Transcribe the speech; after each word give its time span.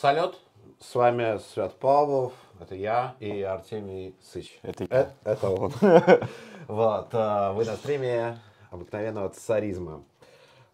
Салют, 0.00 0.40
с 0.78 0.94
вами 0.94 1.36
Свят 1.52 1.78
Павлов, 1.78 2.32
это 2.58 2.74
я 2.74 3.16
и 3.20 3.42
Артемий 3.42 4.14
Сыч. 4.22 4.58
Это 4.62 4.84
Э, 4.84 5.10
я. 5.26 5.32
это 5.32 5.50
он. 5.50 5.72
Вот, 6.68 7.08
а, 7.12 7.52
вы 7.52 7.66
на 7.66 7.76
стриме 7.76 8.38
обыкновенного 8.70 9.28
царизма. 9.28 10.02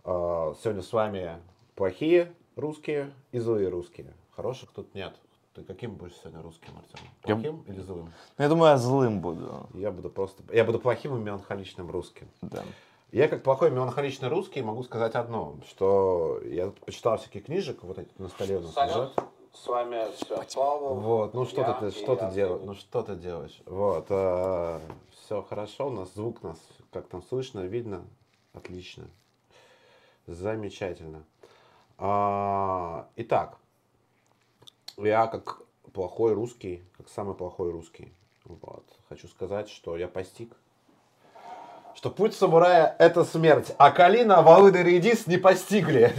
А, 0.04 0.54
Сегодня 0.62 0.83
с 0.83 0.93
вами 0.93 1.39
плохие 1.75 2.33
русские 2.54 3.12
и 3.33 3.41
злые 3.41 3.69
русские. 3.69 4.15
Хороших 4.37 4.71
тут 4.71 4.94
нет. 4.94 5.12
Ты 5.54 5.65
каким 5.65 5.97
будешь 5.97 6.15
сегодня 6.22 6.40
русским, 6.40 6.69
Артем? 6.79 7.01
Я- 7.24 7.35
Плохим 7.35 7.65
или 7.67 7.81
злым? 7.81 8.13
Ну, 8.38 8.43
я 8.45 8.49
думаю, 8.49 8.71
я 8.71 8.77
злым 8.77 9.21
буду. 9.21 9.69
Я 9.74 9.90
буду 9.90 10.08
просто... 10.08 10.45
Я 10.54 10.65
буду 10.65 10.79
плохим 10.79 11.17
и 11.17 11.19
меланхоличным 11.19 11.90
русским. 11.90 12.29
Да. 12.43 12.63
Я 13.17 13.28
как 13.28 13.42
плохой 13.42 13.71
меланхоличный 13.71 14.28
русский 14.28 14.60
могу 14.60 14.83
сказать 14.83 15.14
одно, 15.14 15.56
что 15.66 16.38
я 16.45 16.66
тут 16.66 16.80
почитал 16.80 17.16
всяких 17.16 17.46
книжек, 17.46 17.83
вот 17.83 17.98
эти 17.98 18.10
на 18.19 18.28
столе 18.28 18.59
у 18.59 18.60
нас 18.60 18.77
лежат. 18.77 19.19
С 19.55 19.66
вами 19.66 20.05
Павлов. 20.55 21.02
Вот, 21.02 21.33
ну 21.33 21.47
что 21.47 21.62
Я 21.62 21.73
ты, 21.73 21.91
что 21.93 22.15
ты 22.15 22.30
делаешь, 22.33 22.60
ну 22.62 22.74
что 22.74 23.02
ты 23.02 23.16
делаешь? 23.16 23.59
Вот, 23.65 24.05
все 25.15 25.43
хорошо, 25.48 25.87
у 25.87 25.93
нас 25.93 26.12
звук 26.12 26.43
нас, 26.43 26.59
как 26.93 27.07
там 27.07 27.23
слышно, 27.23 27.60
видно, 27.60 28.05
отлично, 28.52 29.09
замечательно. 30.27 31.24
А, 31.96 33.09
итак, 33.16 33.57
я 34.98 35.27
как 35.27 35.62
плохой 35.95 36.35
русский, 36.35 36.85
как 36.98 37.09
самый 37.09 37.35
плохой 37.35 37.71
русский, 37.71 38.12
вот, 38.45 38.85
хочу 39.09 39.27
сказать, 39.27 39.71
что 39.71 39.96
я 39.96 40.07
постиг, 40.07 40.55
что 41.97 42.11
путь 42.11 42.35
самурая– 42.35 42.95
это 42.99 43.25
смерть, 43.25 43.73
а 43.79 43.91
Калина, 43.91 44.43
Волыда 44.43 44.81
и 44.81 44.83
Редис 44.83 45.27
не 45.27 45.39
постигли 45.39 46.13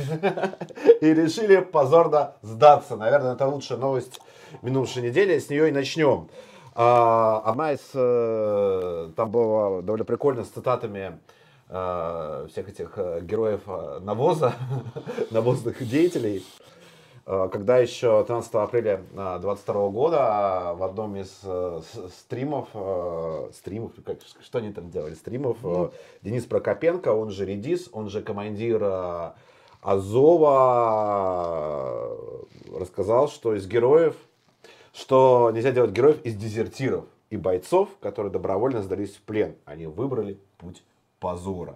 и 1.01 1.13
решили 1.13 1.57
позорно 1.57 2.33
сдаться. 2.41 2.95
Наверное, 2.95 3.35
это 3.35 3.45
лучшая 3.45 3.77
новость 3.77 4.19
минувшей 4.63 5.03
недели, 5.03 5.37
с 5.37 5.49
нее 5.49 5.69
и 5.69 5.71
начнем. 5.71 6.29
А, 6.73 7.43
Одна 7.45 7.73
из, 7.73 7.81
э, 7.93 9.11
там 9.15 9.29
было 9.29 9.83
довольно 9.83 10.03
прикольно 10.03 10.45
с 10.45 10.49
цитатами 10.49 11.19
э, 11.69 12.47
всех 12.51 12.69
этих 12.69 12.93
э, 12.95 13.21
героев 13.21 13.61
навоза, 14.01 14.53
навозных 15.31 15.87
деятелей. 15.87 16.43
Э, 17.27 17.49
Когда 17.51 17.77
еще 17.77 18.23
13 18.23 18.53
апреля 18.55 19.01
2022 19.11 19.89
года 19.89 20.73
в 20.77 20.83
одном 20.83 21.17
из 21.17 21.39
э, 21.43 21.81
стримов, 22.17 22.69
э, 22.73 23.49
стримов, 23.53 23.91
как, 24.05 24.19
что 24.41 24.59
они 24.59 24.71
там 24.71 24.89
делали, 24.89 25.13
стримов, 25.13 25.57
э, 25.63 25.89
Денис 26.21 26.45
Прокопенко, 26.45 27.09
он 27.09 27.29
же 27.31 27.45
Редис, 27.45 27.89
он 27.91 28.09
же 28.09 28.21
командир 28.21 28.79
э, 28.81 29.31
Азова, 29.81 30.47
э, 32.71 32.79
рассказал, 32.79 33.27
что 33.27 33.55
из 33.55 33.67
героев, 33.67 34.15
что 34.93 35.51
нельзя 35.53 35.71
делать 35.71 35.91
героев 35.91 36.21
из 36.23 36.35
дезертиров 36.35 37.03
и 37.29 37.35
бойцов, 37.35 37.89
которые 37.99 38.31
добровольно 38.31 38.81
сдались 38.81 39.15
в 39.15 39.21
плен. 39.23 39.55
Они 39.65 39.85
выбрали 39.85 40.39
путь 40.57 40.81
позора. 41.19 41.75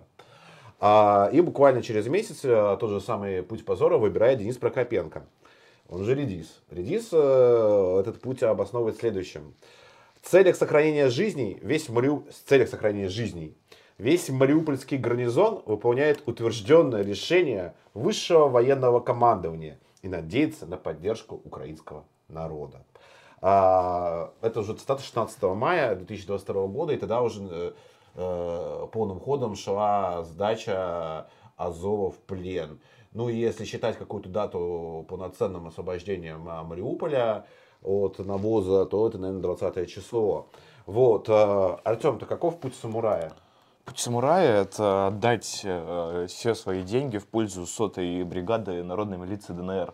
А, 0.80 1.30
И 1.34 1.42
буквально 1.42 1.82
через 1.82 2.08
месяц 2.08 2.46
э, 2.46 2.78
тот 2.80 2.90
же 2.90 3.02
самый 3.02 3.44
путь 3.44 3.66
позора 3.66 3.98
выбирает 3.98 4.40
Денис 4.40 4.58
Прокопенко. 4.58 5.26
Он 5.92 6.06
же 6.06 6.16
Редис. 6.16 6.62
Редис 6.70 7.10
э, 7.12 7.98
этот 8.00 8.22
путь 8.22 8.42
обосновывает 8.44 8.98
следующим. 8.98 9.54
В 10.22 10.30
целях 10.30 10.56
сохранения 10.56 11.10
жизней 11.10 11.60
весь 11.62 11.90
Мариу... 11.90 12.26
в 12.30 12.50
целях 12.50 12.70
сохранения 12.70 13.10
жизней 13.10 13.58
весь 13.98 14.30
Мариупольский 14.30 14.98
гарнизон 14.98 15.62
выполняет 15.66 16.24
утвержденное 16.26 17.04
решение 17.04 17.76
высшего 17.94 18.48
военного 18.48 19.02
командования 19.02 19.80
и 20.02 20.08
надеется 20.08 20.66
на 20.66 20.78
поддержку 20.78 21.42
украинского 21.44 22.06
народа. 22.30 22.86
А, 23.42 24.32
Это 24.42 24.62
уже 24.62 24.76
цитата 24.76 25.04
16 25.04 25.44
мая 25.44 25.96
2022 25.96 26.68
года, 26.68 26.94
и 26.94 26.98
тогда 26.98 27.22
уже 27.22 27.42
э, 27.44 27.72
э, 28.16 28.88
полным 28.94 29.20
ходом 29.20 29.56
шла 29.56 30.24
сдача 30.24 31.28
Азова 31.58 32.12
в 32.12 32.18
плен. 32.20 32.80
Ну 33.14 33.28
и 33.28 33.36
если 33.36 33.66
считать 33.66 33.98
какую-то 33.98 34.30
дату 34.30 35.06
полноценным 35.10 35.68
освобождением 35.68 36.48
а, 36.48 36.64
Мариуполя 36.64 37.46
от 37.84 38.20
навоза, 38.20 38.86
то 38.86 39.08
это, 39.08 39.18
наверное, 39.18 39.42
20 39.42 39.90
число. 39.90 40.48
Вот. 40.86 41.28
э, 41.28 41.78
Артем, 41.84 42.20
ты 42.20 42.26
каков 42.26 42.60
путь 42.60 42.76
самурая? 42.76 43.34
Путь 43.86 44.00
самурая— 44.00 44.62
это 44.64 45.08
отдать 45.08 45.62
э, 45.64 46.28
все 46.30 46.56
свои 46.56 46.84
деньги 46.84 47.18
в 47.18 47.28
пользу 47.28 47.66
сотой 47.66 48.24
бригады 48.24 48.82
народной 48.84 49.18
милиции 49.18 49.54
ДНР. 49.54 49.94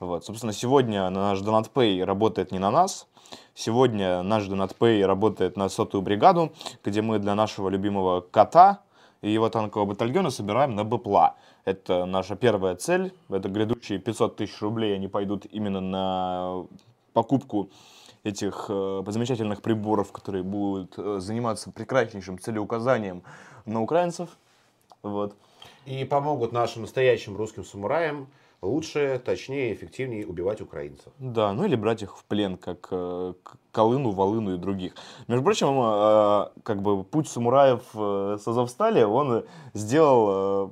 Вот. 0.00 0.24
Собственно, 0.24 0.52
сегодня 0.52 1.08
наш 1.10 1.40
DonatPay 1.40 2.02
работает 2.04 2.50
не 2.50 2.58
на 2.58 2.70
нас. 2.70 3.06
Сегодня 3.54 4.22
наш 4.22 4.48
DonatPay 4.48 5.04
работает 5.04 5.56
на 5.56 5.68
сотую 5.68 6.02
бригаду, 6.02 6.52
где 6.84 7.00
мы 7.00 7.18
для 7.18 7.34
нашего 7.34 7.68
любимого 7.68 8.22
кота 8.22 8.80
и 9.22 9.30
его 9.30 9.48
танкового 9.48 9.90
батальона 9.90 10.30
собираем 10.30 10.74
на 10.74 10.84
БПЛА. 10.84 11.34
Это 11.66 12.06
наша 12.06 12.36
первая 12.36 12.76
цель. 12.76 13.12
Это 13.28 13.48
грядущие 13.48 13.98
500 13.98 14.36
тысяч 14.36 14.62
рублей, 14.62 14.94
они 14.94 15.08
пойдут 15.08 15.46
именно 15.50 15.80
на 15.80 16.66
покупку 17.12 17.70
этих 18.22 18.66
э, 18.68 19.02
замечательных 19.06 19.62
приборов, 19.62 20.12
которые 20.12 20.44
будут 20.44 20.94
э, 20.96 21.18
заниматься 21.18 21.72
прекраснейшим 21.72 22.38
целеуказанием 22.38 23.24
на 23.64 23.82
украинцев. 23.82 24.30
Вот. 25.02 25.34
И 25.86 26.04
помогут 26.04 26.52
нашим 26.52 26.82
настоящим 26.82 27.36
русским 27.36 27.64
самураям 27.64 28.28
лучше, 28.62 29.20
точнее, 29.24 29.72
эффективнее 29.72 30.24
убивать 30.26 30.60
украинцев. 30.60 31.12
Да, 31.18 31.52
ну 31.52 31.64
или 31.64 31.74
брать 31.74 32.02
их 32.02 32.16
в 32.16 32.24
плен, 32.24 32.58
как 32.58 32.88
э, 32.92 33.34
Колыну, 33.72 34.10
Волыну 34.10 34.54
и 34.54 34.58
других. 34.58 34.94
Между 35.26 35.42
прочим, 35.42 35.68
э, 35.68 36.62
как 36.62 36.80
бы 36.82 37.02
путь 37.02 37.28
самураев 37.28 37.82
э, 37.94 38.38
с 38.40 38.46
Азовстали, 38.46 39.02
он 39.02 39.44
сделал 39.74 40.68
э, 40.68 40.70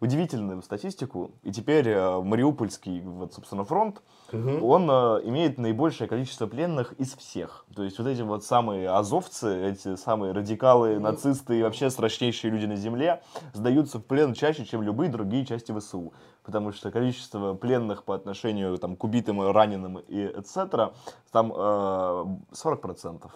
удивительную 0.00 0.62
статистику. 0.62 1.32
И 1.42 1.52
теперь 1.52 1.88
э, 1.88 2.20
Мариупольский, 2.20 3.00
вот, 3.00 3.34
собственно, 3.34 3.64
фронт, 3.64 4.02
он 4.32 4.90
э, 4.90 5.20
имеет 5.24 5.58
наибольшее 5.58 6.08
количество 6.08 6.46
пленных 6.46 6.92
из 6.94 7.14
всех. 7.14 7.66
То 7.74 7.82
есть 7.82 7.98
вот 7.98 8.08
эти 8.08 8.22
вот 8.22 8.44
самые 8.44 8.88
азовцы, 8.88 9.70
эти 9.70 9.96
самые 9.96 10.32
радикалы, 10.32 10.98
нацисты 10.98 11.58
и 11.58 11.62
вообще 11.62 11.90
страшнейшие 11.90 12.50
люди 12.50 12.66
на 12.66 12.76
земле 12.76 13.22
сдаются 13.52 13.98
в 13.98 14.02
плен 14.02 14.34
чаще, 14.34 14.64
чем 14.64 14.82
любые 14.82 15.10
другие 15.10 15.44
части 15.44 15.76
ВСУ. 15.76 16.12
Потому 16.42 16.72
что 16.72 16.90
количество 16.90 17.54
пленных 17.54 18.04
по 18.04 18.14
отношению 18.14 18.76
там, 18.78 18.96
к 18.96 19.04
убитым, 19.04 19.42
раненым 19.50 19.98
и 19.98 20.24
etc. 20.24 20.92
там 21.30 21.52
э, 21.52 22.24
40%. 22.52 23.30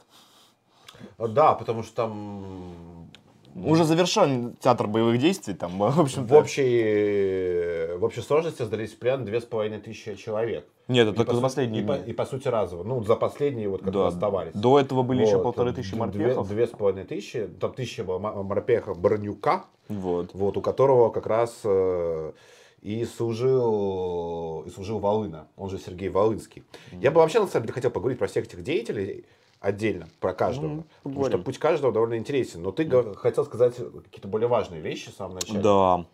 Да, 1.19 1.55
потому 1.55 1.83
что 1.83 1.95
там 1.95 3.11
Уже 3.65 3.85
завершен 3.85 4.55
театр 4.61 4.87
боевых 4.87 5.19
действий, 5.19 5.55
там, 5.55 5.79
в 5.79 6.01
общем 6.01 6.27
в 6.27 6.33
общей, 6.35 7.97
в 7.97 8.05
общей 8.05 8.21
сложности 8.21 8.63
сдались 8.63 8.93
в 8.93 8.99
плен 8.99 9.25
две 9.25 9.41
с 9.41 9.45
половиной 9.45 9.79
тысячи 9.81 10.15
человек. 10.15 10.67
Нет, 10.89 11.07
это 11.09 11.15
И 11.15 11.17
только 11.17 11.31
по 11.31 11.35
за 11.35 11.41
су- 11.41 11.43
последние 11.43 11.83
и, 11.83 11.87
по, 11.87 11.97
дни. 11.99 12.11
и 12.11 12.13
по 12.15 12.27
сути 12.27 12.49
разово. 12.49 12.83
Ну, 12.85 13.03
за 13.03 13.17
последние, 13.17 13.69
вот, 13.69 13.81
которые 13.83 14.03
Да. 14.11 14.15
оставались. 14.15 14.53
До 14.55 14.79
этого 14.79 15.03
были 15.03 15.23
еще 15.23 15.37
Вот, 15.37 15.43
полторы 15.45 15.73
тысячи 15.73 15.95
морпехов. 15.95 16.49
Две 16.49 16.67
с 16.67 16.71
половиной 16.71 17.05
тысячи. 17.05 17.47
Там 17.61 17.73
тысяча 17.73 18.05
было 18.05 18.19
морпеха 18.19 18.95
Бронюка, 18.95 19.65
Вот. 19.89 20.31
вот, 20.35 20.57
у 20.57 20.61
которого 20.61 21.09
как 21.11 21.27
раз 21.27 21.61
э, 21.65 22.33
и 22.83 23.05
служил, 23.05 24.63
и 24.67 24.71
служил 24.71 24.99
Волына, 24.99 25.49
он 25.57 25.71
же 25.71 25.79
Сергей 25.79 26.09
Волынский. 26.09 26.63
Я 26.93 27.11
бы 27.11 27.21
вообще, 27.21 27.41
на 27.41 27.47
самом 27.47 27.65
деле, 27.65 27.75
хотел 27.75 27.91
поговорить 27.91 28.19
про 28.19 28.27
всех 28.29 28.45
этих 28.45 28.63
деятелей 28.63 29.25
отдельно, 29.61 30.09
про 30.21 30.33
каждого. 30.33 30.69
Ну, 30.69 30.85
потому 31.03 31.27
что 31.27 31.39
путь 31.39 31.59
каждого 31.59 31.93
довольно 31.93 32.17
интересен. 32.17 32.63
Но 32.63 32.71
ты 32.73 32.85
го- 32.85 33.15
хотел 33.15 33.45
сказать 33.45 33.75
какие-то 33.77 34.29
более 34.29 34.49
важные 34.49 34.81
вещи 34.81 35.11
в 35.11 35.15
самом 35.15 35.35
начале. 35.37 35.61
Да, 35.61 36.05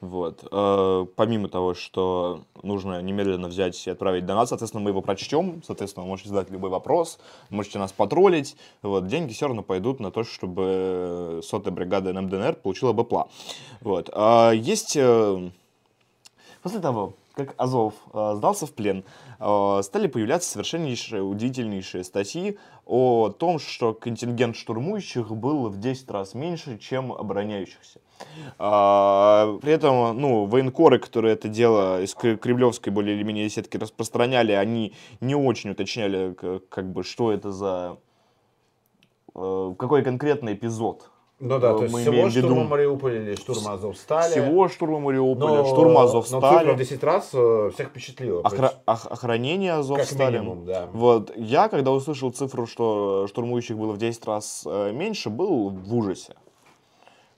вот. 0.00 0.46
Э, 0.50 1.06
помимо 1.16 1.48
того, 1.48 1.74
что 1.74 2.42
нужно 2.62 3.02
немедленно 3.02 3.48
взять 3.48 3.86
и 3.86 3.90
отправить 3.90 4.26
донат, 4.26 4.48
соответственно, 4.48 4.84
мы 4.84 4.90
его 4.90 5.02
прочтем, 5.02 5.62
соответственно, 5.66 6.04
вы 6.04 6.10
можете 6.10 6.28
задать 6.30 6.50
любой 6.50 6.70
вопрос, 6.70 7.18
можете 7.48 7.78
нас 7.78 7.92
потроллить, 7.92 8.56
вот. 8.82 9.06
Деньги 9.06 9.32
все 9.32 9.46
равно 9.46 9.62
пойдут 9.62 9.98
на 10.00 10.10
то, 10.10 10.22
чтобы 10.24 11.40
сотая 11.42 11.74
бригада 11.74 12.12
НМДНР 12.12 12.56
получила 12.56 12.92
БПЛА. 12.92 13.28
Вот. 13.80 14.10
А 14.12 14.52
есть... 14.52 14.96
э, 14.96 15.50
После 16.62 16.78
того, 16.80 17.14
как 17.34 17.54
Азов 17.56 17.94
э, 18.12 18.34
сдался 18.36 18.66
в 18.66 18.72
плен, 18.74 19.02
э, 19.38 19.80
стали 19.82 20.08
появляться 20.08 20.50
совершеннейшие, 20.50 21.22
удивительнейшие 21.22 22.04
статьи 22.04 22.58
о 22.90 23.28
том, 23.30 23.60
что 23.60 23.94
контингент 23.94 24.56
штурмующих 24.56 25.30
был 25.30 25.68
в 25.68 25.78
10 25.78 26.10
раз 26.10 26.34
меньше, 26.34 26.76
чем 26.78 27.12
обороняющихся. 27.12 28.00
А, 28.58 29.58
При 29.62 29.72
этом, 29.72 30.20
ну, 30.20 30.46
военкоры, 30.46 30.98
которые 30.98 31.34
это 31.34 31.48
дело 31.48 32.02
из 32.02 32.16
Кре- 32.16 32.36
кремлевской 32.36 32.92
более 32.92 33.14
или 33.14 33.22
менее 33.22 33.48
сетки 33.48 33.76
распространяли, 33.76 34.52
они 34.52 34.92
не 35.20 35.36
очень 35.36 35.70
уточняли, 35.70 36.34
как 36.68 36.92
бы, 36.92 37.04
что 37.04 37.30
это 37.30 37.52
за, 37.52 37.96
э, 39.36 39.74
какой 39.78 40.02
конкретный 40.02 40.54
эпизод 40.54 41.10
Ну 41.40 41.58
да, 41.58 41.72
то 41.74 41.82
есть 41.84 41.94
мы 41.94 42.00
всего 42.02 42.14
имеем 42.16 42.28
в 42.28 42.34
виду 42.36 42.48
штурма 42.48 42.64
Мариуполя 42.64 43.16
или 43.22 43.34
штурма 43.34 43.72
Азовстали. 43.72 44.30
всего 44.30 44.68
штурма 44.68 45.00
Мариуполя, 45.00 45.54
но, 45.62 45.64
штурма 45.64 45.92
Но 45.94 46.00
Азовстали. 46.00 46.58
цифра 46.58 46.72
в 46.74 46.76
10 46.76 47.04
раз 47.04 47.30
э, 47.32 47.70
всех 47.74 47.88
впечатлила. 47.88 48.42
Охра- 48.42 48.74
ох- 48.86 49.06
охранение 49.10 49.70
Как 49.72 49.80
Азовстали. 49.80 50.36
минимум, 50.38 50.66
да. 50.66 50.88
Вот, 50.92 51.32
я, 51.36 51.68
когда 51.68 51.92
услышал 51.92 52.30
цифру, 52.30 52.66
что 52.66 53.26
штурмующих 53.26 53.78
было 53.78 53.92
в 53.92 53.98
10 53.98 54.26
раз 54.26 54.64
э, 54.66 54.92
меньше, 54.92 55.30
был 55.30 55.70
в 55.70 55.94
ужасе. 55.96 56.34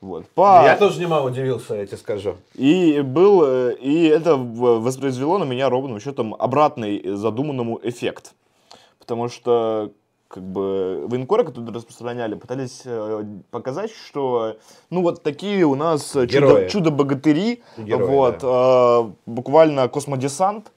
Вот. 0.01 0.27
По... 0.31 0.63
Я 0.65 0.77
тоже 0.77 1.01
немало 1.01 1.29
удивился, 1.29 1.77
я 1.77 1.87
тебе 1.87 1.97
скажу. 1.97 2.35
И 2.55 3.01
был, 3.03 3.45
э, 3.45 3.77
и 3.81 4.07
это 4.09 4.35
воспроизвело 4.37 5.39
на 5.39 5.45
меня 5.45 5.71
ровным 5.71 6.01
счетом 6.01 6.35
обратный 6.37 7.01
задуманному 7.15 7.79
эффект. 7.85 8.35
Потому 8.99 9.29
что 9.29 9.93
как 10.33 10.43
бы 10.43 11.05
военкоры, 11.09 11.45
которые 11.45 11.73
распространяли, 11.75 12.35
пытались 12.37 12.83
э, 12.87 13.25
показать, 13.51 13.91
что 13.91 14.57
ну 14.89 15.03
вот 15.03 15.23
такие 15.23 15.65
у 15.67 15.75
нас 15.75 16.17
Герои. 16.17 16.69
чудо-богатыри, 16.69 17.63
Герои, 17.77 18.09
вот, 18.09 18.39
э, 18.43 19.13
буквально 19.27 19.89
космодесант, 19.89 20.73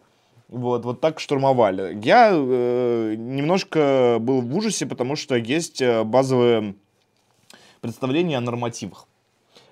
вот, 0.49 0.83
вот 0.83 0.99
так 0.99 1.21
штурмовали. 1.21 1.97
Я 2.03 2.31
э, 2.33 3.15
немножко 3.17 4.17
был 4.19 4.41
в 4.41 4.55
ужасе, 4.57 4.85
потому 4.85 5.15
что 5.15 5.35
есть 5.35 5.81
э, 5.81 6.03
базовые 6.03 6.75
представления 7.79 8.37
о 8.37 8.41
нормативах, 8.41 9.07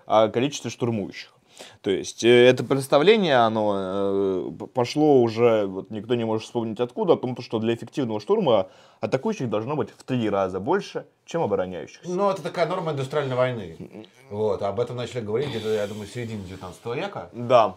о 0.05 0.29
количестве 0.29 0.71
штурмующих. 0.71 1.32
То 1.81 1.91
есть 1.91 2.23
э, 2.23 2.47
это 2.47 2.63
представление, 2.63 3.37
оно 3.37 3.75
э, 3.77 4.65
пошло 4.73 5.21
уже, 5.21 5.65
вот 5.65 5.89
никто 5.91 6.15
не 6.15 6.25
может 6.25 6.45
вспомнить 6.45 6.79
откуда, 6.79 7.13
о 7.13 7.17
том, 7.17 7.35
что 7.41 7.59
для 7.59 7.73
эффективного 7.73 8.19
штурма 8.19 8.67
атакующих 9.01 9.49
должно 9.49 9.75
быть 9.75 9.89
в 9.89 10.03
три 10.03 10.29
раза 10.29 10.59
больше, 10.59 11.05
чем 11.25 11.41
обороняющихся. 11.41 12.09
Ну, 12.09 12.29
это 12.29 12.41
такая 12.41 12.67
норма 12.67 12.91
индустриальной 12.91 13.35
войны. 13.35 14.07
Вот, 14.29 14.61
об 14.61 14.79
этом 14.79 14.95
начали 14.95 15.21
говорить 15.21 15.49
где-то, 15.49 15.69
я 15.69 15.87
думаю, 15.87 16.07
в 16.07 16.11
середине 16.11 16.43
19 16.43 16.85
века. 16.95 17.29
Да. 17.33 17.75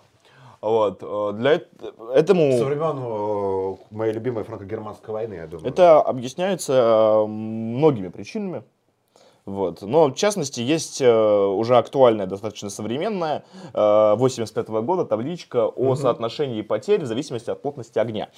Вот. 0.61 0.99
э, 1.03 1.33
Для 1.35 1.55
эт- 1.57 2.13
этому... 2.15 2.59
Со 2.59 2.65
времен 2.65 3.79
моей 3.91 4.13
любимой 4.13 4.45
франко-германской 4.45 5.13
войны, 5.13 5.35
я 5.35 5.47
думаю. 5.47 5.69
Это 5.69 6.01
объясняется 6.01 7.25
многими 7.27 8.09
причинами. 8.09 8.63
Вот. 9.47 9.83
Но, 9.83 10.09
в 10.09 10.15
частности, 10.15 10.61
есть 10.61 11.01
э, 11.01 11.09
уже 11.09 11.77
актуальная, 11.77 12.27
достаточно 12.27 12.69
современная, 12.71 13.45
э, 13.73 14.15
85 14.17 14.69
года 14.69 15.05
табличка 15.05 15.67
о 15.67 15.95
соотношении 15.95 16.63
потерь 16.63 17.03
в 17.03 17.07
зависимости 17.07 17.51
от 17.51 17.63
плотности 17.63 17.99
огня. 17.99 18.29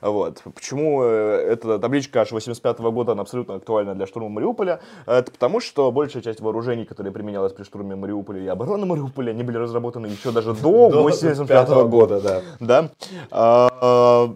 Вот. 0.00 0.42
Почему 0.54 1.02
э, 1.04 1.48
эта 1.52 1.78
табличка 1.78 2.22
аж 2.22 2.32
85 2.32 2.78
года, 2.80 3.12
она 3.12 3.22
абсолютно 3.22 3.56
актуальна 3.56 3.94
для 3.94 4.06
штурма 4.06 4.28
Мариуполя? 4.28 4.80
Это 5.06 5.30
потому, 5.30 5.60
что 5.60 5.92
большая 5.92 6.22
часть 6.22 6.40
вооружений, 6.40 6.84
которые 6.84 7.12
применялась 7.12 7.52
при 7.52 7.64
штурме 7.64 7.94
Мариуполя 7.94 8.42
и 8.42 8.46
обороны 8.46 8.86
Мариуполя, 8.86 9.30
они 9.30 9.42
были 9.42 9.58
разработаны 9.58 10.06
еще 10.06 10.30
даже 10.30 10.54
до 10.54 10.88
85 11.02 11.68
года 11.68 11.94
года, 11.94 12.20
да. 12.20 12.42
да. 12.60 12.90
А, 13.30 14.32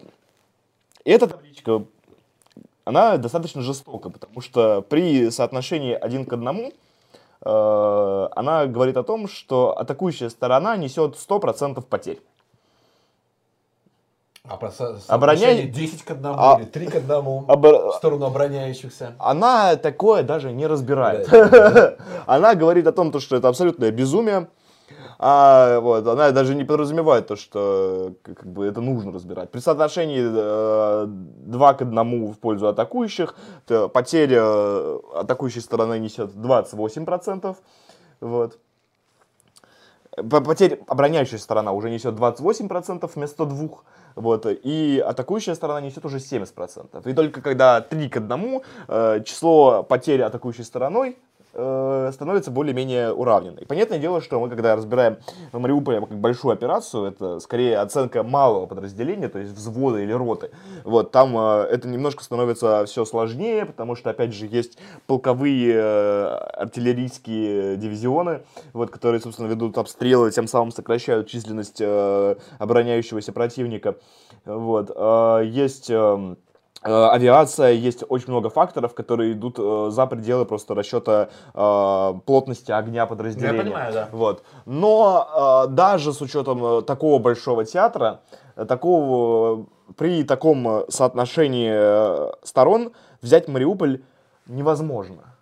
Эта 1.03 1.27
табличка, 1.27 1.83
она 2.85 3.17
достаточно 3.17 3.61
жестока, 3.61 4.09
потому 4.09 4.41
что 4.41 4.81
при 4.81 5.29
соотношении 5.29 5.93
один 5.93 6.25
к 6.25 6.33
одному 6.33 6.71
э, 7.41 8.29
она 8.35 8.65
говорит 8.65 8.97
о 8.97 9.03
том, 9.03 9.27
что 9.27 9.77
атакующая 9.77 10.29
сторона 10.29 10.75
несет 10.77 11.15
100% 11.15 11.81
потерь. 11.81 12.21
А 14.47 14.57
про 14.57 14.69
Обороняй- 14.69 14.99
соотношение 15.01 15.67
10 15.67 16.03
к 16.03 16.11
1 16.11 16.25
А- 16.35 16.57
или 16.59 16.65
3 16.65 16.87
к 16.87 16.95
1 16.95 17.09
Обор- 17.47 17.91
в 17.91 17.95
сторону 17.97 18.25
обороняющихся. 18.25 19.13
Она 19.19 19.75
такое 19.75 20.23
даже 20.23 20.51
не 20.51 20.65
разбирает. 20.65 21.29
Да. 21.29 21.95
Она 22.25 22.55
говорит 22.55 22.87
о 22.87 22.91
том, 22.91 23.11
то, 23.11 23.19
что 23.19 23.35
это 23.35 23.47
абсолютное 23.49 23.91
безумие. 23.91 24.47
А, 25.21 25.81
вот, 25.81 26.07
она 26.07 26.31
даже 26.31 26.55
не 26.55 26.63
подразумевает 26.63 27.27
то, 27.27 27.35
что 27.35 28.13
как 28.23 28.45
бы 28.45 28.65
это 28.65 28.79
нужно 28.79 29.11
разбирать. 29.11 29.51
При 29.51 29.59
соотношении 29.59 30.23
э, 30.25 31.05
2 31.07 31.73
к 31.73 31.81
1 31.81 32.31
в 32.31 32.39
пользу 32.39 32.69
атакующих, 32.69 33.35
то 33.67 33.89
потеря 33.89 34.41
э, 34.41 34.99
атакующей 35.15 35.59
стороны 35.59 35.99
несет 35.99 36.33
28%. 36.33 37.57
Вот. 38.21 38.59
По- 40.15 40.39
Потерь 40.39 40.79
обороняющая 40.87 41.37
сторона 41.37 41.73
уже 41.73 41.89
несет 41.89 42.15
28% 42.15 43.11
вместо 43.13 43.43
двух. 43.43 43.83
Вот, 44.15 44.45
и 44.45 45.03
атакующая 45.05 45.53
сторона 45.53 45.81
несет 45.81 46.05
уже 46.05 46.19
70%. 46.19 47.09
И 47.09 47.13
только 47.13 47.41
когда 47.41 47.81
3 47.81 48.07
к 48.07 48.17
1, 48.17 48.61
э, 48.87 49.23
число 49.25 49.83
потерь 49.83 50.21
атакующей 50.21 50.63
стороной 50.63 51.17
э, 51.53 52.11
становится 52.13 52.51
более-менее 52.51 53.13
уравненной. 53.13 53.65
Понятное 53.65 53.99
дело, 53.99 54.21
что 54.21 54.39
мы, 54.39 54.49
когда 54.49 54.75
разбираем 54.75 55.17
Мариуполь 55.51 55.99
как 55.99 56.17
большую 56.17 56.53
операцию, 56.53 57.05
это 57.05 57.39
скорее 57.39 57.79
оценка 57.79 58.23
малого 58.23 58.65
подразделения, 58.65 59.29
то 59.29 59.39
есть 59.39 59.53
взвода 59.53 59.99
или 59.99 60.11
роты. 60.11 60.51
Вот, 60.83 61.11
там 61.11 61.37
э, 61.37 61.67
это 61.71 61.87
немножко 61.87 62.23
становится 62.23 62.85
все 62.85 63.05
сложнее, 63.05 63.65
потому 63.65 63.95
что, 63.95 64.09
опять 64.09 64.33
же, 64.33 64.45
есть 64.45 64.77
полковые 65.07 65.73
э, 65.75 66.25
артиллерийские 66.57 67.77
дивизионы, 67.77 68.41
вот, 68.73 68.89
которые, 68.89 69.21
собственно, 69.21 69.47
ведут 69.47 69.77
обстрелы, 69.77 70.31
тем 70.31 70.47
самым 70.47 70.71
сокращают 70.71 71.27
численность 71.27 71.81
э, 71.81 72.35
обороняющегося 72.57 73.33
противника. 73.33 73.95
Вот, 74.45 74.91
э, 74.95 75.41
есть... 75.45 75.89
э, 75.89 76.35
авиация, 76.81 77.71
есть 77.71 78.03
очень 78.07 78.29
много 78.29 78.49
факторов, 78.49 78.93
которые 78.93 79.33
идут 79.33 79.59
э, 79.59 79.87
за 79.91 80.05
пределы 80.05 80.45
просто 80.45 80.75
расчета 80.75 81.29
э, 81.53 82.13
плотности 82.25 82.71
огня 82.71 83.05
подразделения. 83.05 83.57
Я 83.57 83.63
понимаю, 83.63 83.93
да. 83.93 84.09
Вот. 84.11 84.43
Но 84.65 85.65
э, 85.67 85.71
даже 85.71 86.13
с 86.13 86.21
учетом 86.21 86.63
э, 86.63 86.81
такого 86.83 87.19
большого 87.19 87.65
театра, 87.65 88.21
э, 88.55 88.65
такого, 88.65 89.61
э, 89.89 89.93
при 89.97 90.23
таком 90.23 90.67
э, 90.67 90.85
соотношении 90.89 91.71
э, 91.73 92.31
сторон 92.43 92.91
взять 93.21 93.49
Мариуполь 93.49 94.01
невозможно. 94.47 95.35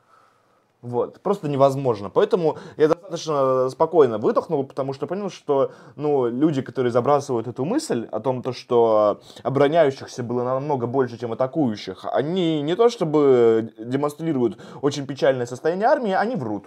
Вот, 0.81 1.19
просто 1.21 1.49
невозможно. 1.49 2.09
Поэтому 2.09 2.57
я 2.77 2.87
достаточно 3.09 3.69
спокойно 3.69 4.17
выдохнул, 4.17 4.63
потому 4.63 4.93
что 4.93 5.07
понял, 5.07 5.29
что 5.29 5.71
ну, 5.95 6.27
люди, 6.27 6.61
которые 6.61 6.91
забрасывают 6.91 7.47
эту 7.47 7.65
мысль 7.65 8.07
о 8.11 8.19
том, 8.19 8.41
то, 8.41 8.53
что 8.53 9.21
обороняющихся 9.43 10.23
было 10.23 10.43
намного 10.43 10.87
больше, 10.87 11.17
чем 11.17 11.31
атакующих, 11.31 12.05
они 12.11 12.61
не 12.61 12.75
то 12.75 12.89
чтобы 12.89 13.73
демонстрируют 13.77 14.57
очень 14.81 15.05
печальное 15.05 15.45
состояние 15.45 15.87
армии, 15.87 16.11
они 16.11 16.35
врут. 16.35 16.65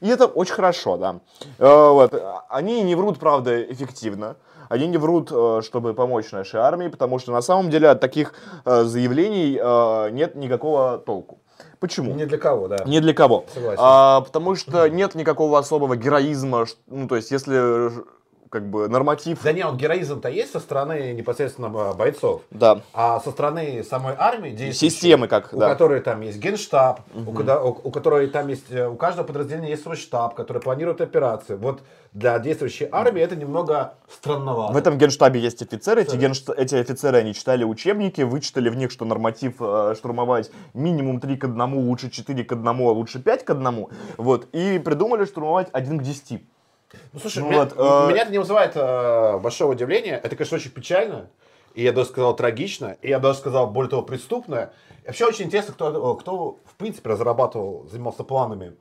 И 0.00 0.08
это 0.08 0.26
очень 0.26 0.54
хорошо, 0.54 0.96
да. 0.96 1.16
Э, 1.58 1.88
Вот. 1.88 2.14
Они 2.48 2.82
не 2.82 2.94
врут, 2.94 3.18
правда, 3.18 3.62
эффективно. 3.62 4.36
Они 4.68 4.86
не 4.86 4.98
врут, 4.98 5.30
э, 5.30 5.60
чтобы 5.62 5.94
помочь 5.94 6.32
нашей 6.32 6.60
армии, 6.60 6.88
потому 6.88 7.18
что 7.18 7.32
на 7.32 7.42
самом 7.42 7.70
деле 7.70 7.88
от 7.88 8.00
таких 8.00 8.34
э, 8.64 8.84
заявлений 8.84 9.60
нет 10.12 10.34
никакого 10.34 10.98
толку. 10.98 11.38
Почему? 11.84 12.14
Ни 12.14 12.24
для 12.24 12.38
кого, 12.38 12.66
да. 12.66 12.78
Ни 12.86 12.98
для 12.98 13.12
кого. 13.12 13.44
Согласен. 13.52 13.78
А, 13.78 14.22
потому 14.22 14.54
что 14.54 14.88
нет 14.88 15.14
никакого 15.14 15.58
особого 15.58 15.96
героизма. 15.96 16.64
Ну, 16.86 17.06
то 17.06 17.16
есть, 17.16 17.30
если 17.30 17.90
как 18.54 18.70
бы 18.70 18.88
норматив... 18.88 19.42
Да 19.42 19.52
не, 19.52 19.66
вот 19.66 19.74
героизм-то 19.74 20.28
есть 20.28 20.52
со 20.52 20.60
стороны 20.60 21.12
непосредственно 21.12 21.66
э, 21.66 21.94
бойцов. 21.94 22.42
Да. 22.52 22.82
А 22.92 23.18
со 23.18 23.32
стороны 23.32 23.82
самой 23.82 24.14
армии 24.16 24.50
действующей, 24.50 24.90
Системы 24.90 25.26
как, 25.26 25.52
у 25.52 25.58
да. 25.58 25.68
которой 25.68 26.00
там 26.00 26.20
есть 26.20 26.38
генштаб, 26.38 27.00
у, 27.26 27.32
кода- 27.32 27.60
у- 27.60 27.80
у 27.82 27.90
которой 27.90 28.28
там 28.28 28.46
есть, 28.46 28.70
э, 28.70 28.86
у 28.86 28.94
каждого 28.94 29.26
подразделения 29.26 29.70
есть 29.70 29.82
свой 29.82 29.96
штаб, 29.96 30.36
который 30.36 30.62
планирует 30.62 31.00
операции. 31.00 31.56
Вот 31.56 31.82
для 32.12 32.38
действующей 32.38 32.86
армии 32.92 33.22
это 33.22 33.34
немного 33.34 33.94
странновато. 34.08 34.72
В 34.72 34.76
этом 34.76 34.98
генштабе 34.98 35.40
есть 35.40 35.60
офицеры. 35.60 36.02
Эти, 36.02 36.14
геншт- 36.14 36.54
эти 36.56 36.76
офицеры, 36.76 37.18
они 37.18 37.34
читали 37.34 37.64
учебники, 37.64 38.22
вычитали 38.22 38.68
в 38.68 38.76
них, 38.76 38.92
что 38.92 39.04
норматив 39.04 39.54
э, 39.58 39.94
штурмовать 39.96 40.52
минимум 40.74 41.18
3 41.18 41.36
к 41.38 41.44
1, 41.46 41.74
лучше 41.88 42.08
4 42.08 42.44
к 42.44 42.52
1, 42.52 42.68
а 42.68 42.72
лучше 42.92 43.18
5 43.18 43.44
к 43.44 43.50
1. 43.50 43.86
Вот. 44.16 44.46
И 44.52 44.78
придумали 44.78 45.24
штурмовать 45.24 45.70
1 45.72 45.98
к 45.98 46.02
10. 46.04 46.40
Ну, 47.12 47.20
слушай, 47.20 47.40
Ну 47.40 47.48
меня, 47.48 47.64
вот, 47.64 47.72
э, 47.76 48.10
меня 48.10 48.22
это 48.22 48.32
не 48.32 48.38
вызывает 48.38 48.72
э, 48.74 49.38
большого 49.38 49.72
удивления. 49.72 50.20
Это, 50.22 50.36
конечно, 50.36 50.56
очень 50.56 50.70
печально. 50.70 51.30
И 51.74 51.82
я 51.82 51.92
даже 51.92 52.08
сказал 52.08 52.36
трагично. 52.36 52.96
И 53.02 53.08
я 53.08 53.18
даже 53.18 53.38
сказал, 53.38 53.68
более 53.68 53.90
того, 53.90 54.02
преступно. 54.02 54.72
И 55.02 55.06
вообще 55.06 55.26
очень 55.26 55.46
интересно, 55.46 55.74
кто, 55.74 56.14
кто 56.14 56.58
в 56.64 56.74
принципе 56.76 57.10
разрабатывал, 57.10 57.86
занимался 57.90 58.24
планами 58.24 58.76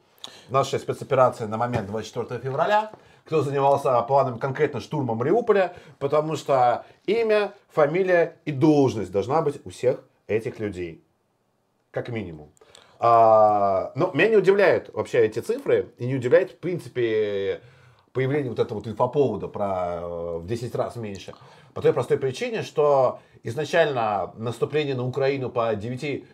нашей 0.50 0.80
спецоперации 0.80 1.46
на 1.46 1.58
момент 1.58 1.88
24 1.88 2.40
февраля. 2.40 2.92
Кто 3.26 3.42
занимался 3.42 4.02
планом 4.02 4.38
конкретно 4.38 4.80
штурма 4.80 5.16
Мариуполя. 5.16 5.74
Потому 6.00 6.36
что 6.36 6.86
имя, 7.06 7.54
фамилия 7.70 8.38
и 8.46 8.52
должность 8.52 9.12
должна 9.12 9.42
быть 9.42 9.60
у 9.66 9.70
всех 9.70 10.00
этих 10.28 10.60
людей. 10.60 11.04
Как 11.92 12.10
минимум. 12.10 12.52
А, 13.00 13.92
но 13.96 14.12
меня 14.14 14.30
не 14.30 14.38
удивляют 14.38 14.90
вообще 14.94 15.26
эти 15.26 15.40
цифры. 15.40 15.90
И 15.98 16.06
не 16.06 16.16
удивляет, 16.16 16.52
в 16.52 16.58
принципе, 16.60 17.62
появление 18.14 18.50
вот 18.50 18.60
этого 18.60 18.78
вот 18.78 18.88
инфоповода 18.88 19.48
про 19.48 20.00
э, 20.02 20.38
в 20.38 20.46
10 20.46 20.74
раз 20.76 20.96
меньше. 20.96 21.34
По 21.74 21.82
той 21.82 21.92
простой 21.92 22.18
причине, 22.18 22.62
что 22.62 23.20
изначально 23.42 24.34
наступление 24.38 24.96
на 24.96 25.06
Украину 25.06 25.50
по 25.50 25.76
9, 25.76 26.26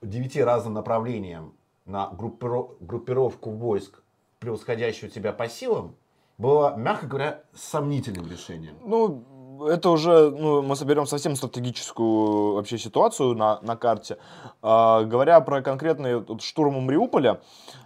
9 0.00 0.36
разным 0.38 0.72
направлениям 0.72 1.54
на 1.84 2.10
группиро- 2.12 2.74
группировку 2.80 3.50
войск, 3.50 4.02
превосходящую 4.38 5.10
тебя 5.10 5.32
по 5.32 5.48
силам, 5.48 5.94
было, 6.38 6.74
мягко 6.76 7.06
говоря, 7.06 7.44
сомнительным 7.54 8.28
решением. 8.30 8.76
Ну, 8.82 9.24
это 9.66 9.90
уже, 9.90 10.30
ну, 10.30 10.62
мы 10.62 10.76
соберем 10.76 11.06
совсем 11.06 11.36
стратегическую 11.36 12.54
вообще 12.54 12.78
ситуацию 12.78 13.34
на, 13.34 13.58
на 13.62 13.76
карте. 13.76 14.18
А, 14.62 15.02
говоря 15.04 15.40
про 15.40 15.62
конкретный 15.62 16.18
вот, 16.18 16.42
штурм 16.42 16.84
Мариуполя, 16.84 17.40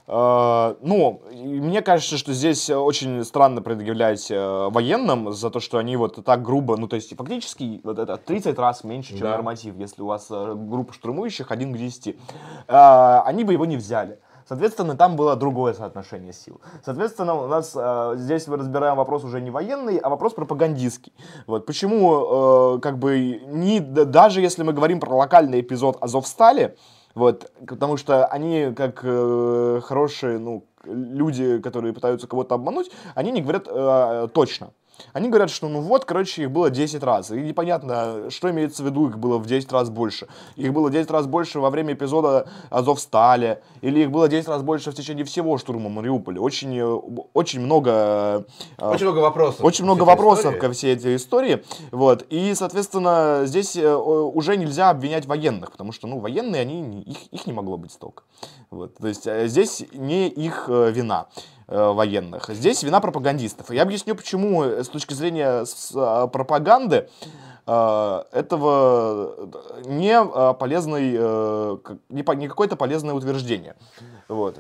а, 0.06 0.76
ну, 0.80 1.22
мне 1.32 1.82
кажется, 1.82 2.18
что 2.18 2.32
здесь 2.32 2.70
очень 2.70 3.24
странно 3.24 3.62
предъявлять 3.62 4.30
э, 4.30 4.68
военным 4.70 5.32
за 5.32 5.50
то, 5.50 5.58
что 5.60 5.78
они 5.78 5.96
вот 5.96 6.24
так 6.24 6.42
грубо, 6.42 6.76
ну, 6.76 6.86
то 6.86 6.96
есть 6.96 7.16
фактически 7.16 7.80
вот 7.82 7.98
это 7.98 8.16
30 8.16 8.58
раз 8.58 8.84
меньше, 8.84 9.10
чем 9.10 9.20
Да. 9.20 9.30
норматив, 9.30 9.74
если 9.76 10.02
у 10.02 10.06
вас 10.06 10.28
э, 10.30 10.54
группа 10.54 10.92
штурмующих 10.92 11.50
1 11.50 11.72
к 11.74 11.76
10. 11.76 12.16
А, 12.68 13.22
они 13.26 13.44
бы 13.44 13.52
его 13.52 13.64
не 13.66 13.76
взяли. 13.76 14.18
Соответственно, 14.48 14.96
там 14.96 15.16
было 15.16 15.34
другое 15.34 15.74
соотношение 15.74 16.32
сил. 16.32 16.60
Соответственно, 16.84 17.34
у 17.34 17.48
нас 17.48 17.72
э, 17.74 18.12
здесь 18.16 18.46
мы 18.46 18.56
разбираем 18.56 18.96
вопрос 18.96 19.24
уже 19.24 19.40
не 19.40 19.50
военный, 19.50 19.98
а 19.98 20.08
вопрос 20.08 20.34
пропагандистский. 20.34 21.12
Вот 21.48 21.66
почему, 21.66 22.76
э, 22.76 22.80
как 22.80 22.98
бы, 22.98 23.40
не, 23.46 23.80
да- 23.80 24.04
даже 24.04 24.40
если 24.40 24.62
мы 24.62 24.72
говорим 24.72 25.00
про 25.00 25.14
локальный 25.16 25.60
эпизод 25.60 25.96
Азовстали, 26.00 26.76
вот, 27.16 27.50
потому 27.66 27.96
что 27.96 28.26
они, 28.26 28.72
как 28.76 29.00
э, 29.02 29.80
хорошие, 29.82 30.38
ну, 30.38 30.64
люди, 30.84 31.58
которые 31.60 31.92
пытаются 31.92 32.28
кого-то 32.28 32.54
обмануть, 32.54 32.92
они 33.16 33.32
не 33.32 33.42
говорят 33.42 33.66
э, 33.68 34.28
точно. 34.32 34.70
Они 35.12 35.28
говорят, 35.28 35.50
что 35.50 35.68
ну 35.68 35.80
вот, 35.80 36.04
короче, 36.04 36.42
их 36.42 36.50
было 36.50 36.70
10 36.70 37.02
раз. 37.02 37.30
И 37.30 37.34
непонятно, 37.40 38.30
что 38.30 38.50
имеется 38.50 38.82
в 38.82 38.86
виду, 38.86 39.08
их 39.08 39.18
было 39.18 39.38
в 39.38 39.46
10 39.46 39.70
раз 39.72 39.90
больше. 39.90 40.26
Их 40.56 40.72
было 40.72 40.90
10 40.90 41.10
раз 41.10 41.26
больше 41.26 41.60
во 41.60 41.70
время 41.70 41.94
эпизода 41.94 42.48
Азовстали, 42.70 43.62
или 43.80 44.00
их 44.00 44.10
было 44.10 44.28
10 44.28 44.48
раз 44.48 44.62
больше 44.62 44.90
в 44.90 44.94
течение 44.94 45.24
всего 45.24 45.58
штурма 45.58 45.88
Мариуполя. 45.88 46.40
Очень, 46.40 46.76
э, 46.78 46.84
очень 47.34 47.60
много... 47.60 48.46
э, 48.78 48.88
Очень 48.90 49.06
много 49.06 49.18
вопросов. 49.20 49.64
очень 49.64 49.84
много 49.84 50.02
вопросов 50.02 50.46
истории. 50.54 50.60
ко 50.60 50.72
всей 50.72 50.94
этой 50.94 51.16
истории. 51.16 51.64
Вот. 51.90 52.24
И, 52.30 52.54
соответственно, 52.54 53.42
здесь 53.44 53.76
э, 53.76 53.94
уже 53.94 54.56
нельзя 54.56 54.90
обвинять 54.90 55.26
военных, 55.26 55.72
потому 55.72 55.92
что, 55.92 56.06
ну, 56.06 56.18
военные, 56.20 56.62
они, 56.62 57.02
их, 57.02 57.26
их 57.32 57.46
не 57.46 57.52
могло 57.52 57.76
быть 57.76 57.92
столько. 57.92 58.22
Вот. 58.70 58.96
То 58.96 59.08
есть 59.08 59.26
здесь 59.48 59.84
не 59.92 60.28
их 60.28 60.68
вина 60.68 61.26
военных. 61.68 62.48
Здесь 62.48 62.82
вина 62.82 63.00
пропагандистов. 63.00 63.70
Я 63.70 63.82
объясню, 63.82 64.14
почему 64.14 64.62
э, 64.64 64.84
с 64.84 64.88
точки 64.88 65.14
зрения 65.14 65.64
э, 65.64 66.28
пропаганды 66.28 67.08
э, 67.66 68.22
этого 68.32 69.34
э, 69.36 69.82
не 69.86 70.14
э, 70.14 70.54
полезный, 70.54 71.14
э, 71.18 71.76
не, 72.08 72.48
какое-то 72.48 72.76
полезное 72.76 73.14
утверждение. 73.14 73.74
Вот. 74.28 74.58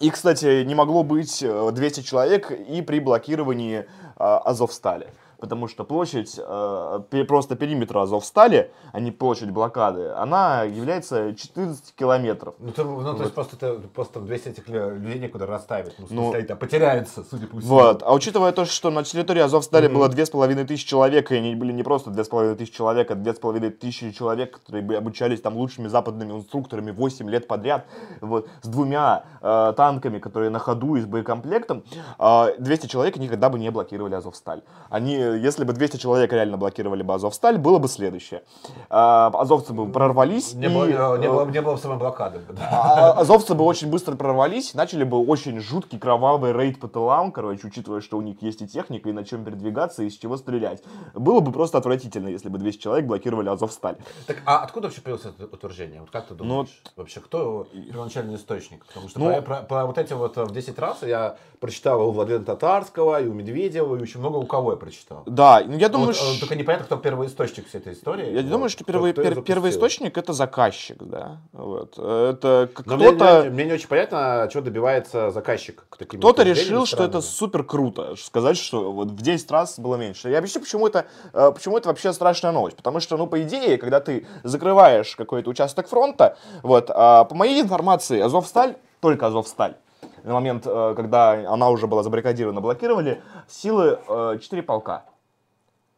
И, 0.00 0.10
кстати, 0.10 0.64
не 0.64 0.74
могло 0.74 1.04
быть 1.04 1.42
э, 1.42 1.70
200 1.72 2.00
человек 2.00 2.50
и 2.50 2.82
при 2.82 2.98
блокировании 2.98 3.78
э, 3.78 3.84
Азовстали. 4.16 5.06
Потому 5.42 5.66
что 5.66 5.82
площадь 5.82 6.38
э, 6.38 7.24
просто 7.26 7.56
периметра 7.56 8.02
Азовстали, 8.02 8.70
а 8.92 9.00
не 9.00 9.10
площадь 9.10 9.50
блокады, 9.50 10.10
она 10.10 10.62
является 10.62 11.34
14 11.34 11.96
километров. 11.96 12.54
Ну, 12.60 12.70
ты- 12.70 12.84
ну, 12.84 13.12
то 13.16 13.22
есть 13.24 13.34
просто, 13.34 13.56
ты- 13.56 13.72
просто 13.88 14.20
200 14.20 14.50
этих 14.50 14.68
лю- 14.68 14.94
людей 14.94 15.18
некуда 15.18 15.46
расставить. 15.46 15.98
Ну, 15.98 16.06
Ну, 16.10 16.22
смысле, 16.30 16.44
это 16.44 16.54
потеряются, 16.54 17.24
судя 17.28 17.48
по 17.48 17.58
всему. 17.58 17.74
Вот. 17.74 18.04
А 18.04 18.14
учитывая 18.14 18.52
то, 18.52 18.64
что 18.66 18.90
на 18.90 19.02
территории 19.02 19.40
Азовстали 19.42 19.88
было 19.88 20.08
с 20.24 20.30
половиной 20.30 20.64
тысячи 20.64 20.86
человек, 20.86 21.32
и 21.32 21.36
они 21.38 21.56
были 21.56 21.72
не 21.72 21.82
просто 21.82 22.10
две 22.10 22.22
с 22.22 22.28
половиной 22.28 22.54
тысячи 22.54 22.76
человек, 22.76 23.10
а 23.10 23.16
две 23.16 23.34
с 23.34 23.38
половиной 23.40 23.70
тысячи 23.70 24.12
человек, 24.12 24.60
которые 24.60 24.96
обучались 24.98 25.40
там 25.40 25.56
лучшими 25.56 25.88
западными 25.88 26.30
инструкторами 26.34 26.92
8 26.92 27.28
лет 27.28 27.48
подряд, 27.48 27.84
вот, 28.20 28.46
с 28.62 28.68
двумя 28.68 29.24
э, 29.40 29.72
танками, 29.76 30.20
которые 30.20 30.50
на 30.50 30.60
ходу 30.60 30.94
и 30.94 31.00
с 31.00 31.04
боекомплектом, 31.06 31.82
э, 32.20 32.54
200 32.60 32.86
человек 32.86 33.16
никогда 33.16 33.48
бы 33.48 33.58
не 33.58 33.70
блокировали 33.72 34.14
Азовсталь. 34.14 34.62
Они, 34.88 35.16
если 35.36 35.64
бы 35.64 35.72
200 35.72 35.96
человек 35.98 36.32
реально 36.32 36.56
блокировали 36.56 37.02
бы 37.02 37.14
Азовсталь, 37.14 37.58
было 37.58 37.78
бы 37.78 37.88
следующее. 37.88 38.42
Э, 38.90 39.30
азовцы 39.32 39.72
бы 39.72 39.90
прорвались 39.90 40.54
Не, 40.54 40.66
и, 40.66 40.68
было, 40.68 40.84
не, 40.86 40.92
э, 41.26 41.30
было, 41.30 41.44
не 41.46 41.60
было 41.62 41.76
самой 41.76 41.98
блокады. 41.98 42.40
да. 42.48 42.68
а- 42.70 43.20
Азовцы 43.20 43.54
бы 43.54 43.64
очень 43.64 43.90
быстро 43.90 44.16
прорвались, 44.16 44.74
начали 44.74 45.04
бы 45.04 45.18
очень 45.24 45.60
жуткий 45.60 45.98
кровавый 45.98 46.52
рейд 46.52 46.80
по 46.80 46.88
тылам, 46.88 47.32
короче, 47.32 47.66
учитывая, 47.66 48.00
что 48.00 48.16
у 48.18 48.22
них 48.22 48.40
есть 48.42 48.62
и 48.62 48.68
техника, 48.68 49.08
и 49.08 49.12
на 49.12 49.24
чем 49.24 49.44
передвигаться, 49.44 50.02
и 50.02 50.06
из 50.06 50.14
чего 50.16 50.36
стрелять. 50.36 50.82
Было 51.14 51.40
бы 51.40 51.52
просто 51.52 51.78
отвратительно, 51.78 52.28
если 52.28 52.48
бы 52.48 52.58
200 52.58 52.80
человек 52.80 53.06
блокировали 53.06 53.48
Азовсталь. 53.48 53.96
Так, 54.26 54.38
а 54.46 54.58
откуда 54.58 54.88
вообще 54.88 55.00
появилось 55.00 55.26
это 55.26 55.44
утверждение? 55.44 56.00
Вот 56.00 56.10
как 56.10 56.26
ты 56.26 56.34
думаешь? 56.34 56.82
Вообще, 56.96 57.20
кто 57.20 57.66
первоначальный 57.72 58.34
источник? 58.36 58.84
Потому 58.86 59.08
что 59.08 59.18
Ну- 59.18 59.32
про, 59.34 59.42
про- 59.42 59.62
про 59.62 59.86
вот 59.86 59.98
эти 59.98 60.12
вот 60.12 60.36
э, 60.38 60.44
в 60.44 60.52
10 60.52 60.78
раз 60.78 61.02
я 61.02 61.36
прочитал 61.60 62.08
у 62.08 62.10
Владимира 62.12 62.42
Татарского, 62.44 63.20
и 63.22 63.26
у 63.26 63.32
Медведева, 63.32 63.96
и 63.96 64.00
очень 64.02 64.20
много 64.20 64.36
у 64.36 64.46
кого 64.46 64.72
я 64.72 64.76
прочитал. 64.76 65.21
Да, 65.26 65.62
ну 65.66 65.76
я 65.76 65.88
думаю, 65.88 66.08
Вот, 66.12 66.16
э, 66.36 66.40
только 66.40 66.54
непонятно, 66.56 66.86
кто 66.86 66.96
первый 66.96 67.28
источник 67.28 67.68
всей 67.68 67.78
этой 67.78 67.92
истории. 67.92 68.30
я 68.30 68.40
Вот, 68.42 68.50
думаю, 68.50 68.68
что 68.70 68.84
кто- 68.84 68.92
первый, 68.92 69.12
кто 69.12 69.20
её 69.22 69.30
пер- 69.30 69.34
запустил. 69.34 69.54
первый 69.54 69.70
источник 69.70 70.18
это 70.18 70.32
заказчик, 70.32 70.96
да. 71.00 71.38
Вот. 71.52 71.98
Это 71.98 72.68
к- 72.72 72.86
Но 72.86 72.96
мне, 72.96 73.08
кто-то... 73.12 73.40
мне- 73.42 73.50
мне 73.50 73.64
не 73.64 73.72
очень 73.72 73.88
понятно, 73.88 74.48
чего 74.52 74.62
добивается 74.62 75.30
заказчик 75.30 75.84
к 75.88 75.96
таким 75.96 76.20
Кто-то 76.20 76.42
решил, 76.42 76.86
что 76.86 77.04
это 77.04 77.20
супер 77.20 77.64
круто, 77.64 78.14
сказать, 78.16 78.56
что 78.56 78.92
вот 78.92 79.08
в 79.08 79.22
10 79.22 79.50
раз 79.50 79.78
было 79.78 79.96
меньше. 79.96 80.28
Я 80.30 80.38
объясню, 80.38 80.60
почему 80.60 80.86
это, 80.86 81.06
э, 81.32 81.52
почему 81.52 81.76
это 81.78 81.88
вообще 81.88 82.12
страшная 82.12 82.52
новость. 82.52 82.76
Потому 82.76 83.00
что, 83.00 83.16
ну, 83.16 83.26
по 83.26 83.40
идее, 83.42 83.78
когда 83.78 84.00
ты 84.00 84.26
закрываешь 84.42 85.16
какой-то 85.16 85.50
участок 85.50 85.88
фронта, 85.88 86.36
вот, 86.62 86.90
а, 86.90 87.24
по 87.24 87.34
моей 87.34 87.60
информации, 87.60 88.20
Азовсталь, 88.20 88.76
только 89.00 89.26
Азовсталь, 89.26 89.76
на 90.24 90.34
момент, 90.34 90.62
э, 90.66 90.94
когда 90.96 91.32
она 91.52 91.68
уже 91.70 91.86
была 91.88 92.02
забаррикадирована, 92.04 92.60
блокировали, 92.60 93.20
силы 93.48 93.98
4 94.40 94.62
полка. 94.62 95.04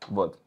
Вот. 0.09 0.39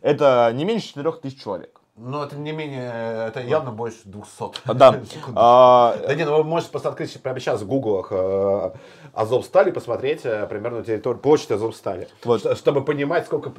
Это 0.00 0.50
не 0.54 0.64
меньше 0.64 0.94
4000 0.94 1.40
человек. 1.40 1.80
Но 1.98 2.24
это 2.24 2.36
не 2.36 2.52
менее, 2.52 3.28
это 3.28 3.40
явно 3.40 3.70
больше 3.70 4.00
200. 4.04 4.74
Да. 4.74 5.00
А, 5.34 5.96
Да 6.06 6.14
не, 6.14 6.24
ну 6.26 6.36
вы 6.36 6.44
можете 6.44 6.70
просто 6.70 6.90
открыть 6.90 7.22
прямо 7.22 7.40
сейчас 7.40 7.62
в 7.62 7.66
гуглах 7.66 8.08
э, 8.10 8.70
Азовсталь 9.14 9.68
и 9.70 9.72
посмотреть 9.72 10.26
э, 10.26 10.46
примерно 10.46 10.82
территорию, 10.84 11.18
площадь 11.20 11.52
Азовстали. 11.52 12.08
Вот. 12.22 12.42
Ш- 12.42 12.54
Чтобы 12.54 12.84
понимать, 12.84 13.24
сколько, 13.24 13.52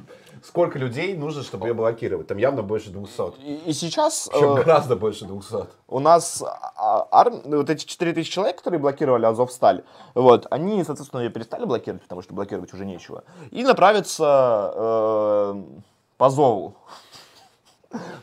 сколько 0.43 0.77
людей 0.77 1.15
нужно, 1.17 1.41
чтобы 1.41 1.67
ее 1.67 1.73
блокировать. 1.73 2.27
Там 2.27 2.37
явно 2.37 2.61
больше 2.61 2.91
200. 2.91 3.41
и, 3.41 3.55
и 3.65 3.73
сейчас... 3.73 4.29
Причем 4.31 4.51
э, 4.51 4.55
гораздо 4.63 4.95
больше 4.95 5.25
200. 5.25 5.55
у 5.87 5.99
нас 5.99 6.43
а, 6.43 7.29
ну, 7.43 7.57
вот 7.57 7.69
эти 7.71 7.85
4000 7.85 8.29
человек, 8.31 8.57
которые 8.57 8.79
блокировали 8.79 9.25
Азовсталь, 9.25 9.83
вот, 10.13 10.45
они, 10.51 10.83
соответственно, 10.83 11.21
ее 11.21 11.29
перестали 11.31 11.65
блокировать, 11.65 12.03
потому 12.03 12.21
что 12.21 12.35
блокировать 12.35 12.71
уже 12.71 12.85
нечего, 12.85 13.23
и 13.49 13.63
направятся 13.63 14.71
э, 14.75 15.63
по 16.17 16.29
зову. 16.29 16.75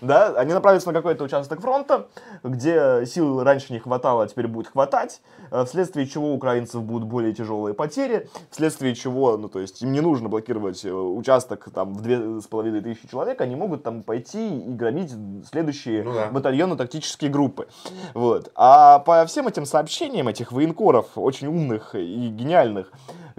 Да, 0.01 0.35
они 0.37 0.53
направятся 0.53 0.89
на 0.89 0.95
какой-то 0.95 1.25
участок 1.25 1.61
фронта, 1.61 2.09
где 2.43 3.05
сил 3.07 3.43
раньше 3.43 3.73
не 3.73 3.79
хватало, 3.79 4.25
а 4.25 4.27
теперь 4.27 4.47
будет 4.47 4.69
хватать, 4.69 5.21
э, 5.51 5.65
вследствие 5.65 6.07
чего 6.07 6.33
у 6.33 6.35
украинцев 6.35 6.83
будут 6.83 7.09
более 7.09 7.33
тяжелые 7.33 7.75
потери, 7.75 8.29
вследствие 8.51 8.95
чего, 8.95 9.37
ну, 9.37 9.49
то 9.49 9.61
есть 9.61 9.83
им 9.83 9.93
не 9.93 10.01
нужно 10.01 10.29
блокировать 10.29 10.85
э, 10.85 10.93
участок 10.93 11.69
там 11.75 11.95
в 11.95 12.03
две 12.03 12.41
с 12.41 12.47
половиной 12.47 12.81
тысячи 12.83 13.09
человек, 13.09 13.41
они 13.41 13.57
могут 13.57 13.83
там 13.83 14.03
пойти 14.03 14.59
и 14.59 14.73
громить 14.73 15.13
следующие 15.51 16.03
Ну 16.03 16.13
да. 16.13 16.29
батальоны 16.31 16.77
тактические 16.77 17.31
группы. 17.31 17.69
Вот. 18.13 18.51
А 18.55 18.99
по 19.01 19.25
всем 19.27 19.49
этим 19.49 19.65
сообщениям 19.65 20.29
этих 20.29 20.53
военкоров, 20.53 21.07
очень 21.17 21.47
умных 21.47 21.95
и 21.95 22.29
гениальных, 22.29 22.93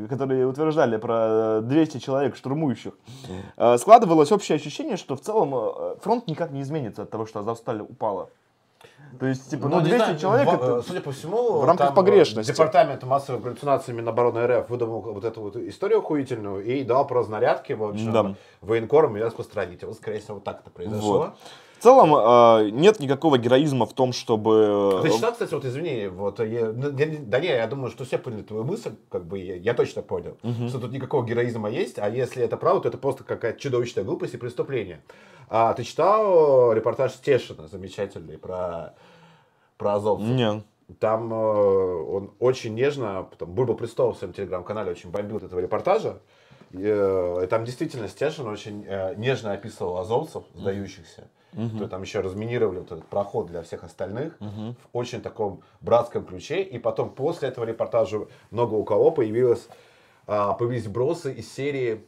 которые 0.10 0.46
утверждали 0.46 0.98
про 0.98 1.62
200 1.62 2.00
человек 2.00 2.36
штурмующих, 2.36 2.94
э, 3.58 3.78
складывалось 3.78 4.32
общее 4.32 4.58
ощущение, 4.58 4.98
что 4.98 5.16
в 5.16 5.22
целом 5.22 5.54
э, 5.56 5.96
фронт 6.16 6.28
никак 6.28 6.52
не 6.52 6.62
изменится 6.62 7.04
от 7.04 7.10
того, 7.10 7.26
что 7.26 7.40
Азовсталь 7.40 7.82
упала. 7.82 8.30
То 9.20 9.26
есть, 9.28 9.50
типа, 9.50 9.68
ну, 9.68 9.78
не 9.80 9.86
200 9.90 9.98
знаю, 9.98 10.18
человек 10.20 10.48
в- 10.50 10.54
это... 10.54 10.78
э, 10.78 10.82
Судя 10.86 11.02
по 11.02 11.12
всему, 11.12 11.60
в 11.60 11.66
рамках 11.66 11.88
там, 11.88 11.94
э, 11.94 11.96
погрешности. 11.96 12.52
Департамент 12.52 13.04
массовой 13.04 13.40
галлюцинации 13.40 13.94
Минобороны 13.94 14.46
РФ 14.46 14.70
выдумал 14.70 15.02
вот 15.02 15.24
эту 15.24 15.42
вот 15.42 15.56
историю 15.56 16.00
охуительную 16.00 16.64
и 16.64 16.84
дал 16.84 17.08
про 17.08 17.20
разнарядки, 17.20 17.74
в 17.74 17.84
общем, 17.84 18.12
Да. 18.12 18.36
военкорам 18.62 19.16
и 19.18 19.22
распространить. 19.22 19.84
Вот, 19.84 19.96
скорее 19.96 20.20
всего, 20.20 20.40
так 20.40 20.62
это 20.62 20.70
произошло. 20.70 21.18
Вот. 21.18 21.34
В 21.86 21.88
целом 21.88 22.16
э, 22.16 22.72
нет 22.72 23.00
никакого 23.00 23.38
героизма 23.38 23.86
в 23.86 23.94
том, 23.94 24.12
чтобы... 24.12 25.02
Ты 25.04 25.12
читал, 25.12 25.34
кстати, 25.34 25.54
вот 25.54 25.66
извини, 25.66 26.08
вот 26.08 26.40
я, 26.40 26.72
ну, 26.72 26.90
я 26.98 27.06
не- 27.06 27.18
да 27.18 27.40
не, 27.40 27.50
я 27.50 27.68
думаю, 27.68 27.92
что 27.92 28.06
все 28.06 28.18
поняли 28.18 28.42
твою 28.42 28.64
мысль, 28.64 28.96
как 29.12 29.26
бы 29.28 29.38
я, 29.38 29.56
я 29.56 29.76
точно 29.76 30.02
понял, 30.02 30.36
что 30.68 30.80
тут 30.80 30.92
никакого 30.92 31.24
героизма 31.24 31.70
есть, 31.70 32.00
а 32.00 32.10
если 32.10 32.44
это 32.44 32.58
правда, 32.58 32.82
то 32.82 32.88
это 32.88 32.98
просто 32.98 33.24
какая-то 33.24 33.60
чудовищная 33.60 34.04
глупость 34.04 34.34
и 34.34 34.38
преступление. 34.38 35.04
А 35.48 35.76
ты 35.76 35.84
читал 35.84 36.74
репортаж 36.74 37.12
Стешина 37.12 37.68
замечательный 37.68 38.40
про 38.40 38.96
про 39.78 39.94
азовцев? 39.94 40.28
Нет. 40.28 40.64
Там 41.00 41.32
э, 41.32 41.36
он 41.36 42.32
очень 42.40 42.74
нежно, 42.74 43.28
там 43.38 43.52
Бульба 43.52 43.76
Престол 43.76 44.14
в 44.14 44.18
своем 44.18 44.34
телеграм-канале 44.34 44.90
очень 44.90 45.12
бомбил 45.12 45.38
от 45.38 45.44
этого 45.44 45.60
репортажа. 45.60 46.18
э, 46.74 47.42
и 47.44 47.46
там 47.46 47.64
действительно 47.64 48.08
Стешин 48.08 48.48
очень 48.48 48.84
э, 48.88 49.14
нежно 49.18 49.52
описывал 49.52 50.00
азовцев, 50.00 50.46
сдающихся. 50.56 51.30
То 51.56 51.88
там 51.88 52.02
еще 52.02 52.20
разминировали 52.20 52.80
вот 52.80 52.92
этот 52.92 53.06
проход 53.06 53.48
для 53.48 53.62
всех 53.62 53.84
остальных 53.84 54.38
в 54.40 54.76
очень 54.94 55.22
таком 55.22 55.62
братском 55.82 56.26
ключе. 56.26 56.62
И 56.62 56.78
потом 56.80 57.10
после 57.10 57.50
этого 57.50 57.66
репортажа 57.66 58.28
много 58.52 58.74
у 58.74 58.84
кого 58.84 59.12
появилось, 59.12 59.68
а, 60.28 60.54
появились 60.54 60.88
бросы 60.88 61.34
из 61.34 61.52
серии 61.52 62.04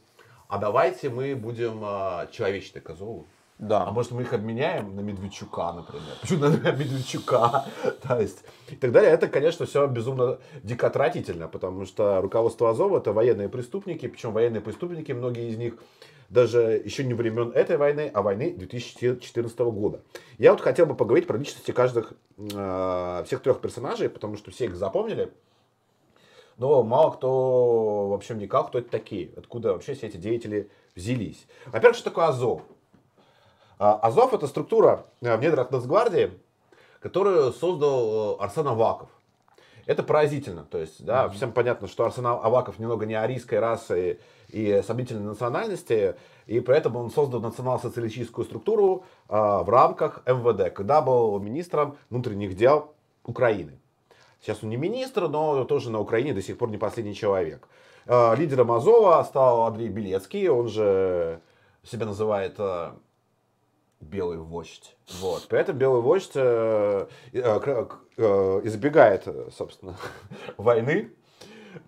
«А 0.47 0.57
давайте 0.57 1.09
мы 1.09 1.35
будем 1.35 1.81
а, 1.83 2.27
человечные 2.31 2.81
к 2.81 2.89
Азову». 2.89 3.25
Да. 3.59 3.85
А 3.87 3.91
может 3.91 4.11
мы 4.11 4.21
их 4.21 4.33
обменяем 4.33 4.95
на 4.95 4.99
Медведчука, 4.99 5.73
например? 5.73 6.15
Почему 6.21 6.45
на 6.47 6.71
Медведчука? 6.71 7.65
То 8.07 8.19
есть, 8.19 8.43
и 8.69 8.75
так 8.75 8.91
далее. 8.91 9.11
Это, 9.11 9.27
конечно, 9.27 9.65
все 9.65 9.87
безумно 9.87 10.37
дикотратительно, 10.63 11.47
потому 11.47 11.85
что 11.85 12.21
руководство 12.21 12.69
Азова 12.69 12.99
это 12.99 13.13
военные 13.13 13.49
преступники, 13.49 14.07
причем 14.07 14.31
военные 14.31 14.61
преступники, 14.61 15.11
многие 15.11 15.49
из 15.49 15.57
них 15.57 15.73
даже 16.29 16.81
еще 16.83 17.03
не 17.03 17.13
времен 17.13 17.51
этой 17.51 17.77
войны, 17.77 18.11
а 18.13 18.21
войны 18.21 18.53
2014 18.53 19.59
года. 19.59 20.01
Я 20.37 20.51
вот 20.51 20.61
хотел 20.61 20.85
бы 20.85 20.95
поговорить 20.95 21.27
про 21.27 21.37
личности 21.37 21.71
каждых, 21.71 22.13
э, 22.37 23.23
всех 23.25 23.41
трех 23.41 23.61
персонажей, 23.61 24.09
потому 24.09 24.37
что 24.37 24.51
все 24.51 24.65
их 24.65 24.75
запомнили. 24.75 25.31
Но 26.57 26.83
мало 26.83 27.11
кто, 27.11 28.09
в 28.09 28.13
общем, 28.13 28.39
никак, 28.39 28.67
кто 28.69 28.79
это 28.79 28.89
такие, 28.89 29.31
откуда 29.37 29.73
вообще 29.73 29.93
все 29.93 30.07
эти 30.07 30.17
деятели 30.17 30.69
взялись. 30.95 31.45
Во-первых, 31.67 31.95
что 31.95 32.09
такое 32.09 32.25
Азов? 32.25 32.61
А, 33.79 33.95
Азов 33.95 34.33
это 34.33 34.47
структура 34.47 35.05
э, 35.21 35.37
в 35.37 35.39
недрах 35.39 35.71
Нацгвардии, 35.71 36.31
которую 36.99 37.53
создал 37.53 38.37
э, 38.39 38.43
Арсен 38.43 38.67
Аваков. 38.67 39.09
Это 39.85 40.03
поразительно. 40.03 40.65
То 40.65 40.79
есть, 40.79 41.05
да, 41.05 41.25
mm-hmm. 41.25 41.33
всем 41.33 41.51
понятно, 41.53 41.87
что 41.87 42.05
Арсен 42.05 42.25
Аваков 42.25 42.79
немного 42.79 43.05
не 43.05 43.13
арийской 43.13 43.59
расы 43.59 44.19
и 44.49 44.81
сомнительной 44.85 45.23
национальности, 45.23 46.15
и 46.45 46.59
поэтому 46.59 46.99
он 46.99 47.11
создал 47.11 47.41
национал-социалистическую 47.41 48.45
структуру 48.45 49.05
а, 49.27 49.63
в 49.63 49.69
рамках 49.69 50.23
МВД, 50.25 50.73
когда 50.73 51.01
был 51.01 51.39
министром 51.39 51.97
внутренних 52.09 52.55
дел 52.55 52.93
Украины. 53.23 53.79
Сейчас 54.41 54.63
он 54.63 54.69
не 54.69 54.77
министр, 54.77 55.27
но 55.27 55.65
тоже 55.65 55.89
на 55.89 55.99
Украине 55.99 56.33
до 56.33 56.41
сих 56.41 56.57
пор 56.57 56.69
не 56.69 56.77
последний 56.77 57.15
человек. 57.15 57.67
А, 58.05 58.33
лидером 58.35 58.71
Азова 58.71 59.21
стал 59.23 59.63
Андрей 59.63 59.89
Белецкий, 59.89 60.47
он 60.47 60.69
же 60.69 61.41
себя 61.83 62.05
называет 62.05 62.55
а, 62.57 62.95
белый 63.99 64.37
вождь. 64.37 64.95
Вот. 65.19 65.47
При 65.47 65.59
этом 65.59 65.77
белый 65.77 66.01
вождь 66.01 66.31
э, 66.35 67.07
э, 67.33 67.87
э, 68.17 68.61
избегает, 68.63 69.27
собственно, 69.51 69.95
войны, 70.57 71.11
э, 71.11 71.16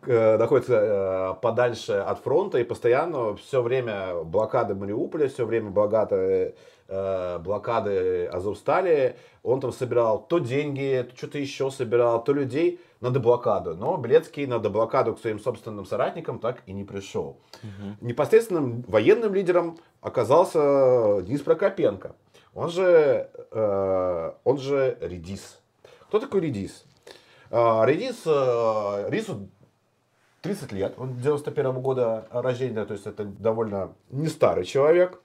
находится 0.06 0.76
э, 0.76 1.42
подальше 1.42 1.94
от 1.94 2.20
фронта 2.20 2.60
и 2.60 2.64
постоянно 2.64 3.36
все 3.36 3.62
время 3.62 4.24
блокады 4.24 4.76
Мариуполя, 4.76 5.28
все 5.28 5.46
время 5.46 5.70
блокады, 5.70 6.56
э, 6.88 7.40
блокады 7.40 8.26
Азовстали, 8.28 9.18
он 9.44 9.62
там 9.62 9.72
собирал 9.72 10.26
то 10.28 10.40
деньги, 10.40 11.06
то 11.10 11.18
что-то 11.18 11.38
еще 11.38 11.72
собирал, 11.72 12.24
то 12.24 12.34
людей 12.34 12.80
на 13.02 13.12
деблокаду. 13.12 13.76
Но 13.76 13.98
Белецкий 13.98 14.46
на 14.46 14.60
деблокаду 14.60 15.16
к 15.16 15.20
своим 15.20 15.40
собственным 15.40 15.86
соратникам 15.86 16.40
так 16.40 16.62
и 16.66 16.74
не 16.74 16.84
пришел. 16.84 17.40
Угу. 17.64 18.08
Непосредственным 18.08 18.84
военным 18.88 19.34
лидером 19.34 19.78
оказался 20.02 21.22
Денис 21.22 21.42
Прокопенко. 21.42 22.16
Он 22.54 22.70
же, 22.70 23.30
э, 23.52 24.32
он 24.44 24.58
же 24.58 24.98
Редис. 25.02 25.60
Кто 26.08 26.20
такой 26.20 26.42
Редис? 26.42 26.84
Э, 27.52 27.84
Редис, 27.86 28.24
э, 28.26 29.10
Редису 29.10 29.50
30 30.42 30.72
лет, 30.72 30.94
он 30.98 31.16
91 31.18 31.66
-го 31.68 31.82
года 31.82 32.28
рождения, 32.32 32.86
то 32.86 32.94
есть 32.94 33.06
это 33.06 33.26
довольно 33.26 33.94
не 34.10 34.28
старый 34.28 34.66
человек. 34.66 35.22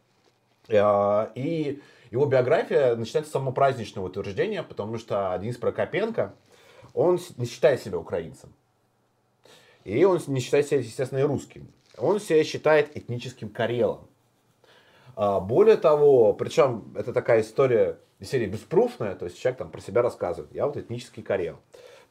Э, 0.68 1.28
и 1.34 1.82
его 2.10 2.26
биография 2.26 2.96
начинается 2.96 3.30
с 3.30 3.32
самого 3.32 3.52
праздничного 3.52 4.06
утверждения, 4.06 4.62
потому 4.62 4.98
что 4.98 5.36
Денис 5.40 5.56
Прокопенко, 5.56 6.34
он 6.92 7.18
не 7.36 7.46
считает 7.46 7.82
себя 7.82 7.98
украинцем. 7.98 8.52
И 9.84 10.04
он 10.04 10.20
не 10.28 10.40
считает 10.40 10.66
себя, 10.66 10.78
естественно, 10.80 11.18
и 11.18 11.22
русским. 11.22 11.68
Он 11.98 12.20
себя 12.20 12.42
считает 12.44 12.96
этническим 12.96 13.50
карелом. 13.50 14.06
А, 15.16 15.40
более 15.40 15.76
того, 15.76 16.32
причем 16.32 16.92
это 16.96 17.12
такая 17.12 17.42
история 17.42 17.98
серии 18.20 18.46
беспруфная, 18.46 19.14
то 19.14 19.26
есть 19.26 19.38
человек 19.38 19.58
там 19.58 19.70
про 19.70 19.80
себя 19.80 20.02
рассказывает. 20.02 20.52
Я 20.54 20.66
вот 20.66 20.76
этнический 20.76 21.22
карел. 21.22 21.58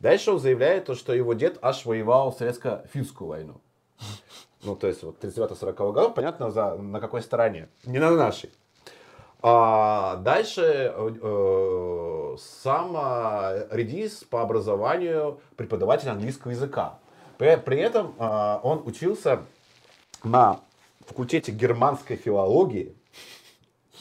Дальше 0.04 0.34
он 0.34 0.40
заявляет, 0.40 0.84
то, 0.84 0.96
что 0.96 1.14
его 1.14 1.34
дед 1.34 1.58
аж 1.62 1.86
воевал 1.86 2.32
в 2.32 2.38
советско-финскую 2.38 3.26
войну. 3.26 3.62
Ну, 4.62 4.76
то 4.76 4.88
есть, 4.88 5.02
вот 5.02 5.24
39-40 5.24 5.94
годов, 5.94 6.14
понятно, 6.14 6.52
за, 6.52 6.76
на 6.76 7.00
какой 7.00 7.22
стороне. 7.22 7.70
Не 7.86 8.00
на 8.00 8.12
нашей. 8.12 8.52
А 9.42 10.18
дальше 10.18 10.94
э, 10.94 12.38
сам 12.38 12.92
Редис 13.72 14.26
по 14.26 14.42
образованию 14.42 15.40
преподаватель 15.56 16.10
английского 16.10 16.52
языка. 16.52 17.00
При, 17.38 17.56
при 17.56 17.80
этом 17.80 18.14
э, 18.20 18.60
он 18.62 18.84
учился 18.86 19.46
на 20.26 20.60
факультете 21.08 21.54
германской 21.54 22.18
филологии. 22.18 22.94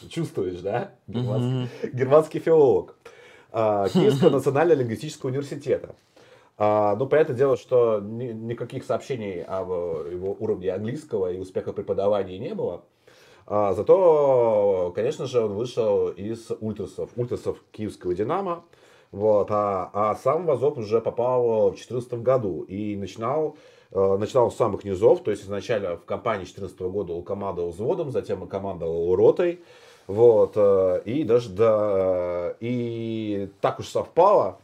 Чувствуешь, 0.09 0.62
да? 0.62 0.91
Германский, 1.07 1.71
mm-hmm. 1.87 1.91
германский 1.93 2.38
филолог. 2.41 2.97
Э, 3.53 3.87
Киевского 3.93 4.31
национального 4.31 4.79
лингвистического 4.79 5.31
университета. 5.31 5.95
А, 6.59 6.97
ну, 6.97 7.07
понятное 7.07 7.37
дело, 7.37 7.57
что 7.57 8.01
ни, 8.01 8.27
никаких 8.27 8.85
сообщений 8.85 9.43
об 9.43 9.69
его 9.71 10.37
уровне 10.38 10.73
английского 10.73 11.33
и 11.33 11.38
успехах 11.38 11.75
преподавания 11.75 12.38
не 12.38 12.55
было. 12.55 12.85
А, 13.47 13.75
зато, 13.75 14.93
конечно 14.95 15.27
же, 15.27 15.41
он 15.41 15.55
вышел 15.55 16.09
из 16.09 16.51
ультрасов, 16.61 17.11
ультрасов 17.17 17.59
киевского 17.73 18.15
«Динамо». 18.15 18.65
Вот, 19.11 19.49
а, 19.51 19.91
а 19.93 20.15
сам 20.15 20.47
Вазов 20.47 20.79
уже 20.79 21.01
попал 21.01 21.69
в 21.69 21.75
2014 21.75 22.15
году 22.23 22.62
и 22.62 22.97
начинал, 22.97 23.59
э, 23.91 24.17
начинал 24.17 24.51
с 24.51 24.57
самых 24.57 24.85
низов, 24.85 25.23
то 25.23 25.31
есть 25.31 25.43
изначально 25.43 25.99
в 25.99 26.07
кампании 26.07 26.45
2014 26.45 26.81
года 26.81 27.12
он 27.12 27.23
командовал 27.23 27.73
взводом, 27.73 28.11
затем 28.11 28.41
он 28.41 28.49
командовал 28.49 29.15
ротой, 29.15 29.61
вот, 30.07 30.53
э, 30.57 31.03
и 31.05 31.25
даже 31.25 31.51
да, 31.51 32.55
и 32.61 33.51
так 33.61 33.79
уж 33.79 33.88
совпало, 33.88 34.59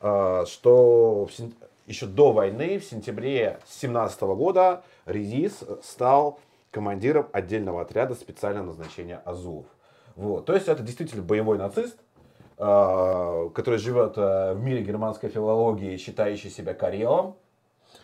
э, 0.00 0.44
что 0.46 1.26
в, 1.26 1.30
еще 1.86 2.06
до 2.06 2.32
войны, 2.32 2.78
в 2.78 2.84
сентябре 2.84 3.58
2017 3.64 4.20
года, 4.22 4.82
Редис 5.06 5.64
стал 5.82 6.38
командиром 6.70 7.28
отдельного 7.32 7.82
отряда 7.82 8.14
специального 8.14 8.66
назначения 8.66 9.20
Азов. 9.24 9.64
Вот. 10.16 10.46
То 10.46 10.54
есть 10.54 10.68
это 10.68 10.82
действительно 10.82 11.22
боевой 11.22 11.58
нацист, 11.58 11.96
э, 12.58 13.50
который 13.54 13.78
живет 13.78 14.14
э, 14.16 14.54
в 14.54 14.60
мире 14.60 14.82
германской 14.82 15.30
филологии, 15.30 15.96
считающий 15.96 16.50
себя 16.50 16.74
карелом. 16.74 17.36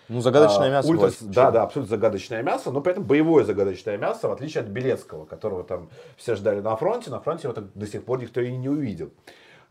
Ну, 0.09 0.21
загадочное 0.21 0.69
а, 0.69 0.71
мясо. 0.71 0.89
Ультрас, 0.89 1.17
да, 1.21 1.51
да, 1.51 1.63
абсолютно 1.63 1.97
загадочное 1.97 2.43
мясо, 2.43 2.71
но 2.71 2.81
при 2.81 2.93
этом 2.93 3.05
боевое 3.05 3.45
загадочное 3.45 3.97
мясо, 3.97 4.29
в 4.29 4.33
отличие 4.33 4.63
от 4.63 4.69
Белецкого, 4.69 5.25
которого 5.25 5.65
там 5.65 5.89
все 6.17 6.35
ждали 6.35 6.61
на 6.61 6.77
фронте. 6.77 7.11
На 7.11 7.21
фронте 7.21 7.49
его 7.49 7.61
до 7.75 7.87
сих 7.87 8.05
пор 8.05 8.21
никто 8.21 8.41
и 8.41 8.55
не 8.57 8.69
увидел. 8.69 9.11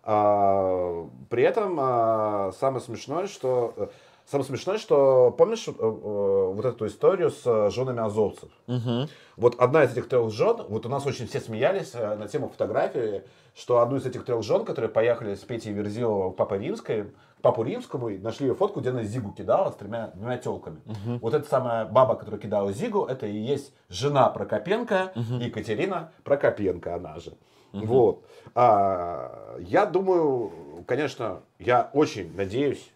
А, 0.03 1.07
при 1.29 1.43
этом 1.43 1.77
а, 1.79 2.51
самое 2.59 2.83
смешное, 2.83 3.27
что 3.27 3.73
э, 3.77 3.87
Самое 4.25 4.47
смешное, 4.47 4.77
что 4.77 5.35
помнишь 5.37 5.67
э, 5.67 5.71
э, 5.71 5.81
вот 5.81 6.63
эту 6.65 6.87
историю 6.87 7.29
с 7.29 7.41
э, 7.45 7.69
женами 7.71 8.01
азовцев? 8.01 8.49
Угу. 8.67 9.09
Вот 9.35 9.59
одна 9.59 9.83
из 9.83 9.91
этих 9.91 10.07
трех 10.07 10.31
жен, 10.31 10.57
вот 10.69 10.85
у 10.85 10.89
нас 10.89 11.05
очень 11.05 11.27
все 11.27 11.41
смеялись 11.41 11.93
на 11.93 12.27
тему 12.27 12.47
фотографии, 12.47 13.23
что 13.53 13.79
одну 13.79 13.97
из 13.97 14.05
этих 14.05 14.23
трех 14.23 14.41
жен, 14.43 14.63
которые 14.63 14.89
поехали 14.89 15.35
с 15.35 15.39
Петей 15.39 15.73
Верзилова 15.73 16.31
к 16.31 16.37
Папе 16.37 16.57
Римской, 16.57 17.11
Папу 17.43 17.61
Римскому, 17.63 18.07
и 18.07 18.17
нашли 18.17 18.47
ее 18.47 18.55
фотку, 18.55 18.79
где 18.79 18.91
она 18.91 19.03
Зигу 19.03 19.33
кидала 19.33 19.69
с 19.69 19.75
тремя, 19.75 20.11
двумя 20.15 20.37
телками. 20.37 20.79
Угу. 20.85 21.19
Вот 21.21 21.33
эта 21.33 21.45
самая 21.45 21.83
баба, 21.83 22.15
которая 22.15 22.39
кидала 22.39 22.71
Зигу, 22.71 23.03
это 23.03 23.27
и 23.27 23.37
есть 23.37 23.73
жена 23.89 24.29
Прокопенко, 24.29 25.11
угу. 25.13 25.43
Екатерина 25.43 26.13
Прокопенко, 26.23 26.95
она 26.95 27.19
же. 27.19 27.33
Угу. 27.73 27.85
Вот. 27.85 28.25
А, 28.55 29.57
я 29.59 29.85
думаю, 29.85 30.53
конечно, 30.87 31.41
я 31.59 31.89
очень 31.91 32.33
надеюсь, 32.33 32.89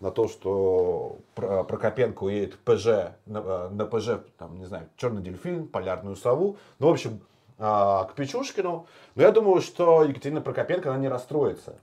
на 0.00 0.10
то, 0.10 0.26
что 0.26 1.18
Прокопенко 1.34 2.24
уедет 2.24 2.58
ПЖ, 2.60 3.12
на, 3.26 3.68
на 3.68 3.84
ПЖ, 3.84 4.20
там, 4.38 4.58
не 4.58 4.64
знаю, 4.64 4.88
Черный 4.96 5.20
дельфин, 5.20 5.68
Полярную 5.68 6.16
сову. 6.16 6.56
Ну, 6.78 6.88
в 6.88 6.92
общем, 6.92 7.20
а, 7.58 8.04
к 8.04 8.14
Печушкину. 8.14 8.86
Но 9.14 9.22
я 9.22 9.32
думаю, 9.32 9.60
что 9.60 10.02
Екатерина 10.02 10.40
Прокопенко, 10.40 10.90
она 10.90 10.98
не 10.98 11.08
расстроится 11.08 11.76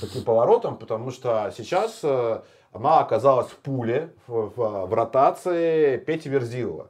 таким 0.00 0.24
поворотом, 0.24 0.76
потому 0.76 1.10
что 1.10 1.52
сейчас 1.56 2.00
э, 2.02 2.40
она 2.72 3.00
оказалась 3.00 3.48
в 3.48 3.56
пуле, 3.56 4.12
в, 4.26 4.52
в, 4.54 4.86
в 4.86 4.94
ротации 4.94 5.96
Пети 5.98 6.28
Верзилова. 6.28 6.88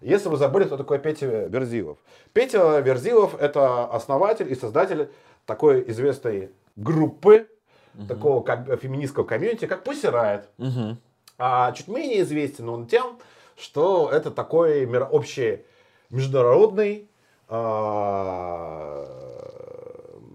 Если 0.00 0.28
вы 0.28 0.36
забыли, 0.36 0.64
кто 0.64 0.76
такой 0.78 0.98
Петя 0.98 1.26
Верзилов. 1.26 1.98
Петя 2.32 2.78
Верзилов– 2.80 3.38
это 3.40 3.84
основатель 3.84 4.50
и 4.50 4.54
создатель 4.54 5.10
такой 5.44 5.88
известной 5.90 6.50
группы, 6.76 7.48
угу. 7.94 8.06
такого 8.06 8.42
как, 8.42 8.80
феминистского 8.80 9.24
комьюнити, 9.24 9.66
как 9.66 9.86
Pussy 9.86 10.10
Riot. 10.10 10.44
Угу. 10.58 10.96
А 11.38 11.72
чуть 11.72 11.88
менее 11.88 12.22
известен 12.22 12.68
он 12.68 12.86
тем, 12.86 13.18
что 13.56 14.10
это 14.10 14.30
такой 14.30 14.86
мир, 14.86 15.06
общий 15.10 15.64
международный 16.08 17.08
а, 17.48 19.06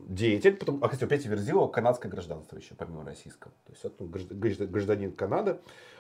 деятель, 0.08 0.56
потом, 0.56 0.80
а, 0.82 0.88
кстати, 0.88 1.04
у 1.04 1.08
Пети 1.08 1.28
Верзилова 1.28 1.68
канадское 1.68 2.12
гражданство 2.12 2.58
еще, 2.58 2.76
помимо 2.76 3.04
российского. 3.06 3.52
То 3.66 3.72
есть 3.74 3.86
это 3.86 4.04
граждан- 4.04 4.68
гражданин 4.68 5.12
Канады. 5.12 5.58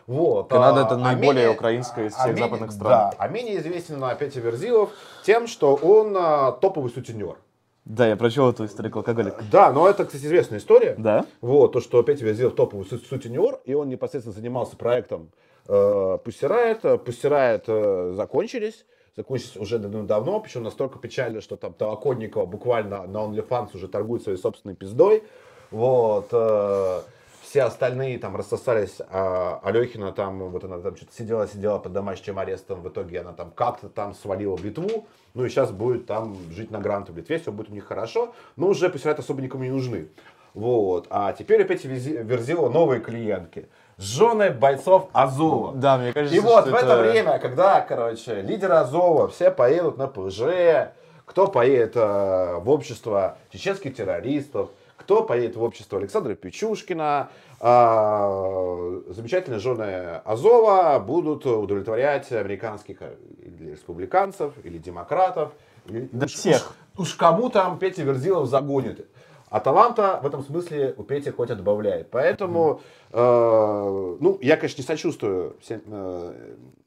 Вот. 0.07 0.49
Канада 0.49 0.83
а, 0.83 0.85
это 0.85 0.95
а 0.95 0.97
наиболее 0.97 1.33
менее- 1.45 1.51
украинская 1.51 2.07
из 2.07 2.13
а 2.13 2.17
всех 2.17 2.27
менее- 2.35 2.43
западных 2.43 2.71
стран. 2.71 2.89
Да, 2.89 3.13
а 3.17 3.27
менее 3.27 3.57
известен 3.59 3.99
на 3.99 4.13
Петя 4.15 4.39
Верзилов 4.39 4.91
тем, 5.23 5.47
что 5.47 5.75
он 5.75 6.15
а, 6.17 6.51
топовый 6.51 6.91
сутенер. 6.91 7.37
Да, 7.85 8.07
я 8.07 8.15
прочел 8.15 8.49
эту 8.49 8.65
историю 8.65 8.95
алкоголик. 8.95 9.35
Да, 9.51 9.71
но 9.71 9.87
это, 9.87 10.05
кстати, 10.05 10.25
известная 10.25 10.57
история. 10.59 10.95
Да? 10.97 11.25
Вот, 11.41 11.73
то, 11.73 11.81
что 11.81 12.01
Петя 12.03 12.25
Верзилов 12.25 12.55
топовый 12.55 12.85
су- 12.85 12.97
сутенер, 12.97 13.59
и 13.65 13.73
он 13.75 13.89
непосредственно 13.89 14.33
занимался 14.35 14.75
проектом 14.75 15.29
э, 15.67 16.17
Пустирает. 16.23 16.81
Пустирает 17.03 17.65
э, 17.67 18.13
закончились. 18.15 18.85
Закончились 19.15 19.55
уже 19.55 19.79
давно, 19.79 20.03
давно, 20.03 20.39
причем 20.41 20.63
настолько 20.63 20.99
печально, 20.99 21.39
что 21.39 21.55
там 21.55 21.73
Толоконникова 21.73 22.45
буквально 22.45 23.07
на 23.07 23.19
OnlyFans 23.19 23.75
уже 23.75 23.87
торгует 23.87 24.23
своей 24.23 24.37
собственной 24.37 24.75
пиздой. 24.75 25.23
Вот. 25.71 26.27
э, 26.31 27.01
все 27.41 27.63
остальные 27.63 28.19
там 28.19 28.35
рассосались, 28.35 28.97
а 29.09 29.61
Алехина 29.63 30.11
там, 30.11 30.49
вот 30.49 30.65
она 30.65 30.79
там 30.79 30.97
что-то 30.97 31.13
сидела, 31.13 31.47
сидела 31.47 31.79
под 31.79 31.93
домашним 31.93 32.39
арестом, 32.39 32.81
в 32.81 32.89
итоге 32.89 33.21
она 33.21 33.31
там 33.31 33.51
как-то 33.51 33.87
там 33.87 34.13
свалила 34.13 34.57
в 34.57 34.65
Литву, 34.65 35.07
ну 35.33 35.45
и 35.45 35.49
сейчас 35.49 35.71
будет 35.71 36.05
там 36.05 36.35
жить 36.51 36.69
на 36.71 36.79
гранты 36.79 37.13
в 37.13 37.17
Литве, 37.17 37.37
все 37.37 37.53
будет 37.53 37.69
у 37.69 37.73
них 37.73 37.85
хорошо, 37.85 38.33
но 38.57 38.67
уже 38.67 38.89
посирать 38.89 39.19
особо 39.19 39.41
никому 39.41 39.63
не 39.63 39.69
нужны. 39.69 40.09
Вот. 40.53 41.07
А 41.09 41.31
теперь 41.31 41.61
опять 41.61 41.85
Верзилова 41.85 42.69
новые 42.69 42.99
клиентки. 42.99 43.69
Жены 43.97 44.51
бойцов 44.51 45.07
Азова. 45.13 45.73
Да, 45.73 45.97
мне 45.97 46.11
кажется, 46.11 46.35
И 46.35 46.39
вот 46.39 46.67
в 46.67 46.75
это 46.75 46.97
время, 46.97 47.39
когда, 47.39 47.81
короче, 47.81 48.41
лидеры 48.41 48.73
Азова 48.73 49.29
все 49.29 49.51
поедут 49.51 49.97
на 49.97 50.07
ПЖ, 50.07 50.91
кто 51.25 51.47
поедет 51.47 51.93
э, 51.95 52.57
в 52.59 52.69
общество 52.69 53.37
чеченских 53.51 53.95
террористов, 53.95 54.69
кто 54.97 55.23
поедет 55.23 55.55
в 55.55 55.63
общество 55.63 55.99
Александра 55.99 56.35
Печушкина, 56.35 57.29
а, 57.59 59.01
замечательные 59.09 59.59
жены 59.59 60.21
Азова 60.25 60.99
будут 60.99 61.45
удовлетворять 61.45 62.31
американских 62.31 63.01
э, 63.01 63.15
или 63.41 63.71
республиканцев, 63.71 64.53
или 64.63 64.77
демократов. 64.77 65.51
Да 65.85 66.25
уж- 66.25 66.33
всех. 66.33 66.75
Уж, 66.97 67.07
уж 67.07 67.13
кому 67.15 67.49
там 67.49 67.77
Петя 67.79 68.03
Верзилов 68.03 68.47
загонит. 68.47 69.07
А 69.49 69.59
таланта 69.59 70.19
в 70.21 70.25
этом 70.27 70.43
смысле 70.43 70.95
у 70.97 71.03
Пети 71.03 71.29
хоть 71.29 71.49
отбавляет. 71.49 72.09
Поэтому, 72.09 72.81
э, 72.81 73.04
ну, 73.15 74.37
я, 74.41 74.57
конечно, 74.57 74.81
не 74.81 74.85
сочувствую, 74.85 75.55
э, 75.69 76.33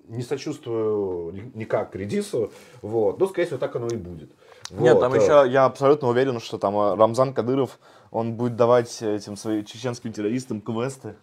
не 0.08 0.22
сочувствую 0.22 1.32
ни- 1.32 1.52
никак 1.54 1.94
Редису, 1.96 2.52
вот, 2.82 3.18
но, 3.18 3.26
скорее 3.26 3.46
всего, 3.46 3.58
так 3.58 3.74
оно 3.76 3.86
и 3.86 3.96
будет. 3.96 4.30
Нет, 4.70 4.94
Вот, 4.94 5.00
там 5.00 5.14
э, 5.14 5.16
еще, 5.16 5.50
я 5.50 5.64
абсолютно 5.64 6.08
уверен, 6.08 6.40
что 6.40 6.58
там 6.58 6.76
э, 6.76 6.96
Рамзан 6.96 7.32
Кадыров, 7.32 7.78
он 8.10 8.34
будет 8.34 8.56
давать 8.56 9.00
этим 9.02 9.36
своим 9.36 9.64
чеченским 9.64 10.12
террористам 10.12 10.60
квесты. 10.60 11.14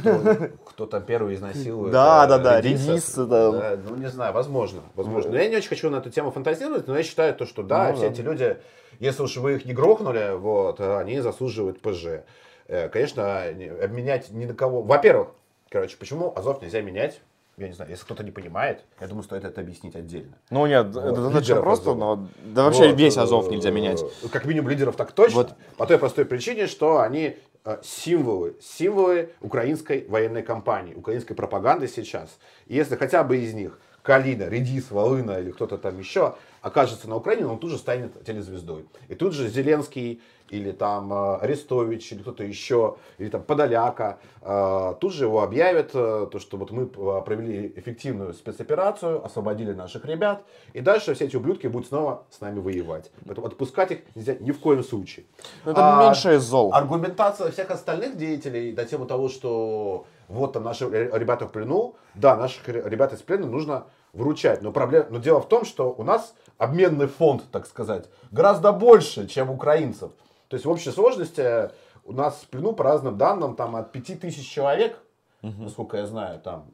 кто, 0.00 0.20
кто 0.64 0.86
там 0.86 1.02
первый 1.02 1.34
изнасилует. 1.34 1.92
Да, 1.92 2.26
э, 2.26 2.28
да, 2.28 2.38
да, 2.38 2.60
там. 2.60 3.52
Да, 3.52 3.78
ну, 3.88 3.96
не 3.96 4.08
знаю, 4.08 4.32
возможно, 4.32 4.82
возможно. 4.94 5.32
Но 5.32 5.38
я 5.38 5.48
не 5.48 5.56
очень 5.56 5.68
хочу 5.68 5.90
на 5.90 5.96
эту 5.96 6.10
тему 6.10 6.30
фантазировать, 6.30 6.86
но 6.86 6.96
я 6.96 7.02
считаю 7.02 7.34
то, 7.34 7.46
что 7.46 7.62
да, 7.62 7.88
Ну 7.88 7.96
все 7.96 8.06
да. 8.06 8.12
эти 8.12 8.20
люди, 8.20 8.56
если 9.00 9.22
уж 9.22 9.36
вы 9.38 9.54
их 9.54 9.64
не 9.64 9.72
грохнули, 9.72 10.36
вот, 10.36 10.78
э, 10.80 10.98
они 10.98 11.20
заслуживают 11.20 11.80
ПЖ. 11.80 12.06
Э, 12.68 12.88
Конечно, 12.88 13.52
не- 13.52 13.68
обменять 13.68 14.30
ни 14.30 14.44
на 14.46 14.54
кого. 14.54 14.82
Во-первых, 14.82 15.28
короче, 15.70 15.96
почему 15.96 16.32
Азов 16.36 16.62
нельзя 16.62 16.80
менять? 16.80 17.20
Я 17.56 17.68
не 17.68 17.74
знаю, 17.74 17.90
если 17.90 18.04
кто-то 18.04 18.24
не 18.24 18.32
понимает, 18.32 18.84
я 19.00 19.06
думаю, 19.06 19.22
стоит 19.22 19.44
это 19.44 19.60
объяснить 19.60 19.94
отдельно. 19.94 20.36
Ну 20.50 20.66
нет, 20.66 20.86
Вот, 20.88 21.04
это 21.04 21.22
достаточно 21.22 21.62
просто, 21.62 21.90
Азова. 21.90 22.16
но 22.16 22.28
да 22.42 22.64
вообще 22.64 22.88
Вот, 22.88 22.96
весь 22.98 23.16
э, 23.16 23.20
Азов 23.20 23.48
нельзя 23.48 23.70
менять. 23.70 24.02
Как 24.32 24.44
минимум 24.44 24.70
лидеров 24.70 24.96
так 24.96 25.12
точно. 25.12 25.36
Вот. 25.42 25.52
По 25.76 25.86
той 25.86 25.98
простой 25.98 26.24
причине, 26.24 26.66
что 26.66 27.00
они 27.00 27.36
э, 27.64 27.78
символы, 27.84 28.56
символы 28.60 29.30
украинской 29.40 30.04
военной 30.08 30.42
кампании, 30.42 30.94
украинской 30.94 31.34
пропаганды 31.34 31.86
сейчас. 31.86 32.38
И 32.66 32.74
если 32.74 32.96
хотя 32.96 33.22
бы 33.22 33.36
из 33.36 33.54
них 33.54 33.78
Калина, 34.02 34.48
Редис, 34.48 34.90
Волына 34.90 35.38
или 35.38 35.52
кто-то 35.52 35.78
там 35.78 35.96
еще 35.98 36.34
окажется 36.64 37.08
на 37.08 37.16
Украине, 37.16 37.46
он 37.46 37.58
тут 37.58 37.70
же 37.70 37.78
станет 37.78 38.24
телезвездой. 38.24 38.86
И 39.08 39.14
тут 39.14 39.34
же 39.34 39.48
Зеленский 39.48 40.22
или 40.50 40.72
там 40.72 41.12
э, 41.12 41.36
Арестович, 41.36 42.12
или 42.12 42.20
кто-то 42.22 42.42
еще, 42.44 42.96
или 43.18 43.28
там 43.28 43.42
Подоляка, 43.42 44.18
э, 44.40 44.94
тут 45.00 45.12
же 45.12 45.24
его 45.24 45.42
объявят, 45.42 45.90
э, 45.94 46.26
то, 46.30 46.38
что 46.38 46.56
вот 46.56 46.70
мы 46.70 46.86
провели 46.86 47.72
эффективную 47.76 48.32
спецоперацию, 48.34 49.24
освободили 49.24 49.72
наших 49.72 50.04
ребят, 50.06 50.42
и 50.72 50.80
дальше 50.80 51.14
все 51.14 51.24
эти 51.26 51.36
ублюдки 51.36 51.66
будут 51.66 51.88
снова 51.88 52.24
с 52.30 52.40
нами 52.40 52.60
воевать. 52.60 53.10
Поэтому 53.26 53.46
отпускать 53.46 53.90
их 53.92 53.98
нельзя 54.14 54.34
ни 54.40 54.50
в 54.50 54.60
коем 54.60 54.82
случае. 54.84 55.26
Ну, 55.64 55.72
Это 55.72 55.98
А, 55.98 56.06
меньше 56.06 56.38
зол. 56.38 56.72
Аргументация 56.74 57.50
всех 57.50 57.70
остальных 57.70 58.16
деятелей 58.16 58.72
на 58.72 58.84
тему 58.84 59.06
того, 59.06 59.28
что 59.28 60.06
вот 60.28 60.52
там 60.54 60.62
наши 60.62 60.88
ре- 60.88 61.10
ребята 61.12 61.46
в 61.46 61.52
плену, 61.52 61.96
да, 62.14 62.36
наших 62.36 62.66
ре- 62.68 62.82
ребят 62.86 63.12
из 63.12 63.20
плена 63.22 63.46
нужно 63.46 63.84
вручать. 64.14 64.62
Но, 64.62 64.72
проблема, 64.72 65.06
но 65.10 65.18
дело 65.18 65.40
в 65.40 65.48
том, 65.48 65.64
что 65.64 65.92
у 65.92 66.02
нас 66.02 66.34
обменный 66.58 67.06
фонд, 67.06 67.44
так 67.50 67.66
сказать, 67.66 68.08
гораздо 68.30 68.72
больше, 68.72 69.26
чем 69.26 69.50
украинцев. 69.50 70.12
То 70.48 70.54
есть 70.54 70.64
в 70.64 70.70
общей 70.70 70.90
сложности 70.90 71.70
у 72.04 72.12
нас 72.12 72.42
в 72.42 72.48
плену, 72.48 72.72
по 72.72 72.84
разным 72.84 73.18
данным, 73.18 73.56
там 73.56 73.76
от 73.76 73.92
5000 73.92 74.48
человек, 74.48 74.98
насколько 75.42 75.96
я 75.96 76.06
знаю, 76.06 76.40
там. 76.40 76.70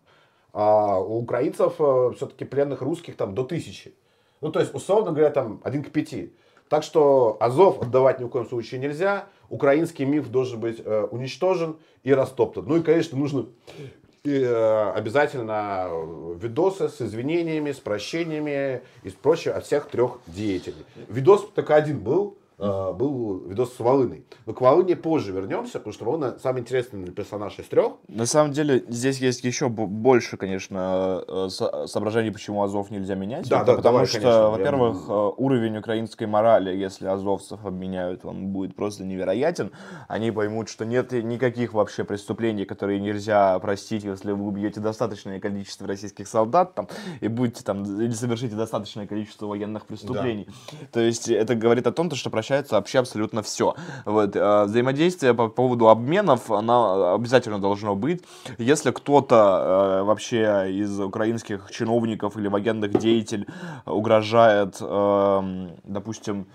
А 0.53 0.99
у 0.99 1.19
украинцев 1.19 1.75
все-таки 1.75 2.45
пленных 2.45 2.83
русских 2.83 3.17
там 3.17 3.35
до 3.35 3.45
тысячи. 3.45 3.95
Ну, 4.41 4.51
то 4.51 4.61
есть, 4.61 4.75
условно 4.75 5.13
говоря, 5.13 5.31
там 5.31 5.61
один 5.65 5.85
к 5.85 5.91
пяти. 5.91 6.35
Так 6.69 6.85
что 6.85 7.37
Азов 7.41 7.83
отдавать 7.83 8.21
ни 8.21 8.25
в 8.25 8.29
коем 8.29 8.47
случае 8.47 8.81
нельзя. 8.81 9.27
Украинский 9.49 10.05
миф 10.05 10.29
должен 10.29 10.61
быть 10.61 10.81
э, 10.85 11.03
уничтожен 11.11 11.77
и 12.05 12.15
растоптан. 12.15 12.65
Ну 12.65 12.77
и, 12.77 12.83
конечно, 12.83 13.19
нужно 13.19 13.47
и, 14.23 14.43
э, 14.43 14.91
обязательно 14.93 15.87
э, 15.89 16.37
видосы 16.41 16.89
с 16.89 17.01
извинениями, 17.01 17.73
с 17.73 17.79
прощениями 17.79 18.83
и 19.03 19.11
прочее 19.11 19.55
от 19.55 19.65
всех 19.65 19.89
трех 19.89 20.19
деятелей. 20.27 20.85
Видос 21.09 21.49
только 21.55 21.75
один 21.75 22.01
был, 22.01 22.37
был 22.67 23.39
видос 23.47 23.75
с 23.75 23.79
Волыной. 23.81 24.25
Но 24.47 24.53
к 24.53 24.61
Волыне 24.61 24.97
позже 24.97 25.33
вернемся, 25.33 25.75
потому 25.79 25.93
что 25.93 26.05
Волына 26.05 26.39
самый 26.39 26.61
интересный 26.61 27.11
персонаж 27.11 27.59
из 27.59 27.67
трех. 27.67 27.95
На 28.09 28.27
самом 28.27 28.53
деле, 28.53 28.85
здесь 28.89 29.19
есть 29.19 29.45
еще 29.45 29.69
больше, 29.69 30.37
конечно, 30.37 31.23
э, 31.27 31.49
со- 31.51 31.87
соображений, 31.87 32.31
почему 32.31 32.63
Азов 32.63 32.91
нельзя 32.91 33.15
менять. 33.15 33.49
Да, 33.49 33.59
да, 33.65 33.77
потому 33.77 33.83
давай, 33.83 34.07
что, 34.07 34.19
конечно, 34.19 34.37
я- 34.39 34.49
во-первых, 34.49 35.05
э, 35.09 35.31
уровень 35.39 35.77
украинской 35.79 36.25
морали, 36.27 36.77
если 36.77 37.07
азовцев 37.07 37.65
обменяют, 37.65 38.25
он 38.25 38.49
будет 38.49 38.75
просто 38.75 39.05
невероятен. 39.05 39.73
Они 40.09 40.31
поймут, 40.31 40.69
что 40.69 40.85
нет 40.85 41.13
никаких 41.13 41.73
вообще 41.73 42.05
преступлений, 42.05 42.65
которые 42.65 43.01
нельзя 43.01 43.59
простить, 43.61 44.05
если 44.05 44.33
вы 44.33 44.47
убьете 44.47 44.81
достаточное 44.81 45.41
количество 45.41 45.87
российских 45.87 46.29
солдат 46.29 46.75
там, 46.75 46.89
и 47.21 47.29
будете 47.29 47.63
там, 47.65 47.83
или 47.85 48.11
совершите 48.13 48.55
достаточное 48.55 49.07
количество 49.07 49.47
военных 49.47 49.87
преступлений. 49.87 50.47
То 50.93 51.01
есть 51.01 51.29
это 51.29 51.55
говорит 51.55 51.87
о 51.87 51.93
том, 51.93 52.09
то, 52.11 52.17
что 52.17 52.31
прощается 52.51 52.75
вообще 52.75 52.99
абсолютно 52.99 53.43
все. 53.43 53.75
Вот, 54.05 54.35
э, 54.35 54.65
взаимодействие 54.65 55.35
по 55.35 55.49
поводу 55.49 55.89
обменов, 55.89 56.51
оно 56.51 57.15
обязательно 57.15 57.61
должно 57.61 57.95
быть. 57.95 58.23
Если 58.59 58.91
кто-то 58.91 60.01
э, 60.01 60.03
вообще 60.03 60.73
из 60.73 60.99
украинских 60.99 61.71
чиновников 61.71 62.37
или 62.37 62.49
военных 62.49 62.99
деятелей 62.99 63.47
угрожает, 63.87 64.79
эм, 64.81 65.71
допустим, 65.85 66.47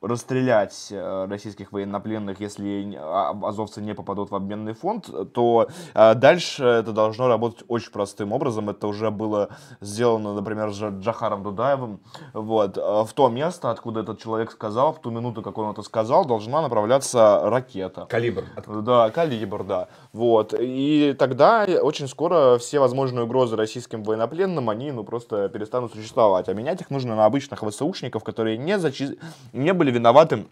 расстрелять 0.00 0.88
э, 0.90 1.26
российских 1.28 1.72
военнопленных, 1.72 2.40
если 2.40 2.96
а- 2.98 3.36
азовцы 3.42 3.82
не 3.82 3.94
попадут 3.94 4.30
в 4.30 4.34
обменный 4.34 4.72
фонд, 4.72 5.10
то 5.34 5.68
э, 5.94 6.14
дальше 6.14 6.64
это 6.64 6.92
должно 6.92 7.28
работать 7.28 7.64
очень 7.68 7.92
простым 7.92 8.32
образом. 8.32 8.70
Это 8.70 8.86
уже 8.86 9.10
было 9.10 9.50
сделано, 9.80 10.34
например, 10.34 10.70
с 10.70 10.80
Джа- 10.80 10.98
Джахаром 11.00 11.42
Дудаевым. 11.42 12.00
Вот. 12.32 12.78
Э, 12.78 13.04
В 13.04 13.12
то 13.14 13.28
место, 13.28 13.70
откуда 13.70 14.00
этот 14.00 14.20
человек 14.20 14.50
сказал, 14.52 14.94
в 14.94 15.00
ту 15.00 15.10
минуту, 15.10 15.42
как 15.42 15.58
он 15.58 15.70
это 15.70 15.82
сказал, 15.82 16.24
должна 16.24 16.62
направляться 16.62 17.40
ракета. 17.44 18.06
Калибр. 18.06 18.44
Да, 18.66 19.10
калибр, 19.10 19.64
да. 19.64 19.88
Вот. 20.12 20.54
И 20.58 21.14
тогда 21.18 21.66
очень 21.82 22.08
скоро 22.08 22.56
все 22.58 22.80
возможные 22.80 23.24
угрозы 23.24 23.54
российским 23.56 24.02
военнопленным, 24.02 24.70
они 24.70 24.92
ну, 24.92 25.04
просто 25.04 25.48
перестанут 25.50 25.92
существовать. 25.92 26.48
А 26.48 26.54
менять 26.54 26.80
их 26.80 26.88
нужно 26.90 27.16
на 27.16 27.26
обычных 27.26 27.62
ВСУшников, 27.62 28.24
которые 28.24 28.56
не, 28.56 28.78
зачи... 28.78 29.18
не 29.52 29.74
были 29.74 29.89
виноваты 29.90 30.46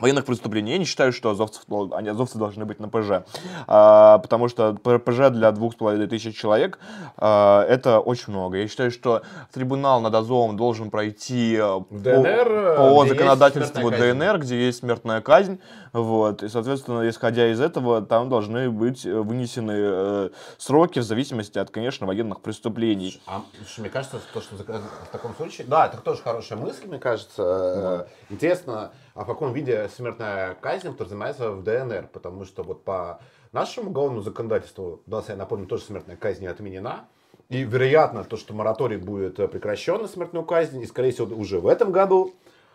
военных 0.00 0.24
преступлений. 0.24 0.72
Я 0.72 0.78
не 0.78 0.84
считаю, 0.84 1.12
что 1.12 1.30
азовцев, 1.30 1.62
ну, 1.68 1.92
они, 1.94 2.08
азовцы 2.08 2.38
должны 2.38 2.64
быть 2.64 2.80
на 2.80 2.88
ПЖ, 2.88 3.24
а, 3.66 4.18
потому 4.18 4.48
что 4.48 4.74
ПЖ 4.74 5.30
для 5.30 5.52
двух 5.52 5.74
с 5.74 5.76
половиной 5.76 6.06
тысяч 6.06 6.36
человек 6.36 6.78
а, 7.16 7.64
это 7.64 8.00
очень 8.00 8.32
много. 8.32 8.58
Я 8.58 8.68
считаю, 8.68 8.90
что 8.90 9.22
трибунал 9.52 10.00
над 10.00 10.14
Азовом 10.14 10.56
должен 10.56 10.90
пройти 10.90 11.58
по- 11.58 11.86
ДНР, 11.90 12.76
по, 12.76 13.04
есть 13.04 13.08
законодательству. 13.10 13.90
ДНР, 13.90 14.38
где 14.38 14.66
есть 14.66 14.78
смертная 14.78 15.20
казнь, 15.20 15.60
вот, 15.92 16.42
и, 16.42 16.48
соответственно, 16.48 17.08
исходя 17.08 17.50
из 17.50 17.60
этого, 17.60 18.00
там 18.02 18.28
должны 18.28 18.70
быть 18.70 19.04
э, 19.04 19.12
вынесены 19.12 19.72
э, 19.74 20.30
сроки 20.56 21.00
в 21.00 21.02
зависимости 21.02 21.58
от, 21.58 21.70
конечно, 21.70 22.06
военных 22.06 22.40
преступлений. 22.40 23.20
А, 23.26 23.42
слушай, 23.58 23.80
мне 23.80 23.90
кажется, 23.90 24.20
то, 24.32 24.40
что 24.40 24.56
в 24.56 25.08
таком 25.12 25.34
случае... 25.34 25.66
Да, 25.66 25.86
это 25.86 25.98
тоже 25.98 26.22
хорошая 26.22 26.58
мысль, 26.58 26.86
мне 26.86 26.98
кажется. 26.98 28.06
Э, 28.28 28.32
Интересно, 28.32 28.92
а 29.14 29.24
в 29.24 29.26
каком 29.26 29.52
виде 29.52 29.88
смертная 29.88 30.54
казнь 30.54 30.92
подразумевается 30.92 31.52
в 31.52 31.62
ДНР? 31.62 32.08
Потому 32.12 32.44
что 32.44 32.62
вот 32.62 32.84
по 32.84 33.20
нашему 33.52 33.90
уголовному 33.90 34.22
законодательству, 34.22 35.02
нас, 35.06 35.28
я 35.28 35.36
напомню, 35.36 35.66
тоже 35.66 35.84
смертная 35.84 36.16
казнь 36.16 36.42
не 36.42 36.46
отменена. 36.46 37.06
И, 37.48 37.64
вероятно, 37.64 38.22
то, 38.22 38.36
что 38.36 38.54
мораторий 38.54 38.96
будет 38.96 39.36
прекращен 39.36 40.00
на 40.00 40.06
смертную 40.06 40.44
казнь, 40.44 40.80
и, 40.80 40.86
скорее 40.86 41.10
всего, 41.10 41.34
уже 41.34 41.58
в 41.58 41.66
этом 41.66 41.90
году, 41.90 42.32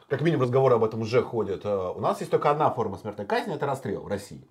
как 0.10 0.21
минимум 0.21 0.43
разговоры 0.43 0.76
об 0.76 0.84
этом 0.84 1.02
уже 1.02 1.24
ходят. 1.24 1.62
Э, 1.63 1.93
У 1.95 2.00
нас 2.00 2.19
есть 2.19 2.30
только 2.30 2.52
одна 2.52 2.69
форма 2.69 2.98
смертной 2.98 3.26
казни, 3.26 3.56
это 3.56 3.65
расстрел 3.65 4.02
в 4.02 4.08
России. 4.08 4.45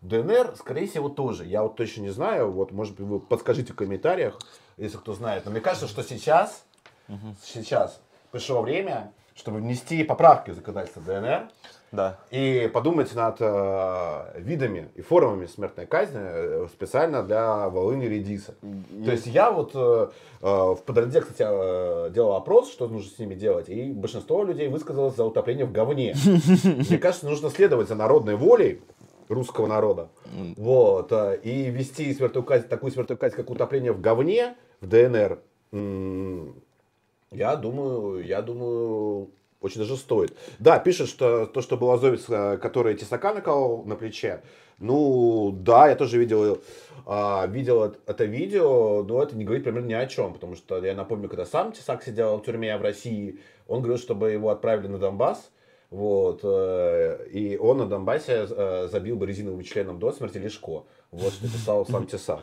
В 0.00 0.06
ДНР, 0.08 0.56
скорее 0.58 0.88
всего, 0.88 1.08
тоже. 1.08 1.46
Я 1.46 1.62
вот 1.62 1.76
точно 1.76 2.02
не 2.02 2.10
знаю. 2.10 2.50
Вот, 2.50 2.72
может 2.72 2.96
быть, 2.96 3.06
вы 3.06 3.20
подскажите 3.20 3.72
в 3.72 3.76
комментариях, 3.76 4.38
если 4.76 4.98
кто 4.98 5.14
знает. 5.14 5.44
Но 5.44 5.52
мне 5.52 5.60
кажется, 5.60 5.86
что 5.86 6.02
сейчас, 6.02 6.64
сейчас 7.44 8.00
пришло 8.32 8.60
время, 8.62 9.12
чтобы 9.34 9.58
внести 9.58 10.02
поправки 10.04 10.50
в 10.50 10.54
законодательство 10.54 11.02
ДНР 11.02 11.48
Да. 11.92 12.18
и 12.30 12.70
подумать 12.72 13.14
над 13.14 13.36
э, 13.40 14.40
видами 14.40 14.88
и 14.94 15.02
формами 15.02 15.46
смертной 15.46 15.86
казни 15.86 16.20
э, 16.20 16.66
специально 16.72 17.22
для 17.22 17.68
Волыни 17.68 18.06
Редиса. 18.06 18.54
То 19.04 19.10
есть 19.10 19.26
я 19.26 19.50
вот 19.50 19.72
э, 19.74 20.08
э, 20.42 20.46
в 20.46 20.78
подроде, 20.86 21.20
кстати, 21.20 21.44
э, 21.44 22.10
делал 22.10 22.34
опрос, 22.34 22.70
что 22.70 22.86
нужно 22.88 23.10
с 23.10 23.18
ними 23.18 23.34
делать, 23.34 23.68
и 23.68 23.92
большинство 23.92 24.44
людей 24.44 24.68
высказалось 24.68 25.16
за 25.16 25.24
утопление 25.24 25.64
в 25.66 25.72
говне. 25.72 26.14
Мне 26.64 26.98
кажется, 26.98 27.26
нужно 27.26 27.50
следовать 27.50 27.88
за 27.88 27.94
народной 27.94 28.36
волей 28.36 28.82
русского 29.28 29.66
народа. 29.66 30.08
Вот. 30.56 31.12
И 31.44 31.70
вести 31.70 32.12
смертную 32.14 32.44
казнь, 32.44 32.66
такую 32.68 32.90
смертную 32.92 33.16
казнь, 33.18 33.36
как 33.36 33.48
утопление 33.50 33.92
в 33.92 34.00
говне 34.00 34.56
в 34.80 34.86
ДНР, 34.88 35.38
я 37.32 37.56
думаю, 37.56 38.24
я 38.24 38.42
думаю, 38.42 39.30
очень 39.60 39.80
даже 39.80 39.96
стоит. 39.96 40.36
Да, 40.58 40.78
пишет, 40.78 41.08
что 41.08 41.46
то, 41.46 41.62
что 41.62 41.76
был 41.76 41.90
азовец, 41.92 42.24
э, 42.28 42.58
который 42.58 42.96
тесака 42.96 43.32
наколол 43.32 43.84
на 43.84 43.94
плече. 43.94 44.42
Ну, 44.78 45.52
да, 45.52 45.88
я 45.88 45.94
тоже 45.94 46.18
видел, 46.18 46.62
а, 47.06 47.46
видел 47.46 47.84
эт- 47.84 47.98
это 48.06 48.24
видео, 48.24 49.04
но 49.04 49.22
это 49.22 49.36
не 49.36 49.44
говорит 49.44 49.64
примерно 49.64 49.86
ни 49.86 49.92
о 49.92 50.06
чем, 50.06 50.32
потому 50.32 50.56
что 50.56 50.82
я 50.84 50.94
напомню, 50.94 51.28
когда 51.28 51.44
сам 51.44 51.72
Тесак 51.72 52.02
сидел 52.02 52.38
в 52.38 52.44
тюрьме 52.44 52.76
в 52.78 52.82
России, 52.82 53.38
он 53.68 53.80
говорил, 53.80 53.98
чтобы 53.98 54.30
его 54.30 54.48
отправили 54.48 54.86
на 54.88 54.98
Донбасс, 54.98 55.50
вот, 55.90 56.40
э, 56.42 57.26
и 57.30 57.58
он 57.58 57.78
на 57.78 57.86
Донбассе 57.86 58.46
э, 58.48 58.88
забил 58.90 59.16
бы 59.16 59.26
резиновым 59.26 59.62
членом 59.62 59.98
до 59.98 60.12
смерти 60.12 60.38
Лешко. 60.38 60.84
Вот 61.10 61.32
что 61.34 61.44
писал 61.44 61.86
сам 61.86 62.06
Тесак. 62.06 62.40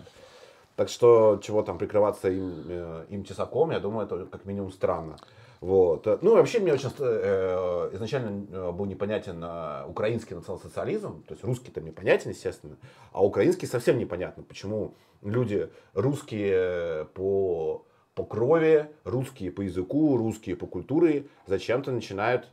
Так 0.77 0.89
что 0.89 1.39
чего 1.43 1.63
там 1.63 1.79
прикрываться 1.79 2.29
им, 2.29 2.63
э, 2.67 3.05
им 3.09 3.23
тесаком, 3.23 3.71
я 3.71 3.79
думаю, 3.79 4.05
это 4.05 4.27
как 4.27 4.45
минимум 4.45 4.71
странно. 4.71 5.17
Вот. 5.59 6.05
Ну, 6.21 6.35
вообще, 6.35 6.59
мне 6.59 6.71
очень 6.71 6.91
э, 6.99 7.89
изначально 7.93 8.45
э, 8.51 8.71
был 8.71 8.85
непонятен 8.85 9.43
э, 9.43 9.85
украинский 9.87 10.35
национал-социализм, 10.35 11.23
то 11.23 11.33
есть 11.33 11.43
русский-то 11.43 11.81
мне 11.81 11.91
понятен, 11.91 12.29
естественно, 12.29 12.77
а 13.11 13.25
украинский 13.25 13.67
совсем 13.67 13.97
непонятно, 13.97 14.43
почему 14.43 14.93
люди 15.23 15.67
русские 15.95 17.05
по, 17.15 17.83
по 18.13 18.23
крови, 18.23 18.91
русские 19.03 19.51
по 19.51 19.61
языку, 19.61 20.15
русские 20.15 20.55
по 20.55 20.67
культуре 20.67 21.25
зачем-то 21.47 21.91
начинают 21.91 22.47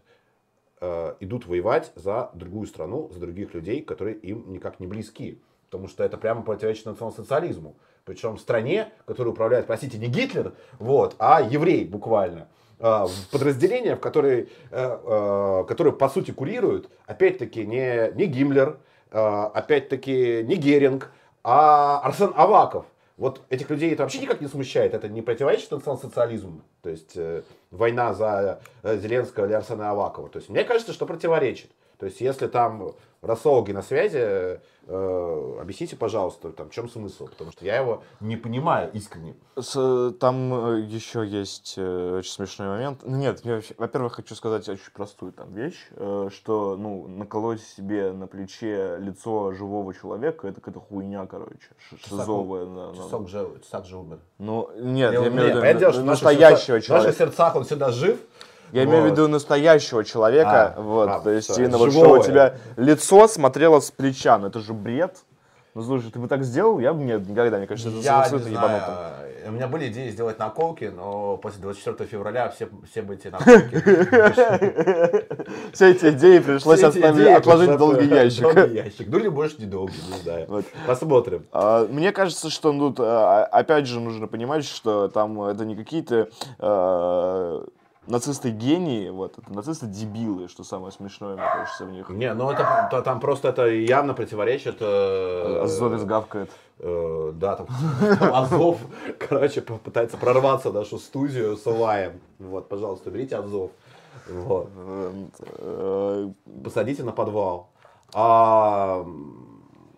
э, 0.80 1.14
идут 1.20 1.46
воевать 1.46 1.92
за 1.94 2.30
другую 2.32 2.66
страну, 2.66 3.10
за 3.12 3.20
других 3.20 3.52
людей, 3.52 3.82
которые 3.82 4.16
им 4.16 4.50
никак 4.50 4.80
не 4.80 4.86
близки. 4.86 5.42
Потому 5.68 5.88
что 5.88 6.04
это 6.04 6.16
прямо 6.16 6.42
противоречит 6.42 6.86
национал-социализму. 6.86 7.76
Причем 8.04 8.36
в 8.36 8.40
стране, 8.40 8.92
которую 9.06 9.32
управляет, 9.32 9.66
простите, 9.66 9.96
не 9.96 10.08
Гитлер, 10.08 10.52
вот, 10.78 11.16
а 11.18 11.40
еврей 11.40 11.84
буквально. 11.86 12.48
А, 12.78 13.06
в 13.06 13.28
подразделение, 13.30 13.96
в 13.96 14.00
которое, 14.00 14.42
э, 14.42 14.46
э, 14.70 15.64
которое 15.66 15.92
по 15.92 16.10
сути 16.10 16.32
курируют, 16.32 16.90
опять-таки, 17.06 17.64
не, 17.64 18.12
не 18.14 18.26
Гиммлер, 18.26 18.78
э, 19.10 19.18
опять-таки, 19.54 20.42
не 20.44 20.56
Геринг, 20.56 21.10
а 21.42 22.00
Арсен 22.00 22.32
Аваков. 22.36 22.84
Вот 23.16 23.40
этих 23.48 23.70
людей 23.70 23.92
это 23.92 24.02
вообще 24.02 24.18
никак 24.18 24.40
не 24.40 24.48
смущает. 24.48 24.92
Это 24.92 25.08
не 25.08 25.22
противоречит 25.22 25.70
национал-социализму. 25.70 26.62
То 26.82 26.90
есть 26.90 27.16
война 27.70 28.12
за 28.12 28.60
Зеленского 28.82 29.46
или 29.46 29.52
Арсена 29.52 29.90
Авакова. 29.90 30.28
То 30.28 30.40
есть 30.40 30.48
мне 30.48 30.64
кажется, 30.64 30.92
что 30.92 31.06
противоречит. 31.06 31.70
То 31.98 32.06
есть 32.06 32.20
если 32.20 32.48
там 32.48 32.92
рассологи 33.26 33.72
на 33.72 33.82
связи, 33.82 34.18
э, 34.20 34.58
э, 34.86 35.58
объясните, 35.60 35.96
пожалуйста, 35.96 36.50
там, 36.50 36.68
в 36.68 36.72
чем 36.72 36.88
смысл. 36.88 37.26
Потому 37.28 37.52
что 37.52 37.64
я 37.64 37.76
его 37.80 38.02
не 38.20 38.36
понимаю 38.36 38.90
искренне. 38.92 39.34
С- 39.56 40.12
Там 40.20 40.52
э, 40.74 40.80
еще 40.80 41.26
есть 41.26 41.74
э, 41.76 42.16
очень 42.18 42.30
смешной 42.32 42.68
момент. 42.68 43.00
Ну, 43.04 43.16
Нет, 43.16 43.40
я 43.44 43.60
во-первых, 43.78 44.14
хочу 44.14 44.34
сказать 44.34 44.68
очень 44.68 44.90
простую 44.92 45.32
там 45.32 45.52
вещь, 45.54 45.88
э, 45.96 46.28
что, 46.32 46.76
ну, 46.76 47.06
наколоть 47.08 47.62
себе 47.62 48.12
на 48.12 48.26
плече 48.26 48.96
лицо 48.98 49.52
живого 49.52 49.94
человека, 49.94 50.48
это 50.48 50.60
какая-то 50.60 50.80
хуйня, 50.80 51.26
короче, 51.26 51.68
шизовая. 52.06 52.66
да. 52.66 52.94
Часок 52.96 53.28
же, 53.28 53.48
Часак 53.62 53.86
же 53.86 53.96
умер. 53.96 54.18
Ну, 54.38 54.70
нет, 54.76 55.12
Я- 55.12 55.20
я, 55.20 55.28
имею 55.28 55.60
в 55.60 55.64
виду 55.64 56.02
настоящего 56.02 56.04
сердцах- 56.04 56.66
В 56.66 56.74
наших 56.74 56.86
человека. 56.86 57.12
сердцах 57.18 57.56
он 57.56 57.64
всегда 57.64 57.90
жив. 57.90 58.18
Я 58.74 58.84
имею 58.84 59.02
в 59.02 59.04
Вот. 59.04 59.12
виду 59.12 59.28
настоящего 59.28 60.02
человека, 60.04 60.74
А, 60.76 60.80
вот, 60.80 61.08
а, 61.08 61.20
то 61.20 61.30
есть 61.30 61.48
всё, 61.48 61.62
именно 61.62 61.78
вот, 61.78 61.88
у 61.94 62.22
тебя 62.24 62.54
лицо 62.76 63.28
смотрело 63.28 63.78
с 63.78 63.92
плеча, 63.92 64.36
ну 64.36 64.48
это 64.48 64.58
же 64.58 64.72
бред. 64.74 65.18
Ну 65.76 65.82
слушай, 65.82 66.10
ты 66.10 66.18
бы 66.18 66.26
так 66.26 66.42
сделал, 66.44 66.80
я 66.80 66.92
бы 66.92 67.02
нет, 67.04 67.28
никогда, 67.28 67.58
мне 67.58 67.66
кажется, 67.68 67.90
это 67.90 67.98
Я 67.98 68.16
не 68.16 68.20
абсолютно 68.22 68.48
ебануто. 68.48 68.84
знаю. 68.86 69.30
У 69.46 69.50
меня 69.52 69.68
были 69.68 69.88
идеи 69.88 70.08
сделать 70.10 70.38
наколки, 70.40 70.90
но 70.94 71.36
после 71.36 71.60
24 71.62 72.08
февраля 72.08 72.48
все, 72.48 72.68
все 72.90 73.02
бы 73.02 73.14
эти 73.14 73.28
наколки... 73.28 73.76
Все 75.72 75.90
эти 75.90 76.10
идеи 76.10 76.38
пришлось 76.40 76.80
все 76.80 77.34
отложить 77.36 77.70
в 77.70 77.78
долгий 77.78 78.06
ящик. 78.08 78.42
Долгий 78.54 78.74
ящик. 78.74 79.06
Ну 79.08 79.18
или 79.18 79.28
больше 79.28 79.56
не 79.58 79.66
долгий, 79.66 80.00
не 80.12 80.18
знаю. 80.22 80.46
Вот. 80.48 80.64
Посмотрим. 80.86 81.44
А, 81.52 81.86
Мне 81.86 82.10
кажется, 82.12 82.50
что 82.50 82.72
тут, 82.72 82.96
а, 83.00 83.44
опять 83.44 83.86
же, 83.86 84.00
нужно 84.00 84.26
понимать, 84.26 84.64
что 84.64 85.08
там 85.08 85.40
это 85.42 85.64
не 85.64 85.76
какие-то 85.76 86.28
э, 86.58 87.64
нацисты 88.06 88.50
гении, 88.50 89.08
вот, 89.10 89.38
это 89.38 89.52
нацисты 89.52 89.86
дебилы, 89.86 90.48
что 90.48 90.64
самое 90.64 90.92
смешное, 90.92 91.34
мне 91.36 91.42
кажется, 91.44 91.84
в 91.84 91.90
них. 91.92 92.08
Не, 92.08 92.32
ну 92.34 92.50
это 92.50 92.88
то- 92.90 93.02
там 93.02 93.20
просто 93.20 93.48
это 93.48 93.66
явно 93.66 94.14
противоречит. 94.14 94.76
э, 94.80 95.60
Азовец 95.62 96.02
гавкает. 96.02 96.50
э, 96.78 97.32
да, 97.34 97.56
там, 97.56 97.66
Азов, 98.34 98.78
короче, 99.28 99.60
пытается 99.62 100.16
прорваться 100.16 100.70
в 100.70 100.74
нашу 100.74 100.98
студию 100.98 101.56
с 101.56 101.66
Улаем. 101.66 102.20
Вот, 102.38 102.68
пожалуйста, 102.68 103.10
берите 103.10 103.36
Азов. 103.36 103.70
Вот. 104.28 104.68
Э, 105.58 106.30
Посадите 106.62 107.02
на 107.04 107.12
подвал. 107.12 107.68
А, 108.14 109.04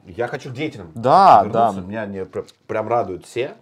я 0.06 0.26
хочу 0.28 0.50
к 0.50 0.52
деятелям. 0.54 0.90
Да, 0.94 1.42
вернуться. 1.44 1.80
да. 1.80 1.86
Меня 1.86 2.02
они 2.02 2.24
пр- 2.24 2.46
прям 2.66 2.88
радуют 2.88 3.24
все. 3.26 3.56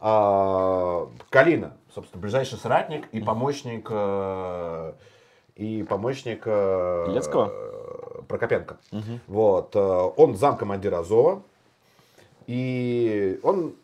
А, 0.00 1.06
Калина, 1.30 1.72
собственно, 1.94 2.20
ближайший 2.20 2.58
соратник 2.58 3.08
и 3.12 3.20
помощник 3.20 3.88
э, 3.90 4.92
и 5.56 5.82
помощник 5.82 6.42
э, 6.46 7.06
Елецкого? 7.08 7.50
э, 7.52 8.22
Прокопенко. 8.28 8.78
Вот, 9.26 9.76
э, 9.76 9.78
он 9.78 10.36
замкомандира 10.36 10.98
Азова. 11.00 11.42
И 12.46 13.38
он, 13.42 13.74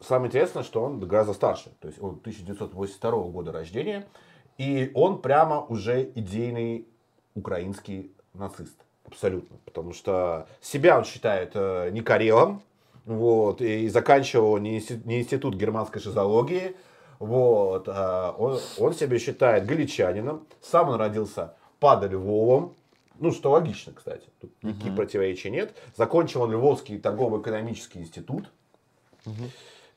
самое 0.00 0.28
интересное, 0.28 0.62
что 0.62 0.82
он 0.82 1.00
гораздо 1.00 1.34
старше. 1.34 1.70
То 1.80 1.88
есть 1.88 2.00
он 2.02 2.16
1982 2.20 3.10
года 3.28 3.52
рождения. 3.52 4.06
И 4.56 4.90
он 4.94 5.20
прямо 5.20 5.60
уже 5.60 6.02
идейный 6.14 6.86
украинский 7.34 8.12
нацист. 8.34 8.76
Абсолютно. 9.06 9.56
Потому 9.64 9.92
что 9.92 10.48
себя 10.60 10.98
он 10.98 11.04
считает 11.04 11.52
э, 11.54 11.90
не 11.90 12.00
карелом. 12.00 12.62
Вот, 13.04 13.62
и 13.62 13.88
заканчивал 13.88 14.58
не 14.58 14.78
институт 14.78 15.54
германской 15.54 16.00
шизологии. 16.00 16.76
Вот, 17.18 17.88
а 17.88 18.34
он, 18.38 18.58
он 18.78 18.94
себя 18.94 19.18
считает 19.18 19.66
галичанином. 19.66 20.46
Сам 20.62 20.90
он 20.90 20.96
родился 20.96 21.54
под 21.80 22.04
Львовом. 22.10 22.74
Ну, 23.18 23.32
что 23.32 23.50
логично, 23.50 23.92
кстати. 23.92 24.28
Тут 24.40 24.52
никаких 24.62 24.94
противоречий 24.94 25.50
нет. 25.50 25.74
Закончил 25.96 26.42
он 26.42 26.52
Львовский 26.52 26.98
торгово-экономический 26.98 27.98
институт. 27.98 28.48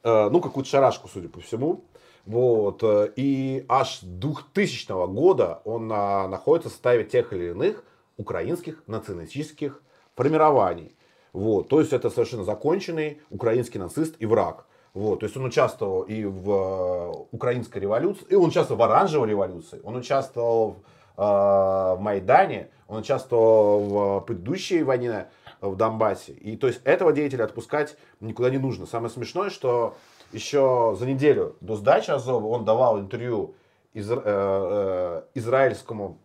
Э, 0.03 0.29
ну, 0.31 0.41
какую-то 0.41 0.69
шарашку, 0.69 1.07
судя 1.07 1.29
по 1.29 1.39
всему. 1.41 1.83
Вот. 2.25 2.81
э, 2.81 3.11
И 3.15 3.65
аж 3.69 3.99
2000 4.01 5.07
года 5.07 5.61
он 5.65 5.91
а, 5.93 6.27
находится 6.27 6.69
в 6.69 6.71
составе 6.71 7.03
тех 7.03 7.31
или 7.33 7.51
иных 7.51 7.83
украинских 8.17 8.83
националистических 8.87 9.81
формирований. 10.15 10.95
Вот. 11.33 11.69
То 11.69 11.79
есть 11.79 11.93
это 11.93 12.09
совершенно 12.09 12.43
законченный 12.43 13.21
украинский 13.29 13.79
нацист 13.79 14.15
и 14.19 14.25
враг. 14.25 14.65
Вот, 14.93 15.21
то 15.21 15.25
есть 15.25 15.37
он 15.37 15.45
участвовал 15.45 16.01
и 16.01 16.25
в 16.25 16.49
э, 16.49 17.25
украинской 17.31 17.79
революции, 17.79 18.25
и 18.29 18.35
он 18.35 18.49
участвовал 18.49 18.79
в 18.79 18.83
оранжевой 18.83 19.29
революции, 19.29 19.79
он 19.83 19.95
участвовал 19.95 20.77
в, 21.15 21.21
э, 21.21 21.95
в 21.95 21.97
Майдане, 22.01 22.69
он 22.87 22.99
участвовал 22.99 24.19
в 24.19 24.25
предыдущей 24.25 24.83
войне 24.83 25.27
в 25.61 25.75
Донбассе. 25.75 26.33
И 26.33 26.57
то 26.57 26.67
есть 26.67 26.81
этого 26.83 27.13
деятеля 27.13 27.45
отпускать 27.45 27.95
никуда 28.19 28.49
не 28.49 28.57
нужно. 28.57 28.85
Самое 28.85 29.09
смешное, 29.09 29.49
что 29.49 29.95
еще 30.33 30.95
за 30.99 31.05
неделю 31.05 31.55
до 31.61 31.75
сдачи 31.75 32.11
Азова 32.11 32.47
он 32.47 32.65
давал 32.65 32.99
интервью 32.99 33.55
из, 33.93 34.09
э, 34.11 34.15
э, 34.15 35.23
израильскому 35.35 36.19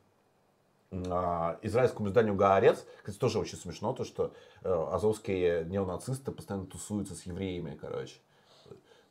а, 0.92 1.59
израильскому 1.62 2.09
изданию 2.09 2.37
Гаарец. 2.37 2.87
Кстати, 2.98 3.18
тоже 3.18 3.38
очень 3.40 3.59
смешно, 3.59 3.92
то, 3.92 4.05
что 4.05 4.33
э, 4.62 4.87
азовские 4.92 5.64
неонацисты 5.64 6.31
постоянно 6.31 6.66
тусуются 6.66 7.14
с 7.14 7.26
евреями, 7.26 7.76
короче. 7.79 8.14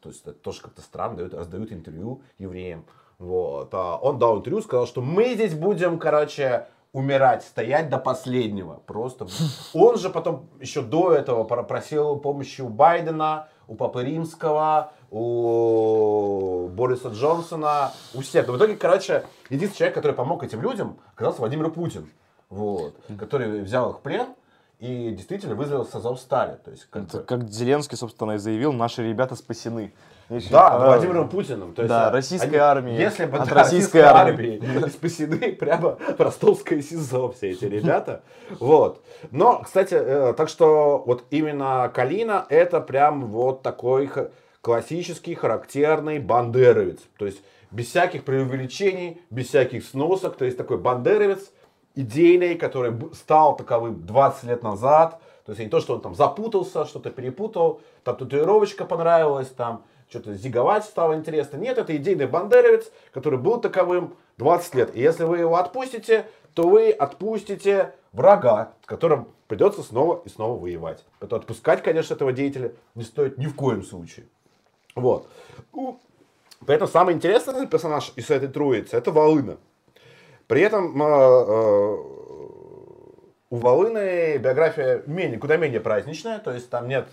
То 0.06 0.10
есть 0.10 0.22
это 0.22 0.34
тоже 0.34 0.62
как-то 0.62 0.84
странно, 0.84 1.18
дают, 1.18 1.34
раздают 1.34 1.72
интервью 1.72 2.22
евреям. 2.38 2.86
Вот. 3.18 3.70
А 3.74 3.98
он 3.98 4.20
дал 4.20 4.38
интервью, 4.38 4.62
сказал, 4.62 4.86
что 4.86 5.02
мы 5.02 5.34
здесь 5.34 5.56
будем, 5.56 5.98
короче, 5.98 6.68
умирать, 6.94 7.42
стоять 7.42 7.90
до 7.90 7.98
последнего. 7.98 8.84
Просто. 8.86 9.26
Он 9.74 9.98
же 9.98 10.12
потом 10.12 10.48
еще 10.60 10.84
до 10.84 11.12
этого 11.12 11.44
просил 11.44 12.18
помощи 12.18 12.62
у 12.62 12.70
Байдена, 12.70 13.48
у 13.68 13.74
Папы 13.74 14.04
Римского, 14.04 14.92
у 15.10 16.68
Бориса 16.68 17.10
Джонсона, 17.10 17.92
у 18.14 18.22
всех. 18.22 18.46
Но 18.46 18.54
в 18.54 18.58
итоге, 18.58 18.76
короче, 18.76 19.26
единственный 19.50 19.78
человек, 19.80 19.96
который 19.96 20.14
помог 20.14 20.44
этим 20.44 20.62
людям, 20.62 21.00
оказался 21.16 21.40
Владимир 21.40 21.72
Путин. 21.72 22.12
Вот, 22.50 22.96
который 23.18 23.64
взял 23.64 23.90
их 23.90 23.98
в 23.98 24.02
плен 24.02 24.28
и 24.80 25.12
действительно 25.12 25.56
вызвал 25.56 25.86
с 25.86 25.96
Азовстали. 25.96 26.58
То 26.64 26.72
есть, 26.72 26.88
как, 26.90 27.26
как 27.26 27.50
Зеленский, 27.50 27.98
собственно, 27.98 28.34
и 28.34 28.38
заявил, 28.38 28.74
наши 28.74 29.08
ребята 29.08 29.36
спасены. 29.36 29.94
Еще, 30.30 30.50
да, 30.50 30.70
а, 30.70 30.88
Владимиром 30.88 31.30
Путиным. 31.30 31.74
То 31.74 31.84
есть, 31.84 31.90
да, 31.90 32.10
российской 32.10 32.48
они, 32.48 32.58
армии. 32.58 32.94
Если 32.94 33.26
бы 33.26 33.38
от 33.38 33.48
да, 33.48 33.56
российской 33.56 34.00
армии 34.00 34.88
спасены 34.90 35.54
прямо 35.54 35.98
ростовское 36.18 36.82
СИЗО 36.82 37.32
все 37.32 37.52
эти 37.52 37.66
ребята. 37.66 38.24
Вот. 38.60 39.04
Но, 39.32 39.62
кстати, 39.64 39.94
э, 39.94 40.34
так 40.34 40.50
что 40.50 41.04
вот 41.06 41.26
именно 41.30 41.92
Калина 41.94 42.46
это 42.50 42.82
прям 42.82 43.28
вот 43.28 43.62
такой 43.62 44.10
классический, 44.62 45.36
характерный 45.36 46.18
бандеровец. 46.18 47.00
То 47.18 47.28
есть 47.28 47.44
без 47.70 47.88
всяких 47.88 48.24
преувеличений, 48.24 49.22
без 49.30 49.50
всяких 49.50 49.86
сносок. 49.86 50.38
То 50.38 50.46
есть 50.46 50.58
такой 50.58 50.80
бандеровец 50.80 51.52
идейный, 51.96 52.56
который 52.56 52.94
стал 53.14 53.56
таковым 53.56 54.06
20 54.06 54.44
лет 54.44 54.64
назад. 54.64 55.22
То 55.46 55.52
есть 55.52 55.62
не 55.62 55.70
то, 55.70 55.80
что 55.80 55.96
он 55.96 56.02
там 56.02 56.16
запутался, 56.16 56.86
что-то 56.86 57.12
перепутал, 57.12 57.82
там 58.04 58.18
татуировочка 58.18 58.86
понравилась, 58.86 59.48
там 59.50 59.84
что-то 60.10 60.34
зиговать 60.34 60.86
стало 60.86 61.16
интересно. 61.16 61.58
Нет, 61.58 61.78
это 61.78 61.96
идейный 61.96 62.28
бандеровец, 62.28 62.92
который 63.12 63.40
был 63.40 63.60
таковым 63.60 64.16
20 64.38 64.76
лет. 64.76 64.96
И 64.96 65.00
если 65.00 65.24
вы 65.24 65.40
его 65.40 65.56
отпустите, 65.56 66.28
то 66.54 66.68
вы 66.68 66.92
отпустите 66.92 67.94
врага, 68.12 68.74
с 68.84 68.86
которым 68.86 69.28
придется 69.48 69.84
снова 69.84 70.22
и 70.26 70.30
снова 70.30 70.60
воевать. 70.60 71.04
Поэтому 71.20 71.42
отпускать, 71.42 71.84
конечно, 71.84 72.14
этого 72.14 72.32
деятеля 72.32 72.74
не 72.96 73.04
стоит 73.04 73.38
ни 73.38 73.46
в 73.46 73.56
коем 73.56 73.84
случае. 73.84 74.28
Вот. 74.96 75.28
Поэтому 76.66 76.90
самый 76.90 77.14
интересный 77.14 77.68
персонаж 77.68 78.14
из 78.16 78.30
этой 78.30 78.48
троицы 78.48 78.96
это 78.96 79.12
Волына. 79.12 79.58
При 80.48 80.62
этом 80.62 81.02
э, 81.02 81.06
э, 81.06 81.98
у 83.50 83.56
Волыны 83.58 84.38
биография 84.38 85.02
менее, 85.08 85.40
куда 85.40 85.58
менее 85.58 85.80
праздничная, 85.80 86.40
то 86.40 86.52
есть 86.52 86.70
там 86.70 86.88
нет 86.88 87.08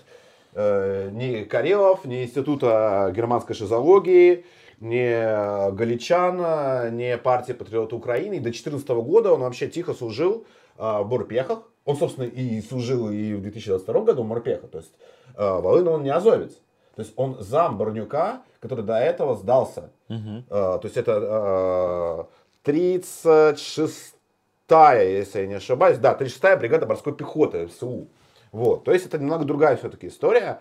э, 0.54 1.08
ни 1.12 1.44
Карелов, 1.44 2.04
ни 2.04 2.24
Института 2.24 3.10
германской 3.14 3.54
шизологии, 3.54 4.44
ни 4.80 5.72
Галичан, 5.74 6.96
ни 6.96 7.14
партии 7.16 7.52
Патриота 7.52 7.94
Украины. 7.96 8.34
И 8.34 8.38
до 8.38 8.44
2014 8.44 8.88
года 8.88 9.32
он 9.32 9.40
вообще 9.40 9.68
тихо 9.68 9.94
служил 9.94 10.44
в 10.76 11.04
Морпехах. 11.04 11.60
Он, 11.84 11.96
собственно, 11.96 12.24
и 12.24 12.60
служил 12.62 13.08
и 13.08 13.34
в 13.34 13.42
2022 13.42 14.00
году 14.00 14.24
в 14.24 14.26
Морпехах. 14.26 14.70
То 14.70 14.78
есть 14.78 14.92
Волына 15.36 15.92
он 15.92 16.02
не 16.02 16.10
азовец. 16.10 16.54
То 16.96 17.02
есть 17.02 17.12
он 17.14 17.36
зам 17.38 17.78
Борнюка, 17.78 18.42
который 18.58 18.84
до 18.84 18.98
этого 18.98 19.36
сдался. 19.36 19.92
Угу. 20.08 20.44
то 20.48 20.80
есть 20.82 20.96
это 20.96 22.26
36-я, 22.64 25.02
если 25.02 25.40
я 25.40 25.46
не 25.46 25.54
ошибаюсь, 25.54 25.98
да, 25.98 26.14
36-я 26.14 26.56
бригада 26.56 26.86
морской 26.86 27.14
пехоты 27.14 27.68
СУ. 27.68 28.08
Вот, 28.52 28.84
то 28.84 28.92
есть 28.92 29.06
это 29.06 29.18
немного 29.18 29.44
другая 29.44 29.76
все-таки 29.76 30.08
история. 30.08 30.60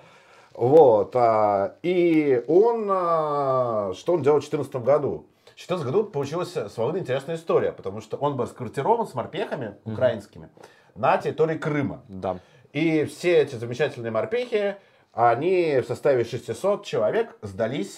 Вот, 0.53 1.15
а, 1.15 1.75
и 1.81 2.43
он, 2.47 2.87
а, 2.89 3.93
что 3.95 4.13
он 4.13 4.23
делал 4.23 4.39
в 4.39 4.41
2014 4.41 4.75
году? 4.83 5.25
В 5.45 5.55
2014 5.55 5.85
году 5.85 6.03
получилась 6.05 6.51
свободно 6.51 6.97
интересная 6.97 7.35
история, 7.35 7.71
потому 7.71 8.01
что 8.01 8.17
он 8.17 8.35
был 8.35 8.47
сквартирован 8.47 9.07
с 9.07 9.13
морпехами 9.13 9.75
украинскими 9.85 10.49
на 10.95 11.17
территории 11.17 11.57
Крыма. 11.57 12.03
Да. 12.07 12.39
И 12.73 13.05
все 13.05 13.37
эти 13.37 13.55
замечательные 13.55 14.11
морпехи, 14.11 14.77
они 15.13 15.81
в 15.81 15.85
составе 15.85 16.23
600 16.23 16.85
человек 16.85 17.35
сдались 17.41 17.97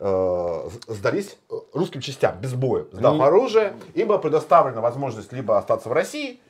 э, 0.00 0.68
э, 0.88 0.92
сдались 0.92 1.36
русским 1.72 2.00
частям 2.00 2.40
без 2.40 2.54
боя, 2.54 2.86
сдав 2.92 3.16
mm. 3.16 3.24
оружие. 3.24 3.74
Им 3.94 4.08
была 4.08 4.18
предоставлена 4.18 4.80
возможность 4.80 5.32
либо 5.32 5.58
остаться 5.58 5.88
в 5.88 5.92
России 5.92 6.40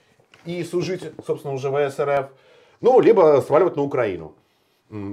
и 0.44 0.64
служить, 0.64 1.02
собственно, 1.26 1.52
уже 1.52 1.70
в 1.70 1.90
СРФ, 1.90 2.28
ну, 2.80 3.00
либо 3.00 3.42
сваливать 3.46 3.76
на 3.76 3.82
Украину. 3.82 4.34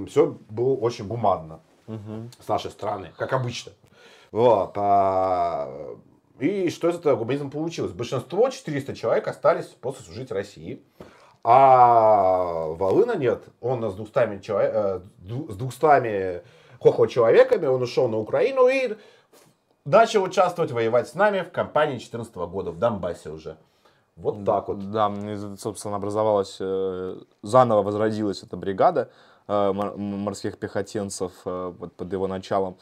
Все 0.08 0.36
было 0.48 0.74
очень 0.74 1.06
гуманно 1.06 1.60
mm-hmm. 1.86 2.30
с 2.40 2.48
нашей 2.48 2.70
стороны, 2.70 3.12
как 3.16 3.32
обычно. 3.32 3.72
Вот. 4.32 4.72
А, 4.76 5.96
и 6.38 6.70
что 6.70 6.88
из 6.88 6.96
этого 6.96 7.16
гуманизма 7.16 7.50
получилось? 7.50 7.92
Большинство, 7.92 8.48
400 8.48 8.94
человек, 8.94 9.28
остались 9.28 9.66
после 9.66 10.04
служить 10.04 10.30
России. 10.30 10.82
А 11.44 12.66
Волына 12.74 13.16
нет. 13.16 13.44
Он 13.60 13.88
с 13.90 13.94
200, 13.94 14.42
человек, 14.42 14.72
э, 14.74 15.00
с 15.48 15.56
200 15.56 16.42
хохо 16.80 17.06
человеками, 17.06 17.66
он 17.66 17.82
ушел 17.82 18.08
на 18.08 18.18
Украину 18.18 18.68
и 18.68 18.96
начал 19.84 20.22
участвовать, 20.22 20.72
воевать 20.72 21.08
с 21.08 21.14
нами 21.14 21.42
в 21.42 21.50
кампании 21.50 21.92
2014 21.92 22.34
года 22.36 22.70
в 22.70 22.78
Донбассе 22.78 23.30
уже. 23.30 23.56
Вот 24.16 24.44
так 24.44 24.68
вот. 24.68 24.90
Да, 24.90 25.12
собственно, 25.58 25.96
образовалась, 25.96 26.56
э, 26.58 27.18
заново 27.42 27.82
возродилась 27.82 28.42
эта 28.42 28.56
бригада 28.56 29.10
э, 29.46 29.72
морских 29.72 30.58
пехотинцев 30.58 31.32
вот 31.44 31.92
под 31.94 32.12
его 32.12 32.26
началом. 32.26 32.76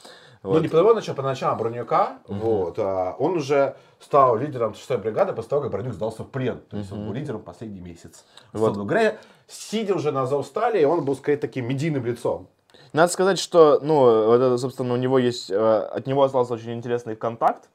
Вот. 0.47 0.55
Ну, 0.55 0.61
не 0.61 0.69
под 0.69 0.81
его 0.81 0.95
началом, 0.95 1.17
под 1.17 1.25
началом 1.25 1.59
Бронюка. 1.59 2.19
Угу. 2.29 2.39
Вот, 2.39 2.79
а 2.79 3.17
он 3.19 3.37
уже 3.37 3.77
стал 4.01 4.37
лидером 4.37 4.73
6-й 4.73 4.97
бригады 4.99 5.33
после 5.33 5.51
того, 5.51 5.63
как 5.63 5.73
Бронюк 5.73 5.93
сдался 5.93 6.23
в 6.23 6.31
плен. 6.31 6.61
То 6.71 6.77
есть 6.77 6.93
угу. 6.93 7.01
он 7.01 7.07
был 7.09 7.15
лидером 7.15 7.43
последний 7.43 7.81
месяц. 7.81 8.25
Вот. 8.53 8.77
Говоря, 8.77 9.19
сидя 9.49 9.95
уже 9.95 10.13
на 10.13 10.23
Азовстале, 10.23 10.87
он 10.87 11.05
был, 11.05 11.17
скорее, 11.17 11.39
таким 11.39 11.69
медийным 11.69 12.05
лицом. 12.07 12.49
Надо 12.97 13.13
сказать, 13.13 13.39
что, 13.39 13.79
ну, 13.83 14.33
это, 14.33 14.57
собственно, 14.57 14.95
у 14.95 14.97
него 14.97 15.19
есть, 15.19 15.51
э, 15.51 15.55
от 15.55 16.07
него 16.07 16.23
остался 16.23 16.55
очень 16.55 16.73
интересный 16.73 17.15
контакт, 17.15 17.69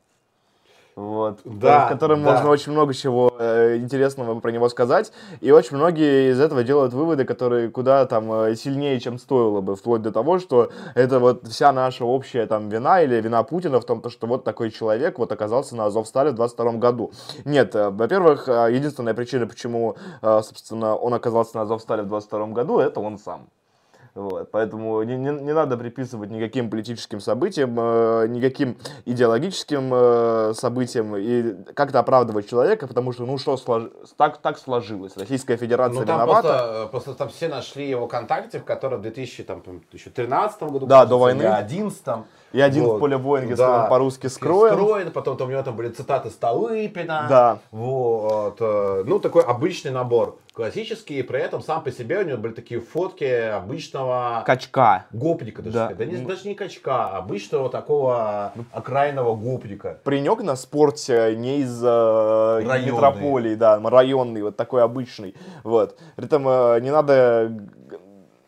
вот, 0.95 1.41
да, 1.45 1.85
в 1.85 1.89
котором 1.89 2.23
да. 2.23 2.31
можно 2.31 2.49
очень 2.49 2.71
много 2.71 2.95
чего 2.95 3.31
э, 3.37 3.77
интересного 3.77 4.39
про 4.39 4.51
него 4.51 4.67
сказать, 4.67 5.11
и 5.39 5.51
очень 5.51 5.77
многие 5.77 6.31
из 6.31 6.39
этого 6.39 6.63
делают 6.63 6.93
выводы, 6.93 7.23
которые 7.23 7.69
куда 7.69 8.07
там 8.07 8.33
э, 8.33 8.55
сильнее, 8.55 8.99
чем 8.99 9.19
стоило 9.19 9.61
бы, 9.61 9.75
вплоть 9.75 10.01
до 10.01 10.11
того, 10.11 10.39
что 10.39 10.71
это 10.95 11.19
вот 11.19 11.45
вся 11.47 11.71
наша 11.71 12.03
общая 12.03 12.47
там 12.47 12.69
вина 12.69 13.03
или 13.03 13.21
вина 13.21 13.43
Путина 13.43 13.79
в 13.79 13.85
том, 13.85 14.01
что 14.09 14.25
вот 14.25 14.43
такой 14.43 14.71
человек 14.71 15.19
вот 15.19 15.31
оказался 15.31 15.75
на 15.75 15.85
Азовстале 15.85 16.31
в 16.31 16.33
22 16.33 16.71
году. 16.73 17.11
Нет, 17.45 17.75
э, 17.75 17.91
во-первых, 17.91 18.49
э, 18.49 18.69
единственная 18.71 19.13
причина, 19.13 19.45
почему, 19.45 19.97
э, 20.23 20.41
собственно, 20.41 20.95
он 20.95 21.13
оказался 21.13 21.57
на 21.57 21.61
Азовстале 21.61 22.01
в 22.01 22.07
22 22.07 22.47
году, 22.47 22.79
это 22.79 22.99
он 22.99 23.19
сам. 23.19 23.47
Вот, 24.13 24.51
поэтому 24.51 25.01
не, 25.03 25.15
не, 25.15 25.29
не 25.29 25.53
надо 25.53 25.77
приписывать 25.77 26.29
никаким 26.31 26.69
политическим 26.69 27.21
событиям, 27.21 27.77
э, 27.79 28.27
никаким 28.27 28.77
идеологическим 29.05 29.89
э, 29.93 30.53
событиям 30.53 31.15
и 31.15 31.63
как-то 31.73 31.99
оправдывать 31.99 32.49
человека, 32.49 32.87
потому 32.87 33.13
что, 33.13 33.25
ну 33.25 33.37
что, 33.37 33.55
слож... 33.55 33.83
так, 34.17 34.39
так 34.39 34.57
сложилось. 34.57 35.15
Российская 35.15 35.55
Федерация 35.55 36.01
ну, 36.01 36.05
там 36.05 36.17
виновата. 36.17 36.41
Просто, 36.41 36.83
э, 36.83 36.87
просто 36.91 37.13
там 37.13 37.29
все 37.29 37.47
нашли 37.47 37.89
его 37.89 38.07
контакты, 38.07 38.59
в 38.59 38.65
котором 38.65 38.99
в 38.99 39.03
2013 39.03 40.63
году, 40.63 40.85
да, 40.87 41.05
до 41.05 41.17
войны. 41.17 41.43
2011 41.43 42.25
И 42.53 42.59
один 42.59 42.83
Вот. 42.83 42.97
в 42.97 42.99
поле 42.99 43.15
воин, 43.15 43.43
если 43.43 43.55
Да. 43.63 43.83
он 43.83 43.89
по-русски 43.89 44.27
скроен. 44.27 44.73
Скроен, 44.73 45.11
потом 45.11 45.37
там 45.37 45.47
у 45.47 45.51
него 45.51 45.63
там 45.63 45.75
были 45.75 45.89
цитаты 45.89 46.29
Столыпина. 46.29 47.25
Да. 47.29 47.57
Вот. 47.71 48.57
э, 48.59 49.03
Ну, 49.05 49.19
такой 49.19 49.43
обычный 49.43 49.91
набор. 49.91 50.37
Классический, 50.53 51.19
и 51.19 51.23
при 51.23 51.39
этом 51.39 51.61
сам 51.61 51.81
по 51.81 51.91
себе 51.91 52.19
у 52.19 52.23
него 52.23 52.37
были 52.37 52.51
такие 52.51 52.81
фотки 52.81 53.23
обычного 53.23 54.43
Качка. 54.45 55.05
гопника, 55.13 55.61
даже, 55.61 55.73
Да. 55.77 55.85
сказать. 55.87 55.97
да 55.97 56.17
не, 56.17 56.25
даже 56.25 56.47
не 56.47 56.55
качка, 56.55 57.07
а 57.07 57.17
обычного 57.19 57.69
такого 57.69 58.51
окраинного 58.73 59.33
гопника. 59.35 59.99
Паренек 60.03 60.41
на 60.43 60.57
спорте 60.57 61.35
не 61.37 61.59
из 61.59 61.81
э, 61.81 61.87
Районный. 62.67 62.85
метрополии, 62.91 63.55
да, 63.55 63.79
районный, 63.81 64.41
вот 64.43 64.57
такой 64.57 64.83
обычный. 64.83 65.35
Вот. 65.63 65.97
При 66.17 66.25
этом 66.25 66.45
э, 66.47 66.79
не 66.81 66.91
надо... 66.91 67.51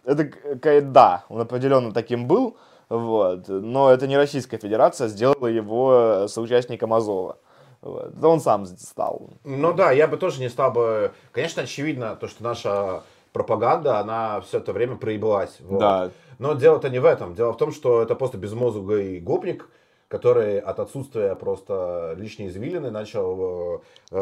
Это, 0.06 0.26
к- 0.26 0.82
да, 0.82 1.24
он 1.30 1.40
определенно 1.40 1.94
таким 1.94 2.28
был, 2.28 2.58
вот, 2.94 3.48
но 3.48 3.92
это 3.92 4.06
не 4.06 4.16
Российская 4.18 4.60
Федерация 4.60 5.08
сделала 5.08 5.48
его 5.48 5.94
э, 6.26 6.28
соучастником 6.28 6.94
Азова. 6.94 7.40
Вот. 7.82 8.24
Он 8.24 8.40
сам 8.40 8.68
стал. 8.68 9.32
Ну 9.44 9.74
да, 9.74 9.92
я 9.92 10.08
бы 10.08 10.18
тоже 10.18 10.40
не 10.40 10.48
стал 10.48 10.72
бы... 10.72 11.12
Конечно, 11.32 11.64
очевидно, 11.64 12.16
то, 12.16 12.28
что 12.28 12.44
наша 12.44 13.02
пропаганда, 13.32 13.98
она 13.98 14.42
все 14.42 14.60
это 14.60 14.74
время 14.74 14.96
проебалась. 14.96 15.58
вот. 15.62 15.80
Да. 15.80 16.12
Но 16.38 16.54
дело-то 16.54 16.90
не 16.90 17.00
в 17.00 17.06
этом. 17.06 17.34
Дело 17.34 17.54
в 17.54 17.58
том, 17.58 17.72
что 17.72 18.04
это 18.04 18.14
просто 18.14 18.38
безмозглый 18.38 19.20
гопник, 19.20 19.70
который 20.08 20.60
от 20.60 20.80
отсутствия 20.80 21.36
просто 21.36 22.14
лишней 22.16 22.48
извилины 22.48 22.92
начал 22.92 23.38
э, 23.42 23.80
э, 24.12 24.18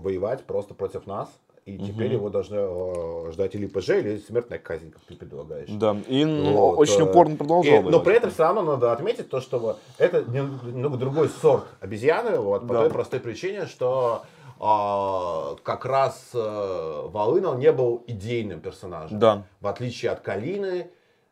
воевать 0.00 0.44
просто 0.44 0.74
против 0.74 1.06
нас. 1.06 1.28
И 1.66 1.78
теперь 1.78 2.12
его 2.12 2.28
должны 2.28 2.56
э, 2.58 3.32
ждать 3.32 3.54
или 3.54 3.66
ПЖ, 3.66 3.90
или 3.90 4.18
смертная 4.18 4.58
казнь, 4.58 4.90
как 4.90 5.00
ты 5.04 5.16
предлагаешь. 5.16 5.70
Да, 5.70 5.96
и 6.06 6.22
Вот, 6.26 6.78
очень 6.78 7.00
э, 7.00 7.04
упорно 7.04 7.36
продолжал. 7.36 7.80
и- 7.80 7.90
но 7.90 8.00
при 8.00 8.16
этом 8.16 8.30
все 8.30 8.42
равно 8.42 8.62
надо 8.62 8.92
отметить 8.92 9.30
то, 9.30 9.40
что 9.40 9.78
это 9.96 10.22
немного 10.24 10.98
другой 10.98 11.30
сорт 11.30 11.64
обезьяны, 11.80 12.38
вот, 12.38 12.66
по 12.68 12.74
Да. 12.74 12.80
той 12.82 12.90
простой 12.90 13.20
причине, 13.20 13.66
что 13.66 14.22
а, 14.60 15.56
как 15.62 15.84
раз 15.84 16.30
Волына 16.32 17.50
он 17.50 17.58
не 17.58 17.72
был 17.72 18.04
идейным 18.06 18.60
персонажем. 18.60 19.18
Да. 19.18 19.42
В 19.60 19.66
отличие 19.66 20.10
от 20.12 20.20
Калины, 20.20 20.90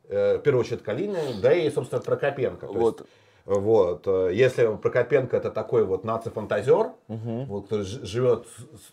э, 0.08 0.38
в 0.38 0.40
первую 0.40 0.62
очередь 0.62 0.82
Калины, 0.82 1.18
да 1.40 1.52
и, 1.54 1.70
собственно, 1.70 2.00
Прокопенко. 2.02 2.66
То 2.66 2.72
Вот. 2.72 3.00
есть, 3.00 3.10
вот, 3.46 4.06
если 4.32 4.74
Прокопенко 4.76 5.36
это 5.36 5.50
такой 5.50 5.84
вот 5.84 6.04
нацифантазер, 6.04 6.90
вот, 7.08 7.62
который 7.64 7.84
живет 7.84 8.46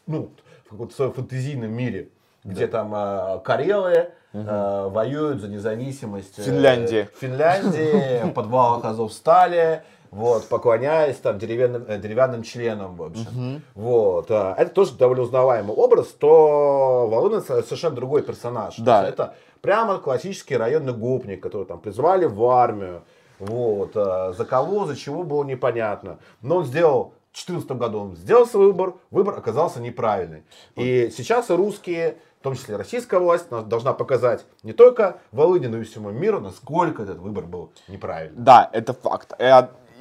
ну, 0.06 0.30
в 0.70 0.72
каком-то 0.74 0.94
своем 0.96 1.14
фантазийном 1.14 1.72
мире, 1.72 2.10
где 2.44 2.68
там 2.68 2.94
э, 2.96 3.40
карелы 3.44 4.10
э, 4.34 4.88
воюют 4.92 5.42
за 5.42 5.48
независимость 5.48 6.38
э, 6.38 6.44
Финляндии. 6.44 7.10
Финляндии, 7.20 8.24
в 8.30 8.34
подвалах 8.34 8.86
Азовстали, 8.86 9.82
вот, 10.12 10.48
поклоняясь 10.48 11.18
там 11.18 11.40
деревянным, 11.40 11.86
э, 11.88 11.98
деревянным 11.98 12.44
членам, 12.44 12.96
в 12.96 13.04
общем. 13.04 13.64
Вот, 13.74 14.30
э, 14.30 14.54
это 14.58 14.70
тоже 14.72 14.94
довольно 14.94 15.24
узнаваемый 15.24 15.76
образ, 15.76 16.08
то 16.10 17.08
Волына 17.10 17.42
со- 17.42 17.64
совершенно 17.64 17.96
другой 17.96 18.22
персонаж. 18.22 18.76
Да. 18.78 19.08
Это 19.08 19.34
прямо 19.62 19.98
классический 19.98 20.56
районный 20.56 20.94
гопник, 20.94 21.42
который 21.42 21.66
там 21.66 21.80
призвали 21.80 22.26
в 22.26 22.44
армию, 22.46 23.02
вот, 23.40 23.94
э, 23.96 24.34
за 24.38 24.46
кого, 24.46 24.86
за 24.86 24.96
чего 24.96 25.24
было 25.24 25.44
непонятно. 25.44 26.20
Но 26.44 26.58
он 26.58 26.66
сделал 26.66 27.14
2014 27.46 27.72
году 27.72 28.00
он 28.00 28.16
сделал 28.16 28.46
свой 28.46 28.68
выбор, 28.68 28.96
выбор 29.12 29.38
оказался 29.38 29.80
неправильный. 29.80 30.44
И 30.76 31.12
сейчас 31.16 31.50
русские, 31.50 32.18
в 32.40 32.44
том 32.44 32.56
числе 32.56 32.76
российская 32.76 33.20
власть, 33.20 33.50
должна 33.50 33.94
показать 33.94 34.46
не 34.64 34.74
только 34.74 35.20
Волыне, 35.32 35.68
но 35.68 35.78
и 35.78 35.84
всему 35.84 36.12
миру, 36.12 36.40
насколько 36.40 37.04
этот 37.04 37.20
выбор 37.20 37.46
был 37.46 37.72
неправильный. 37.88 38.42
Да, 38.42 38.70
это 38.72 38.94
факт. 38.94 39.34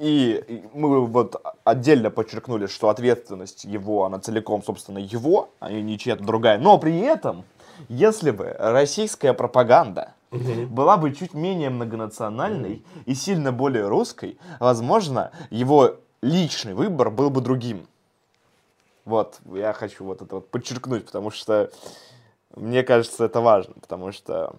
И, 0.01 0.63
мы 0.75 1.05
вот 1.07 1.43
отдельно 1.65 2.11
подчеркнули, 2.11 2.67
что 2.67 2.89
ответственность 2.89 3.65
его, 3.65 4.05
она 4.05 4.21
целиком, 4.21 4.63
собственно, 4.63 4.99
его, 4.99 5.49
а 5.59 5.73
не 5.73 5.99
чья-то 5.99 6.23
другая. 6.23 6.59
Но 6.59 6.79
при 6.79 7.01
этом, 7.01 7.45
если 7.89 8.31
бы 8.31 8.55
российская 8.59 9.33
пропаганда 9.33 10.15
была 10.31 10.99
бы 10.99 11.13
чуть 11.13 11.35
менее 11.35 11.71
многонациональной 11.71 12.85
и 13.07 13.15
сильно 13.15 13.51
более 13.51 13.89
русской, 13.89 14.39
возможно, 14.61 15.33
его 15.51 15.97
личный 16.23 16.75
выбор 16.75 17.11
был 17.11 17.31
бы 17.31 17.41
другим. 17.41 17.87
Вот, 19.05 19.39
я 19.55 19.73
хочу 19.73 20.05
вот 20.05 20.21
это 20.23 20.37
вот 20.37 20.51
подчеркнуть, 20.51 21.07
потому 21.07 21.31
что 21.31 21.71
мне 22.55 22.83
кажется, 22.83 23.25
это 23.25 23.41
важно, 23.41 23.75
потому 23.81 24.13
что 24.13 24.57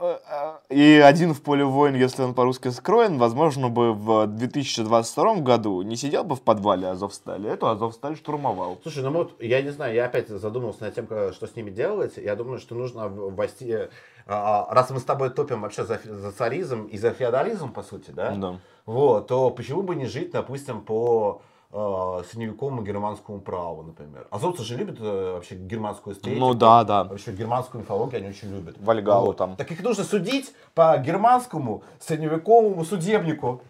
э, 0.00 0.18
э, 0.28 0.56
И 0.68 0.98
один 1.02 1.32
в 1.32 1.40
поле 1.40 1.64
воин, 1.64 1.94
если 1.94 2.22
он 2.22 2.34
по-русски 2.34 2.68
скроен, 2.68 3.16
возможно, 3.16 3.70
бы 3.70 3.94
в 3.94 4.26
2022 4.26 5.36
году 5.36 5.80
не 5.80 5.96
сидел 5.96 6.24
бы 6.24 6.36
в 6.36 6.42
подвале 6.42 6.88
Азовстали, 6.88 7.48
эту 7.50 7.68
Азовсталь 7.68 8.16
штурмовал. 8.16 8.78
Слушай, 8.82 9.02
ну 9.04 9.12
вот, 9.12 9.40
я 9.40 9.62
не 9.62 9.70
знаю, 9.70 9.94
я 9.94 10.04
опять 10.06 10.28
задумался 10.28 10.82
над 10.82 10.94
тем, 10.94 11.06
как- 11.06 11.32
что 11.32 11.46
с 11.46 11.56
ними 11.56 11.70
делать. 11.70 12.18
Я 12.18 12.36
думаю, 12.36 12.58
что 12.58 12.74
нужно 12.74 13.08
ввести, 13.08 13.88
раз 14.26 14.90
мы 14.90 14.98
с 14.98 15.04
тобой 15.04 15.30
топим 15.30 15.62
вообще 15.62 15.84
за, 15.84 16.00
за 16.04 16.32
царизм 16.32 16.84
и 16.86 16.98
за 16.98 17.10
феодализм, 17.12 17.72
по 17.72 17.82
сути, 17.82 18.10
да? 18.10 18.34
Да. 18.34 18.58
Вот, 18.84 19.28
то 19.28 19.50
почему 19.50 19.82
бы 19.82 19.94
не 19.94 20.06
жить, 20.06 20.32
допустим, 20.32 20.80
по 20.80 21.42
э, 21.72 22.22
средневековому 22.28 22.82
германскому 22.82 23.40
праву, 23.40 23.82
например. 23.82 24.26
Азовцы 24.30 24.62
же 24.62 24.76
любят 24.76 24.98
э, 25.00 25.32
вообще 25.34 25.54
германскую 25.54 26.14
эстетику. 26.14 26.38
Ну 26.40 26.54
да, 26.54 26.84
да. 26.84 27.04
Вообще 27.04 27.32
германскую 27.32 27.82
мифологию 27.82 28.18
они 28.20 28.28
очень 28.30 28.50
любят. 28.50 28.76
Вальгаллу 28.80 29.32
там. 29.32 29.56
Так 29.56 29.70
их 29.70 29.82
нужно 29.82 30.04
судить 30.04 30.52
по 30.74 30.96
германскому 30.98 31.82
средневековому 32.00 32.84
судебнику. 32.84 33.60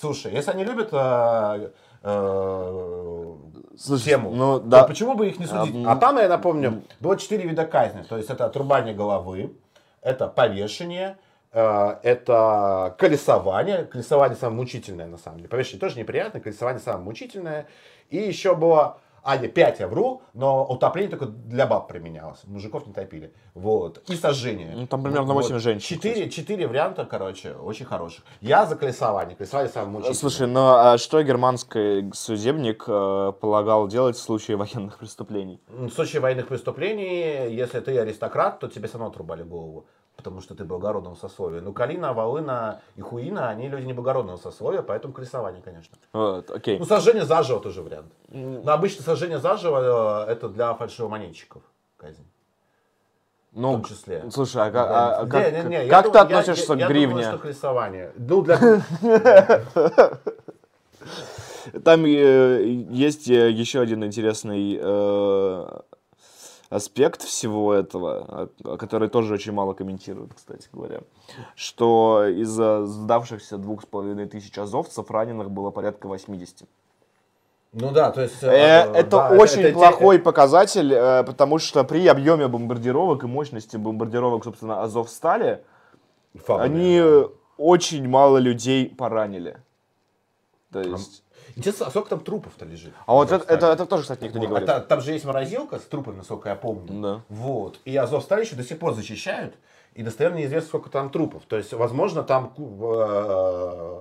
Слушай, 0.00 0.32
если 0.32 0.52
они 0.52 0.64
любят 0.64 0.90
э, 0.92 1.70
э, 2.02 3.34
Слушай, 3.76 4.04
тему, 4.04 4.30
ну, 4.34 4.60
то 4.60 4.66
да. 4.66 4.84
почему 4.84 5.14
бы 5.14 5.28
их 5.28 5.38
не 5.38 5.46
судить? 5.46 5.86
А, 5.86 5.92
А, 5.92 5.96
там, 5.96 6.18
я 6.18 6.28
напомню, 6.28 6.82
было 7.00 7.16
четыре 7.16 7.48
вида 7.48 7.64
казни. 7.64 8.02
То 8.02 8.16
есть 8.16 8.30
это 8.30 8.44
отрубание 8.44 8.94
головы, 8.94 9.52
это 10.02 10.28
повешение, 10.28 11.18
э, 11.52 11.96
это 12.02 12.94
колесование. 12.98 13.84
Колесование 13.84 14.36
самое 14.36 14.56
мучительное, 14.56 15.06
на 15.06 15.18
самом 15.18 15.38
деле. 15.38 15.48
Повешение 15.48 15.80
тоже 15.80 15.98
неприятно, 15.98 16.40
колесование 16.40 16.80
самое 16.80 17.04
мучительное. 17.04 17.66
И 18.10 18.16
еще 18.16 18.54
было, 18.54 19.00
а, 19.28 19.36
не, 19.36 19.46
пять 19.46 19.78
я 19.78 19.88
вру, 19.88 20.22
но 20.32 20.64
утопление 20.64 21.10
только 21.10 21.26
для 21.26 21.66
баб 21.66 21.86
применялось. 21.86 22.44
Мужиков 22.44 22.86
не 22.86 22.94
топили. 22.94 23.34
Вот. 23.52 24.02
И 24.08 24.16
сожжение. 24.16 24.72
Ну, 24.74 24.86
там 24.86 25.02
примерно 25.02 25.34
восемь 25.34 25.58
женщин, 25.58 25.96
Четыре, 25.96 26.30
четыре 26.30 26.66
варианта, 26.66 27.04
короче, 27.04 27.52
очень 27.52 27.84
хороших. 27.84 28.24
Я 28.40 28.64
за 28.64 28.74
колесование. 28.74 29.36
Колесование 29.36 29.70
самое 29.70 29.92
мучительное. 29.92 30.18
Слушай, 30.18 30.46
ну 30.46 30.60
а 30.60 30.96
что 30.96 31.22
германский 31.22 32.10
судебник 32.14 32.84
э, 32.86 33.32
полагал 33.38 33.86
делать 33.86 34.16
в 34.16 34.20
случае 34.20 34.56
военных 34.56 34.96
преступлений? 34.96 35.60
В 35.68 35.90
случае 35.90 36.22
военных 36.22 36.48
преступлений, 36.48 37.54
если 37.54 37.80
ты 37.80 37.98
аристократ, 37.98 38.60
то 38.60 38.68
тебе 38.68 38.88
все 38.88 38.96
равно 38.96 39.10
отрубали 39.10 39.42
голову. 39.42 39.84
Потому 40.18 40.40
что 40.40 40.56
ты 40.56 40.64
благородного 40.64 41.14
сословия. 41.14 41.60
Ну, 41.60 41.72
Калина, 41.72 42.12
Волына 42.12 42.80
и 42.96 43.00
Хуина, 43.00 43.50
они 43.50 43.68
люди 43.68 43.86
не 43.86 43.92
благородного 43.92 44.36
сословия, 44.36 44.82
поэтому 44.82 45.14
колесование, 45.14 45.62
конечно. 45.64 45.96
Вот, 46.12 46.50
окей. 46.50 46.76
Ну, 46.76 46.84
сожжение 46.86 47.24
заживо 47.24 47.60
тоже 47.60 47.82
вариант. 47.82 48.12
Но 48.28 48.72
обычно 48.72 49.04
сожжение 49.04 49.38
заживо 49.38 50.24
э, 50.26 50.32
это 50.32 50.48
для 50.48 50.74
фальшивомонетчиков 50.74 51.62
казнь. 51.98 52.24
В 53.52 53.60
Ну, 53.60 53.72
том 53.74 53.84
числе. 53.84 54.28
слушай, 54.32 54.60
а, 54.60 54.66
а- 54.74 55.20
а 55.20 55.24
Не, 55.24 55.30
как, 55.30 55.52
не, 55.52 55.62
не, 55.68 55.86
я 55.86 55.88
как 55.88 56.06
ты 56.06 56.12
думаю- 56.12 56.30
я- 56.30 56.38
относишься 56.40 56.72
я- 56.72 56.76
к 56.76 56.80
я 56.80 56.88
гривне? 56.88 57.08
думаю, 57.14 57.24
что 57.32 57.38
колесование. 57.38 58.12
Ну, 58.16 58.42
для... 58.42 58.58
Там 61.84 62.04
э, 62.06 62.64
есть 62.90 63.28
э, 63.30 63.50
еще 63.50 63.80
один 63.80 64.02
интересный 64.04 64.78
э, 64.80 65.80
аспект 66.70 67.22
всего 67.22 67.72
этого, 67.72 68.50
который 68.78 69.08
тоже 69.08 69.34
очень 69.34 69.52
мало 69.52 69.72
комментируют, 69.72 70.34
кстати 70.34 70.68
говоря, 70.72 71.00
что 71.54 72.26
из-за 72.26 72.84
сдавшихся 72.86 73.58
двух 73.58 73.82
с 73.82 73.86
половиной 73.86 74.26
тысяч 74.26 74.56
азовцев 74.58 75.10
раненых 75.10 75.50
было 75.50 75.70
порядка 75.70 76.06
80. 76.06 76.68
Ну 77.72 77.90
да, 77.90 78.10
то 78.10 78.22
есть... 78.22 78.42
Э, 78.42 78.48
э, 78.48 78.92
Это 78.94 79.10
да, 79.10 79.30
очень 79.30 79.60
это 79.60 79.74
плохой 79.74 80.18
показатель, 80.18 80.92
э, 80.92 81.22
потому 81.24 81.58
что 81.58 81.84
при 81.84 82.06
объеме 82.06 82.48
бомбардировок 82.48 83.24
и 83.24 83.26
мощности 83.26 83.76
бомбардировок, 83.76 84.44
собственно, 84.44 84.82
Азовстали, 84.82 85.62
Фабы, 86.34 86.62
они 86.62 86.98
э, 86.98 87.24
очень 87.58 88.08
мало 88.08 88.38
людей 88.38 88.88
поранили. 88.88 89.58
То 90.72 90.80
есть... 90.80 91.24
Интересно, 91.58 91.86
а 91.86 91.90
сколько 91.90 92.10
там 92.10 92.20
трупов-то 92.20 92.64
лежит? 92.64 92.92
А 93.04 93.12
вот 93.14 93.26
это, 93.26 93.34
Азовстали? 93.36 93.58
это, 93.58 93.66
это 93.72 93.86
тоже, 93.86 94.02
кстати, 94.02 94.22
никто 94.24 94.38
не 94.38 94.46
Вот, 94.46 94.50
говорит. 94.50 94.68
а 94.68 94.74
та- 94.74 94.86
там 94.86 95.00
же 95.00 95.12
есть 95.12 95.24
морозилка 95.24 95.78
с 95.80 95.82
трупами, 95.82 96.18
насколько 96.18 96.48
я 96.48 96.54
помню. 96.54 97.02
Да. 97.02 97.20
Вот. 97.28 97.80
И 97.84 97.96
Азовсталь 97.96 98.42
еще 98.42 98.54
до 98.54 98.62
сих 98.62 98.78
пор 98.78 98.94
защищают. 98.94 99.56
И 99.94 100.04
достоверно 100.04 100.36
неизвестно, 100.36 100.68
сколько 100.68 100.88
там 100.88 101.10
трупов. 101.10 101.42
То 101.48 101.56
есть, 101.56 101.72
возможно, 101.72 102.22
там 102.22 102.50
ку- 102.50 102.64
в, 102.64 102.84
э, 102.84 104.00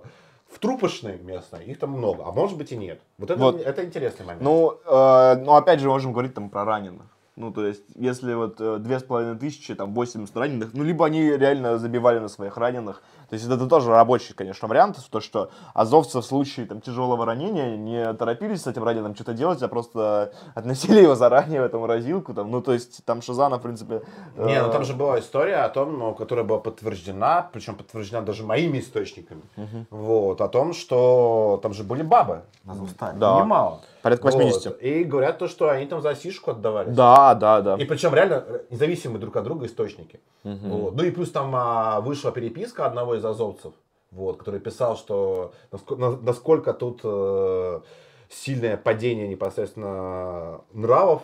в 0.54 0.60
трупошной 0.60 1.18
местной 1.18 1.66
их 1.66 1.80
там 1.80 1.92
много, 1.92 2.24
а 2.28 2.32
может 2.32 2.58
быть 2.60 2.72
и 2.72 2.78
нет. 2.78 3.02
Вот 3.18 3.32
это, 3.32 3.40
Вот. 3.42 3.60
это 3.60 3.84
интересный 3.84 4.26
момент. 4.26 4.44
Ну, 4.44 4.78
э, 4.86 5.36
ну, 5.44 5.54
опять 5.56 5.80
же, 5.80 5.90
можем 5.90 6.12
говорить 6.14 6.36
там 6.36 6.50
про 6.52 6.64
раненых. 6.64 7.08
Ну, 7.36 7.52
то 7.52 7.66
есть, 7.66 7.84
если 7.96 8.34
вот 8.36 8.60
э, 8.62 8.78
две 8.80 9.00
с 9.00 9.04
половиной 9.04 9.38
тысячи, 9.38 9.74
там, 9.76 9.94
80 9.94 10.36
раненых, 10.38 10.72
ну, 10.74 10.84
либо 10.84 11.06
они 11.06 11.22
реально 11.38 11.78
забивали 11.80 12.20
на 12.20 12.28
своих 12.30 12.58
раненых. 12.58 13.02
То 13.30 13.34
есть, 13.34 13.46
это 13.46 13.68
тоже 13.68 13.92
рабочий, 13.92 14.34
конечно, 14.34 14.68
вариант, 14.68 14.98
то, 15.10 15.20
что 15.20 15.50
азовцы 15.74 16.20
в 16.20 16.24
случае 16.24 16.66
там, 16.66 16.82
тяжелого 16.82 17.26
ранения 17.26 17.76
не 17.76 18.14
торопились 18.14 18.62
с 18.62 18.68
этим 18.68 18.84
раненым 18.84 19.16
что-то 19.16 19.34
делать, 19.34 19.62
а 19.62 19.68
просто 19.68 20.34
относили 20.56 21.02
его 21.02 21.16
заранее 21.16 21.62
в 21.62 21.66
эту 21.66 21.80
морозилку. 21.80 22.34
Там, 22.34 22.52
ну, 22.52 22.62
то 22.62 22.74
есть, 22.74 23.04
там 23.06 23.22
Шизана, 23.22 23.58
в 23.58 23.62
принципе... 23.62 24.02
Не, 24.36 24.62
ну 24.62 24.70
э, 24.70 24.72
там 24.72 24.86
же 24.86 24.94
была 24.94 25.20
история 25.20 25.58
о 25.58 25.70
том, 25.70 25.98
ну, 26.00 26.14
которая 26.14 26.46
была 26.46 26.60
подтверждена, 26.60 27.50
причем 27.52 27.76
подтверждена 27.76 28.22
даже 28.22 28.44
моими 28.44 28.80
источниками, 28.80 29.42
вот, 29.90 30.42
о 30.42 30.48
том, 30.48 30.74
что 30.74 31.60
там 31.62 31.74
же 31.74 31.84
были 31.84 32.04
бабы 32.04 32.44
на 32.64 32.74
Азовстале, 32.74 33.18
Да. 33.18 33.40
немало. 33.40 33.82
Порядка 34.02 34.26
80. 34.28 34.66
Вот. 34.66 34.82
И 34.82 35.04
говорят 35.04 35.38
то, 35.38 35.48
что 35.48 35.70
они 35.70 35.86
там 35.86 36.02
за 36.02 36.16
сишку 36.16 36.52
отдавались. 36.52 36.96
Да, 36.96 37.36
да, 37.36 37.62
да. 37.62 37.76
И 37.76 37.84
причем 37.84 38.14
реально 38.14 38.44
э, 38.48 38.60
независимые 38.70 39.20
друг 39.20 39.36
от 39.36 39.44
друга 39.44 39.66
источники. 39.66 40.22
Вот. 40.44 40.96
Ну 40.96 41.04
и 41.04 41.12
плюс 41.12 41.32
там 41.32 41.54
а, 41.54 42.00
вышла 42.00 42.32
переписка 42.32 42.86
одного 42.86 43.17
из 43.18 43.26
азовцев, 43.26 43.74
вот, 44.12 44.38
который 44.38 44.60
писал, 44.60 44.96
что 44.98 45.54
наско- 45.72 45.96
на- 45.96 46.18
насколько 46.18 46.74
тут 46.74 47.02
э, 47.04 47.82
сильное 48.30 48.78
падение 48.78 49.28
непосредственно 49.28 50.62
нравов, 50.74 51.24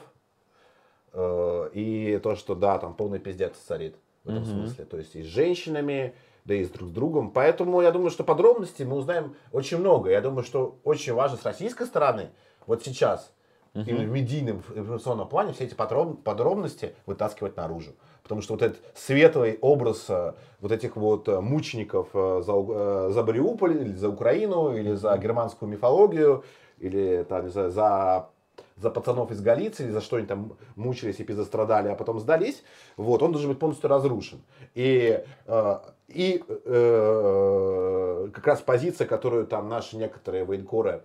э, 1.14 1.70
и 1.74 2.20
то, 2.22 2.36
что 2.36 2.56
да, 2.56 2.78
там 2.80 2.94
полный 2.94 3.20
пиздец 3.20 3.56
царит 3.58 3.96
в 4.24 4.30
этом 4.30 4.44
смысле. 4.46 4.86
То 4.86 4.98
есть 4.98 5.16
и 5.16 5.24
с 5.24 5.26
женщинами, 5.26 6.14
да 6.46 6.56
и 6.56 6.64
с 6.64 6.70
друг 6.70 6.89
с 6.89 6.91
другом. 6.91 7.32
Поэтому 7.32 7.82
я 7.82 7.91
думаю, 7.91 8.10
что 8.10 8.24
подробностей 8.24 8.86
мы 8.86 8.98
узнаем 8.98 9.36
очень 9.52 9.78
много. 9.78 10.10
Я 10.10 10.22
думаю, 10.22 10.44
что 10.44 10.80
очень 10.84 11.14
важно 11.14 11.38
с 11.38 11.44
российской 11.46 11.86
стороны 11.86 12.30
вот 12.68 12.84
сейчас 12.84 13.32
именно 13.74 14.04
в 14.06 14.12
медийном 14.12 14.58
информационном 14.76 15.28
плане 15.28 15.54
все 15.54 15.64
эти 15.66 15.74
подроб- 15.74 16.22
подробности 16.22 16.96
вытаскивать 17.06 17.58
наружу. 17.58 17.91
Потому 18.24 18.42
что 18.42 18.54
вот 18.54 18.62
этот 18.62 18.82
светлый 18.96 19.58
образ 19.62 20.06
э, 20.10 20.34
вот 20.62 20.72
этих 20.72 20.96
вот 20.96 21.28
э, 21.28 21.42
мучеников 21.42 22.08
э, 22.14 22.42
за, 22.46 23.12
за 23.12 23.24
Мариуполь, 23.24 23.82
или 23.82 23.94
за 23.94 24.10
Украину, 24.10 24.76
или 24.76 24.94
за 24.94 25.18
германскую 25.18 25.70
мифологию, 25.70 26.44
или 26.80 27.26
там, 27.28 27.46
не 27.46 27.52
знаю, 27.52 27.70
за 27.72 28.30
за 28.78 28.90
пацанов 28.90 29.32
из 29.32 29.42
Галиции, 29.42 29.90
за 29.90 30.02
что 30.02 30.18
они 30.18 30.26
там 30.26 30.58
мучились 30.76 31.20
и 31.20 31.24
пизострадали, 31.24 31.90
а 31.90 31.96
потом 31.96 32.20
сдались, 32.20 32.64
вот, 32.98 33.22
он 33.22 33.32
должен 33.32 33.50
быть 33.50 33.60
полностью 33.60 33.90
разрушен. 33.90 34.42
И, 34.74 35.24
э, 35.46 35.80
и 36.08 36.44
э, 36.48 38.30
как 38.34 38.48
раз 38.48 38.62
позиция, 38.62 39.08
которую 39.08 39.46
там 39.48 39.70
наши 39.70 39.96
некоторые 39.98 40.44
военкоры 40.44 41.04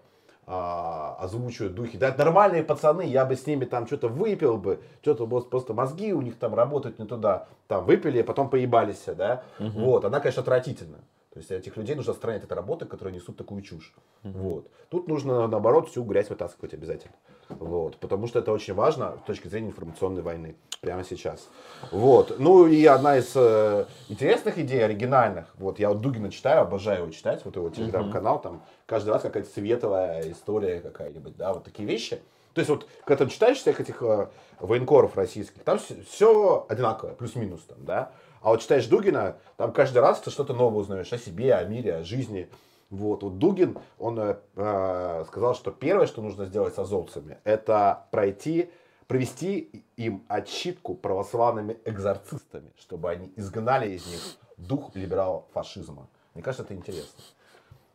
а, 0.51 1.17
озвучивают 1.21 1.75
духи. 1.75 1.99
Да, 1.99 2.15
нормальные 2.17 2.63
пацаны, 2.63 3.03
я 3.03 3.27
бы 3.27 3.37
с 3.37 3.47
ними 3.47 3.67
там 3.67 3.87
что-то 3.87 4.09
выпил 4.09 4.57
бы, 4.57 4.81
что-то 5.03 5.27
просто 5.27 5.75
мозги 5.75 6.15
у 6.15 6.23
них 6.23 6.39
там 6.39 6.55
работают 6.55 6.99
не 6.99 7.05
туда, 7.07 7.47
там 7.67 7.85
выпили, 7.85 8.21
а 8.21 8.25
потом 8.25 8.49
поебались, 8.49 9.05
да. 9.07 9.43
Вот, 9.59 10.07
она, 10.07 10.21
конечно, 10.21 10.41
отвратительна. 10.41 10.99
То 11.33 11.41
есть 11.41 11.51
этих 11.51 11.77
людей 11.77 11.95
нужно 11.95 12.13
отстранять 12.13 12.45
от 12.45 12.53
работы, 12.53 12.87
которые 12.87 13.15
несут 13.15 13.37
такую 13.37 13.63
чушь. 13.63 13.95
Вот. 14.23 14.69
Тут 14.89 15.09
нужно, 15.09 15.47
наоборот, 15.47 15.89
всю 15.89 16.03
грязь 16.03 16.31
вытаскивать 16.31 16.75
обязательно. 16.75 17.15
Вот. 17.49 17.97
Потому 17.99 18.27
что 18.27 18.39
это 18.39 18.53
очень 18.53 18.75
важно 18.75 19.19
с 19.23 19.27
точки 19.27 19.49
зрения 19.49 19.69
информационной 19.69 20.23
войны. 20.23 20.57
Прямо 20.81 21.05
сейчас. 21.05 21.49
Вот. 21.91 22.39
Ну 22.39 22.67
и 22.67 22.85
одна 22.87 23.19
из 23.19 23.33
э, 23.35 23.87
интересных 24.09 24.59
идей, 24.59 24.85
оригинальных. 24.85 25.55
Вот 25.57 25.79
я 25.79 25.89
вот 25.89 26.01
Дугина 26.01 26.31
читаю, 26.31 26.63
обожаю 26.63 27.03
его 27.03 27.11
читать. 27.11 27.45
Вот 27.45 27.57
его 27.57 27.69
телеграм-канал. 27.69 28.41
Там 28.41 28.63
каждый 28.87 29.11
раз 29.11 29.23
какая-то 29.23 29.51
светлая 29.51 30.31
история 30.31 30.81
какая-нибудь. 30.81 31.37
Да, 31.37 31.53
вот 31.53 31.65
такие 31.65 31.87
вещи. 31.87 32.21
То 32.55 32.61
есть 32.61 32.71
вот, 32.71 32.89
когда 33.05 33.25
ты 33.25 33.31
читаешь 33.31 33.59
всех 33.59 33.81
этих 33.81 34.03
э, 34.03 34.29
военкоров 34.61 35.17
российских, 35.17 35.63
там 35.63 35.79
все 35.79 36.67
одинаковое, 36.69 37.15
плюс-минус 37.15 37.61
там, 37.63 37.85
да. 37.85 38.13
А 38.41 38.51
вот 38.51 38.61
читаешь 38.61 38.87
Дугина, 38.87 39.37
там 39.57 39.73
каждый 39.73 39.99
раз 39.99 40.21
ты 40.21 40.31
что-то 40.31 40.55
новое 40.55 40.81
узнаешь 40.81 41.13
о 41.13 41.19
себе, 41.19 41.55
о 41.55 41.65
мире, 41.65 41.97
о 41.97 42.05
жизни. 42.05 42.49
Вот, 42.91 43.23
вот 43.23 43.39
Дугин, 43.39 43.77
он 43.99 44.19
э, 44.19 44.37
э, 44.57 45.25
сказал, 45.29 45.55
что 45.55 45.71
первое, 45.71 46.07
что 46.07 46.23
нужно 46.23 46.47
сделать 46.47 46.75
с 46.75 46.79
азовцами, 46.79 47.39
это 47.45 48.07
пройти, 48.11 48.71
провести 49.07 49.85
им 49.97 50.25
отщитку 50.29 50.95
православными 50.95 51.79
экзорцистами, 51.85 52.73
чтобы 52.79 53.11
они 53.11 53.33
изгнали 53.37 53.91
из 53.91 54.07
них 54.07 54.21
дух 54.57 54.95
либерал-фашизма. 54.95 56.09
Мне 56.35 56.43
кажется, 56.43 56.63
это 56.63 56.75
интересно. 56.75 57.23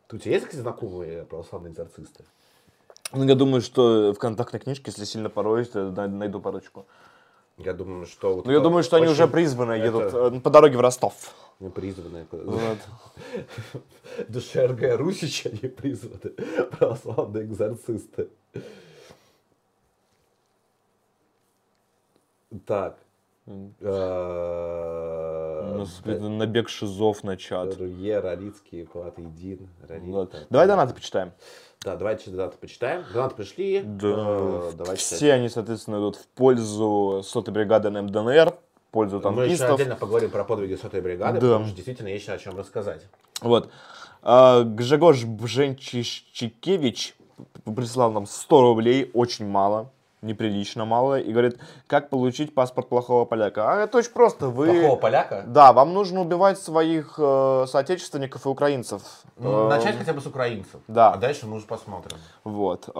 Тут 0.06 0.20
у 0.20 0.22
тебя 0.22 0.34
есть 0.34 0.46
какие 0.46 0.60
знакомые 0.60 1.24
православные 1.24 1.72
экзорцисты? 1.72 2.24
Ну, 3.12 3.24
я 3.24 3.34
думаю, 3.34 3.62
что 3.62 4.12
в 4.12 4.18
контактной 4.18 4.60
книжке, 4.60 4.84
если 4.86 5.04
сильно 5.04 5.30
пороюсь, 5.30 5.72
найду 5.72 6.40
парочку. 6.40 6.86
Я 7.58 7.72
думаю, 7.72 8.06
что... 8.06 8.34
вот 8.34 8.46
Ну, 8.46 8.52
я 8.52 8.60
думаю, 8.60 8.82
что 8.82 8.96
они 8.96 9.06
уже 9.06 9.28
призваны, 9.28 9.72
это 9.72 9.84
едут 9.84 10.14
э, 10.14 10.40
по 10.40 10.50
дороге 10.50 10.76
в 10.76 10.80
Ростов. 10.80 11.14
не 11.60 11.70
призванные. 11.70 12.26
Вот. 12.30 12.78
Душе 14.28 14.66
РГ 14.66 14.98
Русича 14.98 15.50
не 15.50 15.68
призваны 15.68 16.30
православные 16.78 17.44
экзорцисты. 17.44 18.28
Так. 22.66 22.98
Нас 25.78 26.00
это 26.04 26.28
набег 26.28 26.68
шизов 26.68 27.24
на 27.24 27.36
чат. 27.36 27.76
Руе, 27.78 28.18
Рарицкий, 28.20 28.88
Вот. 28.92 30.30
так. 30.32 30.46
Давай 30.50 30.66
донаты 30.66 30.94
почитаем. 30.94 31.32
Да, 31.82 31.96
давайте 31.96 32.30
донаты 32.30 32.56
почитаем. 32.58 33.04
Донаты 33.12 33.34
пришли. 33.36 33.82
Да. 33.84 34.08
Э, 34.08 34.70
читать. 34.96 34.98
Все 35.00 35.32
они, 35.34 35.48
соответственно, 35.48 35.96
идут 35.96 36.16
в 36.16 36.26
пользу 36.28 37.22
сотой 37.24 37.52
бригады 37.52 37.90
НМДНР, 37.90 38.50
в 38.52 38.90
пользу 38.90 39.16
Мы 39.16 39.20
еще 39.20 39.38
танкистов. 39.58 39.74
отдельно 39.74 39.96
поговорим 39.96 40.30
про 40.30 40.44
подвиги 40.44 40.76
сотой 40.76 41.00
бригады, 41.02 41.40
Да. 41.40 41.46
потому 41.46 41.66
что 41.66 41.74
действительно 41.76 42.08
есть 42.08 42.28
о 42.28 42.38
чем 42.38 42.56
рассказать. 42.56 43.02
Вот. 43.42 43.68
А, 44.22 44.62
Гжегош 44.62 45.24
Бженчишчикевич 45.24 47.14
прислал 47.76 48.12
нам 48.12 48.26
100 48.26 48.60
рублей, 48.62 49.10
очень 49.12 49.46
мало, 49.46 49.90
неприлично 50.24 50.84
мало, 50.84 51.20
и 51.20 51.30
говорит, 51.30 51.58
как 51.86 52.10
получить 52.10 52.54
паспорт 52.54 52.88
плохого 52.88 53.24
поляка. 53.24 53.72
А 53.72 53.80
это 53.84 53.98
очень 53.98 54.10
просто. 54.10 54.48
Вы... 54.48 54.66
Плохого 54.72 54.96
поляка? 54.96 55.44
Да, 55.46 55.72
вам 55.72 55.92
нужно 55.94 56.20
убивать 56.22 56.58
своих 56.58 57.14
э, 57.18 57.66
соотечественников 57.68 58.46
и 58.46 58.48
украинцев. 58.48 59.02
Ну, 59.36 59.66
Э, 59.66 59.68
Начать 59.68 59.96
хотя 59.98 60.12
бы 60.12 60.20
с 60.20 60.26
украинцев. 60.26 60.80
да. 60.88 61.12
А 61.12 61.16
дальше 61.16 61.46
мы 61.46 61.56
уже 61.56 61.66
посмотрим. 61.66 62.16
Вот. 62.44 62.88
Э, 62.88 62.92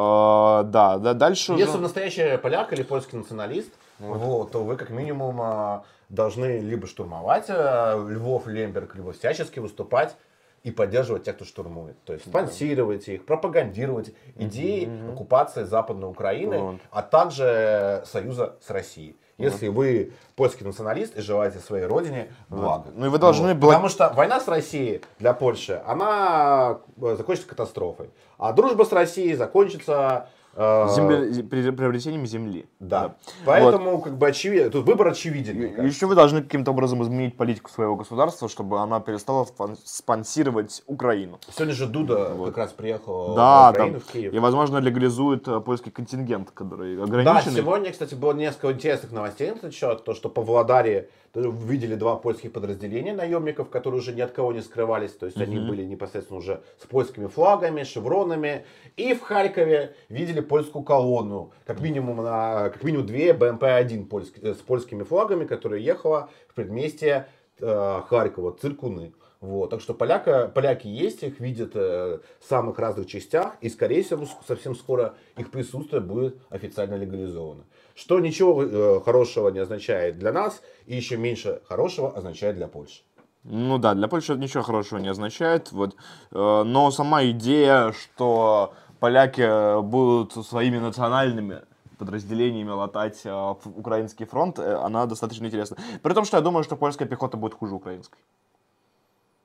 да, 0.65 0.99
да, 0.99 1.15
дальше 1.15 1.53
Если 1.53 1.65
уже... 1.65 1.73
вы 1.79 1.83
настоящий 1.83 2.37
поляк 2.39 2.73
или 2.73 2.83
польский 2.83 3.19
националист, 3.19 3.73
вот, 3.99 4.51
то 4.51 4.65
вы 4.65 4.77
как 4.77 4.91
минимум 4.91 5.41
а, 5.41 5.85
должны 6.09 6.59
либо 6.59 6.87
штурмовать 6.87 7.45
а, 7.49 7.97
Львов, 8.09 8.47
Лемберг, 8.47 8.95
либо 8.97 9.13
всячески 9.13 9.61
выступать 9.61 10.17
и 10.65 10.71
поддерживать 10.71 11.25
тех, 11.25 11.37
кто 11.37 11.45
штурмует. 11.45 12.03
То 12.05 12.15
есть 12.15 12.27
спонсировать 12.27 13.07
их, 13.07 13.25
пропагандировать 13.27 14.13
идеи 14.37 14.91
оккупации 15.13 15.63
Западной 15.65 16.09
Украины, 16.09 16.59
Вот. 16.59 16.81
а 16.91 17.03
также 17.03 18.03
союза 18.07 18.57
с 18.61 18.71
Россией. 18.71 19.17
Если 19.37 19.69
вы 19.69 20.13
польский 20.37 20.65
националист 20.65 21.17
и 21.17 21.21
желаете 21.21 21.59
своей 21.59 21.85
родине 21.87 22.33
блага. 22.49 22.91
Ну 22.95 23.07
и 23.07 23.09
вы 23.09 23.19
должны 23.19 23.55
Вот. 23.55 23.61
Потому 23.61 23.89
что 23.89 24.13
война 24.15 24.41
с 24.41 24.49
Россией 24.49 25.03
для 25.19 25.35
Польши, 25.35 25.83
она 25.87 26.79
э, 26.97 27.17
закончится 27.17 27.49
катастрофой. 27.49 28.11
А 28.39 28.53
дружба 28.53 28.85
с 28.85 28.93
Россией 28.93 29.35
закончится... 29.35 30.29
э, 30.57 30.87
Земле- 30.97 31.43
при- 31.43 31.71
приобретением 31.71 32.27
земли. 32.27 32.67
да. 32.81 33.15
Поэтому, 33.45 34.01
как 34.01 34.17
бы, 34.19 34.27
очевидно, 34.29 34.71
тут 34.71 34.87
выбор 34.87 35.09
очевиден. 35.09 35.85
Еще 35.87 36.07
вы 36.07 36.15
должны 36.15 36.43
каким-то 36.43 36.71
образом 36.71 37.03
изменить 37.03 37.37
политику 37.37 37.71
своего 37.71 37.97
государства, 37.97 38.49
чтобы 38.49 38.81
она 38.81 39.01
перестала 39.01 39.47
спонсировать 39.85 40.83
Украину. 40.87 41.39
Сегодня 41.55 41.75
же 41.75 41.87
Дуда 41.87 42.35
как 42.47 42.59
раз 42.59 42.73
приехал 42.73 43.35
Да, 43.35 43.69
в 43.69 43.75
Украину, 43.75 43.93
там, 43.99 44.01
в 44.09 44.13
Киев. 44.13 44.33
и, 44.35 44.39
возможно, 44.39 44.79
легализует 44.79 45.47
э, 45.49 45.61
польский 45.61 45.91
контингент, 45.93 46.51
который 46.51 46.97
Да, 46.97 47.05
ограниченный. 47.05 47.57
сегодня, 47.57 47.93
кстати, 47.93 48.15
было 48.15 48.33
несколько 48.33 48.73
интересных 48.73 49.13
новостей 49.13 49.51
на 49.51 49.57
этот 49.57 49.75
счет. 49.75 50.05
То, 50.05 50.15
что 50.15 50.29
по 50.29 50.43
Владаре 50.43 51.09
видели 51.35 51.97
два 51.97 52.15
польских 52.17 52.53
подразделения 52.53 53.13
наемников, 53.13 53.69
которые 53.69 54.01
уже 54.01 54.13
ни 54.13 54.21
от 54.21 54.31
кого 54.33 54.53
не 54.53 54.61
скрывались. 54.63 55.13
То 55.13 55.27
есть 55.27 55.41
они 55.41 55.59
были 55.59 55.83
непосредственно 55.85 56.39
уже 56.39 56.63
с 56.81 56.87
польскими 56.87 57.27
флагами, 57.27 57.83
шевронами. 57.83 58.65
И 58.97 59.15
в 59.15 59.21
Харькове 59.23 59.95
видели 60.09 60.41
польскую 60.45 60.85
колонну. 60.85 61.53
Как 61.67 61.81
минимум, 61.81 62.19
на, 62.19 62.71
как 62.71 62.83
минимум 62.85 63.07
две 63.07 63.33
БМП-1 63.33 64.07
польск- 64.09 64.39
э, 64.43 64.55
с 64.55 64.59
польскими 64.59 65.03
флагами, 65.03 65.45
которая 65.45 65.81
ехала 65.81 66.29
в 66.49 66.55
предместье 66.55 67.29
э, 67.61 68.01
Харькова, 68.09 68.57
Циркуны. 68.61 69.13
Вот, 69.41 69.69
так 69.69 69.83
что 69.83 69.93
поляка, 69.93 70.49
поляки 70.49 70.87
есть, 70.87 71.23
их 71.23 71.39
видят 71.39 71.73
э, 71.75 72.19
в 72.41 72.49
самых 72.49 72.79
разных 72.79 73.07
частях, 73.07 73.57
и, 73.61 73.69
скорее 73.69 74.03
всего, 74.03 74.27
совсем 74.49 74.75
скоро 74.75 75.17
их 75.37 75.51
присутствие 75.51 76.01
будет 76.01 76.39
официально 76.49 76.95
легализовано. 76.95 77.65
Что 77.95 78.21
ничего 78.21 78.63
э, 78.63 79.01
хорошего 79.05 79.51
не 79.51 79.59
означает 79.59 80.19
для 80.19 80.33
нас, 80.33 80.63
и 80.87 80.97
еще 80.97 81.19
меньше 81.19 81.61
хорошего 81.69 82.17
означает 82.17 82.57
для 82.57 82.69
Польши. 82.69 83.03
Ну 83.47 83.77
да, 83.77 83.93
для 83.93 84.09
Польши 84.09 84.33
это 84.33 84.41
ничего 84.41 84.63
хорошего 84.63 84.99
не 84.99 85.09
означает. 85.09 85.71
Вот. 85.73 85.95
Э, 86.33 86.63
Но 86.65 86.91
сама 86.91 87.23
идея, 87.27 87.93
что 87.93 88.73
поляки 89.09 89.83
будут 89.83 90.33
своими 90.47 90.79
национальными 90.79 91.61
подразделениями 91.99 92.71
латать 92.71 93.21
ф- 93.27 93.67
украинский 93.77 94.25
фронт, 94.27 94.59
э, 94.59 94.77
она 94.87 95.05
достаточно 95.07 95.45
интересна. 95.47 95.77
При 96.03 96.15
том, 96.15 96.25
что 96.25 96.39
я 96.39 96.43
думаю, 96.43 96.65
что 96.65 96.77
польская 96.77 97.05
пехота 97.09 97.37
будет 97.37 97.55
хуже 97.55 97.75
украинской. 97.75 98.19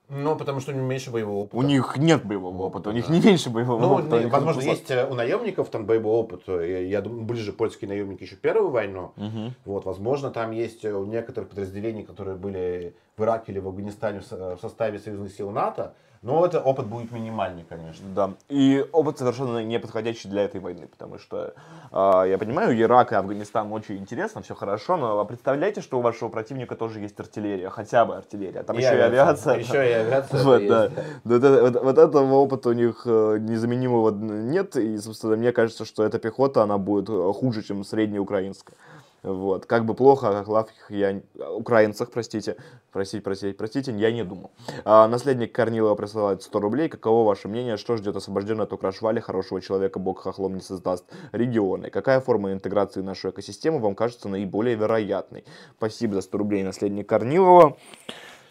Ну, 0.10 0.36
потому 0.38 0.60
что 0.62 0.72
у 0.72 0.76
них 0.76 0.84
меньше 0.84 1.12
боевого 1.12 1.40
опыта. 1.44 1.58
У 1.58 1.62
них 1.62 1.98
нет 1.98 2.26
боевого 2.26 2.64
опыта, 2.64 2.90
у 2.90 2.94
них 2.94 3.08
да. 3.08 3.14
не 3.14 3.22
меньше 3.22 3.50
боевого 3.50 3.80
Ну, 3.82 3.94
опыта. 3.94 4.20
не- 4.24 4.26
возможно, 4.30 4.62
есть 4.62 4.90
э, 4.92 5.06
у 5.12 5.14
наемников 5.14 5.70
там 5.70 5.86
боевой 5.86 6.14
опыт. 6.14 6.42
Я, 6.48 6.80
я 6.80 7.02
думаю, 7.02 7.24
ближе 7.26 7.52
польские 7.54 7.90
наемники 7.90 8.24
еще 8.24 8.36
первую 8.38 8.70
войну. 8.72 9.12
Мгм. 9.18 9.54
Вот, 9.66 9.86
возможно, 9.86 10.32
там 10.32 10.52
есть 10.52 10.86
э, 10.86 10.94
у 10.94 11.06
некоторых 11.06 11.50
подразделений, 11.50 12.04
которые 12.04 12.38
были 12.38 12.94
в 13.18 13.24
Ираке 13.24 13.52
или 13.52 13.60
в 13.60 13.68
Афганистане 13.68 14.22
в 14.22 14.58
составе 14.62 14.98
союзных 15.00 15.32
сил 15.34 15.52
НАТО, 15.52 15.94
но 16.22 16.46
это 16.46 16.60
опыт 16.60 16.88
будет 16.88 17.12
минимальный, 17.12 17.64
конечно. 17.68 18.06
Да. 18.14 18.32
И 18.50 18.86
опыт 18.92 19.18
совершенно 19.20 19.64
не 19.64 19.80
подходящий 19.80 20.28
для 20.28 20.44
этой 20.44 20.60
войны, 20.60 20.88
потому 20.88 21.18
что 21.18 21.54
а, 21.92 22.24
я 22.24 22.38
понимаю, 22.38 22.80
Ирак 22.80 23.12
и 23.14 23.16
Афганистан 23.16 23.72
очень 23.72 23.98
интересно, 23.98 24.42
все 24.42 24.54
хорошо, 24.54 24.98
но 24.98 25.24
представляете, 25.26 25.82
что 25.82 26.00
у 26.00 26.02
вашего 26.02 26.30
противника 26.30 26.76
тоже 26.76 27.00
есть 27.00 27.20
артиллерия, 27.20 27.70
хотя 27.70 28.06
бы 28.06 28.16
артиллерия, 28.18 28.60
а 28.60 28.64
там 28.64 28.78
еще 28.78 28.96
и 28.98 29.00
авиация. 29.00 29.58
Еще 29.60 29.90
и 29.90 29.94
авиация. 29.94 30.44
Вот, 30.50 30.68
да. 30.68 30.92
Вот, 31.24 31.42
вот- 31.44 31.84
вот 31.84 31.98
этого 31.98 32.36
опыта 32.36 32.70
у 32.70 32.74
них 32.74 33.04
э, 33.06 33.38
незаменимого 33.40 34.12
нет, 34.12 34.76
и, 34.76 34.98
собственно, 34.98 35.36
мне 35.36 35.52
кажется, 35.52 35.86
что 35.86 36.04
эта 36.04 36.20
пехота, 36.20 36.64
она 36.64 36.78
будет 36.78 37.10
э, 37.10 37.34
хуже, 37.34 37.64
чем 37.64 37.84
среднеукраинская. 37.84 38.76
Вот. 39.24 39.66
Как 39.66 39.86
бы 39.86 39.94
плохо 39.94 40.40
о 40.40 40.50
лавках 40.50 40.90
я... 40.90 41.22
Украинцах, 41.56 42.12
простите. 42.12 42.56
Простите, 42.92 43.22
простите, 43.22 43.54
простите, 43.54 43.92
я 43.92 44.12
не 44.12 44.24
думал. 44.24 44.52
А, 44.84 45.08
наследник 45.08 45.54
Корнилова 45.54 45.96
присылает 45.96 46.42
100 46.42 46.60
рублей. 46.60 46.90
Каково 46.90 47.28
ваше 47.28 47.48
мнение? 47.48 47.78
Что 47.78 47.98
ждет 47.98 48.16
освобожденный 48.16 48.64
от 48.64 48.74
Украшвали? 48.74 49.20
Хорошего 49.20 49.62
человека 49.62 50.00
Бог 50.00 50.22
хохлом 50.22 50.56
не 50.56 50.62
создаст. 50.62 51.06
Регионы. 51.32 51.90
Какая 51.90 52.20
форма 52.20 52.54
интеграции 52.54 53.02
в 53.02 53.04
нашу 53.04 53.30
экосистему 53.30 53.80
вам 53.80 53.96
кажется 53.96 54.28
наиболее 54.30 54.76
вероятной? 54.76 55.46
Спасибо 55.78 56.16
за 56.16 56.22
100 56.22 56.38
рублей, 56.38 56.64
наследник 56.64 57.08
Корнилова. 57.08 57.78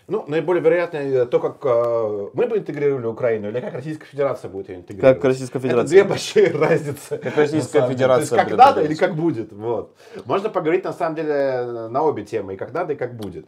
Ну, 0.08 0.24
наиболее 0.26 0.62
вероятно 0.62 0.96
э, 0.96 1.26
то, 1.26 1.38
как 1.38 1.58
э, 1.64 2.28
мы 2.32 2.46
бы 2.46 2.56
интегрировали 2.56 3.04
Украину, 3.04 3.50
или 3.50 3.60
как 3.60 3.74
Российская 3.74 4.06
Федерация 4.06 4.48
будет 4.48 4.70
ее 4.70 4.76
интегрировать. 4.78 5.16
Как 5.16 5.24
Российская 5.24 5.58
Это 5.58 5.68
Федерация. 5.68 5.88
две 5.88 6.04
большие 6.04 6.50
разницы. 6.58 7.18
Как 7.18 7.36
Российская. 7.36 7.86
Федерация 7.86 8.28
То 8.28 8.36
есть, 8.36 8.48
как 8.48 8.58
надо 8.58 8.82
или 8.82 8.94
как 8.94 9.14
будет. 9.14 9.52
Вот. 9.52 9.94
Можно 10.24 10.48
поговорить, 10.48 10.84
на 10.84 10.94
самом 10.94 11.14
деле, 11.14 11.88
на 11.90 12.02
обе 12.02 12.24
темы. 12.24 12.54
И 12.54 12.56
как 12.56 12.72
надо, 12.72 12.94
и 12.94 12.96
как 12.96 13.16
будет. 13.16 13.46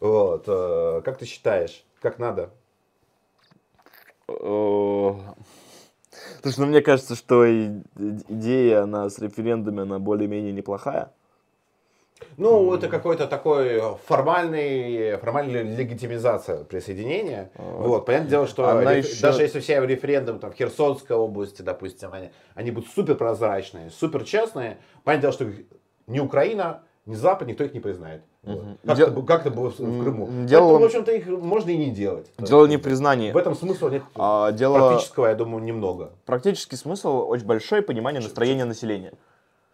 Вот. 0.00 0.44
э, 0.46 1.02
Как 1.04 1.18
ты 1.18 1.26
считаешь? 1.26 1.84
Как 2.00 2.18
надо? 2.18 2.50
Слушай, 6.42 6.60
ну 6.60 6.66
мне 6.66 6.80
кажется, 6.80 7.16
что 7.16 7.44
идея 7.46 8.84
она 8.84 9.10
с 9.10 9.18
референдуме, 9.18 9.82
она 9.82 9.98
более-менее 9.98 10.52
неплохая. 10.52 11.12
Ну, 12.36 12.74
это 12.74 12.88
какой-то 12.88 13.26
такой 13.26 13.80
формальный, 14.06 15.16
формальная 15.18 15.62
легитимизация 15.62 16.64
присоединения. 16.64 17.50
Вот. 17.56 18.06
Понятное 18.06 18.30
дело, 18.30 18.46
что 18.46 18.68
Она 18.68 18.94
реф- 18.94 19.08
еще- 19.08 19.22
даже 19.22 19.42
если 19.42 19.60
все 19.60 19.84
референдумы 19.84 20.38
там, 20.38 20.52
в 20.52 20.54
Херсонской 20.54 21.16
области, 21.16 21.62
допустим, 21.62 22.10
они, 22.12 22.30
они 22.54 22.70
будут 22.70 22.90
супер 22.90 23.14
прозрачные, 23.16 23.90
супер 23.90 24.24
честные, 24.24 24.78
понятное 25.04 25.30
дело, 25.30 25.32
что 25.32 25.62
ни 26.06 26.18
Украина, 26.20 26.82
ни 27.06 27.14
Запад, 27.14 27.48
никто 27.48 27.64
их 27.64 27.74
не 27.74 27.80
признает. 27.80 28.22
Вот. 28.42 28.62
Мгм. 28.62 28.78
Как, 28.86 28.96
Дел- 28.96 29.08
это, 29.08 29.16
бу- 29.20 29.26
как 29.26 29.40
это 29.46 29.50
было 29.50 29.70
в, 29.70 29.76
Крыму. 29.76 30.28
дело- 30.46 30.60
Поэтому, 30.60 30.78
в 30.78 30.84
общем-то, 30.84 31.12
их 31.12 31.26
можно 31.26 31.70
и 31.70 31.76
не 31.76 31.90
делать. 31.90 32.30
Дело 32.38 32.66
не 32.66 32.76
в 32.76 32.82
признании. 32.82 33.32
В 33.32 33.36
этом 33.36 33.54
смысла 33.54 33.88
нет. 33.90 34.02
А, 34.14 34.52
дело 34.52 34.78
Практического, 34.78 35.26
я 35.26 35.34
думаю, 35.34 35.62
немного. 35.64 36.12
практический 36.24 36.76
смысл 36.76 37.26
очень 37.28 37.46
большой 37.46 37.82
понимание 37.82 38.20
настроения 38.22 38.64
населения. 38.64 39.12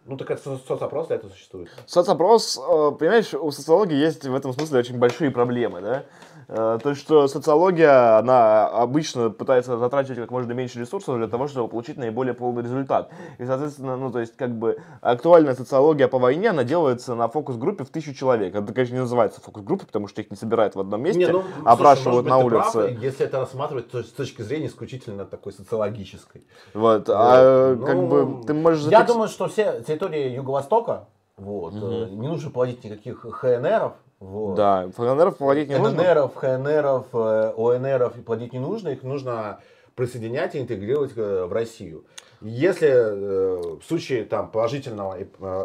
Ну, 0.07 0.17
так 0.17 0.29
это 0.31 0.41
со- 0.41 0.57
соцопрос 0.67 1.07
для 1.07 1.15
этого 1.15 1.31
существует. 1.31 1.69
Соцопрос, 1.87 2.57
э, 2.57 2.91
понимаешь, 2.99 3.33
у 3.33 3.51
социологии 3.51 3.95
есть 3.97 4.23
в 4.23 4.35
этом 4.35 4.53
смысле 4.53 4.79
очень 4.79 4.99
большие 4.99 5.31
проблемы, 5.31 5.81
да? 5.81 6.03
Э, 6.47 6.79
То 6.81 6.89
есть, 6.89 7.01
что 7.01 7.27
социология, 7.27 8.17
она 8.19 8.67
обычно 8.67 9.29
пытается 9.29 9.77
затрачивать 9.77 10.19
как 10.19 10.31
можно 10.31 10.51
меньше 10.53 10.79
ресурсов 10.79 11.17
для 11.17 11.27
того, 11.27 11.47
чтобы 11.47 11.67
получить 11.69 11.97
наиболее 11.97 12.33
полный 12.33 12.63
результат. 12.63 13.09
И, 13.37 13.45
соответственно, 13.45 13.97
ну, 13.97 14.11
то 14.11 14.19
есть, 14.19 14.35
как 14.35 14.51
бы, 14.51 14.77
актуальная 15.01 15.55
социология 15.55 16.07
по 16.07 16.19
войне, 16.19 16.49
она 16.49 16.63
делается 16.63 17.15
на 17.15 17.27
фокус-группе 17.27 17.83
в 17.83 17.89
тысячу 17.89 18.13
человек. 18.13 18.53
Это, 18.55 18.73
конечно, 18.73 18.93
не 18.93 19.01
называется 19.01 19.41
фокус-группой, 19.41 19.85
потому 19.87 20.07
что 20.07 20.21
их 20.21 20.29
не 20.31 20.37
собирают 20.37 20.75
в 20.75 20.79
одном 20.79 21.01
месте, 21.01 21.19
Не, 21.19 21.27
ну, 21.31 21.41
слушай, 21.41 21.63
опрашивают 21.65 22.25
может 22.25 22.29
на 22.29 22.43
ты 22.43 22.49
прав, 22.49 22.75
улице. 22.75 22.97
если 23.01 23.25
это 23.25 23.39
рассматривать 23.39 23.89
то 23.89 24.03
с 24.03 24.11
точки 24.11 24.41
зрения 24.41 24.67
исключительно 24.67 25.25
такой 25.25 25.53
социологической. 25.53 26.43
Вот, 26.73 27.09
а 27.09 27.73
Вот, 27.75 27.85
как 27.85 27.95
ну, 27.95 28.07
бы 28.07 28.45
ты 28.45 28.53
можешь 28.53 28.83
Я 28.85 29.01
зафикс- 29.01 29.07
думаю, 29.07 29.29
что 29.29 29.47
все 29.47 29.81
территории 29.81 30.29
Юго-Востока, 30.29 31.07
вот, 31.37 31.73
э, 31.75 32.07
не 32.11 32.27
нужно 32.27 32.49
плодить 32.51 32.83
никаких 32.83 33.21
ХНРов. 33.21 33.93
Вот. 34.19 34.55
Да, 34.55 34.89
ФНР 34.95 35.33
платить 35.33 35.69
не 35.69 35.77
нужно. 35.77 36.01
ЛНРов, 36.01 36.35
ХНРов, 36.35 37.07
э, 37.13 37.53
ОНРов 37.57 38.17
и 38.17 38.21
плодить 38.21 38.53
не 38.53 38.59
нужно, 38.59 38.89
их 38.89 39.03
нужно 39.03 39.59
присоединять 39.95 40.55
и 40.55 40.61
интегрировать 40.61 41.11
э, 41.15 41.45
в 41.45 41.53
Россию. 41.53 42.05
Если 42.41 42.87
э, 42.87 43.77
в 43.79 43.83
случае 43.83 44.23
там, 44.25 44.51
положительного 44.51 45.21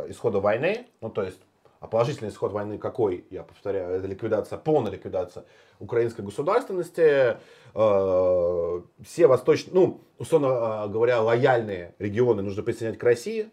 исхода 0.09 0.41
войны, 0.41 0.87
ну 1.01 1.11
то 1.11 1.23
есть 1.23 1.41
а 1.81 1.87
положительный 1.87 2.29
исход 2.29 2.53
войны 2.53 2.77
какой, 2.77 3.25
я 3.31 3.43
повторяю, 3.43 3.97
это 3.97 4.07
ликвидация, 4.07 4.59
полная 4.59 4.93
ликвидация 4.93 5.45
украинской 5.79 6.21
государственности, 6.21 7.39
э, 7.75 8.81
все 9.03 9.27
восточные, 9.27 9.75
ну, 9.75 10.01
условно 10.19 10.87
говоря, 10.89 11.23
лояльные 11.23 11.95
регионы 11.99 12.43
нужно 12.43 12.63
присоединять 12.63 12.99
к 12.99 13.03
России, 13.03 13.49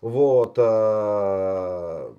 вот, 0.00 0.54
э, 0.58 2.12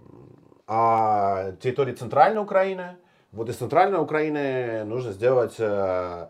а 0.67 1.51
территории 1.61 1.93
центральной 1.93 2.41
Украины, 2.41 2.95
вот 3.31 3.49
из 3.49 3.55
центральной 3.57 3.99
Украины 3.99 4.83
нужно 4.85 5.11
сделать 5.11 5.55
э, 5.59 6.27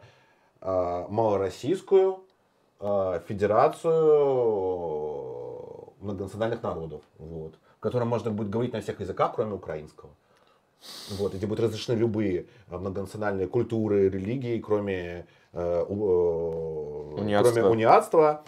э, 0.62 1.06
малороссийскую 1.10 2.24
э, 2.80 3.20
федерацию 4.44 5.94
многонациональных 6.02 6.64
народов, 6.64 7.02
вот, 7.18 7.54
в 7.78 7.80
которой 7.80 8.04
можно 8.06 8.32
будет 8.32 8.50
говорить 8.50 8.74
на 8.74 8.82
всех 8.82 9.00
языках, 9.00 9.34
кроме 9.36 9.54
украинского. 9.54 10.10
Вот, 11.18 11.34
где 11.34 11.48
будут 11.48 11.66
разрешены 11.66 11.96
любые 11.98 12.46
э, 12.70 12.78
многонациональные 12.78 13.48
культуры, 13.48 14.10
религии, 14.10 14.60
кроме, 14.60 15.26
э, 15.54 15.86
у- 15.88 17.16
э, 17.18 17.22
Униатства. 17.22 17.54
кроме 17.54 17.70
униатства 17.70 18.44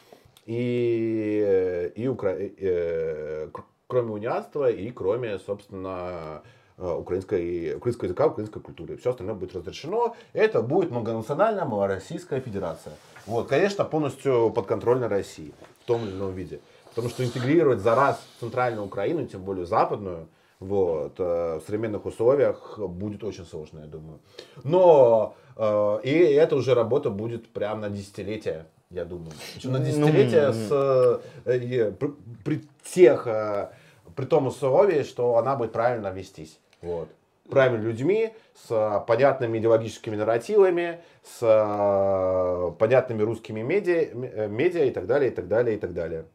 и, 0.46 1.42
э, 1.46 1.90
и 1.96 2.08
укра- 2.08 2.36
э, 2.38 3.48
кроме 3.88 4.12
униатства 4.12 4.70
и 4.70 4.90
кроме, 4.92 5.40
собственно, 5.40 6.42
э, 6.78 6.92
украинской, 6.92 7.76
украинского 7.76 8.06
языка, 8.06 8.28
украинской 8.28 8.60
культуры. 8.60 8.98
Все 8.98 9.12
остальное 9.12 9.36
будет 9.36 9.56
разрешено. 9.56 10.16
Это 10.34 10.62
будет 10.62 10.92
многонациональная 10.92 11.66
малороссийская 11.66 12.42
федерация. 12.42 12.94
Вот, 13.26 13.48
конечно, 13.48 13.86
полностью 13.86 14.52
подконтрольна 14.52 15.08
России 15.08 15.54
в 15.82 15.86
том 15.86 16.04
или 16.04 16.12
ином 16.12 16.34
виде. 16.34 16.60
Потому 16.90 17.10
что 17.10 17.26
интегрировать 17.26 17.80
за 17.80 17.96
раз 17.96 18.22
центральную 18.40 18.86
Украину, 18.86 19.26
тем 19.26 19.42
более 19.42 19.66
западную, 19.66 20.28
вот, 20.60 21.16
э, 21.20 21.60
в 21.60 21.62
современных 21.66 22.06
условиях 22.06 22.80
будет 22.80 23.24
очень 23.24 23.46
сложно, 23.46 23.80
я 23.82 23.88
думаю. 23.88 24.20
Но 24.64 25.36
э, 25.58 26.00
и 26.04 26.12
эта 26.12 26.56
уже 26.56 26.74
работа 26.74 27.10
будет 27.10 27.50
прям 27.50 27.82
на 27.82 27.90
десятилетия, 27.90 28.66
я 28.90 29.06
думаю. 29.06 29.32
Причем 29.54 29.72
на 29.72 29.80
Ну, 29.80 29.86
десятилетия 29.86 30.52
с, 30.52 31.22
э, 31.46 31.92
при, 31.92 32.14
при 32.44 32.62
тех, 32.84 33.28
э, 33.28 33.70
при 34.16 34.26
том 34.26 34.48
условии, 34.48 35.04
что 35.04 35.38
она 35.38 35.56
будет 35.56 35.72
правильно 35.72 36.12
вестись. 36.12 36.60
Вот. 36.82 37.10
Правильными 37.50 37.86
людьми, 37.86 38.34
с 38.56 38.72
э, 38.72 39.06
понятными 39.06 39.60
идеологическими 39.60 40.16
нарративами, 40.16 41.00
с 41.24 41.40
э, 41.42 42.72
понятными 42.80 43.22
русскими 43.22 43.62
медиа, 43.62 44.08
э, 44.14 44.48
медиа 44.48 44.86
и 44.86 44.92
так 44.92 45.06
далее, 45.06 45.32
и 45.32 45.34
так 45.34 45.48
далее, 45.48 45.76
и 45.76 45.80
так 45.80 45.94
далее. 45.94 46.26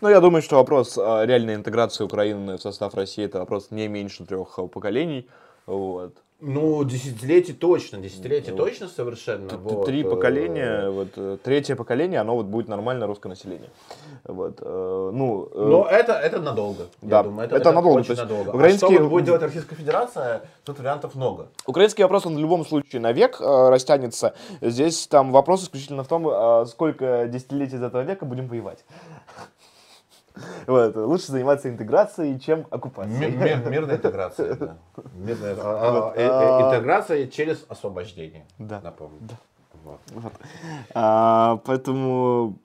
Ну, 0.00 0.08
я 0.10 0.20
думаю, 0.20 0.42
что 0.42 0.56
вопрос 0.56 0.98
реальной 0.98 1.54
интеграции 1.54 2.04
Украины 2.04 2.58
в 2.58 2.60
состав 2.60 2.94
России 2.94 3.24
это 3.24 3.38
вопрос 3.38 3.70
не 3.70 3.88
меньше 3.88 4.26
трех 4.26 4.58
а, 4.58 4.66
поколений. 4.66 5.28
Вот. 5.66 6.16
Ну, 6.44 6.82
десятилетий 6.84 7.52
точно, 7.52 7.98
десятилетий 7.98 8.50
Ну, 8.50 8.56
точно 8.56 8.88
совершенно. 8.88 9.48
Т- 9.48 9.56
вот, 9.56 9.86
Три 9.86 10.02
э, 10.02 10.10
поколения, 10.10 10.90
вот 10.90 11.08
э, 11.16 11.38
третье 11.42 11.76
поколение, 11.76 12.18
оно 12.18 12.34
вот 12.34 12.46
будет 12.46 12.66
нормальное 12.68 13.06
русское 13.06 13.28
население. 13.28 13.70
Вот, 14.24 14.58
э, 14.60 15.10
ну, 15.14 15.48
э, 15.54 15.66
Но 15.70 15.86
это, 15.86 16.14
это 16.14 16.40
надолго, 16.40 16.86
Да, 17.00 17.18
я 17.18 17.22
думаю. 17.22 17.48
это 17.48 17.72
надолго, 17.72 17.98
Очень 18.00 18.10
есть 18.10 18.22
надолго. 18.22 18.50
украинские- 18.50 18.90
А 18.90 18.92
что 18.94 19.02
вот 19.04 19.10
будет 19.10 19.24
делать 19.24 19.42
Российская 19.42 19.76
Федерация, 19.76 20.42
тут 20.64 20.78
вариантов 20.80 21.14
много. 21.14 21.46
Украинский 21.66 22.02
вопрос, 22.02 22.26
он 22.26 22.34
в 22.34 22.38
любом 22.40 22.66
случае 22.66 23.00
на 23.00 23.12
век 23.12 23.40
э, 23.40 23.68
растянется. 23.68 24.34
Здесь 24.60 25.06
там 25.06 25.30
вопрос 25.30 25.62
исключительно 25.62 26.02
в 26.02 26.08
том, 26.08 26.26
э, 26.28 26.66
сколько 26.66 27.28
десятилетий 27.28 27.76
из 27.76 27.82
этого 27.84 28.02
века 28.02 28.24
будем 28.24 28.48
воевать. 28.48 28.84
Вот. 30.66 30.96
Лучше 30.96 31.32
заниматься 31.32 31.68
интеграцией, 31.68 32.38
чем 32.40 32.66
оккупацией. 32.70 33.30
ми- 33.32 33.70
Мирная 33.70 33.96
интеграция. 33.96 34.54
да. 34.54 34.76
Мирная, 35.14 35.56
а, 35.60 36.12
а, 36.14 36.18
э, 36.18 36.22
э, 36.22 36.28
а- 36.30 36.70
интеграция 36.74 37.26
через 37.26 37.64
освобождение. 37.68 38.46
Да. 38.58 38.80
Напомню. 38.82 39.18
Вот. 39.84 40.00
Вот. 40.14 40.32
А, 40.94 41.60
поэтому 41.64 42.56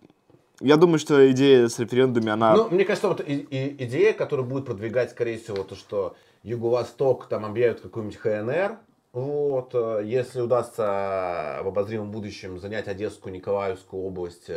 Я 0.59 0.77
думаю, 0.77 0.97
что 0.97 1.29
идея 1.31 1.67
с 1.67 1.77
референдумами, 1.77 2.31
она... 2.31 2.55
Ну, 2.55 2.69
мне 2.71 2.83
кажется, 2.83 3.07
вот 3.09 3.21
и- 3.21 3.45
и- 3.51 3.83
идея, 3.85 4.11
которая 4.13 4.43
будет 4.43 4.65
продвигать, 4.65 5.11
скорее 5.11 5.37
всего, 5.37 5.63
то, 5.63 5.75
что 5.75 6.15
Юго-Восток 6.41 7.27
там 7.27 7.45
объявит 7.45 7.81
какую-нибудь 7.81 8.17
ХНР, 8.17 8.77
вот, 9.13 9.69
э, 9.75 10.01
если 10.03 10.41
удастся 10.41 11.59
в 11.63 11.67
обозримом 11.67 12.09
будущем 12.09 12.57
занять 12.59 12.87
Одесскую, 12.87 13.33
Николаевскую 13.35 14.01
область, 14.03 14.49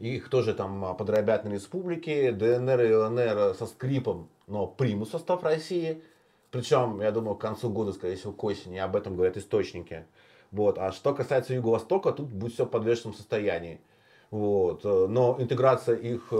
их 0.00 0.30
тоже 0.30 0.54
там 0.54 0.84
а, 0.84 0.94
подробят 0.94 1.44
на 1.44 1.50
республики, 1.50 2.30
ДНР 2.30 2.80
и 2.80 2.94
ЛНР 2.94 3.54
со 3.54 3.66
скрипом, 3.66 4.28
но 4.46 4.66
примут 4.66 5.10
состав 5.10 5.42
России. 5.44 6.02
Причем, 6.50 7.00
я 7.00 7.12
думаю, 7.12 7.36
к 7.36 7.40
концу 7.40 7.70
года, 7.70 7.92
скорее 7.92 8.16
всего, 8.16 8.32
к 8.32 8.42
осени, 8.42 8.78
об 8.78 8.96
этом 8.96 9.14
говорят 9.14 9.36
источники. 9.36 10.04
Вот. 10.50 10.78
А 10.78 10.90
что 10.90 11.14
касается 11.14 11.54
Юго-Востока, 11.54 12.12
тут 12.12 12.28
будет 12.28 12.54
все 12.54 12.64
в 12.64 12.70
подвешенном 12.70 13.14
состоянии. 13.14 13.80
Вот. 14.30 14.82
Но 14.84 15.36
интеграция 15.38 15.96
их 15.96 16.28
э, 16.32 16.34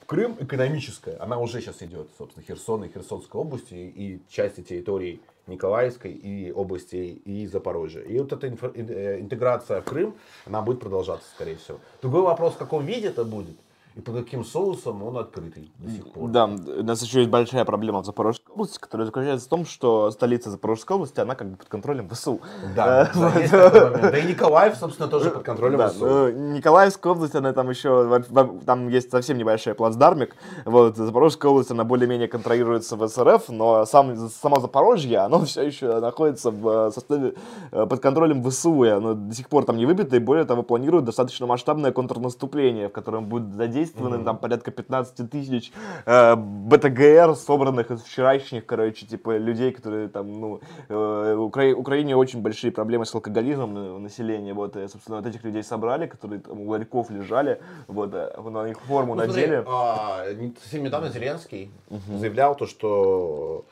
в 0.00 0.06
Крым 0.06 0.36
экономическая, 0.40 1.16
она 1.18 1.38
уже 1.38 1.60
сейчас 1.60 1.82
идет, 1.82 2.08
собственно, 2.16 2.44
Херсон 2.44 2.84
и 2.84 2.88
Херсонской 2.88 3.38
области 3.38 3.74
и 3.74 4.22
части 4.28 4.62
территорий 4.62 5.20
Николаевской 5.48 6.12
и 6.12 6.52
области 6.52 6.96
и 6.96 7.46
Запорожья. 7.46 8.02
И 8.02 8.18
вот 8.18 8.32
эта 8.32 8.46
инфо- 8.46 8.72
ин- 8.74 8.90
э, 8.90 9.20
интеграция 9.20 9.80
в 9.80 9.84
Крым, 9.84 10.14
она 10.46 10.62
будет 10.62 10.80
продолжаться, 10.80 11.28
скорее 11.34 11.56
всего. 11.56 11.78
Другой 12.02 12.22
вопрос, 12.22 12.54
в 12.54 12.58
каком 12.58 12.84
виде 12.86 13.08
это 13.08 13.24
будет 13.24 13.56
и 13.98 14.00
под 14.00 14.14
каким 14.14 14.44
соусом 14.44 15.02
он 15.02 15.18
открытый 15.18 15.72
до 15.78 15.90
сих 15.90 16.12
пор. 16.12 16.30
Да, 16.30 16.44
у 16.46 16.84
нас 16.84 17.02
еще 17.02 17.18
есть 17.18 17.30
большая 17.30 17.64
проблема 17.64 18.00
в 18.02 18.06
Запорожской 18.06 18.54
области, 18.54 18.78
которая 18.78 19.06
заключается 19.06 19.46
в 19.46 19.48
том, 19.48 19.66
что 19.66 20.12
столица 20.12 20.50
Запорожской 20.50 20.94
области, 20.94 21.18
она 21.18 21.34
как 21.34 21.50
бы 21.50 21.56
под 21.56 21.68
контролем 21.68 22.08
ВСУ. 22.08 22.40
Да, 22.76 23.10
Э, 23.14 24.10
да, 24.10 24.18
и 24.18 24.26
Николаев, 24.26 24.76
собственно, 24.76 25.08
тоже 25.08 25.30
под 25.30 25.42
контролем 25.42 25.88
ВСУ. 25.88 26.06
ну, 26.06 26.28
Николаевская 26.30 27.12
область, 27.12 27.34
она 27.34 27.52
там 27.52 27.70
еще, 27.70 28.22
там 28.64 28.88
есть 28.88 29.10
совсем 29.10 29.36
небольшой 29.36 29.74
плацдармик, 29.74 30.36
вот, 30.64 30.96
Запорожская 30.96 31.50
область, 31.50 31.72
она 31.72 31.82
более-менее 31.82 32.28
контролируется 32.28 32.94
в 32.94 33.08
СРФ, 33.08 33.48
но 33.48 33.84
сам, 33.84 34.28
само 34.28 34.60
Запорожье, 34.60 35.18
оно 35.18 35.40
все 35.44 35.62
еще 35.62 35.98
находится 35.98 36.52
в 36.52 36.68
э, 36.68 36.90
составе, 36.92 37.34
э, 37.72 37.86
под 37.86 38.00
контролем 38.00 38.48
ВСУ, 38.48 38.84
и 38.84 38.88
оно 38.90 39.14
до 39.14 39.34
сих 39.34 39.48
пор 39.48 39.64
там 39.64 39.76
не 39.76 39.86
выбито, 39.86 40.14
и 40.14 40.20
более 40.20 40.44
того, 40.44 40.62
планируют 40.62 41.04
достаточно 41.04 41.46
масштабное 41.46 41.90
контрнаступление, 41.90 42.88
в 42.88 42.92
котором 42.92 43.26
будет 43.26 43.54
задействовано 43.54 43.87
там 43.92 44.38
порядка 44.38 44.70
15 44.70 45.30
тысяч 45.30 45.72
э, 46.06 46.34
БТГР, 46.36 47.34
собранных 47.36 47.90
из 47.90 48.02
вчерашних, 48.02 48.66
короче, 48.66 49.06
типа, 49.06 49.36
людей, 49.36 49.72
которые 49.72 50.08
там, 50.08 50.40
ну, 50.40 50.60
э, 50.88 51.34
Укра- 51.36 51.74
Украине 51.74 52.16
очень 52.16 52.40
большие 52.42 52.70
проблемы 52.70 53.04
с 53.06 53.14
алкоголизмом 53.14 53.76
э, 53.76 53.98
населения, 53.98 54.54
вот, 54.54 54.76
и, 54.76 54.86
собственно, 54.88 55.18
вот 55.18 55.26
этих 55.26 55.44
людей 55.44 55.62
собрали, 55.62 56.06
которые 56.06 56.40
там 56.40 56.60
у 56.60 56.68
ларьков 56.70 57.10
лежали, 57.10 57.60
вот, 57.86 58.10
э, 58.14 58.40
на 58.40 58.66
них 58.68 58.80
форму 58.80 59.14
Ну, 59.14 59.24
смотри, 59.24 59.42
надели. 59.46 59.64
а, 59.66 60.32
не- 60.34 60.54
совсем 60.62 60.82
недавно 60.84 61.08
Зеленский 61.10 61.70
заявлял 61.90 62.54
то, 62.56 62.66
что 62.66 63.64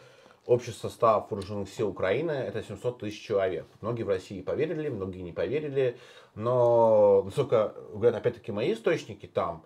общий 0.47 0.71
состав 0.71 1.31
вооруженных 1.31 1.69
сил 1.69 1.89
Украины 1.89 2.31
это 2.31 2.63
700 2.63 2.99
тысяч 3.01 3.21
человек. 3.21 3.67
Многие 3.81 4.05
в 4.05 4.09
России 4.09 4.41
поверили, 4.43 4.89
многие 4.89 5.23
не 5.23 5.33
поверили, 5.33 5.97
но, 6.37 7.23
насколько 7.25 7.73
говорят 7.93 8.15
опять-таки 8.17 8.53
мои 8.53 8.73
источники 8.73 9.27
там, 9.27 9.63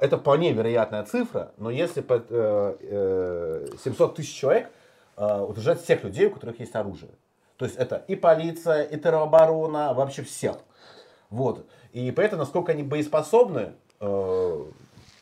это 0.00 0.18
вполне 0.18 0.52
вероятная 0.52 1.04
цифра, 1.04 1.52
но 1.56 1.70
если 1.70 2.02
под, 2.02 2.26
э, 2.30 2.76
э, 2.80 3.66
700 3.82 4.16
тысяч 4.16 4.34
человек 4.34 4.70
э, 5.16 5.40
утверждать 5.40 5.82
всех 5.82 6.04
людей, 6.04 6.26
у 6.26 6.30
которых 6.30 6.60
есть 6.60 6.74
оружие. 6.74 7.12
То 7.56 7.64
есть 7.64 7.76
это 7.76 8.04
и 8.06 8.16
полиция, 8.16 8.82
и 8.82 8.98
тероборона, 8.98 9.94
вообще 9.94 10.22
всех. 10.22 10.56
Вот. 11.30 11.64
И 11.92 12.10
поэтому, 12.10 12.40
насколько 12.40 12.72
они 12.72 12.82
боеспособны, 12.82 13.72
э, 14.00 14.64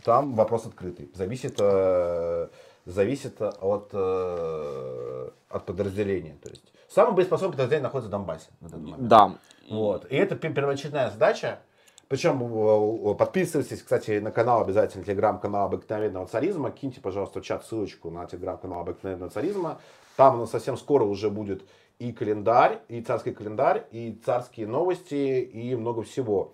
там 0.02 0.34
вопрос 0.34 0.66
открытый. 0.66 1.10
Зависит, 1.14 1.56
э, 1.60 2.48
зависит 2.86 3.40
от, 3.40 3.90
э, 3.92 5.30
от 5.48 5.64
подразделения. 5.64 6.36
То 6.42 6.50
есть 6.50 6.64
самое 6.88 7.14
боеспособное 7.14 7.52
подразделение 7.52 7.84
находится 7.84 8.08
в 8.08 8.10
Донбассе. 8.10 8.48
момент. 8.60 9.06
Да. 9.08 9.36
Вот. 9.70 10.06
И 10.10 10.16
это 10.16 10.34
пе- 10.34 10.50
первоочередная 10.52 11.10
задача. 11.10 11.60
Причем 12.08 12.42
э, 12.42 13.14
подписывайтесь, 13.14 13.82
кстати, 13.82 14.18
на 14.18 14.30
канал 14.30 14.62
обязательно, 14.62 15.04
телеграм-канал 15.04 15.66
обыкновенного 15.66 16.26
царизма. 16.26 16.70
Киньте, 16.70 17.00
пожалуйста, 17.00 17.40
в 17.40 17.44
чат 17.44 17.64
ссылочку 17.64 18.10
на 18.10 18.26
телеграм-канал 18.26 18.80
обыкновенного 18.80 19.30
царизма. 19.30 19.80
Там 20.16 20.36
у 20.36 20.38
нас 20.40 20.50
совсем 20.50 20.76
скоро 20.76 21.04
уже 21.04 21.30
будет 21.30 21.64
и 21.98 22.12
календарь, 22.12 22.80
и 22.88 23.00
царский 23.00 23.32
календарь, 23.32 23.86
и 23.90 24.20
царские 24.24 24.66
новости, 24.66 25.14
и 25.14 25.74
много 25.74 26.02
всего. 26.02 26.52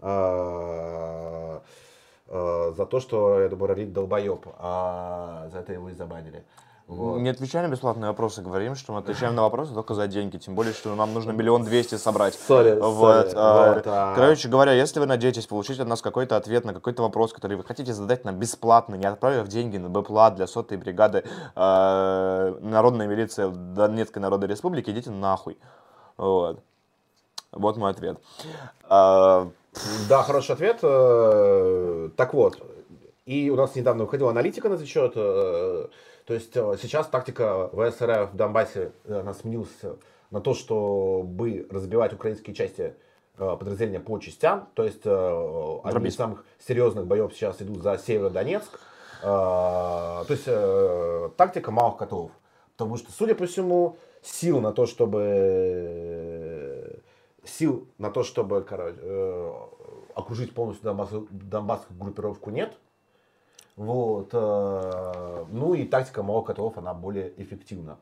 Э, 0.00 1.60
э, 2.28 2.72
За 2.76 2.86
то, 2.86 3.00
что, 3.00 3.40
я 3.40 3.48
думаю, 3.48 3.68
Рарит 3.68 3.92
долбоеб. 3.92 4.46
А 4.58 5.48
за 5.50 5.58
это 5.60 5.72
его 5.72 5.90
и 5.90 5.94
забанили. 5.94 6.44
Вот. 6.94 7.20
Не 7.20 7.30
отвечаем 7.30 7.68
на 7.68 7.72
бесплатные 7.72 8.08
вопросы, 8.08 8.42
говорим, 8.42 8.74
что 8.74 8.92
мы 8.92 8.98
отвечаем 8.98 9.34
на 9.34 9.42
вопросы 9.42 9.72
только 9.72 9.94
за 9.94 10.06
деньги, 10.06 10.36
тем 10.36 10.54
более, 10.54 10.74
что 10.74 10.94
нам 10.94 11.14
нужно 11.14 11.32
миллион 11.32 11.64
двести 11.64 11.94
собрать. 11.96 12.34
Sorry, 12.34 12.78
Вот, 12.78 13.28
sorry. 13.28 13.34
а, 13.36 13.74
Вот, 13.74 13.82
а. 13.86 14.14
Короче 14.14 14.48
говоря, 14.48 14.72
если 14.72 15.00
вы 15.00 15.06
надеетесь 15.06 15.46
получить 15.46 15.80
от 15.80 15.88
нас 15.88 16.02
какой-то 16.02 16.36
ответ 16.36 16.64
на 16.64 16.74
какой-то 16.74 17.02
вопрос, 17.02 17.32
который 17.32 17.56
вы 17.56 17.64
хотите 17.64 17.94
задать 17.94 18.24
нам 18.24 18.36
бесплатно, 18.36 18.94
не 18.96 19.06
отправив 19.06 19.48
деньги 19.48 19.78
на 19.78 19.88
БПЛА 19.88 20.30
для 20.32 20.46
сотой 20.46 20.76
бригады 20.76 21.24
э, 21.56 22.54
Народная 22.60 23.06
милиция 23.06 23.48
Донецкой 23.48 24.20
Народной 24.22 24.48
Республики, 24.48 24.90
идите 24.90 25.10
нахуй. 25.10 25.58
Вот. 26.18 26.60
Вот 27.52 27.76
мой 27.76 27.90
ответ. 27.90 28.18
А, 28.88 29.48
Да, 30.08 30.22
хороший 30.22 30.52
ответ. 30.52 30.78
Э, 30.82 32.10
Так 32.16 32.34
вот, 32.34 32.58
и 33.24 33.50
у 33.50 33.56
нас 33.56 33.74
недавно 33.76 34.04
выходила 34.04 34.30
аналитика 34.30 34.68
на 34.68 34.74
этот 34.74 34.88
счет. 34.88 35.14
Э, 36.22 36.26
То 36.26 36.34
есть 36.34 36.56
э, 36.56 36.76
сейчас 36.80 37.06
тактика 37.08 37.68
ВСРФ 37.72 38.32
в 38.32 38.36
Донбассе 38.36 38.92
э, 39.04 39.20
она 39.20 39.34
сменилась 39.34 39.68
на 40.30 40.40
то, 40.40 40.54
чтобы 40.54 41.66
разбивать 41.70 42.12
украинские 42.12 42.54
части 42.54 42.94
э, 43.38 43.56
подразделения 43.58 44.00
по 44.00 44.18
частям. 44.18 44.68
То 44.74 44.84
есть 44.84 45.02
э, 45.04 45.10
одни 45.10 45.88
из 45.88 45.92
Дробить. 45.92 46.14
самых 46.14 46.44
серьезных 46.66 47.06
боев 47.06 47.32
сейчас 47.34 47.60
идут 47.62 47.82
за 47.82 47.98
Северодонецк. 47.98 48.78
Э, 49.22 49.26
То 49.26 50.26
есть 50.28 50.44
э, 50.46 51.30
тактика 51.36 51.70
малых 51.70 51.98
котов. 51.98 52.30
Потому 52.76 52.96
что, 52.96 53.12
судя 53.12 53.34
по 53.34 53.46
всему, 53.46 53.96
сил 54.22 54.60
на 54.60 54.72
то, 54.72 54.86
чтобы 54.86 57.00
сил 57.44 57.88
на 57.98 58.10
то, 58.10 58.22
чтобы 58.22 58.62
короче, 58.62 58.96
э, 59.00 59.52
окружить 60.14 60.54
полностью 60.54 60.84
Донбасс, 60.84 61.10
донбасскую 61.30 61.98
группировку 61.98 62.50
нет. 62.50 62.72
Вот. 63.76 64.30
э, 64.32 65.44
Ну 65.50 65.74
и 65.74 65.84
тактика 65.84 66.22
малых 66.22 66.46
котов, 66.46 66.78
она 66.78 66.94
более 66.94 67.32
эффективна. 67.42 67.98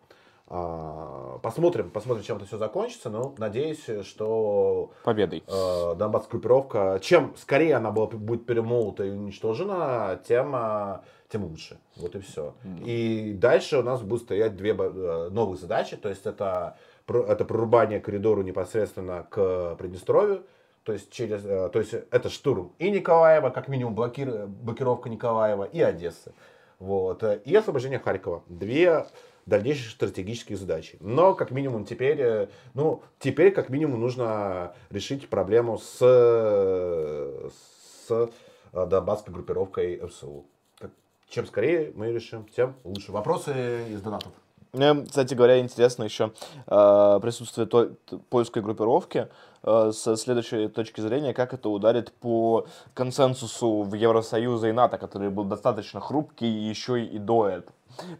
А, 0.53 1.39
Посмотрим, 1.43 1.91
посмотрим, 1.91 2.25
чем 2.25 2.37
это 2.39 2.47
все 2.47 2.59
закончится. 2.59 3.09
Но 3.09 3.35
надеюсь, 3.39 3.85
что 4.05 4.91
победой. 5.05 5.45
э, 5.47 5.95
Донбасская 5.95 6.33
группировка, 6.33 6.99
чем 7.01 7.35
скорее 7.37 7.77
она 7.77 7.93
была, 7.93 8.09
будет 8.09 8.47
перемолота 8.47 9.05
и 9.05 9.11
уничтожена, 9.11 10.21
тем, 10.27 10.55
э, 10.57 10.99
тем 11.29 11.45
лучше. 11.45 11.79
Вот 11.97 12.17
и 12.17 12.19
все. 12.21 12.55
И 12.85 13.33
дальше 13.39 13.79
у 13.79 13.83
нас 13.83 14.03
будут 14.03 14.25
стоять 14.25 14.57
две 14.57 14.73
э, 14.73 15.29
новые 15.31 15.57
задачи. 15.57 15.97
То 15.97 16.09
есть 16.09 16.27
это, 16.27 16.77
это 17.07 17.45
прорубание 17.45 18.01
коридору 18.01 18.43
непосредственно 18.43 19.27
к 19.31 19.77
Приднестровью. 19.77 20.43
То 20.85 20.93
есть, 20.93 21.11
через, 21.11 21.45
э, 21.45 21.69
то 21.69 21.79
есть 21.79 21.93
это 21.93 22.31
штурм 22.31 22.73
и 22.79 22.91
Николаева, 22.91 23.51
как 23.51 23.69
минимум 23.69 23.95
блокир- 23.95 24.47
блокировка 24.47 25.09
Николаева, 25.09 25.65
и 25.65 25.81
Одессы. 25.81 26.33
Вот. 26.79 27.23
И 27.45 27.55
освобождение 27.55 27.99
Харькова. 27.99 28.43
Две 28.49 29.07
дальнейших 29.47 29.91
стратегических 29.91 30.57
задачи. 30.57 30.97
Но, 31.01 31.35
как 31.35 31.51
минимум, 31.51 31.85
теперь, 31.85 32.21
э, 32.21 32.49
ну, 32.75 33.03
теперь, 33.19 33.53
как 33.53 33.69
минимум, 33.69 34.01
нужно 34.01 34.75
решить 34.91 35.29
проблему 35.29 35.79
с, 35.79 35.99
с 35.99 38.11
э, 38.11 38.29
донбасской 38.73 39.35
группировкой 39.35 39.99
ФСУ. 40.07 40.47
Так, 40.79 40.91
Чем 41.29 41.47
скорее 41.47 41.93
мы 41.95 42.13
решим, 42.13 42.47
тем 42.47 42.75
лучше. 42.85 43.13
Вопросы 43.13 43.87
из 43.91 44.01
донатов. 44.01 44.33
Мне, 44.73 45.05
кстати 45.05 45.35
говоря, 45.35 45.59
интересно 45.61 46.05
еще 46.05 46.33
э, 46.67 47.19
присутствие 47.21 47.67
той- 47.67 47.97
польской 48.29 48.63
группировки 48.63 49.29
э, 49.63 49.91
со 49.93 50.17
следующей 50.17 50.69
точки 50.69 51.01
зрения, 51.01 51.35
как 51.35 51.53
это 51.55 51.69
ударит 51.69 52.13
по 52.13 52.67
консенсусу 52.95 53.83
в 53.83 53.95
Евросоюзе 53.95 54.69
и 54.69 54.73
НАТО, 54.73 54.97
который 54.99 55.31
был 55.31 55.45
достаточно 55.45 56.01
хрупкий 56.01 56.47
еще 56.49 57.05
и 57.05 57.19
до 57.19 57.49
этого. 57.49 57.73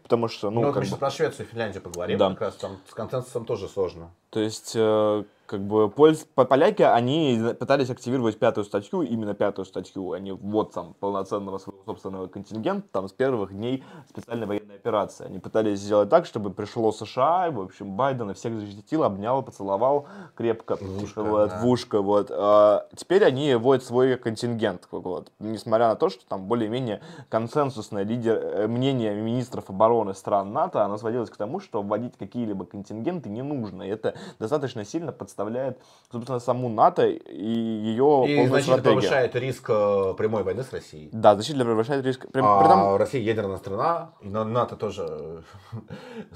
Потому 0.03 0.27
что, 0.27 0.49
ну, 0.49 0.61
Ну, 0.61 0.67
как 0.67 0.77
мы 0.77 0.83
сейчас 0.83 0.93
бы, 0.95 0.99
про 0.99 1.11
Швецию 1.11 1.47
и 1.47 1.49
Финляндию 1.49 1.81
поговорим. 1.81 2.17
Да. 2.17 2.29
Как 2.31 2.41
раз 2.41 2.55
там 2.55 2.77
с 2.89 2.93
консенсусом 2.93 3.45
тоже 3.45 3.67
сложно. 3.69 4.11
То 4.31 4.39
есть, 4.39 4.71
э, 4.75 5.23
как 5.45 5.59
бы, 5.59 5.89
польс- 5.89 6.25
по- 6.33 6.45
поляки, 6.45 6.81
они 6.81 7.37
пытались 7.59 7.89
активировать 7.89 8.39
пятую 8.39 8.63
статью, 8.63 9.01
именно 9.01 9.33
пятую 9.33 9.65
статью, 9.65 10.13
а 10.13 10.19
не 10.19 10.31
вот 10.31 10.71
там 10.71 10.95
полноценного 11.01 11.57
своего 11.57 11.83
собственного 11.85 12.27
контингента, 12.27 12.87
там 12.93 13.09
с 13.09 13.11
первых 13.11 13.51
дней 13.51 13.83
специальной 14.09 14.47
военной 14.47 14.75
операции. 14.75 15.25
Они 15.25 15.39
пытались 15.39 15.79
сделать 15.79 16.07
так, 16.09 16.25
чтобы 16.25 16.51
пришло 16.51 16.93
США, 16.93 17.49
и, 17.49 17.51
в 17.51 17.59
общем, 17.59 17.97
Байден 17.97 18.31
и 18.31 18.33
всех 18.33 18.57
защитил, 18.57 19.03
обнял, 19.03 19.43
поцеловал 19.43 20.07
крепко. 20.35 20.77
В 20.77 21.03
ушко, 21.03 21.21
вот, 21.21 21.49
да. 21.49 21.59
в 21.59 21.67
ушко, 21.67 22.01
вот. 22.01 22.31
А 22.31 22.87
теперь 22.95 23.25
они 23.25 23.53
вводят 23.55 23.83
свой 23.83 24.15
контингент, 24.15 24.87
вот. 24.91 25.33
Несмотря 25.39 25.89
на 25.89 25.95
то, 25.97 26.07
что 26.07 26.25
там 26.25 26.45
более-менее 26.45 27.01
консенсусное 27.27 28.03
лидер, 28.03 28.37
э, 28.37 28.67
мнение 28.67 29.13
министров 29.13 29.69
обороны 29.69 30.13
стран 30.13 30.53
НАТО, 30.53 30.85
оно 30.85 30.97
сводилось 30.97 31.29
к 31.29 31.35
тому, 31.35 31.59
что 31.59 31.81
вводить 31.81 32.17
какие-либо 32.17 32.63
контингенты 32.63 33.27
не 33.27 33.41
нужно. 33.41 33.83
И 33.83 33.89
это 33.89 34.15
достаточно 34.39 34.85
сильно 34.85 35.11
подставляет, 35.11 35.79
собственно, 36.11 36.39
саму 36.39 36.69
НАТО 36.69 37.07
и 37.07 37.45
ее 37.45 38.25
И 38.27 38.47
значительно 38.47 38.77
стратегию. 38.77 38.93
повышает 38.93 39.35
риск 39.35 39.65
э, 39.69 40.13
прямой 40.17 40.43
войны 40.43 40.63
с 40.63 40.71
Россией. 40.73 41.09
Да, 41.11 41.33
значительно 41.35 41.65
превышает 41.65 42.05
риск. 42.05 42.25
При, 42.31 42.41
А 42.43 42.59
при 42.59 42.67
том- 42.67 42.95
Россия 42.97 43.21
ядерная 43.21 43.57
страна, 43.57 44.11
и 44.21 44.29
на- 44.29 44.43
НАТО 44.45 44.75
тоже 44.75 45.05
э, 45.09 45.41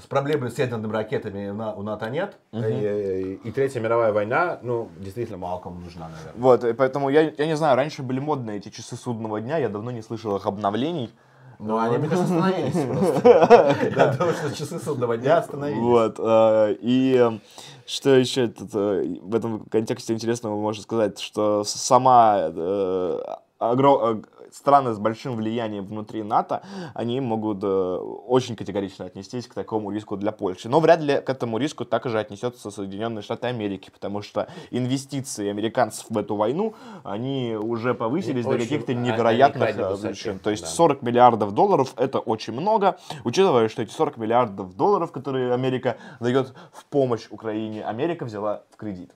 с 0.02 0.06
проблемой 0.06 0.50
с 0.50 0.58
ядерными 0.58 0.92
ракетами 0.92 1.48
у 1.50 1.82
НАТО 1.82 2.10
нет. 2.10 2.36
И, 2.52 3.40
и 3.44 3.50
Третья 3.52 3.80
мировая 3.80 4.12
война, 4.12 4.58
ну, 4.62 4.88
действительно, 4.98 5.38
мало 5.38 5.60
кому 5.60 5.80
нужна, 5.80 6.08
наверное. 6.08 6.40
Вот, 6.40 6.64
и 6.64 6.72
поэтому 6.72 7.08
я, 7.08 7.22
я 7.30 7.46
не 7.46 7.56
знаю, 7.56 7.76
раньше 7.76 8.02
были 8.02 8.20
модные 8.20 8.58
эти 8.58 8.68
часы 8.68 8.96
судного 8.96 9.40
дня, 9.40 9.58
я 9.58 9.68
давно 9.68 9.90
не 9.90 10.02
слышал 10.02 10.36
их 10.36 10.46
обновлений. 10.46 11.10
Ну, 11.58 11.78
они, 11.78 11.96
мне 11.96 12.08
кажется, 12.10 12.34
остановились 12.34 12.86
просто. 12.86 13.76
Я 13.96 14.06
думаю, 14.12 14.34
что 14.34 14.54
часы 14.54 14.78
судного 14.78 15.16
дня 15.16 15.38
остановились. 15.38 15.80
Вот, 15.82 16.16
э, 16.18 16.76
и 16.82 17.40
что 17.86 18.10
еще 18.16 18.48
тут, 18.48 18.70
э, 18.74 19.16
в 19.22 19.34
этом 19.34 19.64
контексте 19.66 20.12
интересного 20.12 20.60
можно 20.60 20.82
сказать, 20.82 21.18
что 21.20 21.64
сама 21.64 22.50
э, 22.52 23.20
огро- 23.60 24.22
э, 24.35 24.35
страны 24.56 24.94
с 24.94 24.98
большим 24.98 25.36
влиянием 25.36 25.84
внутри 25.84 26.22
НАТО, 26.22 26.62
они 26.94 27.20
могут 27.20 27.62
э, 27.62 27.66
очень 27.66 28.56
категорично 28.56 29.04
отнестись 29.04 29.46
к 29.46 29.54
такому 29.54 29.90
риску 29.90 30.16
для 30.16 30.32
Польши. 30.32 30.68
Но 30.68 30.80
вряд 30.80 31.00
ли 31.00 31.20
к 31.20 31.28
этому 31.28 31.58
риску 31.58 31.84
так 31.84 32.06
же 32.06 32.18
отнесется 32.18 32.70
Соединенные 32.70 33.22
Штаты 33.22 33.48
Америки, 33.48 33.90
потому 33.92 34.22
что 34.22 34.48
инвестиции 34.70 35.48
американцев 35.48 36.06
в 36.08 36.16
эту 36.16 36.36
войну, 36.36 36.74
они 37.04 37.56
уже 37.60 37.94
повысились 37.94 38.44
до 38.44 38.50
Очень, 38.50 38.62
каких-то 38.62 38.94
невероятных 38.94 39.74
крайне 39.74 39.94
э, 39.94 39.96
величин. 40.02 40.38
То 40.38 40.50
есть 40.50 40.62
да. 40.62 40.68
40 40.68 41.02
миллиардов 41.02 41.52
долларов 41.52 41.92
это 41.96 42.18
очень 42.18 42.54
много, 42.54 42.96
учитывая, 43.24 43.68
что 43.68 43.82
эти 43.82 43.90
40 43.90 44.16
миллиардов 44.16 44.74
долларов, 44.74 45.12
которые 45.12 45.52
Америка 45.52 45.98
дает 46.20 46.54
в 46.72 46.86
помощь 46.86 47.26
Украине, 47.30 47.84
Америка 47.84 48.24
взяла 48.24 48.62
в 48.70 48.76
кредит. 48.76 49.12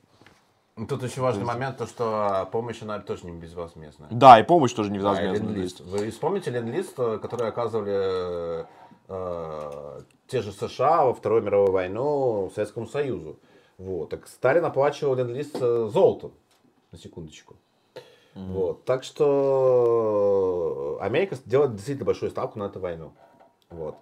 Тут 0.88 1.02
очень 1.02 1.22
важный 1.22 1.44
момент, 1.44 1.76
то, 1.78 1.86
что 1.86 2.48
помощь, 2.52 2.82
она 2.82 2.98
тоже 3.00 3.26
не 3.26 3.32
безвозмездная. 3.32 4.08
Да, 4.10 4.38
и 4.40 4.42
помощь 4.42 4.72
тоже 4.72 4.90
не 4.90 4.98
безвозмездная. 4.98 5.40
ленд-лиз. 5.40 5.80
Вы 5.80 6.10
вспомните 6.10 6.50
ленд-лиз, 6.50 6.92
э, 6.96 7.18
который 7.20 7.48
оказывали 7.48 8.66
э, 9.08 10.00
те 10.26 10.42
же 10.42 10.52
США 10.52 11.04
во 11.04 11.12
Вторую 11.14 11.42
мировую 11.42 11.72
войну 11.72 12.50
Советскому 12.54 12.86
Союзу. 12.86 13.38
Вот. 13.78 14.10
Так 14.10 14.26
Сталин 14.28 14.64
оплачивал 14.64 15.14
ленд-лиз 15.16 15.50
э, 15.54 15.88
золотом, 15.92 16.32
на 16.92 16.98
секундочку. 16.98 17.56
Вот. 18.34 18.84
Так 18.84 19.02
что 19.04 20.98
Америка 21.00 21.36
делает 21.44 21.72
действительно 21.72 22.06
большую 22.06 22.30
ставку 22.30 22.58
на 22.58 22.64
эту 22.64 22.78
войну. 22.80 23.12
Вот. 23.70 23.96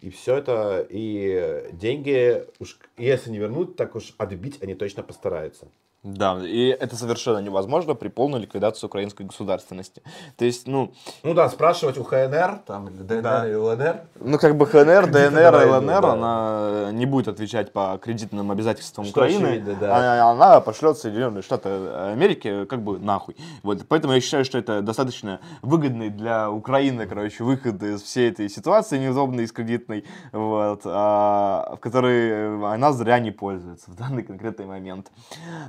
И 0.00 0.10
все 0.10 0.36
это, 0.36 0.86
и 0.88 1.70
деньги, 1.72 2.46
уж, 2.60 2.78
если 2.96 3.30
не 3.30 3.38
вернуть, 3.38 3.76
так 3.76 3.96
уж 3.96 4.14
отбить 4.16 4.62
они 4.62 4.74
точно 4.74 5.02
постараются. 5.02 5.68
Да, 6.04 6.38
и 6.40 6.68
это 6.68 6.94
совершенно 6.94 7.38
невозможно 7.38 7.94
при 7.94 8.06
полной 8.08 8.38
ликвидации 8.40 8.86
украинской 8.86 9.24
государственности. 9.24 10.00
То 10.36 10.44
есть, 10.44 10.68
ну, 10.68 10.92
Ну 11.24 11.34
да, 11.34 11.48
спрашивать 11.48 11.98
у 11.98 12.04
ХНР, 12.04 12.60
там, 12.66 12.88
или 12.88 13.02
ДНР 13.02 13.22
Да. 13.22 13.48
или 13.48 13.54
ЛНР, 13.56 14.00
ну 14.20 14.38
как 14.38 14.56
бы 14.56 14.66
ХНР, 14.66 15.08
ДНР, 15.08 15.54
ЛНР, 15.66 16.00
да. 16.02 16.12
она 16.12 16.92
не 16.92 17.04
будет 17.04 17.26
отвечать 17.26 17.72
по 17.72 17.98
кредитным 18.00 18.52
обязательствам 18.52 19.06
Что 19.06 19.20
Украины, 19.20 19.46
очевидно, 19.48 19.74
да. 19.80 19.96
а- 20.22 20.30
она 20.30 20.60
пошлет 20.60 20.98
Соединенные 20.98 21.42
Штаты 21.42 21.68
Америки 21.68 22.64
как 22.66 22.80
бы 22.80 23.00
нахуй. 23.00 23.36
Вот, 23.64 23.84
поэтому 23.88 24.14
я 24.14 24.20
считаю, 24.20 24.44
что 24.44 24.56
это 24.58 24.82
достаточно 24.82 25.40
выгодный 25.62 26.10
для 26.10 26.48
Украины, 26.48 27.06
короче, 27.06 27.42
выход 27.42 27.82
из 27.82 28.02
всей 28.02 28.30
этой 28.30 28.48
ситуации 28.48 28.98
неудобной, 28.98 29.44
из 29.44 29.52
кредитной, 29.52 30.04
вот, 30.30 30.82
а, 30.84 31.74
в 31.76 31.80
которой 31.80 32.56
она 32.72 32.92
зря 32.92 33.18
не 33.18 33.32
пользуется 33.32 33.90
в 33.90 33.96
данный 33.96 34.22
конкретный 34.22 34.66
момент. 34.66 35.10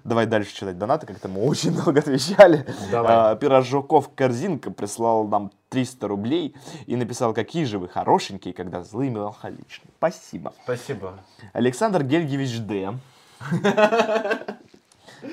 Давай 0.04 0.19
дальше 0.26 0.56
читать 0.56 0.78
донаты, 0.78 1.06
как-то 1.08 1.28
мы 1.28 1.44
очень 1.44 1.72
много 1.80 2.00
отвечали. 2.00 2.66
Давай. 2.92 3.32
А, 3.32 3.36
Пирожоков 3.36 4.10
Корзинка 4.16 4.72
прислал 4.72 5.28
нам 5.28 5.52
300 5.70 6.08
рублей 6.08 6.56
и 6.88 6.96
написал, 6.96 7.34
какие 7.34 7.66
же 7.66 7.80
вы 7.80 7.88
хорошенькие, 7.88 8.54
когда 8.54 8.84
злые 8.84 9.10
и 9.10 9.14
меланхоличные. 9.14 9.92
Спасибо. 9.98 10.54
Спасибо. 10.64 11.20
Александр 11.54 12.04
Гельгевич 12.04 12.60
Д. 12.60 12.94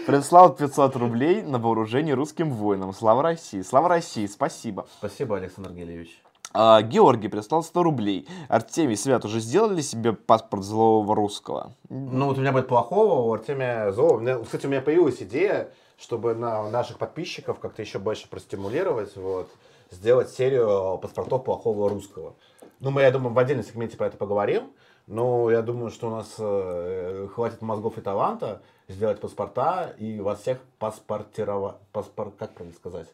Прислал 0.06 0.54
500 0.54 0.96
рублей 0.96 1.42
на 1.42 1.58
вооружение 1.58 2.14
русским 2.14 2.50
воинам. 2.50 2.92
Слава 2.92 3.22
России. 3.22 3.62
Слава 3.62 3.88
России. 3.88 4.26
Спасибо. 4.26 4.86
Спасибо, 4.98 5.36
Александр 5.36 5.70
Гелевич. 5.72 6.20
А, 6.58 6.80
Георгий 6.80 7.28
прислал 7.28 7.62
100 7.62 7.82
рублей. 7.82 8.26
Артемий, 8.48 8.96
Свят, 8.96 9.24
уже 9.26 9.40
сделали 9.40 9.82
себе 9.82 10.14
паспорт 10.14 10.64
злого 10.64 11.14
русского? 11.14 11.72
Ну, 11.90 12.26
вот 12.26 12.38
у 12.38 12.40
меня 12.40 12.52
будет 12.52 12.68
плохого, 12.68 13.28
у 13.28 13.32
Артемия 13.34 13.92
злого. 13.92 14.42
Кстати, 14.42 14.64
у 14.64 14.70
меня 14.70 14.80
появилась 14.80 15.22
идея, 15.22 15.68
чтобы 15.98 16.34
на 16.34 16.70
наших 16.70 16.96
подписчиков 16.96 17.58
как-то 17.58 17.82
еще 17.82 17.98
больше 17.98 18.28
простимулировать, 18.30 19.14
вот, 19.16 19.50
сделать 19.90 20.30
серию 20.30 20.98
паспортов 20.98 21.44
плохого 21.44 21.90
русского. 21.90 22.34
Ну, 22.80 22.90
мы, 22.90 23.02
я 23.02 23.10
думаю, 23.10 23.34
в 23.34 23.38
отдельном 23.38 23.64
сегменте 23.64 23.98
про 23.98 24.06
это 24.06 24.16
поговорим, 24.16 24.70
но 25.06 25.50
я 25.50 25.60
думаю, 25.60 25.90
что 25.90 26.08
у 26.08 26.10
нас 26.10 26.36
э, 26.38 27.28
хватит 27.34 27.60
мозгов 27.60 27.98
и 27.98 28.00
таланта 28.00 28.62
сделать 28.88 29.20
паспорта 29.20 29.94
и 29.98 30.20
вас 30.20 30.40
всех 30.40 30.58
паспортировать, 30.78 31.76
паспор... 31.92 32.30
как 32.30 32.54
правильно 32.54 32.76
сказать? 32.76 33.08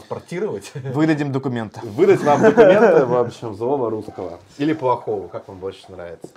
Паспортировать? 0.00 0.72
Выдадим 0.74 1.32
документы. 1.32 1.80
Выдать 1.82 2.22
вам 2.22 2.40
документы, 2.40 3.04
в 3.04 3.16
общем, 3.16 3.54
злого 3.54 3.90
русского. 3.90 4.38
Или 4.58 4.72
плохого, 4.72 5.28
как 5.28 5.48
вам 5.48 5.58
больше 5.58 5.90
нравится. 5.90 6.28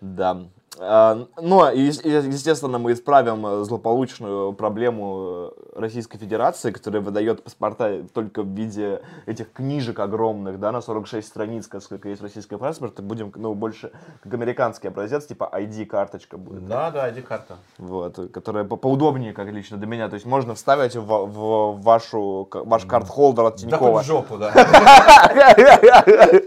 Да. 0.00 0.42
А, 0.78 1.26
Но, 1.40 1.70
естественно, 1.70 2.78
мы 2.78 2.92
исправим 2.92 3.46
э, 3.46 3.64
злополучную 3.64 4.52
проблему 4.52 5.52
э, 5.74 5.80
Российской 5.80 6.18
Федерации, 6.18 6.70
которая 6.70 7.00
выдает 7.00 7.42
паспорта 7.42 8.02
только 8.12 8.42
в 8.42 8.48
виде 8.48 9.00
этих 9.24 9.52
книжек 9.52 9.98
огромных, 9.98 10.60
да, 10.60 10.72
на 10.72 10.82
46 10.82 11.26
страниц, 11.26 11.68
сколько 11.80 12.08
есть 12.10 12.20
российский 12.22 12.56
паспорт, 12.56 12.98
и 12.98 13.02
будем, 13.02 13.32
ну, 13.36 13.54
больше 13.54 13.90
как 14.22 14.34
американский 14.34 14.88
образец, 14.88 15.26
типа 15.26 15.50
ID-карточка 15.52 16.36
будет. 16.36 16.66
Да, 16.66 16.90
да, 16.90 17.08
ID-карта. 17.10 17.56
Вот, 17.78 18.30
которая 18.32 18.64
по- 18.64 18.76
поудобнее, 18.76 19.32
как 19.32 19.48
лично 19.48 19.78
для 19.78 19.86
меня. 19.86 20.08
То 20.08 20.14
есть 20.14 20.26
можно 20.26 20.54
вставить 20.54 20.94
в, 20.94 21.06
в 21.06 21.80
вашу, 21.82 22.48
ваш 22.52 22.84
карт-холдер 22.84 23.44
от 23.44 23.54
Да 23.54 23.58
Тинькова. 23.62 23.96
хоть 23.98 24.04
в 24.04 24.06
жопу, 24.06 24.36
да. 24.36 24.52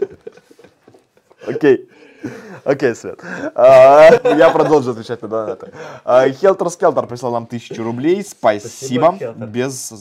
Окей. 1.46 1.88
Окей, 2.64 2.94
Свет. 2.94 3.20
А, 3.54 4.10
Я 4.36 4.50
продолжу 4.50 4.90
отвечать 4.90 5.22
на 5.22 5.28
донаты. 5.28 5.72
А, 6.04 6.28
Хелтер 6.28 6.70
Скелтер 6.70 7.06
прислал 7.06 7.32
нам 7.32 7.46
тысячу 7.46 7.82
рублей. 7.82 8.24
Спасибо. 8.24 9.16
Без 9.36 9.92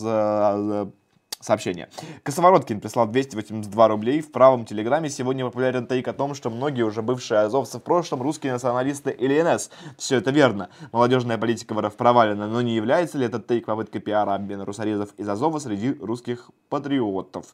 сообщения. 1.40 1.90
Косовороткин 2.24 2.82
прислал 2.82 3.08
282 3.08 3.88
рублей. 3.88 4.22
В 4.22 4.32
правом 4.32 4.66
телеграме 4.66 5.10
сегодня 5.10 5.46
популярен 5.46 5.88
тейк 5.88 6.08
о 6.08 6.14
том, 6.14 6.36
что 6.36 6.50
многие 6.50 6.84
уже 6.84 7.02
бывшие 7.02 7.42
азовцы 7.42 7.80
в 7.80 7.82
прошлом 7.82 8.22
русские 8.22 8.52
националисты 8.52 9.12
или 9.12 9.42
НС. 9.42 9.70
Все 9.98 10.18
это 10.18 10.32
верно. 10.32 10.70
Молодежная 10.92 11.38
политика 11.38 11.74
в 11.74 11.80
РФ 11.80 11.96
провалена, 11.96 12.48
но 12.48 12.62
не 12.62 12.76
является 12.76 13.18
ли 13.18 13.26
этот 13.26 13.48
тейк 13.48 13.66
попыткой 13.66 14.02
пиара 14.02 14.36
обмена 14.36 14.66
русорезов 14.66 15.10
из 15.18 15.30
Азова 15.30 15.60
среди 15.60 15.94
русских 15.94 16.52
патриотов? 16.68 17.46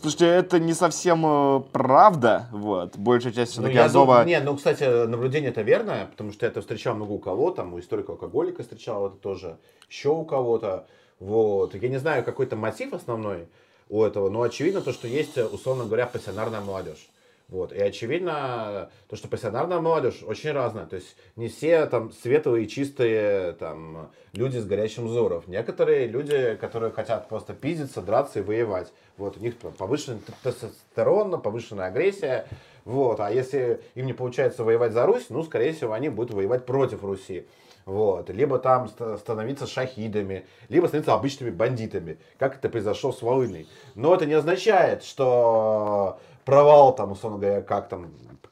Слушайте, 0.00 0.26
это 0.26 0.58
не 0.58 0.72
совсем 0.72 1.24
э, 1.26 1.60
правда. 1.72 2.48
Вот. 2.50 2.96
Большая 2.96 3.32
часть 3.32 3.56
Ну, 3.56 3.64
все-таки 3.64 3.76
я 3.76 3.84
Азова... 3.84 4.06
думаю, 4.06 4.26
не, 4.26 4.40
ну, 4.40 4.56
кстати, 4.56 5.06
наблюдение 5.06 5.50
это 5.50 5.60
верное, 5.60 6.06
потому 6.06 6.32
что 6.32 6.46
я 6.46 6.50
это 6.50 6.62
встречал 6.62 6.94
много 6.94 7.12
у 7.12 7.18
кого, 7.18 7.50
там, 7.50 7.74
у 7.74 7.78
историка 7.78 8.12
алкоголика 8.12 8.62
встречал 8.62 9.08
это 9.08 9.16
тоже, 9.16 9.58
еще 9.90 10.08
у 10.08 10.24
кого-то. 10.24 10.86
Вот. 11.20 11.74
Я 11.74 11.88
не 11.88 11.98
знаю, 11.98 12.24
какой 12.24 12.46
то 12.46 12.56
мотив 12.56 12.92
основной 12.92 13.46
у 13.88 14.02
этого, 14.02 14.28
но 14.30 14.42
очевидно 14.42 14.80
то, 14.80 14.92
что 14.92 15.08
есть, 15.08 15.36
условно 15.36 15.84
говоря, 15.84 16.06
пассионарная 16.06 16.60
молодежь. 16.60 17.08
Вот. 17.48 17.72
И 17.72 17.80
очевидно, 17.80 18.90
то, 19.08 19.16
что 19.16 19.28
пассионарная 19.28 19.80
молодежь 19.80 20.22
очень 20.26 20.52
разная. 20.52 20.86
То 20.86 20.96
есть 20.96 21.14
не 21.36 21.48
все 21.48 21.84
там 21.86 22.10
светлые, 22.12 22.66
чистые 22.66 23.52
там, 23.52 24.10
люди 24.32 24.58
с 24.58 24.64
горячим 24.64 25.06
взором. 25.06 25.42
Некоторые 25.46 26.06
люди, 26.06 26.56
которые 26.60 26.90
хотят 26.90 27.28
просто 27.28 27.52
пиздиться, 27.52 28.00
драться 28.00 28.38
и 28.38 28.42
воевать. 28.42 28.92
Вот. 29.18 29.36
У 29.36 29.40
них 29.40 29.56
повышенный 29.56 30.20
тестостерон, 30.42 31.40
повышенная 31.40 31.88
агрессия. 31.88 32.48
Вот. 32.86 33.20
А 33.20 33.30
если 33.30 33.82
им 33.94 34.06
не 34.06 34.14
получается 34.14 34.64
воевать 34.64 34.92
за 34.92 35.04
Русь, 35.04 35.26
ну, 35.28 35.42
скорее 35.44 35.74
всего, 35.74 35.92
они 35.92 36.08
будут 36.08 36.34
воевать 36.34 36.64
против 36.64 37.04
Руси. 37.04 37.46
Вот. 37.86 38.30
Либо 38.30 38.58
там 38.58 38.88
ст- 38.88 39.18
становиться 39.18 39.66
шахидами, 39.66 40.46
либо 40.68 40.86
становиться 40.86 41.14
обычными 41.14 41.50
бандитами, 41.50 42.18
как 42.38 42.56
это 42.56 42.68
произошло 42.68 43.12
с 43.12 43.20
Волыной. 43.20 43.68
Но 43.94 44.14
это 44.14 44.26
не 44.26 44.34
означает, 44.34 45.04
что 45.04 46.18
провал, 46.44 46.94
там, 46.94 47.12
условно 47.12 47.38
говоря, 47.38 47.62
как 47.62 47.88
там, 47.88 48.10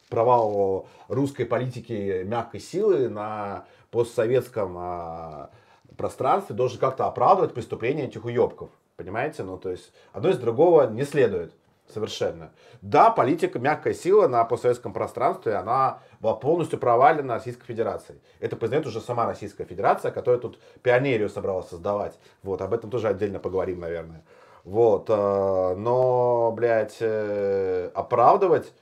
провал 0.08 0.86
русской 1.08 1.44
политики 1.44 2.22
мягкой 2.24 2.60
силы 2.60 3.08
на 3.08 3.64
постсоветском 3.90 4.74
а, 4.76 5.50
пространстве 5.96 6.54
должен 6.54 6.78
как-то 6.78 7.06
оправдывать 7.06 7.54
преступления 7.54 8.04
этих 8.04 8.24
уебков. 8.24 8.70
Понимаете? 8.96 9.42
Ну, 9.42 9.56
то 9.56 9.70
есть, 9.70 9.92
одно 10.12 10.30
из 10.30 10.38
другого 10.38 10.88
не 10.90 11.04
следует. 11.04 11.54
Совершенно. 11.92 12.52
Да, 12.80 13.10
политика, 13.10 13.58
мягкая 13.58 13.92
сила 13.92 14.26
на 14.26 14.44
постсоветском 14.44 14.94
пространстве, 14.94 15.56
она 15.56 15.98
была 16.20 16.34
полностью 16.34 16.78
провалена 16.78 17.34
Российской 17.34 17.66
Федерацией. 17.66 18.18
Это 18.40 18.56
признает 18.56 18.86
уже 18.86 19.00
сама 19.00 19.26
Российская 19.26 19.64
Федерация, 19.64 20.10
которая 20.10 20.40
тут 20.40 20.58
пионерию 20.82 21.28
собралась 21.28 21.68
создавать. 21.68 22.18
Вот, 22.42 22.62
об 22.62 22.72
этом 22.72 22.90
тоже 22.90 23.08
отдельно 23.08 23.38
поговорим, 23.38 23.80
наверное. 23.80 24.24
Вот, 24.64 25.10
э, 25.10 25.74
но, 25.76 26.52
блядь, 26.52 26.96
э, 27.00 27.90
оправдывать 27.94 28.72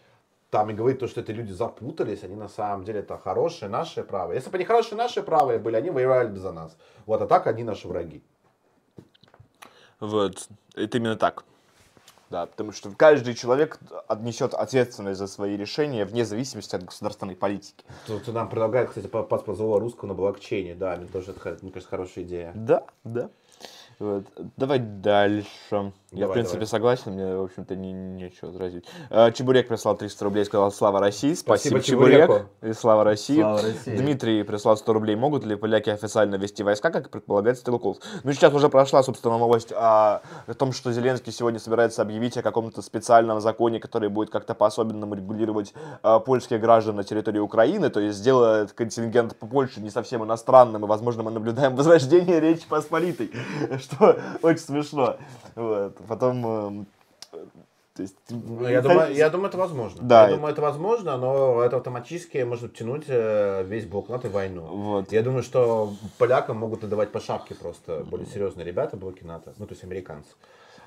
там 0.51 0.71
и 0.71 0.75
говорить 0.75 1.01
то, 1.01 1.09
что 1.09 1.21
эти 1.21 1.33
люди 1.33 1.53
запутались, 1.53 2.23
они 2.23 2.37
на 2.37 2.49
самом 2.49 2.85
деле 2.85 3.01
это 3.01 3.19
хорошие 3.19 3.69
наши 3.69 4.05
правые. 4.05 4.37
Если 4.37 4.51
бы 4.51 4.57
они 4.57 4.65
хорошие 4.65 4.97
наши 4.97 5.23
правые 5.23 5.59
были, 5.59 5.75
они 5.77 5.91
воевали 5.91 6.29
бы 6.29 6.39
за 6.39 6.53
нас. 6.53 6.77
Вот, 7.07 7.23
а 7.23 7.27
так 7.27 7.47
они 7.49 7.65
наши 7.65 7.89
враги. 7.89 8.23
Вот, 9.99 10.49
это 10.75 10.99
именно 10.99 11.17
так. 11.17 11.45
Да, 12.31 12.47
потому 12.47 12.70
что 12.70 12.91
каждый 12.91 13.35
человек 13.35 13.81
отнесет 14.07 14.55
ответственность 14.55 15.18
за 15.18 15.26
свои 15.26 15.57
решения 15.57 16.05
вне 16.05 16.24
зависимости 16.24 16.76
от 16.76 16.85
государственной 16.85 17.35
политики. 17.35 17.85
Тут 18.07 18.28
нам 18.28 18.49
предлагают, 18.49 18.91
кстати, 18.91 19.09
па- 19.09 19.24
паспорт 19.24 19.59
злого 19.59 19.81
русского 19.81 20.09
на 20.09 20.14
блокчейне. 20.14 20.76
Да, 20.76 20.97
мне 20.97 21.07
тоже 21.07 21.33
это, 21.33 21.59
мне 21.62 21.72
кажется, 21.72 21.91
хорошая 21.91 22.24
идея. 22.24 22.53
Да, 22.55 22.85
да. 23.03 23.31
Вот. 24.01 24.25
Давай 24.57 24.79
дальше. 24.79 25.93
Я, 26.13 26.23
Давай, 26.23 26.29
в 26.29 26.33
принципе, 26.33 26.57
давай. 26.57 26.67
согласен, 26.67 27.13
мне, 27.13 27.37
в 27.37 27.45
общем-то, 27.45 27.77
не, 27.77 27.93
нечего 27.93 28.49
возразить. 28.49 28.85
Э, 29.11 29.31
Чебурек 29.31 29.69
прислал 29.69 29.97
300 29.97 30.25
рублей, 30.25 30.45
сказал 30.45 30.73
«Слава 30.73 30.99
России». 30.99 31.35
Спасибо, 31.35 31.79
Спасибо 31.79 32.09
Чебурек. 32.09 32.47
И 32.63 32.73
«Слава 32.73 33.05
России». 33.05 33.41
Слава 33.41 33.63
России. 33.63 33.97
Дмитрий 33.97 34.43
прислал 34.43 34.77
100 34.77 34.93
рублей. 34.93 35.15
Могут 35.15 35.45
ли 35.45 35.55
поляки 35.55 35.91
официально 35.91 36.35
вести 36.35 36.65
войска, 36.65 36.91
как 36.91 37.11
предполагает 37.11 37.59
Стрелков? 37.59 37.99
Ну, 38.25 38.33
сейчас 38.33 38.53
уже 38.53 38.69
прошла, 38.71 39.05
собственно, 39.05 39.39
новость 39.39 39.71
о, 39.71 40.23
о 40.49 40.55
том, 40.55 40.73
что 40.73 40.91
Зеленский 40.91 41.33
сегодня 41.33 41.61
собирается 41.61 42.03
объявить 42.03 42.37
о 42.39 42.43
каком-то 42.43 42.83
специальном 42.83 43.41
законе, 43.41 43.79
который 43.79 44.09
будет 44.09 44.31
как-то 44.31 44.55
по-особенному 44.55 45.15
регулировать 45.15 45.75
э, 46.03 46.21
польских 46.27 46.61
граждан 46.61 46.97
на 46.97 47.05
территории 47.05 47.39
Украины, 47.39 47.89
то 47.89 48.01
есть 48.01 48.19
сделает 48.19 48.73
контингент 48.73 49.37
по 49.37 49.47
Польше 49.47 49.81
не 49.81 49.91
совсем 49.91 50.25
иностранным, 50.25 50.85
и, 50.85 50.89
возможно, 50.89 51.23
мы 51.23 51.31
наблюдаем 51.31 51.77
возрождение 51.77 52.41
Речи 52.41 52.67
Посполитой, 52.69 53.31
что 53.91 54.20
очень 54.43 54.61
смешно. 54.61 55.16
Вот. 55.55 55.97
Потом... 56.09 56.47
эм, 56.47 56.86
то 57.95 58.03
есть, 58.03 58.16
Ну, 58.30 58.66
я, 58.68 58.80
думаю, 58.82 59.14
я 59.14 59.28
думаю, 59.30 59.49
это 59.49 59.59
возможно. 59.59 60.01
Да, 60.03 60.20
я 60.22 60.26
это- 60.28 60.36
думаю, 60.36 60.53
это 60.53 60.62
возможно, 60.62 61.16
но 61.18 61.61
это 61.62 61.76
автоматически 61.76 62.38
может 62.38 62.74
тянуть 62.74 63.05
э, 63.09 63.64
весь 63.64 63.84
блок 63.84 64.09
НАТО 64.09 64.28
и 64.28 64.30
войну. 64.30 64.62
Вот. 64.62 65.12
Я 65.12 65.22
думаю, 65.22 65.43
что 65.43 65.93
полякам 66.16 66.57
могут 66.59 66.82
надавать 66.82 67.11
по 67.11 67.20
шапке 67.20 67.55
просто 67.55 68.05
более 68.05 68.26
серьезные 68.26 68.64
ребята 68.64 68.97
блоки 68.97 69.24
НАТО, 69.24 69.53
ну, 69.59 69.66
то 69.66 69.72
есть 69.72 69.84
американцы. 69.84 70.30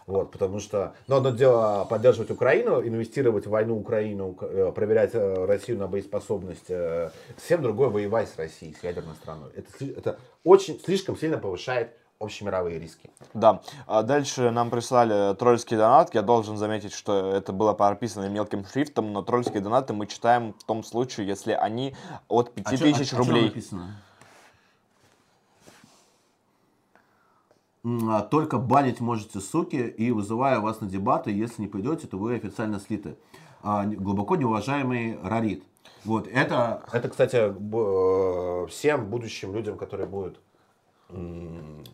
Вот, 0.08 0.32
потому 0.32 0.60
что, 0.60 0.94
ну, 1.08 1.18
одно 1.18 1.30
дело 1.30 1.86
поддерживать 1.90 2.32
Украину, 2.32 2.82
инвестировать 2.82 3.46
в 3.46 3.50
войну 3.52 3.78
Украину, 3.78 4.36
э, 4.42 4.72
проверять 4.74 5.12
э, 5.14 5.46
Россию 5.46 5.78
на 5.80 5.88
боеспособность, 5.88 6.68
совсем 7.38 7.62
другое 7.62 7.90
воевать 7.90 8.28
с 8.30 8.38
Россией, 8.38 8.74
с 8.74 8.84
ядерной 8.84 9.16
страной. 9.16 9.52
Это, 9.56 9.86
это 9.86 10.20
очень, 10.44 10.80
слишком 10.80 11.16
сильно 11.18 11.38
повышает 11.38 11.92
общемировые 12.24 12.80
риски. 12.80 13.10
Да. 13.34 13.62
А 13.88 14.04
дальше 14.04 14.52
нам 14.52 14.70
прислали 14.70 15.36
тролльский 15.36 15.78
донат. 15.78 16.14
Я 16.14 16.22
должен 16.22 16.58
заметить, 16.58 16.94
что 16.94 17.32
это 17.32 17.52
было 17.54 17.74
прописано 17.74 18.30
мелким 18.30 18.66
шрифтом, 18.66 19.14
но 19.14 19.22
тролльские 19.22 19.62
донаты 19.62 19.94
мы 19.94 20.08
читаем 20.08 20.54
в 20.54 20.64
том 20.64 20.84
случае, 20.84 21.28
если 21.28 21.52
они 21.52 21.96
от 22.28 22.52
А 22.56 22.72
5000 22.72 23.14
рублей. 23.14 23.54
А, 27.86 28.22
Только 28.22 28.58
банить 28.58 29.02
можете, 29.02 29.40
суки, 29.40 29.76
и 29.76 30.12
вызывая 30.12 30.60
вас 30.60 30.80
на 30.80 30.88
дебаты, 30.88 31.32
если 31.32 31.64
не 31.64 31.68
пойдете, 31.68 32.08
то 32.08 32.18
вы 32.18 32.36
официально 32.36 32.80
слиты. 32.80 33.18
А, 33.62 33.86
Глубоко 33.86 34.36
неуважаемый 34.36 35.20
Рарит. 35.22 35.64
Вот, 36.06 36.28
это, 36.28 36.84
это, 36.92 37.10
кстати, 37.10 37.38
э, 37.38 38.68
всем 38.68 39.10
будущим 39.10 39.54
людям, 39.54 39.78
которые 39.78 40.08
будут 40.08 40.40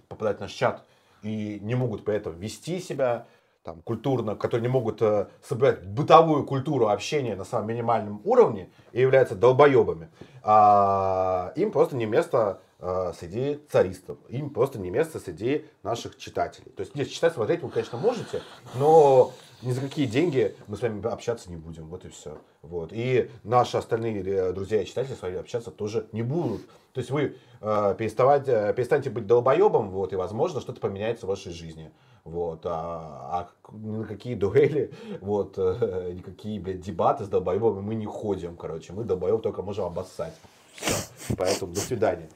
попадать 0.07 0.37
в 0.37 0.41
наш 0.41 0.51
чат 0.51 0.83
и 1.21 1.59
не 1.61 1.75
могут 1.75 2.05
при 2.05 2.15
этом 2.15 2.37
вести 2.37 2.79
себя 2.79 3.25
там, 3.63 3.81
культурно, 3.81 4.35
которые 4.35 4.61
не 4.61 4.67
могут 4.67 5.01
э, 5.01 5.27
соблюдать 5.43 5.85
бытовую 5.85 6.45
культуру 6.45 6.87
общения 6.87 7.35
на 7.35 7.43
самом 7.43 7.67
минимальном 7.67 8.21
уровне 8.23 8.69
и 8.93 9.01
являются 9.01 9.35
долбоебами. 9.35 10.09
А, 10.43 11.51
им 11.55 11.71
просто 11.71 11.95
не 11.95 12.05
место 12.05 12.61
э, 12.79 13.11
среди 13.19 13.59
царистов, 13.69 14.17
им 14.29 14.49
просто 14.49 14.79
не 14.79 14.89
место 14.89 15.19
среди 15.19 15.65
наших 15.83 16.17
читателей. 16.17 16.71
То 16.71 16.81
есть, 16.81 16.95
нет, 16.95 17.09
читать, 17.09 17.33
смотреть 17.33 17.61
вы, 17.61 17.69
конечно, 17.69 17.97
можете, 17.97 18.41
но 18.75 19.33
ни 19.61 19.71
за 19.71 19.81
какие 19.81 20.05
деньги 20.05 20.55
мы 20.67 20.77
с 20.77 20.81
вами 20.81 21.05
общаться 21.07 21.49
не 21.49 21.57
будем. 21.57 21.87
Вот 21.87 22.05
и 22.05 22.09
все. 22.09 22.37
Вот. 22.61 22.91
И 22.93 23.29
наши 23.43 23.77
остальные 23.77 24.23
э, 24.23 24.53
друзья 24.53 24.81
и 24.81 24.85
читатели 24.85 25.15
с 25.15 25.21
вами 25.21 25.37
общаться 25.37 25.71
тоже 25.71 26.07
не 26.11 26.21
будут. 26.21 26.65
То 26.93 26.99
есть 26.99 27.11
вы 27.11 27.37
э, 27.61 27.95
переставать, 27.97 28.47
э, 28.47 28.73
перестаньте 28.75 29.09
быть 29.09 29.27
долбоебом, 29.27 29.89
вот, 29.89 30.13
и, 30.13 30.15
возможно, 30.15 30.59
что-то 30.61 30.81
поменяется 30.81 31.25
в 31.25 31.29
вашей 31.29 31.51
жизни. 31.51 31.91
Вот, 32.23 32.61
а, 32.65 33.49
а 33.63 33.71
ни 33.71 33.97
на 33.97 34.05
какие 34.05 34.35
дуэли, 34.35 34.91
вот, 35.21 35.55
э, 35.57 36.11
никакие, 36.15 36.59
блядь, 36.59 36.81
дебаты 36.81 37.25
с 37.25 37.27
долбоебами 37.27 37.81
мы 37.81 37.95
не 37.95 38.05
ходим, 38.05 38.55
короче. 38.55 38.93
Мы 38.93 39.03
долбоеб 39.03 39.41
только 39.41 39.61
можем 39.61 39.85
обоссать. 39.85 40.33
Все. 40.73 41.35
Поэтому 41.37 41.73
до 41.73 41.79
свидания. 41.79 42.29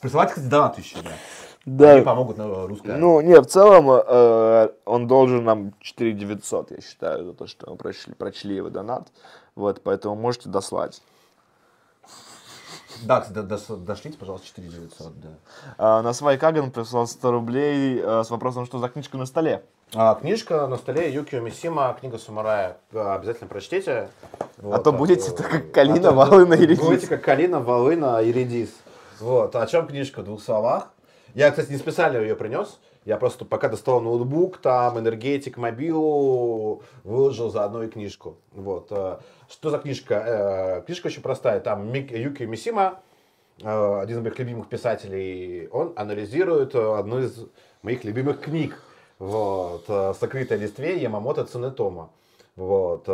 Присылайте, 0.00 0.34
кстати, 0.34 0.50
донаты 0.50 0.80
еще, 0.80 0.96
да. 1.02 1.12
Да. 1.64 1.92
Они 1.92 2.02
помогут 2.04 2.38
на 2.38 2.66
русской 2.66 2.88
армии. 2.88 3.00
Ну, 3.00 3.20
не, 3.20 3.40
в 3.40 3.46
целом 3.46 3.88
э, 3.90 4.68
он 4.84 5.06
должен 5.06 5.44
нам 5.44 5.74
4900, 5.80 6.72
я 6.72 6.80
считаю, 6.80 7.24
за 7.24 7.32
то, 7.34 7.46
что 7.46 7.70
мы 7.70 7.76
прочли, 7.76 8.14
прочли 8.14 8.56
его 8.56 8.68
донат. 8.68 9.08
Вот, 9.54 9.80
поэтому 9.82 10.16
можете 10.16 10.48
дослать. 10.48 11.00
Да, 13.04 13.24
до- 13.30 13.42
до- 13.42 13.76
дошлите, 13.76 14.18
пожалуйста, 14.18 14.46
4900, 14.48 15.20
да. 15.20 15.28
А, 15.78 16.02
на 16.02 16.12
свой 16.12 16.36
Каган 16.36 16.70
прислал 16.70 17.06
100 17.06 17.30
рублей 17.32 18.00
э, 18.02 18.22
с 18.24 18.30
вопросом, 18.30 18.66
что 18.66 18.78
за 18.78 18.88
книжка 18.88 19.16
на 19.16 19.26
столе. 19.26 19.62
А, 19.94 20.14
книжка 20.14 20.66
на 20.66 20.76
столе 20.76 21.12
Юкио 21.12 21.40
Мисима, 21.40 21.96
книга 21.98 22.18
самурая. 22.18 22.76
А, 22.92 23.14
Обязательно 23.16 23.48
прочтите. 23.48 24.08
А 24.62 24.78
то 24.78 24.92
будете 24.92 25.30
э, 25.32 25.34
как 25.34 25.72
Калина, 25.72 26.10
а 26.10 26.12
Волына 26.12 26.54
и 26.54 26.66
Редис. 26.66 26.84
Будете 26.84 27.06
как 27.08 27.22
Калина, 27.22 27.60
Волына 27.60 28.20
и 28.22 28.30
Редис. 28.32 28.70
Вот. 29.20 29.56
О 29.56 29.66
чем 29.66 29.86
книжка 29.86 30.20
в 30.22 30.24
двух 30.24 30.42
словах? 30.42 30.88
Я, 31.34 31.50
кстати, 31.50 31.70
не 31.70 31.78
специально 31.78 32.18
ее 32.18 32.36
принес. 32.36 32.78
Я 33.04 33.16
просто 33.16 33.44
пока 33.44 33.68
достал 33.68 34.00
ноутбук, 34.00 34.58
там, 34.58 34.98
энергетик, 34.98 35.56
мобилу, 35.56 36.82
выложил 37.04 37.50
заодно 37.50 37.82
и 37.82 37.88
книжку. 37.88 38.36
Вот. 38.52 38.88
э, 38.90 39.18
Что 39.48 39.70
за 39.70 39.78
книжка? 39.78 40.14
Э, 40.14 40.82
Книжка 40.86 41.06
очень 41.06 41.22
простая. 41.22 41.60
Там 41.60 41.92
Юкио 41.92 42.46
Мисима, 42.46 43.00
э, 43.62 43.98
один 44.00 44.18
из 44.18 44.22
моих 44.22 44.38
любимых 44.38 44.68
писателей, 44.68 45.68
он 45.72 45.94
анализирует 45.96 46.74
одну 46.74 47.20
из 47.20 47.46
моих 47.82 48.04
любимых 48.04 48.40
книг. 48.40 48.80
Вот, 49.18 49.84
«Сокрытая 50.18 50.58
листве» 50.58 50.98
Ямамото 50.98 51.44
Цунетома. 51.44 52.10
Вот, 52.56 53.08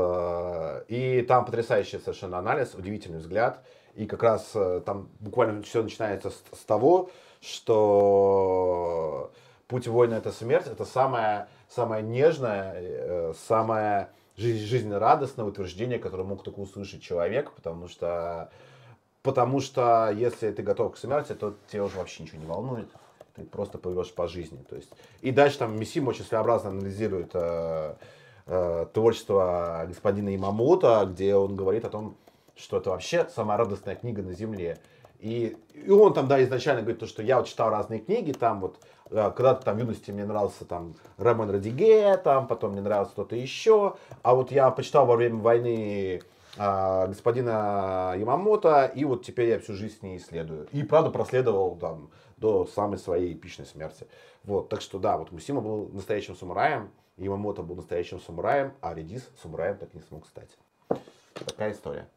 и 0.88 1.24
там 1.28 1.44
потрясающий 1.44 1.98
совершенно 1.98 2.38
анализ, 2.38 2.74
удивительный 2.74 3.18
взгляд. 3.18 3.62
И 3.94 4.06
как 4.06 4.22
раз 4.22 4.54
там 4.86 5.10
буквально 5.20 5.62
все 5.62 5.82
начинается 5.82 6.30
с 6.30 6.64
того, 6.66 7.10
что 7.40 9.30
путь 9.66 9.86
воина 9.86 10.14
это 10.14 10.32
смерть, 10.32 10.66
это 10.66 10.84
самое, 10.84 11.48
самое 11.68 12.02
нежное, 12.02 12.74
э, 12.76 13.34
самое 13.48 14.08
жизнерадостное 14.36 15.44
утверждение, 15.44 15.98
которое 15.98 16.24
мог 16.24 16.44
только 16.44 16.60
услышать 16.60 17.02
человек, 17.02 17.52
потому 17.52 17.88
что 17.88 18.50
Потому 19.22 19.60
что 19.60 20.10
если 20.10 20.50
ты 20.52 20.62
готов 20.62 20.94
к 20.94 20.96
смерти, 20.96 21.34
то 21.34 21.54
тебя 21.70 21.84
уже 21.84 21.98
вообще 21.98 22.22
ничего 22.22 22.40
не 22.40 22.46
волнует. 22.46 22.88
Ты 23.34 23.44
просто 23.44 23.76
плывешь 23.76 24.12
по 24.12 24.26
жизни. 24.26 24.64
То 24.68 24.76
есть... 24.76 24.90
И 25.20 25.32
дальше 25.32 25.58
там 25.58 25.78
Мисим 25.78 26.08
очень 26.08 26.24
своеобразно 26.24 26.70
анализирует 26.70 27.32
э, 27.34 27.94
э, 28.46 28.86
творчество 28.92 29.84
господина 29.86 30.34
Имамото, 30.34 31.06
где 31.12 31.34
он 31.34 31.56
говорит 31.56 31.84
о 31.84 31.90
том, 31.90 32.16
что 32.56 32.78
это 32.78 32.88
вообще 32.88 33.28
самая 33.28 33.58
радостная 33.58 33.96
книга 33.96 34.22
на 34.22 34.32
Земле. 34.32 34.78
И, 35.18 35.56
и 35.74 35.90
он 35.90 36.14
там, 36.14 36.28
да, 36.28 36.42
изначально 36.44 36.82
говорит, 36.82 37.00
то, 37.00 37.06
что 37.06 37.22
я 37.22 37.38
вот 37.38 37.48
читал 37.48 37.70
разные 37.70 38.00
книги, 38.00 38.32
там 38.32 38.60
вот, 38.60 38.78
э, 39.10 39.32
когда-то 39.34 39.64
там 39.64 39.76
в 39.76 39.80
юности 39.80 40.10
мне 40.10 40.24
нравился 40.24 40.64
там 40.64 40.94
Рамон 41.16 41.50
Радиге, 41.50 42.16
там 42.18 42.46
потом 42.46 42.72
мне 42.72 42.80
нравился 42.80 43.12
кто-то 43.12 43.34
еще, 43.34 43.96
а 44.22 44.34
вот 44.34 44.52
я 44.52 44.70
почитал 44.70 45.06
во 45.06 45.16
время 45.16 45.38
войны 45.38 46.22
а, 46.56 47.06
господина 47.06 48.14
Ямамото, 48.16 48.86
и 48.86 49.04
вот 49.04 49.24
теперь 49.24 49.50
я 49.50 49.58
всю 49.60 49.74
жизнь 49.74 49.98
с 49.98 50.02
ней 50.02 50.18
исследую. 50.18 50.66
И, 50.72 50.82
правда, 50.82 51.10
проследовал 51.10 51.76
там 51.76 52.10
до 52.36 52.66
самой 52.66 52.98
своей 52.98 53.34
эпичной 53.34 53.66
смерти. 53.66 54.06
Вот, 54.44 54.68
так 54.68 54.80
что 54.80 54.98
да, 54.98 55.18
вот 55.18 55.30
Мусима 55.30 55.60
был 55.60 55.88
настоящим 55.92 56.36
самураем, 56.36 56.90
Ямамото 57.16 57.62
был 57.62 57.76
настоящим 57.76 58.20
самураем, 58.20 58.72
а 58.80 58.94
Редис 58.94 59.28
самураем 59.42 59.76
так 59.76 59.94
не 59.94 60.00
смог 60.00 60.26
стать. 60.26 60.50
Такая 61.34 61.72
история. 61.72 62.08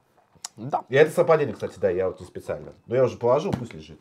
Да. 0.57 0.83
И 0.89 0.95
это 0.95 1.11
совпадение, 1.11 1.53
кстати, 1.53 1.79
да, 1.79 1.89
я 1.89 2.07
вот 2.07 2.19
не 2.19 2.25
специально. 2.25 2.73
Но 2.87 2.95
я 2.95 3.03
уже 3.03 3.17
положил, 3.17 3.51
пусть 3.51 3.73
лежит. 3.73 3.99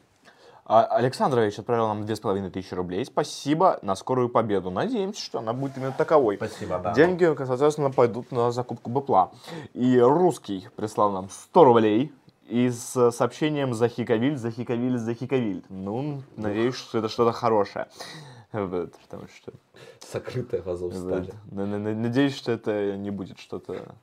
А 0.73 0.85
Александрович 0.85 1.59
отправил 1.59 1.89
нам 1.89 2.07
две 2.07 2.15
с 2.15 2.21
половиной 2.21 2.51
тысячи 2.51 2.75
рублей. 2.75 3.05
Спасибо 3.05 3.81
на 3.83 3.97
скорую 3.97 4.29
победу. 4.29 4.71
Надеемся, 4.71 5.21
что 5.21 5.41
она 5.41 5.53
будет 5.53 5.77
именно 5.77 5.91
таковой. 5.91 6.37
Спасибо, 6.37 6.79
да. 6.79 6.93
Деньги, 6.95 7.25
соответственно, 7.45 7.91
пойдут 7.91 8.31
на 8.31 8.53
закупку 8.53 8.89
быпла. 8.89 9.33
И 9.75 9.99
русский 9.99 10.69
прислал 10.77 11.11
нам 11.11 11.29
100 11.29 11.65
рублей 11.65 12.13
и 12.47 12.71
с 12.71 13.11
сообщением 13.11 13.75
«Захиковиль, 13.75 14.37
Захиковиль, 14.37 14.97
Захиковиль». 14.97 15.65
Ну, 15.69 16.23
надеюсь, 16.37 16.77
что 16.77 16.99
это 16.99 17.09
что-то 17.09 17.33
хорошее. 17.33 17.89
Вот, 18.53 18.93
потому 19.03 19.29
что... 19.29 19.53
Сокрытая 20.01 20.63
в 20.63 20.69
Азовстале. 20.69 21.33
надеюсь, 21.51 22.37
что 22.37 22.53
это 22.53 22.97
не 22.97 23.11
будет 23.11 23.39
что-то, 23.39 23.95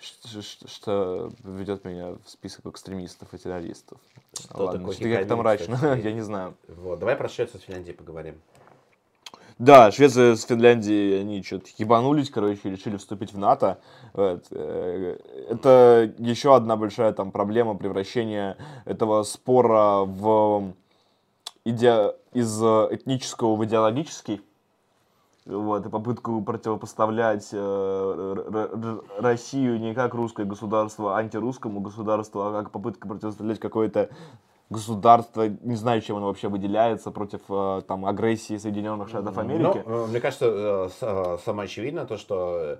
что, 0.00 1.32
ведет 1.42 1.84
меня 1.84 2.12
в 2.24 2.30
список 2.30 2.66
экстремистов 2.66 3.32
и 3.34 3.38
террористов. 3.38 3.98
Что 4.38 4.64
Ладно, 4.64 4.80
такое 4.80 4.94
что-то 4.94 5.10
как-то 5.16 5.36
мрачно, 5.36 5.94
я 6.02 6.12
не 6.12 6.20
знаю. 6.20 6.54
Вот, 6.68 6.98
давай 6.98 7.16
про 7.16 7.28
Швецию 7.28 7.60
с 7.60 7.64
Финляндией 7.64 7.96
поговорим. 7.96 8.40
Да, 9.58 9.90
Швеция 9.90 10.36
с 10.36 10.44
Финляндией, 10.44 11.20
они 11.20 11.42
что-то 11.42 11.66
ебанулись, 11.78 12.30
короче, 12.30 12.70
решили 12.70 12.96
вступить 12.96 13.32
в 13.32 13.38
НАТО. 13.38 13.80
Вот. 14.12 14.46
э, 14.52 15.18
Это 15.50 16.14
еще 16.18 16.54
одна 16.54 16.76
большая 16.76 17.12
там 17.12 17.32
проблема 17.32 17.74
превращения 17.74 18.56
этого 18.84 19.24
спора 19.24 20.04
в 20.04 20.74
иде... 21.64 22.14
из 22.32 22.62
этнического 22.62 23.56
в 23.56 23.64
идеологический. 23.64 24.42
Вот, 25.48 25.86
и 25.86 25.88
попытку 25.88 26.42
противопоставлять 26.42 27.48
э, 27.52 29.00
Россию 29.18 29.80
не 29.80 29.94
как 29.94 30.12
русское 30.12 30.44
государство 30.44 31.16
антирусскому 31.16 31.80
государству, 31.80 32.42
а 32.42 32.52
как 32.52 32.70
попытка 32.70 33.08
противопоставлять 33.08 33.58
какое-то 33.58 34.10
государство, 34.68 35.48
не 35.48 35.74
знаю, 35.74 36.02
чем 36.02 36.16
оно 36.16 36.26
вообще 36.26 36.48
выделяется, 36.48 37.10
против 37.10 37.40
э, 37.48 37.80
там, 37.88 38.04
агрессии 38.04 38.58
Соединенных 38.58 39.08
Штатов 39.08 39.38
Америки. 39.38 39.82
Ну, 39.86 40.04
э, 40.04 40.06
мне 40.08 40.20
кажется, 40.20 40.44
э, 40.46 40.88
э, 41.00 41.38
самое 41.42 41.64
очевидное 41.64 42.04
то, 42.04 42.18
что 42.18 42.78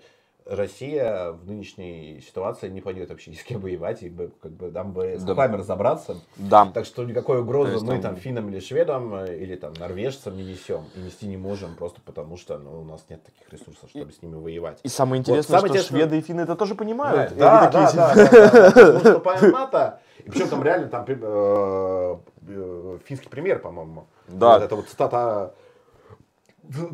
Россия 0.49 1.33
в 1.33 1.47
нынешней 1.47 2.23
ситуации 2.27 2.69
не 2.69 2.81
пойдет 2.81 3.11
вообще 3.11 3.31
ни 3.31 3.35
с 3.35 3.43
кем 3.43 3.61
воевать, 3.61 4.03
и 4.03 4.09
бы, 4.09 4.33
как 4.41 4.53
бы 4.53 4.71
нам 4.71 4.93
бы 4.93 5.19
с 5.19 5.23
Да. 5.23 5.35
вами 5.35 5.57
разобраться. 5.57 6.17
Да. 6.37 6.67
Так 6.73 6.87
что 6.87 7.05
никакой 7.05 7.41
угрозы 7.41 7.73
есть 7.73 7.85
мы 7.85 7.93
там- 7.95 8.01
там 8.03 8.17
финнам 8.17 8.49
или 8.49 8.59
шведам, 8.61 9.15
э, 9.15 9.37
или 9.37 9.57
там 9.57 9.75
норвежцам 9.75 10.37
не 10.37 10.45
несем. 10.45 10.87
И 10.97 11.01
нести 11.01 11.27
не 11.27 11.37
можем, 11.37 11.75
просто 11.77 12.01
потому 12.01 12.37
что 12.39 12.59
ну, 12.59 12.81
у 12.81 12.85
нас 12.85 13.05
нет 13.11 13.23
таких 13.25 13.53
ресурсов, 13.53 13.91
чтобы 13.91 14.11
с 14.11 14.23
ними 14.23 14.37
воевать. 14.37 14.81
И 14.83 14.89
самое 14.89 15.21
интересное, 15.21 15.59
самое 15.59 15.69
что 15.75 15.79
интересное- 15.79 15.99
шведы 16.01 16.19
и 16.19 16.21
финны 16.23 16.41
это 16.41 16.57
тоже 16.57 16.75
понимают. 16.75 17.33
И 17.33 17.35
Да, 17.35 17.71
да, 17.71 17.93
да, 17.93 18.15
да, 18.15 18.71
да. 18.73 18.93
Мы 18.93 18.99
вступаем 19.01 19.39
в 19.41 19.53
НАТО, 19.53 20.01
и 20.25 20.31
причем 20.31 20.49
там 20.49 20.63
реально 20.63 20.89
там 20.89 21.05
э, 21.07 22.17
э, 22.49 22.99
финский 23.05 23.29
пример, 23.29 23.59
по-моему. 23.61 24.07
Да. 24.29 24.55
Вот 24.55 24.63
Это 24.63 24.77
вот 24.77 24.89
цитата 24.89 25.55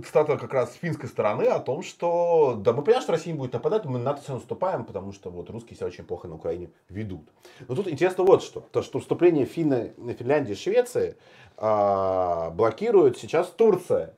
цитата 0.04 0.36
как 0.36 0.52
раз 0.52 0.72
с 0.72 0.76
финской 0.76 1.08
стороны 1.08 1.44
о 1.44 1.58
том, 1.58 1.82
что 1.82 2.54
да, 2.56 2.72
мы 2.72 2.82
понимаем, 2.82 3.02
что 3.02 3.12
Россия 3.12 3.32
не 3.32 3.38
будет 3.38 3.52
нападать, 3.52 3.84
мы 3.84 3.98
на 3.98 4.04
НАТО 4.04 4.22
все 4.22 4.34
наступаем, 4.34 4.84
потому 4.84 5.12
что 5.12 5.30
вот 5.30 5.50
русские 5.50 5.76
себя 5.76 5.86
очень 5.86 6.04
плохо 6.04 6.28
на 6.28 6.36
Украине 6.36 6.70
ведут. 6.88 7.28
Но 7.66 7.74
тут 7.74 7.88
интересно 7.88 8.24
вот 8.24 8.42
что, 8.42 8.60
то, 8.60 8.82
что 8.82 9.00
вступление 9.00 9.46
Финны, 9.46 9.94
Финляндии 10.18 10.52
и 10.52 10.56
Швеции 10.56 11.16
а, 11.56 12.50
блокирует 12.50 13.18
сейчас 13.18 13.48
Турция. 13.48 14.14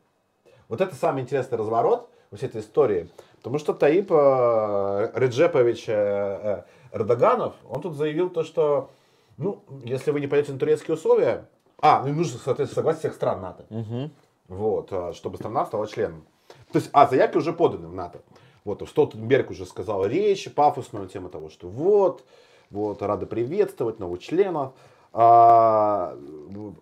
Вот 0.69 0.81
это 0.81 0.95
самый 0.95 1.23
интересный 1.23 1.59
разворот 1.59 2.09
во 2.31 2.37
всей 2.37 2.47
этой 2.47 2.61
истории. 2.61 3.09
Потому 3.39 3.59
что 3.59 3.75
Таип 3.75 4.11
э, 4.11 5.11
Реджепович 5.15 5.85
э, 5.89 5.93
э, 5.93 6.63
Эрдоганов, 6.93 7.55
он 7.69 7.81
тут 7.81 7.95
заявил 7.95 8.29
то, 8.29 8.43
что 8.43 8.91
ну, 9.37 9.63
если 9.85 10.11
вы 10.11 10.21
не 10.21 10.27
пойдете 10.27 10.53
на 10.53 10.59
турецкие 10.59 10.97
условия, 10.97 11.47
а, 11.79 12.03
ну 12.05 12.13
нужно, 12.13 12.41
соответственно, 12.43 12.75
согласие 12.75 13.01
всех 13.01 13.15
стран 13.15 13.41
НАТО. 13.43 13.67
Мгм. 13.71 14.11
Вот, 14.49 14.89
а, 14.93 15.13
чтобы 15.13 15.37
страна 15.39 15.67
стала 15.67 15.87
членом. 15.87 16.25
То 16.73 16.79
есть, 16.79 16.91
а 16.93 17.07
заявки 17.07 17.37
уже 17.37 17.53
поданы 17.53 17.89
в 17.89 17.95
НАТО. 17.95 18.21
Вот, 18.65 18.87
Столтенберг 18.89 19.51
уже 19.51 19.67
сказал 19.67 20.05
речь, 20.07 20.53
пафосную 20.53 21.09
тему 21.09 21.29
того, 21.29 21.51
что 21.51 21.69
вот, 21.69 22.25
вот, 22.71 23.03
рады 23.03 23.27
приветствовать 23.27 23.99
новых 23.99 24.21
членов. 24.21 24.73
А, 25.13 26.17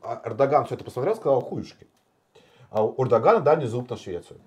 а 0.02 0.22
Эрдоган 0.24 0.66
все 0.66 0.74
это 0.74 0.84
посмотрел, 0.84 1.14
сказал 1.14 1.40
хуюшки. 1.40 1.86
А 2.70 2.82
у 2.82 3.04
Эрдогана 3.04 3.40
дальний 3.40 3.66
зуб 3.66 3.88
на 3.90 3.96
Швецию. 3.96 4.40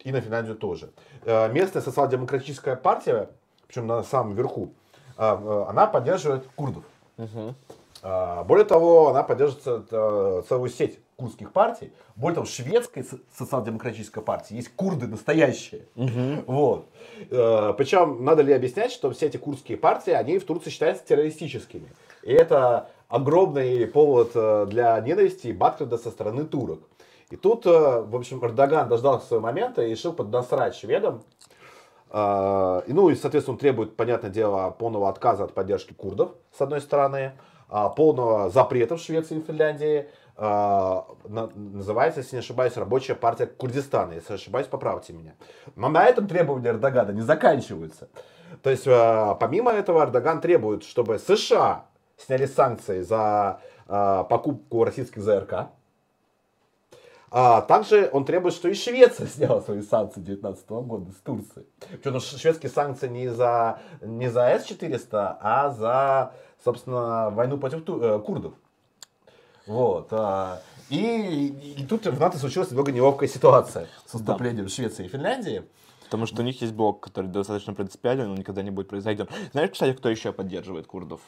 И 0.00 0.12
на 0.12 0.20
Финляндию 0.20 0.56
тоже. 0.56 0.90
Э, 1.24 1.52
Местная 1.52 1.82
социал-демократическая 1.82 2.76
партия, 2.76 3.30
причем 3.66 3.86
на 3.86 4.02
самом 4.02 4.34
верху, 4.34 4.72
а, 5.16 5.36
э, 5.36 5.70
она 5.70 5.86
поддерживает 5.86 6.46
курдов. 6.56 6.84
А, 7.16 7.54
Более 8.02 8.64
того, 8.64 9.08
она 9.08 9.22
поддерживает 9.22 9.88
э, 9.90 10.42
целую 10.48 10.70
сеть 10.70 11.00
курдских 11.16 11.52
партий. 11.52 11.92
Более 12.14 12.36
того, 12.36 12.46
в 12.46 12.50
шведской 12.50 13.02
со- 13.02 13.18
социал-демократической 13.36 14.22
партии 14.22 14.54
есть 14.54 14.74
курды 14.76 15.08
настоящие. 15.08 15.86
Вот. 16.46 16.86
Э, 17.30 17.72
Причем, 17.76 18.24
надо 18.24 18.42
ли 18.42 18.52
объяснять, 18.52 18.92
что 18.92 19.10
все 19.10 19.26
эти 19.26 19.36
курдские 19.36 19.78
партии, 19.78 20.12
они 20.12 20.38
в 20.38 20.44
Турции 20.44 20.70
считаются 20.70 21.04
террористическими. 21.04 21.88
И 22.22 22.32
это 22.32 22.90
огромный 23.08 23.86
повод 23.86 24.30
э, 24.34 24.66
для 24.68 25.00
ненависти 25.00 25.48
и 25.48 25.52
баткреда 25.52 25.98
со 25.98 26.10
стороны 26.10 26.44
турок. 26.44 26.80
И 27.30 27.36
тут, 27.36 27.66
в 27.66 28.16
общем, 28.16 28.42
Эрдоган 28.42 28.88
дождался 28.88 29.26
своего 29.26 29.44
момента 29.44 29.82
и 29.82 29.90
решил 29.90 30.14
поднасрать 30.14 30.74
шведам. 30.74 31.22
А, 32.10 32.82
и, 32.86 32.92
ну 32.92 33.10
и, 33.10 33.14
соответственно, 33.14 33.54
он 33.54 33.58
требует, 33.58 33.96
понятное 33.96 34.30
дело, 34.30 34.70
полного 34.70 35.08
отказа 35.08 35.44
от 35.44 35.52
поддержки 35.52 35.92
курдов, 35.92 36.30
с 36.56 36.60
одной 36.60 36.80
стороны, 36.80 37.18
а, 37.26 37.32
полного 37.68 38.50
запрета 38.50 38.96
в 38.96 39.00
Швеции 39.00 39.38
и 39.38 39.42
Финляндии. 39.42 40.08
А, 40.40 41.06
на- 41.24 41.50
называется, 41.54 42.20
если 42.20 42.36
не 42.36 42.40
ошибаюсь, 42.40 42.76
Рабочая 42.76 43.14
партия 43.16 43.46
Курдистана. 43.46 44.12
Если 44.12 44.34
ошибаюсь, 44.34 44.68
поправьте 44.68 45.12
меня. 45.12 45.34
Но 45.76 45.88
на 45.88 46.04
этом 46.04 46.28
требования 46.28 46.68
Эрдогана 46.70 47.10
не 47.10 47.22
заканчиваются. 47.22 48.08
То 48.62 48.70
есть, 48.70 48.84
а, 48.86 49.34
помимо 49.34 49.72
этого, 49.72 50.04
Эрдоган 50.04 50.40
требует, 50.40 50.84
чтобы 50.84 51.18
США 51.18 51.86
сняли 52.16 52.46
санкции 52.46 53.02
за 53.02 53.60
а, 53.88 54.24
покупку 54.24 54.84
российских 54.84 55.22
ЗРК. 55.22 55.70
А 57.30 57.60
также 57.60 58.08
он 58.12 58.24
требует, 58.24 58.54
что 58.54 58.68
и 58.68 58.74
Швеция 58.74 59.26
сняла 59.34 59.60
свои 59.60 59.82
санкции 59.82 60.20
2019 60.20 60.70
года 60.70 61.12
с 61.12 61.16
Турции. 61.16 61.66
Причем 62.02 62.20
ш- 62.20 62.38
шведские 62.38 62.70
санкции 62.70 63.08
не 63.08 63.28
за, 63.28 63.80
не 64.00 64.28
за 64.30 64.44
С-400, 64.48 65.36
а 65.40 65.70
за, 65.70 66.32
собственно, 66.64 67.30
войну 67.30 67.58
против 67.58 67.82
э, 67.88 68.18
курдов. 68.24 68.54
Вот. 69.66 70.08
а, 70.12 70.60
И, 70.90 71.74
и 71.78 71.84
тут 71.84 72.06
в 72.06 72.18
НАТО 72.20 72.38
случилась 72.38 72.70
немного 72.70 72.92
неловкая 72.92 73.28
ситуация 73.28 73.86
с 74.06 74.14
вступлением 74.18 74.68
Швеции 74.68 75.04
и 75.04 75.08
Финляндии. 75.08 75.62
Потому 76.04 76.24
что 76.24 76.40
у 76.40 76.44
них 76.44 76.60
есть 76.62 76.72
блок, 76.72 77.00
который 77.00 77.26
достаточно 77.26 77.74
принципиален, 77.74 78.30
он 78.30 78.36
никогда 78.36 78.62
не 78.62 78.70
будет 78.70 78.88
произойден. 78.88 79.28
Знаешь, 79.52 79.70
кстати, 79.72 79.94
кто 79.94 80.08
еще 80.08 80.32
поддерживает 80.32 80.86
курдов? 80.86 81.20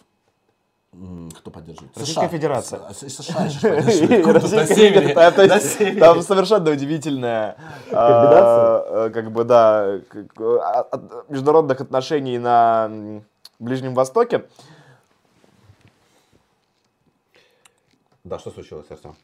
Кто 1.38 1.50
поддерживает? 1.52 1.96
Российская 1.96 2.28
Федерация. 2.28 2.80
С- 2.92 3.02
с- 3.02 3.16
США 3.22 3.44
еще 3.44 3.60
поддерживает. 3.60 4.24
Федерация. 5.30 6.00
Там 6.00 6.22
совершенно 6.22 6.70
удивительная, 6.70 7.56
а, 7.92 9.06
э, 9.06 9.10
как 9.10 9.30
бы, 9.30 9.44
да, 9.44 10.00
э, 10.14 10.24
международных 11.28 11.80
отношений 11.80 12.38
на 12.38 12.90
Ближнем 13.60 13.94
Востоке. 13.94 14.46
Да, 18.24 18.38
что 18.38 18.50
случилось, 18.50 18.90
Артем? 18.90 19.14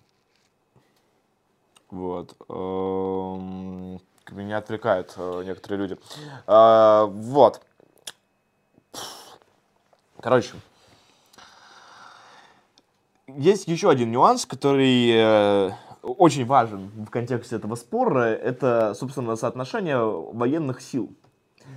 Вот. 1.91 2.35
эм, 2.49 4.01
Меня 4.31 4.59
отвлекают 4.59 5.15
э, 5.17 5.43
некоторые 5.45 5.79
люди. 5.81 5.99
А, 6.47 7.07
Вот. 7.07 7.61
Короче. 10.21 10.55
Есть 13.29 13.69
еще 13.69 13.91
один 13.91 14.11
нюанс, 14.11 14.47
который 14.47 15.11
э, 15.13 15.71
очень 16.03 16.47
важен 16.47 16.91
в 17.07 17.11
контексте 17.11 17.57
этого 17.57 17.75
спора. 17.75 18.23
Это, 18.23 18.95
собственно, 18.95 19.37
соотношение 19.37 19.99
военных 19.99 20.81
сил. 20.81 21.11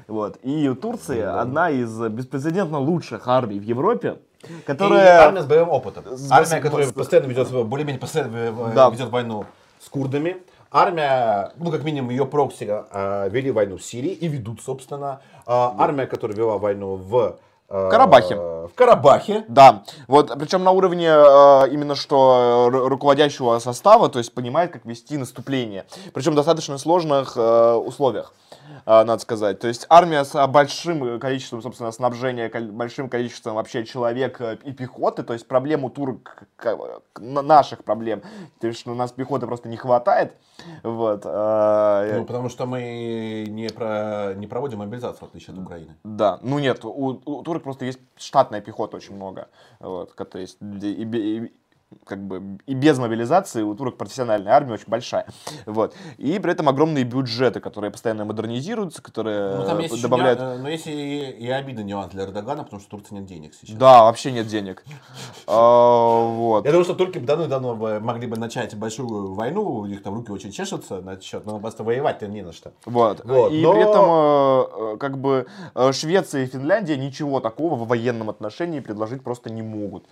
Вот. 0.07 0.39
И 0.43 0.70
у 0.70 0.76
Турции 0.76 1.20
одна 1.20 1.70
из 1.70 1.99
беспрецедентно 1.99 2.80
лучших 2.80 3.28
армий 3.28 3.59
в 3.59 3.63
Европе, 3.63 4.20
И 4.48 4.62
которая... 4.66 5.22
армия 5.22 5.42
с 5.42 5.46
боевым 5.46 5.70
опытом. 5.70 6.06
С- 6.18 6.32
Армия, 6.32 6.62
которая 6.62 6.88
с- 6.88 6.94
постоянно 6.94 7.28
ведет, 7.28 7.50
более-менее 7.52 8.00
постоянно 8.00 8.36
э, 8.36 8.72
Да. 8.74 8.90
ведет 8.90 9.10
войну 9.10 9.46
с 9.84 9.90
курдами. 9.90 10.38
Армия, 10.72 11.52
ну, 11.58 11.72
как 11.72 11.84
минимум, 11.84 12.12
ее 12.12 12.26
прокси 12.26 12.68
э, 12.70 13.30
вели 13.32 13.52
войну 13.52 13.78
в 13.78 13.84
Сирии 13.84 14.12
и 14.12 14.28
ведут, 14.28 14.62
собственно. 14.62 15.20
А, 15.45 15.76
Армия, 15.80 16.06
которая 16.06 16.38
вела 16.38 16.57
войну 16.60 16.95
в 16.95 17.38
э, 17.70 17.90
Карабахе. 17.90 18.36
В 18.36 18.70
Карабахе. 18.76 19.45
Да, 19.48 19.84
вот, 20.07 20.32
причем 20.40 20.64
на 20.64 20.72
уровне 20.72 21.07
э, 21.10 21.70
именно 21.72 21.95
что 21.95 22.70
ру- 22.72 22.88
руководящего 22.88 23.57
состава, 23.60 24.10
то 24.10 24.20
есть 24.20 24.34
понимает, 24.34 24.72
как 24.72 24.86
вести 24.86 25.18
наступление. 25.18 25.86
Причем 26.14 26.34
в 26.34 26.36
достаточно 26.36 26.78
сложных 26.78 27.34
э, 27.36 27.74
условиях, 27.74 28.32
э, 28.48 28.48
надо 28.90 29.20
сказать. 29.20 29.60
То 29.60 29.68
есть 29.68 29.86
армия 29.90 30.24
с 30.24 30.48
большим 30.48 31.20
количеством, 31.20 31.61
собственно, 31.61 31.91
снабжения, 31.91 32.49
большим 32.72 33.07
количеством 33.07 33.53
вообще 33.56 33.86
человек 33.86 34.41
э, 34.41 34.57
и 34.64 34.72
пехоты, 34.72 35.22
то 35.24 35.34
есть 35.34 35.48
проблем 35.48 35.84
у 35.84 35.90
турок, 35.91 36.44
наших 37.20 37.84
проблем, 37.84 38.24
то 38.60 38.68
есть 38.68 38.88
у 38.88 38.95
нас 38.95 39.11
пехоты 39.11 39.45
просто 39.45 39.70
не 39.70 39.78
хватает. 39.78 40.34
Вот, 40.84 41.22
э, 41.24 42.18
Ну, 42.18 42.26
потому 42.26 42.49
что 42.49 42.66
мы 42.66 43.45
не, 43.48 43.70
про, 43.70 44.34
не 44.36 44.48
проводим 44.48 44.80
мобилизацию, 44.80 45.28
в 45.28 45.30
отличие 45.30 45.53
от 45.53 45.60
Украины. 45.61 45.95
Да, 46.03 46.40
ну 46.41 46.57
нет, 46.60 46.84
у, 46.84 47.22
у 47.26 47.44
турок 47.44 47.64
просто 47.64 47.86
есть 47.86 47.99
штатная 48.18 48.61
пехота 48.61 48.98
очень 48.98 49.16
много, 49.16 49.48
вот, 49.80 50.16
то 50.16 50.40
есть 50.40 50.57
и- 50.61 51.03
и- 51.03 51.53
как 52.06 52.20
бы 52.26 52.57
и 52.68 52.74
без 52.76 52.99
мобилизации 52.99 53.64
у 53.64 53.74
турок 53.74 53.98
профессиональная 53.98 54.53
армия 54.53 54.74
очень 54.74 54.86
большая, 54.88 55.26
вот, 55.66 55.95
и 56.18 56.38
при 56.40 56.52
этом 56.52 56.70
огромные 56.70 57.03
бюджеты, 57.03 57.60
которые 57.60 57.90
постоянно 57.91 58.26
модернизируются, 58.26 59.02
которые 59.02 59.56
Ну, 59.57 59.66
там 59.66 59.80
есть 59.80 59.94
еще 59.94 60.03
добавляют. 60.03 60.40
нюан- 60.40 60.56
э, 60.56 60.57
но 60.60 60.70
есть 60.70 60.86
и, 60.88 61.22
и 61.32 61.49
обидный 61.49 61.84
нюанс 61.84 62.11
для 62.11 62.24
Эрдогана, 62.26 62.64
потому 62.64 62.80
что 62.80 62.91
Турции 62.91 63.16
нет 63.16 63.26
денег 63.26 63.53
сейчас. 63.56 63.76
Да, 63.76 64.03
вообще 64.03 64.32
нет 64.32 64.45
денег. 64.48 64.84
А, 65.48 66.28
Вот. 66.28 66.66
Я 66.66 66.72
думаю, 66.72 66.86
что 66.86 66.94
турки 66.94 67.18
бы 67.18 67.26
давно-давно 67.26 67.76
могли 67.99 68.28
бы 68.28 68.38
начать 68.38 68.76
большую 68.76 69.34
войну, 69.34 69.64
у 69.64 69.86
них 69.86 70.03
там 70.03 70.14
руки 70.16 70.32
очень 70.32 70.52
чешутся 70.52 71.02
на 71.02 71.20
счет, 71.20 71.45
но 71.45 71.60
просто 71.60 71.84
воевать-то 71.84 72.28
не 72.28 72.41
на 72.44 72.53
что. 72.53 72.72
Вот. 72.86 73.22
Вот, 73.26 73.52
И 73.52 73.61
но- 73.61 73.74
при 73.74 73.82
этом, 73.82 74.06
э, 74.91 74.94
э, 74.94 74.98
как 74.98 75.18
бы, 75.18 75.48
э, 75.76 75.91
Швеция 75.91 76.44
и 76.44 76.45
Финляндия 76.48 76.98
ничего 76.98 77.40
такого 77.40 77.76
в 77.76 77.88
военном 77.88 78.30
отношении 78.30 78.80
предложить 78.80 79.24
просто 79.24 79.49
не 79.49 79.61
могут. 79.64 80.06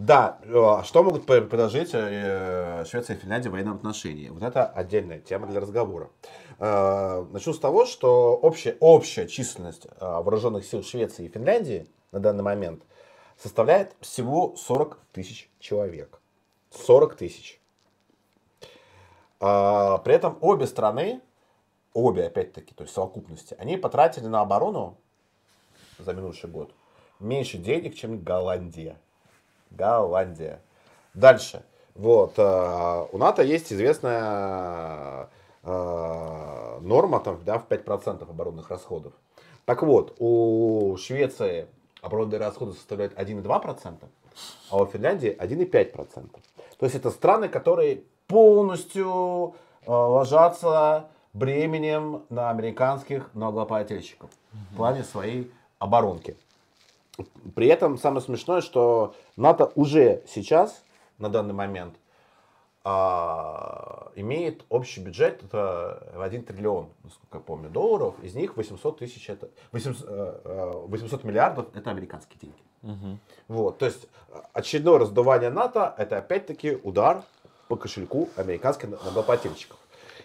Да, 0.00 0.38
э, 0.44 0.82
что 0.84 1.02
могут 1.02 1.26
пр- 1.26 1.46
предложить 1.46 1.90
э, 1.92 2.86
Швеция 2.88 3.16
и 3.16 3.18
Финляндия 3.18 3.50
в 3.50 3.52
военном 3.52 3.76
отношении? 3.76 4.30
Вот 4.30 4.42
это 4.42 4.64
отдельная 4.64 5.18
тема 5.18 5.46
для 5.46 5.60
разговора. 5.60 6.08
Э, 6.58 7.26
Начну 7.30 7.52
с 7.52 7.58
того, 7.58 7.84
что 7.84 8.34
общая, 8.34 8.78
общая 8.80 9.28
численность 9.28 9.86
вооруженных 10.00 10.64
сил 10.64 10.82
Швеции 10.82 11.26
и 11.26 11.28
Финляндии 11.28 11.86
на 12.12 12.20
данный 12.20 12.42
момент 12.42 12.82
составляет 13.36 13.94
всего 14.00 14.56
40 14.56 14.98
тысяч 15.12 15.50
человек. 15.58 16.18
40 16.70 17.16
тысяч. 17.16 17.60
При 19.38 20.14
этом 20.14 20.38
обе 20.40 20.66
страны, 20.66 21.20
обе 21.92 22.26
опять-таки, 22.26 22.74
то 22.74 22.84
есть 22.84 22.94
совокупности, 22.94 23.54
они 23.58 23.76
потратили 23.76 24.26
на 24.28 24.40
оборону 24.40 24.96
за 25.98 26.14
минувший 26.14 26.48
год 26.48 26.72
меньше 27.18 27.58
денег, 27.58 27.94
чем 27.94 28.22
Голландия. 28.22 28.98
Голландия. 29.70 30.60
Дальше. 31.14 31.62
Вот. 31.94 32.34
э, 32.36 33.06
У 33.12 33.18
НАТО 33.18 33.42
есть 33.42 33.72
известная 33.72 35.28
э, 35.62 36.78
норма 36.80 37.20
там, 37.20 37.38
да, 37.44 37.58
в 37.58 37.66
5% 37.66 38.28
оборонных 38.28 38.70
расходов. 38.70 39.12
Так 39.64 39.82
вот, 39.82 40.14
у 40.18 40.96
Швеции 40.98 41.66
оборонные 42.02 42.38
расходы 42.38 42.72
составляют 42.72 43.14
1,2%, 43.14 43.96
а 44.70 44.76
у 44.76 44.86
Финляндии 44.86 45.36
1,5%. 45.38 46.30
То 46.78 46.86
есть 46.86 46.96
это 46.96 47.10
страны, 47.10 47.48
которые 47.48 48.02
полностью 48.26 49.54
э, 49.86 49.90
ложатся 49.90 51.08
бременем 51.32 52.22
на 52.28 52.50
американских 52.50 53.30
налогоплательщиков 53.34 54.30
в 54.72 54.76
плане 54.76 55.04
своей 55.04 55.52
оборонки. 55.78 56.36
При 57.54 57.66
этом 57.66 57.98
самое 57.98 58.22
смешное, 58.22 58.60
что 58.62 59.14
НАТО 59.40 59.72
уже 59.74 60.22
сейчас, 60.28 60.84
на 61.18 61.28
данный 61.28 61.54
момент, 61.54 61.96
а, 62.84 64.10
имеет 64.14 64.64
общий 64.68 65.00
бюджет 65.00 65.42
это 65.42 66.12
в 66.14 66.20
1 66.20 66.44
триллион, 66.44 66.88
насколько 67.02 67.38
я 67.38 67.40
помню, 67.40 67.70
долларов. 67.70 68.14
Из 68.22 68.34
них 68.34 68.56
800 68.56 68.98
тысяч 68.98 69.28
это 69.28 69.50
800, 69.72 70.06
э, 70.08 70.40
э, 70.44 70.72
800 70.86 71.24
миллиардов 71.24 71.66
это 71.74 71.90
американские 71.90 72.38
деньги. 72.40 73.18
Вот, 73.48 73.78
то 73.78 73.86
есть 73.86 74.06
э, 74.28 74.40
очередное 74.52 74.98
раздувание 74.98 75.50
НАТО 75.50 75.94
это 75.98 76.18
опять-таки 76.18 76.78
удар 76.82 77.22
по 77.68 77.76
кошельку 77.76 78.28
американских 78.36 78.88
налогоплательщиков. 78.88 79.78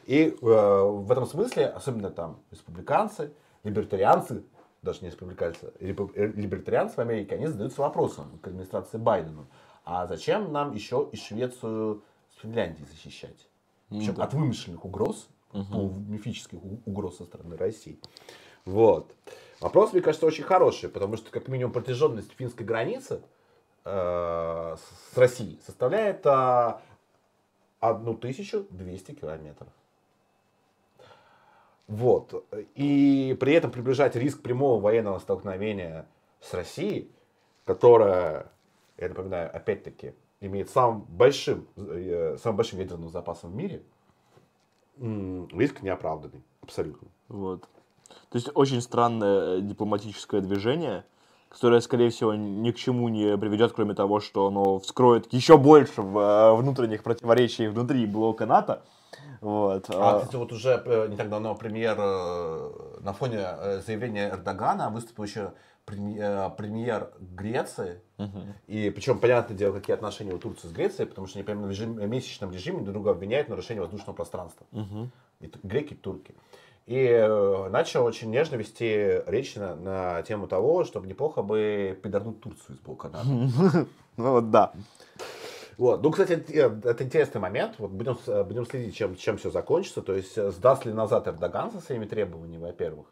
И 0.05 0.27
э, 0.29 0.35
в 0.41 1.11
этом 1.11 1.25
смысле, 1.25 1.67
особенно 1.67 2.09
там 2.09 2.39
республиканцы, 2.51 3.33
либертарианцы, 3.63 4.43
даже 4.85 5.01
не 5.01 5.09
республиканцы, 5.09 5.73
э, 5.79 5.87
либертарианцы 5.87 6.95
в 6.95 6.99
Америке, 6.99 7.35
они 7.35 7.47
задаются 7.47 7.81
вопросом 7.81 8.39
к 8.41 8.47
администрации 8.47 8.97
Байдену, 8.97 9.47
а 9.83 10.07
зачем 10.07 10.53
нам 10.53 10.73
еще 10.73 11.09
и 11.11 11.17
Швецию 11.17 12.03
с 12.33 12.41
Финляндией 12.41 12.87
защищать? 12.87 13.49
Причем 13.89 14.15
да. 14.15 14.23
от 14.23 14.33
вымышленных 14.33 14.85
угроз, 14.85 15.27
мифических 15.53 16.63
у- 16.63 16.81
угроз 16.85 17.17
со 17.17 17.25
стороны 17.25 17.57
России. 17.57 17.99
Вот. 18.65 19.13
Вопрос, 19.59 19.93
мне 19.93 20.01
кажется, 20.01 20.25
очень 20.25 20.43
хороший, 20.43 20.89
потому 20.89 21.17
что, 21.17 21.31
как 21.31 21.47
минимум, 21.47 21.71
протяженность 21.71 22.31
финской 22.33 22.65
границы 22.65 23.21
э, 23.83 24.75
с 25.11 25.17
Россией 25.17 25.59
составляет 25.65 26.25
э, 26.25 26.73
1200 27.79 29.11
километров. 29.13 29.69
Вот. 31.87 32.45
И 32.75 33.37
при 33.39 33.53
этом 33.53 33.71
приближать 33.71 34.15
риск 34.15 34.41
прямого 34.41 34.81
военного 34.81 35.19
столкновения 35.19 36.07
с 36.41 36.53
Россией, 36.53 37.11
которая, 37.65 38.51
я 38.97 39.09
напоминаю, 39.09 39.55
опять-таки, 39.55 40.13
имеет 40.39 40.69
самым 40.69 41.01
большим, 41.01 41.67
э, 41.77 42.37
самым 42.41 42.57
большим 42.57 42.79
ядерным 42.79 43.09
запасом 43.09 43.51
в 43.51 43.55
мире, 43.55 43.83
риск 44.97 45.81
неоправданный. 45.81 46.43
Абсолютно. 46.61 47.07
Вот. 47.27 47.67
То 48.29 48.37
есть 48.37 48.49
очень 48.53 48.81
странное 48.81 49.57
э, 49.57 49.61
дипломатическое 49.61 50.41
движение, 50.41 51.05
которое, 51.49 51.81
скорее 51.81 52.09
всего, 52.09 52.33
ни 52.33 52.71
к 52.71 52.75
чему 52.75 53.09
не 53.09 53.37
приведет, 53.37 53.73
кроме 53.73 53.93
того, 53.93 54.19
что 54.19 54.47
оно 54.47 54.79
вскроет 54.79 55.31
еще 55.33 55.57
больше 55.57 56.01
э, 56.01 56.55
внутренних 56.55 57.03
противоречий 57.03 57.67
внутри 57.67 58.05
блока 58.05 58.45
НАТО. 58.45 58.83
Вот. 59.41 59.89
А, 59.89 59.93
а, 60.17 60.19
кстати, 60.19 60.35
вот 60.37 60.51
уже 60.51 60.81
э, 60.85 61.07
не 61.09 61.15
так 61.17 61.29
давно 61.29 61.55
премьер 61.55 61.95
э, 61.97 62.71
на 63.01 63.13
фоне 63.13 63.39
э, 63.41 63.81
заявления 63.85 64.29
Эрдогана 64.29 64.89
выступил 64.89 65.23
еще 65.23 65.53
э, 65.87 66.49
премьер 66.57 67.11
Греции. 67.19 68.01
И 68.67 68.89
причем, 68.89 69.19
понятное 69.19 69.57
дело, 69.57 69.73
какие 69.73 69.93
отношения 69.93 70.33
у 70.33 70.37
Турции 70.39 70.67
с 70.67 70.71
Грецией, 70.71 71.07
потому 71.07 71.27
что 71.27 71.37
они 71.37 71.43
прямо 71.43 71.67
в 71.67 71.69
режим- 71.69 71.99
месячном 72.09 72.51
режиме 72.51 72.79
друг 72.79 72.93
друга 72.93 73.11
обвиняют 73.11 73.47
в 73.47 73.49
нарушении 73.51 73.81
воздушного 73.81 74.15
пространства. 74.15 74.65
И 75.41 75.47
т- 75.47 75.59
греки, 75.63 75.93
и 75.93 75.97
турки. 75.97 76.33
И 76.87 76.95
э, 76.97 77.69
начал 77.69 78.05
очень 78.05 78.29
нежно 78.29 78.55
вести 78.57 79.21
речь 79.25 79.55
на, 79.55 79.75
на 79.75 80.21
тему 80.23 80.47
того, 80.47 80.85
чтобы 80.85 81.07
неплохо 81.07 81.41
бы 81.41 81.99
пидорнуть 82.01 82.41
Турцию 82.41 82.75
из 82.75 82.79
блока 82.79 83.09
ну 84.17 84.31
вот 84.31 84.51
да. 84.51 84.71
Вот. 85.77 86.01
Ну, 86.01 86.11
кстати, 86.11 86.33
это 86.33 86.89
это 86.89 87.03
интересный 87.03 87.41
момент. 87.41 87.75
Вот 87.79 87.91
будем, 87.91 88.17
с- 88.17 88.43
будем 88.43 88.65
следить, 88.65 88.95
чем, 88.95 89.15
чем 89.15 89.37
все 89.37 89.49
закончится. 89.49 90.01
То 90.01 90.13
есть, 90.13 90.37
э, 90.37 90.51
сдаст 90.51 90.85
ли 90.85 90.93
назад 90.93 91.27
Эрдоган 91.27 91.71
со 91.71 91.79
своими 91.79 92.05
требованиями, 92.05 92.63
во-первых. 92.63 93.07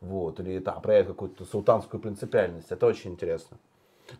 Вот. 0.00 0.40
Или 0.40 0.58
там, 0.60 0.80
проявит 0.80 1.08
какую-то 1.08 1.44
султанскую 1.44 2.00
принципиальность. 2.00 2.70
Это 2.70 2.86
очень 2.86 3.12
интересно. 3.12 3.58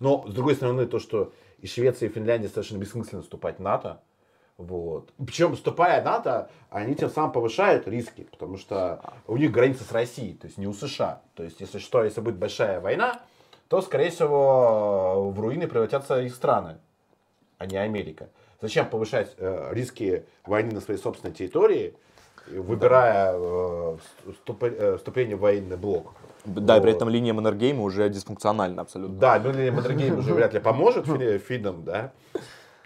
Но, 0.01 0.25
с 0.27 0.33
другой 0.35 0.55
стороны, 0.55 0.87
то, 0.87 0.99
что 0.99 1.33
и 1.61 1.67
Швеция, 1.67 2.09
и 2.09 2.13
Финляндия 2.13 2.49
совершенно 2.49 2.79
бессмысленно 2.79 3.23
вступать 3.23 3.59
в 3.59 3.63
НАТО. 3.63 4.01
Вот. 4.57 5.13
Причем, 5.19 5.55
вступая 5.57 6.01
в 6.01 6.05
НАТО, 6.05 6.51
они 6.71 6.95
тем 6.95 7.11
самым 7.11 7.33
повышают 7.33 7.89
риски, 7.89 8.29
потому 8.31 8.57
что 8.57 9.03
у 9.27 9.37
них 9.37 9.51
граница 9.51 9.83
с 9.85 9.91
Россией, 9.91 10.35
то 10.35 10.47
есть 10.47 10.59
не 10.59 10.67
у 10.67 10.73
США. 10.73 11.23
То 11.35 11.43
есть, 11.43 11.61
если 11.61 11.79
что, 11.79 12.05
если 12.05 12.21
будет 12.21 12.37
большая 12.37 12.81
война, 12.81 13.21
то, 13.69 13.81
скорее 13.83 14.11
всего, 14.11 15.31
в 15.31 15.41
руины 15.41 15.67
превратятся 15.67 16.21
их 16.21 16.35
страны, 16.35 16.79
а 17.59 17.67
не 17.67 17.77
Америка. 17.77 18.29
Зачем 18.61 18.89
повышать 18.89 19.35
э, 19.39 19.69
риски 19.73 20.25
войны 20.47 20.73
на 20.73 20.81
своей 20.81 21.01
собственной 21.01 21.35
территории, 21.35 21.95
выбирая 22.49 23.33
э, 23.35 23.97
э, 24.27 24.97
вступление 24.99 25.37
в 25.37 25.41
военный 25.41 25.77
блок? 25.77 26.13
Да, 26.45 26.77
и 26.77 26.81
при 26.81 26.93
этом 26.93 27.09
линия 27.09 27.33
Маннергейма 27.33 27.83
уже 27.83 28.09
дисфункциональна 28.09 28.83
абсолютно. 28.83 29.17
Да, 29.17 29.39
Берлин 29.39 29.75
Маннергейм 29.75 30.19
уже 30.19 30.35
вряд 30.35 30.53
ли 30.53 30.61
поможет 30.61 31.07
фи- 31.07 31.39
финнам, 31.49 31.85
да. 31.85 32.13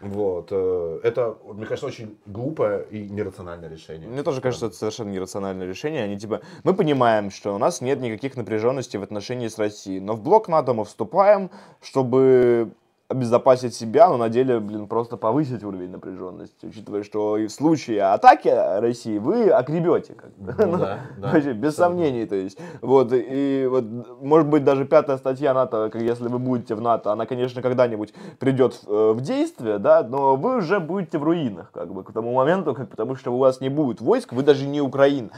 Вот. 0.00 0.48
э, 0.52 1.00
Это, 1.02 1.36
мне 1.44 1.66
кажется, 1.66 1.86
очень 1.86 2.16
глупое 2.26 2.84
и 2.90 3.08
нерациональное 3.08 3.68
решение. 3.68 4.08
Мне 4.08 4.22
тоже 4.22 4.40
кажется, 4.40 4.66
это 4.66 4.76
совершенно 4.76 5.10
нерациональное 5.10 5.66
решение. 5.66 6.04
Они 6.04 6.16
типа, 6.16 6.40
мы 6.62 6.72
понимаем, 6.74 7.30
что 7.32 7.52
у 7.54 7.58
нас 7.58 7.80
нет 7.80 8.00
никаких 8.00 8.36
напряженностей 8.36 8.98
в 8.98 9.02
отношении 9.02 9.48
с 9.48 9.58
Россией, 9.58 9.98
но 10.00 10.14
в 10.14 10.22
блок 10.22 10.46
НАТО 10.48 10.72
мы 10.72 10.84
вступаем, 10.84 11.50
чтобы 11.80 12.70
обезопасить 13.08 13.74
себя, 13.74 14.10
но 14.10 14.18
на 14.18 14.28
деле, 14.28 14.60
блин, 14.60 14.86
просто 14.86 15.16
повысить 15.16 15.64
уровень 15.64 15.90
напряженности, 15.90 16.66
учитывая, 16.66 17.02
что 17.02 17.38
и 17.38 17.46
в 17.46 17.52
случае 17.52 18.02
атаки 18.02 18.48
России 18.48 19.16
вы 19.16 19.48
огребете, 19.48 20.12
как 20.12 20.36
бы. 20.36 20.54
Ну 20.66 20.76
да, 20.78 20.98
да. 21.16 21.32
Вообще, 21.32 21.54
без 21.54 21.74
сомнений, 21.74 22.26
то 22.26 22.36
есть. 22.36 22.58
Вот, 22.82 23.08
и 23.14 23.66
вот, 23.70 23.84
может 24.20 24.48
быть, 24.48 24.62
даже 24.62 24.84
пятая 24.84 25.16
статья 25.16 25.54
НАТО, 25.54 25.88
как 25.90 26.02
если 26.02 26.28
вы 26.28 26.38
будете 26.38 26.74
в 26.74 26.82
НАТО, 26.82 27.10
она, 27.10 27.24
конечно, 27.24 27.62
когда-нибудь 27.62 28.12
придет 28.38 28.78
э, 28.86 29.12
в 29.12 29.22
действие, 29.22 29.78
да, 29.78 30.02
но 30.02 30.36
вы 30.36 30.58
уже 30.58 30.78
будете 30.78 31.16
в 31.16 31.22
руинах, 31.22 31.70
как 31.72 31.94
бы, 31.94 32.04
к 32.04 32.12
тому 32.12 32.34
моменту, 32.34 32.74
как, 32.74 32.90
потому 32.90 33.16
что 33.16 33.32
у 33.32 33.38
вас 33.38 33.62
не 33.62 33.70
будет 33.70 34.02
войск, 34.02 34.34
вы 34.34 34.42
даже 34.42 34.66
не 34.66 34.82
Украина. 34.82 35.30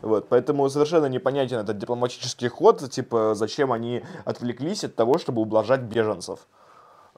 Вот, 0.00 0.28
поэтому 0.30 0.66
совершенно 0.70 1.06
непонятен 1.06 1.58
этот 1.58 1.76
дипломатический 1.76 2.48
ход, 2.48 2.88
типа, 2.90 3.34
зачем 3.34 3.70
они 3.70 4.02
отвлеклись 4.24 4.84
от 4.84 4.94
того, 4.94 5.18
чтобы 5.18 5.42
ублажать 5.42 5.82
беженцев. 5.82 6.46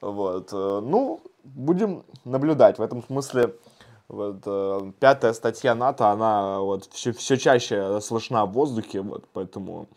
Вот. 0.01 0.49
э, 0.53 0.81
Ну, 0.83 1.21
будем 1.43 2.03
наблюдать. 2.23 2.77
В 2.79 2.81
этом 2.81 3.03
смысле 3.03 3.55
вот, 4.07 4.43
э, 4.45 4.91
пятая 4.99 5.33
статья 5.33 5.73
НАТО, 5.73 6.09
она 6.09 6.59
вот 6.59 6.85
все, 6.91 7.11
все 7.11 7.37
чаще 7.37 7.99
слышна 8.01 8.45
в 8.45 8.51
воздухе, 8.51 9.01
вот, 9.01 9.25
поэтому 9.33 9.87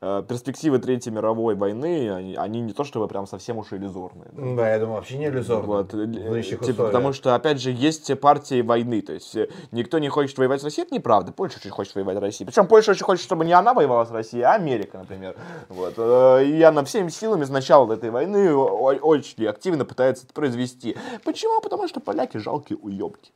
э, 0.00 0.22
перспективы 0.26 0.78
Третьей 0.78 1.12
мировой 1.12 1.54
войны, 1.54 2.10
они, 2.10 2.34
они 2.36 2.60
не 2.62 2.72
то 2.72 2.84
чтобы 2.84 3.06
прям 3.06 3.26
совсем 3.26 3.58
уж 3.58 3.72
иллюзорные. 3.72 4.28
да. 4.32 4.54
Да, 4.60 4.70
я 4.70 4.78
думаю, 4.78 4.96
вообще 4.96 5.18
не 5.18 5.26
иллюзорно. 5.26 5.66
Вот, 5.66 5.90
типа, 5.90 6.04
условиях. 6.04 6.76
потому 6.76 7.12
что, 7.12 7.34
опять 7.34 7.60
же, 7.60 7.70
есть 7.70 8.06
те 8.06 8.16
партии 8.16 8.62
войны, 8.62 9.02
то 9.02 9.12
есть 9.12 9.36
э, 9.36 9.48
никто 9.72 9.98
не 9.98 10.08
хочет 10.08 10.38
воевать 10.38 10.60
с 10.60 10.64
Россией, 10.64 10.86
это 10.86 10.94
неправда, 10.94 11.32
Польша 11.32 11.58
очень 11.58 11.70
хочет 11.70 11.94
воевать 11.94 12.16
с 12.16 12.20
Россией. 12.20 12.46
Причем 12.46 12.66
Польша 12.66 12.92
очень 12.92 13.04
хочет, 13.04 13.24
чтобы 13.24 13.44
не 13.44 13.52
она 13.52 13.74
воевала 13.74 14.04
с 14.06 14.10
Россией, 14.10 14.42
а 14.44 14.54
Америка, 14.54 14.98
например. 14.98 15.36
Вот. 15.68 15.94
э, 15.98 16.44
И 16.46 16.62
она 16.62 16.82
всеми 16.84 17.10
силами 17.10 17.44
с 17.44 17.50
начала 17.50 17.92
этой 17.92 18.10
войны 18.10 18.54
очень 18.54 19.46
активно 19.46 19.84
пытается 19.84 20.24
это 20.24 20.32
произвести. 20.32 20.96
Почему? 21.24 21.60
Потому 21.60 21.88
что 21.88 22.00
поляки 22.00 22.38
жалкие 22.38 22.78
уебки. 22.78 23.32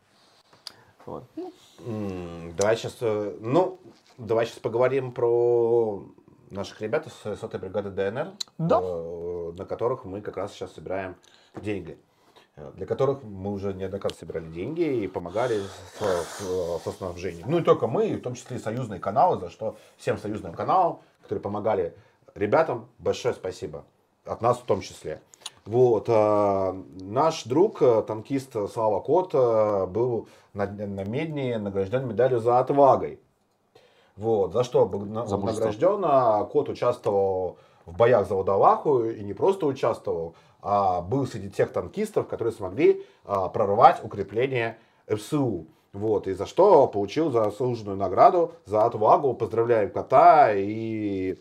Вот. 1.07 1.25
Давай 2.57 2.77
сейчас, 2.77 2.97
ну, 3.01 3.79
давай 4.19 4.47
сейчас 4.47 4.59
поговорим 4.61 5.13
про 5.13 6.05
наших 6.51 6.81
ребят 6.81 7.07
из 7.07 7.39
сотой 7.39 7.61
бригады 7.61 7.91
ДНР, 7.91 8.33
Да. 8.59 8.81
э, 8.83 9.53
на 9.57 9.65
которых 9.65 10.05
мы 10.05 10.21
как 10.21 10.37
раз 10.37 10.53
сейчас 10.53 10.73
собираем 10.73 11.17
деньги. 11.57 11.99
Э, 12.57 12.71
Для 12.77 12.87
которых 12.87 13.23
мы 13.25 13.53
уже 13.53 13.75
неоднократно 13.75 14.17
собирали 14.17 14.47
деньги 14.47 14.83
и 14.83 15.09
помогали 15.09 15.61
с, 15.99 16.05
с- 16.39 16.83
со 16.85 16.93
снабжением. 16.93 17.51
Ну 17.51 17.59
и 17.59 17.63
только 17.63 17.87
мы, 17.89 18.15
в 18.15 18.23
том 18.23 18.35
числе 18.35 18.57
и 18.59 18.61
союзные 18.61 19.01
каналы, 19.01 19.41
за 19.41 19.51
что 19.51 19.77
всем 19.97 20.17
союзным 20.19 20.55
каналам, 20.55 21.01
которые 21.23 21.43
помогали 21.43 21.95
ребятам, 22.37 22.89
большое 22.99 23.35
спасибо. 23.35 23.85
От 24.25 24.41
нас 24.41 24.59
в 24.59 24.63
том 24.65 24.81
числе. 24.81 25.21
Вот, 25.67 26.09
э, 26.09 26.83
наш 27.01 27.45
друг, 27.45 27.81
э, 27.81 28.03
танкист 28.03 28.53
Слава 28.73 29.01
Кот, 29.01 29.31
э, 29.33 29.87
был 29.87 30.29
на, 30.53 30.67
на 30.67 31.05
Медне 31.05 31.57
награжден 31.57 32.07
медалью 32.07 32.41
за 32.41 32.59
отвагой. 32.59 33.19
Вот, 34.17 34.53
за 34.53 34.63
что 34.63 34.87
За 35.27 35.39
награжден, 35.39 36.03
а 36.05 36.45
Кот 36.45 36.69
участвовал 36.69 37.57
в 37.87 37.97
боях 37.97 38.29
за 38.29 38.35
Водолаху 38.35 39.05
и 39.05 39.25
не 39.25 39.33
просто 39.33 39.67
участвовал, 39.67 40.35
а 40.63 41.01
был 41.01 41.27
среди 41.27 41.51
тех 41.51 41.73
танкистов, 41.73 42.29
которые 42.29 42.53
смогли 42.53 43.05
а, 43.25 43.49
прорвать 43.49 44.03
укрепление 44.05 44.79
ФСУ. 45.09 45.67
Вот, 45.93 46.27
и 46.27 46.33
за 46.33 46.47
что 46.47 46.87
получил 46.87 47.31
заслуженную 47.31 47.97
награду 47.97 48.53
за 48.65 48.85
отвагу. 48.85 49.35
Поздравляем 49.35 49.91
кота 49.91 50.53
и 50.55 51.37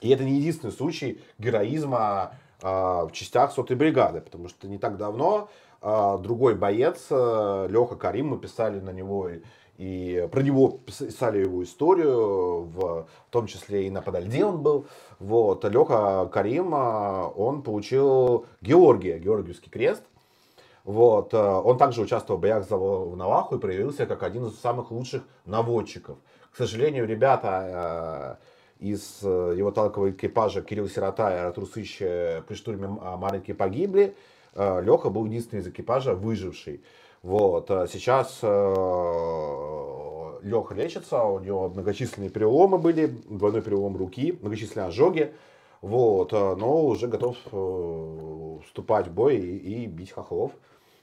и 0.00 0.10
это 0.10 0.24
не 0.24 0.38
единственный 0.38 0.72
случай 0.72 1.22
героизма 1.38 2.32
в 2.62 3.10
частях 3.12 3.52
сотой 3.52 3.76
бригады, 3.76 4.20
потому 4.20 4.48
что 4.48 4.66
не 4.66 4.78
так 4.78 4.96
давно 4.96 5.48
а, 5.82 6.18
другой 6.18 6.54
боец, 6.54 7.06
а, 7.10 7.66
Леха 7.68 7.96
Карим, 7.96 8.28
мы 8.28 8.38
писали 8.38 8.80
на 8.80 8.90
него 8.90 9.30
и, 9.78 10.28
про 10.32 10.40
него 10.40 10.80
писали 10.84 11.40
его 11.40 11.62
историю, 11.62 12.62
в, 12.62 13.06
том 13.30 13.46
числе 13.46 13.86
и 13.86 13.90
на 13.90 14.00
Подольде 14.00 14.44
он 14.44 14.62
был. 14.62 14.86
Вот, 15.18 15.64
Леха 15.64 16.28
Карим, 16.32 16.72
а, 16.74 17.28
он 17.28 17.62
получил 17.62 18.46
Георгия, 18.60 19.18
Георгиевский 19.18 19.70
крест. 19.70 20.02
Вот, 20.84 21.34
э, 21.34 21.36
он 21.38 21.78
также 21.78 22.00
участвовал 22.00 22.38
в 22.38 22.42
боях 22.42 22.64
за 22.68 22.76
Волноваху 22.76 23.56
и 23.56 23.58
проявился 23.58 24.06
как 24.06 24.22
один 24.22 24.46
из 24.46 24.60
самых 24.60 24.92
лучших 24.92 25.24
наводчиков. 25.44 26.16
К 26.52 26.56
сожалению, 26.56 27.08
ребята 27.08 28.38
э, 28.38 28.44
из 28.80 29.20
э, 29.22 29.54
его 29.56 29.70
танкового 29.70 30.10
экипажа 30.10 30.62
Кирилл 30.62 30.88
Сирота 30.88 31.34
и 31.34 31.38
Артур 31.38 31.66
Сыщ 31.66 31.98
э, 32.00 32.42
при 32.46 32.54
штурме 32.54 32.86
М- 32.86 33.18
Маринки 33.18 33.52
погибли. 33.52 34.14
Леха 34.54 35.10
был 35.10 35.26
единственный 35.26 35.60
из 35.60 35.68
экипажа 35.68 36.14
выживший. 36.14 36.80
Вот, 37.22 37.70
э, 37.70 37.86
сейчас 37.92 38.40
Леха 40.42 40.74
лечится, 40.74 41.22
у 41.24 41.40
него 41.40 41.68
многочисленные 41.68 42.30
переломы 42.30 42.78
были, 42.78 43.06
двойной 43.06 43.62
перелом 43.62 43.96
руки, 43.96 44.38
многочисленные 44.40 44.88
ожоги. 44.88 45.32
Вот, 45.82 46.32
э, 46.32 46.56
но 46.56 46.86
уже 46.86 47.06
готов 47.06 47.36
э, 47.52 48.58
вступать 48.64 49.08
в 49.08 49.12
бой 49.12 49.36
и, 49.36 49.84
и 49.84 49.86
бить 49.86 50.12
хохлов. 50.12 50.52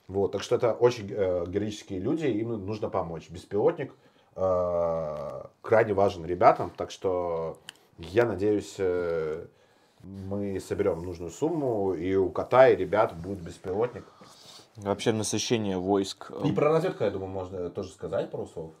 Вот, 0.08 0.32
так 0.32 0.42
что 0.42 0.56
это 0.56 0.72
очень 0.72 1.08
э, 1.10 1.44
героические 1.46 2.00
люди, 2.00 2.26
им 2.26 2.66
нужно 2.66 2.90
помочь. 2.90 3.30
Беспилотник 3.30 3.92
э, 4.36 5.42
крайне 5.62 5.92
важен 5.94 6.24
ребятам, 6.24 6.70
так 6.76 6.90
что 6.90 7.58
я 7.98 8.24
надеюсь, 8.26 8.74
э, 8.78 9.46
мы 10.02 10.60
соберем 10.60 11.02
нужную 11.02 11.30
сумму, 11.30 11.94
и 11.94 12.14
у 12.14 12.30
кота 12.30 12.68
и 12.68 12.76
ребят 12.76 13.14
будет 13.16 13.40
беспилотник. 13.40 14.04
Вообще 14.76 15.12
насыщение 15.12 15.78
войск. 15.78 16.30
э, 16.30 16.48
И 16.48 16.52
про 16.52 16.70
разведку, 16.72 17.04
я 17.04 17.10
думаю, 17.10 17.30
можно 17.30 17.70
тоже 17.70 17.90
сказать 17.90 18.30
слов. 18.52 18.72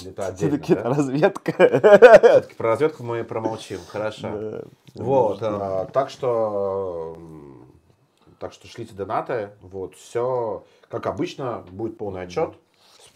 Или 0.00 0.10
это 0.10 0.26
отдельно, 0.26 0.56
Все-таки 0.58 0.74
да? 0.74 0.82
разведка. 0.94 1.52
Всё-таки 1.52 2.54
про 2.54 2.68
разведку 2.70 3.02
мы 3.02 3.24
промолчим, 3.24 3.80
хорошо. 3.88 4.28
Да. 4.32 4.62
Вот, 4.94 5.38
а, 5.42 5.86
так 5.86 6.10
что, 6.10 7.16
так 8.38 8.52
что 8.52 8.66
шлите 8.68 8.94
донаты, 8.94 9.50
вот, 9.60 9.94
все, 9.94 10.64
как 10.88 11.06
обычно, 11.06 11.64
будет 11.70 11.96
полный 11.98 12.22
отчет, 12.22 12.54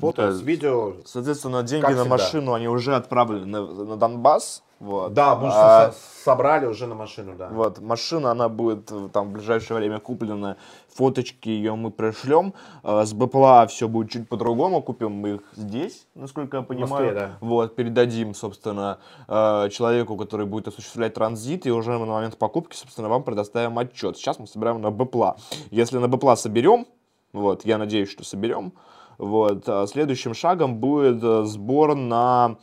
фото, 0.01 0.27
Да. 0.29 0.33
с 0.33 0.41
видео. 0.41 0.95
Соответственно, 1.05 1.63
деньги 1.63 1.83
Как 1.83 1.91
на 1.95 2.01
всегда. 2.03 2.11
машину, 2.17 2.53
они 2.55 2.69
уже 2.69 2.95
отправлены 2.97 3.47
на, 3.47 3.61
на 3.85 3.97
Донбасс. 3.97 4.63
Вот. 4.81 5.13
Да, 5.13 5.35
уже 5.35 5.53
А, 5.55 5.93
со- 5.93 6.25
собрали 6.25 6.65
уже 6.65 6.87
на 6.87 6.95
машину, 6.95 7.35
да. 7.37 7.49
Вот, 7.51 7.81
машина, 7.81 8.31
она 8.31 8.49
будет 8.49 8.91
э, 8.91 9.11
там 9.13 9.29
в 9.29 9.33
ближайшее 9.33 9.77
время 9.77 9.99
куплена, 10.01 10.57
фоточки 10.89 11.51
ее 11.51 11.75
мы 11.75 11.91
пришлем, 11.91 12.55
Э, 12.83 13.05
с 13.05 13.13
БПЛА 13.13 13.67
все 13.67 13.89
будет 13.89 14.11
чуть 14.11 14.27
по-другому, 14.27 14.81
купим 14.83 15.13
мы 15.13 15.35
их 15.35 15.41
здесь, 15.55 16.07
насколько 16.15 16.57
я 16.57 16.63
понимаю. 16.63 16.89
Москве, 16.89 17.13
да. 17.13 17.31
Вот, 17.43 17.77
передадим, 17.77 18.33
собственно, 18.35 19.01
э, 19.29 19.69
человеку, 19.71 20.17
который 20.17 20.47
будет 20.47 20.69
осуществлять 20.69 21.13
транзит, 21.13 21.67
и 21.67 21.71
уже 21.71 21.99
на 21.99 22.07
момент 22.07 22.39
покупки, 22.39 22.75
собственно, 22.75 23.11
вам 23.11 23.23
предоставим 23.23 23.79
отчет. 23.79 24.17
Сейчас 24.17 24.39
мы 24.39 24.47
собираем 24.47 24.81
на 24.81 24.91
БПЛА. 24.91 25.37
Если 25.71 25.99
на 25.99 26.09
БПЛА 26.09 26.37
соберем, 26.37 26.87
вот, 27.35 27.67
я 27.67 27.77
надеюсь, 27.77 28.09
что 28.11 28.25
соберем, 28.25 28.73
вот, 29.21 29.69
а 29.69 29.87
следующим 29.87 30.33
шагом 30.33 30.77
будет 30.77 31.23
э, 31.23 31.45
сбор 31.45 31.95
на 31.95 32.57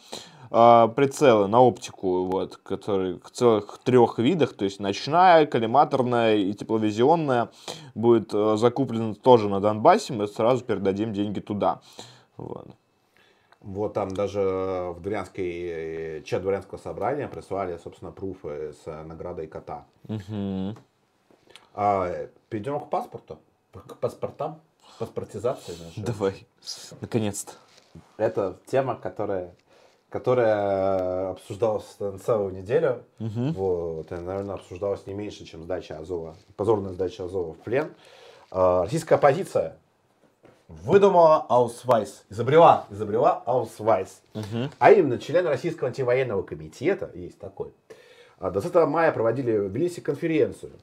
э, 0.49 0.87
прицелы, 0.95 1.47
на 1.47 1.61
оптику, 1.61 2.25
вот, 2.25 2.57
которые 2.57 3.19
в 3.19 3.29
целых 3.29 3.77
трех 3.83 4.17
видах, 4.17 4.55
то 4.55 4.65
есть 4.65 4.79
ночная, 4.79 5.45
коллиматорная 5.45 6.35
и 6.35 6.53
тепловизионная, 6.53 7.49
будет 7.93 8.33
э, 8.33 8.57
закуплена 8.57 9.13
тоже 9.13 9.49
на 9.49 9.59
Донбассе, 9.59 10.13
мы 10.13 10.27
сразу 10.27 10.65
передадим 10.65 11.13
деньги 11.13 11.39
туда. 11.41 11.81
Вот. 12.37 12.67
Вот 13.61 13.93
там 13.93 14.09
даже 14.09 14.39
в 14.95 14.99
дворянской, 14.99 15.45
э, 15.45 16.21
чат 16.23 16.41
дворянского 16.41 16.79
собрания 16.79 17.27
прислали, 17.27 17.77
собственно, 17.83 18.11
пруфы 18.11 18.73
с 18.73 19.03
наградой 19.03 19.45
кота. 19.45 19.85
Мгм. 20.07 20.75
А, 21.75 22.29
перейдем 22.49 22.79
к 22.79 22.89
паспорту, 22.89 23.37
к 23.73 23.97
паспортам, 23.97 24.59
паспортизации 24.99 25.73
нашей. 25.83 26.03
Давай, 26.03 26.47
наконец-то. 27.01 27.53
Это 28.17 28.57
тема, 28.65 28.95
которая, 28.95 29.55
которая 30.09 31.31
обсуждалась 31.31 31.95
на 31.99 32.17
целую 32.19 32.53
неделю. 32.53 33.03
Вот, 33.19 34.11
и, 34.11 34.15
наверное, 34.15 34.55
обсуждалась 34.55 35.05
не 35.07 35.13
меньше, 35.13 35.45
чем 35.45 35.63
сдача 35.63 35.97
Азова, 35.99 36.35
позорная 36.55 36.93
сдача 36.93 37.25
Азова 37.25 37.53
в 37.53 37.57
плен. 37.57 37.93
А, 38.51 38.83
Российская 38.83 39.15
оппозиция 39.15 39.77
выдумала 40.67 41.45
Аусвайс, 41.49 42.25
изобрела, 42.29 42.85
изобрела 42.89 43.41
Аусвайс. 43.45 44.21
А 44.79 44.91
именно, 44.91 45.17
член 45.17 45.45
Российского 45.47 45.87
антивоенного 45.87 46.43
комитета, 46.43 47.09
есть 47.13 47.39
такой, 47.39 47.71
а, 48.39 48.51
20 48.51 48.87
мая 48.87 49.11
проводили 49.11 49.57
в 49.57 49.69
Тбилиси 49.69 50.01
конференцию. 50.01 50.73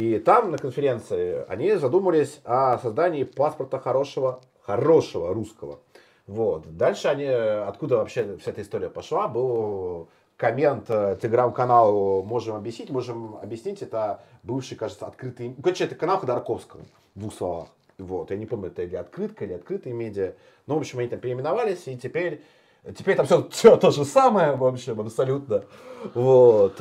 И 0.00 0.18
там 0.18 0.50
на 0.50 0.56
конференции 0.56 1.44
они 1.46 1.74
задумались 1.74 2.40
о 2.44 2.78
создании 2.78 3.24
паспорта 3.24 3.78
хорошего, 3.78 4.40
хорошего 4.62 5.34
русского. 5.34 5.80
Вот. 6.26 6.74
Дальше 6.74 7.08
они, 7.08 7.26
откуда 7.26 7.98
вообще 7.98 8.38
вся 8.38 8.52
эта 8.52 8.62
история 8.62 8.88
пошла, 8.88 9.28
был 9.28 10.08
коммент 10.38 10.86
э, 10.88 11.18
телеграм-каналу 11.20 12.22
«Можем 12.22 12.56
объяснить». 12.56 12.88
«Можем 12.88 13.36
объяснить»— 13.42 13.82
это 13.82 14.22
бывший, 14.42 14.74
кажется, 14.74 15.04
открытый... 15.04 15.54
Короче, 15.62 15.84
это 15.84 15.96
канал 15.96 16.16
Ходорковского, 16.16 16.80
в 17.14 17.20
двух 17.20 17.34
словах. 17.34 17.68
Вот, 17.98 18.30
я 18.30 18.38
не 18.38 18.46
помню, 18.46 18.68
это 18.68 18.82
или 18.82 18.96
открытка, 18.96 19.44
или 19.44 19.52
открытые 19.52 19.92
медиа. 19.92 20.32
Ну, 20.66 20.76
в 20.76 20.78
общем, 20.78 21.00
они 21.00 21.08
там 21.08 21.20
переименовались, 21.20 21.86
и 21.88 21.98
теперь, 21.98 22.42
теперь 22.96 23.16
там 23.16 23.26
все, 23.26 23.46
все 23.50 23.76
то 23.76 23.90
же 23.90 24.06
самое, 24.06 24.56
в 24.56 24.64
общем, 24.64 24.98
абсолютно. 24.98 25.64
Вот. 26.14 26.80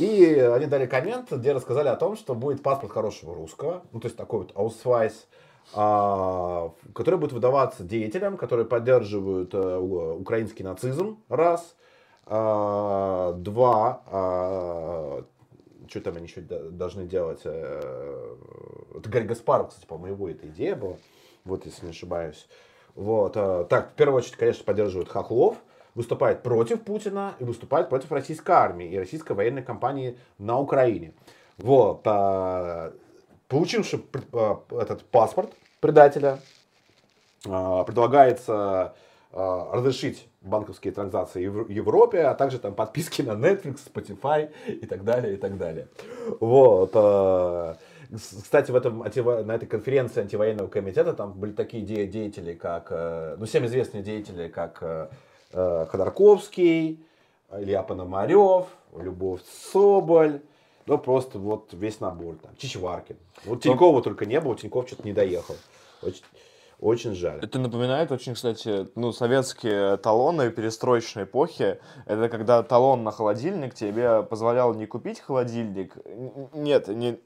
Э, 0.00 0.04
И 0.04 0.38
они 0.38 0.66
дали 0.66 0.86
коммент, 0.86 1.30
где 1.32 1.52
рассказали 1.52 1.88
о 1.88 1.96
том, 1.96 2.16
что 2.16 2.34
будет 2.34 2.62
паспорт 2.62 2.92
хорошего 2.92 3.34
русского, 3.34 3.82
ну, 3.92 4.00
то 4.00 4.06
есть 4.06 4.16
такой 4.16 4.40
вот 4.40 4.52
аусвайс, 4.54 5.26
а, 5.74 6.72
который 6.94 7.18
будет 7.20 7.32
выдаваться 7.32 7.84
деятелям, 7.84 8.36
которые 8.36 8.66
поддерживают 8.66 9.54
э, 9.54 9.76
украинский 9.78 10.64
нацизм, 10.64 11.22
раз. 11.28 11.76
А, 12.26 13.32
Два, 13.34 14.02
что 15.88 16.00
там 16.00 16.16
они 16.16 16.26
еще 16.26 16.40
должны 16.40 17.04
делать? 17.06 17.40
э, 17.44 18.36
Это 18.96 19.08
Гарри 19.10 19.26
Каспаров, 19.26 19.68
кстати, 19.70 19.86
по-моему, 19.86 20.14
его 20.16 20.28
эта 20.28 20.46
идея 20.48 20.76
была, 20.76 20.96
вот, 21.44 21.66
если 21.66 21.86
не 21.86 21.90
ошибаюсь. 21.90 22.48
Вот. 22.94 23.32
а, 23.36 23.64
Так, 23.64 23.90
в 23.90 23.94
первую 23.94 24.18
очередь, 24.18 24.36
конечно, 24.36 24.64
поддерживают 24.64 25.08
Хохлов, 25.08 25.56
выступает 25.94 26.42
против 26.42 26.82
Путина 26.82 27.34
и 27.38 27.44
выступает 27.44 27.88
против 27.88 28.12
российской 28.12 28.52
армии 28.52 28.88
и 28.88 28.98
российской 28.98 29.32
военной 29.32 29.62
кампании 29.62 30.18
на 30.38 30.58
Украине. 30.58 31.12
Вот. 31.58 32.02
а, 32.04 32.92
Получивши 33.48 34.00
а, 34.32 34.60
этот 34.70 35.04
паспорт 35.04 35.50
предателя, 35.80 36.38
а, 37.46 37.84
предлагается 37.84 38.94
разрешить 39.32 40.26
банковские 40.40 40.92
транзакции 40.92 41.46
в 41.46 41.68
Европе, 41.68 42.22
а 42.22 42.34
также 42.34 42.58
там 42.58 42.74
подписки 42.74 43.22
на 43.22 43.34
Netflix, 43.34 43.78
Spotify 43.86 44.50
и 44.66 44.86
так 44.86 45.04
далее, 45.04 45.34
и 45.34 45.36
так 45.36 45.56
далее. 45.56 45.86
Вот. 46.40 46.90
Кстати, 48.12 48.72
в 48.72 48.76
этом, 48.76 48.98
на 48.98 49.52
этой 49.54 49.66
конференции 49.66 50.22
антивоенного 50.22 50.66
комитета 50.66 51.12
там 51.12 51.32
были 51.32 51.52
такие 51.52 51.84
де- 51.84 52.06
деятели, 52.06 52.54
как, 52.54 52.88
э, 52.90 53.36
ну, 53.38 53.46
всем 53.46 53.64
известные 53.66 54.02
деятели, 54.02 54.48
как 54.48 54.78
э, 54.80 55.08
Ходорковский, 55.52 57.04
Илья 57.52 57.82
Пономарев, 57.82 58.66
Любовь 58.96 59.40
Соболь, 59.72 60.40
ну, 60.86 60.98
просто 60.98 61.38
вот 61.38 61.72
весь 61.72 62.00
набор 62.00 62.36
там, 62.42 62.50
Чичваркин. 62.56 63.16
Вот 63.44 63.62
Тинькова 63.62 64.02
только 64.02 64.26
не 64.26 64.40
было, 64.40 64.56
Тиньков 64.56 64.86
что-то 64.86 65.04
не 65.04 65.12
доехал. 65.12 65.56
Очень, 66.80 67.14
жаль. 67.14 67.40
Это 67.42 67.58
напоминает 67.58 68.10
очень, 68.10 68.32
кстати, 68.32 68.88
ну, 68.94 69.12
советские 69.12 69.98
талоны 69.98 70.50
перестроечной 70.50 71.24
эпохи. 71.24 71.78
Это 72.06 72.30
когда 72.30 72.62
талон 72.62 73.04
на 73.04 73.10
холодильник 73.10 73.74
тебе 73.74 74.22
позволял 74.22 74.72
не 74.72 74.86
купить 74.86 75.20
холодильник. 75.20 75.94
Нет, 76.54 76.88
не, 76.88 77.20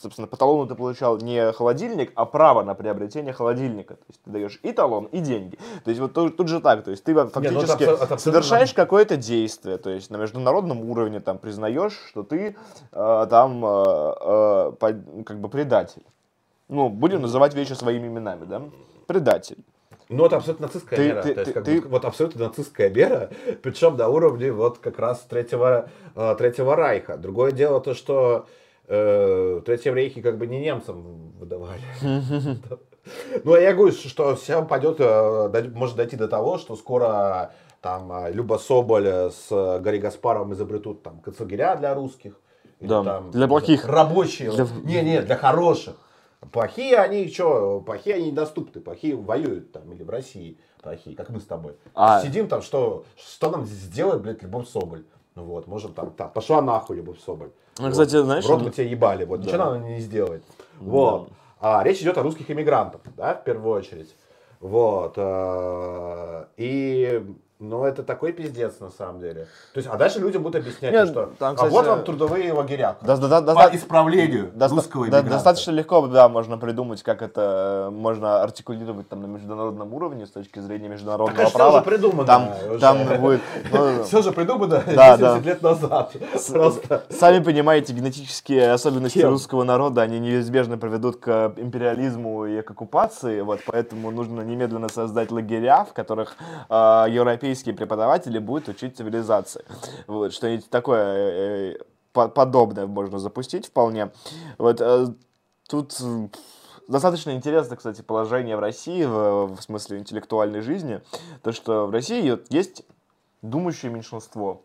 собственно, 0.00 0.28
по 0.28 0.36
талону 0.36 0.68
ты 0.68 0.76
получал 0.76 1.18
не 1.18 1.50
холодильник, 1.50 2.12
а 2.14 2.24
право 2.24 2.62
на 2.62 2.74
приобретение 2.74 3.32
холодильника. 3.32 3.94
То 3.94 4.04
есть 4.08 4.22
ты 4.22 4.30
даешь 4.30 4.60
и 4.62 4.70
талон, 4.70 5.06
и 5.06 5.18
деньги. 5.18 5.58
То 5.84 5.90
есть 5.90 6.00
вот 6.00 6.12
тут, 6.12 6.36
тут 6.36 6.46
же 6.46 6.60
так, 6.60 6.84
то 6.84 6.92
есть 6.92 7.02
ты 7.02 7.12
ну 7.12 7.22
это 7.22 7.30
фактически 7.30 7.82
абсо- 7.82 7.94
это 7.94 8.14
абсолютно 8.14 8.18
совершаешь 8.18 8.72
какое-то 8.74 9.16
действие, 9.16 9.78
то 9.78 9.90
есть 9.90 10.10
на 10.10 10.18
международном 10.18 10.88
уровне 10.88 11.18
там 11.18 11.38
признаешь, 11.38 11.98
что 12.08 12.22
ты 12.22 12.54
э, 12.92 13.26
там 13.28 13.64
э, 13.64 14.72
э, 14.80 15.22
как 15.26 15.40
бы 15.40 15.48
предатель. 15.48 16.04
Ну, 16.68 16.88
будем 16.88 17.22
называть 17.22 17.54
вещи 17.54 17.72
своими 17.72 18.06
именами, 18.06 18.44
да? 18.44 18.62
Предатель. 19.10 19.56
Ну, 20.08 20.26
это 20.26 20.36
абсолютно 20.36 20.66
нацистская 20.68 20.96
Ты- 20.96 21.08
мера. 21.08 21.22
ты- 21.22 21.34
то 21.34 21.40
есть, 21.40 21.52
как 21.52 21.64
ты- 21.64 21.82
бы, 21.82 21.88
вот 21.88 22.04
абсолютно 22.04 22.44
нацистская 22.46 22.90
мера, 22.90 23.30
причем 23.62 23.96
на 23.96 24.08
уровне 24.08 24.52
вот 24.52 24.78
как 24.78 25.00
раз 25.00 25.18
третьего, 25.28 25.88
э, 26.14 26.34
третьего 26.38 26.76
райха. 26.76 27.16
Другое 27.16 27.50
дело 27.50 27.80
то, 27.80 27.92
что 27.94 28.46
э, 28.86 29.62
Третьем 29.66 29.96
рейхе 29.96 30.22
как 30.22 30.38
бы 30.38 30.46
не 30.46 30.60
немцам 30.60 31.32
выдавали. 31.40 31.80
Ну, 33.44 33.54
а 33.54 33.58
я 33.58 33.72
говорю, 33.72 33.92
что 33.92 34.36
все 34.36 34.62
пойдет, 34.64 34.96
э, 35.00 35.70
может 35.74 35.96
дойти 35.96 36.16
до 36.16 36.28
того, 36.28 36.58
что 36.58 36.76
скоро 36.76 37.50
там 37.80 38.12
э, 38.12 38.30
Люба 38.32 38.58
Соболь 38.58 39.06
с 39.08 39.48
Гарри 39.50 39.98
Гаспаровым 39.98 40.52
изобретут 40.52 41.02
там 41.02 41.18
концлагеря 41.20 41.74
для 41.76 41.94
русских. 41.94 42.34
Да, 42.78 43.02
там, 43.02 43.30
для 43.32 43.48
плохих. 43.48 43.86
Рабочие. 43.88 44.52
Для- 44.52 44.66
Не, 44.84 45.02
не, 45.02 45.22
для 45.22 45.36
хороших. 45.36 45.94
Плохие 46.52 46.96
они 46.96 47.28
что? 47.28 47.80
Плохие 47.80 48.16
они 48.16 48.30
недоступны. 48.30 48.80
Плохие 48.80 49.14
воюют 49.14 49.72
там 49.72 49.92
или 49.92 50.02
в 50.02 50.10
России 50.10 50.58
плохие, 50.82 51.14
как 51.14 51.28
мы 51.28 51.40
с 51.40 51.44
тобой. 51.44 51.76
А. 51.94 52.22
Сидим 52.22 52.48
там, 52.48 52.62
что, 52.62 53.04
что 53.16 53.50
нам 53.50 53.66
сделает, 53.66 54.22
блядь, 54.22 54.42
Любовь 54.42 54.66
Соболь? 54.68 55.04
Ну 55.34 55.44
вот, 55.44 55.66
можем 55.66 55.92
там, 55.92 56.10
там 56.12 56.30
пошла 56.30 56.62
нахуй 56.62 56.96
Любовь 56.96 57.20
Соболь. 57.20 57.50
Ну, 57.78 57.84
Вот. 57.84 57.92
кстати, 57.92 58.16
знаешь, 58.22 58.44
В 58.44 58.48
рот 58.50 58.62
мы 58.62 58.70
тебя 58.70 58.86
ебали, 58.88 59.24
вот, 59.24 59.40
ничего 59.40 59.58
Да. 59.58 59.68
она 59.68 59.78
не 59.88 60.00
сделает. 60.00 60.42
Вот. 60.80 61.28
А 61.60 61.82
речь 61.84 62.00
идет 62.00 62.16
о 62.16 62.22
русских 62.22 62.50
иммигрантах, 62.50 63.02
да, 63.16 63.34
в 63.34 63.44
первую 63.44 63.74
очередь. 63.76 64.14
Вот. 64.60 65.14
э, 65.16 66.44
И, 66.56 67.22
ну, 67.60 67.84
это 67.84 68.02
такой 68.02 68.32
пиздец, 68.32 68.80
на 68.80 68.90
самом 68.90 69.20
деле. 69.20 69.46
То 69.74 69.78
есть, 69.78 69.88
а 69.92 69.96
дальше 69.96 70.18
людям 70.18 70.42
будут 70.42 70.62
объяснять, 70.62 70.92
Нет, 70.92 71.08
что 71.10 71.30
там, 71.38 71.52
а 71.52 71.54
кстати, 71.56 71.72
вот 71.72 71.86
вам 71.86 72.04
трудовые 72.04 72.52
лагеря. 72.54 72.96
Да- 73.02 73.16
да- 73.18 73.40
да- 73.42 73.54
По 73.54 73.68
да- 73.68 73.76
исправлению 73.76 74.50
Доста- 74.54 74.76
русского 74.76 75.02
да, 75.04 75.08
иммигранта. 75.18 75.30
достаточно 75.30 75.70
легко, 75.72 76.06
да, 76.06 76.28
можно 76.30 76.56
придумать, 76.56 77.02
как 77.02 77.20
это 77.22 77.88
э, 77.88 77.90
можно 77.90 78.42
артикулировать 78.42 79.08
там 79.10 79.20
на 79.22 79.26
международном 79.26 79.92
уровне 79.92 80.26
с 80.26 80.30
точки 80.30 80.58
зрения 80.58 80.88
международного 80.88 81.36
Так, 81.44 81.48
а 81.54 81.56
права. 81.56 81.76
уже 81.76 81.82
придумано 81.84 82.24
Там, 82.26 82.48
уже? 82.70 82.78
там 82.80 82.98
будет, 83.20 83.40
ну, 83.72 84.04
Все 84.04 84.22
же 84.22 84.32
придумано 84.32 84.82
Да, 84.86 85.16
70 85.16 85.18
да. 85.20 85.38
лет 85.40 85.62
назад. 85.62 86.12
Просто. 86.50 87.04
Сами 87.10 87.42
понимаете, 87.42 87.92
генетические 87.92 88.72
особенности 88.72 89.18
Кем? 89.18 89.28
русского 89.30 89.64
народа, 89.64 90.00
они 90.02 90.18
неизбежно 90.18 90.78
приведут 90.78 91.16
к 91.18 91.52
империализму 91.58 92.46
и 92.46 92.62
к 92.62 92.70
оккупации, 92.70 93.42
вот, 93.42 93.60
поэтому 93.66 94.10
нужно 94.10 94.40
немедленно 94.40 94.88
создать 94.88 95.30
лагеря, 95.30 95.84
в 95.84 95.92
которых 95.92 96.36
э, 96.70 97.06
европейские 97.50 97.74
преподаватели 97.74 98.38
будут 98.38 98.68
учить 98.68 98.96
цивилизации. 98.96 99.64
Вот, 100.06 100.32
что-нибудь 100.32 100.70
такое 100.70 101.02
э, 101.02 101.72
э, 101.74 101.78
по- 102.12 102.28
подобное 102.28 102.86
можно 102.86 103.18
запустить 103.18 103.66
вполне. 103.66 104.10
Вот, 104.58 104.80
э, 104.80 105.06
тут 105.68 106.00
достаточно 106.88 107.32
интересно, 107.32 107.76
кстати, 107.76 108.02
положение 108.02 108.56
в 108.56 108.60
России, 108.60 109.04
в, 109.04 109.56
в 109.56 109.62
смысле 109.62 109.98
интеллектуальной 109.98 110.60
жизни, 110.60 111.00
то, 111.42 111.52
что 111.52 111.86
в 111.86 111.90
России 111.90 112.38
есть 112.52 112.84
думающее 113.42 113.90
меньшинство. 113.90 114.62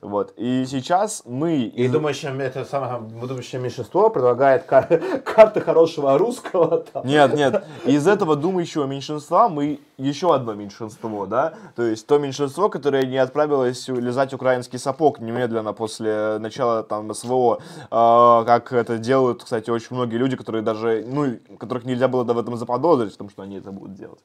Вот. 0.00 0.32
И 0.36 0.64
сейчас 0.66 1.22
мы... 1.26 1.62
И 1.62 1.88
думающее, 1.88 2.32
это 2.40 2.64
самое 2.64 3.00
думающее 3.00 3.60
меньшинство 3.60 4.10
предлагает 4.10 4.64
кар- 4.64 5.00
карты 5.24 5.60
хорошего 5.60 6.16
русского. 6.16 6.84
там. 6.92 7.06
Нет, 7.06 7.34
нет. 7.34 7.64
Из 7.84 8.06
этого 8.06 8.36
думающего 8.36 8.84
меньшинства 8.84 9.48
мы 9.48 9.80
еще 9.98 10.32
одно 10.34 10.54
меньшинство, 10.54 11.26
да? 11.26 11.54
То 11.74 11.82
есть 11.82 12.06
то 12.06 12.18
меньшинство, 12.18 12.68
которое 12.68 13.04
не 13.04 13.18
отправилось 13.18 13.88
лизать 13.88 14.32
украинский 14.32 14.78
сапог 14.78 15.18
немедленно 15.18 15.72
после 15.72 16.38
начала 16.38 16.84
там 16.84 17.12
СВО, 17.12 17.60
а, 17.90 18.44
как 18.44 18.72
это 18.72 18.98
делают, 18.98 19.42
кстати, 19.42 19.70
очень 19.70 19.96
многие 19.96 20.16
люди, 20.16 20.36
которые 20.36 20.62
даже, 20.62 21.04
ну, 21.06 21.38
которых 21.58 21.84
нельзя 21.84 22.06
было 22.06 22.22
в 22.22 22.38
этом 22.38 22.56
заподозрить, 22.56 23.14
в 23.14 23.16
том, 23.16 23.28
что 23.28 23.42
они 23.42 23.56
это 23.56 23.72
будут 23.72 23.94
делать. 23.94 24.20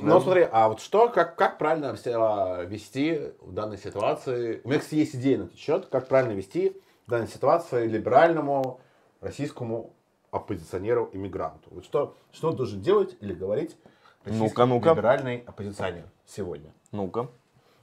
Ну, 0.00 0.20
смотри, 0.20 0.48
а 0.50 0.68
вот 0.68 0.80
что, 0.80 1.08
как, 1.08 1.36
как 1.36 1.58
правильно 1.58 1.96
себя 1.96 2.62
вести 2.62 3.32
в 3.40 3.52
данной 3.52 3.76
ситуации? 3.76 4.62
У 4.72 4.74
меня, 4.74 4.80
кстати, 4.80 5.00
есть 5.00 5.14
идея 5.16 5.36
на 5.36 5.42
этот 5.42 5.58
счет, 5.58 5.84
как 5.90 6.08
правильно 6.08 6.32
вести 6.32 6.80
в 7.06 7.10
данной 7.10 7.28
ситуации 7.28 7.86
либеральному 7.86 8.80
российскому 9.20 9.92
оппозиционеру-иммигранту. 10.30 11.68
Вот 11.72 11.84
что, 11.84 12.16
что 12.32 12.48
он 12.48 12.56
должен 12.56 12.80
делать 12.80 13.14
или 13.20 13.34
говорить 13.34 13.76
российский 14.24 14.48
Ну-ка, 14.48 14.64
ну-ка. 14.64 14.90
либеральный 14.92 15.44
оппозиционер 15.46 16.08
сегодня? 16.24 16.72
Ну-ка. 16.90 17.28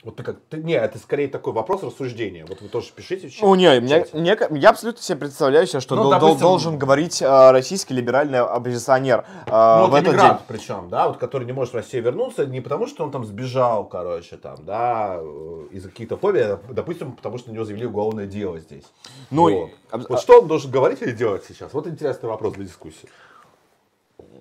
Вот 0.02 0.16
ты 0.16 0.24
как, 0.24 0.38
ты, 0.50 0.56
не, 0.64 0.76
это 0.76 0.98
скорее 0.98 1.28
такой 1.28 1.52
вопрос 1.52 1.84
рассуждения. 1.84 2.46
Вот 2.48 2.62
вы 2.62 2.70
тоже 2.70 2.88
пишите. 2.96 3.30
чат- 3.30 3.42
Ну, 3.42 3.54
не, 3.56 3.82
мне, 3.82 4.06
мне 4.14 4.38
я 4.62 4.70
абсолютно 4.70 5.02
себе 5.04 5.18
представляю 5.18 5.68
себе, 5.68 5.82
что 5.82 5.96
Ну, 5.98 6.04
дол- 6.04 6.12
допустим- 6.12 6.40
должен 6.40 6.78
говорить 6.78 7.22
э, 7.22 7.52
российский 7.52 7.94
либеральный 7.94 8.40
оппозиционер 8.40 9.26
э, 9.46 9.50
Ну, 9.52 9.88
в 9.88 9.90
вот 9.90 9.98
этот 9.98 10.08
иммигрант 10.14 10.38
день. 10.38 10.46
причем, 10.48 10.88
да, 10.90 11.10
вот 11.10 11.18
который 11.18 11.44
не 11.46 11.52
может 11.52 11.74
в 11.74 11.76
Россию 11.76 12.04
вернуться, 12.04 12.46
не 12.46 12.62
потому 12.62 12.88
что 12.88 13.04
он 13.04 13.12
там 13.12 13.26
сбежал, 13.26 13.84
короче, 13.90 14.38
там, 14.38 14.64
да, 14.64 15.18
э, 15.20 15.68
из-за 15.72 15.90
каких-то 15.90 16.16
фобий, 16.16 16.44
а, 16.46 16.60
допустим, 16.70 17.12
потому 17.12 17.38
что 17.38 17.50
на 17.50 17.56
него 17.56 17.66
завели 17.66 17.86
уголовное 17.86 18.26
дело 18.26 18.58
здесь. 18.60 18.86
Ну, 19.32 19.52
вот. 19.54 19.70
и- 20.02 20.06
Вот 20.08 20.22
что 20.22 20.40
он 20.42 20.48
должен 20.48 20.72
говорить 20.72 21.02
или 21.02 21.12
делать 21.12 21.44
сейчас? 21.46 21.74
Вот 21.74 21.88
интересный 21.88 22.30
вопрос 22.30 22.54
для 22.54 22.64
дискуссии. 22.64 23.10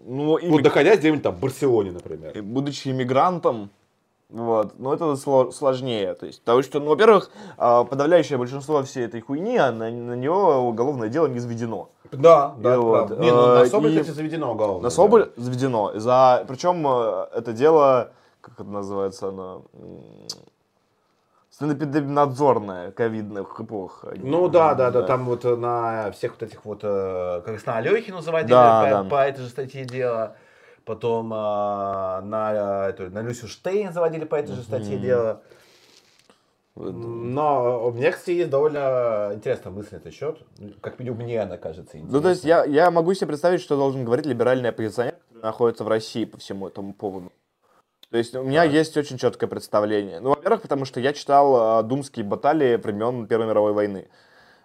Ну, 0.06 0.36
и 0.36 0.48
Вот 0.48 0.62
находясь 0.62 1.00
где-нибудь 1.00 1.22
там 1.24 1.34
в 1.34 1.40
Барселоне, 1.40 1.90
например. 1.90 2.30
И 2.38 2.40
будучи 2.40 2.88
иммигрантом, 2.88 3.70
вот, 4.30 4.78
но 4.78 4.92
это 4.92 5.04
сло- 5.14 5.50
сложнее. 5.52 6.14
То 6.14 6.26
есть, 6.26 6.40
потому 6.42 6.62
что, 6.62 6.80
ну, 6.80 6.90
во-первых, 6.90 7.30
а, 7.56 7.84
подавляющее 7.84 8.36
большинство 8.38 8.82
всей 8.82 9.06
этой 9.06 9.20
хуйни, 9.22 9.56
а 9.56 9.72
на, 9.72 9.90
на 9.90 10.14
него 10.14 10.58
уголовное 10.68 11.08
дело 11.08 11.26
не 11.28 11.38
заведено. 11.38 11.88
Да, 12.12 12.54
да, 12.58 12.70
И 12.70 12.72
это 12.72 12.80
вот, 12.82 12.92
правда. 13.08 13.16
Не, 13.24 13.30
ну 13.30 13.46
на 13.46 13.62
э, 13.62 13.66
Соболь, 13.66 13.90
и- 13.92 14.00
кстати, 14.00 14.14
заведено 14.16 14.52
уголовное 14.52 14.82
На 14.82 14.88
дело. 14.90 14.90
Соболь 14.90 15.30
заведено. 15.36 15.98
За, 15.98 16.44
причем 16.46 16.86
э, 16.86 17.26
это 17.34 17.52
дело, 17.52 18.10
как 18.42 18.54
это 18.60 18.64
называется, 18.64 19.28
оно, 19.28 19.64
санэпидемнадзорная 21.50 22.92
ковидных 22.92 23.58
эпох. 23.60 24.04
Ну 24.16 24.48
да, 24.48 24.74
да, 24.74 24.90
да, 24.90 25.02
там 25.02 25.24
вот 25.24 25.44
на 25.44 26.10
всех 26.12 26.32
вот 26.32 26.42
этих 26.42 26.64
вот, 26.64 26.80
э, 26.82 27.42
как 27.44 27.66
на 27.66 27.76
Алехину 27.78 28.20
заводили 28.20 28.50
Да, 28.52 29.02
да. 29.02 29.08
по 29.08 29.16
этой 29.26 29.40
же 29.42 29.48
статье 29.48 29.84
дела. 29.84 30.36
Потом 30.88 31.30
а, 31.34 32.22
на, 32.22 32.86
э, 32.86 32.88
эту, 32.88 33.10
на 33.10 33.20
Люсю 33.20 33.46
Штейн 33.46 33.92
заводили 33.92 34.24
по 34.24 34.36
этой 34.36 34.54
же 34.54 34.62
статье 34.62 34.96
дела. 34.96 35.42
Но 36.76 37.88
у 37.88 37.92
меня, 37.92 38.10
кстати, 38.10 38.30
есть 38.30 38.48
довольно 38.48 39.32
интересная 39.34 39.70
мысль 39.70 39.88
на 39.92 39.96
этот 39.98 40.14
счет. 40.14 40.38
Как 40.80 40.98
минимум 40.98 41.18
мне 41.18 41.42
она 41.42 41.58
кажется 41.58 41.98
интересной. 41.98 42.10
Ну, 42.10 42.22
то 42.22 42.30
есть 42.30 42.44
я, 42.44 42.64
я 42.64 42.90
могу 42.90 43.12
себе 43.12 43.26
представить, 43.26 43.60
что 43.60 43.76
должен 43.76 44.02
говорить 44.06 44.24
либеральный 44.24 44.70
оппозиционер, 44.70 45.16
который 45.28 45.42
находится 45.42 45.84
в 45.84 45.88
России 45.88 46.24
по 46.24 46.38
всему 46.38 46.68
этому 46.68 46.94
поводу. 46.94 47.32
То 48.10 48.16
есть 48.16 48.34
у 48.34 48.42
меня 48.42 48.64
есть 48.64 48.96
очень 48.96 49.18
четкое 49.18 49.50
представление. 49.50 50.20
Ну, 50.20 50.30
во-первых, 50.30 50.62
потому 50.62 50.86
что 50.86 51.00
я 51.00 51.12
читал 51.12 51.80
э, 51.80 51.82
думские 51.82 52.24
баталии 52.24 52.76
времен 52.76 53.26
Первой 53.26 53.48
мировой 53.48 53.74
войны. 53.74 54.08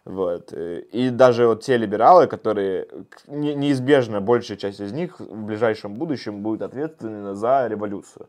Вот. 0.05 0.51
И 0.53 1.09
даже 1.11 1.47
вот 1.47 1.63
те 1.63 1.77
либералы, 1.77 2.27
которые 2.27 2.87
неизбежно 3.27 4.19
большая 4.19 4.57
часть 4.57 4.81
из 4.81 4.91
них 4.91 5.19
в 5.19 5.45
ближайшем 5.45 5.95
будущем 5.95 6.41
будет 6.41 6.61
ответственна 6.61 7.35
за 7.35 7.67
революцию. 7.67 8.27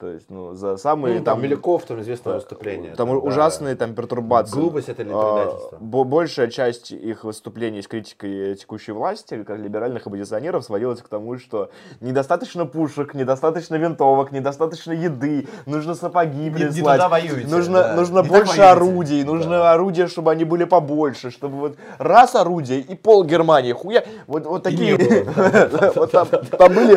То 0.00 0.06
есть, 0.08 0.30
ну, 0.30 0.54
за 0.54 0.78
самые 0.78 1.18
Ну, 1.18 1.24
там, 1.24 1.42
Миляков, 1.42 1.84
там 1.84 2.00
известное 2.00 2.36
выступление. 2.36 2.94
там 2.94 3.08
да. 3.10 3.16
ужасные 3.16 3.74
там 3.76 3.94
пертурбации. 3.94 4.54
Глупость 4.58 4.88
это 4.88 5.02
или 5.02 5.10
А, 5.12 5.34
предательство? 5.44 5.76
бо- 5.78 6.04
Большая 6.04 6.48
часть 6.48 6.90
их 6.90 7.24
выступлений 7.24 7.82
с 7.82 7.86
критикой 7.86 8.54
текущей 8.54 8.92
власти, 8.92 9.44
как 9.44 9.58
либеральных 9.58 10.06
оппозиционеров, 10.06 10.64
сводилась 10.64 11.02
к 11.02 11.08
тому, 11.08 11.36
что 11.38 11.68
недостаточно 12.00 12.64
пушек, 12.64 13.12
недостаточно 13.12 13.74
винтовок, 13.74 14.32
недостаточно 14.32 14.92
еды, 14.92 15.46
нужно 15.66 15.94
сапоги 15.94 16.44
не 16.44 16.50
прислать, 16.50 16.96
туда 16.96 17.08
воюете, 17.10 17.46
нужно, 17.46 17.82
да, 17.82 17.94
нужно 17.94 18.20
не 18.22 18.28
больше 18.28 18.62
орудий, 18.62 19.22
нужно 19.22 19.58
Да. 19.58 19.72
орудия, 19.74 20.06
чтобы 20.06 20.30
они 20.30 20.44
были 20.46 20.64
побольше, 20.64 21.30
чтобы 21.30 21.58
вот 21.58 21.76
раз 21.98 22.34
орудие 22.34 22.80
и 22.80 22.94
пол 22.94 23.22
Германии, 23.24 23.74
хуя, 23.74 24.02
вот, 24.26 24.46
вот 24.46 24.62
такие, 24.62 24.96
не 24.96 25.24
вот 25.94 26.10
там 26.10 26.26
там 26.26 26.72
были 26.72 26.96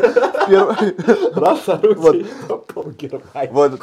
Раз 1.38 1.68
орудие, 1.68 2.26
пол 2.74 2.93
Германии. 2.98 3.50
вот 3.52 3.80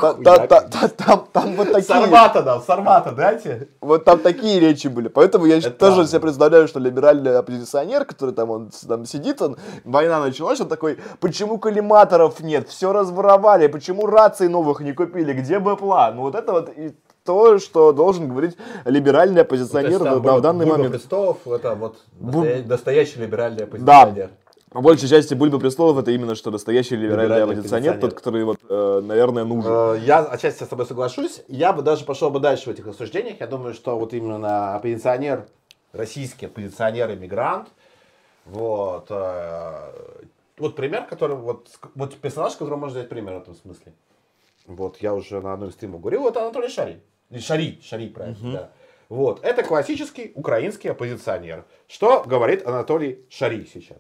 там 0.97 1.27
там 1.33 1.57
вот 1.57 1.73
такие. 1.73 1.83
Сармата 1.85 2.43
дал, 2.43 2.63
Сармата 2.63 3.13
дайте. 3.13 3.69
Вот 3.81 4.05
там 4.05 4.19
такие 4.21 4.61
речи 4.61 4.89
были. 4.89 5.09
Поэтому 5.09 5.47
я 5.47 5.59
Это 5.59 5.71
тоже 5.71 5.93
правда. 5.95 6.11
себе 6.11 6.21
представляю, 6.21 6.69
что 6.69 6.81
либеральный 6.81 7.37
оппозиционер, 7.39 8.05
который 8.05 8.35
там, 8.35 8.51
он 8.51 8.71
там 8.89 9.05
сидит, 9.07 9.41
он, 9.43 9.57
война 9.85 10.21
началась, 10.21 10.61
он 10.61 10.69
такой, 10.69 10.99
почему 11.21 11.59
коллиматоров 11.59 12.41
нет, 12.41 12.69
все 12.69 12.93
разворовали, 12.93 13.67
почему 13.67 14.07
раций 14.07 14.49
новых 14.49 14.81
не 14.81 14.93
купили, 14.93 15.33
где 15.33 15.59
БПЛА? 15.59 16.13
Ну 16.15 16.23
вот 16.23 16.35
это 16.35 16.53
вот 16.53 16.71
и 16.77 16.95
то, 17.25 17.59
что 17.59 17.93
должен 17.93 18.29
говорить 18.29 18.57
либеральный 18.87 19.43
оппозиционер 19.43 19.91
есть, 19.91 20.03
на- 20.03 20.17
в 20.17 20.41
данный 20.41 20.65
момент. 20.67 20.93
Престолов 20.93 21.37
это 21.47 21.75
вот 21.75 21.99
Бу- 22.19 22.67
настоящий 22.67 23.21
либеральный 23.21 23.65
оппозиционер. 23.65 24.31
По 24.71 24.81
большей 24.81 25.09
части 25.09 25.35
Бульба 25.35 25.59
Престолов 25.59 25.99
это 25.99 26.13
именно 26.13 26.37
что 26.37 26.53
настоящий 26.53 26.95
либеральный, 26.95 27.25
Либеральный 27.25 27.55
оппозиционер, 27.55 27.91
оппозиционер. 27.95 28.11
тот, 28.11 28.15
который 28.15 28.45
вот, 28.45 28.59
э, 28.69 29.01
наверное, 29.05 29.45
нужен. 29.45 29.71
Э, 29.73 29.99
Я 30.01 30.21
отчасти 30.21 30.63
с 30.63 30.69
тобой 30.69 30.87
соглашусь. 30.87 31.43
Я 31.49 31.73
бы 31.73 31.83
даже 31.83 32.05
пошел 32.05 32.31
бы 32.31 32.39
дальше 32.39 32.71
в 32.71 32.73
этих 32.73 32.87
рассуждениях. 32.87 33.41
Я 33.41 33.49
думаю, 33.49 33.75
что 33.75 33.99
вот 33.99 34.15
именно 34.15 34.77
оппозиционер, 34.77 35.47
российский 35.93 36.47
оппозиционер-иммигрант, 36.47 37.69
вот, 38.47 39.07
э, 39.11 39.93
вот 40.59 40.77
пример, 40.77 41.05
который, 41.07 41.35
вот, 41.35 41.69
вот 41.97 42.15
персонаж, 42.17 42.53
которого 42.55 42.79
можно 42.79 42.99
взять 43.01 43.09
пример 43.09 43.35
в 43.35 43.43
этом 43.43 43.57
смысле. 43.57 43.93
Вот, 44.67 44.99
я 44.99 45.15
уже 45.15 45.41
на 45.41 45.53
одной 45.53 45.71
из 45.71 45.73
стримов 45.73 46.01
говорил, 46.01 46.29
это 46.29 46.43
Анатолий 46.43 46.69
Шари. 46.69 47.01
Шари, 47.37 47.81
Шари, 47.83 48.09
правильно, 48.09 48.53
да. 48.53 48.71
Вот, 49.09 49.43
это 49.43 49.65
классический 49.65 50.31
украинский 50.37 50.91
оппозиционер. 50.93 51.65
Что 51.89 52.23
говорит 52.25 52.65
Анатолий 52.65 53.25
Шари 53.31 53.69
сейчас? 53.73 53.99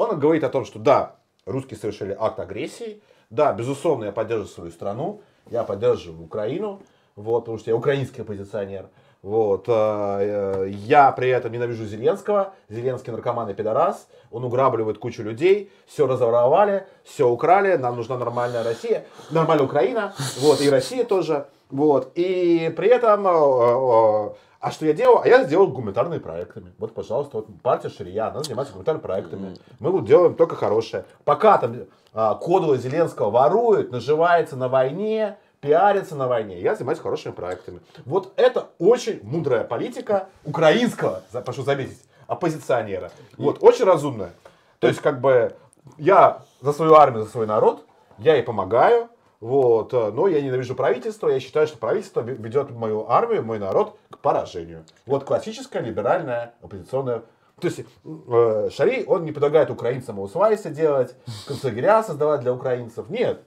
Он 0.00 0.18
говорит 0.18 0.44
о 0.44 0.48
том, 0.48 0.64
что 0.64 0.78
да, 0.78 1.16
русские 1.44 1.78
совершили 1.78 2.16
акт 2.18 2.40
агрессии, 2.40 3.02
да, 3.28 3.52
безусловно, 3.52 4.04
я 4.04 4.12
поддерживаю 4.12 4.48
свою 4.48 4.70
страну, 4.70 5.20
я 5.50 5.62
поддерживаю 5.62 6.24
Украину, 6.24 6.80
вот, 7.16 7.40
потому 7.40 7.58
что 7.58 7.70
я 7.70 7.76
украинский 7.76 8.22
оппозиционер. 8.22 8.88
Вот, 9.20 9.68
э, 9.68 9.72
э, 9.72 10.68
я 10.70 11.12
при 11.12 11.28
этом 11.28 11.52
ненавижу 11.52 11.84
Зеленского, 11.84 12.54
Зеленский 12.70 13.12
наркоман 13.12 13.50
и 13.50 13.54
пидорас, 13.54 14.08
он 14.30 14.42
уграбливает 14.42 14.96
кучу 14.96 15.22
людей, 15.22 15.70
все 15.86 16.06
разворовали, 16.06 16.86
все 17.04 17.28
украли, 17.28 17.76
нам 17.76 17.96
нужна 17.96 18.16
нормальная 18.16 18.64
Россия, 18.64 19.04
нормальная 19.30 19.66
Украина, 19.66 20.14
вот, 20.38 20.62
и 20.62 20.70
Россия 20.70 21.04
тоже, 21.04 21.46
вот, 21.70 22.12
и 22.14 22.72
при 22.76 22.88
этом, 22.88 23.26
э, 23.26 23.30
э, 23.30 24.34
а 24.60 24.70
что 24.70 24.86
я 24.86 24.92
делал? 24.92 25.20
А 25.22 25.28
я 25.28 25.44
сделал 25.44 25.68
гуманитарными 25.68 26.18
проектами. 26.18 26.72
Вот, 26.78 26.92
пожалуйста, 26.94 27.38
вот 27.38 27.46
партия 27.62 27.88
Ширия, 27.88 28.28
она 28.28 28.42
занимается 28.42 28.72
гуманитарными 28.72 29.02
проектами. 29.02 29.56
Мы 29.78 29.90
вот 29.90 30.04
делаем 30.04 30.34
только 30.34 30.56
хорошее. 30.56 31.04
Пока 31.24 31.58
там 31.58 31.76
а, 32.12 32.34
Кодула 32.34 32.76
Зеленского 32.76 33.30
ворует, 33.30 33.92
наживается 33.92 34.56
на 34.56 34.68
войне, 34.68 35.38
пиарится 35.60 36.16
на 36.16 36.26
войне, 36.26 36.60
я 36.60 36.74
занимаюсь 36.74 36.98
хорошими 36.98 37.32
проектами. 37.32 37.80
Вот 38.04 38.32
это 38.36 38.68
очень 38.78 39.20
мудрая 39.22 39.64
политика 39.64 40.28
украинского, 40.44 41.22
прошу 41.44 41.62
заметить, 41.62 42.02
оппозиционера. 42.26 43.12
Вот, 43.38 43.58
очень 43.62 43.84
разумная. 43.84 44.32
То 44.78 44.88
есть, 44.88 45.00
как 45.00 45.20
бы, 45.20 45.54
я 45.98 46.42
за 46.60 46.72
свою 46.72 46.94
армию, 46.94 47.24
за 47.24 47.30
свой 47.30 47.46
народ, 47.46 47.84
я 48.18 48.34
ей 48.34 48.42
помогаю, 48.42 49.08
вот, 49.40 49.92
э, 49.94 50.10
но 50.12 50.28
я 50.28 50.40
ненавижу 50.40 50.74
правительство, 50.74 51.28
я 51.28 51.40
считаю, 51.40 51.66
что 51.66 51.78
правительство 51.78 52.20
ве- 52.20 52.36
ведет 52.40 52.70
мою 52.70 53.08
армию, 53.08 53.42
мой 53.42 53.58
народ 53.58 53.96
к 54.10 54.18
поражению. 54.18 54.84
Вот 55.06 55.24
классическая 55.24 55.80
либеральная 55.82 56.54
оппозиционная 56.62 57.22
то 57.60 57.66
есть 57.66 57.80
э, 58.04 58.68
Шарий, 58.72 59.04
он 59.04 59.24
не 59.24 59.32
предлагает 59.32 59.70
украинцам 59.70 60.18
аусвайсы 60.18 60.70
делать, 60.70 61.14
концлагеря 61.46 62.02
создавать 62.02 62.40
для 62.40 62.54
украинцев. 62.54 63.10
Нет. 63.10 63.42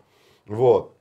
Вот. 0.46 0.94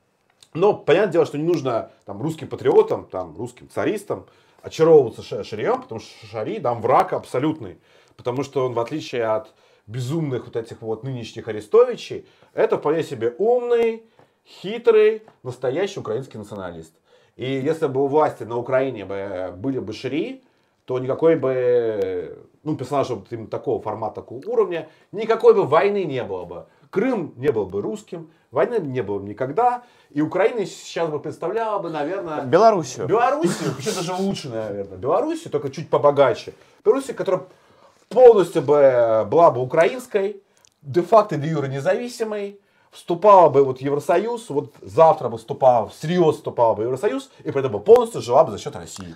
Но 0.55 0.73
понятное 0.73 1.13
дело, 1.13 1.25
что 1.25 1.37
не 1.37 1.43
нужно 1.43 1.91
там, 2.05 2.21
русским 2.21 2.47
патриотам, 2.47 3.05
там, 3.05 3.35
русским 3.37 3.69
царистам 3.69 4.25
очаровываться 4.63 5.21
Ша- 5.21 5.43
Шарием, 5.43 5.81
потому 5.83 6.01
что 6.01 6.25
Шари 6.25 6.59
там 6.59 6.81
враг 6.81 7.13
абсолютный. 7.13 7.77
Потому 8.15 8.43
что 8.43 8.65
он, 8.65 8.73
в 8.73 8.79
отличие 8.79 9.25
от 9.25 9.53
безумных 9.85 10.45
вот 10.45 10.55
этих 10.55 10.81
вот 10.81 11.03
нынешних 11.03 11.47
арестовичей, 11.47 12.25
это 12.53 12.77
вполне 12.77 13.03
себе 13.03 13.35
умный, 13.37 14.03
хитрый, 14.45 15.23
настоящий 15.43 15.99
украинский 15.99 16.37
националист. 16.37 16.93
И 17.35 17.45
если 17.45 17.87
бы 17.87 18.03
у 18.03 18.07
власти 18.07 18.43
на 18.43 18.57
Украине 18.57 19.05
бы 19.05 19.53
были 19.55 19.79
бы 19.79 19.93
Шари, 19.93 20.43
то 20.85 20.99
никакой 20.99 21.35
бы, 21.35 22.37
ну, 22.63 22.75
персонажа 22.75 23.15
вот 23.15 23.27
именно 23.31 23.47
такого 23.47 23.81
формата, 23.81 24.15
такого 24.15 24.39
уровня, 24.45 24.89
никакой 25.11 25.53
бы 25.53 25.63
войны 25.63 26.03
не 26.03 26.23
было 26.23 26.45
бы. 26.45 26.65
Крым 26.89 27.33
не 27.37 27.51
был 27.51 27.65
бы 27.65 27.81
русским, 27.81 28.29
войны 28.51 28.79
не 28.79 29.01
было 29.01 29.17
бы 29.17 29.27
никогда, 29.27 29.83
и 30.11 30.21
Украина 30.21 30.65
сейчас 30.65 31.09
бы 31.09 31.19
представляла 31.19 31.79
бы, 31.79 31.89
наверное, 31.89 32.43
Белоруссию. 32.43 33.07
Белоруссию, 33.07 33.71
еще 33.79 33.91
даже 33.93 34.13
лучше, 34.13 34.49
наверное. 34.49 34.97
Белоруссию, 34.97 35.51
только 35.51 35.71
чуть 35.71 35.89
побогаче. 35.89 36.53
Белоруссия, 36.85 37.13
которая 37.13 37.45
полностью 38.09 38.61
бы 38.61 39.25
была 39.27 39.49
бы 39.49 39.61
украинской, 39.61 40.43
де-факто 40.83 41.37
де 41.37 41.47
юре 41.47 41.69
независимой, 41.69 42.59
вступала 42.93 43.49
бы 43.49 43.63
вот 43.63 43.81
Евросоюз, 43.81 44.49
вот 44.49 44.73
завтра 44.81 45.29
бы 45.29 45.37
вступала, 45.37 45.89
всерьез 45.89 46.35
вступала 46.35 46.75
бы 46.75 46.83
Евросоюз, 46.83 47.29
и 47.43 47.51
при 47.51 47.59
этом 47.59 47.71
бы 47.71 47.79
полностью 47.79 48.21
жила 48.21 48.43
бы 48.43 48.51
за 48.51 48.59
счет 48.59 48.75
России. 48.75 49.15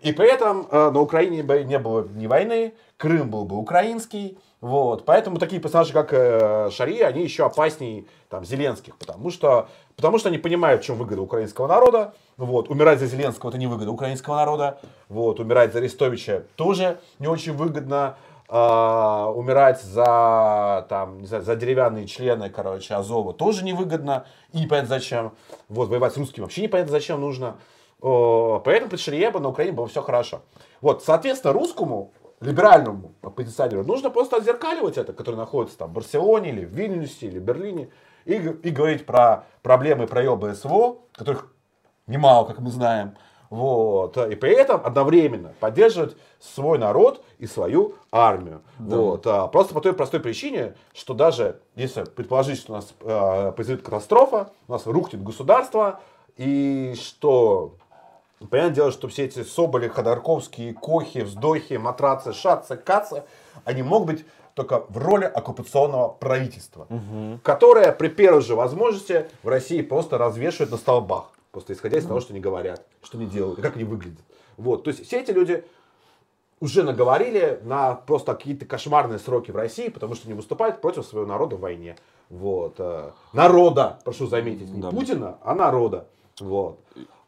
И 0.00 0.12
при 0.12 0.32
этом 0.32 0.66
э, 0.70 0.90
на 0.90 1.00
Украине 1.00 1.42
бы 1.42 1.64
не 1.64 1.78
было 1.78 2.06
ни 2.14 2.26
войны, 2.26 2.74
Крым 2.96 3.30
был 3.30 3.44
бы 3.44 3.56
украинский, 3.56 4.38
вот. 4.60 5.04
Поэтому 5.04 5.38
такие 5.38 5.60
персонажи, 5.60 5.92
как 5.92 6.12
э, 6.12 6.70
Шари, 6.72 7.00
они 7.02 7.22
еще 7.22 7.44
опаснее 7.46 8.06
там, 8.28 8.44
Зеленских, 8.44 8.96
потому 8.96 9.30
что, 9.30 9.68
потому 9.94 10.18
что 10.18 10.30
они 10.30 10.38
понимают, 10.38 10.82
в 10.82 10.84
чем 10.84 10.96
выгода 10.96 11.22
украинского 11.22 11.68
народа. 11.68 12.14
Вот. 12.36 12.68
Умирать 12.68 12.98
за 12.98 13.06
Зеленского 13.06 13.50
это 13.50 13.58
не 13.58 13.68
выгода 13.68 13.90
украинского 13.90 14.34
народа. 14.34 14.80
Вот. 15.08 15.38
Умирать 15.38 15.72
за 15.72 15.78
Арестовича 15.78 16.42
тоже 16.56 16.98
не 17.20 17.28
очень 17.28 17.52
выгодно. 17.52 18.16
А, 18.50 19.30
умирать 19.30 19.82
за, 19.82 20.86
там, 20.88 21.20
не 21.20 21.26
знаю, 21.26 21.44
за 21.44 21.54
деревянные 21.54 22.06
члены, 22.06 22.48
короче, 22.48 22.94
Азова 22.94 23.34
тоже 23.34 23.62
невыгодно. 23.62 24.26
И 24.52 24.60
непонятно 24.60 24.88
зачем. 24.88 25.32
Вот, 25.68 25.90
воевать 25.90 26.14
с 26.14 26.16
русским 26.16 26.44
вообще 26.44 26.62
непонятно 26.62 26.92
зачем 26.92 27.20
нужно. 27.20 27.58
О, 28.00 28.62
Поэтому 28.64 28.90
при 28.90 28.96
Шарие 28.96 29.30
бы 29.30 29.40
на 29.40 29.50
Украине 29.50 29.76
было 29.76 29.86
все 29.86 30.00
хорошо. 30.00 30.40
Вот, 30.80 31.04
соответственно, 31.04 31.52
русскому, 31.52 32.12
либеральному 32.40 33.12
оппозиционеру 33.20 33.84
нужно 33.84 34.08
просто 34.08 34.36
отзеркаливать 34.36 34.96
это, 34.96 35.12
который 35.12 35.36
находится 35.36 35.76
там 35.76 35.90
в 35.90 35.92
Барселоне, 35.92 36.50
или 36.50 36.64
в 36.64 36.70
Вильнюсе, 36.70 37.26
или 37.26 37.38
в 37.38 37.42
Берлине, 37.42 37.90
и, 38.24 38.34
и 38.34 38.70
говорить 38.70 39.04
про 39.04 39.44
проблемы 39.62 40.06
проебы 40.06 40.54
СВО, 40.54 40.98
которых 41.12 41.52
немало, 42.06 42.46
как 42.46 42.60
мы 42.60 42.70
знаем. 42.70 43.14
Вот. 43.50 44.16
И 44.16 44.34
при 44.34 44.52
этом 44.52 44.80
одновременно 44.84 45.54
поддерживать 45.60 46.16
свой 46.40 46.78
народ 46.78 47.24
и 47.38 47.46
свою 47.46 47.94
армию. 48.12 48.62
Вот. 48.78 49.26
А, 49.26 49.46
Просто 49.48 49.74
по 49.74 49.80
той 49.80 49.92
простой 49.92 50.20
причине, 50.20 50.74
что 50.94 51.14
даже 51.14 51.60
если 51.74 52.04
предположить, 52.04 52.58
что 52.58 52.72
у 52.72 52.76
нас 52.76 52.94
э, 53.00 53.52
произойдет 53.52 53.84
катастрофа, 53.84 54.50
у 54.66 54.72
нас 54.72 54.86
рухнет 54.86 55.22
государство, 55.22 56.00
и 56.36 56.94
что 57.00 57.74
Понятное 58.50 58.74
дело, 58.74 58.92
что 58.92 59.08
все 59.08 59.24
эти 59.24 59.42
Соболи, 59.42 59.88
Ходорковские, 59.88 60.72
Кохи, 60.72 61.22
Вздохи, 61.22 61.74
Матрацы, 61.74 62.32
Шацы, 62.32 62.76
Кацы, 62.76 63.24
они 63.64 63.82
могут 63.82 64.06
быть 64.06 64.24
только 64.54 64.84
в 64.88 64.98
роли 64.98 65.24
оккупационного 65.24 66.08
правительства, 66.08 66.86
которое 67.42 67.92
при 67.92 68.08
первой 68.08 68.42
же 68.42 68.54
возможности 68.54 69.26
в 69.42 69.48
России 69.48 69.82
просто 69.82 70.18
развешивает 70.18 70.70
на 70.70 70.76
столбах, 70.76 71.30
просто 71.58 71.72
исходя 71.72 71.98
из 71.98 72.06
того, 72.06 72.20
что 72.20 72.32
они 72.32 72.40
говорят, 72.40 72.86
что 73.02 73.18
они 73.18 73.26
делают, 73.26 73.58
и 73.58 73.62
как 73.62 73.74
они 73.74 73.84
выглядят. 73.84 74.20
Вот, 74.56 74.84
то 74.84 74.90
есть 74.90 75.04
все 75.04 75.20
эти 75.20 75.32
люди 75.32 75.64
уже 76.60 76.84
наговорили 76.84 77.60
на 77.64 77.94
просто 77.94 78.34
какие-то 78.34 78.64
кошмарные 78.64 79.18
сроки 79.18 79.50
в 79.50 79.56
России, 79.56 79.88
потому 79.88 80.14
что 80.14 80.28
они 80.28 80.34
выступают 80.34 80.80
против 80.80 81.04
своего 81.04 81.26
народа 81.26 81.56
в 81.56 81.60
войне. 81.60 81.96
Вот. 82.30 82.74
э, 82.78 83.10
Народа, 83.32 83.98
прошу 84.04 84.26
заметить, 84.26 84.70
не 84.70 84.80
Да. 84.80 84.90
Путина, 84.90 85.38
а 85.42 85.54
народа. 85.54 86.06
Вот. 86.40 86.78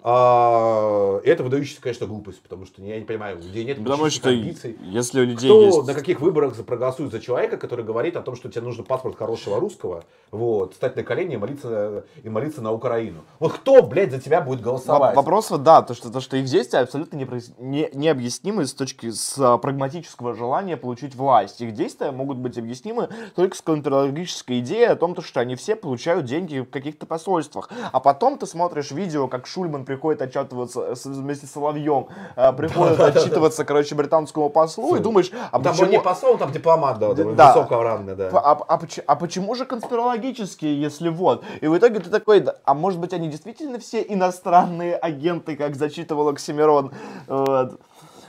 А, 0.02 1.20
это 1.24 1.43
выдающаяся, 1.43 1.81
конечно, 1.82 2.06
глупость, 2.06 2.40
потому 2.43 2.66
что 2.66 2.82
я 2.82 2.98
не 2.98 3.05
понимаю, 3.05 3.39
у 3.39 3.43
людей 3.43 3.64
нет 3.64 3.78
Потому 3.82 4.09
что 4.10 4.28
амбиций. 4.31 4.77
если 4.82 5.20
у 5.20 5.24
людей 5.24 5.48
Кто 5.51 5.62
есть... 5.62 5.86
на 5.86 5.94
каких 5.94 6.20
выборах 6.20 6.55
за- 6.55 6.64
проголосует 6.64 7.12
за 7.12 7.20
человека, 7.20 7.56
который 7.59 7.85
говорит 7.85 8.16
о 8.16 8.22
том, 8.22 8.35
что 8.36 8.48
тебе 8.51 8.62
нужен 8.62 8.85
паспорт 8.85 9.16
хорошего 9.16 9.60
русского, 9.60 10.05
вот, 10.31 10.74
стать 10.74 10.97
на 10.97 11.02
колени 11.02 11.35
и 11.35 11.36
молиться, 11.36 12.05
и 12.22 12.28
молиться 12.28 12.62
на 12.62 12.72
Украину. 12.72 13.22
Вот 13.39 13.52
кто, 13.52 13.82
блядь, 13.82 14.10
за 14.10 14.20
тебя 14.20 14.40
будет 14.40 14.60
голосовать? 14.62 15.12
Воп- 15.12 15.16
Вопрос, 15.16 15.48
да, 15.60 15.82
то 15.82 15.94
что, 15.94 16.10
то, 16.10 16.20
что 16.20 16.36
их 16.36 16.47
действия 16.47 16.81
абсолютно 16.81 17.16
не, 17.16 17.90
необъяснимы 17.93 18.66
с 18.66 18.72
точки 18.74 19.10
с 19.10 19.36
а, 19.39 19.59
прагматического 19.59 20.35
желания 20.35 20.77
получить 20.77 21.14
власть. 21.14 21.60
Их 21.60 21.74
действия 21.74 22.10
могут 22.10 22.39
быть 22.39 22.56
объяснимы 22.59 23.09
только 23.36 23.56
с 23.56 23.60
контрологической 23.60 24.60
идеей 24.60 24.86
о 24.86 24.97
том, 24.97 25.14
то, 25.14 25.22
что 25.22 25.40
они 25.40 25.56
все 25.56 25.77
получают 25.77 26.24
деньги 26.24 26.60
в 26.60 26.70
каких-то 26.70 27.06
посольствах. 27.06 27.70
А 27.93 28.01
потом 28.01 28.39
ты 28.39 28.47
смотришь 28.47 28.90
видео, 28.90 29.28
как 29.28 29.47
Шульман 29.47 29.85
приходит 29.90 30.22
отчитываться 30.22 30.94
вместе 31.04 31.48
с 31.48 31.50
Соловьем, 31.50 32.06
а, 32.36 32.52
приходит 32.52 33.00
отчитываться, 33.00 33.64
короче, 33.64 33.96
британскому 33.96 34.48
послу, 34.48 34.94
и 34.94 35.00
думаешь, 35.00 35.32
а 35.50 35.58
Там 35.60 35.72
почему... 35.74 35.90
не 35.90 36.00
посол, 36.00 36.38
там 36.38 36.52
дипломат, 36.52 37.00
да, 37.00 37.12
Да, 37.12 37.24
да, 37.24 37.32
да. 37.32 37.48
высокого 37.48 37.82
ранга, 37.82 38.14
да. 38.14 38.28
А, 38.32 38.52
а 38.68 38.80
а 39.06 39.16
почему 39.16 39.56
же 39.56 39.64
конспирологические, 39.64 40.80
если 40.80 41.08
вот? 41.08 41.42
И 41.60 41.66
в 41.66 41.76
итоге 41.76 41.98
ты 41.98 42.08
такой, 42.08 42.38
да, 42.38 42.54
а 42.64 42.74
может 42.74 43.00
быть 43.00 43.12
они 43.12 43.28
действительно 43.28 43.80
все 43.80 44.00
иностранные 44.00 44.94
агенты, 44.94 45.56
как 45.56 45.74
зачитывал 45.74 46.28
Оксимирон? 46.28 46.92
Вот. 47.26 47.80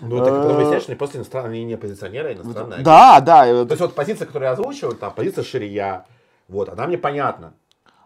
Ну, 0.02 0.18
так 0.18 0.34
потом 0.34 0.52
Э, 0.52 0.56
выясняешь, 0.56 0.82
что 0.82 0.92
они 0.92 0.98
просто 0.98 1.18
иностранные, 1.20 1.64
не 1.64 1.76
оппозиционеры, 1.76 2.30
а 2.30 2.34
иностранные. 2.34 2.82
Да, 2.82 3.20
да. 3.20 3.46
То 3.46 3.68
есть 3.70 3.82
вот 3.82 3.94
позиция, 3.94 4.26
которую 4.26 4.48
я 4.48 4.54
озвучиваю, 4.54 4.96
там 4.96 5.14
позиция 5.14 5.44
Ширия, 5.44 6.06
вот, 6.48 6.70
она 6.70 6.88
мне 6.88 6.98
понятна. 6.98 7.54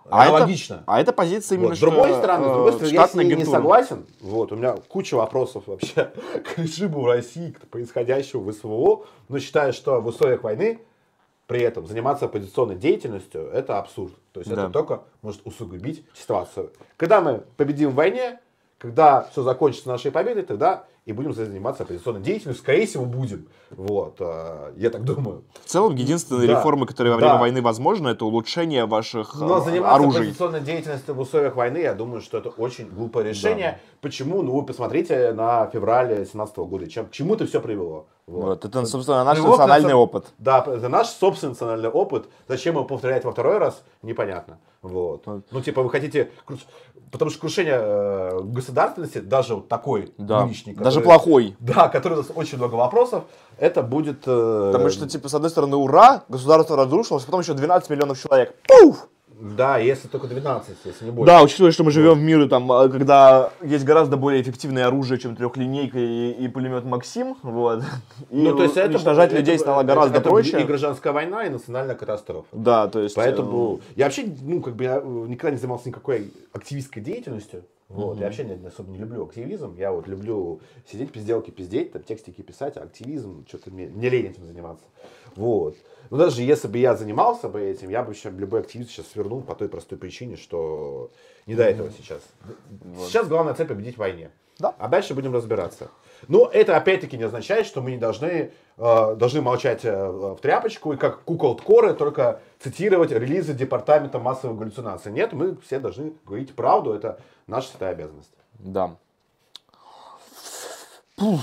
А, 0.09 0.27
Она 0.27 0.45
это, 0.51 0.83
а 0.85 1.01
это 1.01 1.13
позиция 1.13 1.55
именно 1.55 1.69
Вот. 1.69 1.77
С 1.77 1.81
другой 1.81 2.09
что, 2.09 2.17
стороны, 2.19 2.45
с 2.45 2.47
э, 2.47 2.53
другой 2.53 2.71
стороны, 2.73 2.93
я 2.93 3.07
с 3.07 3.13
ней 3.15 3.25
не 3.25 3.33
агентуры. 3.33 3.57
согласен. 3.57 4.05
Вот, 4.21 4.51
у 4.51 4.55
меня 4.55 4.75
куча 4.87 5.15
вопросов 5.15 5.63
вообще 5.67 6.11
к 6.43 6.57
режиму 6.59 7.01
в 7.01 7.07
России, 7.07 7.51
к 7.51 7.67
происходящему 7.67 8.43
в 8.43 8.53
СВО, 8.53 9.05
но 9.29 9.39
считаю, 9.39 9.73
что 9.73 9.99
в 10.01 10.07
условиях 10.07 10.43
войны 10.43 10.79
при 11.47 11.61
этом 11.61 11.85
заниматься 11.87 12.25
оппозиционной 12.25 12.75
деятельностью 12.75 13.49
это 13.49 13.79
абсурд. 13.79 14.13
То 14.31 14.39
есть 14.41 14.49
Да. 14.51 14.63
это 14.63 14.71
только 14.71 15.03
может 15.21 15.41
усугубить 15.45 16.05
ситуацию. 16.13 16.71
Когда 16.97 17.21
мы 17.21 17.43
победим 17.57 17.91
в 17.91 17.95
войне, 17.95 18.39
когда 18.85 19.27
все 19.31 19.41
закончится 19.41 19.87
нашей 19.89 20.11
победой, 20.11 20.43
тогда 20.43 20.83
и 21.05 21.11
будем 21.11 21.33
заниматься 21.33 21.83
оппозиционной 21.83 22.21
деятельностью. 22.21 22.63
Скорее 22.63 22.85
всего, 22.85 23.05
будем. 23.05 23.47
Вот, 23.71 24.17
э, 24.19 24.73
я 24.77 24.89
так 24.91 25.03
думаю. 25.03 25.43
В 25.63 25.69
целом, 25.69 25.95
единственные 25.95 26.47
Да. 26.47 26.53
реформы, 26.59 26.85
которые 26.85 27.13
во 27.13 27.17
время 27.17 27.33
Да. 27.33 27.39
войны 27.39 27.61
возможны, 27.61 28.09
это 28.09 28.25
улучшение 28.25 28.85
ваших 28.85 29.35
Но 29.39 29.57
э, 29.59 29.61
заниматься 29.61 29.95
оружий. 29.95 30.21
оппозиционной 30.21 30.61
деятельностью 30.61 31.13
в 31.15 31.19
условиях 31.19 31.55
войны, 31.55 31.77
я 31.79 31.93
думаю, 31.93 32.21
что 32.21 32.37
это 32.37 32.49
очень 32.49 32.89
глупое 32.89 33.27
решение. 33.29 33.79
Почему? 34.01 34.41
Ну, 34.43 34.55
вы 34.55 34.63
посмотрите 34.65 35.31
на 35.33 35.67
февраль 35.67 36.07
2017 36.07 36.57
года, 36.65 36.87
чем, 36.89 37.07
к 37.07 37.11
чему 37.11 37.33
это 37.35 37.45
все 37.47 37.59
привело. 37.59 38.07
Вот. 38.27 38.43
Вот, 38.45 38.65
это, 38.65 38.85
собственно, 38.87 39.23
наш 39.23 39.35
Привело 39.37 39.55
к 39.55 39.59
национальный 39.59 39.91
наци- 39.93 39.97
опыт. 39.97 40.25
Да, 40.39 40.65
это 40.67 40.89
наш 40.89 41.07
собственный 41.09 41.51
национальный 41.51 41.89
опыт. 41.89 42.25
Зачем 42.47 42.73
его 42.75 42.83
повторять 42.83 43.23
во 43.23 43.31
второй 43.31 43.59
раз, 43.59 43.83
непонятно. 44.01 44.57
Вот. 44.81 45.21
Вот. 45.27 45.43
Ну, 45.51 45.61
типа, 45.61 45.83
вы 45.83 45.89
хотите... 45.91 46.31
Потому 47.11 47.29
что 47.29 47.39
крушение 47.39 47.77
э, 47.79 48.39
государственности, 48.43 49.19
даже 49.19 49.55
вот 49.55 49.67
такой 49.67 50.11
Да. 50.17 50.43
нынешний, 50.43 50.73
Даже 50.73 51.01
который- 51.01 51.03
плохой. 51.03 51.55
Да, 51.59 51.87
который 51.87 52.15
у 52.15 52.17
нас 52.17 52.31
очень 52.33 52.57
много 52.57 52.73
вопросов, 52.75 53.25
это 53.59 53.83
будет... 53.83 54.23
э, 54.25 54.71
Потому 54.73 54.89
что, 54.89 55.07
типа, 55.07 55.29
с 55.29 55.33
одной 55.35 55.51
стороны, 55.51 55.75
ура, 55.77 56.23
государство 56.27 56.75
разрушилось, 56.75 57.23
а 57.23 57.25
потом 57.27 57.41
еще 57.41 57.53
12 57.53 57.89
миллионов 57.91 58.19
человек. 58.19 58.55
Пуф! 58.67 59.07
Да, 59.39 59.77
если 59.77 60.07
только 60.07 60.27
12, 60.27 60.77
если 60.85 61.05
не 61.05 61.11
больше. 61.11 61.27
Да, 61.27 61.43
учитывая, 61.43 61.71
что 61.71 61.83
мы 61.83 61.91
живем 61.91 62.13
в 62.13 62.21
мире, 62.21 62.47
там, 62.47 62.71
а, 62.71 62.87
когда 62.87 63.51
есть 63.61 63.83
гораздо 63.83 64.15
более 64.17 64.41
эффективное 64.41 64.87
оружие, 64.87 65.19
чем 65.19 65.35
трехлинейка 65.35 65.99
и, 65.99 66.31
и 66.31 66.47
пулемет 66.47 66.85
Максим, 66.85 67.35
вот. 67.43 67.83
И 68.29 68.41
Ну, 68.41 68.55
то 68.55 68.63
есть 68.63 68.77
это, 68.77 68.91
уничтожать 68.91 69.31
это- 69.31 69.39
людей 69.39 69.59
стало 69.59 69.83
гораздо 69.83 70.19
это 70.19 70.29
проще. 70.29 70.61
И 70.61 70.63
гражданская 70.63 71.11
война, 71.11 71.45
и 71.45 71.49
национальная 71.49 71.95
катастрофа. 71.95 72.47
Да, 72.53 72.87
то 72.87 73.01
есть... 73.01 73.15
Поэтому 73.15 73.81
я 73.95 74.05
вообще, 74.05 74.25
ну, 74.41 74.61
как 74.61 74.75
бы 74.75 74.83
я 74.85 74.97
э, 74.97 75.25
никогда 75.27 75.51
не 75.51 75.57
занимался 75.57 75.89
никакой 75.89 76.31
активистской 76.53 77.01
деятельностью. 77.01 77.63
Вот, 77.87 78.17
я 78.17 78.25
вообще 78.25 78.43
не- 78.43 78.67
особо 78.67 78.91
не 78.91 78.97
люблю 78.97 79.25
активизм. 79.25 79.75
Я 79.77 79.91
вот 79.91 80.07
люблю 80.07 80.59
сидеть, 80.91 81.11
пизделки 81.11 81.51
пиздеть, 81.51 81.91
там 81.91 82.01
текстики 82.01 82.41
писать, 82.41 82.77
а 82.77 82.81
активизм, 82.83 83.45
что-то 83.47 83.69
мне, 83.69 83.87
мне 83.87 84.09
лень 84.09 84.27
этим 84.27 84.45
заниматься. 84.45 84.85
Вот. 85.35 85.75
Но 86.09 86.17
даже 86.17 86.41
если 86.41 86.67
бы 86.67 86.79
я 86.79 86.95
занимался 86.95 87.47
бы 87.47 87.61
этим, 87.61 87.89
я 87.89 88.01
бы 88.03 88.13
еще 88.13 88.31
любой 88.31 88.61
активист 88.61 88.89
сейчас 88.89 89.07
свернул 89.07 89.41
по 89.41 89.53
той 89.53 89.69
простой 89.69 89.97
причине, 89.99 90.35
что 90.35 91.11
не 91.45 91.53
до 91.55 91.63
этого 91.63 91.91
сейчас. 91.91 92.21
Сейчас 93.07 93.27
главная 93.27 93.53
цель 93.53 93.67
победить 93.67 93.95
в 93.95 93.99
войне. 93.99 94.31
Да. 94.57 94.73
А 94.79 94.87
дальше 94.87 95.13
будем 95.13 95.33
разбираться. 95.33 95.89
Но 96.27 96.49
это 96.51 96.75
опять-таки 96.77 97.17
не 97.17 97.23
означает, 97.23 97.65
что 97.65 97.81
мы 97.81 97.91
не 97.91 97.97
должны, 97.97 98.51
э, 98.77 99.15
должны 99.15 99.41
молчать 99.41 99.85
э, 99.85 100.07
в 100.07 100.37
тряпочку 100.37 100.93
и 100.93 100.97
как 100.97 101.23
кукол 101.23 101.55
Ткоры 101.55 101.93
только 101.93 102.41
цитировать 102.59 103.11
релизы 103.11 103.53
Департамента 103.53 104.19
массовой 104.19 104.57
галлюцинации. 104.57 105.11
Нет, 105.11 105.33
мы 105.33 105.57
все 105.65 105.79
должны 105.79 106.13
говорить 106.25 106.55
правду, 106.55 106.93
это 106.93 107.19
наша 107.47 107.69
святая 107.69 107.91
обязанность. 107.91 108.31
Да. 108.59 108.95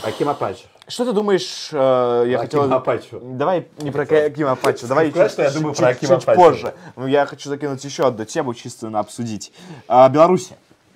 Аким 0.05 0.29
Апачев. 0.29 0.67
Что 0.87 1.07
ты 1.07 1.13
думаешь, 1.13 1.71
э, 1.73 1.77
я 1.77 2.41
Аким 2.41 2.61
хотел... 2.61 2.73
Апачев. 2.75 3.21
Давай 3.23 3.69
не 3.79 3.91
про 3.91 4.03
Акима 4.03 4.53
Апачева, 4.53 4.89
давай 4.89 5.11
Сказать, 5.11 5.29
чуть, 5.29 5.33
что 5.33 5.43
я 5.43 5.51
думаю 5.51 5.75
чуть- 5.75 5.81
про 5.81 5.89
Акима 5.89 6.17
чуть 6.17 6.35
позже. 6.35 6.75
Ну, 6.97 7.07
Я 7.07 7.25
хочу 7.25 7.49
закинуть 7.49 7.83
еще 7.85 8.07
одну 8.07 8.25
тему, 8.25 8.53
чисто 8.53 8.89
обсудить. 8.99 9.53
А, 9.89 10.09
Беларусь. 10.09 10.51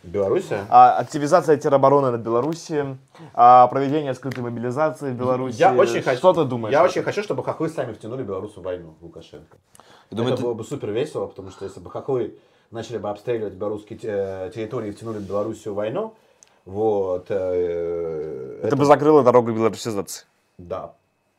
Белоруссия? 0.07 0.65
А, 0.69 0.97
активизация 0.99 1.57
теробороны 1.57 2.11
над 2.11 2.21
Белоруссией, 2.21 2.97
а, 3.35 3.67
проведение 3.69 4.15
скрытой 4.15 4.43
мобилизации 4.43 5.11
в 5.11 5.15
Беларуси. 5.15 5.57
Я 5.59 5.73
очень 5.75 6.03
хочу, 6.03 6.19
Что 6.19 6.33
ты 6.33 6.45
думаешь? 6.45 6.73
Я 6.73 6.85
очень 6.85 7.03
хочу, 7.03 7.23
чтобы 7.23 7.43
хохлы 7.45 7.69
сами 7.69 7.93
втянули 7.93 8.23
Беларусь 8.23 8.57
в 8.57 8.63
войну, 8.63 8.95
Лукашенко. 9.01 9.57
Я 10.11 10.17
думаю, 10.17 10.33
это 10.35 10.43
ты- 10.43 10.47
было 10.47 10.55
бы 10.55 10.65
супер 10.65 10.91
весело, 10.91 11.27
потому 11.27 11.51
что 11.51 11.65
если 11.65 11.81
бы 11.81 11.91
хохлы 11.91 12.39
начали 12.71 12.99
бы 12.99 13.11
обстреливать 13.11 13.55
белорусские 13.55 13.99
те- 13.99 14.51
территории 14.55 14.89
и 14.89 14.93
втянули 14.93 15.19
Белоруссию 15.19 15.75
в 15.75 15.77
войну, 15.77 16.15
вот, 16.65 17.27
э, 17.29 18.61
Это 18.63 18.77
бы 18.77 18.85
закрыло 18.85 19.23
дорогу 19.23 19.53
к 19.53 19.55
белорусизации. 19.57 20.25
да. 20.59 20.93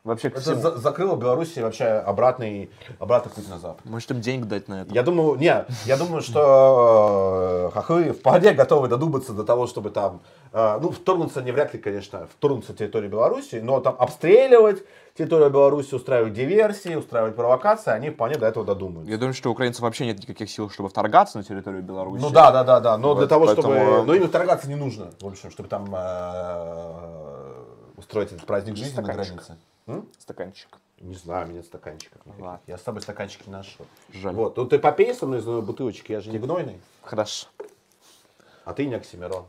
Вообще, 0.07 0.29
Это 0.29 0.39
всему. 0.39 0.61
за- 0.61 0.77
закрыло 0.77 1.17
Белоруссии 1.17 1.59
вообще 1.59 1.84
обратный, 1.85 2.69
обратный 2.97 3.31
путь 3.34 3.49
на 3.49 3.59
Запад. 3.59 3.84
Может, 3.84 4.09
им 4.11 4.21
денег 4.21 4.45
дать 4.45 4.69
на 4.69 4.81
это? 4.84 4.93
Я 4.93 5.03
думаю, 5.03 5.35
не, 5.38 5.65
я 5.85 5.97
думаю, 5.97 6.21
что 6.21 7.69
э, 7.69 7.73
хохлы 7.73 8.13
вполне 8.13 8.53
готовы 8.53 8.88
додуматься 8.88 9.34
до 9.34 9.43
того, 9.43 9.67
чтобы 9.67 9.89
там, 9.89 10.21
э, 10.53 10.79
ну, 10.81 10.91
вторгнуться 10.91 11.41
не 11.41 11.51
вряд 11.51 11.73
ли, 11.73 11.79
конечно, 11.79 12.27
вторгнуться 12.38 12.71
в 12.71 12.77
территорию 12.77 13.11
Беларуси, 13.11 13.55
но 13.61 13.81
там 13.81 13.95
обстреливать 13.99 14.84
территорию 15.17 15.49
Беларуси, 15.49 15.93
устраивать 15.95 16.34
диверсии, 16.34 16.95
устраивать 16.95 17.35
провокации, 17.35 17.91
они 17.91 18.09
вполне 18.11 18.35
до 18.38 18.45
этого 18.45 18.65
додумаются. 18.65 19.11
Я 19.11 19.17
думаю, 19.17 19.34
что 19.34 19.49
у 19.49 19.51
украинцев 19.51 19.81
вообще 19.81 20.05
нет 20.05 20.19
никаких 20.19 20.49
сил, 20.49 20.69
чтобы 20.69 20.88
вторгаться 20.89 21.38
на 21.39 21.43
территорию 21.43 21.81
Беларуси. 21.84 22.21
Ну 22.21 22.29
да, 22.29 22.51
да, 22.51 22.63
да, 22.63 22.79
да. 22.79 22.97
Но 22.97 23.09
Вот, 23.09 23.17
для 23.17 23.27
того, 23.27 23.45
поэтому- 23.47 23.73
чтобы. 23.75 24.03
Ну, 24.05 24.13
им 24.13 24.27
вторгаться 24.27 24.69
не 24.69 24.75
нужно, 24.75 25.07
в 25.19 25.27
общем, 25.27 25.51
чтобы 25.51 25.67
там 25.69 25.93
э, 25.93 27.56
устроить 27.97 28.31
этот 28.31 28.45
праздник 28.45 28.77
жизни 28.77 28.95
на 28.95 29.03
Стаканчик. 29.03 29.33
границе. 29.33 29.57
М? 29.87 30.09
Стаканчик. 30.19 30.77
Не 30.99 31.15
знаю, 31.15 31.47
у 31.47 31.49
меня 31.49 31.63
стаканчиков. 31.63 32.25
никаких. 32.25 32.43
Ладно. 32.45 32.61
Я 32.67 32.77
с 32.77 32.83
собой 32.83 33.01
стаканчики 33.01 33.43
не 33.47 33.51
нашел. 33.51 33.85
Жаль. 34.13 34.33
Вот. 34.33 34.57
Ну 34.57 34.65
ты 34.65 34.79
попей 34.79 35.13
со 35.13 35.25
мной 35.27 35.39
из 35.39 35.45
новой 35.45 35.61
бутылочки, 35.61 36.11
я 36.11 36.21
же 36.21 36.29
не 36.31 36.39
гнойный, 36.39 36.79
Хорошо. 37.03 37.47
а 38.65 38.73
ты 38.73 38.85
не 38.85 38.95
Оксимирон. 38.95 39.45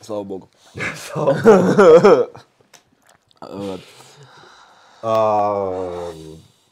Слава 0.00 0.24
богу. 0.24 0.48
Вот. 3.44 3.80
А, 5.02 6.12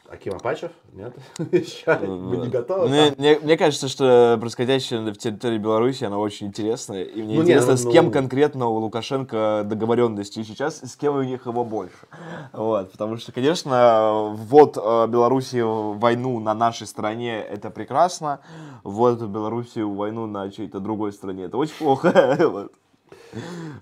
Аким 0.09 0.35
Апачев? 0.35 0.71
Нет? 0.93 1.15
Еще 1.51 1.97
мы 2.05 2.37
не 2.37 2.49
готовы. 2.49 2.89
Мне, 3.17 3.57
кажется, 3.57 3.87
что 3.87 4.37
происходящее 4.39 4.99
в 5.11 5.17
территории 5.17 5.57
Беларуси, 5.57 6.03
оно 6.03 6.19
очень 6.19 6.47
интересное. 6.47 7.03
И 7.03 7.21
мне 7.21 7.35
Ну, 7.35 7.43
интересно, 7.43 7.71
ну, 7.71 7.77
с 7.77 7.83
ну- 7.85 7.91
кем 7.91 8.11
конкретно 8.11 8.67
у 8.67 8.77
Лукашенко 8.77 9.63
договоренности 9.65 10.43
сейчас, 10.43 10.83
и 10.83 10.87
с 10.87 10.95
кем 10.97 11.15
у 11.15 11.21
них 11.21 11.45
его 11.45 11.63
больше. 11.63 11.95
Вот, 12.51 12.91
потому 12.91 13.17
что, 13.17 13.31
конечно, 13.31 14.33
вот 14.33 14.77
э, 14.77 15.07
Беларуси 15.07 15.61
войну 15.61 16.39
на 16.39 16.53
нашей 16.53 16.87
стороне, 16.87 17.41
это 17.41 17.69
прекрасно. 17.69 18.41
Вот 18.83 19.21
Беларуси 19.21 19.79
войну 19.79 20.27
на 20.27 20.49
чьей-то 20.51 20.79
другой 20.79 21.13
стране, 21.13 21.45
это 21.45 21.57
очень 21.57 21.75
плохо. 21.75 22.69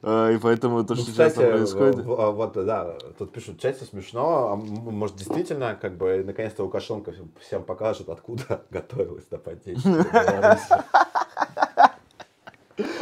Э, 0.01 0.33
И 0.33 0.37
поэтому 0.37 0.83
то, 0.83 0.95
Ну, 0.95 1.01
что 1.01 1.11
сейчас 1.11 1.33
кстати, 1.33 1.51
происходит... 1.51 1.95
в- 1.97 2.31
вот, 2.31 2.53
да, 2.53 2.97
тут 3.17 3.31
пишут 3.31 3.59
чате 3.59 3.85
смешно, 3.85 4.51
а 4.51 4.55
может, 4.55 5.15
действительно, 5.17 5.75
как 5.79 5.97
бы, 5.97 6.23
наконец-то 6.25 6.63
Лукашенко 6.63 7.13
всем- 7.39 7.63
покажет, 7.63 8.09
откуда 8.09 8.61
готовилось 8.69 9.29
нападение. 9.31 9.81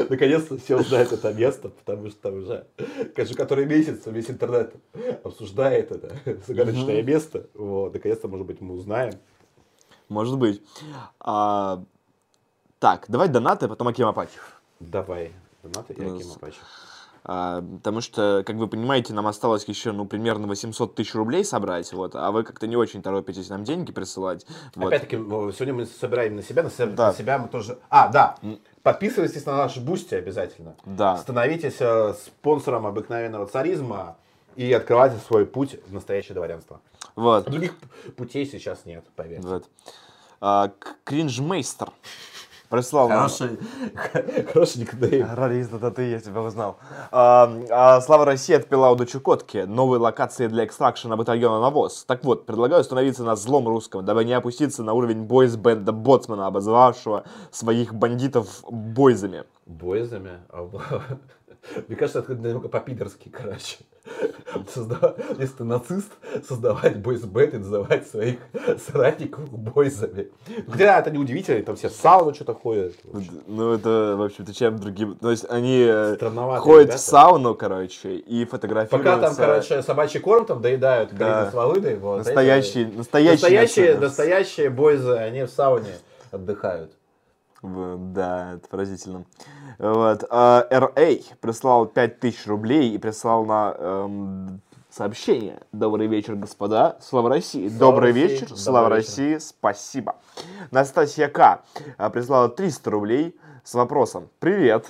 Наконец-то 0.10 0.58
все 0.58 0.80
узнают 0.80 1.12
это 1.12 1.32
место, 1.34 1.70
потому 1.70 2.10
что 2.10 2.20
там 2.22 2.38
уже, 2.40 2.66
конечно, 3.16 3.36
который 3.36 3.66
месяц 3.68 4.00
весь 4.08 4.28
интернет 4.30 4.74
обсуждает 5.24 5.92
это 5.92 6.16
загадочное 6.48 7.04
место. 7.04 7.46
Вот, 7.54 7.94
наконец-то, 7.94 8.28
может 8.28 8.48
быть, 8.48 8.60
мы 8.60 8.74
узнаем. 8.74 9.14
Может 10.10 10.40
быть. 10.40 10.64
А, 11.20 11.84
Так, 12.80 13.06
давай 13.08 13.28
донаты, 13.30 13.66
а 13.66 13.70
потом 13.70 13.88
Аким 13.90 14.08
Апачев. 14.08 14.60
Давай, 14.80 15.32
донаты 15.64 15.94
и 15.94 16.02
Ну, 16.02 16.16
Аким 16.16 16.28
с- 16.28 16.36
Апачев. 16.36 16.62
А, 17.30 17.62
потому 17.62 18.00
что, 18.00 18.44
как 18.46 18.56
вы 18.56 18.68
понимаете, 18.70 19.14
нам 19.14 19.28
осталось 19.28 19.66
еще, 19.68 19.92
ну, 19.92 20.06
примерно 20.06 20.48
800 20.48 20.96
тысяч 20.96 21.14
рублей 21.14 21.44
собрать, 21.44 21.92
вот, 21.92 22.16
а 22.16 22.32
вы 22.32 22.44
как-то 22.44 22.68
не 22.68 22.78
очень 22.78 23.02
торопитесь 23.02 23.50
нам 23.50 23.66
деньги 23.66 23.92
присылать. 23.92 24.46
Вот. 24.76 24.88
Опять-таки, 24.88 25.18
сегодня 25.18 25.74
мы 25.74 25.86
собираем 25.86 26.38
на 26.38 26.44
себя, 26.44 26.64
на 26.64 26.70
себя, 26.70 26.86
Да. 26.86 27.08
на 27.08 27.14
себя 27.14 27.38
мы 27.38 27.50
тоже... 27.50 27.80
А, 27.90 28.08
да, 28.08 28.38
подписывайтесь 28.82 29.46
на 29.46 29.58
наш 29.58 29.78
Бусти 29.78 30.16
обязательно. 30.16 30.76
Да. 30.86 31.18
Становитесь 31.18 31.76
э, 31.82 32.14
спонсором 32.14 32.88
обыкновенного 32.88 33.46
царизма 33.48 34.16
и 34.56 34.72
открывайте 34.72 35.18
свой 35.28 35.46
путь 35.46 35.78
в 35.88 35.94
настоящее 35.94 36.36
дворянство. 36.36 36.80
Вот. 37.18 37.50
Других 37.50 37.74
путей 38.16 38.46
сейчас 38.46 38.86
нет, 38.86 39.04
поверьте. 39.18 39.46
вот. 39.46 39.66
А, 40.40 40.72
Кринжмейстер 41.04 41.92
прислал 42.70 43.10
нам... 43.10 43.18
Хороший, 43.18 43.60
хороший 44.54 44.80
никнейм. 44.80 45.28
Радист, 45.34 45.74
это 45.74 45.92
ты, 45.92 46.10
я 46.10 46.20
тебя 46.20 46.42
узнал. 46.42 46.78
А, 47.12 47.52
а, 47.70 48.02
Слава 48.02 48.26
России 48.26 48.56
отпила 48.56 48.90
у 48.90 49.06
Чукотки. 49.06 49.66
Новые 49.68 50.00
локации 50.00 50.48
для 50.48 50.66
экстракшена 50.66 51.16
батальона 51.16 51.62
«Навоз». 51.62 52.04
Так 52.06 52.24
вот, 52.24 52.46
предлагаю 52.46 52.82
остановиться 52.82 53.24
на 53.24 53.36
злом 53.36 53.68
русском, 53.68 54.06
дабы 54.06 54.26
не 54.26 54.34
опуститься 54.34 54.84
на 54.84 54.94
уровень 54.94 55.24
бойс-бенда 55.24 55.92
Боцмана, 55.92 56.48
обозвавшего 56.48 57.24
своих 57.52 57.94
бандитов 57.94 58.64
бойзами. 58.70 59.44
Бойзами. 59.66 60.40
Мне 61.88 61.96
кажется, 61.98 62.20
это 62.20 62.34
немного 62.34 62.70
по-пидорски, 62.70 63.30
короче. 63.30 63.78
Созда- 64.74 65.16
Если 65.40 65.58
ты 65.58 65.64
нацист, 65.66 66.12
создавать 66.48 66.98
бойсбет 66.98 67.54
и 67.54 67.58
называть 67.58 68.08
своих 68.08 68.38
соратников 68.88 69.50
бойзами. 69.52 70.30
Хотя 70.70 71.00
это 71.00 71.12
неудивительно, 71.12 71.62
там 71.64 71.76
все 71.76 71.90
в 71.90 71.94
сауну 71.94 72.34
что-то 72.34 72.54
ходят. 72.54 72.94
Ну, 73.48 73.74
это, 73.74 74.16
в 74.18 74.22
общем-то, 74.24 74.54
чем 74.54 74.80
другим... 74.80 75.16
То 75.16 75.30
есть, 75.32 75.46
они 75.50 75.82
э, 75.86 76.16
ходят 76.18 76.86
ребята. 76.88 76.98
в 76.98 77.00
сауну, 77.02 77.54
короче, 77.56 78.16
и 78.16 78.46
фотографируются. 78.46 78.98
Пока 79.12 79.28
там, 79.28 79.36
короче, 79.36 79.82
собачий 79.84 80.20
корм 80.22 80.46
там 80.46 80.62
доедают, 80.62 81.14
Да. 81.14 81.52
С 81.52 81.54
Волыдой, 81.54 81.98
вот, 81.98 82.20
Настоящие, 82.20 82.86
эти- 82.88 82.96
настоящие, 82.98 83.32
настоящие, 83.34 83.98
настоящие 83.98 84.70
бойзы, 84.70 85.14
они 85.18 85.44
в 85.44 85.50
сауне 85.50 85.92
отдыхают. 86.32 86.92
Да, 87.62 88.54
это 88.54 88.68
поразительно. 88.70 89.26
Вот. 89.80 90.24
а, 90.30 90.68
RA 90.70 91.24
прислал 91.42 91.86
5000 91.88 92.48
рублей 92.48 92.92
и 92.94 92.98
прислал 92.98 93.46
на 93.46 93.76
эм, 93.78 94.62
сообщение. 94.90 95.60
Добрый 95.72 96.08
вечер, 96.08 96.36
господа. 96.36 96.98
Слава 97.02 97.30
России. 97.30 97.68
Слава 97.68 97.80
Добрый 97.94 98.12
России. 98.12 98.28
вечер. 98.28 98.48
Добрый 98.48 98.58
Слава 98.64 98.86
вечер. 98.86 98.96
России. 98.96 99.38
Спасибо. 99.40 100.16
Настасья 100.72 101.28
К. 101.30 101.64
а, 101.98 102.10
прислала 102.10 102.50
300 102.50 102.92
рублей 102.92 103.36
с 103.64 103.74
вопросом. 103.74 104.30
Привет. 104.40 104.86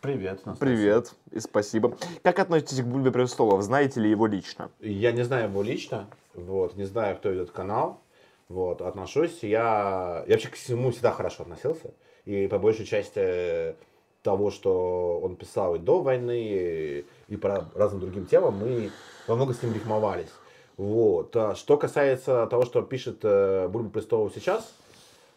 Привет. 0.00 0.44
Настасья. 0.44 0.58
Привет. 0.74 1.12
И 1.30 1.38
спасибо. 1.38 1.96
Как 2.24 2.40
относитесь 2.40 2.80
к 2.82 2.84
Бульбе 2.84 3.12
Престолов? 3.12 3.62
Знаете 3.62 4.00
ли 4.00 4.10
его 4.10 4.26
лично? 4.26 4.70
Я 4.80 5.12
не 5.12 5.22
знаю 5.22 5.48
его 5.48 5.62
лично, 5.62 6.08
вот, 6.34 6.76
не 6.76 6.84
знаю, 6.84 7.16
кто 7.16 7.30
этот 7.30 7.52
канал, 7.52 8.00
вот, 8.48 8.80
отношусь, 8.82 9.42
я, 9.42 10.24
я 10.26 10.34
вообще 10.34 10.48
к 10.48 10.54
всему 10.54 10.90
всегда 10.90 11.12
хорошо 11.12 11.42
относился, 11.42 11.94
и 12.24 12.46
по 12.46 12.58
большей 12.58 12.86
части 12.86 13.74
того, 14.22 14.50
что 14.50 15.20
он 15.20 15.36
писал 15.36 15.74
и 15.74 15.78
до 15.78 16.00
войны, 16.00 16.40
и, 16.42 17.06
и 17.28 17.36
по 17.36 17.68
разным 17.74 18.00
другим 18.00 18.26
темам, 18.26 18.58
мы 18.58 18.90
во 19.26 19.34
много 19.34 19.54
с 19.54 19.62
ним 19.62 19.74
рифмовались. 19.74 20.30
Вот. 20.76 21.36
А 21.36 21.54
Что 21.54 21.76
касается 21.76 22.46
того, 22.46 22.64
что 22.64 22.82
пишет 22.82 23.20
э, 23.22 23.68
Бульба 23.68 23.90
Престолов 23.90 24.32
сейчас, 24.34 24.72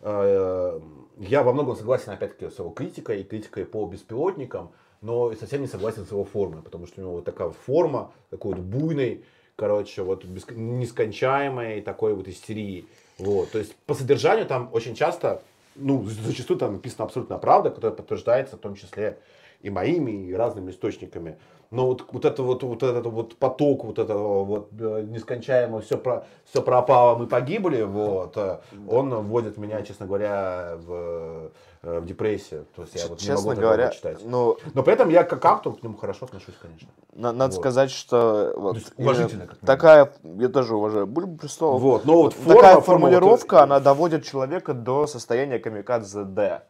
э, 0.01 0.79
я 1.17 1.43
во 1.43 1.53
многом 1.53 1.75
согласен, 1.75 2.11
опять-таки, 2.11 2.53
с 2.53 2.59
его 2.59 2.69
критикой 2.69 3.21
и 3.21 3.23
критикой 3.23 3.65
по 3.65 3.85
беспилотникам, 3.85 4.71
но 5.01 5.33
совсем 5.35 5.61
не 5.61 5.67
согласен 5.67 6.05
с 6.05 6.11
его 6.11 6.23
формой, 6.23 6.61
потому 6.61 6.87
что 6.87 7.01
у 7.01 7.03
него 7.03 7.13
вот 7.15 7.25
такая 7.25 7.49
форма, 7.49 8.11
такой 8.29 8.55
вот 8.55 8.63
буйной, 8.63 9.23
короче, 9.55 10.03
вот 10.03 10.25
нескончаемой 10.51 11.81
такой 11.81 12.13
вот 12.13 12.27
истерии. 12.27 12.85
Вот. 13.17 13.51
То 13.51 13.59
есть 13.59 13.75
по 13.85 13.93
содержанию 13.93 14.45
там 14.45 14.69
очень 14.73 14.95
часто, 14.95 15.41
ну, 15.75 16.03
зачастую 16.03 16.59
там 16.59 16.73
написана 16.73 17.05
абсолютно 17.05 17.37
правда, 17.37 17.69
которая 17.69 17.95
подтверждается 17.95 18.57
в 18.57 18.59
том 18.59 18.75
числе 18.75 19.17
и 19.61 19.69
моими, 19.69 20.27
и 20.27 20.33
разными 20.33 20.71
источниками. 20.71 21.37
Но 21.71 21.87
вот, 21.87 22.05
вот 22.11 22.25
это 22.25 22.43
вот, 22.43 22.63
вот 22.63 22.83
этот 22.83 23.05
вот 23.07 23.35
поток 23.37 23.85
вот 23.85 23.99
этого 23.99 24.43
вот 24.43 24.69
э, 24.79 25.05
нескончаемого 25.09 25.81
все, 25.81 25.97
про, 25.97 26.25
все 26.45 26.61
пропало, 26.61 27.17
мы 27.17 27.27
погибли, 27.27 27.81
вот, 27.81 28.37
э, 28.37 28.59
он 28.87 29.09
вводит 29.09 29.57
меня, 29.57 29.81
честно 29.81 30.05
говоря, 30.05 30.77
в, 30.77 31.51
э, 31.85 31.99
в 31.99 32.05
депрессию. 32.05 32.65
То 32.75 32.81
есть 32.81 32.95
я 32.95 33.07
вот 33.07 33.21
не 33.21 33.29
могу 33.29 33.41
Честно 33.41 33.55
говоря, 33.55 33.89
читать. 33.89 34.19
ну, 34.25 34.57
Но 34.73 34.83
при 34.83 34.93
этом 34.93 35.09
я 35.09 35.23
как 35.23 35.45
автор 35.45 35.73
к 35.73 35.83
нему 35.83 35.95
хорошо 35.95 36.25
отношусь, 36.25 36.55
конечно. 36.61 36.89
на- 37.13 37.31
надо 37.31 37.53
Вот. 37.55 37.61
сказать, 37.61 37.91
что 37.91 38.53
вот, 38.57 38.75
есть 38.75 38.91
уважительно, 38.97 39.47
как 39.47 39.57
такая, 39.59 40.11
я 40.23 40.49
тоже 40.49 40.75
уважаю 40.75 41.07
Бульбу 41.07 41.37
Престолов. 41.37 41.81
Вот, 41.81 42.05
но 42.05 42.23
вот 42.23 42.33
форма, 42.33 42.55
Такая 42.61 42.81
форма 42.81 43.07
формулировка, 43.09 43.63
она 43.63 43.79
доводит 43.79 44.25
человека 44.25 44.73
до 44.73 45.07
состояния 45.07 45.59
камикадзе 45.59 46.23
Д. 46.23 46.63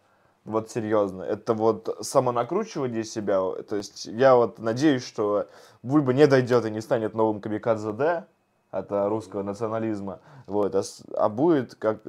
Вот 0.43 0.69
серьезно. 0.69 1.23
Это 1.23 1.55
вот 1.55 1.97
самонакручивание 2.01 3.03
себя. 3.03 3.39
То 3.63 3.77
есть 3.77 4.05
я 4.05 4.35
вот 4.35 4.59
надеюсь, 4.59 5.03
что 5.03 5.47
Бульба 5.81 6.13
не 6.13 6.27
дойдет 6.27 6.65
и 6.65 6.69
не 6.69 6.81
станет 6.81 7.15
новым 7.15 7.41
камикадзе 7.41 7.93
Д 7.93 8.25
от 8.69 8.91
русского 8.91 9.41
национализма. 9.41 10.19
Вот, 10.45 10.75
а, 10.75 10.83
а 11.15 11.29
будет 11.29 11.73
как 11.75 12.01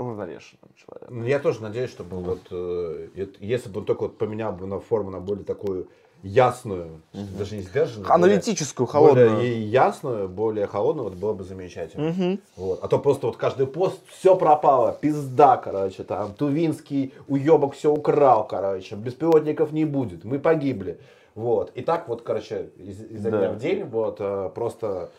м, 0.00 0.08
равновешенным 0.08 0.70
человеком. 0.76 1.18
Ну, 1.20 1.24
Я 1.26 1.38
тоже 1.38 1.62
надеюсь, 1.62 1.90
чтобы 1.90 2.16
вот, 2.18 2.40
э, 2.50 3.08
если 3.40 3.68
бы 3.68 3.80
он 3.80 3.86
только 3.86 4.02
вот 4.02 4.18
поменял 4.18 4.52
бы 4.52 4.66
на 4.66 4.80
форму 4.80 5.10
на 5.10 5.20
более 5.20 5.44
такую 5.44 5.88
ясную, 6.22 7.00
даже 7.38 7.56
не 7.56 7.62
сдержанную. 7.62 8.12
Аналитическую, 8.12 8.86
более- 8.86 9.14
холодную. 9.14 9.36
Более 9.36 9.62
ясную, 9.70 10.28
более 10.28 10.66
холодную, 10.66 11.08
вот 11.08 11.18
было 11.18 11.32
бы 11.32 11.44
замечательно. 11.44 12.38
Вот. 12.56 12.78
А 12.82 12.88
то 12.88 12.98
просто 12.98 13.26
вот 13.26 13.36
каждый 13.38 13.66
пост, 13.66 13.98
все 14.08 14.36
пропало, 14.36 14.92
пизда, 15.00 15.56
короче, 15.56 16.04
там, 16.04 16.34
Тувинский 16.34 17.14
уебок 17.26 17.72
все 17.74 17.90
украл, 17.90 18.46
короче, 18.46 18.96
беспилотников 18.96 19.72
не 19.72 19.86
будет, 19.86 20.24
мы 20.24 20.38
погибли. 20.38 20.98
Вот. 21.34 21.70
И 21.74 21.80
так 21.80 22.06
вот, 22.08 22.20
короче, 22.22 22.68
из, 22.76 23.02
изо 23.02 23.30
Да. 23.30 23.38
дня 23.38 23.50
в 23.52 23.58
день, 23.58 23.84
вот, 23.84 24.16
э, 24.20 24.50
просто, 24.54 25.10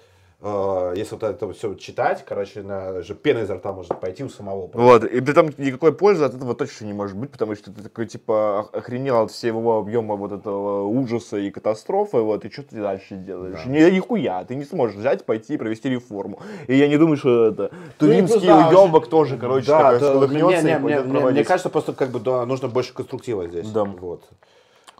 э, 0.42 0.94
если 0.96 1.16
вот 1.16 1.24
это 1.24 1.54
все 1.54 1.74
читать, 1.76 2.24
короче, 2.28 2.62
на, 2.62 3.02
же 3.02 3.16
пена 3.16 3.40
изо 3.40 3.56
рта 3.56 3.72
может 3.74 4.00
пойти 4.00 4.24
у 4.24 4.30
самого. 4.30 4.70
Вот, 4.74 5.04
и 5.04 5.22
при 5.22 5.32
этом 5.32 5.50
никакой 5.58 5.94
пользы 5.94 6.26
от 6.26 6.34
этого 6.34 6.56
точно 6.56 6.86
не 6.86 6.94
может 6.94 7.18
быть, 7.18 7.32
потому 7.32 7.56
что 7.56 7.72
ты 7.72 7.84
такой, 7.84 8.08
типа, 8.08 8.62
ох- 8.62 8.74
охренел 8.74 9.22
от 9.24 9.32
всего 9.32 9.78
объема 9.78 10.16
вот 10.16 10.32
этого 10.32 10.84
ужаса 10.86 11.38
и 11.38 11.50
катастрофы, 11.52 12.18
вот, 12.18 12.46
и 12.46 12.50
что 12.50 12.64
ты 12.64 12.82
дальше 12.82 13.16
делаешь? 13.16 13.60
Да. 13.66 13.70
Ни, 13.72 13.90
нихуя, 13.92 14.44
ты 14.44 14.56
не 14.56 14.66
сможешь 14.66 14.96
взять, 14.98 15.26
пойти 15.26 15.54
и 15.54 15.58
провести 15.58 15.90
реформу. 15.90 16.40
И 16.68 16.76
я 16.76 16.88
не 16.88 16.98
думаю, 16.98 17.18
что 17.18 17.46
это 17.48 17.72
Тувинский 17.98 18.48
Ну, 18.48 18.84
уебок 18.84 19.08
тоже, 19.08 19.38
короче, 19.38 19.68
да, 19.68 19.78
такой 19.80 20.00
да, 20.00 20.06
всколыхнется 20.08 20.64
мне, 20.64 20.76
и 20.76 20.80
пойдет 20.80 21.06
мне- 21.06 21.26
мне 21.32 21.44
кажется, 21.44 21.70
просто 21.70 21.94
как 21.94 22.10
бы 22.10 22.20
да, 22.20 22.46
нужно 22.46 22.68
больше 22.68 22.94
конструктива 22.94 23.48
здесь. 23.48 23.70
Да. 23.70 23.84
Вот. 23.86 24.24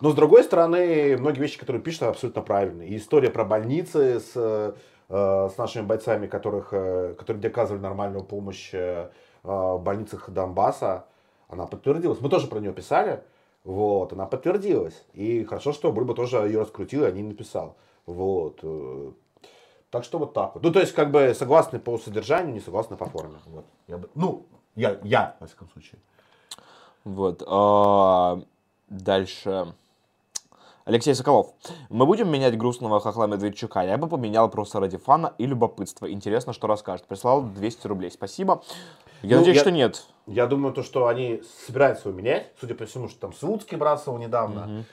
Но 0.02 0.10
с 0.10 0.16
другой 0.16 0.44
стороны, 0.44 1.16
многие 1.18 1.40
вещи, 1.42 1.60
которые 1.60 1.82
пишут, 1.82 2.04
абсолютно 2.04 2.42
правильные. 2.42 2.90
И 2.90 2.98
история 2.98 3.30
про 3.30 3.44
больницы 3.46 4.20
с, 4.20 4.32
э, 4.36 4.74
с 5.50 5.58
нашими 5.58 5.86
бойцами, 5.86 6.28
которых, 6.28 6.70
э, 6.72 7.16
которые 7.18 7.40
где 7.40 7.50
оказывали 7.50 7.82
нормальную 7.82 8.24
помощь 8.24 8.70
э, 8.74 9.10
в 9.44 9.80
больницах 9.80 10.30
Донбасса, 10.30 11.06
она 11.50 11.66
подтвердилась. 11.66 12.22
Мы 12.22 12.30
тоже 12.30 12.48
про 12.48 12.60
нее 12.60 12.74
писали. 12.74 13.24
Вот, 13.64 14.14
она 14.14 14.26
подтвердилась. 14.26 15.04
И 15.14 15.44
хорошо, 15.44 15.74
что 15.74 15.92
Бульба 15.92 16.16
тоже 16.16 16.38
ее 16.38 16.62
раскрутил, 16.62 17.04
и 17.04 17.08
о 17.08 17.12
написал. 17.12 17.76
Вот. 18.06 18.60
э. 18.64 19.12
Так 19.92 20.06
что 20.06 20.20
вот 20.20 20.34
так 20.34 20.56
вот. 20.56 20.64
Ну, 20.64 20.72
то 20.72 20.80
есть, 20.80 20.94
как 20.94 21.12
бы 21.12 21.34
согласны 21.36 21.78
по 21.78 21.98
содержанию, 21.98 22.54
не 22.54 22.62
согласны 22.62 22.96
по 22.96 23.06
форме. 23.06 23.36
Вот. 23.46 23.66
Я 23.88 23.98
бы- 23.98 24.10
ну, 24.16 24.46
я, 24.76 24.98
я, 25.04 25.36
во 25.40 25.48
всяком 25.48 25.70
случае. 25.70 26.00
Вот. 27.04 27.44
а, 27.46 28.42
Дальше. 28.88 29.74
Алексей 30.86 31.14
Соколов. 31.14 31.48
Мы 31.90 32.06
будем 32.06 32.30
менять 32.32 32.58
грустного 32.58 33.00
хохла 33.00 33.28
Медведчука? 33.28 33.82
Я 33.82 33.98
бы 33.98 34.08
поменял 34.08 34.50
просто 34.50 34.80
ради 34.80 34.98
фана 34.98 35.34
и 35.38 35.46
любопытства. 35.46 36.12
Интересно, 36.12 36.54
что 36.54 36.68
расскажет. 36.68 37.06
Прислал 37.06 37.44
200 37.44 37.88
рублей. 37.88 38.12
Спасибо. 38.12 38.64
Я 39.22 39.36
Ну, 39.36 39.42
надеюсь, 39.42 39.58
я- 39.58 39.62
что 39.62 39.72
нет. 39.72 40.04
Я 40.26 40.48
думаю, 40.48 40.74
то, 40.74 40.82
что 40.84 41.08
они 41.08 41.44
собираются 41.68 42.10
его 42.10 42.18
менять, 42.18 42.48
судя 42.60 42.74
по 42.74 42.86
всему, 42.86 43.08
что 43.10 43.20
там 43.20 43.34
Слуцкий 43.34 43.78
бросил 43.78 44.18
недавно. 44.18 44.86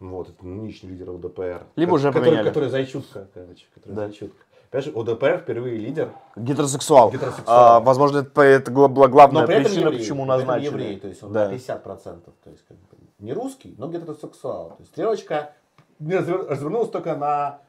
Вот, 0.00 0.28
это 0.28 0.44
нынешний 0.46 0.90
лидер 0.90 1.10
ЛДПР. 1.10 1.62
Либо 1.76 1.94
уже 1.94 2.08
который, 2.08 2.24
поменяли. 2.26 2.48
Который 2.48 2.68
зайчутка, 2.68 3.28
короче. 3.32 3.64
Который 3.74 3.94
Да. 3.94 4.00
зайчутка. 4.08 4.44
Понимаешь, 4.70 4.92
ОДПР 4.94 5.38
впервые 5.44 5.76
лидер, 5.78 6.10
Гетеросексуал. 6.34 7.10
Гетеросексуал. 7.10 7.46
А, 7.76 7.80
возможно, 7.80 8.18
это, 8.18 8.42
это 8.42 8.70
гла- 8.70 8.88
главная 8.88 9.46
причина, 9.46 9.84
еврей. 9.86 9.98
почему 10.00 10.24
назначили. 10.26 10.66
еврей, 10.66 10.96
то 10.98 11.08
есть 11.08 11.22
он 11.22 11.32
Да. 11.32 11.46
на 11.48 11.52
50%. 11.54 12.34
То 12.44 12.50
есть 12.50 12.64
как 12.66 12.76
бы 12.76 12.95
не 13.18 13.32
русский, 13.32 13.74
но 13.78 13.88
гетеросексуал. 13.88 14.70
То 14.70 14.76
есть 14.80 14.92
стрелочка 14.92 15.54
развернулась 15.98 16.90
только 16.90 17.16
на 17.16 17.60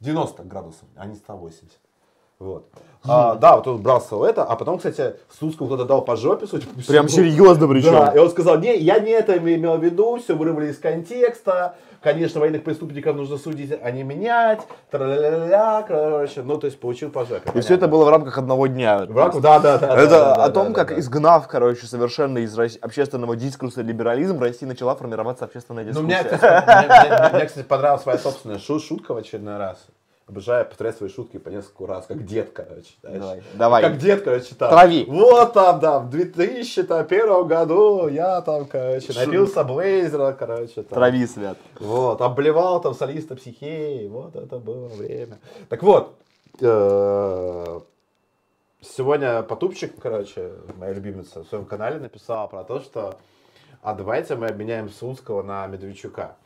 90 0.00 0.44
градусов, 0.44 0.88
а 0.96 1.06
не 1.06 1.16
180. 1.16 1.78
Вот. 2.38 2.66
А, 3.06 3.34
да, 3.34 3.56
вот 3.56 3.66
он 3.66 3.82
в 3.82 4.22
это, 4.22 4.44
а 4.44 4.56
потом, 4.56 4.78
кстати, 4.78 5.16
Слуцкому 5.38 5.68
кто-то 5.68 5.84
дал 5.84 6.02
по 6.02 6.16
жопе, 6.16 6.46
судя 6.46 6.66
по. 6.66 6.82
Прям 6.86 7.06
серьезно 7.08 7.68
причем. 7.68 7.92
Да, 7.92 8.12
и 8.14 8.18
он 8.18 8.30
сказал, 8.30 8.58
не, 8.58 8.78
я 8.78 8.98
не 8.98 9.10
это 9.10 9.36
имел 9.36 9.76
в 9.76 9.84
виду, 9.84 10.16
все 10.16 10.34
вырвали 10.34 10.70
из 10.70 10.78
контекста, 10.78 11.74
конечно, 12.02 12.40
военных 12.40 12.64
преступников 12.64 13.14
нужно 13.14 13.36
судить, 13.36 13.78
а 13.82 13.90
не 13.90 14.04
менять, 14.04 14.62
тра-ля-ля-ля, 14.90 15.84
короче, 15.86 16.42
ну, 16.42 16.56
то 16.56 16.66
есть 16.66 16.80
получил 16.80 17.10
по 17.10 17.26
жопе. 17.26 17.50
И 17.54 17.60
все 17.60 17.74
это 17.74 17.88
было 17.88 18.06
в 18.06 18.08
рамках 18.08 18.38
одного 18.38 18.68
дня. 18.68 19.04
В 19.04 19.14
рамках- 19.16 19.42
да, 19.42 19.58
да, 19.60 19.76
да. 19.76 19.94
Это 19.96 20.08
да, 20.08 20.34
да, 20.36 20.44
о 20.44 20.50
том, 20.50 20.72
да, 20.72 20.84
как 20.84 20.98
изгнав, 20.98 21.46
короче, 21.46 21.86
совершенно 21.86 22.38
из 22.38 22.58
общественного 22.80 23.36
дискурса 23.36 23.82
либерализм, 23.82 24.38
в 24.38 24.42
России 24.42 24.64
начала 24.64 24.94
формироваться 24.94 25.44
общественная 25.44 25.84
Ну, 25.84 25.90
дискуссия. 25.90 26.06
мне, 26.06 26.24
кстати, 26.24 26.86
мне- 26.88 27.18
мне- 27.18 27.28
мне, 27.36 27.46
кстати, 27.46 27.66
понравилась 27.66 28.02
своя 28.02 28.16
собственная 28.18 28.58
шу- 28.58 28.80
шутка 28.80 29.12
в 29.12 29.18
очередной 29.18 29.58
раз. 29.58 29.84
Обожаю 30.26 30.64
повторять 30.64 30.96
свои 30.96 31.10
шутки 31.10 31.36
по 31.36 31.50
несколько 31.50 31.86
раз, 31.86 32.06
как 32.06 32.24
дед, 32.24 32.50
короче. 32.52 32.94
Давай, 33.02 33.42
давай. 33.54 33.82
Как 33.82 33.98
дед, 33.98 34.22
короче, 34.22 34.54
там. 34.54 34.70
Трави. 34.70 35.04
Вот 35.06 35.52
там, 35.52 35.80
да, 35.80 35.98
в 35.98 36.08
2001 36.08 37.46
году 37.46 38.08
я 38.08 38.40
там, 38.40 38.64
короче, 38.64 39.12
напился 39.12 39.64
блейзера, 39.64 40.32
короче. 40.32 40.82
Там. 40.82 40.98
Трави, 40.98 41.26
Свят. 41.26 41.58
Вот, 41.78 42.22
обливал 42.22 42.80
там 42.80 42.94
солиста 42.94 43.36
психеи, 43.36 44.08
вот 44.08 44.34
это 44.34 44.58
было 44.58 44.88
время. 44.88 45.38
Так 45.68 45.82
вот, 45.82 46.14
э, 46.60 47.80
сегодня 48.80 49.42
Потупчик, 49.42 49.92
короче, 50.00 50.52
моя 50.78 50.94
любимица, 50.94 51.44
в 51.44 51.48
своем 51.48 51.66
канале 51.66 51.98
написала 51.98 52.46
про 52.46 52.64
то, 52.64 52.80
что 52.80 53.18
а 53.84 53.92
давайте 53.92 54.34
мы 54.36 54.46
обменяем 54.46 54.88
Слуцкого 54.88 55.42
на 55.42 55.66
Медведчука. 55.66 56.38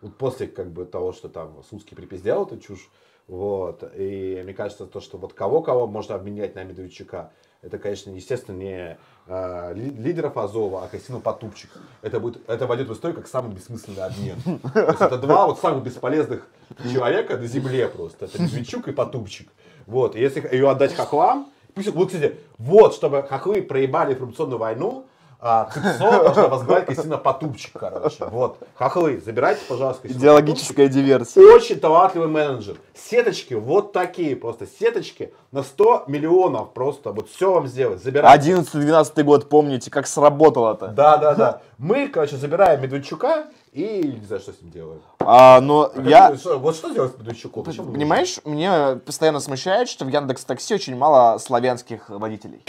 Вот 0.00 0.16
после 0.16 0.46
как 0.46 0.70
бы 0.70 0.86
того, 0.86 1.12
что 1.12 1.28
там 1.28 1.62
Слуцкий 1.68 1.94
припиздел 1.94 2.46
эту 2.46 2.58
чушь, 2.58 2.88
вот, 3.28 3.82
и 3.96 4.40
мне 4.44 4.54
кажется, 4.54 4.86
то, 4.86 5.00
что 5.00 5.18
вот 5.18 5.32
кого-кого 5.32 5.86
можно 5.86 6.14
обменять 6.14 6.54
на 6.54 6.62
Медведчука, 6.64 7.30
это, 7.62 7.78
конечно, 7.78 8.10
естественно, 8.10 8.56
не 8.56 8.98
э, 9.26 9.74
ли- 9.74 9.90
лидеров 9.90 10.36
Азова, 10.36 10.84
а 10.84 10.88
Костяну 10.88 11.20
Потупчик. 11.20 11.70
Это, 12.02 12.20
будет, 12.20 12.48
это 12.48 12.66
войдет 12.66 12.88
в 12.88 12.92
историю 12.92 13.16
как 13.16 13.26
самый 13.26 13.52
бессмысленный 13.52 14.04
обмен. 14.04 14.36
То 14.72 14.86
есть 14.88 15.00
это 15.00 15.18
два 15.18 15.46
вот 15.46 15.58
самых 15.58 15.82
бесполезных 15.82 16.46
человека 16.92 17.36
на 17.36 17.46
земле 17.46 17.88
просто. 17.88 18.26
Это 18.26 18.40
Медведчук 18.40 18.86
и 18.86 18.92
Потупчик. 18.92 19.48
Вот, 19.86 20.14
и 20.14 20.20
если 20.20 20.46
ее 20.52 20.70
отдать 20.70 20.94
хохлам, 20.94 21.50
пусть, 21.74 21.88
вот, 21.88 22.08
кстати, 22.12 22.36
вот, 22.58 22.94
чтобы 22.94 23.22
хохлы 23.24 23.62
проебали 23.62 24.14
информационную 24.14 24.58
войну, 24.58 25.06
а, 25.40 25.68
ЦИПСО 25.72 25.98
должна 25.98 26.48
возглавить 26.48 26.86
Кристина 26.86 27.18
Потупчик, 27.18 27.72
короче. 27.78 28.24
Вот, 28.26 28.58
хохлы, 28.74 29.20
забирайте, 29.24 29.60
пожалуйста, 29.68 30.02
Кристину 30.02 30.20
Идеологическая 30.22 30.88
диверсия. 30.88 31.42
очень 31.42 31.78
талантливый 31.78 32.28
менеджер. 32.28 32.76
Сеточки 32.94 33.54
вот 33.54 33.92
такие 33.92 34.34
просто. 34.36 34.66
Сеточки 34.66 35.32
на 35.52 35.62
100 35.62 36.04
миллионов 36.06 36.72
просто. 36.72 37.12
Вот 37.12 37.28
все 37.28 37.52
вам 37.52 37.66
сделать. 37.66 38.02
Забирайте. 38.02 38.52
11-12 38.52 39.22
год, 39.22 39.48
помните, 39.48 39.90
как 39.90 40.06
сработало-то? 40.06 40.88
Да, 40.88 41.16
да, 41.18 41.34
да. 41.34 41.60
Мы, 41.78 42.08
короче, 42.08 42.36
забираем 42.36 42.80
Медведчука 42.80 43.46
и 43.76 44.18
не 44.20 44.24
знаю, 44.26 44.40
что 44.40 44.52
с 44.52 44.62
ним 44.62 44.70
делаем. 44.70 45.00
А, 45.20 45.60
но 45.60 45.90
А 45.94 46.00
я... 46.02 46.28
как- 46.30 46.38
что- 46.38 46.58
вот 46.58 46.76
что 46.76 46.90
делать 46.90 47.14
с 47.14 47.18
Медведчуком? 47.18 47.64
Почему 47.64 47.92
Понимаешь, 47.92 48.38
мне 48.44 48.96
постоянно 49.04 49.40
смущает, 49.40 49.88
что 49.88 50.04
в 50.04 50.08
Яндекс 50.08 50.44
Такси 50.44 50.74
очень 50.74 50.96
мало 50.96 51.38
славянских 51.38 52.08
водителей. 52.08 52.62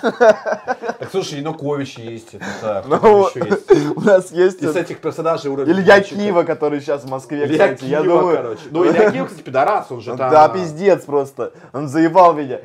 Так 0.00 1.08
слушай, 1.10 1.38
Янукович 1.38 1.98
есть. 1.98 2.34
Это, 2.34 2.44
так, 2.60 2.86
Ну. 2.86 3.28
У 3.96 4.00
нас 4.00 4.30
есть 4.32 4.62
Из 4.62 4.76
этих 4.76 5.00
персонажей 5.00 5.50
уровня 5.50 5.72
Илья. 5.72 6.00
Кива, 6.00 6.42
который 6.44 6.80
сейчас 6.80 7.02
в 7.02 7.08
Москве, 7.08 7.48
кстати. 7.48 7.84
Я 7.84 8.02
думаю... 8.02 8.36
короче. 8.36 8.60
Ну, 8.70 8.84
Илья 8.88 9.10
Кива, 9.10 9.26
кстати, 9.26 9.42
пидорас, 9.42 9.90
он 9.90 10.00
же 10.00 10.16
там... 10.16 10.30
Да, 10.30 10.48
пиздец 10.48 11.04
просто. 11.04 11.52
Он 11.72 11.88
заебал 11.88 12.34
меня. 12.34 12.60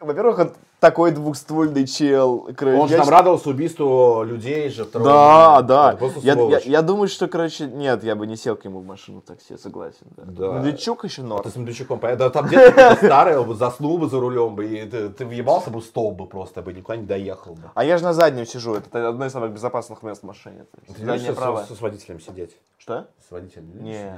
Во-первых, 0.00 0.38
он 0.38 0.52
такой 0.80 1.10
двухствольный 1.10 1.86
чел. 1.86 2.48
короче, 2.56 2.78
Он 2.78 2.88
же 2.88 2.94
я 2.94 3.00
там 3.00 3.08
радовался 3.10 3.50
убийству 3.50 4.22
людей 4.24 4.68
же. 4.68 4.84
второго 4.84 5.10
Да, 5.10 5.56
дня. 5.58 5.62
да. 5.62 5.88
Это 5.90 5.98
просто 5.98 6.20
Я, 6.20 6.34
я, 6.34 6.58
я 6.58 6.82
думаю, 6.82 7.08
что, 7.08 7.26
короче, 7.28 7.66
нет, 7.66 8.04
я 8.04 8.14
бы 8.14 8.26
не 8.26 8.36
сел 8.36 8.54
к 8.56 8.64
нему 8.64 8.80
в 8.80 8.86
машину 8.86 9.20
в 9.20 9.24
такси, 9.24 9.56
согласен. 9.56 10.06
Да. 10.16 10.22
Да. 10.24 10.58
Медведчук 10.58 11.04
еще 11.04 11.22
А 11.22 11.24
норм. 11.24 11.42
ты 11.42 11.50
с 11.50 11.56
Медведчуком. 11.56 11.98
Да, 12.00 12.30
там 12.30 12.46
где-то 12.46 12.96
старый, 13.02 13.38
он 13.38 13.54
заснул 13.56 13.98
бы 13.98 14.08
за 14.08 14.20
рулем 14.20 14.54
бы, 14.54 14.66
и 14.66 14.84
ты, 14.86 15.08
ты 15.08 15.24
въебался 15.26 15.70
бы 15.70 15.80
в 15.80 15.84
стол 15.84 16.12
бы 16.12 16.26
просто, 16.26 16.62
бы 16.62 16.72
никуда 16.72 16.96
не 16.96 17.06
доехал 17.06 17.54
бы. 17.54 17.70
А 17.74 17.84
я 17.84 17.98
же 17.98 18.04
на 18.04 18.12
заднем 18.12 18.46
сижу. 18.46 18.74
Это 18.74 19.08
одно 19.08 19.26
из 19.26 19.32
самых 19.32 19.50
безопасных 19.52 20.02
мест 20.02 20.22
в 20.22 20.26
машине. 20.26 20.64
Ты 20.96 21.02
любишь 21.02 21.34
право. 21.34 21.64
с- 21.64 21.76
с 21.76 21.80
водителем 21.80 22.20
сидеть? 22.20 22.56
Что? 22.78 23.08
С 23.26 23.30
водителем 23.30 23.82
Не. 23.82 23.92
сидеть? 23.94 24.12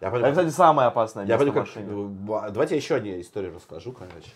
Я 0.00 0.08
Это, 0.08 0.16
понял, 0.16 0.30
кстати, 0.30 0.48
самое 0.48 0.88
опасное 0.88 1.26
я 1.26 1.36
место 1.36 1.38
понял, 1.38 1.52
в 1.52 1.54
как... 1.54 1.66
машине. 1.66 2.46
э, 2.48 2.50
Давайте 2.52 2.74
я 2.74 2.80
еще 2.80 2.94
одну 2.94 3.20
историю 3.20 3.54
расскажу, 3.54 3.92
короче. 3.92 4.30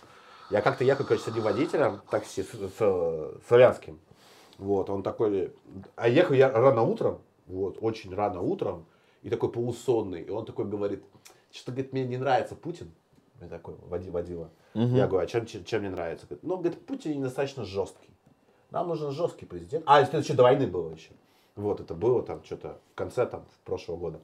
Я 0.51 0.61
как-то 0.62 0.85
ехал, 0.85 1.05
короче, 1.05 1.25
с 1.25 1.29
одним 1.29 1.45
водителем 1.45 2.01
такси 2.11 2.43
с, 2.43 2.51
с- 2.51 3.41
славянским. 3.49 3.99
Вот, 4.59 4.91
он 4.91 5.03
такой... 5.03 5.53
А 5.97 6.09
ехал 6.09 6.35
я 6.35 6.51
рано 6.51 6.83
утром, 6.83 7.21
вот, 7.47 7.79
очень 7.81 8.15
рано 8.15 8.41
утром, 8.41 8.87
и 9.23 9.31
такой 9.31 9.51
полусонный. 9.51 10.23
И 10.23 10.31
он 10.31 10.45
такой 10.45 10.66
говорит, 10.66 11.03
что, 11.51 11.73
говорит, 11.73 11.93
мне 11.93 12.05
не 12.07 12.19
нравится 12.19 12.55
Путин. 12.55 12.93
Я 13.41 13.49
такой, 13.49 13.75
води, 13.89 14.11
водила. 14.11 14.51
Я 14.97 15.07
говорю, 15.07 15.25
а 15.25 15.27
чем, 15.27 15.47
чем, 15.47 15.65
чем 15.65 15.81
мне 15.81 15.91
нравится? 15.91 16.27
Говорит, 16.27 16.45
ну, 16.45 16.57
говорит, 16.59 16.87
Путин 16.87 17.19
недостаточно 17.19 17.65
жесткий. 17.65 18.11
Нам 18.71 18.89
нужен 18.89 19.11
жесткий 19.12 19.47
президент. 19.47 19.85
А, 19.87 20.01
это 20.01 20.19
еще 20.19 20.35
до 20.35 20.43
войны 20.45 20.66
было 20.66 20.91
еще. 20.91 21.11
Вот, 21.57 21.81
это 21.81 21.95
было 21.95 22.23
там 22.23 22.45
что-то 22.45 22.79
в 22.93 22.95
конце 22.97 23.27
там 23.27 23.45
прошлого 23.65 23.97
года. 23.97 24.21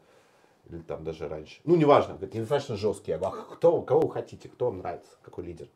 Или 0.69 0.81
там 0.81 1.03
даже 1.03 1.29
раньше. 1.29 1.61
Ну, 1.65 1.77
неважно, 1.77 2.15
говорит, 2.15 2.35
недостаточно 2.35 2.77
жесткий. 2.77 3.13
Я 3.13 3.19
говорю, 3.19 3.41
а 3.41 3.55
кто, 3.55 3.81
кого 3.83 4.03
вы 4.03 4.11
хотите, 4.13 4.49
кто 4.49 4.67
вам 4.67 4.79
нравится, 4.79 5.11
какой 5.23 5.45
лидер? 5.45 5.69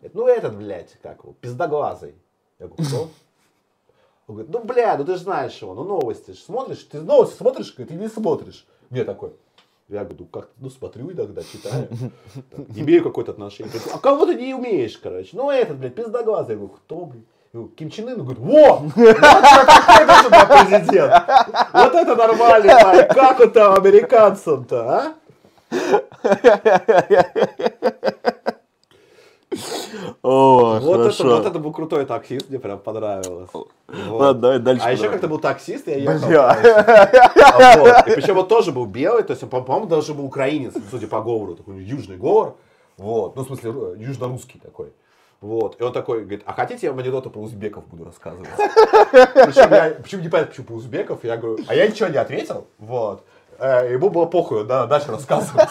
Говорит, 0.00 0.14
ну, 0.14 0.26
этот, 0.26 0.56
блядь, 0.56 0.96
как 1.02 1.22
его, 1.22 1.34
пиздоглазый. 1.40 2.14
Я 2.58 2.68
говорю, 2.68 2.84
кто? 2.84 3.10
Он 4.26 4.34
говорит, 4.34 4.50
ну, 4.50 4.64
бля, 4.64 4.96
ну 4.96 5.04
ты 5.04 5.12
же 5.12 5.18
знаешь 5.18 5.60
его, 5.60 5.74
ну 5.74 5.84
новости 5.84 6.30
же 6.30 6.38
смотришь, 6.38 6.84
ты 6.84 7.00
новости 7.00 7.36
смотришь, 7.36 7.74
или 7.76 7.92
не 7.94 8.08
смотришь? 8.08 8.66
Мне 8.88 9.04
такой, 9.04 9.32
я 9.88 10.04
говорю, 10.04 10.16
ну 10.20 10.26
как, 10.26 10.48
ну 10.58 10.70
смотрю 10.70 11.10
иногда, 11.10 11.42
читаю, 11.42 11.88
там, 12.50 12.64
имею 12.74 13.02
какое-то 13.02 13.32
отношение. 13.32 13.72
Говорит, 13.72 13.92
а 13.94 13.98
кого 13.98 14.26
ты 14.26 14.36
не 14.36 14.54
умеешь, 14.54 14.96
короче? 14.98 15.30
Ну 15.32 15.50
этот, 15.50 15.78
блядь, 15.78 15.94
пиздоглазый. 15.94 16.54
Я 16.54 16.58
говорю, 16.58 16.74
кто, 16.74 17.06
блядь? 17.06 17.24
Говорю, 17.52 17.70
Ким 17.70 17.90
Чен 17.90 18.08
Ын, 18.08 18.22
говорит, 18.22 18.38
во! 18.38 18.76
Вот 18.76 18.94
быть 18.94 19.04
президент! 20.48 21.12
Вот 21.72 21.94
это 21.94 22.14
нормальный 22.14 22.70
парень! 22.70 23.08
Как 23.12 23.40
он 23.40 23.50
там 23.50 23.74
американцам-то, 23.74 24.88
а? 24.88 25.14
О, 30.22 30.78
Вот 30.80 30.94
это, 30.94 31.02
хорошо. 31.02 31.36
вот 31.36 31.46
это 31.46 31.58
был 31.58 31.72
крутой 31.72 32.04
таксист, 32.06 32.48
мне 32.50 32.58
прям 32.58 32.78
понравилось. 32.78 33.50
Вот. 33.52 33.68
Ладно, 34.08 34.40
давай 34.42 34.58
дальше. 34.60 34.84
А 34.86 34.92
еще 34.92 35.08
как-то 35.08 35.28
был 35.28 35.38
таксист, 35.38 35.88
я 35.88 35.96
ехал. 35.96 36.28
А 36.30 37.76
вот. 37.78 38.08
И 38.08 38.12
причем 38.14 38.38
он 38.38 38.46
тоже 38.46 38.70
был 38.72 38.86
белый, 38.86 39.22
то 39.24 39.32
есть 39.32 39.42
он, 39.42 39.48
по- 39.50 39.60
по-моему, 39.60 39.86
даже 39.88 40.14
был 40.14 40.24
украинец, 40.24 40.74
судя 40.90 41.06
по 41.08 41.20
говору, 41.20 41.54
такой 41.56 41.82
южный 41.82 42.16
говор. 42.16 42.54
Вот, 42.96 43.34
ну, 43.34 43.42
в 43.42 43.46
смысле, 43.46 43.70
ру- 43.70 43.98
южно-русский 43.98 44.58
такой. 44.60 44.92
Вот, 45.40 45.80
и 45.80 45.82
он 45.84 45.92
такой 45.92 46.20
говорит, 46.20 46.42
а 46.44 46.52
хотите 46.52 46.86
я 46.86 46.92
вам 46.92 47.00
анекдоты 47.00 47.30
про 47.30 47.40
узбеков 47.40 47.86
буду 47.88 48.04
рассказывать? 48.04 48.48
Причем, 49.10 49.72
я, 49.72 49.94
причем 50.02 50.20
не 50.20 50.28
понятно, 50.28 50.50
почему 50.50 50.66
про 50.66 50.74
узбеков, 50.74 51.24
я 51.24 51.36
говорю, 51.38 51.64
а 51.66 51.74
я 51.74 51.88
ничего 51.88 52.08
не 52.10 52.18
ответил, 52.18 52.66
вот. 52.78 53.24
Э, 53.58 53.90
Ему 53.90 54.10
было 54.10 54.26
похуй, 54.26 54.64
да, 54.64 54.86
начал 54.86 55.12
рассказывать. 55.12 55.68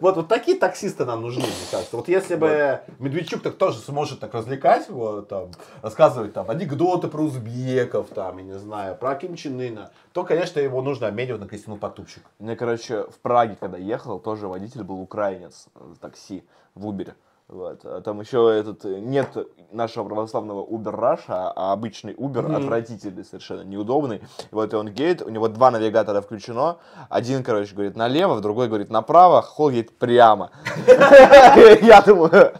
Вот, 0.00 0.16
вот 0.16 0.28
такие 0.28 0.58
таксисты 0.58 1.04
нам 1.04 1.22
нужны, 1.22 1.42
мне 1.42 1.66
кажется. 1.70 1.96
Вот 1.96 2.08
если 2.08 2.36
бы 2.36 2.80
Медведчук 2.98 3.42
так 3.42 3.56
тоже 3.56 3.78
сможет 3.78 4.20
так 4.20 4.34
развлекать, 4.34 4.88
вот, 4.88 5.28
там, 5.28 5.50
рассказывать 5.82 6.32
там 6.32 6.50
анекдоты 6.50 7.08
про 7.08 7.22
узбеков, 7.22 8.08
там, 8.08 8.38
я 8.38 8.44
не 8.44 8.58
знаю, 8.58 8.96
про 8.96 9.14
Ким 9.14 9.36
Чен 9.36 9.60
Ына, 9.60 9.90
то, 10.12 10.24
конечно, 10.24 10.60
его 10.60 10.82
нужно 10.82 11.08
обменивать 11.08 11.40
на 11.40 11.48
Кристину 11.48 11.76
Потупчик. 11.76 12.22
Мне, 12.38 12.56
короче, 12.56 13.04
в 13.04 13.18
Праге, 13.20 13.56
когда 13.58 13.78
ехал, 13.78 14.18
тоже 14.18 14.48
водитель 14.48 14.82
был 14.82 15.00
украинец, 15.00 15.66
э, 15.74 15.94
такси 16.00 16.44
в 16.74 16.86
Убере. 16.86 17.14
Вот. 17.52 17.80
А 17.84 18.00
там 18.00 18.18
еще 18.22 18.50
этот, 18.58 18.82
э, 18.86 18.98
нет 18.98 19.36
нашего 19.70 20.04
православного 20.08 20.64
Uber 20.66 20.94
Russia, 20.98 21.52
а 21.54 21.72
обычный 21.74 22.14
Uber 22.14 22.56
отвратительный, 22.56 23.26
совершенно 23.26 23.60
неудобный. 23.60 24.16
И 24.16 24.22
вот 24.54 24.72
и 24.72 24.76
он 24.76 24.88
едет, 24.88 25.20
у 25.20 25.28
него 25.28 25.48
два 25.48 25.70
навигатора 25.70 26.22
включено. 26.22 26.78
Один, 27.10 27.44
короче, 27.44 27.74
говорит 27.74 27.94
налево, 27.94 28.40
другой 28.40 28.68
говорит 28.68 28.88
направо, 28.88 29.42
хол 29.42 29.68
едет 29.68 29.90
прямо. 29.98 30.50
Я 30.86 32.00
думаю, 32.00 32.52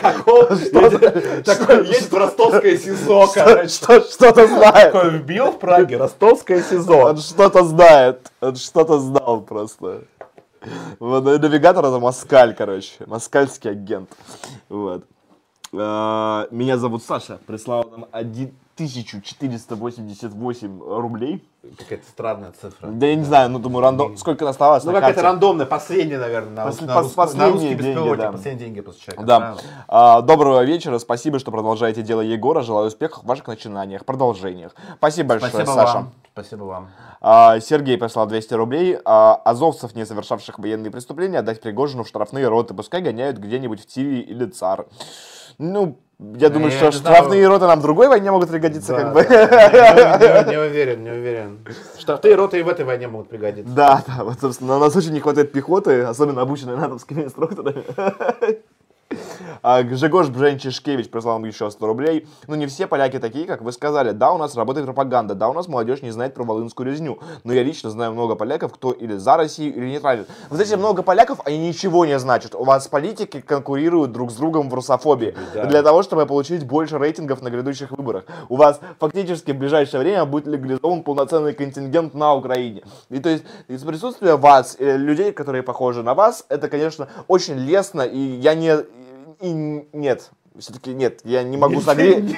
Какого? 0.00 0.46
Такое 1.44 1.82
есть 1.84 2.12
ростовское 2.12 2.76
СИЗО, 2.76 3.26
короче. 3.32 3.68
что- 3.68 4.00
что-то 4.00 4.48
знает. 4.48 4.92
Такой 4.92 5.10
вбил 5.10 5.52
в 5.52 5.58
Праге 5.60 5.96
ростовское 5.96 6.60
СИЗО. 6.62 6.96
Он 7.10 7.16
что-то 7.18 7.62
знает. 7.62 8.32
Он 8.40 8.56
что-то 8.56 8.98
знал 8.98 9.42
просто. 9.42 10.02
Вот, 10.98 11.26
и 11.26 11.38
навигатор 11.38 11.84
это 11.84 11.98
Москаль, 11.98 12.54
короче. 12.54 12.94
Москальский 13.06 13.70
агент. 13.70 14.10
Вот. 14.68 15.04
А, 15.72 16.46
Меня 16.50 16.76
зовут 16.78 17.02
Саша. 17.02 17.38
Прислал 17.46 17.84
нам 17.90 18.06
1488 18.12 20.80
рублей. 20.82 21.42
Какая-то 21.78 22.04
странная 22.08 22.52
цифра. 22.58 22.88
Да 22.88 23.06
я 23.06 23.14
не 23.14 23.24
знаю, 23.24 23.50
ну 23.50 23.58
думаю, 23.58 23.82
рандом... 23.82 24.16
Сколько 24.16 24.48
осталось 24.48 24.82
Ну, 24.84 24.92
какая-то 24.92 25.20
рандомная, 25.22 25.66
последняя, 25.66 26.18
наверное, 26.18 26.64
на, 26.64 26.70
Пос- 26.70 26.82
на, 26.84 26.92
пос- 26.92 27.02
рус- 27.02 27.12
последние 27.12 27.46
на 27.46 27.52
русский 27.52 27.74
деньги, 27.74 28.14
да. 28.16 28.32
последние 28.32 28.66
деньги 28.66 28.80
после 28.80 29.00
человека. 29.02 29.24
Да. 29.26 29.38
правильно? 29.40 29.62
А, 29.88 30.20
доброго 30.22 30.64
вечера. 30.64 30.98
Спасибо, 30.98 31.38
что 31.38 31.50
продолжаете 31.50 32.00
дело 32.02 32.22
Егора. 32.22 32.62
Желаю 32.62 32.86
успехов 32.88 33.24
в 33.24 33.26
ваших 33.26 33.46
начинаниях, 33.48 34.04
продолжениях. 34.06 34.72
Спасибо 34.96 35.28
большое, 35.30 35.52
Спасибо 35.52 35.74
Саша. 35.74 35.94
вам. 35.94 36.10
Спасибо 36.32 36.64
вам. 36.64 36.90
А, 37.20 37.58
Сергей 37.60 37.98
прислал 37.98 38.26
200 38.26 38.54
рублей. 38.54 38.98
А, 39.04 39.34
Азовцев, 39.44 39.94
не 39.94 40.06
совершавших 40.06 40.58
военные 40.58 40.90
преступления, 40.90 41.38
отдать 41.40 41.60
Пригожину 41.60 42.04
в 42.04 42.08
штрафные 42.08 42.48
роты. 42.48 42.72
Пускай 42.74 43.02
гоняют 43.02 43.38
где-нибудь 43.38 43.82
в 43.82 43.86
Тиви 43.86 44.20
или 44.20 44.46
ЦАР. 44.46 44.86
Ну, 45.58 45.98
я 46.18 46.48
думаю, 46.48 46.70
я 46.72 46.78
что 46.78 46.92
штрафные 46.92 47.40
знаю. 47.40 47.48
роты 47.48 47.66
нам 47.66 47.80
в 47.80 47.82
другой 47.82 48.08
войне 48.08 48.30
могут 48.30 48.48
пригодиться, 48.48 48.92
Да, 48.94 49.00
как 49.02 49.12
бы. 49.14 49.22
да. 49.24 50.18
Не, 50.18 50.44
не- 50.44 50.50
не 50.52 50.56
уверен, 50.58 51.04
не 51.04 51.10
уверен. 51.10 51.66
Штрафные 51.98 52.34
роты 52.34 52.60
и 52.60 52.62
в 52.62 52.68
этой 52.68 52.84
войне 52.84 53.08
могут 53.08 53.28
пригодиться. 53.28 53.72
Да, 53.74 54.02
да, 54.06 54.24
вот, 54.24 54.38
собственно, 54.40 54.76
у 54.76 54.80
нас 54.80 54.94
очень 54.96 55.12
не 55.12 55.20
хватает 55.20 55.52
пехоты, 55.52 56.02
особенно 56.02 56.42
обученной 56.42 56.76
натовскими 56.76 57.24
инструкторами. 57.24 57.84
А 59.62 59.82
Гжегош 59.82 60.28
Бженчишкевич 60.28 61.10
прислал 61.10 61.38
нам 61.38 61.44
еще 61.44 61.70
100 61.70 61.86
рублей. 61.86 62.26
Ну, 62.46 62.54
не 62.54 62.66
все 62.66 62.86
поляки 62.86 63.18
такие, 63.18 63.46
как 63.46 63.62
вы 63.62 63.72
сказали. 63.72 64.12
Да, 64.12 64.32
у 64.32 64.38
нас 64.38 64.54
работает 64.54 64.86
пропаганда, 64.86 65.34
да, 65.34 65.48
у 65.48 65.52
нас 65.52 65.68
молодежь 65.68 66.02
не 66.02 66.10
знает 66.10 66.34
про 66.34 66.44
волынскую 66.44 66.90
резню. 66.90 67.18
Но 67.44 67.52
я 67.52 67.62
лично 67.62 67.90
знаю 67.90 68.12
много 68.12 68.36
поляков, 68.36 68.72
кто 68.72 68.92
или 68.92 69.16
за 69.16 69.36
Россию, 69.36 69.74
или 69.74 69.86
нейтрален. 69.86 70.26
Вот 70.48 70.60
эти 70.60 70.74
много 70.74 71.02
поляков, 71.02 71.40
они 71.44 71.58
ничего 71.58 72.06
не 72.06 72.18
значат. 72.18 72.54
У 72.54 72.64
вас 72.64 72.88
политики 72.88 73.40
конкурируют 73.40 74.12
друг 74.12 74.30
с 74.30 74.34
другом 74.34 74.70
в 74.70 74.74
русофобии. 74.74 75.34
Да. 75.54 75.66
Для 75.66 75.82
того, 75.82 76.02
чтобы 76.02 76.26
получить 76.26 76.64
больше 76.66 76.98
рейтингов 76.98 77.42
на 77.42 77.50
грядущих 77.50 77.90
выборах. 77.90 78.24
У 78.48 78.56
вас 78.56 78.80
фактически 78.98 79.52
в 79.52 79.58
ближайшее 79.58 80.00
время 80.00 80.24
будет 80.24 80.46
легализован 80.46 81.02
полноценный 81.02 81.52
контингент 81.52 82.14
на 82.14 82.34
Украине. 82.34 82.82
И 83.10 83.18
то 83.18 83.28
есть 83.28 83.44
из 83.68 83.82
присутствия 83.82 84.36
вас, 84.36 84.76
э, 84.78 84.96
людей, 84.96 85.32
которые 85.32 85.62
похожи 85.62 86.02
на 86.02 86.14
вас, 86.14 86.44
это, 86.48 86.68
конечно, 86.68 87.08
очень 87.28 87.56
лестно, 87.56 88.02
и 88.02 88.18
я 88.18 88.54
не... 88.54 88.78
И 89.40 89.50
нет, 89.94 90.30
все-таки 90.58 90.92
нет, 90.92 91.20
я 91.24 91.42
не 91.42 91.56
могу 91.56 91.80
согреть. 91.80 92.36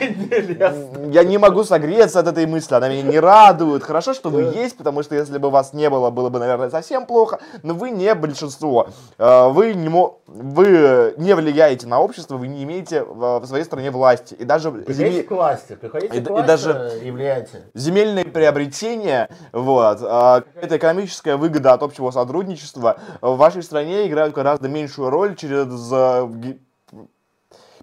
Я 1.11 1.25
не 1.25 1.39
могу 1.39 1.65
согреться 1.65 2.21
от 2.21 2.29
этой 2.29 2.47
мысли, 2.47 2.75
она 2.75 2.89
меня 2.89 3.03
не 3.03 3.19
радует. 3.19 3.83
Хорошо, 3.83 4.15
что 4.15 4.31
вы 4.31 4.43
есть, 4.43 4.77
потому 4.77 5.03
что 5.03 5.15
если 5.17 5.39
бы 5.39 5.51
вас 5.51 5.73
не 5.73 5.91
было, 5.91 6.11
было 6.11 6.29
бы, 6.29 6.39
наверное, 6.39 6.71
совсем 6.71 7.07
плохо. 7.07 7.41
Но 7.65 7.75
вы 7.75 7.91
не 7.91 8.15
большинство. 8.15 8.89
Э, 9.19 9.49
Вы 9.49 9.75
не, 9.75 9.89
мо- 9.89 10.19
вы 10.27 11.15
не 11.17 11.35
влияете 11.35 11.87
на 11.89 12.01
общество, 12.01 12.37
вы 12.37 12.47
не 12.49 12.63
имеете 12.63 13.03
в 13.03 13.45
своей 13.47 13.65
стране 13.65 13.91
власти. 13.91 14.35
И 14.35 14.45
даже 14.45 14.69
земи- 14.71 15.23
к 15.23 15.31
власти, 15.33 15.75
приходите 15.75 16.17
И 16.19 16.21
к 16.21 16.25
д- 16.25 16.31
и 16.31 16.33
власти 16.33 16.47
даже- 16.47 17.01
и 17.03 17.11
влияйте. 17.11 17.63
земельные 17.75 18.25
приобретения, 18.27 19.29
вот, 19.53 19.99
а, 20.03 20.43
какая-то 20.43 20.77
экономическая 20.77 21.37
выгода 21.37 21.73
от 21.73 21.83
общего 21.83 22.11
сотрудничества 22.13 22.99
в 23.21 23.37
вашей 23.37 23.63
стране 23.65 24.07
играют 24.07 24.35
гораздо 24.35 24.69
меньшую 24.69 25.11
роль 25.11 25.35
через 25.35 25.67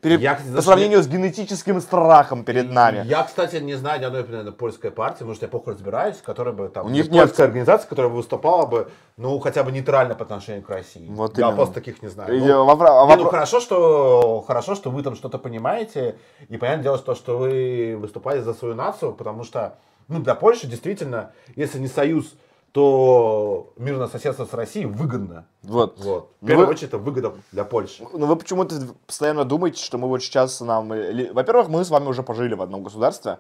э, 0.02 0.10
ге- 0.10 0.16
пере- 0.18 0.24
Я, 0.24 0.36
кстати, 0.36 0.56
по 0.56 0.62
сравнению 0.62 1.02
с 1.04 1.08
генетическим 1.08 1.82
страхом 1.82 2.44
перед 2.44 2.72
нами. 2.72 3.04
Я, 3.06 3.24
кстати, 3.24 3.58
не 3.58 3.76
знаю 3.76 4.00
ни 4.02 4.06
одной, 4.06 4.24
наверное, 4.24 4.52
польской 4.52 4.92
партии, 4.92 5.24
может, 5.24 5.42
я 5.42 5.48
плохо 5.48 5.72
разбираюсь, 5.72 6.18
которая 6.18 6.54
бы 6.54 6.70
там... 6.70 6.86
У 6.86 6.90
них 6.90 7.10
польская 7.10 7.44
организация, 7.44 7.88
которая 7.88 8.10
бы 8.10 8.18
выступала 8.18 8.66
бы, 8.66 8.90
ну, 9.18 9.40
хотя 9.40 9.64
бы 9.64 9.72
нейтрально 9.72 10.16
по 10.16 10.24
отношению 10.24 10.64
к 10.64 10.70
России. 10.70 11.08
Вот 11.10 11.38
я 11.38 11.46
именно. 11.46 11.56
просто 11.56 11.76
таких 11.76 12.02
не 12.02 12.10
знаю. 12.10 12.36
И, 12.36 12.40
Ну, 12.40 12.46
э, 12.46 12.66
вопра- 12.66 13.08
Не, 13.08 13.16
ну 13.24 13.30
хорошо, 13.30 13.60
что 13.60 14.42
хорошо, 14.48 14.76
что 14.76 14.90
вы 14.92 15.04
там 15.04 15.16
что-то 15.16 15.38
понимаете, 15.38 16.16
и 16.48 16.58
понятное 16.58 16.84
дело, 16.84 16.98
что, 16.98 17.16
что 17.16 17.38
вы 17.38 17.98
выступаете 18.00 18.44
за 18.44 18.54
свою 18.54 18.76
нацию, 18.76 19.14
потому 19.14 19.44
что, 19.44 19.78
ну, 20.08 20.20
для 20.20 20.36
Польши 20.36 20.68
действительно, 20.68 21.32
если 21.56 21.80
не 21.80 21.88
союз, 21.88 22.34
то 22.72 23.74
мирное 23.78 24.08
соседство 24.08 24.46
с 24.46 24.54
Россией 24.54 24.86
выгодно. 24.86 25.46
Вот. 25.64 26.00
Вот. 26.00 26.30
В 26.40 26.44
Ну, 26.44 26.48
первую 26.48 26.68
вы- 26.68 26.74
очередь, 26.74 26.90
это 26.90 26.98
выгода 26.98 27.34
для 27.52 27.64
Польши. 27.64 28.06
Ну, 28.14 28.26
вы 28.26 28.36
почему-то 28.36 28.76
постоянно 29.08 29.44
думаете, 29.46 29.84
что 29.84 29.98
мы 29.98 30.08
вот 30.08 30.22
сейчас 30.22 30.62
нам... 30.62 30.92
э, 30.94 31.32
Во-первых, 31.34 31.68
мы 31.70 31.84
с 31.84 31.90
вами 31.90 32.08
уже 32.08 32.24
пожили 32.24 32.54
в 32.54 32.62
одном 32.62 32.84
государстве. 32.84 33.40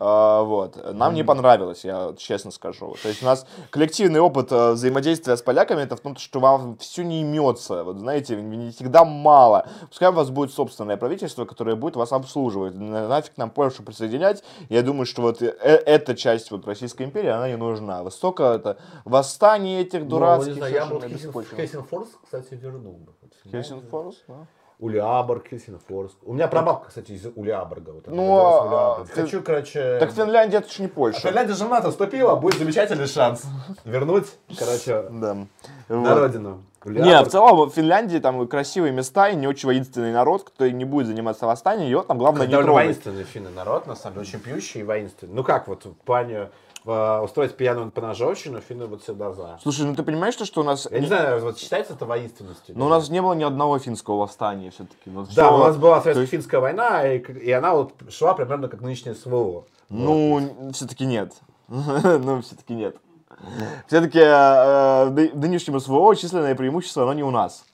А, 0.00 0.42
Вот. 0.44 0.76
Нам 0.94 1.14
не 1.14 1.24
понравилось, 1.24 1.84
я 1.84 2.14
честно 2.16 2.50
скажу. 2.52 2.94
То 3.02 3.08
есть 3.08 3.22
у 3.22 3.26
нас 3.26 3.46
коллективный 3.70 4.20
опыт 4.20 4.52
э, 4.52 4.72
взаимодействия 4.72 5.36
с 5.36 5.42
поляками, 5.42 5.82
это 5.82 5.96
в 5.96 6.00
том, 6.00 6.14
что 6.16 6.38
вам 6.40 6.76
все 6.78 7.02
не 7.02 7.20
имется. 7.22 7.82
Вот 7.82 7.98
знаете, 7.98 8.36
не 8.36 8.70
всегда 8.70 9.04
мало. 9.04 9.66
Пускай 9.88 10.08
у 10.10 10.12
вас 10.12 10.30
будет 10.30 10.52
собственное 10.52 10.96
правительство, 10.96 11.44
которое 11.44 11.74
будет 11.74 11.96
вас 11.96 12.12
обслуживать. 12.12 12.74
На- 12.76 13.08
Нафиг 13.08 13.36
нам 13.36 13.50
Польшу 13.50 13.82
присоединять. 13.82 14.44
Я 14.68 14.82
думаю, 14.82 15.04
что 15.06 15.22
вот 15.22 15.42
э- 15.42 15.48
эта 15.86 16.14
часть 16.14 16.50
вот 16.52 16.64
Российской 16.66 17.02
империи, 17.02 17.30
она 17.30 17.48
не 17.48 17.56
нужна. 17.56 18.02
Высоко 18.04 18.44
это 18.44 18.76
восстание 19.04 19.80
этих 19.80 20.06
дурацких. 20.06 20.46
Ну, 20.48 20.52
не 20.54 20.58
знаю, 20.58 20.74
я 20.74 20.86
бы. 20.86 21.00
Хельсинфорс, 21.56 22.08
кстати, 22.24 22.54
вернул 22.54 22.98
бы. 22.98 23.12
Хельсинфорс, 23.50 24.16
да. 24.28 24.46
Улиаборг, 24.78 25.48
Хельсинфорск. 25.48 26.16
У 26.24 26.32
меня 26.34 26.46
прабабка, 26.46 26.88
кстати, 26.88 27.12
из 27.12 27.26
Улиаборга. 27.34 27.90
Вот 27.90 28.06
Ну, 28.06 28.26
в 28.26 28.74
а, 28.74 29.04
ты- 29.12 29.22
Хочу, 29.22 29.42
короче... 29.42 29.98
Так 29.98 30.12
Финляндия 30.12 30.58
это 30.58 30.70
ж 30.72 30.78
не 30.78 30.86
А 30.86 30.88
Польша. 30.88 31.20
Финляндия 31.20 31.54
же 31.54 31.64
в 31.64 31.68
НАТО 31.68 31.90
вступила, 31.90 32.36
будет 32.36 32.58
замечательный 32.58 33.06
шанс 33.08 33.42
вернуть, 33.84 34.26
короче, 34.56 35.04
Да. 35.10 35.34
на 35.34 35.46
Вот. 35.88 36.18
родину. 36.18 36.62
Не, 36.84 36.92
в 36.92 37.00
Улиаборг. 37.00 37.28
целом 37.32 37.68
в 37.70 37.74
Финляндии 37.74 38.18
там 38.18 38.46
красивые 38.46 38.92
места 38.92 39.28
и 39.30 39.34
не 39.36 39.48
очень 39.48 39.66
воинственный 39.66 40.12
народ, 40.12 40.44
который 40.50 40.72
не 40.72 40.84
будет 40.84 41.08
заниматься 41.08 41.44
восстанием, 41.44 41.90
его 41.90 42.02
там 42.02 42.18
главное 42.18 42.46
не 42.46 42.52
довольно 42.52 42.68
трогать. 42.68 42.84
воинственный 42.86 43.24
финны 43.24 43.50
народ, 43.50 43.86
на 43.88 43.96
самом 43.96 44.14
деле, 44.14 44.28
очень 44.28 44.38
пьющий 44.38 44.82
и 44.82 44.84
воинственный. 44.84 45.34
Ну 45.34 45.42
как 45.42 45.66
вот 45.66 45.86
в 45.86 45.94
плане 45.94 46.34
э, 46.34 46.48
устроить 46.84 47.56
пьяную 47.56 47.90
поножовщину, 47.90 48.60
финны 48.60 48.86
вот 48.86 49.02
всегда 49.02 49.32
за. 49.32 49.58
Слушай, 49.62 49.86
ну 49.86 49.94
ты 49.94 50.02
понимаешь, 50.02 50.34
что, 50.34 50.44
что 50.44 50.60
у 50.60 50.64
нас... 50.64 50.88
Я 50.90 51.00
не 51.00 51.06
знаю, 51.06 51.40
вот 51.42 51.58
считается 51.58 51.92
это 51.94 52.06
воинственностью? 52.06 52.74
Но 52.78 52.86
у 52.86 52.88
нас 52.88 53.08
не 53.10 53.20
было 53.20 53.34
ни 53.34 53.44
одного 53.44 53.78
финского 53.78 54.18
восстания 54.18 54.70
все-таки. 54.70 55.10
Да, 55.34 55.50
у 55.54 55.58
нас 55.58 55.76
была 55.76 56.00
советско-финская 56.00 56.60
война, 56.60 57.06
и, 57.06 57.18
и 57.18 57.50
она 57.52 57.74
вот 57.74 57.92
шла 58.10 58.34
примерно 58.34 58.68
как 58.68 58.80
нынешняя 58.80 59.14
СВО. 59.14 59.64
Ну, 59.88 60.70
все-таки 60.72 61.04
нет. 61.06 61.32
Ну, 61.68 62.40
все-таки 62.42 62.74
нет. 62.74 62.96
Все-таки 63.86 64.18
в 64.20 65.36
нынешнем 65.38 65.78
СВО 65.80 66.14
численное 66.16 66.54
преимущество, 66.54 67.02
оно 67.04 67.12
не 67.12 67.22
у 67.22 67.30
нас. 67.30 67.64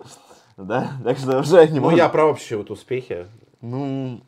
Да? 0.57 0.89
Так 1.05 1.19
что 1.19 1.39
уже 1.39 1.67
не 1.69 1.79
Ну, 1.79 1.85
можем- 1.85 1.99
я 1.99 2.09
про 2.09 2.25
общие 2.27 2.59
вот 2.59 2.71
успехи. 2.71 3.27
Ну, 3.61 4.21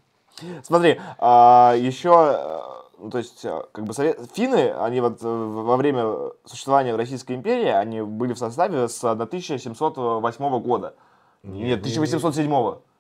смотри, 0.62 1.00
а, 1.18 1.74
еще, 1.76 2.10
э, 2.38 2.60
ну, 2.98 3.10
то 3.10 3.18
есть, 3.18 3.44
э, 3.44 3.62
как 3.72 3.84
бы 3.84 3.92
совет... 3.92 4.18
финны, 4.32 4.72
они 4.72 5.00
вот 5.00 5.22
э, 5.22 5.26
во 5.26 5.76
время 5.76 6.30
существования 6.44 6.94
Российской 6.96 7.32
империи, 7.32 7.68
они 7.68 8.00
были 8.00 8.32
в 8.32 8.38
составе 8.38 8.88
с 8.88 9.04
1708 9.04 10.60
года. 10.60 10.94
Нет, 11.42 11.80
1807. 11.80 12.52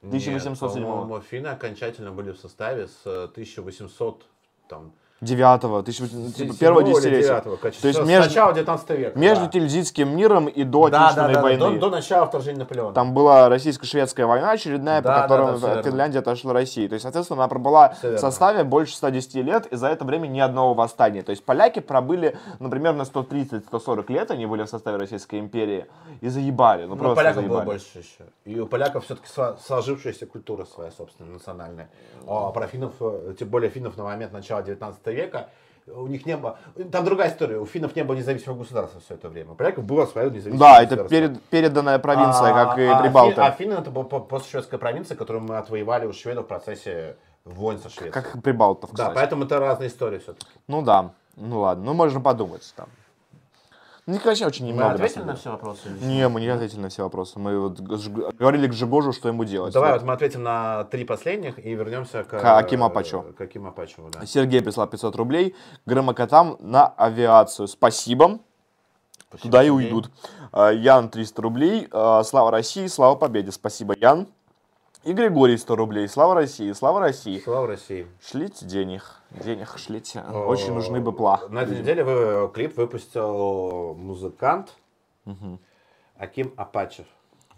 1807. 0.02 1.08
Нет, 1.08 1.24
финны 1.24 1.48
окончательно 1.48 2.12
были 2.12 2.32
в 2.32 2.38
составе 2.38 2.88
с 2.88 3.06
э, 3.06 3.24
1800, 3.24 4.26
там, 4.68 4.92
Девятого, 5.22 5.82
тысяч- 5.82 6.10
типа 6.10 6.28
Седьмого 6.36 6.58
первого 6.58 6.82
десятилетия. 6.82 7.40
То 7.40 7.88
есть 7.88 8.04
между, 8.04 8.28
начала 8.28 8.52
19 8.52 8.90
века. 8.90 9.18
между 9.18 9.44
да. 9.46 9.50
Тильзитским 9.50 10.14
миром 10.14 10.46
и 10.46 10.62
до 10.62 10.88
да, 10.88 10.90
да, 10.90 11.04
Отечественной 11.06 11.34
да, 11.34 11.42
войны. 11.42 11.58
До, 11.80 11.88
до 11.88 11.90
начала 11.96 12.26
вторжения 12.26 12.58
Наполеона. 12.58 12.92
Там 12.92 13.14
была 13.14 13.48
российско-шведская 13.48 14.26
война 14.26 14.50
очередная, 14.50 15.00
Да, 15.00 15.08
по 15.08 15.14
да, 15.16 15.22
которой 15.22 15.58
да, 15.58 15.68
верно. 15.68 15.82
Финляндия 15.82 16.18
отошла 16.18 16.52
России. 16.52 16.86
То 16.86 16.92
есть, 16.94 17.02
соответственно, 17.04 17.40
она 17.42 17.48
пробыла 17.48 17.94
в 17.94 18.02
верно. 18.02 18.18
составе 18.18 18.62
больше 18.64 18.94
110 18.94 19.36
лет, 19.36 19.66
и 19.66 19.76
за 19.76 19.88
это 19.88 20.04
время 20.04 20.26
ни 20.26 20.38
одного 20.38 20.74
восстания. 20.74 21.22
То 21.22 21.30
есть 21.30 21.42
поляки 21.44 21.80
пробыли, 21.80 22.36
ну, 22.58 22.68
примерно 22.68 23.02
130-140 23.02 24.12
лет, 24.12 24.30
они 24.30 24.44
были 24.44 24.64
в 24.64 24.68
составе 24.68 24.98
Российской 24.98 25.38
империи, 25.40 25.86
и 26.20 26.28
заебали. 26.28 26.82
Ну, 26.84 26.90
Ну, 26.90 26.96
просто 26.96 27.16
поляков 27.16 27.36
заебали. 27.42 27.64
было 27.64 27.64
больше 27.72 27.98
еще. 27.98 28.24
И 28.44 28.60
у 28.60 28.66
поляков 28.66 29.04
все-таки 29.06 29.28
сложившаяся 29.66 30.26
культура 30.26 30.66
своя, 30.66 30.90
собственно, 30.90 31.32
национальная. 31.32 31.88
А 32.26 32.50
про 32.50 32.66
финнов, 32.66 32.92
э, 33.00 33.34
тем 33.38 33.48
более 33.48 33.70
финнов 33.70 33.96
на 33.96 34.04
момент 34.04 34.32
начала 34.32 34.62
19 34.62 35.05
века, 35.10 35.48
у 35.86 36.06
них 36.08 36.26
не 36.26 36.36
было... 36.36 36.58
Там 36.90 37.04
другая 37.04 37.30
история. 37.30 37.58
У 37.58 37.66
финнов 37.66 37.94
не 37.94 38.02
было 38.02 38.16
независимого 38.16 38.58
государства 38.58 39.00
все 39.00 39.14
это 39.14 39.28
время. 39.28 39.52
У 39.52 39.54
поляков 39.54 39.84
было 39.84 40.04
свое 40.06 40.30
независимое 40.30 40.58
Да, 40.58 40.82
это 40.82 40.96
государство. 40.96 41.08
перед, 41.16 41.42
переданная 41.44 41.98
провинция, 42.00 42.50
А, 42.52 42.64
как 42.66 42.78
и 42.78 42.84
а, 42.86 43.00
Прибалты. 43.00 43.34
Фи- 43.36 43.40
А 43.40 43.50
финны 43.52 43.74
это 43.74 43.90
была 43.90 44.04
по- 44.04 44.20
постшведская 44.20 44.78
провинция, 44.78 45.16
которую 45.16 45.44
мы 45.44 45.58
отвоевали 45.58 46.06
у 46.06 46.12
шведов 46.12 46.46
в 46.46 46.48
процессе 46.48 47.16
войн 47.44 47.78
со 47.78 47.88
Швецией. 47.88 48.10
Как 48.10 48.42
Прибалтов, 48.42 48.90
Да, 48.90 48.96
кстати. 49.04 49.14
поэтому 49.14 49.44
это 49.44 49.60
разные 49.60 49.88
истории 49.88 50.18
все-таки. 50.18 50.50
Ну 50.66 50.82
да, 50.82 51.10
ну 51.36 51.60
ладно, 51.60 51.84
ну 51.84 51.94
можно 51.94 52.20
подумать 52.20 52.72
там. 52.74 52.88
Ну, 54.06 54.20
короче, 54.20 54.46
очень 54.46 54.66
Мы 54.66 54.70
немного. 54.70 54.90
на 54.90 54.94
ответили 54.94 55.18
на 55.20 55.24
деле. 55.26 55.36
все 55.38 55.50
вопросы? 55.50 55.88
Не, 56.00 56.28
мы 56.28 56.40
не 56.40 56.46
ответили 56.46 56.78
на 56.78 56.88
все 56.90 57.02
вопросы. 57.02 57.40
Мы 57.40 57.58
вот 57.58 57.80
говорили 57.80 58.68
к 58.68 58.72
Жигожу, 58.72 59.12
что 59.12 59.28
ему 59.28 59.44
делать. 59.44 59.74
Давай 59.74 59.90
Вот. 59.92 60.00
вот 60.02 60.06
мы 60.06 60.12
ответим 60.12 60.44
на 60.44 60.84
три 60.84 61.04
последних 61.04 61.58
и 61.58 61.74
вернемся 61.74 62.22
к, 62.22 62.28
К 62.38 62.56
Акиму 62.58 62.84
Апачеву. 62.84 63.32
К 63.36 63.40
Акиму 63.40 63.68
Апачеву, 63.70 64.08
да. 64.10 64.24
Сергей 64.24 64.62
прислал 64.62 64.86
500 64.86 65.16
рублей. 65.16 65.56
Громокотам 65.86 66.56
на 66.60 66.86
авиацию. 66.86 67.66
Спасибо. 67.66 68.38
Туда 69.42 69.64
и 69.64 69.70
уйдут. 69.70 70.08
А, 70.52 70.70
Ян 70.70 71.08
300 71.08 71.42
рублей. 71.42 71.88
А, 71.90 72.22
Слава 72.22 72.52
России, 72.52 72.86
слава 72.86 73.16
победе. 73.16 73.50
Спасибо, 73.50 73.94
Ян. 74.00 74.28
И 75.06 75.12
Григорий 75.12 75.56
100 75.56 75.76
рублей. 75.76 76.08
Слава 76.08 76.34
России, 76.34 76.72
слава 76.72 76.98
России. 76.98 77.38
Слава 77.38 77.68
России. 77.68 78.08
Шлите 78.20 78.66
денег. 78.66 79.04
Денег 79.30 79.78
шлите. 79.78 80.20
Очень 80.20 80.74
нужны 80.74 81.00
быпла. 81.00 81.42
На 81.48 81.62
этой 81.62 81.78
неделе 81.78 82.02
вы, 82.02 82.50
клип 82.52 82.76
выпустил 82.76 83.94
музыкант 83.94 84.74
Аким 86.16 86.52
Апачев. 86.56 87.06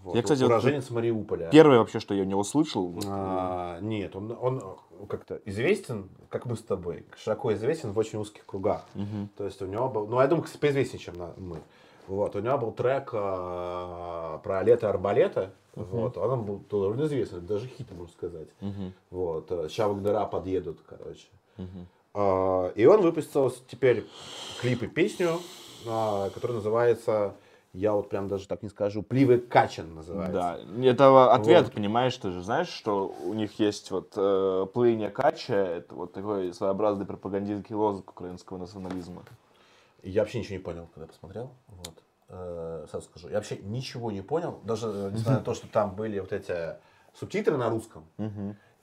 Вот, 0.02 0.14
Я, 0.14 0.22
кстати, 0.22 0.42
вот 0.42 0.48
уроженец 0.48 0.90
Мариуполя. 0.90 1.48
Первое 1.48 1.78
вообще, 1.78 2.00
что 2.00 2.12
я 2.12 2.22
у 2.22 2.26
него 2.26 2.44
слышал. 2.44 2.86
вот, 2.88 3.04
А, 3.08 3.80
нет, 3.80 4.14
он, 4.14 4.36
он 4.38 4.58
э, 4.58 5.06
как-то 5.08 5.40
известен, 5.46 6.10
как 6.28 6.44
мы 6.44 6.54
с 6.54 6.62
тобой, 6.62 7.06
широко 7.16 7.54
известен 7.54 7.92
в 7.92 7.98
очень 7.98 8.18
узких 8.18 8.44
кругах. 8.44 8.84
То 9.38 9.46
есть 9.46 9.62
у 9.62 9.66
него 9.66 9.88
был, 9.88 10.06
ну 10.06 10.20
я 10.20 10.26
думаю, 10.26 10.44
кстати, 10.44 10.60
поизвестнее, 10.60 11.00
чем 11.00 11.14
мы. 11.38 11.62
Вот, 12.09 12.35
у 12.35 12.40
него 12.40 12.59
был 12.59 12.72
трек 12.72 13.10
э, 13.12 14.39
про 14.43 14.62
лето 14.64 14.89
арбалета. 14.89 15.52
Вот, 15.74 16.16
он 16.16 16.44
был 16.44 16.62
довольно 16.68 17.05
известный, 17.05 17.40
даже 17.40 17.68
хит, 17.68 17.86
можно 17.93 18.12
сказать. 18.12 18.48
Вот, 19.10 19.51
э, 19.51 19.68
ща 19.68 19.86
Вагнера 19.89 20.24
подъедут, 20.24 20.78
короче. 20.89 21.28
А, 22.14 22.72
и 22.74 22.85
он 22.86 23.02
выпустил 23.02 23.52
теперь 23.68 24.06
клип 24.60 24.82
и 24.82 24.86
песню, 24.89 25.39
а, 25.86 26.30
которая 26.30 26.56
называется, 26.56 27.35
я 27.72 27.93
вот 27.93 28.09
прям 28.09 28.26
даже 28.26 28.48
так 28.48 28.62
не 28.62 28.70
скажу, 28.70 29.02
Пливы 29.02 29.39
Качан 29.39 29.94
называется. 29.94 30.32
Да, 30.32 30.59
это 30.82 31.32
ответ, 31.32 31.64
Вот. 31.64 31.74
понимаешь, 31.74 32.16
ты 32.16 32.32
же 32.32 32.43
знаешь, 32.43 32.68
что 32.68 33.14
у 33.22 33.35
них 33.35 33.59
есть 33.60 33.90
вот 33.90 34.14
э, 34.16 34.66
плывение 34.72 35.10
кача, 35.10 35.55
это 35.55 35.94
вот 35.94 36.12
такой 36.12 36.52
своеобразный 36.55 37.06
пропагандистский 37.06 37.76
лозунг 37.76 38.10
украинского 38.10 38.59
национализма. 38.59 39.22
Я 40.02 40.22
вообще 40.22 40.38
ничего 40.38 40.56
не 40.56 40.62
понял, 40.62 40.88
когда 40.94 41.06
посмотрел. 41.06 41.50
Вот. 41.68 42.02
Э, 42.28 42.86
сразу 42.90 43.06
скажу. 43.06 43.28
Я 43.28 43.36
вообще 43.36 43.56
ничего 43.58 44.10
не 44.10 44.22
понял. 44.22 44.60
Даже 44.64 44.86
э, 44.88 45.10
несмотря 45.12 45.38
на 45.38 45.44
то, 45.44 45.54
что 45.54 45.66
там 45.68 45.94
были 45.96 46.18
вот 46.20 46.32
эти 46.32 46.76
субтитры 47.14 47.56
на 47.56 47.68
русском. 47.70 48.04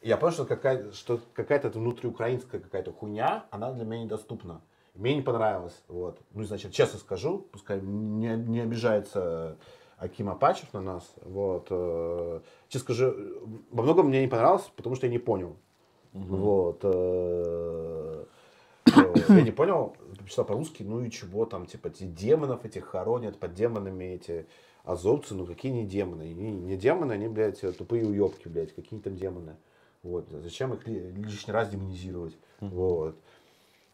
Я 0.02 0.18
понял, 0.18 0.34
что, 0.34 0.46
какая, 0.46 0.92
что 0.92 1.20
какая-то 1.34 1.70
внутриукраинская 1.70 2.62
какая-то 2.62 2.92
хуйня, 2.92 3.46
она 3.50 3.72
для 3.72 3.86
меня 3.86 4.04
недоступна. 4.04 4.62
Мне 4.94 5.16
не 5.16 5.22
понравилось. 5.22 5.82
Вот. 5.88 6.20
Ну, 6.34 6.44
значит, 6.44 6.72
честно 6.74 7.00
скажу, 7.00 7.40
пускай 7.52 7.82
не, 7.82 8.36
не 8.36 8.62
обижается 8.62 9.58
Аким 9.98 10.30
Апачев 10.30 10.72
на 10.74 10.82
нас. 10.82 11.14
Вот. 11.22 11.68
э, 11.70 12.40
Честно 12.70 12.94
скажу, 12.94 13.16
во 13.72 13.84
многом 13.84 14.08
мне 14.08 14.22
не 14.22 14.28
понравилось, 14.28 14.70
потому 14.76 14.96
что 14.96 15.08
я 15.08 15.12
не 15.12 15.18
понял. 15.20 15.56
Вот. 16.14 16.80
э, 16.84 18.26
э, 18.86 19.14
Я 19.30 19.42
не 19.42 19.52
понял, 19.52 19.96
почитал 20.26 20.46
по-русски, 20.46 20.84
ну 20.84 21.02
и 21.04 21.10
чего 21.10 21.46
там, 21.46 21.66
типа, 21.66 21.88
эти 21.88 22.04
демонов 22.04 22.66
этих 22.66 22.86
хоронят, 22.86 23.38
под 23.40 23.54
демонами 23.54 24.04
эти 24.06 24.46
азовцы, 24.84 25.34
ну 25.36 25.46
какие 25.46 25.72
не 25.72 25.86
демоны? 25.86 26.24
Не, 26.34 26.52
не 26.52 26.76
демоны, 26.78 27.14
они, 27.14 27.28
блядь, 27.28 27.62
тупые 27.78 28.06
уебки, 28.06 28.48
блядь, 28.48 28.74
какие 28.76 29.00
там 29.00 29.16
демоны. 29.16 29.56
Вот, 30.04 30.28
зачем 30.30 30.74
их 30.74 30.88
ли- 30.88 31.12
лишний 31.12 31.54
раз 31.54 31.70
демонизировать? 31.70 32.38
Вот. 32.60 33.16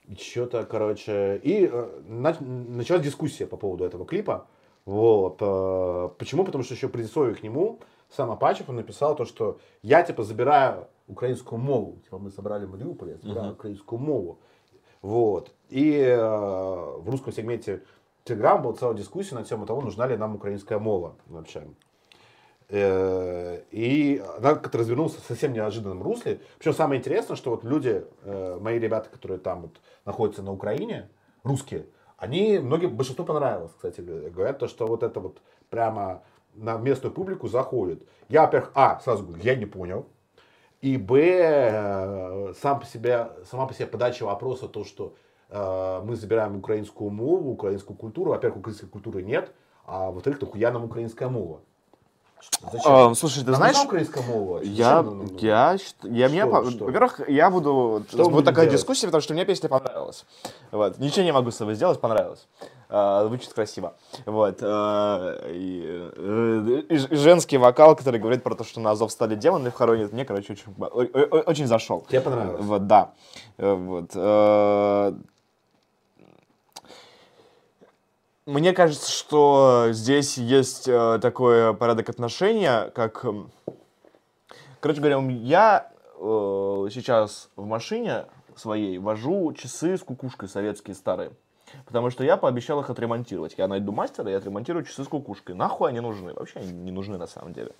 И 0.08 0.16
что-то, 0.16 0.66
короче, 0.66 1.40
и 1.44 1.70
э, 1.72 2.02
нач- 2.10 2.44
началась 2.44 3.03
дискуссия 3.03 3.45
по 3.45 3.56
поводу 3.56 3.86
этого 3.86 4.06
клипа. 4.06 4.48
Вот. 4.86 5.38
э, 5.41 6.10
Почему? 6.18 6.44
Потому 6.44 6.64
что 6.64 6.74
еще 6.74 6.90
предисловие 6.90 7.36
к 7.36 7.44
нему 7.44 7.80
сам 8.10 8.30
Апачев 8.32 8.68
он 8.70 8.76
написал 8.76 9.16
то, 9.16 9.24
что 9.26 9.60
я 9.84 10.03
типа 10.03 10.24
забираю 10.24 10.88
украинскую 11.08 11.60
мову. 11.62 11.99
Типа 12.03 12.18
мы 12.18 12.30
собрали 12.32 12.66
Мариуполь, 12.66 13.10
я 13.12 13.18
забираю 13.18 13.53
украинскую 13.53 13.99
мову. 13.99 14.40
Вот. 15.02 15.52
И 15.69 15.98
э, 15.98 16.18
в 16.18 17.10
русском 17.10 17.34
сегменте 17.34 17.82
Телеграм 18.23 18.61
была 18.61 18.73
целая 18.73 18.95
дискуссия 18.95 19.36
на 19.36 19.44
тему 19.44 19.65
того, 19.65 19.82
нужна 19.82 20.06
ли 20.07 20.15
нам 20.15 20.36
украинская 20.36 20.80
мова 20.80 21.15
вообще. 21.28 21.64
Э, 22.69 23.61
И 23.72 24.23
она 24.38 24.56
как-то 24.56 24.78
развернулась 24.78 25.15
в 25.15 25.26
совсем 25.26 25.53
неожиданном 25.53 26.03
русле. 26.03 26.40
Причем 26.57 26.73
самое 26.73 26.99
интересное, 26.99 27.36
что 27.36 27.52
вот 27.52 27.64
люди, 27.64 28.06
э, 28.23 28.60
мои 28.61 28.80
ребята, 28.80 29.10
которые 29.10 29.40
там 29.40 29.64
вот 29.64 29.82
находятся 30.06 30.44
на 30.44 30.52
Украине, 30.52 31.10
русские, 31.44 31.86
они, 32.18 32.60
многим, 32.60 32.95
большинству 32.95 33.26
понравилось, 33.26 33.72
кстати, 33.76 34.02
говоря. 34.02 34.30
говорят, 34.30 34.60
то, 34.60 34.68
что 34.68 34.86
вот 34.86 35.02
это 35.02 35.19
вот 35.19 35.41
прямо 35.69 36.22
на 36.53 36.78
местную 36.78 37.11
публику 37.14 37.48
заходит. 37.48 38.06
Я, 38.30 38.44
во-первых, 38.44 38.72
а, 38.76 38.99
сразу 38.99 39.23
говорю, 39.23 39.41
я 39.44 39.56
не 39.56 39.65
понял. 39.65 40.06
И 40.82 40.98
б, 40.98 41.14
э, 41.20 42.53
сам 42.60 42.80
по 42.80 42.86
себе, 42.88 43.30
сама 43.49 43.68
по 43.68 43.74
себе 43.74 43.86
подача 43.86 44.24
вопроса, 44.26 44.68
то, 44.68 44.84
что 44.84 45.14
э, 45.49 46.02
мы 46.03 46.16
забираем 46.16 46.58
украинскую 46.58 47.12
мову, 47.12 47.52
украинскую 47.52 47.95
культуру. 47.95 48.32
Во-первых, 48.32 48.60
украинской 48.62 48.88
культуры 48.88 49.22
нет, 49.22 49.52
а 49.86 50.10
во-вторых, 50.10 50.41
нахуя 50.41 50.72
нам 50.72 50.86
украинская 50.86 51.30
мова? 51.30 51.60
Зачем? 52.72 52.91
А, 52.91 53.14
слушай, 53.14 53.41
ты 53.44 53.52
Нам 53.52 53.56
знаешь, 53.58 53.78
украинская 53.86 54.24
мова? 54.24 54.60
Я, 54.64 55.06
я, 55.40 55.78
я, 56.02 56.30
мне, 56.30 56.41
Что, 56.41 56.52
по- 56.52 56.72
что? 56.72 56.86
во-первых, 56.86 57.30
я 57.30 57.52
буду, 57.52 58.03
Что 58.10 58.30
вот 58.30 58.45
такая 58.45 58.66
делать? 58.66 58.80
дискуссия, 58.80 59.06
потому 59.06 59.22
что 59.22 59.34
мне 59.36 59.45
песня 59.45 59.70
понравилась. 59.70 60.26
Вот. 60.72 60.98
Ничего 60.98 61.24
не 61.24 61.32
могу 61.32 61.52
с 61.52 61.58
собой 61.58 61.76
сделать, 61.76 62.02
понравилось. 62.02 62.48
А, 62.94 63.26
звучит 63.26 63.54
красиво. 63.54 63.94
Вот. 64.26 64.62
и, 64.62 64.66
э, 64.66 66.82
и 66.90 66.96
и 66.96 67.16
женский 67.16 67.58
вокал, 67.58 67.96
который 67.96 68.20
говорит 68.20 68.44
про 68.44 68.54
то, 68.54 68.66
что 68.66 68.82
на 68.82 68.92
Азов 68.92 69.14
стали 69.14 69.36
демоны 69.36 69.72
хоронят, 69.72 70.12
мне, 70.12 70.26
короче, 70.26 70.54
очень, 70.54 70.74
очень 71.46 71.68
зашел. 71.68 72.06
Тебе 72.10 72.20
понравилось? 72.20 72.62
Вот, 72.62 72.88
да. 72.88 73.14
Э, 73.58 73.74
Вот. 73.74 74.12
э, 74.14 75.14
Мне 78.46 78.74
кажется, 78.74 79.10
что 79.10 79.88
здесь 79.92 80.38
есть 80.38 80.90
э, 80.90 81.20
такой 81.22 81.74
порядок 81.74 82.10
отношения, 82.10 82.92
как... 82.94 83.26
Короче 84.82 85.00
говоря, 85.00 85.22
я 85.30 85.90
э, 86.20 86.88
сейчас 86.92 87.50
в 87.56 87.66
машине 87.66 88.26
своей 88.58 88.98
вожу 88.98 89.54
часы 89.54 89.98
с 89.98 90.02
кукушкой 90.02 90.50
советские 90.50 90.96
старые. 90.96 91.32
Потому 91.85 92.10
что 92.10 92.23
я 92.23 92.38
пообещал 92.38 92.80
их 92.81 92.89
отремонтировать. 92.89 93.56
Я 93.57 93.68
найду 93.68 93.91
мастера 93.91 94.30
и 94.31 94.34
отремонтирую 94.34 94.85
часы 94.85 95.03
с 95.03 95.07
кукушкой. 95.07 95.56
Нахуй 95.56 95.89
они 95.89 95.99
нужны? 95.99 96.34
Вообще 96.34 96.60
они 96.60 96.72
не 96.72 96.91
нужны 96.91 97.18
на 97.18 97.27
самом 97.27 97.53
деле. 97.53 97.72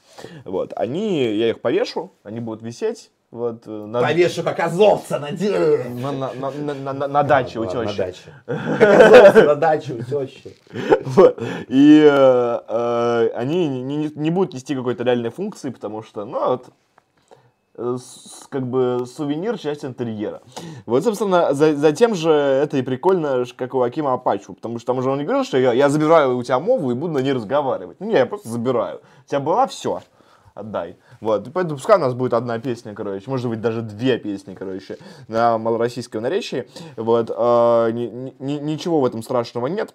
Вот. 0.46 0.74
Они, 0.76 1.24
я 1.36 1.50
их 1.50 1.62
повешу, 1.62 2.12
они 2.24 2.40
будут 2.40 2.62
висеть. 2.62 3.12
Вот, 3.32 3.66
э, 3.66 3.70
на, 3.70 4.02
Повешу 4.02 4.44
как 4.44 4.60
азовца 4.60 5.18
на 5.18 5.32
на, 5.32 6.12
на, 6.12 6.34
на, 6.34 6.74
на- 6.74 6.94
на- 6.94 7.08
на- 7.08 7.24
даче 7.24 7.60
у 7.60 7.66
тещи. 7.66 7.78
На 7.78 7.94
даче. 7.94 8.34
Как 8.46 9.36
на 9.36 9.56
даче 9.56 9.94
у 9.94 10.04
тещи. 10.04 10.58
Вот. 11.06 11.42
И 11.70 12.06
э, 12.12 12.60
э, 12.68 13.30
они 13.36 13.70
не, 13.70 13.96
не- 13.96 14.12
не 14.14 14.32
будут 14.32 14.54
нести 14.54 14.76
какой-то 14.76 15.06
реальной 15.06 15.30
функции, 15.30 15.70
потому 15.70 16.04
что, 16.04 16.26
ну, 16.26 16.46
вот, 16.46 16.66
с- 17.78 18.48
как 18.50 18.68
бы 18.68 19.06
сувенир, 19.06 19.58
часть 19.58 19.86
интерьера. 19.86 20.42
Вот, 20.86 21.04
собственно, 21.04 21.54
за, 21.54 21.92
тем 21.94 22.16
же 22.16 22.32
это 22.32 22.78
и 22.78 22.82
прикольно, 22.82 23.46
как 23.56 23.74
у 23.74 23.82
Акима 23.82 24.14
Апачу, 24.14 24.54
потому 24.54 24.78
что 24.80 24.88
там 24.94 25.02
же 25.02 25.10
он 25.10 25.18
не 25.20 25.24
говорил, 25.24 25.44
что 25.46 25.58
я, 25.58 25.74
я 25.74 25.90
забираю 25.90 26.38
у 26.38 26.44
тебя 26.44 26.60
мову 26.60 26.92
и 26.92 26.94
буду 26.96 27.14
на 27.14 27.20
ней 27.20 27.34
разговаривать. 27.34 27.98
Ну, 28.00 28.08
не, 28.08 28.14
я 28.14 28.26
просто 28.26 28.50
забираю. 28.50 29.02
У 29.26 29.30
тебя 29.30 29.40
была 29.40 29.68
все. 29.68 30.02
отдай. 30.54 30.98
Вот, 31.22 31.48
и 31.48 31.52
поэтому 31.52 31.78
пускай 31.78 31.96
у 31.98 32.02
нас 32.02 32.14
будет 32.14 32.34
одна 32.34 32.60
песня, 32.60 32.94
короче, 32.94 33.30
может 33.30 33.50
быть, 33.50 33.62
даже 33.62 33.82
две 33.82 34.18
песни, 34.18 34.54
короче, 34.54 34.98
на 35.30 35.58
малороссийском 35.58 36.22
наречии. 36.22 36.68
Вот, 36.98 37.30
э, 37.30 37.92
ни- 37.94 38.34
ни- 38.40 38.60
ничего 38.60 39.00
в 39.00 39.06
этом 39.06 39.24
страшного 39.24 39.68
нет. 39.68 39.94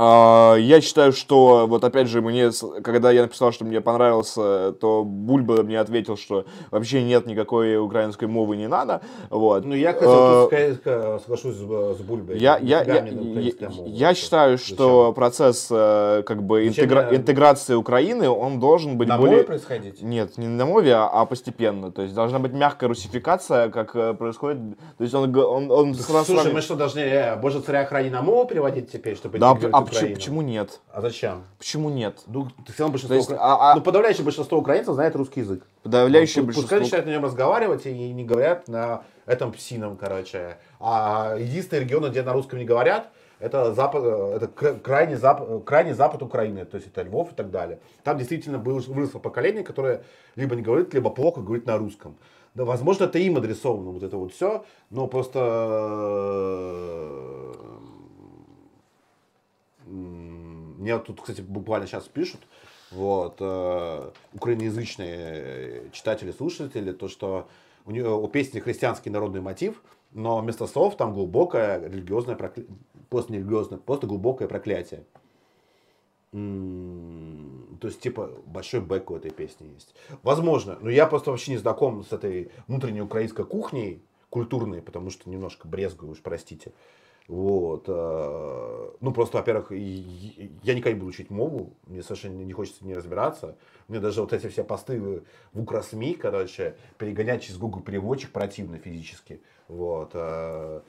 А, 0.00 0.54
Я 0.54 0.80
считаю, 0.80 1.12
что 1.12 1.66
вот 1.66 1.82
опять 1.82 2.06
же 2.06 2.20
мне, 2.22 2.50
когда 2.84 3.10
я 3.10 3.22
написал, 3.22 3.50
что 3.50 3.64
мне 3.64 3.80
понравился, 3.80 4.70
то 4.80 5.02
Бульба 5.02 5.64
мне 5.64 5.80
ответил, 5.80 6.16
что 6.16 6.44
вообще 6.70 7.02
нет 7.02 7.26
никакой 7.26 7.76
украинской 7.78 8.26
мовы 8.26 8.56
не 8.56 8.68
надо. 8.68 9.00
Вот. 9.28 9.64
Ну, 9.64 9.74
я, 9.74 9.92
кстати, 9.92 10.78
Э, 10.84 11.18
соглашусь 11.20 11.56
с, 11.56 11.58
с 11.98 12.00
Бульбой. 12.00 12.38
я, 12.38 12.58
я, 12.58 12.82
я, 12.84 13.04
я, 13.06 13.70
я 13.86 14.14
считаю, 14.14 14.56
что 14.58 15.00
Зачем? 15.08 15.14
процесс 15.14 15.66
э, 15.68 16.22
как 16.24 16.44
бы 16.44 16.66
интегра- 16.68 17.12
интеграции 17.14 17.74
Украины, 17.74 18.28
он 18.30 18.60
должен 18.60 18.98
быть 18.98 19.08
На 19.08 19.18
более... 19.18 19.32
мове 19.38 19.46
происходить? 19.46 20.00
Нет, 20.00 20.38
не 20.38 20.46
на 20.46 20.64
мове, 20.64 20.94
а, 20.94 21.08
а 21.08 21.26
постепенно. 21.26 21.90
То 21.90 22.02
есть 22.02 22.14
должна 22.14 22.38
быть 22.38 22.52
мягкая 22.52 22.88
русификация, 22.88 23.68
как 23.68 23.96
э, 23.96 24.14
происходит. 24.14 24.58
То 24.96 25.02
есть 25.04 25.14
он, 25.14 25.34
он, 25.36 25.70
он 25.72 25.94
сразу 25.94 26.26
Слушай, 26.26 26.42
сравни- 26.44 26.54
мы 26.54 26.60
что, 26.60 26.76
должны 26.76 27.00
э, 27.00 27.36
Боже 27.36 27.60
царя 27.62 27.84
храни 27.84 28.10
на 28.10 28.22
мову 28.22 28.46
переводить 28.46 28.92
теперь, 28.92 29.16
чтобы 29.16 29.38
Да, 29.38 29.54
почему, 29.88 30.14
почему 30.14 30.42
нет? 30.42 30.80
А 30.92 31.00
зачем? 31.00 31.44
Почему 31.58 31.90
нет? 31.90 32.22
Ну, 32.26 32.48
ты 32.66 32.72
все 32.72 32.82
равно 32.82 32.92
большинство, 32.92 33.16
есть, 33.16 33.28
укра- 33.30 33.38
а- 33.40 33.72
а- 33.72 33.74
ну, 33.76 33.80
подавляющее 33.82 34.24
большинство 34.24 34.58
украинцев 34.58 34.94
знает 34.94 35.14
русский 35.16 35.40
язык. 35.40 35.64
Подавляющее 35.82 36.42
Ну, 36.42 36.46
большинство... 36.46 36.62
Пускай 36.62 36.80
начинают 36.80 37.06
на 37.06 37.10
нем 37.10 37.24
разговаривать 37.24 37.86
и 37.86 38.12
не 38.12 38.24
говорят 38.24 38.68
на 38.68 39.02
этом 39.26 39.52
псином, 39.52 39.96
короче. 39.96 40.58
А 40.80 41.36
единственный 41.38 41.80
регион, 41.80 42.10
где 42.10 42.22
на 42.22 42.32
русском 42.32 42.58
не 42.58 42.64
говорят, 42.64 43.10
это, 43.40 43.72
запад, 43.72 44.02
э, 44.04 44.32
это 44.36 44.48
кра- 44.48 44.74
крайний, 44.74 45.14
зап, 45.14 45.64
крайний 45.64 45.92
запад 45.92 46.22
Украины, 46.22 46.64
то 46.64 46.76
есть 46.76 46.88
это 46.88 47.02
Львов 47.02 47.32
и 47.32 47.34
так 47.34 47.50
далее. 47.50 47.78
Там 48.02 48.18
действительно 48.18 48.58
выросло 48.58 49.18
поколение, 49.20 49.62
которое 49.62 50.02
либо 50.34 50.56
не 50.56 50.62
говорит, 50.62 50.92
либо 50.94 51.10
плохо 51.10 51.40
говорит 51.40 51.66
на 51.66 51.78
русском. 51.78 52.16
Да, 52.54 52.64
возможно, 52.64 53.04
это 53.04 53.18
им 53.20 53.36
адресовано 53.36 53.90
вот 53.92 54.02
это 54.02 54.16
вот 54.16 54.32
все, 54.32 54.64
но 54.90 55.06
просто 55.06 55.38
э, 55.40 57.37
мне 59.88 60.98
тут, 60.98 61.20
кстати, 61.20 61.40
буквально 61.40 61.86
сейчас 61.86 62.04
пишут, 62.04 62.40
вот, 62.90 63.36
э, 63.40 64.10
украиноязычные 64.34 65.90
читатели, 65.92 66.30
слушатели, 66.32 66.92
то, 66.92 67.08
что 67.08 67.48
у, 67.84 67.90
нее, 67.90 68.08
у 68.08 68.28
песни 68.28 68.60
христианский 68.60 69.10
народный 69.10 69.40
мотив, 69.40 69.82
но 70.12 70.38
вместо 70.38 70.66
слов 70.66 70.96
там 70.96 71.12
глубокое 71.12 71.86
религиозное 71.88 72.36
проклятие, 72.36 72.74
постнерелигиозное, 73.10 73.78
просто 73.78 74.06
глубокое 74.06 74.48
проклятие. 74.48 75.04
То 76.30 77.88
есть, 77.88 78.00
типа, 78.00 78.30
большой 78.44 78.80
бэк 78.80 79.10
у 79.10 79.16
этой 79.16 79.30
песни 79.30 79.72
есть. 79.74 79.94
Возможно, 80.22 80.78
но 80.80 80.90
я 80.90 81.06
просто 81.06 81.30
вообще 81.30 81.52
не 81.52 81.56
знаком 81.56 82.04
с 82.04 82.12
этой 82.12 82.50
внутренней 82.66 83.00
украинской 83.00 83.46
кухней, 83.46 84.02
культурной, 84.28 84.82
потому 84.82 85.10
что 85.10 85.30
немножко 85.30 85.66
брезгую, 85.66 86.12
уж 86.12 86.20
простите. 86.20 86.72
Вот. 87.28 87.84
э, 87.88 88.90
Ну, 89.00 89.12
просто, 89.12 89.36
во-первых, 89.36 89.70
я 89.70 90.74
никогда 90.74 90.90
не 90.92 90.94
буду 90.98 91.06
учить 91.10 91.30
мову, 91.30 91.74
мне 91.86 92.02
совершенно 92.02 92.42
не 92.42 92.52
хочется 92.52 92.84
не 92.84 92.94
разбираться. 92.94 93.56
Мне 93.86 94.00
даже 94.00 94.22
вот 94.22 94.32
эти 94.32 94.48
все 94.48 94.64
посты 94.64 94.98
в- 95.00 95.22
Украсми, 95.54 96.14
короче, 96.14 96.76
перегонять 96.96 97.42
через 97.42 97.58
Google 97.58 97.80
переводчик 97.82 98.32
противно 98.32 98.78
физически. 98.78 99.40
Вот. 99.68 100.10
э, 100.14 100.80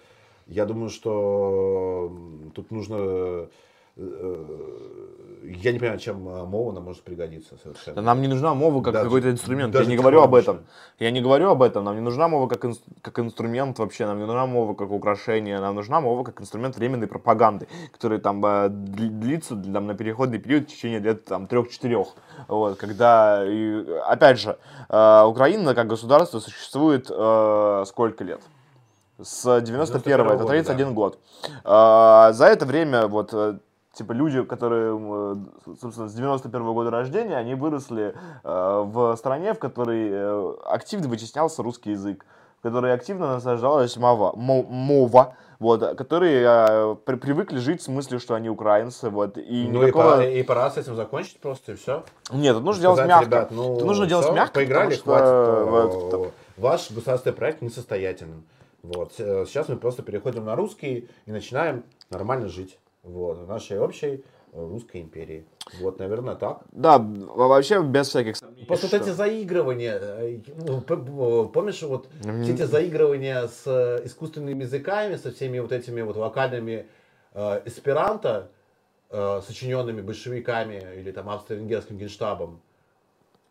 Я 0.48 0.66
думаю, 0.66 0.90
что 0.90 2.12
тут 2.56 2.72
нужно... 2.72 3.50
э, 4.02 4.46
Я 5.52 5.72
не 5.72 5.80
понимаю, 5.80 6.00
чем 6.00 6.28
э, 6.30 6.46
мова 6.46 6.72
нам 6.74 6.84
может 6.84 7.02
пригодиться 7.04 7.56
совершенно. 7.64 7.96
Да 7.96 8.02
нам 8.02 8.22
не 8.22 8.28
нужна 8.28 8.54
мова 8.54 8.82
как 8.84 8.94
Даже- 8.94 9.06
какой-то 9.06 9.30
инструмент. 9.32 9.72
даже 9.74 9.86
я 9.86 9.90
не 9.90 9.98
говорю 9.98 10.22
об 10.22 10.36
этом. 10.36 10.60
Я 11.00 11.12
не 11.12 11.22
говорю 11.22 11.50
об 11.50 11.62
этом. 11.64 11.84
Нам 11.86 11.96
не 11.96 12.02
нужна 12.02 12.28
мова 12.28 12.48
как, 12.48 12.66
инс- 12.66 12.82
как 13.02 13.20
инструмент 13.20 13.80
вообще. 13.80 14.06
Нам 14.06 14.20
не 14.20 14.26
нужна 14.26 14.46
мова 14.46 14.74
как 14.74 14.92
украшение. 14.92 15.60
Нам 15.60 15.76
нужна 15.76 16.02
мова 16.02 16.24
как 16.24 16.40
инструмент 16.42 16.76
временной 16.78 17.08
пропаганды, 17.08 17.68
который 17.94 18.20
там 18.20 18.46
э, 18.46 18.68
дли- 18.70 19.10
длится 19.10 19.56
там, 19.56 19.88
на 19.88 19.96
переходный 19.96 20.40
период 20.40 20.66
в 20.66 20.68
течение 20.68 21.00
лет 21.00 21.26
там 21.26 21.48
трех-четырех. 21.48 22.08
Вот, 22.48 22.78
когда, 22.78 23.44
и, 23.46 23.86
опять 24.08 24.40
же, 24.40 24.58
э, 24.90 25.24
Украина 25.26 25.74
как 25.74 25.88
государство 25.88 26.40
существует 26.40 27.10
э, 27.10 27.84
сколько 27.88 28.24
лет? 28.24 28.42
С 29.22 29.46
91-го, 29.46 30.10
это 30.32 30.38
года, 30.38 30.48
31 30.48 30.88
да. 30.88 30.94
год. 30.94 31.20
А, 31.66 32.32
за 32.32 32.46
это 32.46 32.66
время 32.66 33.08
вот 33.08 33.34
э, 33.34 33.58
типа 34.00 34.14
люди, 34.14 34.42
которые, 34.44 34.98
э, 34.98 35.36
собственно, 35.82 36.08
с 36.08 36.14
91 36.14 36.74
года 36.74 36.90
рождения, 36.90 37.36
они 37.36 37.54
выросли 37.54 38.16
э, 38.44 38.84
в 38.86 39.16
стране, 39.18 39.54
в 39.54 39.60
которой 39.60 40.10
э, 40.12 40.54
активно 40.66 41.08
вытеснялся 41.10 41.62
русский 41.64 41.92
язык, 41.92 42.26
в 42.60 42.64
которой 42.64 42.94
активно 42.94 43.28
насаждалась 43.34 43.98
мова, 43.98 44.32
мо- 44.36 44.64
мова, 44.64 45.36
вот, 45.60 45.82
которые 45.98 46.46
э, 46.48 46.96
при- 47.06 47.16
привыкли 47.18 47.58
жить 47.58 47.82
с 47.82 47.90
мыслью, 47.90 48.22
что 48.22 48.36
они 48.36 48.50
украинцы, 48.50 49.10
вот, 49.10 49.38
и 49.38 49.68
Ну 49.70 49.84
и 49.84 49.88
никакого... 49.88 50.12
пора, 50.12 50.26
и 50.26 50.44
пора 50.44 50.72
с 50.72 50.78
этим 50.78 50.96
закончить 50.96 51.40
просто, 51.42 51.74
и 51.74 51.76
все. 51.76 52.04
Нет, 52.32 52.56
это 52.56 52.64
нужно 52.66 52.82
делать 52.82 53.00
Сказать, 53.00 53.10
мягко. 53.10 53.26
ребят, 53.26 53.52
ну, 53.52 53.76
это 53.76 53.86
нужно 53.86 54.06
делать 54.06 54.26
всё, 54.26 54.34
мягко, 54.34 54.54
Поиграли, 54.54 54.96
потому 54.96 55.18
что, 55.18 55.66
хватит. 55.68 56.14
э, 56.14 56.32
Ваш 56.62 56.92
государственный 56.92 57.34
проект 57.36 57.62
несостоятельным. 57.62 58.44
Вот. 58.82 59.12
Сейчас 59.14 59.68
мы 59.68 59.76
просто 59.76 60.04
переходим 60.04 60.46
на 60.46 60.56
русский 60.56 61.10
и 61.26 61.32
начинаем 61.34 61.84
нормально 62.10 62.48
жить. 62.48 62.78
Вот. 63.12 63.38
В 63.40 63.48
нашей 63.48 63.80
общей 63.80 64.24
э, 64.54 64.60
русской 64.68 65.02
империи. 65.02 65.46
Вот, 65.80 66.00
наверное, 66.00 66.36
так. 66.36 66.62
Да, 66.72 66.98
вообще 66.98 67.82
без 67.84 68.08
всяких 68.10 68.36
сомнений. 68.38 68.66
Просто 68.66 68.88
вот 68.88 68.96
что- 68.96 69.04
эти 69.10 69.16
заигрывания, 69.16 70.00
э, 70.02 70.40
ну, 70.66 70.82
помнишь, 71.50 71.82
вот 71.84 72.08
Мгм. 72.24 72.44
все 72.44 72.54
эти 72.54 72.64
заигрывания 72.64 73.48
с 73.48 73.64
э, 73.68 74.02
искусственными 74.06 74.64
языками, 74.64 75.16
со 75.18 75.32
всеми 75.32 75.60
вот 75.60 75.72
этими 75.72 76.02
вот 76.02 76.16
вокальными 76.18 76.88
э, 77.36 77.62
эсперанто, 77.66 78.50
э, 79.12 79.42
сочиненными 79.46 80.02
большевиками 80.02 80.84
или 81.00 81.12
там 81.12 81.30
австро-венгерским 81.30 81.98
генштабом, 81.98 82.60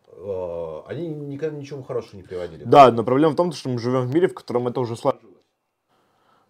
э, 0.08 0.80
они 0.88 1.06
никогда 1.08 1.56
ничего 1.56 1.82
хорошего 1.82 2.16
не 2.16 2.22
приводили. 2.22 2.64
Да, 2.64 2.90
но 2.90 3.04
проблема 3.04 3.32
в 3.32 3.36
том, 3.36 3.52
что 3.52 3.68
мы 3.68 3.78
живем 3.78 4.06
в 4.08 4.12
мире, 4.14 4.26
в 4.28 4.34
котором 4.34 4.66
это 4.66 4.80
уже 4.80 4.96
сложилось. 4.96 5.27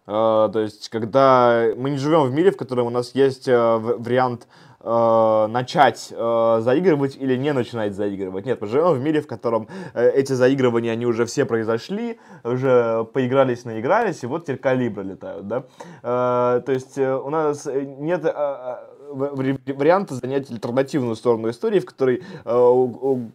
Э, 0.09 0.49
То 0.51 0.59
есть, 0.59 0.89
когда 0.89 1.65
мы 1.77 1.91
не 1.91 1.97
живем 1.97 2.23
в 2.23 2.31
мире, 2.31 2.49
в 2.51 2.57
котором 2.57 2.87
у 2.87 2.89
нас 2.89 3.13
есть 3.13 3.47
э, 3.47 3.77
вариант 3.77 4.47
э, 4.81 5.47
начать 5.49 6.07
э, 6.11 6.59
заигрывать 6.61 7.15
или 7.15 7.35
не 7.37 7.53
начинать 7.53 7.93
заигрывать. 7.93 8.45
Нет, 8.45 8.59
мы 8.61 8.67
живем 8.67 8.93
в 8.93 8.99
мире, 8.99 9.21
в 9.21 9.27
котором 9.27 9.67
э, 9.93 10.09
эти 10.09 10.33
заигрывания, 10.33 10.93
они 10.93 11.05
уже 11.05 11.25
все 11.25 11.45
произошли, 11.45 12.19
уже 12.43 13.03
поигрались, 13.13 13.65
наигрались, 13.65 14.23
и 14.23 14.27
вот 14.27 14.43
теперь 14.43 14.57
калибры 14.57 15.03
летают, 15.03 15.47
да. 15.47 15.63
Э, 16.01 16.61
То 16.65 16.71
есть, 16.71 16.97
э, 16.97 17.15
у 17.15 17.29
нас 17.29 17.65
нет 17.65 18.25
э, 18.25 18.29
э, 18.29 18.75
в- 19.13 19.35
в- 19.35 19.77
варианта 19.79 20.15
занять 20.15 20.49
альтернативную 20.49 21.15
сторону 21.15 21.49
истории, 21.49 21.79
в 21.79 21.85
которой 21.85 22.23
э, 22.45 22.55
у- 22.55 23.09
у- 23.11 23.31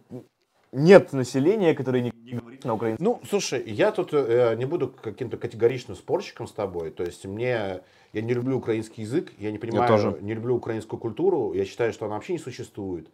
нет 0.75 1.13
населения, 1.13 1.73
которое 1.73 2.01
не, 2.01 2.13
не 2.23 2.33
говорит 2.33 2.65
на 2.65 2.73
украинском. 2.73 3.05
Ну, 3.05 3.21
слушай, 3.27 3.63
я 3.65 3.91
тут 3.91 4.09
э, 4.13 4.55
не 4.57 4.65
буду 4.65 4.89
каким-то 4.89 5.37
категоричным 5.37 5.95
спорщиком 5.95 6.47
с 6.47 6.51
тобой. 6.51 6.91
То 6.91 7.03
есть 7.03 7.25
мне 7.25 7.81
я 8.13 8.21
не 8.21 8.33
люблю 8.33 8.57
украинский 8.57 9.03
язык, 9.03 9.31
я 9.37 9.51
не 9.51 9.57
понимаю, 9.57 9.87
тоже. 9.87 10.17
не 10.21 10.33
люблю 10.33 10.55
украинскую 10.55 10.99
культуру. 10.99 11.53
Я 11.53 11.65
считаю, 11.65 11.93
что 11.93 12.05
она 12.05 12.15
вообще 12.15 12.33
не 12.33 12.39
существует. 12.39 13.09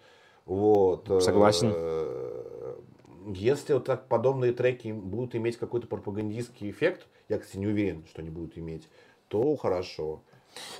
Вот. 0.45 1.09
э, 1.09 1.19
Согласен. 1.21 1.73
Если 3.27 3.73
вот 3.73 3.85
так 3.85 4.07
подобные 4.07 4.51
треки 4.51 4.91
будут 4.91 5.35
иметь 5.35 5.57
какой-то 5.57 5.85
пропагандистский 5.85 6.71
эффект, 6.71 7.05
я, 7.29 7.38
кстати, 7.38 7.57
не 7.57 7.67
уверен, 7.67 8.03
что 8.09 8.21
они 8.21 8.31
будут 8.31 8.57
иметь, 8.57 8.89
то 9.27 9.55
хорошо. 9.55 10.23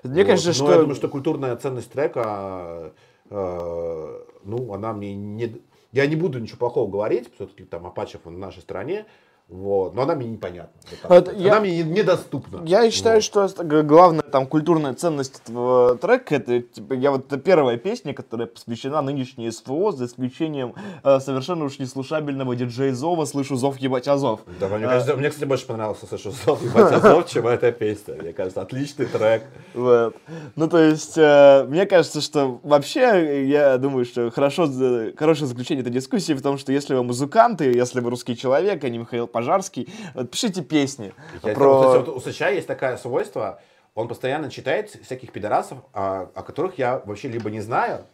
Мне 0.04 0.24
Вот. 0.24 0.28
кажется, 0.32 0.50
Но 0.50 0.54
что... 0.54 0.72
я 0.72 0.80
думаю, 0.80 0.96
что 0.96 1.08
культурная 1.08 1.56
ценность 1.56 1.92
трека, 1.92 2.94
э, 3.30 4.20
ну, 4.44 4.74
она 4.74 4.94
мне 4.94 5.14
не... 5.14 5.62
Я 5.92 6.08
не 6.08 6.16
буду 6.16 6.40
ничего 6.40 6.58
плохого 6.58 6.90
говорить, 6.90 7.34
все-таки 7.36 7.64
там 7.66 7.86
Апачев 7.86 8.22
он 8.26 8.34
на 8.40 8.48
нашей 8.48 8.62
стороне, 8.62 9.06
вот, 9.52 9.94
но 9.96 10.04
она 10.04 10.16
мне 10.16 10.28
непонятна. 10.28 10.72
вот 11.04 11.28
Вот 11.28 11.38
я- 11.38 11.52
Она 11.52 11.62
мне 11.62 11.84
не- 11.84 11.90
недоступна. 11.92 12.62
Я 12.66 12.90
считаю, 12.90 13.18
Вот. 13.18 13.24
что 13.52 13.84
главная 13.84 14.22
там 14.24 14.48
культурная 14.48 14.94
ценность 14.94 15.42
этого 15.44 15.98
трека, 15.98 16.36
это 16.36 16.62
типа, 16.62 16.94
я 16.94 17.12
вот 17.12 17.28
это 17.28 17.38
первая 17.38 17.76
песня, 17.78 18.14
которая 18.14 18.48
посвящена 18.48 19.02
нынешней 19.02 19.52
СФО, 19.52 19.92
за 19.92 20.06
исключением 20.06 20.74
э, 21.04 21.20
совершенно 21.20 21.66
уж 21.66 21.80
неслушабельного 21.80 22.56
диджей 22.56 22.92
Зова 22.92 23.26
«Слышу 23.26 23.58
зов, 23.58 23.78
ебать 23.78 24.08
Азов». 24.08 24.40
Да, 24.60 24.70
мне, 24.70 24.86
А. 24.86 24.90
кажется, 24.90 25.16
мне, 25.18 25.30
кстати, 25.30 25.46
больше 25.48 25.66
понравился 25.68 26.06
Саша 26.08 26.32
Зов, 26.32 26.64
ебать, 26.64 26.94
Азов, 26.94 27.30
чем 27.30 27.46
эта 27.48 27.72
песня. 27.74 28.16
Мне 28.22 28.32
кажется, 28.32 28.62
отличный 28.62 29.06
трек. 29.06 29.44
Вот. 29.74 30.16
Ну, 30.56 30.70
то 30.70 30.78
есть, 30.78 31.18
э, 31.18 31.66
мне 31.68 31.86
кажется, 31.86 32.22
что 32.22 32.60
вообще, 32.64 33.46
я 33.48 33.78
думаю, 33.78 34.06
что 34.06 34.32
хорошо, 34.32 34.66
за- 34.68 35.12
хорошее 35.18 35.48
заключение 35.48 35.82
этой 35.82 35.92
дискуссии 35.92 36.34
в 36.34 36.42
том, 36.42 36.58
что 36.58 36.72
если 36.72 36.96
вы 36.96 37.04
музыканты, 37.04 37.66
если 37.66 38.00
вы 38.00 38.10
русский 38.12 38.38
человек, 38.38 38.84
а 38.84 38.90
не 38.90 38.98
Михаил 39.00 39.28
Пожарский, 39.42 39.92
вот 40.14 40.30
пишите 40.30 40.62
песни 40.62 41.14
Я 41.44 41.56
про... 41.56 42.02
у 42.02 42.20
Сыча 42.20 42.52
есть 42.52 42.68
такое 42.68 42.96
свойство, 42.98 43.60
он 43.96 44.08
постоянно 44.08 44.52
читает 44.52 44.90
всяких 44.90 45.32
пидорасов, 45.32 45.80
а, 45.94 46.30
о 46.36 46.44
которых 46.44 46.78
я 46.78 47.02
вообще 47.06 47.28
либо 47.28 47.50
не 47.50 47.60
знаю, 47.60 48.06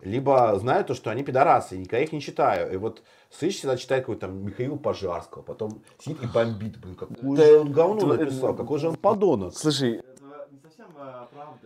либо 0.00 0.58
знаю 0.58 0.84
то, 0.84 0.94
что 0.94 1.10
они 1.10 1.22
пидорасы, 1.22 1.76
и 1.76 1.78
никогда 1.78 2.02
их 2.02 2.12
не 2.12 2.20
читаю. 2.20 2.72
И 2.72 2.76
вот 2.76 3.02
Сыч 3.30 3.58
всегда 3.58 3.76
читает 3.76 4.02
какой-то 4.02 4.22
там 4.22 4.44
Михаил 4.44 4.76
Пожарского, 4.78 5.42
потом 5.42 5.82
сидит 6.00 6.22
и 6.24 6.26
бомбит. 6.26 6.78
Блин, 6.78 6.96
какой 6.96 7.36
Да, 7.36 7.44
же 7.44 7.60
он 7.60 7.72
говно 7.72 8.06
написал, 8.06 8.54
какой 8.54 8.78
же 8.80 8.88
он 8.88 8.96
подонок. 8.96 9.56
Слушай, 9.56 10.02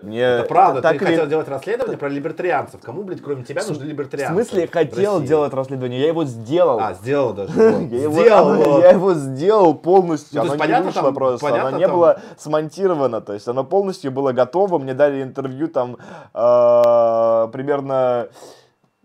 мне 0.03 0.21
Это 0.21 0.49
правда, 0.49 0.83
так 0.83 0.93
ты 0.99 1.05
или- 1.05 1.05
хотел 1.13 1.27
делать 1.27 1.49
расследование 1.49 1.97
про 1.97 2.09
либертарианцев. 2.09 2.81
Кому, 2.81 3.03
блядь, 3.05 3.23
кроме 3.23 3.45
тебя 3.45 3.63
нужны 3.65 3.85
В 3.85 3.89
либертарианцы? 3.89 4.35
смысле, 4.35 4.67
в 4.67 4.73
хотел 4.73 5.15
России? 5.15 5.27
делать 5.29 5.55
расследование, 5.55 6.01
я 6.01 6.09
его 6.09 6.25
сделал. 6.25 6.81
А, 6.81 6.95
сделал 6.95 7.33
даже. 7.33 7.53
вот. 7.55 7.91
Я 7.91 8.03
его, 8.03 8.13
Сделал. 8.21 8.81
я 8.81 8.91
его 8.91 9.15
сделал 9.15 9.75
полностью. 9.75 10.37
Ну, 10.39 10.43
оно 10.47 10.55
не 10.55 10.59
понятно 10.59 10.87
вышло 10.91 11.13
просто. 11.13 11.47
понятно 11.47 11.69
оно 11.69 11.79
не 11.79 11.89
было 11.89 12.21
смонтировано. 12.37 13.21
То 13.21 13.33
есть 13.33 13.47
оно 13.49 13.65
полностью 13.65 14.11
было 14.11 14.33
готово. 14.33 14.79
Мне 14.79 14.95
дали 14.95 15.23
интервью 15.23 15.69
там 15.69 15.97
э, 16.35 17.49
примерно 17.53 18.29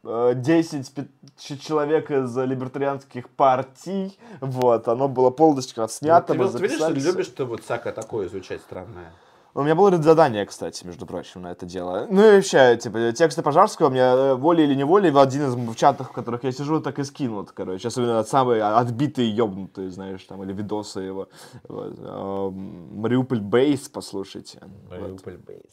э, 0.04 0.34
10 0.36 0.94
пи- 0.94 1.08
ч- 1.38 1.58
человек 1.60 2.10
из 2.12 2.36
либертарианских 2.36 3.30
партий. 3.30 4.18
Вот. 4.42 4.88
Оно 4.88 5.08
было 5.08 5.30
полностью 5.30 5.84
отснято. 5.84 6.34
Ну, 6.34 6.44
мы 6.46 6.50
ты, 6.50 6.58
ты 6.58 6.64
видишь, 6.64 6.78
что 6.80 6.90
любишь 6.90 7.28
ты 7.28 7.44
вот 7.46 7.62
всякое 7.64 7.94
такое 7.94 8.28
изучать 8.28 8.62
странное? 8.62 9.12
У 9.54 9.64
меня 9.64 9.74
было 9.74 9.90
задание, 10.02 10.46
кстати, 10.46 10.86
между 10.86 11.06
прочим, 11.08 11.42
на 11.42 11.52
это 11.52 11.66
дело. 11.66 12.06
Ну 12.12 12.24
и 12.24 12.36
вообще, 12.36 12.78
типа, 12.78 13.12
тексты 13.12 13.42
Пожарского 13.42 13.90
мне 13.90 14.02
э, 14.02 14.34
волей 14.36 14.66
или 14.66 14.76
неволей 14.76 15.10
в 15.10 15.18
один 15.18 15.48
из 15.48 15.56
м- 15.56 15.70
в 15.72 15.76
чатах, 15.76 16.10
в 16.10 16.14
которых 16.14 16.44
я 16.44 16.52
сижу, 16.52 16.80
так 16.80 17.00
и 17.00 17.04
скинут, 17.04 17.52
короче. 17.54 17.88
Особенно 17.88 18.24
самые 18.24 18.62
отбитые, 18.64 19.30
ёбнутые, 19.36 19.90
знаешь, 19.90 20.24
там, 20.26 20.44
или 20.44 20.54
видосы 20.54 21.00
его. 21.00 21.28
Вот. 21.68 22.52
Мариуполь 22.54 23.40
Бейс, 23.42 23.90
послушайте. 23.90 24.60
Вот. 24.62 25.00
Мариуполь 25.00 25.38
Бейс. 25.38 25.72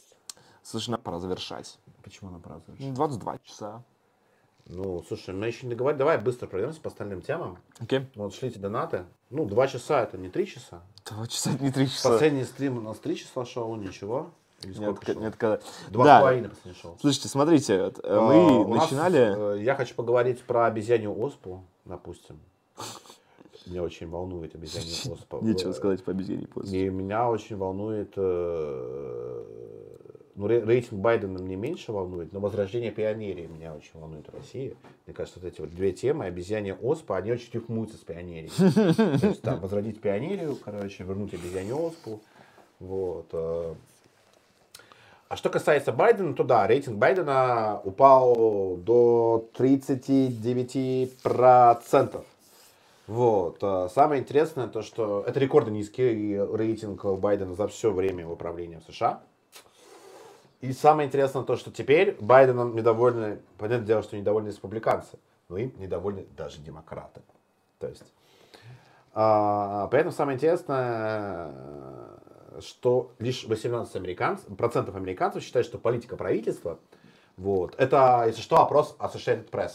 Слушай, 0.63 0.89
надо 0.91 1.03
пора 1.03 1.19
завершать. 1.19 1.77
Почему 2.03 2.29
она 2.31 2.39
празднуешь? 2.39 2.79
Ну, 2.81 2.93
22 2.95 3.37
часа. 3.43 3.83
Ну, 4.67 5.03
слушай, 5.07 5.31
мы 5.35 5.45
еще 5.45 5.67
не 5.67 5.71
договорились. 5.71 5.99
Давай 5.99 6.17
быстро 6.17 6.47
пройдемся 6.47 6.81
по 6.81 6.87
остальным 6.89 7.21
темам. 7.21 7.59
Окей. 7.79 8.07
Вот 8.15 8.33
шлите 8.33 8.59
донаты. 8.59 9.05
Ну, 9.35 9.43
два 9.45 9.67
часа 9.67 10.01
это 10.03 10.17
не 10.17 10.29
три 10.29 10.47
часа. 10.47 10.81
Два 11.05 11.27
часа, 11.27 11.51
не 11.59 11.69
три 11.69 11.89
часа. 11.89 12.11
Последний 12.11 12.45
стрим 12.45 12.77
у 12.77 12.81
нас 12.81 12.97
три 12.99 13.17
часа 13.17 13.43
шел, 13.43 13.75
ничего. 13.75 14.29
Нет, 14.63 14.97
шел? 15.05 15.19
нет, 15.19 15.35
когда... 15.35 15.59
Два 15.89 16.05
с 16.05 16.07
Да. 16.07 16.19
половиной 16.21 16.49
последний 16.49 16.79
шел. 16.81 16.97
Слушайте, 17.01 17.27
смотрите, 17.27 17.83
вот, 17.83 17.99
э, 17.99 18.01
А, 18.05 18.21
мы 18.21 18.65
нас, 18.75 18.83
начинали... 18.83 19.57
э, 19.57 19.61
я 19.61 19.75
хочу 19.75 19.93
поговорить 19.93 20.41
про 20.43 20.67
обезьянью 20.67 21.19
оспу, 21.21 21.65
допустим. 21.83 22.39
Меня 23.65 23.83
очень 23.83 24.09
волнует 24.09 24.55
обезьянья 24.55 25.13
оспа. 25.13 25.39
Нечего 25.41 25.73
сказать 25.73 26.01
по 26.01 26.11
обезьяне 26.11 26.47
после. 26.47 26.85
И 26.85 26.89
меня 26.89 27.29
очень 27.29 27.57
волнует, 27.57 28.13
э, 28.15 29.43
ну, 30.35 30.47
ре- 30.47 30.63
рейтинг 30.63 31.01
Байдена 31.01 31.39
мне 31.39 31.55
меньше 31.55 31.91
волнует, 31.91 32.33
но 32.33 32.39
возрождение 32.39 32.91
пионерии 32.91 33.47
меня 33.47 33.73
очень 33.73 33.99
волнует 33.99 34.27
в 34.27 34.35
России. 34.35 34.75
Мне 35.05 35.13
кажется, 35.13 35.39
вот 35.39 35.47
эти 35.51 35.61
вот 35.61 35.73
две 35.73 35.91
темы, 35.93 36.25
обезьянья 36.25 36.75
оспа, 36.75 37.17
они 37.17 37.31
очень 37.31 37.51
рифмуются 37.53 37.97
с 37.97 38.01
пионерией. 38.01 38.49
То 39.19 39.27
есть, 39.27 39.41
там, 39.41 39.59
возродить 39.61 40.01
пионерию, 40.01 40.57
короче, 40.57 41.03
вернуть 41.03 41.33
обезьянью 41.33 41.81
оспу. 41.81 42.19
Вот. 42.79 43.27
э. 43.31 43.73
А 45.27 45.37
что 45.37 45.49
касается 45.49 45.91
Байдена, 45.91 46.35
то 46.35 46.43
да, 46.43 46.67
рейтинг 46.67 46.97
Байдена 46.97 47.81
упал 47.83 48.77
до 48.77 49.49
39%. 49.57 52.23
Вот. 53.07 53.57
а, 53.61 53.89
Самое 53.89 54.21
интересное, 54.21 54.67
то, 54.67 54.81
что 54.81 55.23
это 55.25 55.39
рекордно 55.39 55.71
низкий 55.71 56.37
рейтинг 56.37 57.05
Байдена 57.05 57.55
за 57.55 57.67
все 57.67 57.91
время 57.91 58.21
его 58.21 58.35
правления 58.35 58.79
в 58.79 58.83
США. 58.91 59.21
И 60.61 60.73
самое 60.73 61.07
интересное 61.07 61.43
то, 61.43 61.55
что 61.57 61.71
теперь 61.71 62.17
Байденом 62.19 62.75
недовольны, 62.75 63.39
понятное 63.57 63.87
дело, 63.87 64.03
что 64.03 64.17
недовольны 64.17 64.47
республиканцы, 64.49 65.19
но 65.49 65.57
им 65.57 65.73
недовольны 65.77 66.25
даже 66.35 66.59
демократы. 66.59 67.21
То 67.79 67.87
есть, 67.87 68.03
а, 69.13 69.87
поэтому 69.87 70.11
самое 70.11 70.37
интересное, 70.37 71.53
что 72.61 73.11
лишь 73.19 73.43
18 73.43 73.95
американцев, 73.95 74.55
процентов 74.57 74.95
американцев 74.95 75.43
считают, 75.43 75.67
что 75.67 75.77
политика 75.77 76.15
правительства, 76.15 76.79
вот, 77.37 77.75
это, 77.77 78.23
если 78.27 78.41
что, 78.41 78.57
опрос 78.57 78.95
Associated 78.99 79.49
Press, 79.49 79.73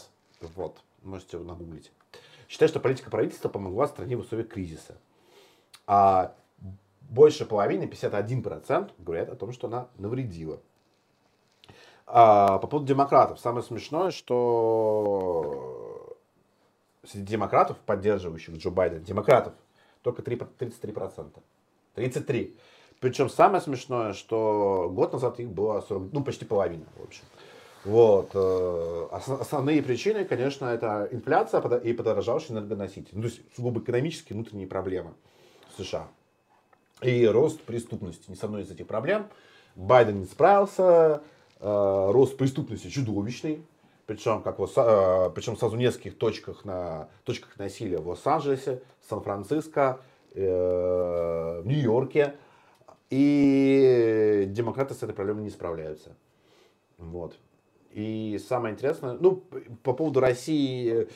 вот, 0.55 0.79
можете 1.03 1.37
его 1.37 1.45
нагуглить, 1.45 1.91
считает, 2.49 2.69
что 2.71 2.79
политика 2.79 3.09
правительства 3.09 3.49
помогла 3.49 3.87
стране 3.87 4.17
в 4.17 4.21
условиях 4.21 4.49
кризиса. 4.49 4.97
А 5.87 6.35
больше 7.01 7.45
половины, 7.45 7.83
51%, 7.83 8.91
говорят 8.99 9.29
о 9.29 9.35
том, 9.35 9.51
что 9.51 9.67
она 9.67 9.87
навредила. 9.97 10.59
А, 12.07 12.57
по 12.59 12.67
поводу 12.67 12.87
демократов. 12.87 13.39
Самое 13.39 13.63
смешное, 13.63 14.11
что 14.11 16.15
среди 17.05 17.33
демократов, 17.33 17.77
поддерживающих 17.85 18.55
Джо 18.55 18.69
Байдена, 18.69 19.01
демократов, 19.01 19.53
только 20.01 20.21
3, 20.21 20.35
33%. 20.59 21.29
33. 21.95 22.55
Причем 22.99 23.29
самое 23.29 23.61
смешное, 23.61 24.13
что 24.13 24.89
год 24.93 25.13
назад 25.13 25.39
их 25.39 25.49
было 25.49 25.81
40, 25.81 26.13
ну, 26.13 26.23
почти 26.23 26.45
половина, 26.45 26.85
в 26.97 27.03
общем. 27.03 27.23
Вот. 27.83 28.29
э, 28.35 29.07
ос- 29.11 29.41
Основные 29.41 29.81
причины, 29.81 30.23
конечно, 30.23 30.67
это 30.67 31.07
инфляция 31.11 31.61
и 31.79 31.93
подорожавший 31.93 32.55
энергоноситель. 32.55 33.09
Ну, 33.13 33.23
то 33.23 33.27
есть 33.27 33.41
сугубо 33.55 33.79
экономические 33.79 34.35
внутренние 34.35 34.67
проблемы 34.67 35.13
в 35.75 35.83
США. 35.83 36.07
И 37.01 37.25
рост 37.25 37.59
преступности. 37.61 38.29
Ни 38.29 38.35
с 38.35 38.43
одной 38.43 38.61
из 38.61 38.69
этих 38.69 38.85
проблем 38.85 39.27
Байден 39.75 40.19
не 40.19 40.25
справился. 40.25 41.23
Э, 41.61 42.11
Рост 42.11 42.35
преступности 42.37 42.87
чудовищный. 42.89 43.63
Причем, 44.07 44.41
как 44.41 44.59
в 44.59 44.63
Лос- 44.63 44.73
э, 44.75 45.29
причем 45.33 45.55
сразу 45.55 45.75
в 45.77 45.79
нескольких 45.79 46.17
точках, 46.17 46.65
на, 46.65 47.07
точках 47.23 47.57
насилия 47.57 47.99
в 47.99 48.09
Лос-Анджелесе, 48.09 48.81
Сан-Франциско, 49.07 49.99
э, 50.33 51.61
в 51.63 51.67
Нью-Йорке. 51.67 52.33
И 53.09 54.45
демократы 54.47 54.93
с 54.93 55.03
этой 55.03 55.13
проблемой 55.13 55.43
не 55.43 55.49
справляются. 55.49 56.15
Вот. 56.97 57.37
И 57.91 58.39
самое 58.47 58.73
интересное, 58.73 59.17
ну, 59.19 59.43
по 59.83 59.93
поводу 59.93 60.21
России, 60.21 61.07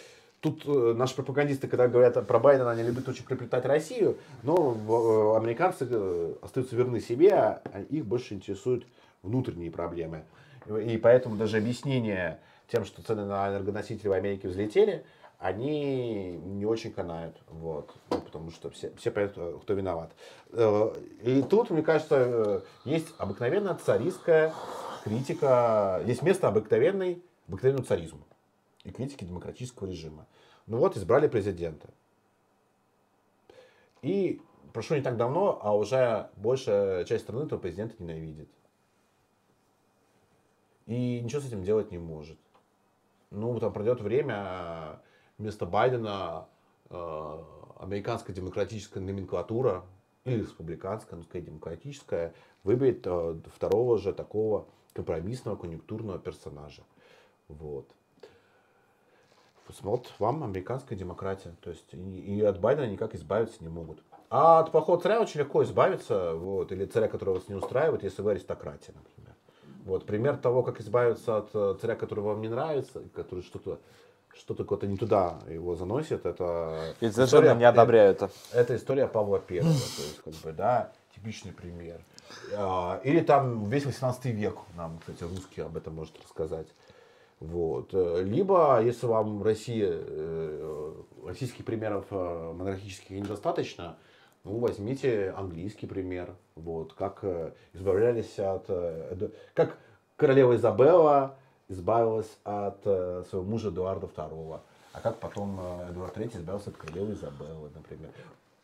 тут 0.42 0.64
э, 0.66 0.94
наши 0.94 1.16
пропагандисты, 1.16 1.68
когда 1.70 1.88
говорят 1.88 2.28
про 2.28 2.40
Байдена, 2.40 2.72
они 2.72 2.84
любят 2.84 3.08
очень 3.08 3.24
приплетать 3.24 3.66
Россию, 3.66 4.18
но 4.44 4.56
в- 4.56 5.36
э, 5.36 5.38
американцы 5.38 5.88
э, 5.90 6.34
остаются 6.42 6.76
верны 6.76 7.00
себе, 7.00 7.32
а 7.34 7.62
их 7.90 8.06
больше 8.06 8.34
интересуют 8.34 8.86
внутренние 9.26 9.72
проблемы. 9.72 10.24
И 10.68 10.98
поэтому 10.98 11.36
даже 11.36 11.58
объяснение 11.58 12.40
тем, 12.68 12.86
что 12.86 13.02
цены 13.04 13.26
на 13.26 13.50
энергоносители 13.50 14.08
в 14.08 14.14
Америке 14.14 14.48
взлетели, 14.48 15.06
они 15.38 16.38
не 16.38 16.66
очень 16.66 16.92
канают, 16.92 17.36
вот, 17.50 17.94
Ну, 18.10 18.22
потому 18.22 18.52
что 18.52 18.70
все, 18.72 18.92
все 18.98 19.12
понимают, 19.12 19.62
кто 19.64 19.74
виноват. 19.74 20.12
Э, 20.52 20.94
И 21.24 21.44
тут, 21.44 21.70
мне 21.70 21.84
кажется, 21.84 22.16
э, 22.18 22.62
есть 22.86 23.14
обыкновенная 23.18 23.76
царистская 23.76 24.54
критика, 25.04 26.02
есть 26.06 26.22
место 26.24 26.48
обыкновенной, 26.48 27.22
обыкновенному 27.48 27.86
царизму 27.86 28.22
и 28.84 28.92
критики 28.92 29.24
демократического 29.24 29.88
режима. 29.88 30.26
Ну 30.68 30.78
вот, 30.78 30.98
избрали 30.98 31.28
президента. 31.28 31.90
И 34.02 34.42
прошло 34.74 34.96
не 34.96 35.04
так 35.04 35.18
давно, 35.18 35.60
а 35.62 35.76
уже 35.76 36.30
большая 36.38 37.04
часть 37.06 37.24
страны 37.24 37.46
этого 37.46 37.60
президента 37.60 37.96
ненавидит. 38.00 38.50
И 40.86 41.22
ничего 41.22 41.42
с 41.42 41.48
этим 41.48 41.64
делать 41.64 41.92
не 41.92 41.98
может. 41.98 42.38
Ну, 43.32 43.60
там 43.60 43.74
пройдет 43.74 44.02
время, 44.02 45.00
вместо 45.38 45.66
Байдена 45.66 46.48
э, 46.90 47.44
американская 47.80 48.36
демократическая 48.36 49.00
номенклатура 49.00 49.84
или 50.24 50.42
республиканская, 50.42 51.18
ну, 51.18 51.24
скорее 51.24 51.46
демократическая, 51.46 52.34
выберет 52.64 53.02
э, 53.06 53.40
второго 53.54 53.98
же 53.98 54.14
такого 54.14 54.68
компромиссного 54.94 55.56
конъюнктурного 55.56 56.20
персонажа. 56.20 56.84
Вот. 57.48 57.88
Вот 59.82 60.14
вам 60.20 60.44
американская 60.44 60.98
демократия. 60.98 61.56
То 61.62 61.72
есть 61.72 61.94
и, 61.94 62.38
и 62.38 62.42
от 62.42 62.60
Байдена 62.60 62.86
никак 62.86 63.16
избавиться 63.16 63.64
не 63.64 63.70
могут. 63.70 64.04
А 64.30 64.60
от 64.60 64.72
плохого 64.72 65.00
царя 65.00 65.22
очень 65.22 65.40
легко 65.40 65.64
избавиться, 65.64 66.34
вот, 66.34 66.72
или 66.72 66.86
царя, 66.86 67.08
которого 67.08 67.36
вас 67.36 67.48
не 67.48 67.56
устраивает, 67.56 68.04
если 68.04 68.22
вы 68.22 68.32
аристократия, 68.32 68.94
например. 68.94 69.35
Вот, 69.86 70.06
пример 70.06 70.36
того, 70.38 70.64
как 70.64 70.82
избавиться 70.82 71.38
от 71.38 71.50
э, 71.54 71.76
царя, 71.80 71.96
который 71.96 72.22
вам 72.22 72.42
не 72.42 72.50
нравится, 72.50 73.04
который 73.14 73.44
что-то 73.44 73.80
что-то 74.36 74.66
куда-то 74.66 74.88
не 74.88 74.98
туда 74.98 75.40
его 75.48 75.76
заносит, 75.76 76.26
это... 76.26 76.94
Я 77.00 77.12
совершенно 77.12 77.56
не 77.56 77.64
одобряю 77.64 78.12
это. 78.12 78.30
Это 78.52 78.76
история 78.76 79.08
Павла 79.08 79.40
Первого, 79.40 79.72
то 79.72 80.02
есть, 80.02 80.22
как 80.26 80.34
бы, 80.34 80.52
да, 80.52 80.92
типичный 81.16 81.54
пример. 81.54 82.02
А, 82.54 83.00
Или 83.06 83.22
там 83.22 83.70
весь 83.70 83.86
18 83.86 84.26
век, 84.26 84.58
нам, 84.76 85.00
кстати, 85.00 85.24
русский 85.24 85.62
об 85.62 85.78
этом 85.78 85.96
может 85.96 86.20
рассказать. 86.22 86.68
Вот. 87.40 87.92
Э, 87.94 88.24
Либо, 88.24 88.82
если 88.84 89.06
вам 89.06 89.42
Россия, 89.42 89.90
э, 89.90 90.94
российских 91.26 91.64
примеров 91.64 92.10
монархических 92.12 93.12
недостаточно, 93.12 93.98
ну, 94.46 94.60
возьмите 94.60 95.32
английский 95.32 95.88
пример. 95.88 96.36
Вот, 96.56 96.94
как 96.94 97.20
э, 97.24 97.52
избавлялись 97.74 98.40
от... 98.40 98.66
э, 98.70 99.30
Как 99.56 99.78
королева 100.16 100.56
Изабелла 100.56 101.36
избавилась 101.68 102.38
от 102.44 102.80
э, 102.86 103.24
своего 103.28 103.46
мужа 103.46 103.70
Эдуарда 103.70 104.06
II, 104.06 104.62
а 104.94 105.02
как 105.02 105.20
потом 105.20 105.60
Эдуард 105.90 106.16
III 106.16 106.38
избавился 106.38 106.70
от 106.70 106.78
королевы 106.78 107.14
Изабеллы, 107.14 107.72
например. 107.74 108.12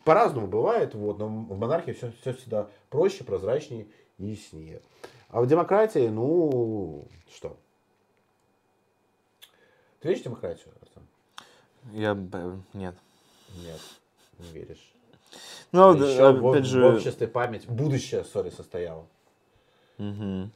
По-разному 0.05 0.47
бывает, 0.47 0.93
вот, 0.93 1.17
но 1.17 1.27
в 1.27 1.57
монархии 1.57 1.91
все, 1.91 2.11
все 2.21 2.33
всегда 2.33 2.67
проще, 2.89 3.23
прозрачнее 3.23 3.87
и 4.19 4.27
яснее. 4.27 4.81
А 5.29 5.41
в 5.41 5.47
демократии, 5.47 6.07
ну, 6.09 7.07
что? 7.33 7.57
Ты 9.99 10.09
веришь 10.09 10.21
в 10.21 10.25
демократию, 10.25 10.73
Артем? 10.81 11.07
Я... 11.91 12.13
Нет. 12.73 12.95
Нет, 13.55 13.81
не 14.39 14.51
веришь. 14.51 14.93
Ну, 15.71 15.93
да, 15.93 16.05
еще 16.09 16.31
в, 16.33 16.49
опять 16.49 16.63
в 16.63 16.67
же... 16.67 16.85
обществе 16.85 17.27
память, 17.27 17.67
будущее, 17.67 18.23
сори, 18.25 18.49
состояло. 18.49 19.05
Мгм. 19.97 20.51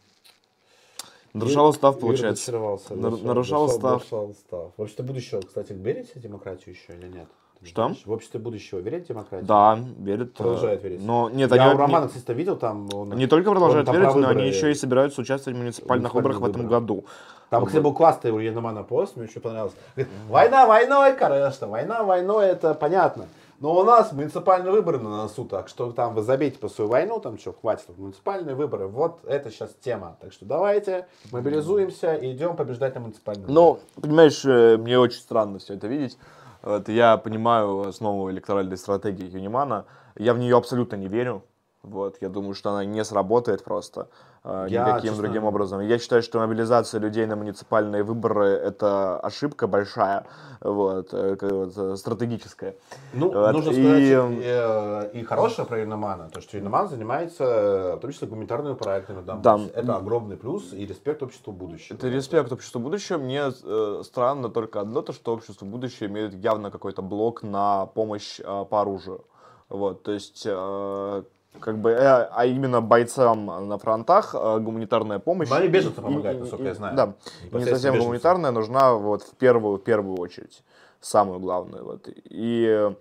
Нарушал 1.33 1.69
устав, 1.69 1.99
получается. 1.99 2.51
Нар- 2.51 3.21
нарушал- 3.21 3.65
устав. 3.65 3.83
нарушал 3.83 4.29
устав. 4.29 4.71
В 4.77 4.81
обществе 4.81 5.03
будущего, 5.03 5.41
кстати, 5.41 5.73
верите 5.73 6.11
в 6.15 6.19
демократию 6.21 6.75
еще 6.75 6.93
или 6.97 7.07
нет? 7.07 7.27
Что? 7.63 7.93
В 8.05 8.11
обществе 8.11 8.39
будущего 8.39 8.79
верят 8.79 9.05
в 9.05 9.07
демократию? 9.07 9.47
Да, 9.47 9.79
верят. 9.97 10.29
э, 10.29 10.37
Продолжают 10.37 10.83
верить. 10.83 11.01
Но 11.03 11.29
нет, 11.29 11.51
Я 11.51 11.63
они 11.65 11.75
у 11.75 11.77
Романа, 11.77 12.07
кстати, 12.07 12.37
видел 12.37 12.57
там. 12.57 12.87
Он, 12.93 13.09
не 13.09 13.27
только 13.27 13.49
продолжают 13.51 13.89
верить, 13.89 14.15
но 14.15 14.29
они 14.29 14.47
еще 14.47 14.71
и 14.71 14.75
собираются 14.75 15.21
участвовать 15.21 15.57
в 15.57 15.61
муниципальных 15.61 16.13
выборах 16.13 16.39
в 16.39 16.45
этом 16.45 16.67
году. 16.67 17.05
Там, 17.49 17.65
кстати, 17.65 17.81
был 17.81 17.93
классный 17.93 18.31
у 18.31 18.39
Яномана 18.39 18.83
пост, 18.83 19.15
мне 19.15 19.25
очень 19.25 19.41
понравилось. 19.41 19.73
Говорит, 19.95 20.13
война 20.29 20.65
войной, 20.67 21.15
конечно, 21.15 21.67
война 21.67 22.03
войной, 22.03 22.47
это 22.47 22.73
понятно. 22.73 23.27
Но 23.59 23.73
у 23.79 23.83
нас 23.83 24.11
муниципальные 24.11 24.71
выборы 24.71 24.99
на 24.99 25.09
носу, 25.09 25.45
так 25.45 25.69
что 25.69 25.91
там 25.91 26.13
вы 26.13 26.23
забейте 26.23 26.59
по 26.59 26.67
свою 26.67 26.89
войну, 26.89 27.19
там 27.19 27.37
что, 27.37 27.53
хватит, 27.53 27.85
муниципальные 27.97 28.55
выборы, 28.55 28.87
вот 28.87 29.19
это 29.25 29.49
сейчас 29.49 29.73
тема. 29.81 30.17
Так 30.19 30.33
что 30.33 30.45
давайте 30.45 31.07
мобилизуемся 31.31 32.15
и 32.15 32.33
идем 32.33 32.57
побеждать 32.57 32.95
на 32.95 33.01
муниципальные 33.01 33.47
Ну, 33.47 33.79
понимаешь, 34.01 34.43
э, 34.45 34.77
мне 34.77 34.99
очень 34.99 35.19
странно 35.19 35.59
все 35.59 35.75
это 35.75 35.87
видеть. 35.87 36.17
Вот, 36.61 36.89
я 36.89 37.17
понимаю 37.17 37.87
основу 37.87 38.29
электоральной 38.29 38.77
стратегии 38.77 39.29
Юнимана. 39.29 39.85
Я 40.17 40.33
в 40.33 40.39
нее 40.39 40.57
абсолютно 40.57 40.95
не 40.95 41.07
верю. 41.07 41.43
Вот, 41.85 42.17
я 42.21 42.29
думаю, 42.29 42.55
что 42.55 42.71
она 42.71 42.83
не 42.83 43.03
сработает 43.03 43.63
просто 43.63 44.07
э, 44.43 44.67
Я, 44.69 44.81
никаким 44.87 45.09
честно, 45.09 45.23
другим 45.23 45.43
образом. 45.45 45.81
Я 45.81 45.99
считаю, 45.99 46.23
что 46.23 46.39
мобилизация 46.39 46.99
людей 46.99 47.25
на 47.27 47.35
муниципальные 47.35 48.03
выборы 48.03 48.47
это 48.47 49.19
ошибка 49.19 49.67
большая, 49.67 50.25
вот, 50.61 51.13
э, 51.13 51.37
вот, 51.39 51.77
э, 51.77 51.95
стратегическая. 51.95 52.75
Ну, 53.13 53.31
Вот, 53.31 53.53
нужно 53.53 53.69
и, 53.69 53.73
сказать 53.73 54.01
и, 54.01 54.11
эм, 54.11 55.09
и 55.13 55.23
хорошее 55.23 55.67
про 55.67 55.79
Юномана, 55.79 56.29
то, 56.29 56.41
что 56.41 56.57
Юноман 56.57 56.89
занимается 56.89 57.43
э, 57.43 57.95
в 57.97 57.99
том 57.99 58.11
числе 58.11 58.27
гуманитарными 58.27 58.73
проектами. 58.75 59.21
Да. 59.21 59.35
Да. 59.35 59.59
Это 59.73 59.95
огромный 59.95 60.37
плюс 60.37 60.73
и 60.73 60.85
респект 60.85 61.21
обществу 61.21 61.53
будущего. 61.53 61.97
Это 61.97 62.09
респект 62.09 62.51
обществу 62.51 62.79
будущего. 62.79 63.17
Мне 63.19 63.51
э, 63.63 64.01
странно 64.03 64.49
только 64.49 64.81
одно, 64.81 65.01
то, 65.01 65.13
что 65.13 65.33
общество 65.33 65.65
будущее 65.65 66.09
имеет 66.09 66.33
явно 66.33 66.71
какой-то 66.71 67.03
блок 67.03 67.43
на 67.43 67.85
помощь 67.85 68.39
э, 68.39 68.65
по 68.69 68.81
оружию. 68.81 69.23
Вот, 69.69 70.03
то 70.03 70.11
есть, 70.11 70.43
э, 70.45 71.23
как 71.59 71.77
бы, 71.77 71.91
э, 71.91 72.29
а 72.31 72.45
именно 72.45 72.81
бойцам 72.81 73.45
на 73.67 73.77
фронтах 73.77 74.35
э, 74.35 74.59
гуманитарная 74.59 75.19
помощь. 75.19 75.49
Но 75.49 75.55
они 75.55 75.67
беженцам 75.67 76.03
помогают, 76.03 76.39
насколько 76.39 76.65
я 76.65 76.73
знаю. 76.73 76.95
Да, 76.95 77.13
и 77.51 77.55
не 77.55 77.65
совсем 77.65 77.93
беженцам. 77.93 77.99
гуманитарная 77.99 78.51
нужна 78.51 78.93
вот 78.93 79.23
в 79.23 79.35
первую, 79.35 79.77
в 79.77 79.83
первую 79.83 80.17
очередь, 80.17 80.63
самую 81.01 81.39
главную. 81.39 81.83
Вот. 81.83 82.07
И 82.25 82.65
э, 82.67 82.93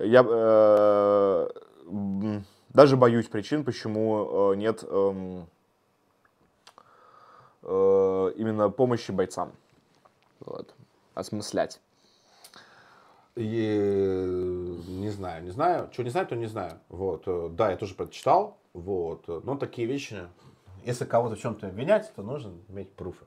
я 0.00 0.24
э, 0.28 1.48
даже 2.72 2.96
боюсь 2.96 3.26
причин, 3.26 3.64
почему 3.64 4.52
э, 4.52 4.56
нет 4.56 4.84
эм, 4.84 5.46
э, 7.62 8.32
именно 8.36 8.70
помощи 8.70 9.10
бойцам. 9.12 9.52
Вот. 10.40 10.74
Осмыслять. 11.14 11.80
И, 13.36 14.80
не 14.88 15.10
знаю, 15.10 15.44
не 15.44 15.50
знаю. 15.50 15.88
Что 15.92 16.02
не 16.02 16.10
знаю, 16.10 16.26
то 16.26 16.36
не 16.36 16.46
знаю. 16.46 16.80
Вот. 16.88 17.24
э, 17.26 17.48
Да, 17.52 17.70
я 17.70 17.76
тоже 17.76 17.94
прочитал. 17.94 18.56
Вот. 18.72 19.24
э, 19.28 19.40
Но 19.44 19.56
такие 19.56 19.86
вещи, 19.86 20.16
если 20.84 21.04
кого-то 21.04 21.36
в 21.36 21.40
чем-то 21.40 21.68
обвинять, 21.68 22.12
то 22.14 22.22
нужно 22.22 22.52
иметь 22.68 22.90
пруфы. 22.92 23.24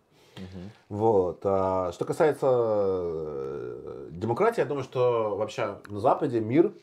Вот. 0.90 1.41
а 1.44 1.91
Что 1.91 2.06
касается 2.06 2.48
э, 2.49 4.07
демократии, 4.11 4.61
я 4.61 4.65
думаю, 4.65 4.84
что 4.84 5.36
вообще 5.38 5.77
на 5.88 5.99
Западе 5.99 6.40
мир... 6.40 6.73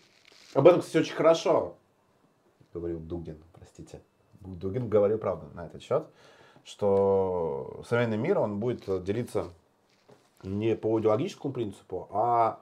Об 0.55 0.67
этом, 0.69 0.81
кстати, 0.81 0.99
очень 0.99 1.15
хорошо 1.15 1.77
говорил 2.79 2.99
Дугин, 3.01 3.39
простите. 3.53 4.01
Дугин 4.41 4.89
говорил 4.89 5.19
правду 5.19 5.47
на 5.55 5.67
этот 5.67 5.83
счет, 5.83 6.07
что 6.65 7.83
современный 7.89 8.19
мир, 8.19 8.39
он 8.39 8.61
будет 8.61 9.05
делиться 9.05 9.49
не 10.43 10.77
по 10.77 10.99
идеологическому 11.01 11.53
принципу, 11.53 12.09
а, 12.13 12.61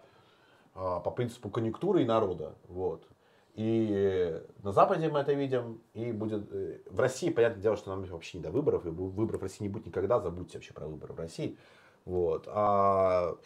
по 0.75 1.11
принципу 1.11 1.49
конъюнктуры 1.51 2.03
и 2.03 2.05
народа. 2.05 2.55
Вот. 2.69 3.07
И 3.55 4.43
на 4.65 4.73
Западе 4.73 5.09
мы 5.09 5.21
это 5.21 5.33
видим, 5.33 5.81
и 5.95 6.11
будет... 6.11 6.53
э, 6.53 6.81
В 6.91 6.99
России, 6.99 7.31
понятное 7.31 7.63
дело, 7.63 7.77
что 7.77 7.91
нам 7.91 8.05
вообще 8.05 8.39
не 8.39 8.43
до 8.43 8.51
выборов, 8.51 8.85
и 8.85 8.89
выборов 8.91 9.41
в 9.41 9.45
России 9.45 9.63
не 9.63 9.69
будет 9.69 9.87
никогда, 9.87 10.19
забудьте 10.19 10.59
вообще 10.59 10.75
про 10.75 10.87
выборы 10.87 11.15
в 11.15 11.19
России. 11.21 11.57
Вот. 12.05 12.49
А 12.49 13.37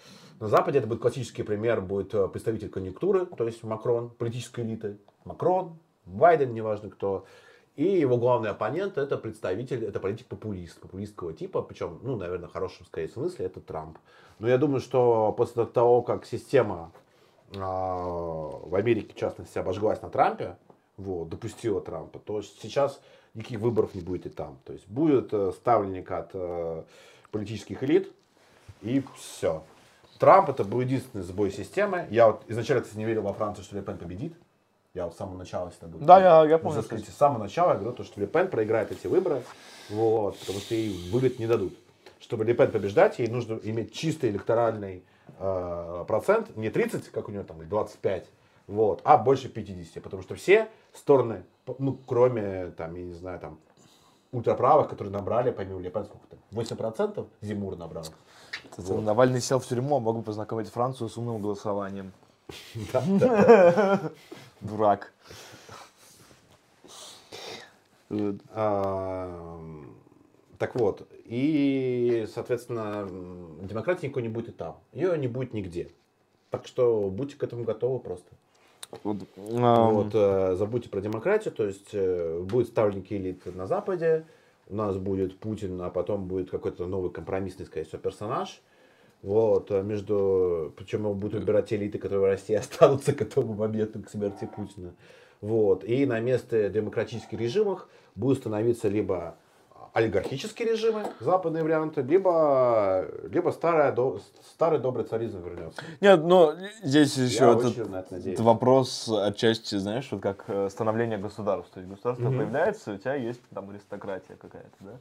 на 0.41 0.49
Западе 0.49 0.79
это 0.79 0.89
будет 0.89 1.03
классический 1.03 1.43
пример, 1.43 1.83
будет 1.83 2.15
э, 2.15 2.27
представитель 2.29 2.71
конъюнктуры, 2.71 3.27
то 3.27 3.45
есть 3.45 3.63
Макрон, 3.63 4.09
политической 4.11 4.65
элиты. 4.65 4.99
Макрон, 5.25 5.79
Байден, 6.07 6.55
неважно 6.55 6.89
кто. 6.89 7.27
И 7.77 7.85
его 7.85 8.17
главный 8.17 8.51
оппонент 8.51 8.97
это 8.97 9.19
представитель, 9.19 9.85
это 9.85 10.01
политик-популист, 10.01 10.81
популистского 10.81 11.35
типа, 11.35 11.63
причем, 11.63 12.01
ну, 12.03 12.17
наверное, 12.17 12.49
в 12.49 12.53
хорошем, 12.53 12.87
скорее 12.87 13.09
смысле, 13.09 13.45
это 13.45 13.61
Трамп. 13.61 13.99
Но 14.39 14.49
я 14.49 14.57
думаю, 14.57 14.81
что 14.81 15.33
после 15.37 15.67
того, 15.67 16.03
как 16.03 16.25
система 16.25 16.77
а, 16.87 17.08
в 17.53 18.75
Америке, 18.75 19.13
в 19.15 19.17
частности, 19.17 19.59
обожглась 19.59 20.03
на 20.03 20.11
Трампе, 20.11 20.57
вот, 20.97 21.29
допустила 21.29 21.81
Трампа, 21.81 22.19
то 22.19 22.43
сейчас 22.43 23.01
никаких 23.35 23.61
выборов 23.61 23.95
не 23.95 24.01
будет 24.01 24.27
и 24.27 24.29
там. 24.31 24.59
То 24.65 24.73
есть 24.73 24.87
будет 24.89 25.33
э, 25.33 25.53
ставленник 25.53 26.11
от 26.11 26.31
э, 26.35 26.83
политических 27.31 27.83
элит, 27.85 28.13
и 28.83 29.03
все. 29.17 29.63
Трамп 30.19 30.51
это 30.51 30.65
был 30.65 30.81
единственный 30.81 31.23
сбой 31.23 31.51
системы. 31.53 32.07
Я 32.11 32.27
вот 32.29 32.43
изначально, 32.49 32.83
кстати, 32.83 32.99
не 32.99 33.05
верил 33.05 33.23
во 33.23 33.33
Францию, 33.33 33.65
что 33.65 33.77
Ле 33.77 33.83
Пен 33.83 33.97
победит. 33.99 34.35
Я 34.95 35.05
вот 35.05 35.15
с 35.15 35.17
самого 35.17 35.37
начала 35.37 35.71
всегда 35.71 35.87
был. 35.87 36.01
Да, 36.01 36.19
я- 36.21 36.51
я 36.51 36.59
помню, 36.59 36.83
За- 36.83 36.99
С 36.99 37.15
самого 37.17 37.39
начала 37.39 37.73
я 37.73 37.79
говорю, 37.79 37.95
то, 37.95 38.03
что 38.05 38.21
Ле 38.21 38.27
Пен 38.27 38.49
проиграет 38.49 38.91
эти 38.91 39.07
выборы, 39.07 39.43
вот, 39.91 40.37
потому 40.39 40.59
что 40.59 40.75
ей 40.75 41.11
выиграть 41.11 41.39
не 41.39 41.47
дадут. 41.47 41.73
Чтобы 42.19 42.45
Ле 42.45 42.55
Пен 42.55 42.71
побеждать, 42.73 43.19
ей 43.21 43.29
нужно 43.29 43.61
иметь 43.63 43.93
чистый 43.95 44.31
электоральный 44.31 45.05
процент, 45.37 46.57
не 46.57 46.71
30, 46.71 47.09
как 47.09 47.29
у 47.29 47.31
нее 47.31 47.43
там, 47.43 47.61
или 47.61 47.69
25, 47.69 48.27
вот, 48.67 49.01
а 49.05 49.17
больше 49.17 49.49
50, 49.49 50.03
потому 50.03 50.23
что 50.23 50.35
все 50.35 50.69
стороны, 50.93 51.45
ну, 51.79 51.99
кроме, 52.07 52.71
там, 52.77 52.95
я 52.95 53.05
не 53.05 53.15
знаю, 53.15 53.41
там, 53.41 53.59
ультраправых, 54.33 54.89
которые 54.89 55.13
набрали, 55.13 55.51
помимо 55.51 55.81
Ле 55.81 55.91
Пен, 55.91 56.05
сколько 56.05 56.27
там, 56.27 56.39
8% 56.51 57.27
Зимур 57.41 57.77
набрал. 57.77 58.05
Кстати, 58.71 58.93
Навальный 58.93 59.41
сел 59.41 59.59
в 59.59 59.67
тюрьму, 59.67 59.97
а 59.97 60.01
могу 60.01 60.23
познакомить 60.23 60.69
Францию 60.69 61.09
с 61.09 61.17
умным 61.17 61.41
голосованием. 61.41 62.13
Дурак. 64.61 65.13
Так 70.59 70.75
вот, 70.75 71.07
и, 71.25 72.27
соответственно, 72.35 73.09
демократии 73.63 74.07
никакой 74.07 74.23
не 74.23 74.29
будет 74.29 74.49
и 74.49 74.53
там. 74.53 74.79
Ее 74.93 75.17
не 75.17 75.29
будет 75.29 75.55
нигде. 75.55 75.91
Так 76.51 76.67
что 76.67 77.09
будьте 77.11 77.37
к 77.37 77.43
этому 77.45 77.65
готовы 77.65 78.01
просто. 78.01 78.29
Вот, 79.03 79.19
Вот, 79.93 80.15
э, 80.15 80.55
забудьте 80.57 80.89
про 80.89 81.01
демократию, 81.01 81.53
то 81.53 81.67
есть 81.67 81.91
э, 81.93 82.41
будет 82.41 82.69
ставленники 82.69 83.13
элит 83.15 83.45
на 83.55 83.67
Западе, 83.67 84.25
у 84.67 84.75
нас 84.75 84.97
будет 84.97 85.39
Путин, 85.39 85.81
а 85.83 85.91
потом 85.91 86.27
будет 86.27 86.51
какой-то 86.51 86.87
новый 86.87 87.11
компромиссный, 87.11 87.67
скорее 87.67 87.85
всего, 87.85 87.99
персонаж. 87.99 88.61
Вот, 89.23 89.71
э, 89.71 89.83
между, 89.83 90.73
причем 90.77 91.01
его 91.01 91.15
будут 91.15 91.41
выбирать 91.41 91.73
элиты, 91.73 91.99
которые 91.99 92.21
в 92.23 92.25
России 92.25 92.55
останутся 92.57 93.13
к 93.13 93.21
этому 93.21 93.53
моменту, 93.53 94.03
к 94.03 94.09
смерти 94.09 94.49
Путина. 94.57 94.95
Вот, 95.41 95.85
и 95.85 96.07
на 96.07 96.19
место 96.19 96.69
демократических 96.69 97.39
режимов 97.39 97.87
будут 98.15 98.39
становиться 98.39 98.89
либо 98.89 99.37
олигархические 99.93 100.71
режимы, 100.73 101.05
западные 101.21 101.63
варианты, 101.63 102.03
либо, 102.03 103.07
либо 103.31 103.51
старая, 103.51 103.93
до- 103.93 104.21
старый 104.53 104.79
добрый 104.79 105.05
царизм 105.05 105.43
вернется. 105.43 105.83
Нет, 106.01 106.23
но 106.25 106.55
здесь 106.83 107.17
еще 107.17 107.45
Я 107.45 107.53
этот, 107.53 107.79
этот 107.79 108.41
вопрос 108.41 109.09
отчасти, 109.09 109.77
знаешь, 109.77 110.09
вот 110.11 110.21
как 110.23 110.45
э, 110.49 110.69
становление 110.71 111.19
государства. 111.19 111.75
То 111.75 111.81
есть 111.81 111.91
государство 111.91 112.29
Мгм. 112.29 112.39
появляется, 112.39 112.93
у 112.93 112.97
тебя 112.97 113.15
есть 113.15 113.41
там 113.55 113.71
аристократия 113.71 114.37
какая-то, 114.37 114.77
да? 114.81 114.93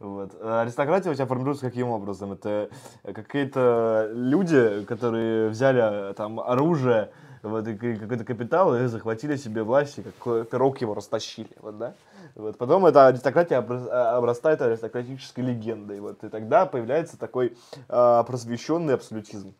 Вот. 0.00 0.30
А 0.40 0.62
Аристократия 0.62 1.10
у 1.10 1.14
тебя 1.14 1.26
формируется 1.26 1.66
каким 1.66 1.88
образом? 1.88 2.32
Это 2.32 2.68
какие-то 3.02 4.10
люди, 4.12 4.84
которые 4.84 5.48
взяли 5.48 6.10
э, 6.10 6.14
там 6.14 6.38
оружие 6.40 7.10
вот, 7.42 7.64
какой-то 7.64 8.24
капитал, 8.24 8.74
и 8.76 8.86
захватили 8.86 9.36
себе 9.36 9.62
власть, 9.62 9.98
и 9.98 10.02
как 10.02 10.48
пирог 10.48 10.80
его 10.80 10.94
растащили, 10.94 11.50
вот, 11.60 11.78
да. 11.78 11.94
Вот. 12.34 12.58
Потом 12.58 12.86
эта 12.86 13.06
аристократия 13.06 13.58
а, 13.58 14.16
обрастает 14.16 14.60
аристократической 14.62 15.44
легендой, 15.44 16.00
вот, 16.00 16.22
и 16.24 16.28
тогда 16.28 16.66
появляется 16.66 17.18
такой 17.18 17.56
а, 17.88 18.22
просвещенный 18.24 18.94
абсолютизм. 18.94 19.54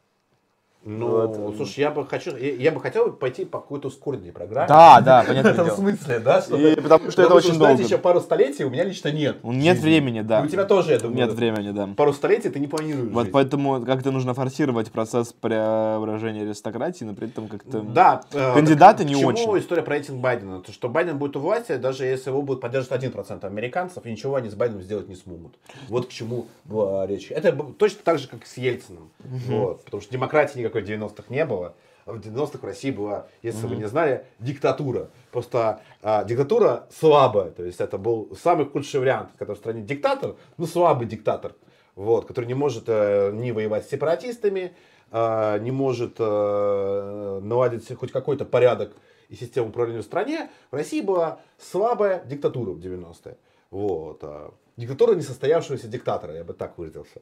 Ну, 0.85 1.27
Вот. 1.27 1.57
слушай, 1.57 1.81
я 1.81 1.91
бы 1.91 2.07
хочу, 2.07 2.37
я, 2.37 2.55
я 2.55 2.73
бы 2.73 2.81
хотел 2.81 3.13
пойти 3.13 3.45
по 3.45 3.59
какой-то 3.59 3.89
ускоренной 3.89 4.31
программе. 4.31 4.69
Да, 4.69 5.01
да, 5.01 5.23
В 5.25 5.27
понятное 5.27 5.53
этом 5.53 5.71
смысле, 5.71 6.19
да? 6.21 6.39
И 6.39 6.81
потому 6.81 7.11
что 7.11 7.23
это 7.23 7.35
очень 7.35 7.59
долго. 7.59 7.83
еще 7.83 7.99
пару 7.99 8.21
столетий 8.21 8.65
у 8.65 8.71
меня 8.71 8.85
лично 8.85 9.09
нет. 9.11 9.39
Нет 9.43 9.79
времени, 9.79 10.21
да. 10.21 10.43
У 10.43 10.47
тебя 10.47 10.65
тоже, 10.65 10.93
я 10.93 10.99
думаю. 10.99 11.17
Нет 11.17 11.33
времени, 11.33 11.73
да. 11.73 11.89
Пару 11.97 12.13
столетий 12.13 12.49
ты 12.49 12.61
не 12.61 12.69
планируешь 12.69 13.13
Вот 13.13 13.33
поэтому 13.33 13.85
как-то 13.85 14.13
нужно 14.13 14.35
форсировать 14.35 14.91
процесс 14.93 15.33
преображения 15.33 16.43
аристократии, 16.43 17.05
но 17.05 17.15
при 17.15 17.27
этом 17.27 17.49
как-то... 17.49 17.81
Да, 17.81 18.23
э, 18.33 18.55
Кандидаты 18.55 19.05
не 19.05 19.17
очень. 19.17 19.59
история 19.59 19.83
про 19.83 19.95
рейтинг 19.95 20.21
Байдена? 20.21 20.61
То, 20.61 20.73
что 20.73 20.89
Байден 20.89 21.19
будет 21.19 21.37
у 21.37 21.41
власти, 21.41 21.77
даже 21.77 22.05
если 22.05 22.31
его 22.31 22.43
будет 22.43 22.61
поддерживать 22.61 23.03
1% 23.03 23.45
американцев, 23.45 24.07
и 24.07 24.11
ничего 24.11 24.37
они 24.37 24.49
с 24.49 24.55
Байденом 24.55 24.83
сделать 24.83 25.09
не 25.09 25.17
смогут. 25.17 25.59
Вот 25.89 26.07
к 26.07 26.11
чему 26.11 26.47
была 26.65 27.07
речь. 27.07 27.31
Это 27.31 27.53
точно 27.53 27.99
так 28.05 28.19
же, 28.19 28.29
как 28.29 28.47
с 28.47 28.57
Ельциным. 28.57 29.11
Вот, 29.49 29.85
потому 29.85 30.01
что 30.01 30.13
демократии 30.13 30.68
никакой 30.69 30.83
в 30.83 31.03
90-х 31.03 31.25
не 31.29 31.45
было. 31.45 31.75
А 32.05 32.13
в 32.13 32.21
90-х 32.21 32.59
в 32.59 32.65
России 32.65 32.91
была, 32.91 33.27
если 33.43 33.67
вы 33.67 33.77
не 33.77 33.87
знали, 33.87 34.25
диктатура. 34.39 35.11
Просто 35.31 35.83
а, 36.03 36.25
диктатура 36.25 36.87
слабая. 36.91 37.51
То 37.51 37.65
есть 37.65 37.81
это 37.81 37.99
был 37.99 38.35
самый 38.43 38.67
худший 38.67 39.01
вариант, 39.01 39.31
когда 39.37 39.55
в 39.55 39.59
стране 39.59 39.83
диктатор, 39.83 40.37
ну 40.57 40.67
слабый 40.67 41.07
диктатор, 41.07 41.55
вот, 41.97 42.25
который 42.25 42.47
не 42.47 42.55
может 42.55 42.85
э, 42.87 43.33
не 43.33 43.53
воевать 43.53 43.85
с 43.85 43.91
сепаратистами, 43.91 44.75
а, 45.11 45.59
не 45.59 45.71
может 45.71 46.15
э, 46.19 47.41
наладить 47.43 47.95
хоть 47.95 48.13
какой-то 48.13 48.47
порядок 48.47 48.93
и 49.29 49.35
систему 49.35 49.69
управления 49.69 50.01
в 50.01 50.05
стране. 50.05 50.51
В 50.71 50.77
России 50.77 51.03
была 51.03 51.41
слабая 51.59 52.25
диктатура 52.25 52.71
в 52.71 52.79
90-е. 52.79 53.37
Вот. 53.71 54.21
а, 54.23 54.55
Диктатура 54.79 55.15
несостоявшегося 55.15 55.89
диктатора, 55.89 56.35
я 56.35 56.45
бы 56.45 56.55
так 56.55 56.79
выразился. 56.79 57.21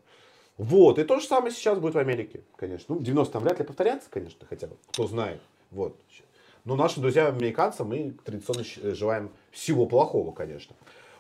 Вот, 0.59 0.99
и 0.99 1.05
то 1.05 1.20
же 1.20 1.27
самое 1.27 1.53
сейчас 1.53 1.78
будет 1.78 1.95
в 1.95 1.99
Америке, 1.99 2.41
конечно. 2.57 2.95
Ну, 2.95 3.01
90 3.03 3.33
там 3.33 3.43
вряд 3.43 3.59
ли 3.59 3.65
повторятся, 3.65 4.09
конечно, 4.11 4.47
хотя 4.49 4.66
бы, 4.69 4.77
кто 4.91 5.07
знает. 5.07 5.41
Вот. 5.70 5.97
Но 6.65 6.74
нашим 6.77 7.03
друзьям 7.03 7.28
американцам 7.28 7.89
мы 7.89 8.15
традиционно 8.24 8.65
щ- 8.65 8.95
желаем 8.95 9.31
всего 9.53 9.87
плохого, 9.87 10.33
конечно. 10.33 10.74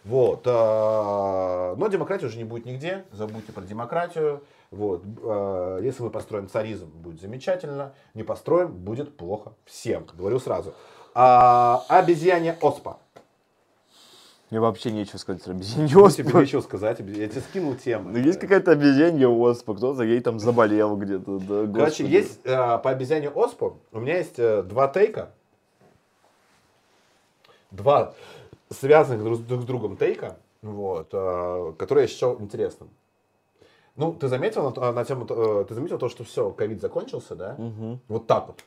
Вот. 0.04 0.42
а, 0.46 1.74
Но 1.76 1.88
демократии 1.88 2.26
уже 2.26 2.38
не 2.38 2.44
будет 2.44 2.64
нигде. 2.64 3.04
Забудьте 3.12 3.52
про 3.52 3.62
демократию. 3.62 4.42
Вот. 4.70 5.02
а, 5.22 5.78
Если 5.80 6.02
мы 6.02 6.10
построим 6.10 6.48
царизм, 6.48 6.86
будет 6.86 7.20
замечательно. 7.20 7.92
Не 8.14 8.22
построим, 8.22 8.72
будет 8.72 9.16
плохо 9.16 9.52
всем. 9.66 10.06
Говорю 10.14 10.38
сразу. 10.40 10.74
А, 11.14 11.84
Обезьяне 11.88 12.56
Оспа. 12.62 12.98
Мне 14.50 14.60
вообще 14.60 14.92
нечего 14.92 15.18
сказать 15.18 15.42
про 15.42 15.52
обезьянью 15.52 16.00
оспу. 16.04 16.22
тебе 16.22 16.40
нечего 16.40 16.60
сказать. 16.60 17.00
Я 17.00 17.28
тебе 17.28 17.40
скинул 17.40 17.74
тему. 17.74 18.10
Ну, 18.10 18.18
есть 18.18 18.38
какая-то 18.38 18.70
обезьянья 18.72 19.26
оспа, 19.28 19.74
кто-то 19.74 20.02
ей 20.04 20.20
там 20.20 20.38
заболел 20.38 20.96
где-то. 20.96 21.38
Да, 21.40 21.66
Короче, 21.66 22.04
господи. 22.04 22.06
есть 22.12 22.40
э, 22.44 22.78
по 22.78 22.90
обезьяне 22.90 23.28
Оспу, 23.30 23.78
у 23.92 23.98
меня 24.00 24.18
есть 24.18 24.38
э, 24.38 24.62
два 24.62 24.86
тейка. 24.88 25.30
Два 27.72 28.14
связанных 28.70 29.22
друг, 29.24 29.40
друг 29.46 29.62
с 29.62 29.64
другом 29.64 29.96
тейка, 29.96 30.36
вот, 30.62 31.08
э, 31.12 31.72
которые 31.78 32.02
я 32.04 32.08
считал 32.08 32.40
интересным. 32.40 32.88
Ну, 33.96 34.12
ты 34.12 34.28
заметил 34.28 34.62
на, 34.64 34.72
то- 34.72 34.92
на 34.92 35.04
тему, 35.04 35.26
э, 35.28 35.64
ты 35.68 35.74
заметил 35.74 35.98
то, 35.98 36.08
что 36.08 36.22
все, 36.24 36.50
ковид 36.50 36.80
закончился, 36.80 37.34
да? 37.34 37.56
Вот 38.08 38.26
так 38.26 38.46
вот. 38.48 38.64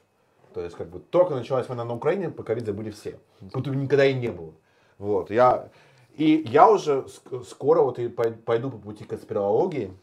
То 0.53 0.61
есть, 0.61 0.76
как 0.76 0.89
бы, 0.89 0.99
только 0.99 1.35
началась 1.35 1.68
война 1.69 1.85
на 1.85 1.93
Украине, 1.93 2.30
по 2.30 2.43
ковид 2.43 2.65
забыли 2.65 2.89
все. 2.89 3.19
Будто 3.39 3.69
никогда 3.69 4.06
и 4.06 4.14
не 4.14 4.30
было. 4.30 4.51
Вот, 5.00 5.32
я... 5.32 5.70
И 6.16 6.44
я 6.48 6.70
уже 6.70 7.06
ск- 7.08 7.46
скоро 7.46 7.82
вот 7.82 7.98
и 7.98 8.10
пой- 8.10 8.34
пойду 8.34 8.70
по 8.70 8.78
пути 8.78 9.06
конспирологии. 9.06 9.94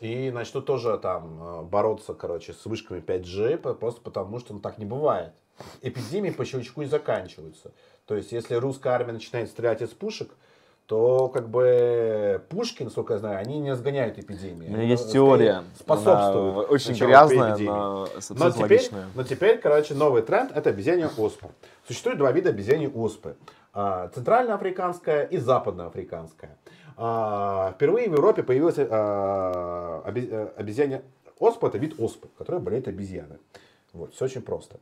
И 0.00 0.30
начну 0.32 0.62
тоже 0.62 0.98
там 0.98 1.38
э, 1.40 1.62
бороться, 1.62 2.14
короче, 2.14 2.54
с 2.54 2.64
вышками 2.64 3.00
5G, 3.00 3.58
по- 3.58 3.74
просто 3.74 4.00
потому 4.00 4.40
что 4.40 4.54
ну, 4.54 4.60
так 4.60 4.78
не 4.78 4.84
бывает. 4.86 5.32
Эпидемии 5.82 6.30
по 6.30 6.44
щелчку 6.44 6.82
и 6.82 6.86
заканчиваются. 6.86 7.70
То 8.06 8.16
есть, 8.16 8.32
если 8.32 8.54
русская 8.56 8.94
армия 8.94 9.12
начинает 9.12 9.48
стрелять 9.48 9.82
из 9.82 9.90
пушек, 9.90 10.34
то 10.86 11.28
как 11.28 11.48
бы 11.48 12.42
пушки, 12.48 12.82
насколько 12.82 13.14
я 13.14 13.18
знаю, 13.18 13.38
они 13.38 13.58
не 13.60 13.72
разгоняют 13.72 14.18
эпидемии. 14.18 14.66
У 14.66 14.70
меня 14.70 14.78
Они, 14.80 14.88
есть 14.88 15.04
скорее, 15.04 15.14
теория. 15.14 15.64
Способствуют. 15.78 16.54
Она 16.56 16.62
очень 16.64 16.94
грязная, 16.94 17.56
но 17.56 18.08
Но 18.30 18.50
теперь, 18.50 18.62
логичная. 18.62 19.06
но 19.14 19.22
теперь, 19.24 19.58
короче, 19.58 19.94
новый 19.94 20.22
тренд– 20.22 20.52
это 20.54 20.70
обезьянья 20.70 21.10
оспа. 21.16 21.50
Существует 21.86 22.18
два 22.18 22.32
вида 22.32 22.50
обезьяньи 22.50 22.88
оспы. 22.92 23.36
А, 23.72 24.08
Центральноафриканская 24.08 25.24
и 25.24 25.38
западноафриканская. 25.38 26.58
А, 26.96 27.72
Впервые 27.74 28.08
в 28.10 28.12
Европе 28.12 28.42
появилась 28.42 28.76
а, 28.78 30.02
э, 30.14 30.48
обезьянья 30.56 31.02
оспа– 31.38 31.66
это 31.68 31.78
вид 31.78 31.94
оспы, 31.98 32.28
который 32.36 32.60
болеет 32.60 32.88
обезьяны. 32.88 33.38
Вот, 33.92 34.14
все 34.14 34.26
очень 34.26 34.42
просто. 34.42 34.76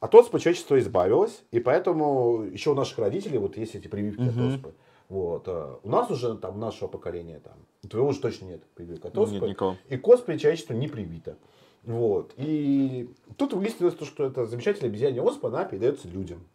От 0.00 0.14
оспы 0.14 0.38
человечество 0.38 0.78
избавилось, 0.78 1.42
и 1.50 1.60
поэтому 1.60 2.42
еще 2.42 2.70
у 2.70 2.74
наших 2.74 2.98
родителей 2.98 3.38
вот 3.38 3.56
есть 3.56 3.74
эти 3.74 3.88
прививки 3.88 4.28
от 4.28 4.36
оспы. 4.36 4.74
Вот. 5.08 5.44
а, 5.46 5.78
У 5.82 5.88
нас 5.88 6.10
уже, 6.10 6.36
там, 6.36 6.58
нашего 6.58 6.88
поколения, 6.88 7.40
там, 7.40 7.54
твоего 7.88 8.08
уже 8.08 8.20
точно 8.20 8.46
нет 8.46 8.64
прививок 8.74 9.06
от 9.06 9.18
оспы. 9.18 9.34
Нет 9.34 9.48
никого. 9.50 9.76
И 9.88 9.96
к 9.96 10.08
оспе 10.08 10.38
человечество 10.38 10.74
не 10.74 10.88
привито. 10.88 11.36
Вот. 11.84 12.32
И 12.36 13.14
тут 13.36 13.52
выяснилось, 13.52 13.94
то, 13.94 14.04
что 14.04 14.26
это 14.26 14.46
замечательная 14.46 14.90
обезьянья 14.90 15.22
оспа, 15.22 15.48
она 15.48 15.64
передается 15.64 16.08
людям. 16.08 16.46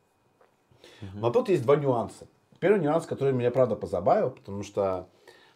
Но 1.13 1.31
тут 1.31 1.49
есть 1.49 1.63
два 1.63 1.77
нюанса. 1.77 2.27
Первый 2.59 2.79
нюанс, 2.79 3.05
который 3.05 3.33
меня 3.33 3.49
правда 3.49 3.75
позабавил, 3.75 4.29
потому 4.29 4.61
что 4.61 5.07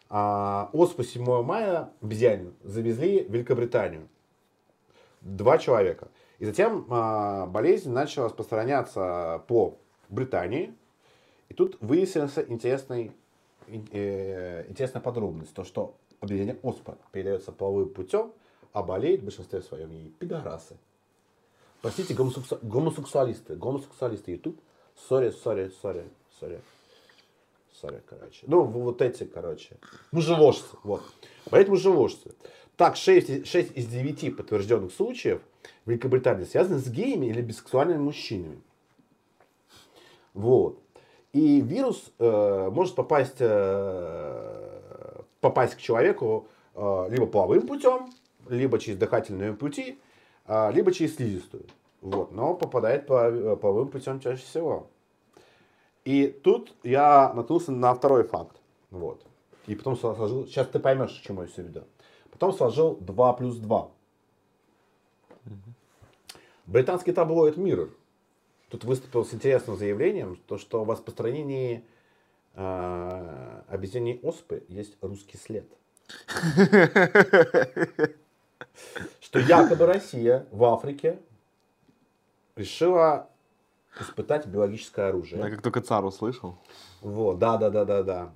а, 0.08 0.70
оспу 0.72 1.02
7 1.04 1.42
мая 1.42 1.90
обезьянью 2.02 2.54
завезли 2.62 3.24
в 3.24 3.32
Великобританию. 3.32 4.08
Два 5.20 5.58
человека. 5.58 6.08
И 6.38 6.44
затем 6.44 6.86
а, 6.90 7.46
болезнь 7.46 7.90
начала 7.90 8.26
распространяться 8.26 9.42
по 9.46 9.78
Британии. 10.08 10.74
И 11.48 11.54
тут 11.54 11.76
выяснился 11.80 12.42
интересный, 12.42 13.12
ин- 13.68 13.88
э, 13.92 14.66
интересная 14.68 15.00
подробность. 15.02 15.54
То, 15.54 15.64
что 15.64 15.94
обезьяня 16.20 16.56
оспа 16.62 16.98
передается 17.12 17.52
половым 17.52 17.88
путем, 17.90 18.32
а 18.72 18.82
болеют 18.82 19.22
в 19.22 19.24
большинстве 19.24 19.62
своем 19.62 19.90
ей 19.90 20.10
пидорасы. 20.18 20.76
Простите, 21.82 22.14
гомосексу- 22.14 22.58
гомосексуалисты. 22.62 23.54
Гомосексуалисты 23.54 24.32
YouTube. 24.32 24.58
Sorry, 25.08 25.30
sorry, 25.30 25.70
sorry, 25.82 26.04
сори. 26.40 26.60
Сори, 27.72 28.02
короче. 28.08 28.44
Ну, 28.46 28.62
вот 28.64 29.02
эти, 29.02 29.24
короче. 29.24 29.76
Мужеложцы. 30.10 30.64
Вот. 30.82 31.02
Болеют 31.50 31.68
мужеложцы. 31.68 32.34
Так, 32.76 32.96
6, 32.96 33.46
6 33.46 33.72
из 33.76 33.86
9 33.86 34.30
подтвержденных 34.36 34.92
случаев 34.92 35.42
в 35.84 35.90
Великобритании 35.90 36.44
связаны 36.44 36.78
с 36.78 36.88
геями 36.88 37.26
или 37.26 37.42
бисексуальными 37.42 37.98
мужчинами. 37.98 38.60
Вот. 40.34 40.80
И 41.36 41.60
вирус 41.60 42.02
э, 42.18 42.70
может 42.72 42.94
попасть, 42.94 43.36
э, 43.40 45.22
попасть 45.42 45.74
к 45.74 45.80
человеку 45.82 46.48
э, 46.74 47.08
либо 47.10 47.26
половым 47.26 47.66
путем, 47.66 48.10
либо 48.48 48.78
через 48.78 48.96
дыхательные 48.96 49.52
пути, 49.52 49.98
а, 50.46 50.70
либо 50.70 50.92
через 50.92 51.16
слизистую. 51.16 51.66
Вот. 52.00 52.32
Но 52.32 52.54
попадает 52.54 53.06
по 53.06 53.28
э, 53.28 53.56
половым 53.56 53.88
путем 53.88 54.18
чаще 54.18 54.42
всего. 54.44 54.86
И 56.06 56.28
тут 56.28 56.74
я 56.82 57.34
наткнулся 57.34 57.70
на 57.70 57.94
второй 57.94 58.24
факт. 58.24 58.56
Вот. 58.90 59.20
И 59.66 59.74
потом 59.74 59.98
сложил, 59.98 60.46
сейчас 60.46 60.68
ты 60.68 60.78
поймешь, 60.78 61.20
к 61.20 61.26
чему 61.26 61.42
я 61.42 61.48
все 61.48 61.64
веду. 61.64 61.82
Потом 62.30 62.54
сложил 62.54 62.96
2 63.02 63.32
плюс 63.34 63.56
2. 63.56 63.90
Британский 66.64 67.12
таблоид 67.12 67.58
Mirror 67.58 67.90
тут 68.68 68.84
выступил 68.84 69.24
с 69.24 69.32
интересным 69.34 69.76
заявлением, 69.76 70.36
то, 70.46 70.58
что 70.58 70.84
в 70.84 70.90
распространении 70.90 71.84
э, 72.54 73.62
обезьяньей 73.68 74.20
оспы 74.22 74.64
есть 74.68 74.96
русский 75.00 75.38
след. 75.38 75.66
Что 79.20 79.38
якобы 79.38 79.86
Россия 79.86 80.46
в 80.50 80.64
Африке 80.64 81.18
решила 82.54 83.28
испытать 84.00 84.46
биологическое 84.46 85.08
оружие. 85.08 85.40
Я 85.40 85.50
как 85.50 85.62
только 85.62 85.80
цар 85.80 86.04
услышал. 86.04 86.58
Вот, 87.00 87.38
да, 87.38 87.56
да, 87.56 87.70
да, 87.70 87.84
да, 87.84 88.02
да. 88.02 88.32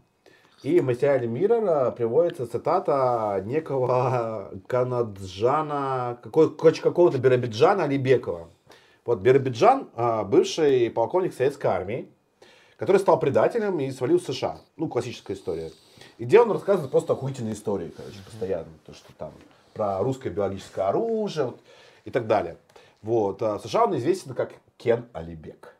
И 0.62 0.78
в 0.80 0.84
материале 0.84 1.26
Миррора 1.26 1.90
приводится 1.90 2.46
цитата 2.46 3.42
некого 3.46 4.52
Канаджана, 4.66 6.18
какой, 6.22 6.54
короче, 6.54 6.82
какого-то 6.82 7.18
Биробиджана 7.18 7.84
Алибекова. 7.84 8.50
Вот 9.04 9.20
Биробиджан, 9.20 9.88
а, 9.94 10.24
бывший 10.24 10.90
полковник 10.90 11.32
советской 11.34 11.66
армии, 11.68 12.08
который 12.76 12.98
стал 12.98 13.18
предателем 13.18 13.78
и 13.80 13.90
свалил 13.90 14.18
в 14.18 14.22
США. 14.22 14.60
Ну, 14.76 14.88
классическая 14.88 15.34
история. 15.34 15.70
И 16.18 16.24
где 16.24 16.40
он 16.40 16.50
рассказывает 16.50 16.90
просто 16.90 17.14
охуительные 17.14 17.54
истории, 17.54 17.92
короче, 17.96 18.18
постоянно. 18.24 18.68
То, 18.84 18.92
что 18.94 19.12
там 19.14 19.32
про 19.74 19.98
русское 20.00 20.30
биологическое 20.30 20.88
оружие 20.88 21.46
вот, 21.46 21.60
и 22.04 22.10
так 22.10 22.26
далее. 22.26 22.56
Вот. 23.02 23.42
А 23.42 23.58
в 23.58 23.62
США 23.62 23.84
он 23.84 23.96
известен 23.96 24.34
как 24.34 24.52
Кен 24.76 25.06
Алибек. 25.12 25.76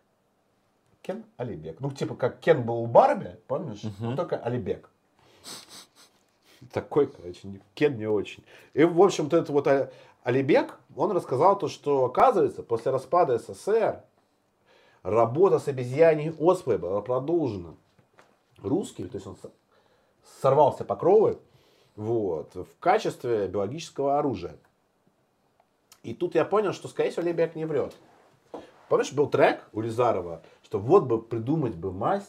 Кен 1.03 1.25
Алибек. 1.37 1.81
Ну, 1.81 1.91
типа, 1.91 2.15
как 2.15 2.41
Кен 2.41 2.63
был 2.63 2.77
у 2.81 2.87
Барби, 2.87 3.37
помнишь? 3.47 3.83
Ну, 3.99 4.17
только 4.17 4.37
Алибек. 4.37 4.89
Такой, 6.73 7.07
короче, 7.07 7.41
Кен 7.75 7.97
не 7.97 8.07
очень. 8.07 8.45
И, 8.75 8.85
в 8.85 9.01
общем-то, 9.01 9.37
это 9.37 9.53
вот 9.53 9.67
А- 9.67 9.91
Алибек, 10.23 10.79
он 10.97 11.13
рассказал 11.13 11.59
то, 11.59 11.69
что, 11.69 12.05
оказывается, 12.05 12.63
после 12.63 12.93
распада 12.93 13.39
СССР 13.39 14.03
работа 15.03 15.59
с 15.59 15.69
обезьяней 15.69 16.33
оспой 16.39 16.79
была 16.79 17.01
продолжена 17.01 17.75
русскими, 18.59 19.07
то 19.07 19.17
есть 19.17 19.27
он 19.27 19.37
сорвался 20.41 20.85
покровы 20.85 21.39
вот, 21.97 22.55
в 22.55 22.79
качестве 22.81 23.49
биологического 23.49 24.19
оружия. 24.19 24.57
И 26.03 26.15
тут 26.15 26.35
я 26.35 26.45
понял, 26.45 26.73
что, 26.73 26.89
скорее 26.89 27.11
всего, 27.11 27.23
Лебяк 27.23 27.55
не 27.55 27.65
врет. 27.65 27.95
Помнишь, 28.89 29.13
был 29.13 29.29
трек 29.29 29.69
у 29.73 29.81
Лизарова, 29.81 30.43
что 30.65 30.79
вот 30.79 31.05
бы 31.05 31.23
придумать 31.23 31.77
бы 31.77 31.93
мазь 31.93 32.29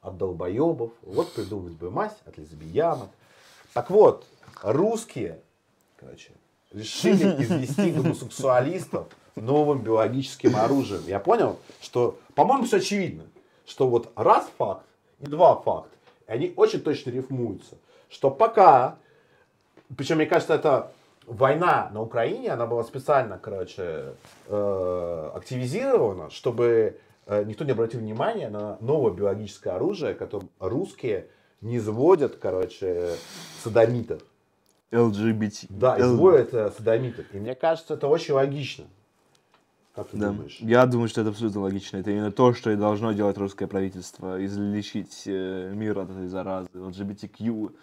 от 0.00 0.16
долбоебов, 0.16 0.92
вот 1.02 1.32
придумать 1.32 1.74
бы 1.74 1.90
мазь 1.90 2.16
от 2.24 2.38
лесбиянок. 2.38 3.10
Так 3.74 3.90
вот, 3.90 4.24
русские, 4.62 5.42
короче, 5.96 6.32
решили 6.72 7.42
извести 7.42 7.90
гомосексуалистов 7.92 9.06
новым 9.36 9.82
биологическим 9.82 10.56
оружием. 10.56 11.02
Я 11.06 11.20
понял, 11.20 11.58
что, 11.80 12.18
по-моему, 12.34 12.64
все 12.64 12.78
очевидно, 12.78 13.24
что 13.66 13.88
вот 13.88 14.10
раз 14.16 14.48
факт 14.58 14.84
и 15.20 15.26
два 15.26 15.56
факта, 15.56 15.96
и 16.26 16.32
они 16.32 16.52
очень 16.56 16.80
точно 16.80 17.10
рифмуются, 17.10 17.76
что 18.08 18.30
пока 18.30 18.98
причем, 19.96 20.16
мне 20.16 20.26
кажется, 20.26 20.54
это 20.54 20.92
война 21.26 21.90
на 21.92 22.02
Украине, 22.02 22.50
она 22.50 22.66
была 22.66 22.84
специально, 22.84 23.38
короче, 23.38 24.14
э, 24.46 25.30
активизирована, 25.34 26.30
чтобы 26.30 26.98
э, 27.26 27.44
никто 27.44 27.64
не 27.64 27.72
обратил 27.72 28.00
внимания 28.00 28.48
на 28.50 28.76
новое 28.80 29.12
биологическое 29.12 29.74
оружие, 29.74 30.14
которым 30.14 30.50
русские 30.58 31.28
не 31.60 31.78
заводят, 31.78 32.36
короче, 32.36 33.14
садомитов. 33.62 34.22
LGBT. 34.90 35.66
Да, 35.68 35.98
Л- 35.98 36.14
изводят 36.14 36.54
э, 36.54 36.70
садомитов. 36.70 37.26
И 37.32 37.38
мне 37.38 37.54
кажется, 37.54 37.94
это 37.94 38.06
очень 38.08 38.34
логично. 38.34 38.84
Как 39.94 40.08
ты 40.08 40.16
Да. 40.16 40.28
думаешь? 40.28 40.56
Я 40.60 40.86
думаю, 40.86 41.08
что 41.08 41.20
это 41.20 41.30
абсолютно 41.30 41.60
логично. 41.62 41.96
Это 41.98 42.10
именно 42.10 42.30
то, 42.32 42.54
что 42.54 42.70
и 42.70 42.76
должно 42.76 43.12
делать 43.12 43.36
русское 43.36 43.66
правительство. 43.66 44.42
Излечить 44.44 45.22
э, 45.26 45.72
мир 45.74 45.98
от 45.98 46.10
этой 46.10 46.28
заразы. 46.28 46.68
LGBTQ. 46.72 47.74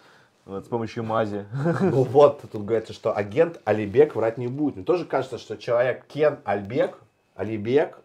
Вот, 0.46 0.64
с 0.64 0.68
помощью 0.68 1.04
мази. 1.04 1.44
Ну 1.82 2.04
вот, 2.04 2.42
тут 2.50 2.64
говорится, 2.64 2.92
что 2.92 3.14
агент 3.16 3.60
Алибек 3.64 4.14
врать 4.14 4.38
не 4.38 4.48
будет. 4.48 4.76
Мне 4.76 4.84
тоже 4.84 5.04
кажется, 5.04 5.38
что 5.38 5.56
человек 5.56 6.06
Кен 6.06 6.38
Альбек, 6.44 6.98
Алибек, 7.34 7.98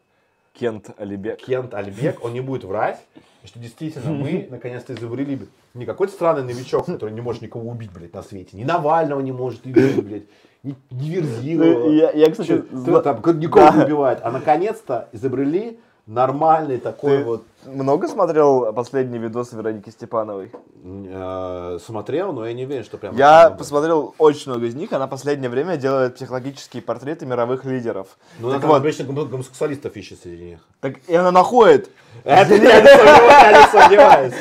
Кент 0.54 0.90
Алибек. 0.98 1.38
Кент 1.40 1.74
Альбек, 1.74 2.24
он 2.24 2.34
не 2.34 2.42
будет 2.42 2.64
врать, 2.64 3.00
что 3.46 3.60
действительно 3.60 4.12
мы 4.12 4.48
наконец-то 4.52 4.94
изобрели 4.94 5.40
не 5.74 5.86
какой-то 5.86 6.14
странный 6.14 6.44
новичок, 6.44 6.86
который 6.86 7.14
не 7.14 7.22
может 7.22 7.42
никого 7.42 7.70
убить, 7.70 7.92
блядь, 7.92 8.14
на 8.14 8.22
свете. 8.24 8.58
Ни 8.58 8.64
Навального 8.64 9.22
не 9.22 9.32
может 9.32 9.66
убить, 9.66 10.04
блядь, 10.04 10.24
ни, 10.64 10.76
ни 10.92 11.10
Верзилова. 11.10 11.66
Ну, 11.86 11.92
Я, 11.92 12.12
я, 12.12 12.30
кстати, 12.30 12.48
Чё, 12.48 12.64
зна- 12.72 13.02
там, 13.02 13.18
никого 13.40 13.66
Да. 13.68 13.78
не 13.78 13.84
убивает. 13.86 14.20
А 14.22 14.32
наконец-то 14.32 15.08
изобрели 15.14 15.80
нормальный 16.06 16.78
такой 16.78 17.20
Ты 17.20 17.24
вот 17.24 17.44
много 17.66 18.08
смотрел 18.08 18.74
последний 18.74 19.18
видос 19.20 19.54
Вероники 19.54 19.90
Степановой? 19.90 20.52
э, 20.84 21.80
смотрел, 21.86 22.34
но 22.34 22.46
я 22.48 22.54
не 22.54 22.66
уверен, 22.66 22.84
что 22.84 22.98
прям... 22.98 23.16
Я 23.16 23.50
посмотрел 23.52 24.16
очень 24.18 24.52
много 24.52 24.66
из 24.66 24.76
них. 24.76 24.92
Она 24.94 25.08
последнее 25.08 25.50
время 25.50 25.78
делает 25.78 26.16
психологические 26.16 26.82
портреты 26.82 27.26
мировых 27.26 27.66
лидеров. 27.66 28.08
Ну, 28.40 28.50
так 28.52 28.60
она 28.60 28.68
вот, 28.68 28.78
обычно 28.78 29.04
гомо- 29.04 29.26
гомосексуалистов 29.26 29.96
ищет 29.96 30.20
среди 30.22 30.44
них. 30.44 30.60
так 30.80 30.96
и 31.08 31.16
она 31.16 31.32
находит. 31.32 31.90
Это 32.24 32.56
я 32.56 32.82
не 32.82 33.72
сомневаюсь, 33.72 34.34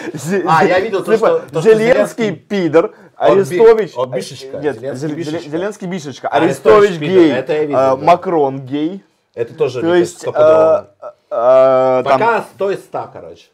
А, 0.48 0.64
я 0.64 0.80
видел 0.80 1.04
то, 1.04 1.14
типа, 1.14 1.26
что- 1.26 1.38
то, 1.52 1.60
что 1.60 1.74
Зеленский 1.74 2.34
пидор, 2.34 2.94
Арестович... 3.16 3.92
он 3.96 4.10
бишечка, 4.10 4.58
Нет, 4.58 4.76
Зеленский 4.76 5.08
Зел- 5.08 5.16
бишечка. 5.16 5.86
Бишечка, 5.86 6.28
Арестович 6.28 6.98
гей, 6.98 7.32
а. 7.74 7.96
Макрон 7.96 8.60
гей. 8.60 9.04
Это 9.34 9.54
тоже, 9.54 9.80
То 9.80 9.94
есть, 9.94 10.24
кажется, 11.30 11.36
стопудово. 11.36 11.36
а, 11.36 11.98
а, 12.00 12.02
там- 12.02 12.18
Пока 12.20 12.42
стоит 12.54 12.80
100, 12.80 13.10
короче. 13.12 13.46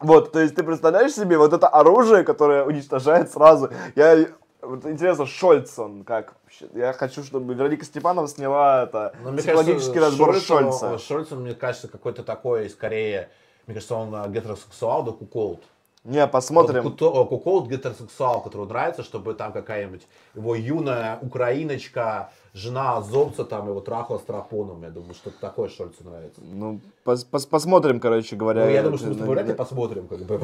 Вот, 0.00 0.32
то 0.32 0.38
есть 0.40 0.54
ты 0.54 0.62
представляешь 0.62 1.12
себе 1.12 1.38
вот 1.38 1.52
это 1.52 1.66
оружие, 1.68 2.22
которое 2.22 2.64
уничтожает 2.64 3.32
сразу. 3.32 3.70
Я 3.96 4.26
вот 4.62 4.86
интересно, 4.86 5.26
Шольц 5.26 5.76
он 5.78 6.04
как? 6.04 6.34
Я 6.74 6.92
хочу, 6.92 7.22
чтобы 7.24 7.52
Вероника 7.54 7.84
Степанова 7.84 8.28
сняла 8.28 8.84
это 8.84 9.12
Но 9.22 9.30
мне 9.32 9.38
психологический 9.42 9.94
кажется, 9.98 10.24
разбор 10.24 10.34
Шольцу- 10.36 10.70
Шольца. 10.78 10.98
Шольцу, 10.98 11.36
мне 11.36 11.54
кажется, 11.54 11.88
какой-то 11.88 12.22
такой, 12.22 12.68
скорее, 12.70 13.28
мне 13.66 13.74
кажется, 13.74 13.94
он 13.96 14.14
а, 14.14 14.28
гетеросексуал, 14.28 15.02
да 15.02 15.12
куколд. 15.12 15.62
Не, 16.04 16.26
посмотрим. 16.28 16.84
Вот 16.84 17.28
Куколд 17.28 17.68
гетеросексуал, 17.68 18.40
которому 18.40 18.68
нравится, 18.68 19.02
чтобы 19.02 19.34
там 19.34 19.52
какая-нибудь 19.52 20.06
его 20.34 20.54
юная 20.54 21.18
украиночка, 21.20 22.30
жена 22.58 22.96
азовца 22.98 23.44
там 23.44 23.68
его 23.68 23.80
трахала 23.80 24.18
с 24.18 24.22
тропоном. 24.22 24.82
Я 24.82 24.90
думаю, 24.90 25.14
что 25.14 25.30
такое 25.30 25.68
Шольцу 25.68 26.04
нравится. 26.04 26.40
Ну, 26.42 26.80
пос- 27.04 27.26
пос- 27.30 27.48
посмотрим, 27.48 28.00
короче 28.00 28.36
говоря. 28.36 28.64
Ну, 28.64 28.70
я 28.70 28.82
думаю, 28.82 28.98
что 28.98 29.06
мы 29.08 29.12
с 29.14 29.16
это- 29.16 29.20
тобой 29.24 29.36
вряд 29.36 29.48
ли 29.48 29.54
посмотрим, 29.54 30.08
как 30.08 30.18
бы. 30.20 30.40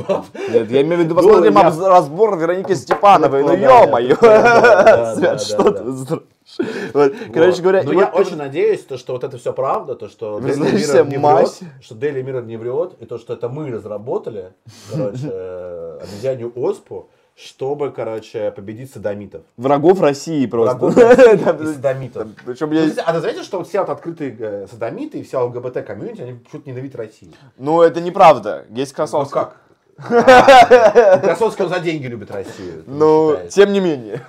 Нет, 0.52 0.70
я 0.70 0.82
имею 0.82 0.96
в 1.02 1.04
виду, 1.04 1.14
Ну, 1.14 1.22
посмотрим 1.22 1.56
разбор 1.56 2.38
Вероники 2.38 2.74
Степановой. 2.74 3.42
Ну, 3.42 3.48
Ну, 3.48 3.54
ё-моё! 3.56 4.16
Свят, 5.16 5.40
что 5.42 5.70
ты? 5.72 6.22
Вот, 6.92 7.12
Короче 7.32 7.62
говоря, 7.62 7.82
Но 7.84 7.92
я 7.92 8.06
очень 8.08 8.36
надеюсь, 8.36 8.84
то, 8.84 8.98
что 8.98 9.14
вот 9.14 9.24
это 9.24 9.38
все 9.38 9.52
правда, 9.52 9.94
то, 9.94 10.08
что 10.08 10.40
знаешь, 10.40 10.58
Mirror 10.58 11.08
не 11.08 11.16
врет, 11.18 11.60
что 11.80 11.94
Daily 11.94 12.22
Mirror 12.22 12.44
не 12.44 12.56
врет, 12.58 12.92
и 13.00 13.06
то, 13.06 13.18
что 13.18 13.32
это 13.32 13.48
мы 13.48 13.70
разработали, 13.70 14.52
короче, 14.92 15.26
э, 15.30 16.00
обезьянью 16.02 16.52
оспу, 16.54 17.08
чтобы, 17.36 17.90
короче, 17.90 18.50
победить 18.52 18.92
садомитов. 18.92 19.42
врагов 19.56 20.00
России 20.00 20.46
просто. 20.46 20.76
Врагов 20.76 20.96
России 21.18 21.36
Там- 21.44 21.62
и 21.62 21.66
садомитов. 21.66 22.28
Причем 22.46 22.70
Ну, 22.70 22.74
я... 22.76 22.88
кстати, 22.88 23.04
А 23.08 23.12
вы 23.12 23.20
знаете, 23.20 23.42
что 23.42 23.58
вот 23.58 23.68
все 23.68 23.80
вот 23.80 23.88
открытые 23.90 24.36
э, 24.38 24.66
садомиты 24.70 25.18
и 25.18 25.22
вся 25.24 25.42
ЛГБТ-комьюнити, 25.42 26.20
они 26.22 26.32
почему-то 26.34 26.70
ненавидят 26.70 26.96
Россию? 26.96 27.32
Ну, 27.58 27.82
это 27.82 28.00
неправда. 28.00 28.64
Есть 28.70 28.92
Ну 28.92 28.96
Красовский. 28.96 29.32
как? 29.34 29.56
А, 29.96 31.18
Красовский, 31.18 31.64
он 31.64 31.70
за 31.70 31.78
деньги 31.80 32.06
любит 32.06 32.30
Россию. 32.30 32.82
Ну, 32.86 33.36
тем 33.48 33.72
не 33.72 33.78
менее. 33.80 34.22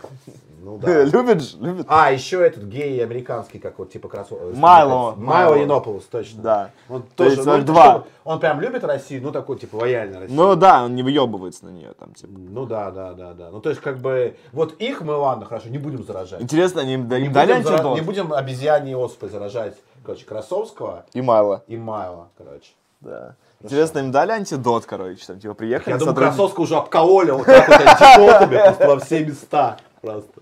Ну 0.75 0.79
да. 0.79 1.03
Любит 1.05 1.41
же, 1.41 1.57
любит. 1.57 1.85
А, 1.89 2.11
еще 2.11 2.45
этот 2.45 2.63
гей 2.63 3.01
американский, 3.01 3.59
как 3.59 3.79
вот 3.79 3.91
типа 3.91 4.09
Красовский. 4.09 4.59
Майло. 4.59 5.15
Майло 5.15 5.55
Майло. 5.55 5.55
Yiannopoulos, 5.55 6.03
точно. 6.11 6.41
Да. 6.41 6.71
Он 6.89 7.03
То 7.03 7.23
тоже, 7.23 7.35
есть, 7.37 7.45
ну, 7.45 7.61
два. 7.61 8.03
Он 8.23 8.39
прям 8.39 8.59
любит 8.59 8.83
Россию, 8.83 9.23
ну 9.23 9.31
такой 9.31 9.57
типа 9.57 9.77
лояльный 9.77 10.19
России. 10.19 10.35
Ну 10.35 10.55
да, 10.55 10.83
он 10.83 10.95
не 10.95 11.03
выебывается 11.03 11.65
на 11.65 11.69
нее 11.69 11.93
там, 11.97 12.13
типа. 12.13 12.33
Ну 12.35 12.65
да, 12.65 12.91
да, 12.91 13.13
да, 13.13 13.33
да. 13.33 13.49
Ну 13.51 13.61
то 13.61 13.69
есть 13.69 13.81
как 13.81 13.99
бы 13.99 14.35
вот 14.51 14.73
их 14.79 15.01
мы 15.01 15.15
ладно, 15.15 15.45
хорошо, 15.45 15.69
не 15.69 15.77
будем 15.77 16.03
заражать. 16.03 16.41
Интересно, 16.41 16.81
они 16.81 16.95
им 16.95 17.07
Не 17.07 17.29
дали 17.29 17.53
не 17.95 18.01
будем 18.01 18.33
обезьяне 18.33 18.97
оспой 18.97 19.29
заражать, 19.29 19.75
короче, 20.03 20.25
Красовского 20.25 21.05
И 21.13 21.21
мало. 21.21 21.63
и 21.67 21.77
Майла, 21.77 22.29
короче. 22.37 22.71
Да. 22.99 23.35
Интересно, 23.61 23.99
им 23.99 24.11
дали 24.11 24.31
антидот, 24.31 24.85
короче, 24.85 25.25
там, 25.25 25.39
типа, 25.39 25.53
приехали 25.53 25.93
Я 25.93 25.97
думаю, 25.97 26.13
сотрудники- 26.13 26.35
Красовского 26.35 26.63
уже 26.63 26.75
обкололил 26.75 27.37
вот 27.37 27.45
так 27.45 27.67
вот 27.67 27.81
антидотами 27.81 28.57
просто 28.57 28.87
во 28.87 28.99
все 28.99 29.25
места. 29.25 29.77
Просто. 30.01 30.34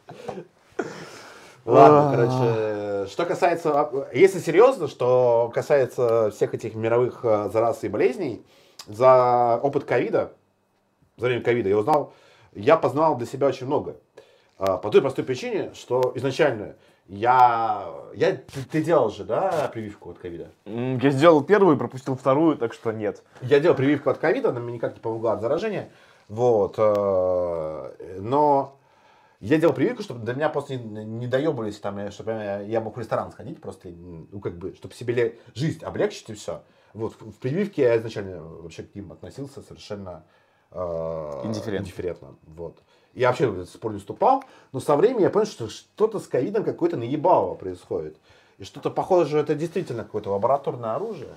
Ладно, 1.65 2.11
короче, 2.14 3.11
что 3.11 3.26
касается, 3.26 3.90
если 4.14 4.40
серьезно, 4.40 4.88
что 4.88 5.49
касается 5.53 6.30
всех 6.31 6.53
этих 6.53 6.76
мировых 6.76 7.22
э, 7.23 7.49
зараз 7.53 7.84
и 7.84 7.88
болезней, 7.88 8.45
за 8.88 9.60
опыт 9.64 9.85
ковида, 9.85 10.34
за 11.18 11.27
время 11.27 11.41
ковида 11.41 11.69
я 11.69 11.77
узнал, 11.77 12.14
я 12.53 12.76
познал 12.76 13.15
для 13.15 13.26
себя 13.26 13.48
очень 13.48 13.65
много. 13.68 13.95
А, 14.57 14.77
По 14.77 14.90
той 14.90 15.02
простой 15.02 15.23
причине, 15.23 15.72
что 15.73 16.11
изначально 16.15 16.76
я, 17.07 17.85
я 18.14 18.34
ты, 18.34 18.64
ты 18.69 18.84
делал 18.84 19.10
же, 19.10 19.23
да, 19.23 19.69
прививку 19.73 20.11
от 20.11 20.19
ковида? 20.19 20.49
Я 20.65 21.10
сделал 21.11 21.44
первую, 21.44 21.77
пропустил 21.77 22.15
вторую, 22.15 22.57
так 22.57 22.73
что 22.73 22.91
нет. 22.91 23.23
Я 23.41 23.60
делал 23.60 23.76
прививку 23.76 24.10
от 24.10 24.18
ковида, 24.18 24.49
она 24.49 24.60
мне 24.60 24.73
никак 24.73 24.95
не 24.95 24.99
помогла 24.99 25.34
от 25.34 25.41
заражения. 25.41 25.90
Вот. 26.27 26.76
э, 26.77 28.18
Но 28.19 28.77
я 29.48 29.57
делал 29.57 29.74
прививку, 29.74 30.03
чтобы 30.03 30.26
до 30.26 30.34
меня 30.34 30.48
просто 30.48 30.78
не, 30.78 31.03
не 31.03 31.28
доебывались, 31.28 31.78
там, 31.80 31.98
э, 31.98 32.11
чтобы 32.11 32.32
я, 32.32 32.61
я 32.61 32.80
мог 32.80 32.95
в 32.95 32.99
ресторан 32.99 33.32
сходить, 33.32 33.60
просто, 33.60 33.90
ну, 33.90 34.40
как 34.40 34.57
бы, 34.57 34.74
чтобы 34.76 34.94
себе 34.94 35.38
жизнь 35.53 35.84
облегчить 35.84 36.30
и 36.30 36.34
все. 36.34 36.64
Вот, 36.94 37.15
в, 37.20 37.32
в 37.32 37.40
прививке 37.40 37.82
я 37.82 37.98
изначально 37.98 38.41
вообще 38.41 38.84
к 38.84 38.95
ним 38.95 39.11
относился 39.11 39.61
совершенно 39.61 40.24
э, 40.72 41.41
Индифферентно. 41.44 41.84
индифферентно. 41.84 42.36
Вот. 42.45 42.78
Я 43.14 43.28
вообще 43.28 43.48
в 43.48 43.56
этот 43.56 43.70
спор 43.70 43.91
не 43.91 43.99
вступал, 43.99 44.44
но 44.72 44.80
со 44.80 44.95
временем 44.95 45.24
я 45.24 45.30
понял, 45.30 45.45
что 45.45 45.68
что-то 45.68 46.20
с 46.20 46.28
ковидом 46.28 46.64
какое-то 46.64 46.95
наебалово 46.95 47.56
происходит. 47.56 48.18
И 48.60 48.64
что-то 48.64 48.91
похоже, 48.91 49.40
это 49.40 49.56
действительно 49.56 50.03
какое-то 50.03 50.32
лабораторное 50.32 50.95
оружие, 50.95 51.34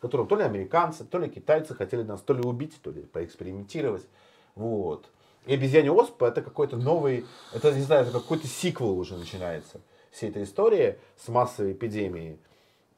которым 0.00 0.26
то 0.26 0.36
ли 0.36 0.44
американцы, 0.44 1.04
то 1.04 1.18
ли 1.18 1.28
китайцы 1.28 1.74
хотели 1.74 2.02
нас 2.02 2.22
то 2.22 2.32
ли 2.32 2.42
убить, 2.42 2.80
то 2.82 2.90
ли 2.90 3.02
поэкспериментировать. 3.02 4.06
Вот. 4.54 5.10
И 5.46 5.54
обезьяне 5.54 5.90
оспа 5.90 6.26
это 6.26 6.42
какой-то 6.42 6.76
новый, 6.76 7.26
это, 7.54 7.72
не 7.72 7.82
знаю, 7.82 8.02
это 8.02 8.12
какой-то 8.12 8.46
сиквел 8.46 8.98
уже 8.98 9.16
начинается 9.16 9.80
всей 10.10 10.30
этой 10.30 10.44
истории 10.44 10.98
с 11.16 11.28
массовой 11.28 11.72
эпидемией. 11.72 12.38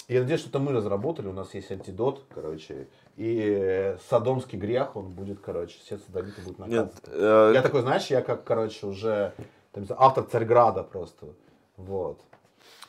Я 0.09 0.21
надеюсь, 0.21 0.41
что 0.41 0.51
это 0.51 0.59
мы 0.59 0.73
разработали, 0.73 1.29
у 1.29 1.33
нас 1.33 1.55
есть 1.55 1.71
антидот, 1.71 2.25
короче, 2.35 2.89
и 3.17 3.41
э, 3.41 3.99
садомский 4.09 4.59
грех, 4.59 4.97
он 4.97 5.11
будет, 5.11 5.41
короче, 5.41 5.79
все 5.79 5.99
садомиты 5.99 6.43
будут 6.43 6.59
наказаны. 6.59 6.85
Нет, 6.85 6.95
э, 7.07 7.53
Я 7.55 7.63
такой, 7.63 7.83
знаешь, 7.83 8.07
я 8.09 8.21
как, 8.21 8.45
короче, 8.45 8.87
уже 8.87 9.33
там, 9.71 9.85
автор 9.97 10.25
Царьграда 10.25 10.83
просто, 10.83 11.29
вот, 11.77 12.21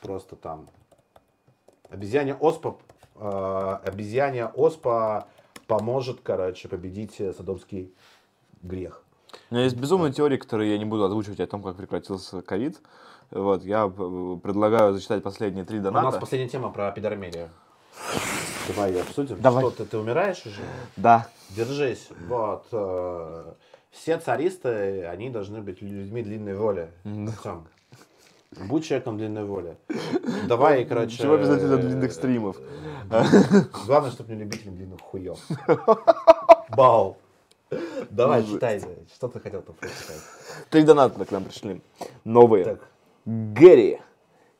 просто 0.01 0.35
там. 0.35 0.69
Обезьяне 1.89 2.33
Оспа, 2.33 2.77
э, 3.15 3.77
обезьяне 3.85 4.47
Оспа 4.47 5.27
поможет, 5.67 6.19
короче, 6.23 6.67
победить 6.67 7.21
э, 7.21 7.31
садомский 7.31 7.93
грех. 8.63 9.03
У 9.49 9.55
меня 9.55 9.63
есть 9.65 9.75
безумные 9.75 10.11
теории, 10.13 10.37
которые 10.37 10.71
я 10.71 10.77
не 10.77 10.85
буду 10.85 11.03
озвучивать 11.03 11.39
о 11.39 11.47
том, 11.47 11.61
как 11.63 11.75
прекратился 11.75 12.41
ковид. 12.41 12.79
Вот, 13.31 13.63
я 13.63 13.85
э, 13.85 14.37
предлагаю 14.43 14.93
зачитать 14.93 15.23
последние 15.23 15.65
три 15.65 15.79
У 15.79 15.83
нас 15.83 15.93
доната. 15.93 16.19
последняя 16.19 16.49
тема 16.49 16.69
про 16.69 16.91
пидормерию. 16.91 17.49
Давай 18.67 18.91
ее 18.91 19.01
обсудим. 19.01 19.41
Давай. 19.41 19.63
Что, 19.65 19.83
ты, 19.83 19.85
ты 19.85 19.97
умираешь 19.97 20.45
уже? 20.45 20.61
Да. 20.97 21.27
Держись. 21.49 22.09
Вот. 22.27 22.65
э, 22.71 23.53
Все 23.91 24.17
царисты, 24.19 25.05
они 25.05 25.29
должны 25.29 25.61
быть 25.61 25.81
людьми 25.81 26.21
длинной 26.21 26.55
воли. 26.55 26.89
Артём, 27.05 27.67
Будь 28.67 28.85
человеком 28.85 29.17
длинной 29.17 29.45
воли. 29.45 29.77
Давай, 30.47 30.85
короче... 30.85 31.17
Чего 31.17 31.33
обязательно 31.33 31.73
э, 31.75 31.77
длинных 31.77 32.11
стримов? 32.11 32.57
Главное, 33.85 34.11
чтобы 34.11 34.33
не 34.33 34.39
любителем 34.41 34.75
длинных 34.75 35.01
хуев. 35.01 35.39
Бау. 36.69 37.17
Давай, 38.13 38.45
читай. 38.45 38.81
Что 39.13 39.27
ты 39.27 39.39
хотел 39.39 39.61
там 39.61 39.75
прочитать? 39.75 40.21
Три 40.69 40.83
доната 40.83 41.25
к 41.25 41.31
нам 41.31 41.43
пришли. 41.45 41.81
Новые. 42.23 42.63
Так. 42.63 42.79
Гэри. 43.25 43.99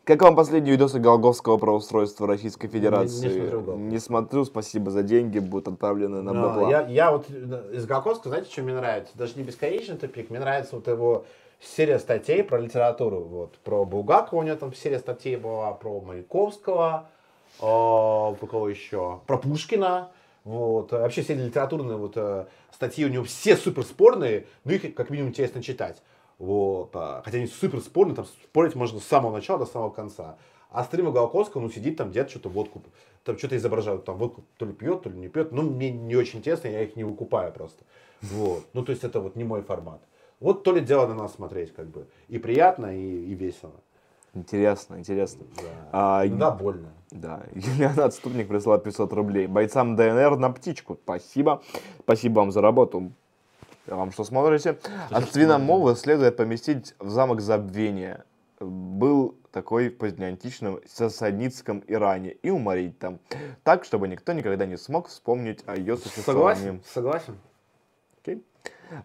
Как 0.05 0.21
вам 0.21 0.35
последние 0.35 0.73
видосы 0.73 0.99
Голговского 0.99 1.57
про 1.57 1.73
устройство 1.73 2.27
Российской 2.27 2.67
Федерации? 2.67 3.27
не 3.27 3.33
смотрю 3.33 3.61
Голгоф. 3.61 3.79
Не 3.79 3.99
смотрю, 3.99 4.45
спасибо 4.45 4.91
за 4.91 5.01
деньги, 5.01 5.39
будут 5.39 5.69
отправлены 5.69 6.21
на 6.21 6.33
бабла. 6.33 6.69
Я, 6.69 6.81
я 6.87 7.11
вот 7.11 7.27
э, 7.29 7.71
из 7.75 7.85
Голковского, 7.85 8.31
знаете, 8.31 8.51
что 8.51 8.63
мне 8.63 8.73
нравится? 8.73 9.17
Даже 9.17 9.35
не 9.37 9.43
бесконечный 9.43 9.95
тупик, 9.95 10.29
мне 10.29 10.39
нравится 10.39 10.75
вот 10.75 10.87
его 10.87 11.23
серия 11.61 11.99
статей 11.99 12.43
про 12.43 12.59
литературу. 12.59 13.21
Вот, 13.21 13.57
про 13.59 13.85
Булгакова 13.85 14.39
у 14.39 14.43
него 14.43 14.57
там 14.57 14.73
серия 14.73 14.99
статей 14.99 15.37
была, 15.37 15.71
про 15.71 16.01
Маяковского, 16.01 17.05
а, 17.61 18.33
про 18.33 18.47
кого 18.47 18.67
еще? 18.67 19.21
Про 19.25 19.37
Пушкина. 19.37 20.09
Вот. 20.43 20.91
а 20.93 20.99
Вообще 20.99 21.21
все 21.21 21.35
литературные 21.35 21.97
вот, 21.97 22.13
э, 22.15 22.47
статьи 22.71 23.05
у 23.05 23.09
него 23.09 23.23
все 23.23 23.55
супер 23.55 23.83
спорные, 23.83 24.47
но 24.63 24.73
их 24.73 24.93
как 24.93 25.09
минимум 25.09 25.29
интересно 25.29 25.63
читать. 25.63 26.01
Вот. 26.37 26.89
а, 26.93 27.21
Хотя 27.23 27.37
они 27.37 27.47
супер 27.47 27.79
спорные, 27.79 28.15
там 28.15 28.25
спорить 28.25 28.75
можно 28.75 28.99
с 28.99 29.05
самого 29.05 29.33
начала 29.33 29.59
до 29.59 29.65
самого 29.65 29.89
конца. 29.89 30.37
А 30.69 30.83
стримы 30.83 31.11
Голковского, 31.11 31.61
ну, 31.61 31.69
сидит 31.69 31.97
там 31.97 32.11
дед, 32.11 32.31
что-то 32.31 32.49
водку, 32.49 32.81
там 33.23 33.37
что-то 33.37 33.55
изображают, 33.55 34.05
там 34.05 34.17
водку 34.17 34.43
то 34.57 34.65
ли 34.65 34.73
пьет, 34.73 35.03
то 35.03 35.09
ли 35.09 35.17
не 35.17 35.27
пьет. 35.27 35.51
Ну, 35.51 35.61
мне 35.61 35.91
не 35.91 36.15
очень 36.15 36.39
интересно, 36.39 36.67
я 36.67 36.81
их 36.81 36.95
не 36.95 37.03
выкупаю 37.03 37.53
просто. 37.53 37.83
Вот. 38.21 38.65
Ну, 38.73 38.83
то 38.83 38.91
есть 38.91 39.03
это 39.03 39.19
вот 39.19 39.35
не 39.35 39.43
мой 39.43 39.61
формат. 39.61 40.01
Вот 40.39 40.63
то 40.63 40.73
ли 40.73 40.81
дело 40.81 41.07
на 41.07 41.13
нас 41.13 41.35
смотреть, 41.35 41.73
как 41.73 41.87
бы. 41.87 42.07
И 42.27 42.39
приятно, 42.39 42.97
и, 42.97 43.01
и 43.01 43.35
весело. 43.35 43.79
Интересно, 44.33 44.95
интересно. 44.95 45.45
Да. 45.55 45.63
А, 45.91 46.27
Иногда 46.27 46.51
больно. 46.51 46.89
Да, 47.11 47.43
Юлиана 47.53 48.05
Отступник 48.05 48.47
прислала 48.47 48.79
500 48.79 49.13
рублей. 49.13 49.47
Бойцам 49.47 49.95
ДНР 49.95 50.37
на 50.37 50.49
птичку. 50.49 50.97
Спасибо. 51.03 51.61
Спасибо 51.99 52.39
вам 52.39 52.51
за 52.51 52.61
работу. 52.61 53.11
А 53.87 53.95
вам 53.95 54.11
что 54.11 54.23
смотрите? 54.23 54.79
От 55.11 55.31
свиномолы 55.31 55.95
следует 55.95 56.37
поместить 56.37 56.95
в 56.99 57.09
замок 57.09 57.41
забвения. 57.41 58.25
Был 58.59 59.35
такой 59.51 59.89
в 59.89 59.97
позднеантичном 59.97 60.79
сасанитском 60.87 61.83
Иране 61.87 62.31
и 62.31 62.49
уморить 62.49 62.97
там. 62.97 63.19
Так, 63.63 63.83
чтобы 63.83 64.07
никто 64.07 64.33
никогда 64.33 64.65
не 64.65 64.77
смог 64.77 65.09
вспомнить 65.09 65.63
о 65.67 65.75
ее 65.75 65.97
существовании. 65.97 66.81
Согласен? 66.81 66.83
Согласен. 66.85 67.37
Окей. 68.21 68.43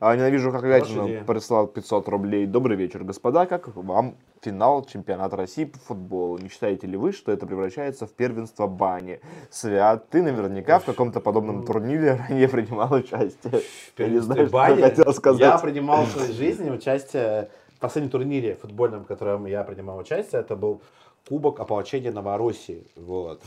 А, 0.01 0.17
ненавижу. 0.17 0.51
Гагарина 0.51 1.25
прислал 1.25 1.67
500 1.67 2.09
рублей. 2.09 2.47
Добрый 2.47 2.77
вечер, 2.77 3.05
господа. 3.05 3.47
Как 3.47 3.75
вам 3.77 4.17
финал 4.43 4.85
чемпионата 4.85 5.37
России 5.37 5.65
по 5.65 5.79
футболу? 5.79 6.39
Не 6.39 6.49
считаете 6.49 6.87
ли 6.87 6.97
вы, 6.97 7.13
что 7.13 7.33
это 7.33 7.47
превращается 7.47 8.07
в 8.07 8.13
первенство 8.13 8.67
бани? 8.67 9.21
Свят, 9.51 10.09
ты 10.11 10.23
наверняка 10.23 10.79
в 10.79 10.85
каком-то 10.85 11.21
подобном 11.21 11.65
турнире 11.65 12.15
ранее 12.29 12.49
принимал 12.49 12.93
участие. 12.93 13.63
Я 13.97 14.09
не 14.09 14.19
знаю, 14.19 14.47
что 14.47 14.53
Бани. 14.53 14.81
я 14.81 14.89
хотел 14.89 15.13
сказать. 15.13 15.41
Я 15.41 15.59
принимал 15.59 16.05
в 16.05 16.11
своей 16.11 16.33
жизни 16.33 16.71
участие 16.71 17.51
в 17.77 17.81
последнем 17.81 18.11
турнире 18.11 18.57
футбольном, 18.57 19.05
в 19.05 19.07
котором 19.07 19.47
я 19.47 19.63
принимал 19.65 19.99
участие. 19.99 20.41
Это 20.41 20.57
был 20.57 20.83
Кубок 21.29 21.61
ополчения 21.61 22.11
Новороссии. 22.11 22.87
Вот. 22.97 23.43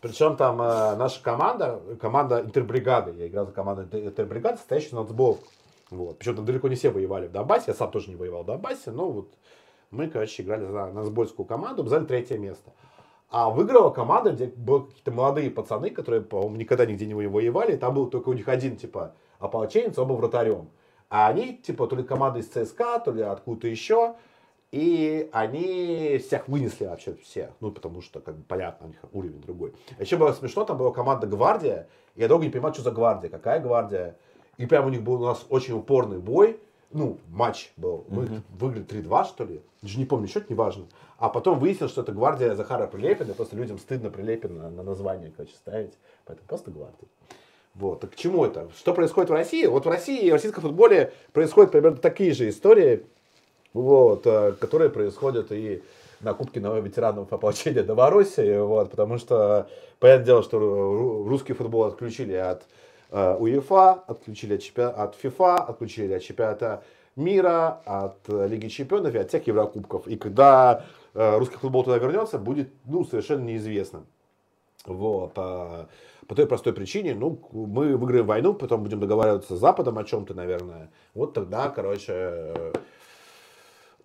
Причем 0.00 0.36
там 0.36 0.60
э, 0.62 0.96
наша 0.96 1.22
команда, 1.22 1.80
команда 2.00 2.40
интербригады, 2.40 3.12
я 3.18 3.26
играл 3.28 3.46
за 3.46 3.52
команду 3.52 3.82
Интер- 3.82 4.06
интербригады, 4.06 4.56
состоящую 4.56 5.00
на 5.00 5.06
Цбов. 5.06 5.38
Вот. 5.90 6.18
Причем 6.18 6.36
там 6.36 6.44
далеко 6.44 6.68
не 6.68 6.76
все 6.76 6.90
воевали 6.90 7.26
в 7.26 7.32
Донбассе, 7.32 7.64
я 7.68 7.74
сам 7.74 7.90
тоже 7.90 8.10
не 8.10 8.16
воевал 8.16 8.42
в 8.42 8.46
Донбассе, 8.46 8.90
но 8.90 9.10
вот 9.10 9.34
мы, 9.90 10.08
короче, 10.08 10.42
играли 10.42 10.64
за 10.64 10.86
Назбольскую 10.86 11.46
команду, 11.46 11.84
заняли 11.86 12.06
третье 12.06 12.38
место. 12.38 12.72
А 13.28 13.50
выиграла 13.50 13.90
команда, 13.90 14.32
где 14.32 14.46
были 14.46 14.84
какие-то 14.86 15.12
молодые 15.12 15.50
пацаны, 15.50 15.90
которые, 15.90 16.22
по-моему, 16.22 16.56
никогда 16.56 16.84
нигде 16.84 17.06
не 17.06 17.14
воевали. 17.14 17.76
Там 17.76 17.94
был 17.94 18.08
только 18.08 18.28
у 18.28 18.32
них 18.32 18.48
один, 18.48 18.76
типа, 18.76 19.14
ополченец, 19.38 19.96
оба 19.98 20.14
вратарем. 20.14 20.70
А 21.08 21.28
они, 21.28 21.56
типа, 21.56 21.86
то 21.86 21.96
ли 21.96 22.02
команда 22.02 22.40
из 22.40 22.48
ЦСКА, 22.48 23.00
то 23.04 23.12
ли 23.12 23.22
откуда-то 23.22 23.68
еще. 23.68 24.14
И 24.72 25.28
они 25.32 26.18
всех 26.18 26.48
вынесли 26.48 26.86
вообще 26.86 27.14
всех. 27.14 27.50
Ну, 27.60 27.72
потому 27.72 28.00
что, 28.00 28.20
как 28.20 28.36
бы, 28.36 28.44
понятно, 28.44 28.86
у 28.86 28.90
них 28.90 28.98
уровень 29.12 29.40
другой. 29.40 29.74
А 29.98 30.02
еще 30.02 30.16
было 30.16 30.32
смешно, 30.32 30.64
там 30.64 30.78
была 30.78 30.92
команда 30.92 31.26
Гвардия. 31.26 31.88
Я 32.14 32.28
долго 32.28 32.44
не 32.44 32.50
понимал, 32.50 32.72
что 32.72 32.82
за 32.82 32.90
Гвардия, 32.92 33.30
какая 33.30 33.60
Гвардия. 33.60 34.16
И 34.60 34.66
прям 34.66 34.84
у 34.84 34.90
них 34.90 35.02
был 35.02 35.22
у 35.22 35.24
нас 35.24 35.46
очень 35.48 35.72
упорный 35.72 36.18
бой. 36.18 36.60
Ну, 36.92 37.16
матч 37.30 37.72
был. 37.78 38.04
Мы 38.08 38.42
выиграли 38.58 38.84
3-2, 38.84 39.24
что 39.24 39.44
ли. 39.44 39.62
Даже 39.80 39.98
не 39.98 40.04
помню, 40.04 40.28
счет 40.28 40.50
неважно. 40.50 40.84
А 41.16 41.30
потом 41.30 41.58
выяснилось, 41.58 41.92
что 41.92 42.02
это 42.02 42.12
гвардия 42.12 42.54
Захара 42.54 42.86
Прилепина. 42.86 43.32
Просто 43.32 43.56
людям 43.56 43.78
стыдно 43.78 44.10
Прилепина 44.10 44.68
на 44.68 44.82
название, 44.82 45.32
короче, 45.34 45.54
ставить. 45.54 45.94
Поэтому 46.26 46.46
просто 46.46 46.70
гвардия. 46.70 47.08
Вот. 47.74 48.00
Так 48.00 48.10
к 48.10 48.16
чему 48.16 48.44
это? 48.44 48.68
Что 48.76 48.92
происходит 48.92 49.30
в 49.30 49.32
России? 49.32 49.64
Вот 49.64 49.86
в 49.86 49.88
России 49.88 50.26
и 50.26 50.30
в 50.30 50.34
российском 50.34 50.62
футболе 50.62 51.14
происходят 51.32 51.72
примерно 51.72 51.96
такие 51.96 52.34
же 52.34 52.46
истории, 52.50 53.06
вот, 53.72 54.26
э, 54.26 54.52
которые 54.60 54.90
происходят 54.90 55.52
и 55.52 55.82
на 56.20 56.34
Кубке 56.34 56.60
новых 56.60 56.84
ветеранов 56.84 57.32
ополчения 57.32 57.82
Новороссии, 57.82 58.58
вот, 58.58 58.90
потому 58.90 59.16
что, 59.16 59.70
понятное 60.00 60.26
дело, 60.26 60.42
что 60.42 60.58
ру- 60.58 61.26
русский 61.26 61.54
футбол 61.54 61.84
отключили 61.84 62.34
от 62.34 62.64
УЕФА, 63.12 63.92
отключили 64.06 64.54
от, 64.54 64.60
чемпиона- 64.60 64.94
от 64.94 65.14
ФИФА, 65.14 65.56
отключили 65.56 66.12
от 66.12 66.22
чемпионата 66.22 66.82
мира, 67.16 67.80
от 67.84 68.28
э, 68.28 68.48
Лиги 68.48 68.68
чемпионов 68.68 69.14
и 69.14 69.18
от 69.18 69.28
всех 69.28 69.46
Еврокубков. 69.46 70.06
И 70.06 70.16
когда 70.16 70.84
э, 71.14 71.38
русский 71.38 71.56
футбол 71.56 71.84
туда 71.84 71.98
вернется, 71.98 72.38
будет 72.38 72.68
ну, 72.84 73.04
совершенно 73.04 73.44
неизвестно. 73.44 74.04
Вот. 74.86 75.32
а 75.36 75.86
по 76.26 76.36
той 76.36 76.46
простой 76.46 76.72
причине, 76.72 77.16
ну, 77.16 77.40
мы 77.50 77.96
выиграем 77.96 78.24
войну, 78.24 78.54
потом 78.54 78.84
будем 78.84 79.00
договариваться 79.00 79.56
с 79.56 79.58
Западом 79.58 79.98
о 79.98 80.04
чем-то, 80.04 80.32
наверное. 80.32 80.88
Вот 81.12 81.34
тогда, 81.34 81.68
короче, 81.70 82.12
э, 82.12 82.72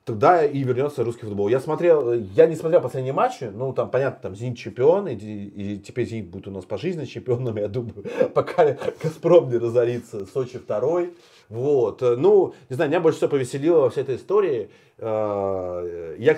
тогда 0.06 0.46
и 0.46 0.64
вернется 0.64 1.04
русский 1.04 1.26
футбол. 1.26 1.48
Я 1.48 1.60
смотрел, 1.60 2.14
я 2.14 2.46
не 2.46 2.56
смотрел 2.56 2.80
последние 2.80 3.14
матчи, 3.14 3.46
ну, 3.46 3.74
там, 3.74 3.90
понятно, 3.90 4.20
там 4.22 4.36
Зенит 4.36 4.58
чемпион, 4.58 5.08
и, 5.08 5.16
и 5.16 5.80
теперь 5.80 6.08
Зенит 6.08 6.30
будет 6.30 6.48
у 6.48 6.52
нас 6.52 6.64
пожизненно 6.64 7.08
чемпионом, 7.08 7.58
я 7.58 7.68
думаю, 7.68 8.06
пока 8.34 8.78
Газпром 9.04 9.50
не 9.50 9.58
разорится, 9.58 10.26
Сочи 10.28 10.60
второй. 10.60 11.14
Вот, 11.50 12.02
ну, 12.02 12.54
не 12.70 12.76
знаю, 12.76 12.90
меня 12.90 13.00
больше 13.00 13.18
всего 13.18 13.32
повеселило 13.32 13.82
во 13.82 13.90
всей 13.90 14.02
этой 14.02 14.16
истории. 14.16 14.70
э, 14.98 16.16
Я 16.18 16.38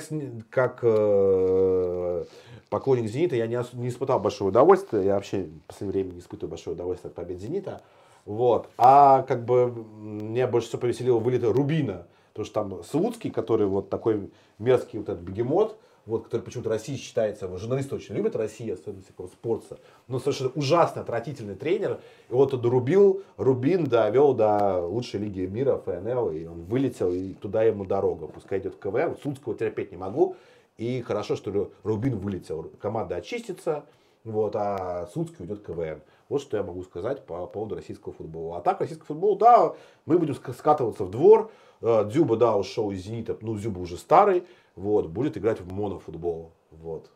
как 0.50 0.80
э, 0.82 2.24
поклонник 2.70 3.10
Зенита, 3.10 3.36
я 3.36 3.48
не, 3.48 3.56
испытал 3.90 4.20
большого 4.20 4.50
удовольствия, 4.50 5.04
я 5.04 5.16
вообще 5.16 5.44
в 5.44 5.62
последнее 5.68 6.04
время 6.04 6.16
не 6.16 6.20
испытываю 6.20 6.50
большого 6.52 6.74
удовольствия 6.74 7.10
от 7.10 7.16
побед 7.16 7.40
Зенита. 7.40 7.82
Вот. 8.26 8.70
А 8.78 9.24
как 9.24 9.46
бы 9.46 9.74
меня 9.96 10.48
больше 10.48 10.68
всего 10.68 10.82
повеселило 10.82 11.20
вылет 11.20 11.44
Рубина, 11.44 12.08
потому 12.38 12.46
что 12.46 12.54
там 12.54 12.84
Слуцкий, 12.84 13.32
который 13.32 13.66
вот 13.66 13.90
такой 13.90 14.30
мерзкий 14.60 15.00
вот 15.00 15.10
этот 15.10 15.24
бегемот, 15.24 15.78
вот, 16.06 16.26
который 16.26 16.42
почему-то 16.42 16.70
Россия 16.70 16.96
считается, 16.96 17.48
вот, 17.48 17.60
журналисты 17.60 17.96
очень 17.96 18.16
любят 18.16 18.36
Россию, 18.36 18.76
особенно 18.76 19.02
всякого 19.02 19.28
спорта, 19.28 19.78
но 20.08 20.20
совершенно 20.20 20.52
ужасно 20.56 21.02
отвратительный 21.02 21.56
тренер. 21.56 22.00
И 22.30 22.34
вот 22.34 22.54
он 22.54 22.62
рубил, 22.62 23.24
Рубин 23.38 23.86
довел 23.86 24.34
до 24.34 24.80
лучшей 24.86 25.20
лиги 25.20 25.42
мира, 25.42 25.82
ФНЛ, 25.84 26.32
и 26.32 26.46
он 26.46 26.64
вылетел, 26.64 27.12
и 27.12 27.34
туда 27.34 27.64
ему 27.64 27.86
дорога. 27.86 28.28
Пускай 28.28 28.60
идет 28.60 28.76
в 28.76 28.80
КВМ, 28.80 29.18
вот 29.46 29.58
терпеть 29.58 29.92
не 29.92 29.98
могу. 29.98 30.36
И 30.78 31.02
хорошо, 31.02 31.36
что 31.36 31.50
Ру- 31.50 31.72
Рубин 31.84 32.20
вылетел. 32.20 32.72
Команда 32.80 33.16
очистится, 33.16 33.84
вот, 34.24 34.56
а 34.56 35.10
Слуцкий 35.12 35.38
уйдет 35.40 35.60
в 35.60 35.64
КВМ. 35.64 36.02
Вот 36.30 36.42
что 36.42 36.58
я 36.58 36.64
могу 36.64 36.84
сказать 36.84 37.26
по 37.26 37.48
поводу 37.48 37.76
российского 37.76 38.14
футбола. 38.14 38.58
А 38.58 38.62
так, 38.62 38.80
российский 38.82 39.06
футбол, 39.06 39.38
да, 39.38 39.74
мы 40.06 40.20
будем 40.20 40.36
ска- 40.36 40.54
скатываться 40.54 41.04
в 41.04 41.10
двор. 41.10 41.50
Э, 41.82 42.06
Дзюба, 42.06 42.38
да, 42.38 42.56
ушел 42.56 42.92
из 42.92 43.02
Зенита, 43.04 43.38
ну, 43.42 43.56
Дзюба 43.56 43.80
уже 43.80 43.98
старый, 43.98 44.44
вот, 44.76 45.08
будет 45.08 45.38
играть 45.38 45.60
в 45.62 45.72
монофутбол, 45.72 46.52
вот. 46.72 47.10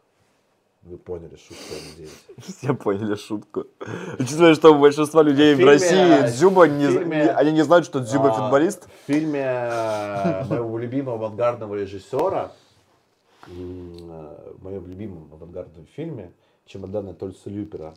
Вы 0.83 0.97
поняли 0.97 1.35
шутку, 1.35 1.63
я 1.69 1.91
надеюсь. 1.91 2.25
Все 2.57 2.73
поняли 2.73 3.15
шутку. 3.15 3.65
Учитывая, 4.17 4.55
что 4.55 4.73
у 4.73 4.79
большинства 4.79 5.21
людей 5.21 5.53
В 5.53 5.57
в, 5.57 5.61
фильме- 5.61 5.65
России 5.65 6.27
Дзюба, 6.27 6.67
не, 6.67 6.87
в 6.87 6.91
фильме- 6.91 7.23
не- 7.25 7.29
они 7.31 7.51
не 7.51 7.61
знают, 7.63 7.85
что 7.85 7.99
Дзюба 7.99 8.29
А, 8.29 8.33
футболист. 8.33 8.87
В 8.87 9.07
фильме 9.07 9.41
э, 9.43 10.45
моего 10.49 10.77
любимого 10.79 11.17
авангардного 11.17 11.75
режиссера, 11.75 12.51
э, 13.47 13.51
в 13.51 14.63
моем 14.63 14.87
любимом 14.87 15.29
авангардном 15.33 15.85
фильме 15.95 16.31
«Чемоданы 16.65 17.13
Тольса 17.13 17.49
Люпера» 17.49 17.93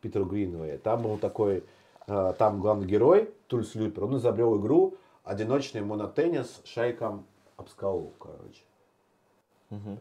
Питера 0.00 0.24
Гринвея, 0.24 0.78
там 0.78 1.02
был 1.02 1.18
такой, 1.18 1.62
там 2.06 2.60
главный 2.60 2.86
герой 2.86 3.28
Тульс 3.48 3.74
Люпер, 3.74 4.04
он 4.04 4.16
изобрел 4.16 4.58
игру 4.58 4.94
«Одиночный 5.30 5.80
монотеннис 5.80 6.60
шайком 6.64 7.24
об 7.56 7.68
скалу», 7.68 8.12
короче. 8.18 8.62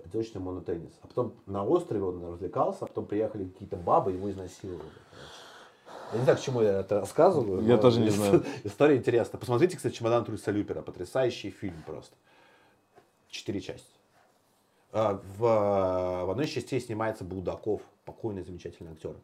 Одиночный 0.03 0.41
монотеннис. 0.41 0.91
А 1.03 1.08
потом 1.08 1.33
на 1.45 1.64
острове 1.64 2.01
он 2.03 2.25
развлекался, 2.25 2.85
а 2.85 2.88
потом 2.88 3.06
приехали 3.06 3.45
какие-то 3.45 3.75
бабы, 3.77 4.11
его 4.14 4.32
изнасиловали. 4.32 4.80
короче. 5.11 6.09
Я 6.14 6.17
не 6.17 6.24
знаю, 6.24 6.38
к 6.40 6.41
чему 6.41 6.61
я 6.64 6.80
это 6.80 7.01
рассказываю. 7.01 7.61
Я 7.64 7.77
тоже 7.77 7.99
не 7.99 8.09
знаю. 8.17 8.43
История 8.64 8.98
интересная. 8.98 9.40
Посмотрите, 9.40 9.77
кстати, 9.77 9.93
«Чемодан 9.93 10.25
Тульса 10.25 10.49
Люпера». 10.49 10.82
Потрясающий 10.82 11.51
фильм 11.51 11.75
просто. 11.85 12.16
Четыре 13.27 13.61
части. 13.61 13.85
А, 14.91 15.22
В, 15.38 15.41
в 16.25 16.32
одной 16.32 16.45
из 16.48 16.49
частей 16.49 16.82
снимается 16.82 17.24
Булдаков, 17.24 17.83
покойный 18.06 18.41
замечательный 18.41 18.93
актер. 18.93 19.16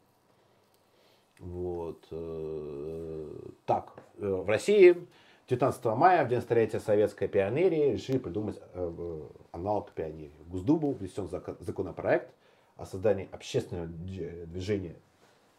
Вот. 1.40 2.06
э, 2.12 3.32
Так, 3.66 3.94
э, 4.20 4.28
в 4.28 4.48
России 4.48 5.08
19 5.50 5.86
мая, 5.86 6.26
в 6.26 6.30
день 6.30 6.42
столетия 6.42 6.80
советской 6.80 7.28
пионерии, 7.28 7.92
решили 7.94 8.18
придумать 8.18 8.58
э, 8.74 8.94
э, 8.98 9.22
аналог 9.52 9.92
пионерии. 9.92 10.32
В 10.48 10.52
Госдуму 10.52 10.94
внесен 10.94 11.26
зако- 11.26 11.56
законопроект 11.60 12.32
о 12.78 12.86
создании 12.86 13.30
общественного 13.32 13.86
движения 13.88 14.96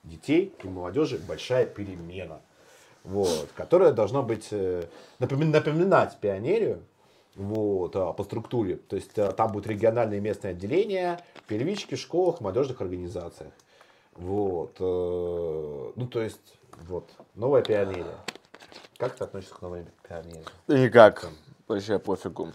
детей 0.02 0.52
и 0.64 0.68
молодежи 0.68 1.18
«Большая 1.18 1.66
перемена», 1.66 2.40
вот, 3.04 3.48
которая 3.54 3.92
должна 3.92 4.22
быть, 4.22 4.48
э, 4.50 4.84
напомин- 5.20 5.52
напоминать 5.52 6.18
пионерию, 6.20 6.82
вот, 7.36 7.94
а, 7.94 8.12
по 8.12 8.24
структуре. 8.24 8.76
То 8.76 8.96
есть 8.96 9.16
а, 9.18 9.30
там 9.30 9.52
будут 9.52 9.68
региональные 9.68 10.18
и 10.18 10.20
местные 10.20 10.50
отделения, 10.52 11.20
первички 11.46 11.94
в 11.94 12.00
школах, 12.00 12.40
молодежных 12.40 12.80
организациях. 12.80 13.52
Вот. 14.14 14.76
э, 14.80 15.92
Ну, 15.94 16.06
то 16.08 16.20
есть, 16.22 16.58
вот, 16.88 17.08
новая 17.34 17.62
пионерия. 17.62 18.16
Как 18.98 19.14
ты 19.14 19.24
относишься 19.24 19.54
к 19.54 19.60
новой 19.60 19.86
пионерии? 20.08 20.44
Да 20.66 20.78
никак. 20.78 21.26
Вообще 21.68 21.98
пофигу. 21.98 22.52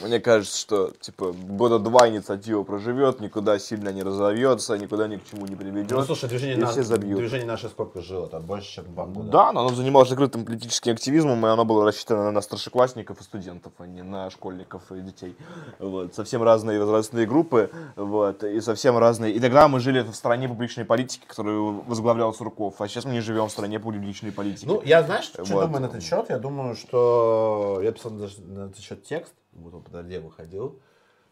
Мне 0.00 0.20
кажется, 0.20 0.58
что 0.58 0.92
типа 1.00 1.32
года 1.32 1.78
два 1.78 2.08
инициатива 2.08 2.62
проживет, 2.62 3.20
никуда 3.20 3.58
сильно 3.58 3.90
не 3.90 4.02
разовьется, 4.02 4.78
никуда 4.78 5.06
ни 5.06 5.16
к 5.16 5.24
чему 5.24 5.46
не 5.46 5.54
приведет. 5.54 5.90
Ну, 5.90 6.02
слушай, 6.02 6.28
движение, 6.28 6.56
и 6.56 6.60
наш- 6.60 6.70
все 6.70 6.82
забьют. 6.82 7.18
движение 7.18 7.46
наше 7.46 7.68
сколько 7.68 8.00
жило? 8.00 8.26
Там 8.26 8.42
больше, 8.42 8.72
чем 8.72 8.84
два 8.92 9.04
года. 9.04 9.28
Да, 9.28 9.52
но 9.52 9.60
оно 9.60 9.74
занималось 9.74 10.08
закрытым 10.08 10.44
политическим 10.46 10.92
активизмом, 10.92 11.44
и 11.44 11.48
оно 11.48 11.64
было 11.64 11.84
рассчитано 11.84 12.30
на 12.30 12.40
старшеклассников 12.40 13.20
и 13.20 13.22
студентов, 13.24 13.72
а 13.78 13.86
не 13.86 14.02
на 14.02 14.30
школьников 14.30 14.90
и 14.92 15.00
детей. 15.00 15.36
Вот. 15.78 16.14
Совсем 16.14 16.42
разные 16.42 16.80
возрастные 16.80 17.26
группы, 17.26 17.70
вот, 17.96 18.44
и 18.44 18.60
совсем 18.60 18.96
разные. 18.96 19.32
И 19.32 19.40
тогда 19.40 19.68
мы 19.68 19.80
жили 19.80 20.00
в 20.00 20.14
стране 20.14 20.48
публичной 20.48 20.84
политики, 20.84 21.24
которую 21.26 21.82
возглавлял 21.82 22.32
Сурков, 22.32 22.80
а 22.80 22.88
сейчас 22.88 23.04
мы 23.04 23.12
не 23.12 23.20
живем 23.20 23.48
в 23.48 23.52
стране 23.52 23.78
публичной 23.78 24.32
политики. 24.32 24.66
Ну, 24.66 24.80
я, 24.84 25.02
знаешь, 25.02 25.24
что 25.24 25.44
Вот. 25.44 25.66
думаю 25.66 25.82
на 25.82 25.86
этот 25.86 26.02
счет? 26.02 26.26
Я 26.30 26.38
думаю, 26.38 26.76
что... 26.76 27.80
Я 27.82 27.92
писал 27.92 28.12
даже 28.12 28.40
на 28.40 28.66
этот 28.66 28.78
счет 28.78 29.04
текст, 29.04 29.34
вот 29.52 29.74
он 29.74 29.81
подожди, 29.82 30.18
выходил, 30.18 30.80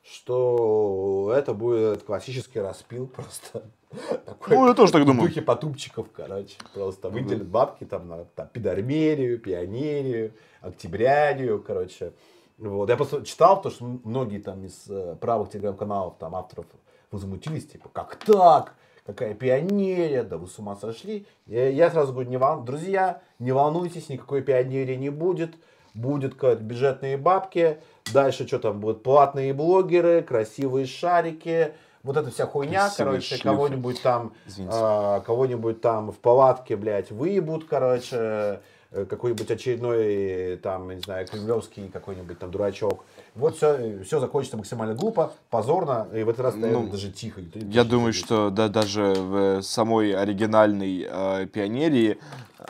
что 0.03 1.33
это 1.35 1.55
будет 1.55 2.03
классический 2.03 2.61
распил 2.61 3.07
просто. 3.07 3.65
Такой 4.27 4.57
Ну, 4.57 4.69
я 4.69 4.75
тоже 4.75 4.93
так 4.93 5.03
в 5.03 5.07
думаю. 5.07 5.29
духе 5.29 5.43
потупчиков, 5.43 6.09
короче. 6.13 6.57
Просто 6.75 7.11
выделят 7.11 7.49
бабки 7.49 7.85
там 7.85 8.09
на 8.09 8.25
там, 8.25 8.49
пидормерию, 8.49 9.39
пионерию, 9.39 10.33
октябрянию, 10.61 11.63
короче. 11.63 12.13
Вот. 12.59 12.89
Я 12.89 12.97
просто 12.97 13.25
читал, 13.25 13.61
то, 13.61 13.71
что 13.71 13.85
многие 14.05 14.39
там 14.39 14.65
из 14.65 14.87
э, 14.89 15.17
правых 15.21 15.51
телеграм-каналов, 15.51 16.19
там 16.19 16.35
авторов 16.37 16.67
возмутились, 17.11 17.67
типа, 17.67 17.89
как 17.89 18.17
так? 18.17 18.75
Какая 19.07 19.35
пионерия? 19.35 20.23
Да 20.23 20.37
вы 20.37 20.47
с 20.47 20.59
ума 20.59 20.77
сошли. 20.77 21.27
Я, 21.47 21.69
я 21.69 21.91
сразу 21.91 22.13
говорю, 22.13 22.29
не 22.29 22.37
вол... 22.37 22.61
друзья, 22.61 23.23
не 23.39 23.53
волнуйтесь, 23.53 24.09
никакой 24.09 24.43
пионерии 24.43 24.95
не 24.95 25.11
будет. 25.11 25.55
Будет 25.95 26.37
бюджетные 26.61 27.17
бабки. 27.17 27.79
Дальше 28.13 28.47
что 28.47 28.59
там 28.59 28.81
будут? 28.81 29.03
Платные 29.03 29.53
блогеры, 29.53 30.23
красивые 30.23 30.87
шарики. 30.87 31.73
Вот 32.03 32.17
эта 32.17 32.31
вся 32.31 32.47
хуйня, 32.47 32.87
Красивые 32.87 33.21
короче, 33.21 33.43
кого-нибудь 33.43 34.03
там, 34.03 34.33
а, 34.69 35.21
кого-нибудь 35.21 35.81
там 35.83 36.13
в 36.13 36.19
палатке, 36.19 36.77
блядь, 36.77 37.11
выебут, 37.11 37.67
короче, 37.69 38.61
э, 38.91 39.05
какой-нибудь 39.05 39.51
очередной, 39.51 40.57
там, 40.63 40.91
не 40.91 41.01
знаю, 41.01 41.27
кремлевский 41.27 41.89
какой-нибудь 41.89 42.39
там 42.39 42.51
дурачок. 42.51 43.05
Вот 43.41 43.57
все, 43.57 43.99
все 44.05 44.21
закончится 44.21 44.57
максимально 44.57 44.95
глупо, 44.95 45.33
позорно, 45.51 46.07
и 46.15 46.23
в 46.23 46.29
этот 46.29 46.41
раз, 46.41 46.55
Ну, 46.57 46.87
даже 46.89 47.11
тихо. 47.11 47.41
Я 47.41 47.83
будет 47.83 47.89
думаю, 47.89 48.13
сидеть. 48.13 48.27
что 48.27 48.51
да, 48.51 48.69
даже 48.69 49.15
в 49.17 49.63
самой 49.63 50.13
оригинальной 50.13 51.07
э, 51.11 51.47
пионерии 51.47 52.19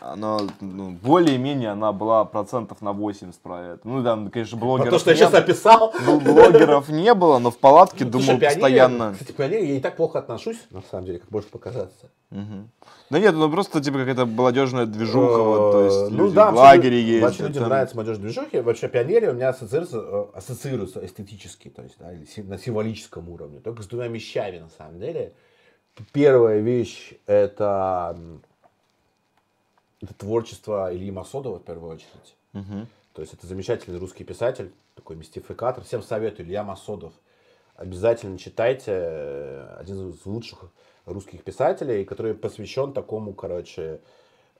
она 0.00 0.38
ну, 0.60 0.90
более-менее 1.02 1.70
она 1.70 1.92
была 1.92 2.24
процентов 2.24 2.80
на 2.80 2.92
80 2.92 3.34
про 3.40 3.60
это. 3.72 3.80
Ну, 3.84 4.02
там, 4.04 4.30
конечно, 4.30 4.56
Про 4.56 4.64
блогеров 4.66 4.90
то, 4.90 4.98
что 5.00 5.10
я 5.10 5.16
сейчас 5.16 5.34
описал. 5.34 5.92
Ну, 6.06 6.20
блогеров 6.20 6.88
не 6.88 7.12
было, 7.12 7.38
но 7.38 7.50
в 7.50 7.58
палатке, 7.58 8.04
Слушай, 8.04 8.10
думаю, 8.12 8.38
пионерия- 8.38 8.54
постоянно. 8.54 9.12
Кстати, 9.12 9.32
пионерия, 9.32 9.68
я 9.72 9.76
и 9.76 9.80
так 9.80 9.96
плохо 9.96 10.20
отношусь, 10.20 10.58
на 10.70 10.82
самом 10.90 11.06
деле, 11.06 11.18
как 11.18 11.30
может 11.30 11.50
показаться. 11.50 12.06
Мгм. 12.30 12.70
Да 13.10 13.18
нет, 13.18 13.34
ну 13.34 13.50
просто 13.50 13.80
типа 13.82 13.98
какая-то 13.98 14.24
молодежная 14.24 14.86
движуха, 14.86 15.42
вот, 15.42 15.72
то 15.72 15.80
Э, 15.80 15.84
есть 15.86 16.12
люди 16.12 16.34
да, 16.36 16.52
в 16.52 16.54
лагере 16.54 17.02
ездят. 17.02 17.22
Вообще 17.30 17.42
людям 17.48 17.64
нравятся 17.64 17.96
молодежные 17.96 18.30
движухи. 18.30 18.60
Вообще 18.60 18.86
пионерия 18.88 19.30
у 19.30 19.34
меня 19.34 19.48
ассоциируется, 19.48 20.26
ассоциируется 20.60 21.04
эстетически, 21.04 21.68
то 21.68 21.82
есть 21.82 21.96
да, 21.98 22.12
на 22.44 22.58
символическом 22.58 23.28
уровне. 23.28 23.60
Только 23.60 23.82
с 23.82 23.86
двумя 23.86 24.08
вещами, 24.08 24.58
на 24.58 24.68
самом 24.68 25.00
деле. 25.00 25.32
Первая 26.12 26.60
вещь 26.60 27.14
это, 27.26 28.16
это 30.00 30.14
творчество 30.14 30.94
Ильи 30.94 31.10
Масодова, 31.10 31.58
в 31.58 31.64
первую 31.64 31.94
очередь. 31.94 32.36
Мгм. 32.52 32.86
То 33.12 33.22
есть 33.22 33.34
это 33.34 33.46
замечательный 33.46 33.98
русский 33.98 34.24
писатель, 34.24 34.72
такой 34.94 35.16
мистификатор. 35.16 35.82
Всем 35.84 36.02
советую, 36.02 36.46
Илья 36.46 36.62
Масодов. 36.62 37.12
Обязательно 37.76 38.38
читайте. 38.38 38.92
э, 38.92 39.76
Один 39.80 40.10
из 40.10 40.24
лучших 40.26 40.70
русских 41.06 41.42
писателей, 41.42 42.04
который 42.04 42.34
посвящен 42.34 42.92
такому, 42.92 43.32
короче, 43.32 44.00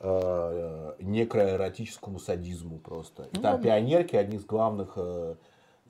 э, 0.00 0.94
некроэротическому 1.00 2.18
садизму 2.18 2.78
просто. 2.78 3.28
И 3.32 3.38
там 3.38 3.62
пионерки, 3.62 4.16
одни 4.16 4.36
из 4.36 4.44
главных, 4.44 4.94
э, 4.96 5.36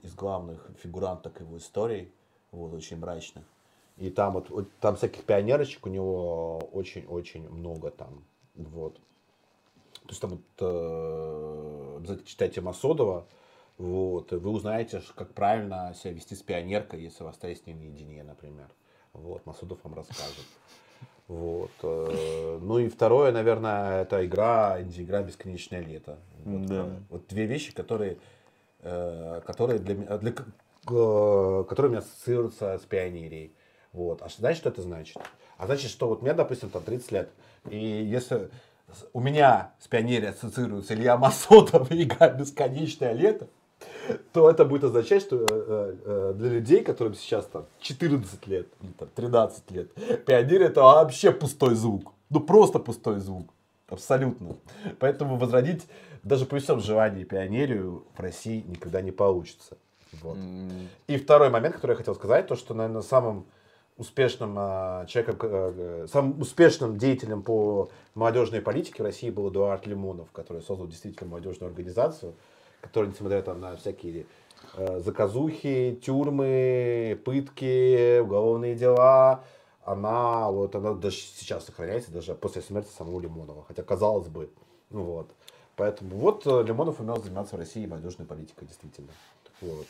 из 0.03 0.15
главных 0.15 0.67
фигуранток 0.83 1.41
его 1.41 1.59
историй, 1.59 2.13
вот, 2.53 2.73
очень 2.75 2.99
мрачных. 2.99 3.45
И 3.97 4.11
там 4.11 4.33
вот, 4.33 4.69
там 4.81 4.97
всяких 4.97 5.25
пионерочек 5.25 5.87
у 5.87 5.91
него 5.91 6.59
очень-очень 6.73 7.49
много 7.51 7.91
там. 7.91 8.25
Вот. 8.55 8.95
То 8.95 10.09
есть 10.09 10.21
там 10.21 10.31
вот, 10.31 10.41
э, 10.59 11.97
обязательно 11.99 12.27
читайте 12.27 12.61
Масодова, 12.61 13.27
вот, 13.79 14.33
и 14.33 14.37
вы 14.37 14.51
узнаете, 14.51 15.03
как 15.15 15.33
правильно 15.35 15.95
себя 15.95 16.13
вести 16.13 16.35
с 16.35 16.43
пионеркой, 16.43 17.03
если 17.03 17.23
вы 17.23 17.31
остаетесь 17.31 17.63
с 17.63 17.67
ней 17.67 17.75
наедине, 17.75 18.23
например. 18.25 18.69
Вот, 19.13 19.45
Масудов 19.47 19.79
вам 19.85 19.95
расскажет. 19.95 20.47
Вот. 21.29 21.71
э, 21.83 22.59
Ну 22.61 22.79
и 22.79 22.89
второе, 22.89 23.31
наверное, 23.33 24.03
это 24.03 24.27
игра, 24.27 24.83
инди-игра 24.83 25.23
«Бесконечное 25.23 25.81
лето». 25.81 26.19
Вот, 26.45 26.67
Да. 26.67 26.87
э, 26.87 26.97
вот 27.09 27.27
две 27.29 27.47
вещи, 27.47 27.73
которые, 27.73 28.19
которые 28.83 29.79
для 29.79 29.95
для, 29.95 30.31
э, 30.31 31.65
которые 31.69 31.89
у 31.89 31.91
меня 31.91 31.99
ассоциируются 31.99 32.79
с 32.79 32.83
пионерией. 32.83 33.53
Вот. 33.93 34.23
А 34.23 34.29
знаешь, 34.29 34.57
что 34.57 34.69
это 34.69 34.83
значит? 34.83 35.17
А 35.59 35.67
значит, 35.67 35.91
что 35.91 36.09
вот 36.09 36.23
мне, 36.23 36.33
допустим, 36.33 36.71
там 36.71 36.83
30 36.83 37.13
лет, 37.13 37.31
и 37.69 37.77
если 37.77 38.51
у 39.13 39.21
меня 39.21 39.73
с 39.79 39.89
пионерией 39.89 40.31
ассоциируется 40.31 40.95
Илья 40.95 41.17
Масотов 41.17 41.91
и 41.91 42.05
«Бесконечное 42.05 43.13
лето», 43.13 43.49
то 44.33 44.51
это 44.51 44.65
будет 44.65 44.85
означать, 44.85 45.23
что 45.23 45.37
э, 45.37 45.47
э, 45.49 45.97
э, 46.05 46.35
для 46.37 46.51
людей, 46.51 46.83
которым 46.83 47.15
сейчас 47.15 47.47
там 47.47 47.67
14 47.81 48.47
лет 48.47 48.67
там 48.99 49.09
13 49.15 49.71
лет, 49.71 49.93
пионер 50.25 50.63
это 50.63 50.83
вообще 50.83 51.33
пустой 51.33 51.75
звук. 51.75 52.13
Ну 52.29 52.41
просто 52.41 52.79
пустой 52.79 53.21
звук. 53.21 53.49
Абсолютно. 53.89 54.57
Поэтому 54.99 55.37
возродить 55.37 55.87
даже 56.23 56.47
при 56.47 56.59
всем 56.59 56.81
желании 56.81 57.25
пионерию 57.25 58.05
в 58.17 58.21
России 58.21 58.65
никогда 58.67 59.01
не 59.01 59.13
получится. 59.13 59.77
Вот. 60.23 60.37
М, 60.37 60.89
И 61.07 61.17
второй 61.17 61.51
момент, 61.51 61.77
который 61.77 61.93
я 61.93 61.97
хотел 61.97 62.15
сказать, 62.15 62.47
то, 62.47 62.57
что, 62.57 62.75
наверное, 62.75 63.03
самым 63.03 63.47
успешным 63.97 64.57
э, 64.59 65.07
человеком, 65.09 65.37
э, 65.43 66.07
самым 66.11 66.41
успешным 66.41 66.97
деятелем 66.99 67.43
по 67.43 67.91
молодежной 68.15 68.61
политике 68.61 69.03
в 69.03 69.07
России 69.07 69.31
был 69.31 69.51
Эдуард 69.51 69.87
Лимонов, 69.87 70.31
который 70.33 70.63
создал 70.63 70.87
действительно 70.89 71.31
молодежную 71.31 71.69
организацию, 71.69 72.35
которая, 72.81 73.11
несмотря 73.11 73.43
там, 73.43 73.61
на 73.61 73.77
всякие 73.77 74.27
э, 74.75 75.01
заказухи, 75.01 76.01
тюрьмы, 76.03 77.21
пытки, 77.25 78.21
уголовные 78.21 78.75
дела, 78.75 79.45
она 79.85 80.51
вот 80.51 80.75
она 80.75 80.95
даже 80.95 81.17
сейчас 81.17 81.67
сохраняется, 81.67 82.11
даже 82.11 82.35
после 82.35 82.63
смерти 82.63 82.89
самого 82.97 83.21
Лимонова. 83.21 83.65
Хотя 83.69 83.83
казалось 83.83 84.29
бы, 84.29 84.51
ну 84.91 85.03
вот. 85.05 85.31
Поэтому 85.77 86.17
вот 86.17 86.47
э, 86.47 86.63
Лимонов 86.63 87.01
умел 87.01 87.23
заниматься 87.23 87.57
в 87.57 87.59
России 87.59 87.87
молодежной 87.87 88.27
политикой, 88.27 88.67
действительно. 88.67 89.09
Вот. 89.63 89.87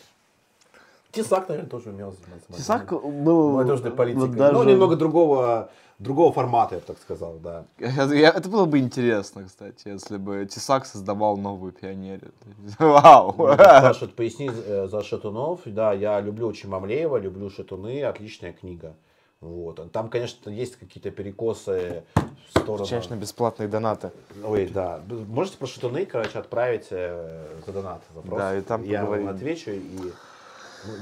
Тесак, 1.13 1.49
наверное, 1.49 1.69
тоже 1.71 1.91
умел 1.91 2.13
заниматься 2.13 2.53
Тесак 2.53 2.93
был... 2.93 3.51
молодежной 3.51 3.91
политикой. 3.91 4.29
вот 4.29 4.37
даже- 4.37 4.53
Ну, 4.53 4.63
немного 4.63 4.95
другого, 4.95 5.71
другого 5.99 6.33
формата, 6.33 6.77
я 6.77 6.81
бы 6.81 6.87
так 6.87 6.99
сказал, 7.01 7.35
да. 7.43 7.65
Это, 7.79 8.15
я- 8.15 8.31
это 8.31 8.49
было 8.49 8.65
бы 8.67 8.79
интересно, 8.79 9.45
кстати, 9.45 9.89
если 9.89 10.19
бы 10.19 10.47
Тесак 10.47 10.87
создавал 10.87 11.37
новую 11.37 11.73
пионерию. 11.73 12.31
Вау! 12.79 13.33
Спрашивают, 13.33 14.15
поясни 14.15 14.49
э, 14.55 14.87
за 14.87 15.03
Шатунов. 15.03 15.63
Да, 15.65 15.93
я 15.93 16.21
люблю 16.21 16.47
очень 16.47 16.69
Мамлеева, 16.69 17.17
люблю 17.17 17.51
Шатуны, 17.51 18.05
отличная 18.05 18.53
книга. 18.53 18.95
Вот. 19.41 19.91
Там, 19.93 20.11
конечно, 20.11 20.51
есть 20.51 20.77
какие-то 20.77 21.11
перекосы 21.11 22.05
в 22.53 22.59
сторону... 22.59 22.87
Чаще 22.87 23.09
на 23.09 23.17
бесплатные 23.17 23.69
донаты. 23.69 24.11
Ой, 24.45 24.67
да. 24.67 25.01
Можете 25.29 25.57
про 25.57 25.67
Шатуны, 25.67 26.05
короче, 26.05 26.39
отправить 26.39 26.89
э, 26.91 27.47
за 27.67 27.73
донат 27.73 28.03
вопрос. 28.13 28.39
Да, 28.39 28.59
и 28.59 28.61
там 28.61 28.83
Я 28.85 29.01
поговорим. 29.01 29.27
вам 29.27 29.35
отвечу 29.37 29.71
и, 29.71 29.81
ну, 29.81 30.11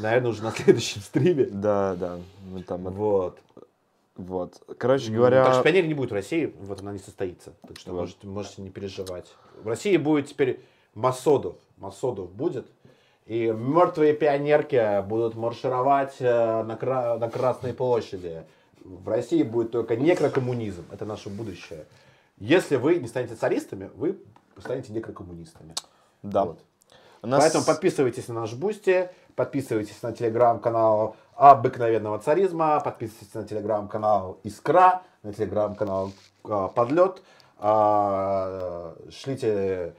наверное, 0.01 0.31
уже 0.31 0.45
на 0.45 0.53
следующем 0.57 1.01
стриме. 1.01 1.47
Да, 1.47 1.97
да. 1.97 2.19
Ну, 2.53 2.63
там, 2.63 2.83
Вот. 2.85 3.39
вот. 4.15 4.63
Короче 4.79 5.07
Так 5.07 5.15
говоря, 5.17 5.53
что 5.53 5.63
пионер 5.65 5.87
не 5.89 5.95
будет 5.95 6.13
в 6.13 6.15
России, 6.15 6.55
вот 6.61 6.81
она 6.81 6.93
не 6.93 7.01
состоится. 7.01 7.55
Так 7.67 7.77
что 7.81 7.91
Вот. 7.91 8.01
можете, 8.03 8.27
можете 8.29 8.63
не 8.63 8.71
переживать. 8.71 9.27
В 9.61 9.67
России 9.67 9.97
будет 9.97 10.29
теперь 10.29 10.61
Масодов. 10.95 11.57
Масодов 11.77 12.31
будет. 12.31 12.69
И 13.29 13.47
мертвые 13.53 14.15
пионерки 14.15 15.03
будут 15.03 15.35
маршировать 15.37 16.17
э, 16.19 16.63
на, 16.63 16.77
Кра- 16.77 17.19
на 17.19 17.29
Красной 17.31 17.75
площади. 17.75 18.43
В 18.83 19.07
России 19.07 19.43
будет 19.43 19.71
только 19.71 19.97
некрокоммунизм. 19.97 20.85
Это 20.91 21.05
наше 21.05 21.29
будущее. 21.29 21.85
Если 22.39 22.77
вы 22.77 22.97
не 22.97 23.07
станете 23.07 23.35
царистами, 23.35 23.91
вы 23.97 24.19
станете 24.59 24.93
некрокоммунистами. 24.95 25.75
да. 26.23 26.45
Вот. 26.47 26.61
Нас- 27.21 27.43
Поэтому 27.43 27.65
подписывайтесь 27.65 28.29
на 28.29 28.35
наш 28.35 28.55
Бусти, 28.55 29.11
подписывайтесь 29.35 30.01
на 30.03 30.13
телеграм-канал 30.13 31.17
обыкновенного 31.35 32.19
царизма, 32.21 32.81
подписывайтесь 32.81 33.35
на 33.35 33.45
телеграм-канал 33.45 34.39
Искра, 34.45 35.03
на 35.23 35.33
телеграм-канал 35.35 36.13
а, 36.45 36.69
Подлет, 36.69 37.21
а, 37.59 38.95
шлите 39.11 39.95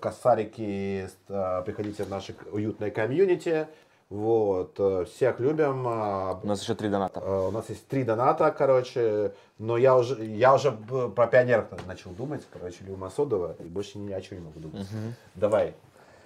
косарики, 0.00 1.08
а, 1.28 1.62
приходите 1.62 2.04
в 2.04 2.08
наше 2.10 2.34
уютное 2.52 2.90
комьюнити. 2.90 3.66
Вот, 4.08 4.74
э, 4.80 5.04
всех 5.04 5.38
любим. 5.38 5.84
а, 5.86 6.40
У 6.42 6.46
нас 6.48 6.60
еще 6.62 6.74
три 6.74 6.88
доната. 6.88 7.20
Э, 7.20 7.46
У 7.46 7.52
нас 7.52 7.68
есть 7.68 7.86
три 7.86 8.02
доната, 8.02 8.50
короче, 8.50 9.32
но 9.58 9.76
я 9.76 9.96
уже, 9.96 10.24
я 10.24 10.52
уже 10.52 10.72
про 10.72 11.28
пионеров 11.28 11.66
начал 11.86 12.10
думать, 12.10 12.42
короче, 12.52 12.78
Льва 12.84 12.96
Масодова, 12.96 13.54
и 13.60 13.68
больше 13.68 13.98
ни 13.98 14.12
о 14.12 14.20
чем 14.20 14.38
не 14.38 14.44
могу 14.44 14.58
думать. 14.58 14.88
Давай, 15.36 15.74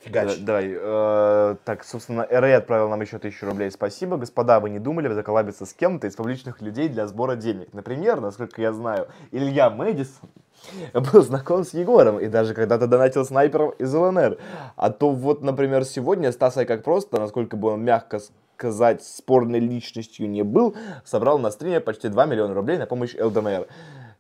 фигач. 0.01 0.39
Да- 0.39 0.45
Давай. 0.47 0.75
э, 0.75 1.57
так, 1.65 1.85
собственно, 1.85 2.27
РА 2.31 2.57
отправил 2.57 2.89
нам 2.89 3.03
еще 3.03 3.19
тысячу 3.19 3.45
рублей. 3.45 3.71
Спасибо. 3.71 4.17
Господа, 4.17 4.61
вы 4.61 4.71
не 4.71 4.79
думали 4.79 5.13
заколабиться 5.13 5.67
с 5.67 5.75
кем-то 5.75 6.07
из 6.07 6.17
публичных 6.17 6.63
людей 6.63 6.89
для 6.89 7.07
сбора 7.07 7.37
денег? 7.37 7.75
Например, 7.75 8.19
насколько 8.23 8.63
я 8.63 8.73
знаю, 8.73 9.09
Илья 9.31 9.69
Мэдисон 9.69 10.31
был 10.95 11.23
знаком 11.23 11.65
с 11.65 11.75
Егором 11.75 12.19
и 12.21 12.27
даже 12.29 12.55
когда-то 12.55 12.87
донатил 12.87 13.25
снайперов 13.25 13.75
из 13.79 13.93
ЛНР. 13.93 14.39
А 14.77 14.91
то 14.91 15.11
вот, 15.11 15.43
например, 15.43 15.85
сегодня 15.85 16.33
Стас 16.33 16.55
как 16.55 16.83
просто, 16.83 17.19
насколько 17.21 17.57
бы 17.57 17.69
он 17.73 17.85
мягко 17.85 18.21
сказать, 18.57 19.03
спорной 19.03 19.59
личностью 19.61 20.29
не 20.31 20.43
был, 20.43 20.77
собрал 21.05 21.39
на 21.39 21.51
стриме 21.51 21.81
почти 21.81 22.09
2 22.09 22.27
миллиона 22.27 22.55
рублей 22.55 22.79
на 22.79 22.87
помощь 22.87 23.15
ЛДНР. 23.15 23.67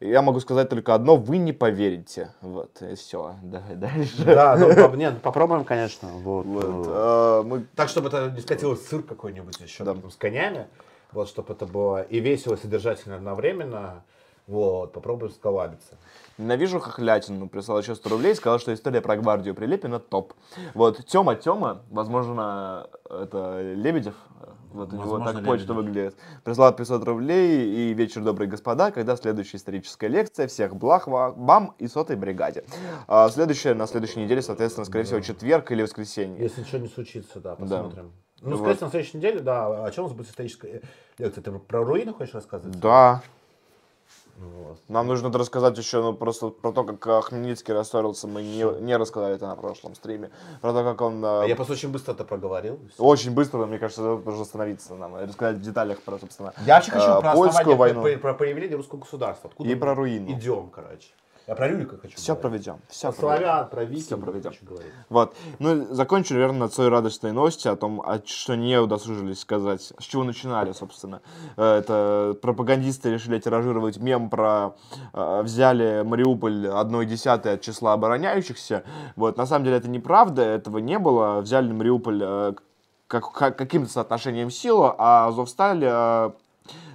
Я 0.00 0.22
могу 0.22 0.40
сказать 0.40 0.68
только 0.68 0.92
одно, 0.94 1.16
вы 1.16 1.38
не 1.38 1.52
поверите. 1.52 2.30
Вот, 2.42 2.82
и 2.82 2.94
все. 2.96 3.36
Давай 3.42 3.76
дальше. 3.76 4.24
Да, 4.24 4.56
ну, 4.56 4.74
по- 4.74 4.94
нет, 4.96 5.22
попробуем, 5.22 5.64
конечно. 5.64 6.08
Вот. 6.08 6.44
Вот, 6.44 6.86
э, 6.88 6.90
э, 6.90 7.42
мы 7.46 7.64
Так, 7.76 7.88
чтобы 7.88 8.08
это 8.08 8.30
не 8.30 8.40
скатилось 8.40 8.80
цирк 8.84 9.06
какой-нибудь 9.06 9.60
еще 9.60 9.84
Да. 9.84 9.94
там, 9.94 10.10
с 10.10 10.16
конями, 10.16 10.66
вот, 11.12 11.28
чтобы 11.28 11.52
это 11.54 11.64
было 11.64 12.02
и 12.02 12.18
весело, 12.20 12.54
и 12.54 12.56
содержательно 12.58 13.16
одновременно. 13.16 14.02
Вот, 14.46 14.92
попробуем 14.92 15.32
сколабиться. 15.32 15.94
Ненавижу 16.38 16.80
хохлятину. 16.80 17.48
Прислал 17.48 17.78
еще 17.78 17.94
100 17.94 18.08
рублей, 18.10 18.34
сказал, 18.34 18.58
что 18.58 18.74
история 18.74 19.00
про 19.00 19.16
гвардию 19.16 19.54
Прилепина 19.54 20.00
топ. 20.00 20.32
Вот, 20.74 21.04
Тёма 21.06 21.36
Тёма, 21.36 21.82
возможно, 21.90 22.88
это 23.08 23.60
Лебедев, 23.74 24.14
вот 24.72 24.92
у 24.92 24.96
него 24.96 25.18
так 25.20 25.44
почта 25.44 25.72
выглядит. 25.74 26.16
Прислал 26.42 26.74
500 26.74 27.04
рублей 27.04 27.90
и 27.90 27.94
вечер, 27.94 28.22
добрые 28.22 28.48
господа, 28.48 28.90
когда 28.90 29.14
следующая 29.16 29.58
историческая 29.58 30.08
лекция. 30.08 30.48
Всех 30.48 30.74
благ 30.74 31.06
вам 31.06 31.74
и 31.78 31.86
сотой 31.86 32.16
бригаде. 32.16 32.64
А 33.06 33.28
следующая 33.28 33.74
на 33.74 33.86
следующей 33.86 34.20
неделе, 34.24 34.42
соответственно, 34.42 34.84
скорее 34.84 35.04
всего, 35.04 35.20
четверг 35.20 35.70
или 35.70 35.82
воскресенье. 35.82 36.42
Если 36.42 36.62
ничего 36.62 36.78
не 36.78 36.88
случится, 36.88 37.38
да, 37.40 37.50
Да. 37.50 37.56
посмотрим. 37.56 38.12
Ну, 38.40 38.56
Вот. 38.56 38.58
скорее 38.58 38.78
на 38.80 38.90
следующей 38.90 39.16
неделе, 39.18 39.40
да. 39.40 39.84
О 39.84 39.90
чем 39.92 40.04
у 40.04 40.08
нас 40.08 40.16
будет 40.16 40.28
историческая 40.28 40.82
лекция? 41.18 41.42
Ты 41.42 41.52
про 41.52 41.84
руины 41.84 42.12
хочешь 42.12 42.34
рассказывать? 42.34 42.78
Да, 42.80 43.22
Вот. 44.36 44.78
нам 44.88 45.06
нужно 45.06 45.30
рассказать 45.32 45.78
еще 45.78 46.02
ну, 46.02 46.12
просто 46.12 46.48
про 46.48 46.72
то, 46.72 46.84
как 46.84 47.06
а, 47.06 47.20
Хмельницкий 47.20 47.72
рассорился. 47.72 48.26
Мы 48.26 48.42
не, 48.42 48.64
не 48.80 48.96
рассказали 48.96 49.34
это 49.36 49.46
на 49.46 49.56
прошлом 49.56 49.94
стриме. 49.94 50.30
Про 50.60 50.72
то, 50.72 50.82
как 50.82 51.00
он 51.00 51.24
А 51.24 51.44
я 51.44 51.54
просто 51.56 51.74
очень 51.74 51.90
быстро 51.90 52.12
это 52.12 52.24
проговорил. 52.24 52.78
Очень 52.98 53.32
быстро, 53.32 53.64
мне 53.66 53.78
кажется, 53.78 54.02
нужно 54.02 54.42
остановиться 54.42 54.94
нам 54.94 55.16
и 55.18 55.24
рассказать 55.24 55.58
в 55.58 55.62
деталях 55.62 56.00
про, 56.02 56.18
собственно, 56.18 56.52
Я 56.66 56.76
вообще 56.76 56.90
хочу 56.90 57.10
э, 57.10 57.20
про 57.20 57.32
польскую 57.34 57.76
войну. 57.76 58.02
про, 58.02 58.18
про 58.18 58.34
появление 58.34 58.76
русского 58.76 59.00
государства. 59.00 59.50
Откуда 59.50 59.68
И 59.68 59.74
про 59.74 59.94
руину. 59.94 60.30
Идем, 60.32 60.70
короче. 60.70 61.08
Я 61.46 61.54
про 61.54 61.68
Рюрика 61.68 61.98
хочу 61.98 62.16
Все 62.16 62.34
говорить. 62.34 62.64
проведем. 62.64 62.80
Все 62.88 63.12
Про 63.12 63.20
славян, 63.20 63.68
про 63.68 63.84
викингов 63.84 64.06
Всё 64.06 64.16
проведем. 64.16 64.50
хочу 64.50 64.64
говорить. 64.64 64.92
Вот. 65.10 65.36
Ну, 65.58 65.76
и 65.82 65.94
закончу, 65.94 66.32
наверное, 66.34 66.60
на 66.60 66.68
своей 66.68 66.88
радостной 66.88 67.32
новости 67.32 67.68
о 67.68 67.76
том, 67.76 68.00
о, 68.00 68.20
что 68.24 68.54
не 68.56 68.80
удосужились 68.80 69.40
сказать, 69.40 69.92
с 69.98 70.02
чего 70.04 70.24
начинали, 70.24 70.72
собственно. 70.72 71.20
Э, 71.58 71.80
Это 71.80 72.34
пропагандисты 72.40 73.10
решили 73.12 73.38
тиражировать 73.38 73.98
мем 73.98 74.30
про 74.30 74.74
э, 75.12 75.42
взяли 75.42 76.02
Мариуполь 76.02 76.66
одной 76.68 77.04
десятой 77.04 77.54
от 77.54 77.60
числа 77.60 77.92
обороняющихся. 77.92 78.82
Вот. 79.16 79.36
На 79.36 79.44
самом 79.44 79.66
деле 79.66 79.76
это 79.76 79.88
неправда, 79.90 80.40
этого 80.42 80.78
не 80.78 80.98
было. 80.98 81.40
Взяли 81.42 81.70
Мариуполь 81.72 82.20
э, 82.24 82.54
как, 83.06 83.32
как- 83.32 83.58
каким-то 83.58 83.90
соотношением 83.92 84.50
сил, 84.50 84.82
а 84.82 85.26
Азовсталь 85.28 85.82
э, 85.84 86.30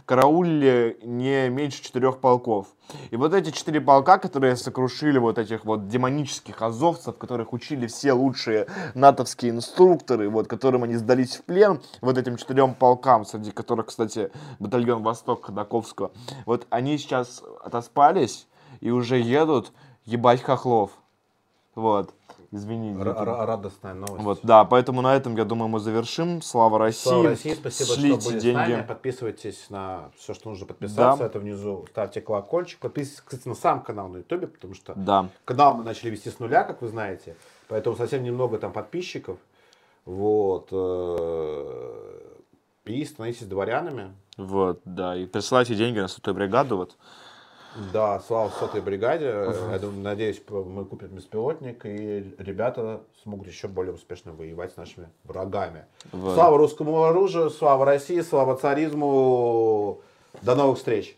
караулили 0.10 0.98
не 1.04 1.50
меньше 1.50 1.84
четырех 1.84 2.18
полков. 2.18 2.70
И 3.12 3.16
вот 3.16 3.36
эти 3.36 3.52
четыре 3.52 3.80
полка, 3.80 4.18
которые 4.18 4.56
сокрушили 4.56 5.20
вот 5.20 5.38
этих 5.38 5.66
вот 5.66 5.88
демонических 5.88 6.60
азовцев, 6.64 7.16
которых 7.20 7.54
учили 7.54 7.86
все 7.86 8.14
лучшие 8.14 8.66
натовские 8.96 9.52
инструкторы, 9.52 10.28
вот, 10.28 10.48
которым 10.48 10.82
они 10.82 10.96
сдались 10.96 11.36
в 11.36 11.44
плен, 11.44 11.80
вот 12.02 12.18
этим 12.18 12.38
четырем 12.38 12.74
полкам, 12.74 13.24
среди 13.24 13.52
которых, 13.52 13.86
кстати, 13.86 14.32
батальон 14.58 15.04
Восток 15.04 15.46
Ходаковского, 15.46 16.10
вот 16.48 16.66
они 16.72 16.98
сейчас 16.98 17.44
отоспались 17.62 18.48
и 18.80 18.90
уже 18.90 19.20
едут 19.20 19.72
ебать 20.06 20.42
хохлов. 20.42 20.90
Вот. 21.76 22.16
Р- 22.52 23.08
р- 23.08 23.46
радостная 23.48 23.94
новость. 23.94 24.24
Вот, 24.24 24.40
да, 24.44 24.66
поэтому 24.66 25.02
на 25.02 25.16
этом, 25.16 25.36
я 25.38 25.46
думаю, 25.46 25.68
мы 25.70 25.80
завершим. 25.80 26.42
Слава 26.42 26.80
России. 26.80 27.04
Слава 27.10 27.24
России, 27.30 27.54
спасибо, 27.54 27.94
Шлите 27.94 28.20
что 28.22 28.30
были 28.32 28.40
деньги. 28.40 28.56
с 28.56 28.70
нами. 28.70 28.86
Подписывайтесь 28.88 29.70
на 29.70 30.10
все, 30.18 30.34
что 30.34 30.50
нужно 30.50 30.66
подписаться. 30.66 31.20
Да. 31.20 31.26
Это 31.28 31.40
внизу. 31.40 31.86
Ставьте 31.92 32.22
колокольчик. 32.22 32.80
Подписывайтесь, 32.80 33.22
кстати, 33.26 33.48
на 33.48 33.56
сам 33.56 33.82
канал 33.82 34.08
на 34.10 34.18
Ютубе, 34.18 34.48
потому 34.48 34.74
что 34.74 34.94
Да. 34.96 35.30
канал 35.46 35.76
мы 35.76 35.84
начали 35.84 36.10
вести 36.10 36.30
с 36.32 36.40
нуля, 36.40 36.64
как 36.64 36.82
вы 36.82 36.88
знаете. 36.88 37.36
Поэтому 37.68 37.96
совсем 37.96 38.24
немного 38.24 38.58
там 38.58 38.72
подписчиков. 38.74 39.38
Вот. 40.06 40.70
э, 40.72 42.20
И 42.86 43.06
становитесь 43.06 43.46
дворянами. 43.46 44.14
Вот, 44.38 44.82
да. 44.86 45.16
И 45.16 45.28
присылайте 45.28 45.76
деньги 45.76 46.00
на 46.00 46.08
сотую 46.08 46.34
бригаду. 46.34 46.78
Вот. 46.78 46.98
Да, 47.94 48.20
слава 48.20 48.50
сотой 48.60 48.82
бригаде. 48.82 49.26
Я 49.72 49.80
думаю, 49.80 50.02
надеюсь, 50.02 50.42
мы 50.50 50.86
купим 50.86 51.10
беспилотник, 51.10 51.86
и 51.86 52.36
ребята 52.38 53.02
смогут 53.22 53.48
еще 53.48 53.68
более 53.68 53.94
успешно 53.94 54.34
воевать 54.34 54.74
с 54.74 54.78
нашими 54.78 55.10
врагами. 55.24 55.86
Вот. 56.12 56.34
Слава 56.34 56.58
русскому 56.58 57.04
оружию, 57.04 57.50
слава 57.50 57.86
России, 57.86 58.22
слава 58.22 58.56
царизму. 58.56 60.02
До 60.42 60.56
новых 60.56 60.78
встреч. 60.78 61.18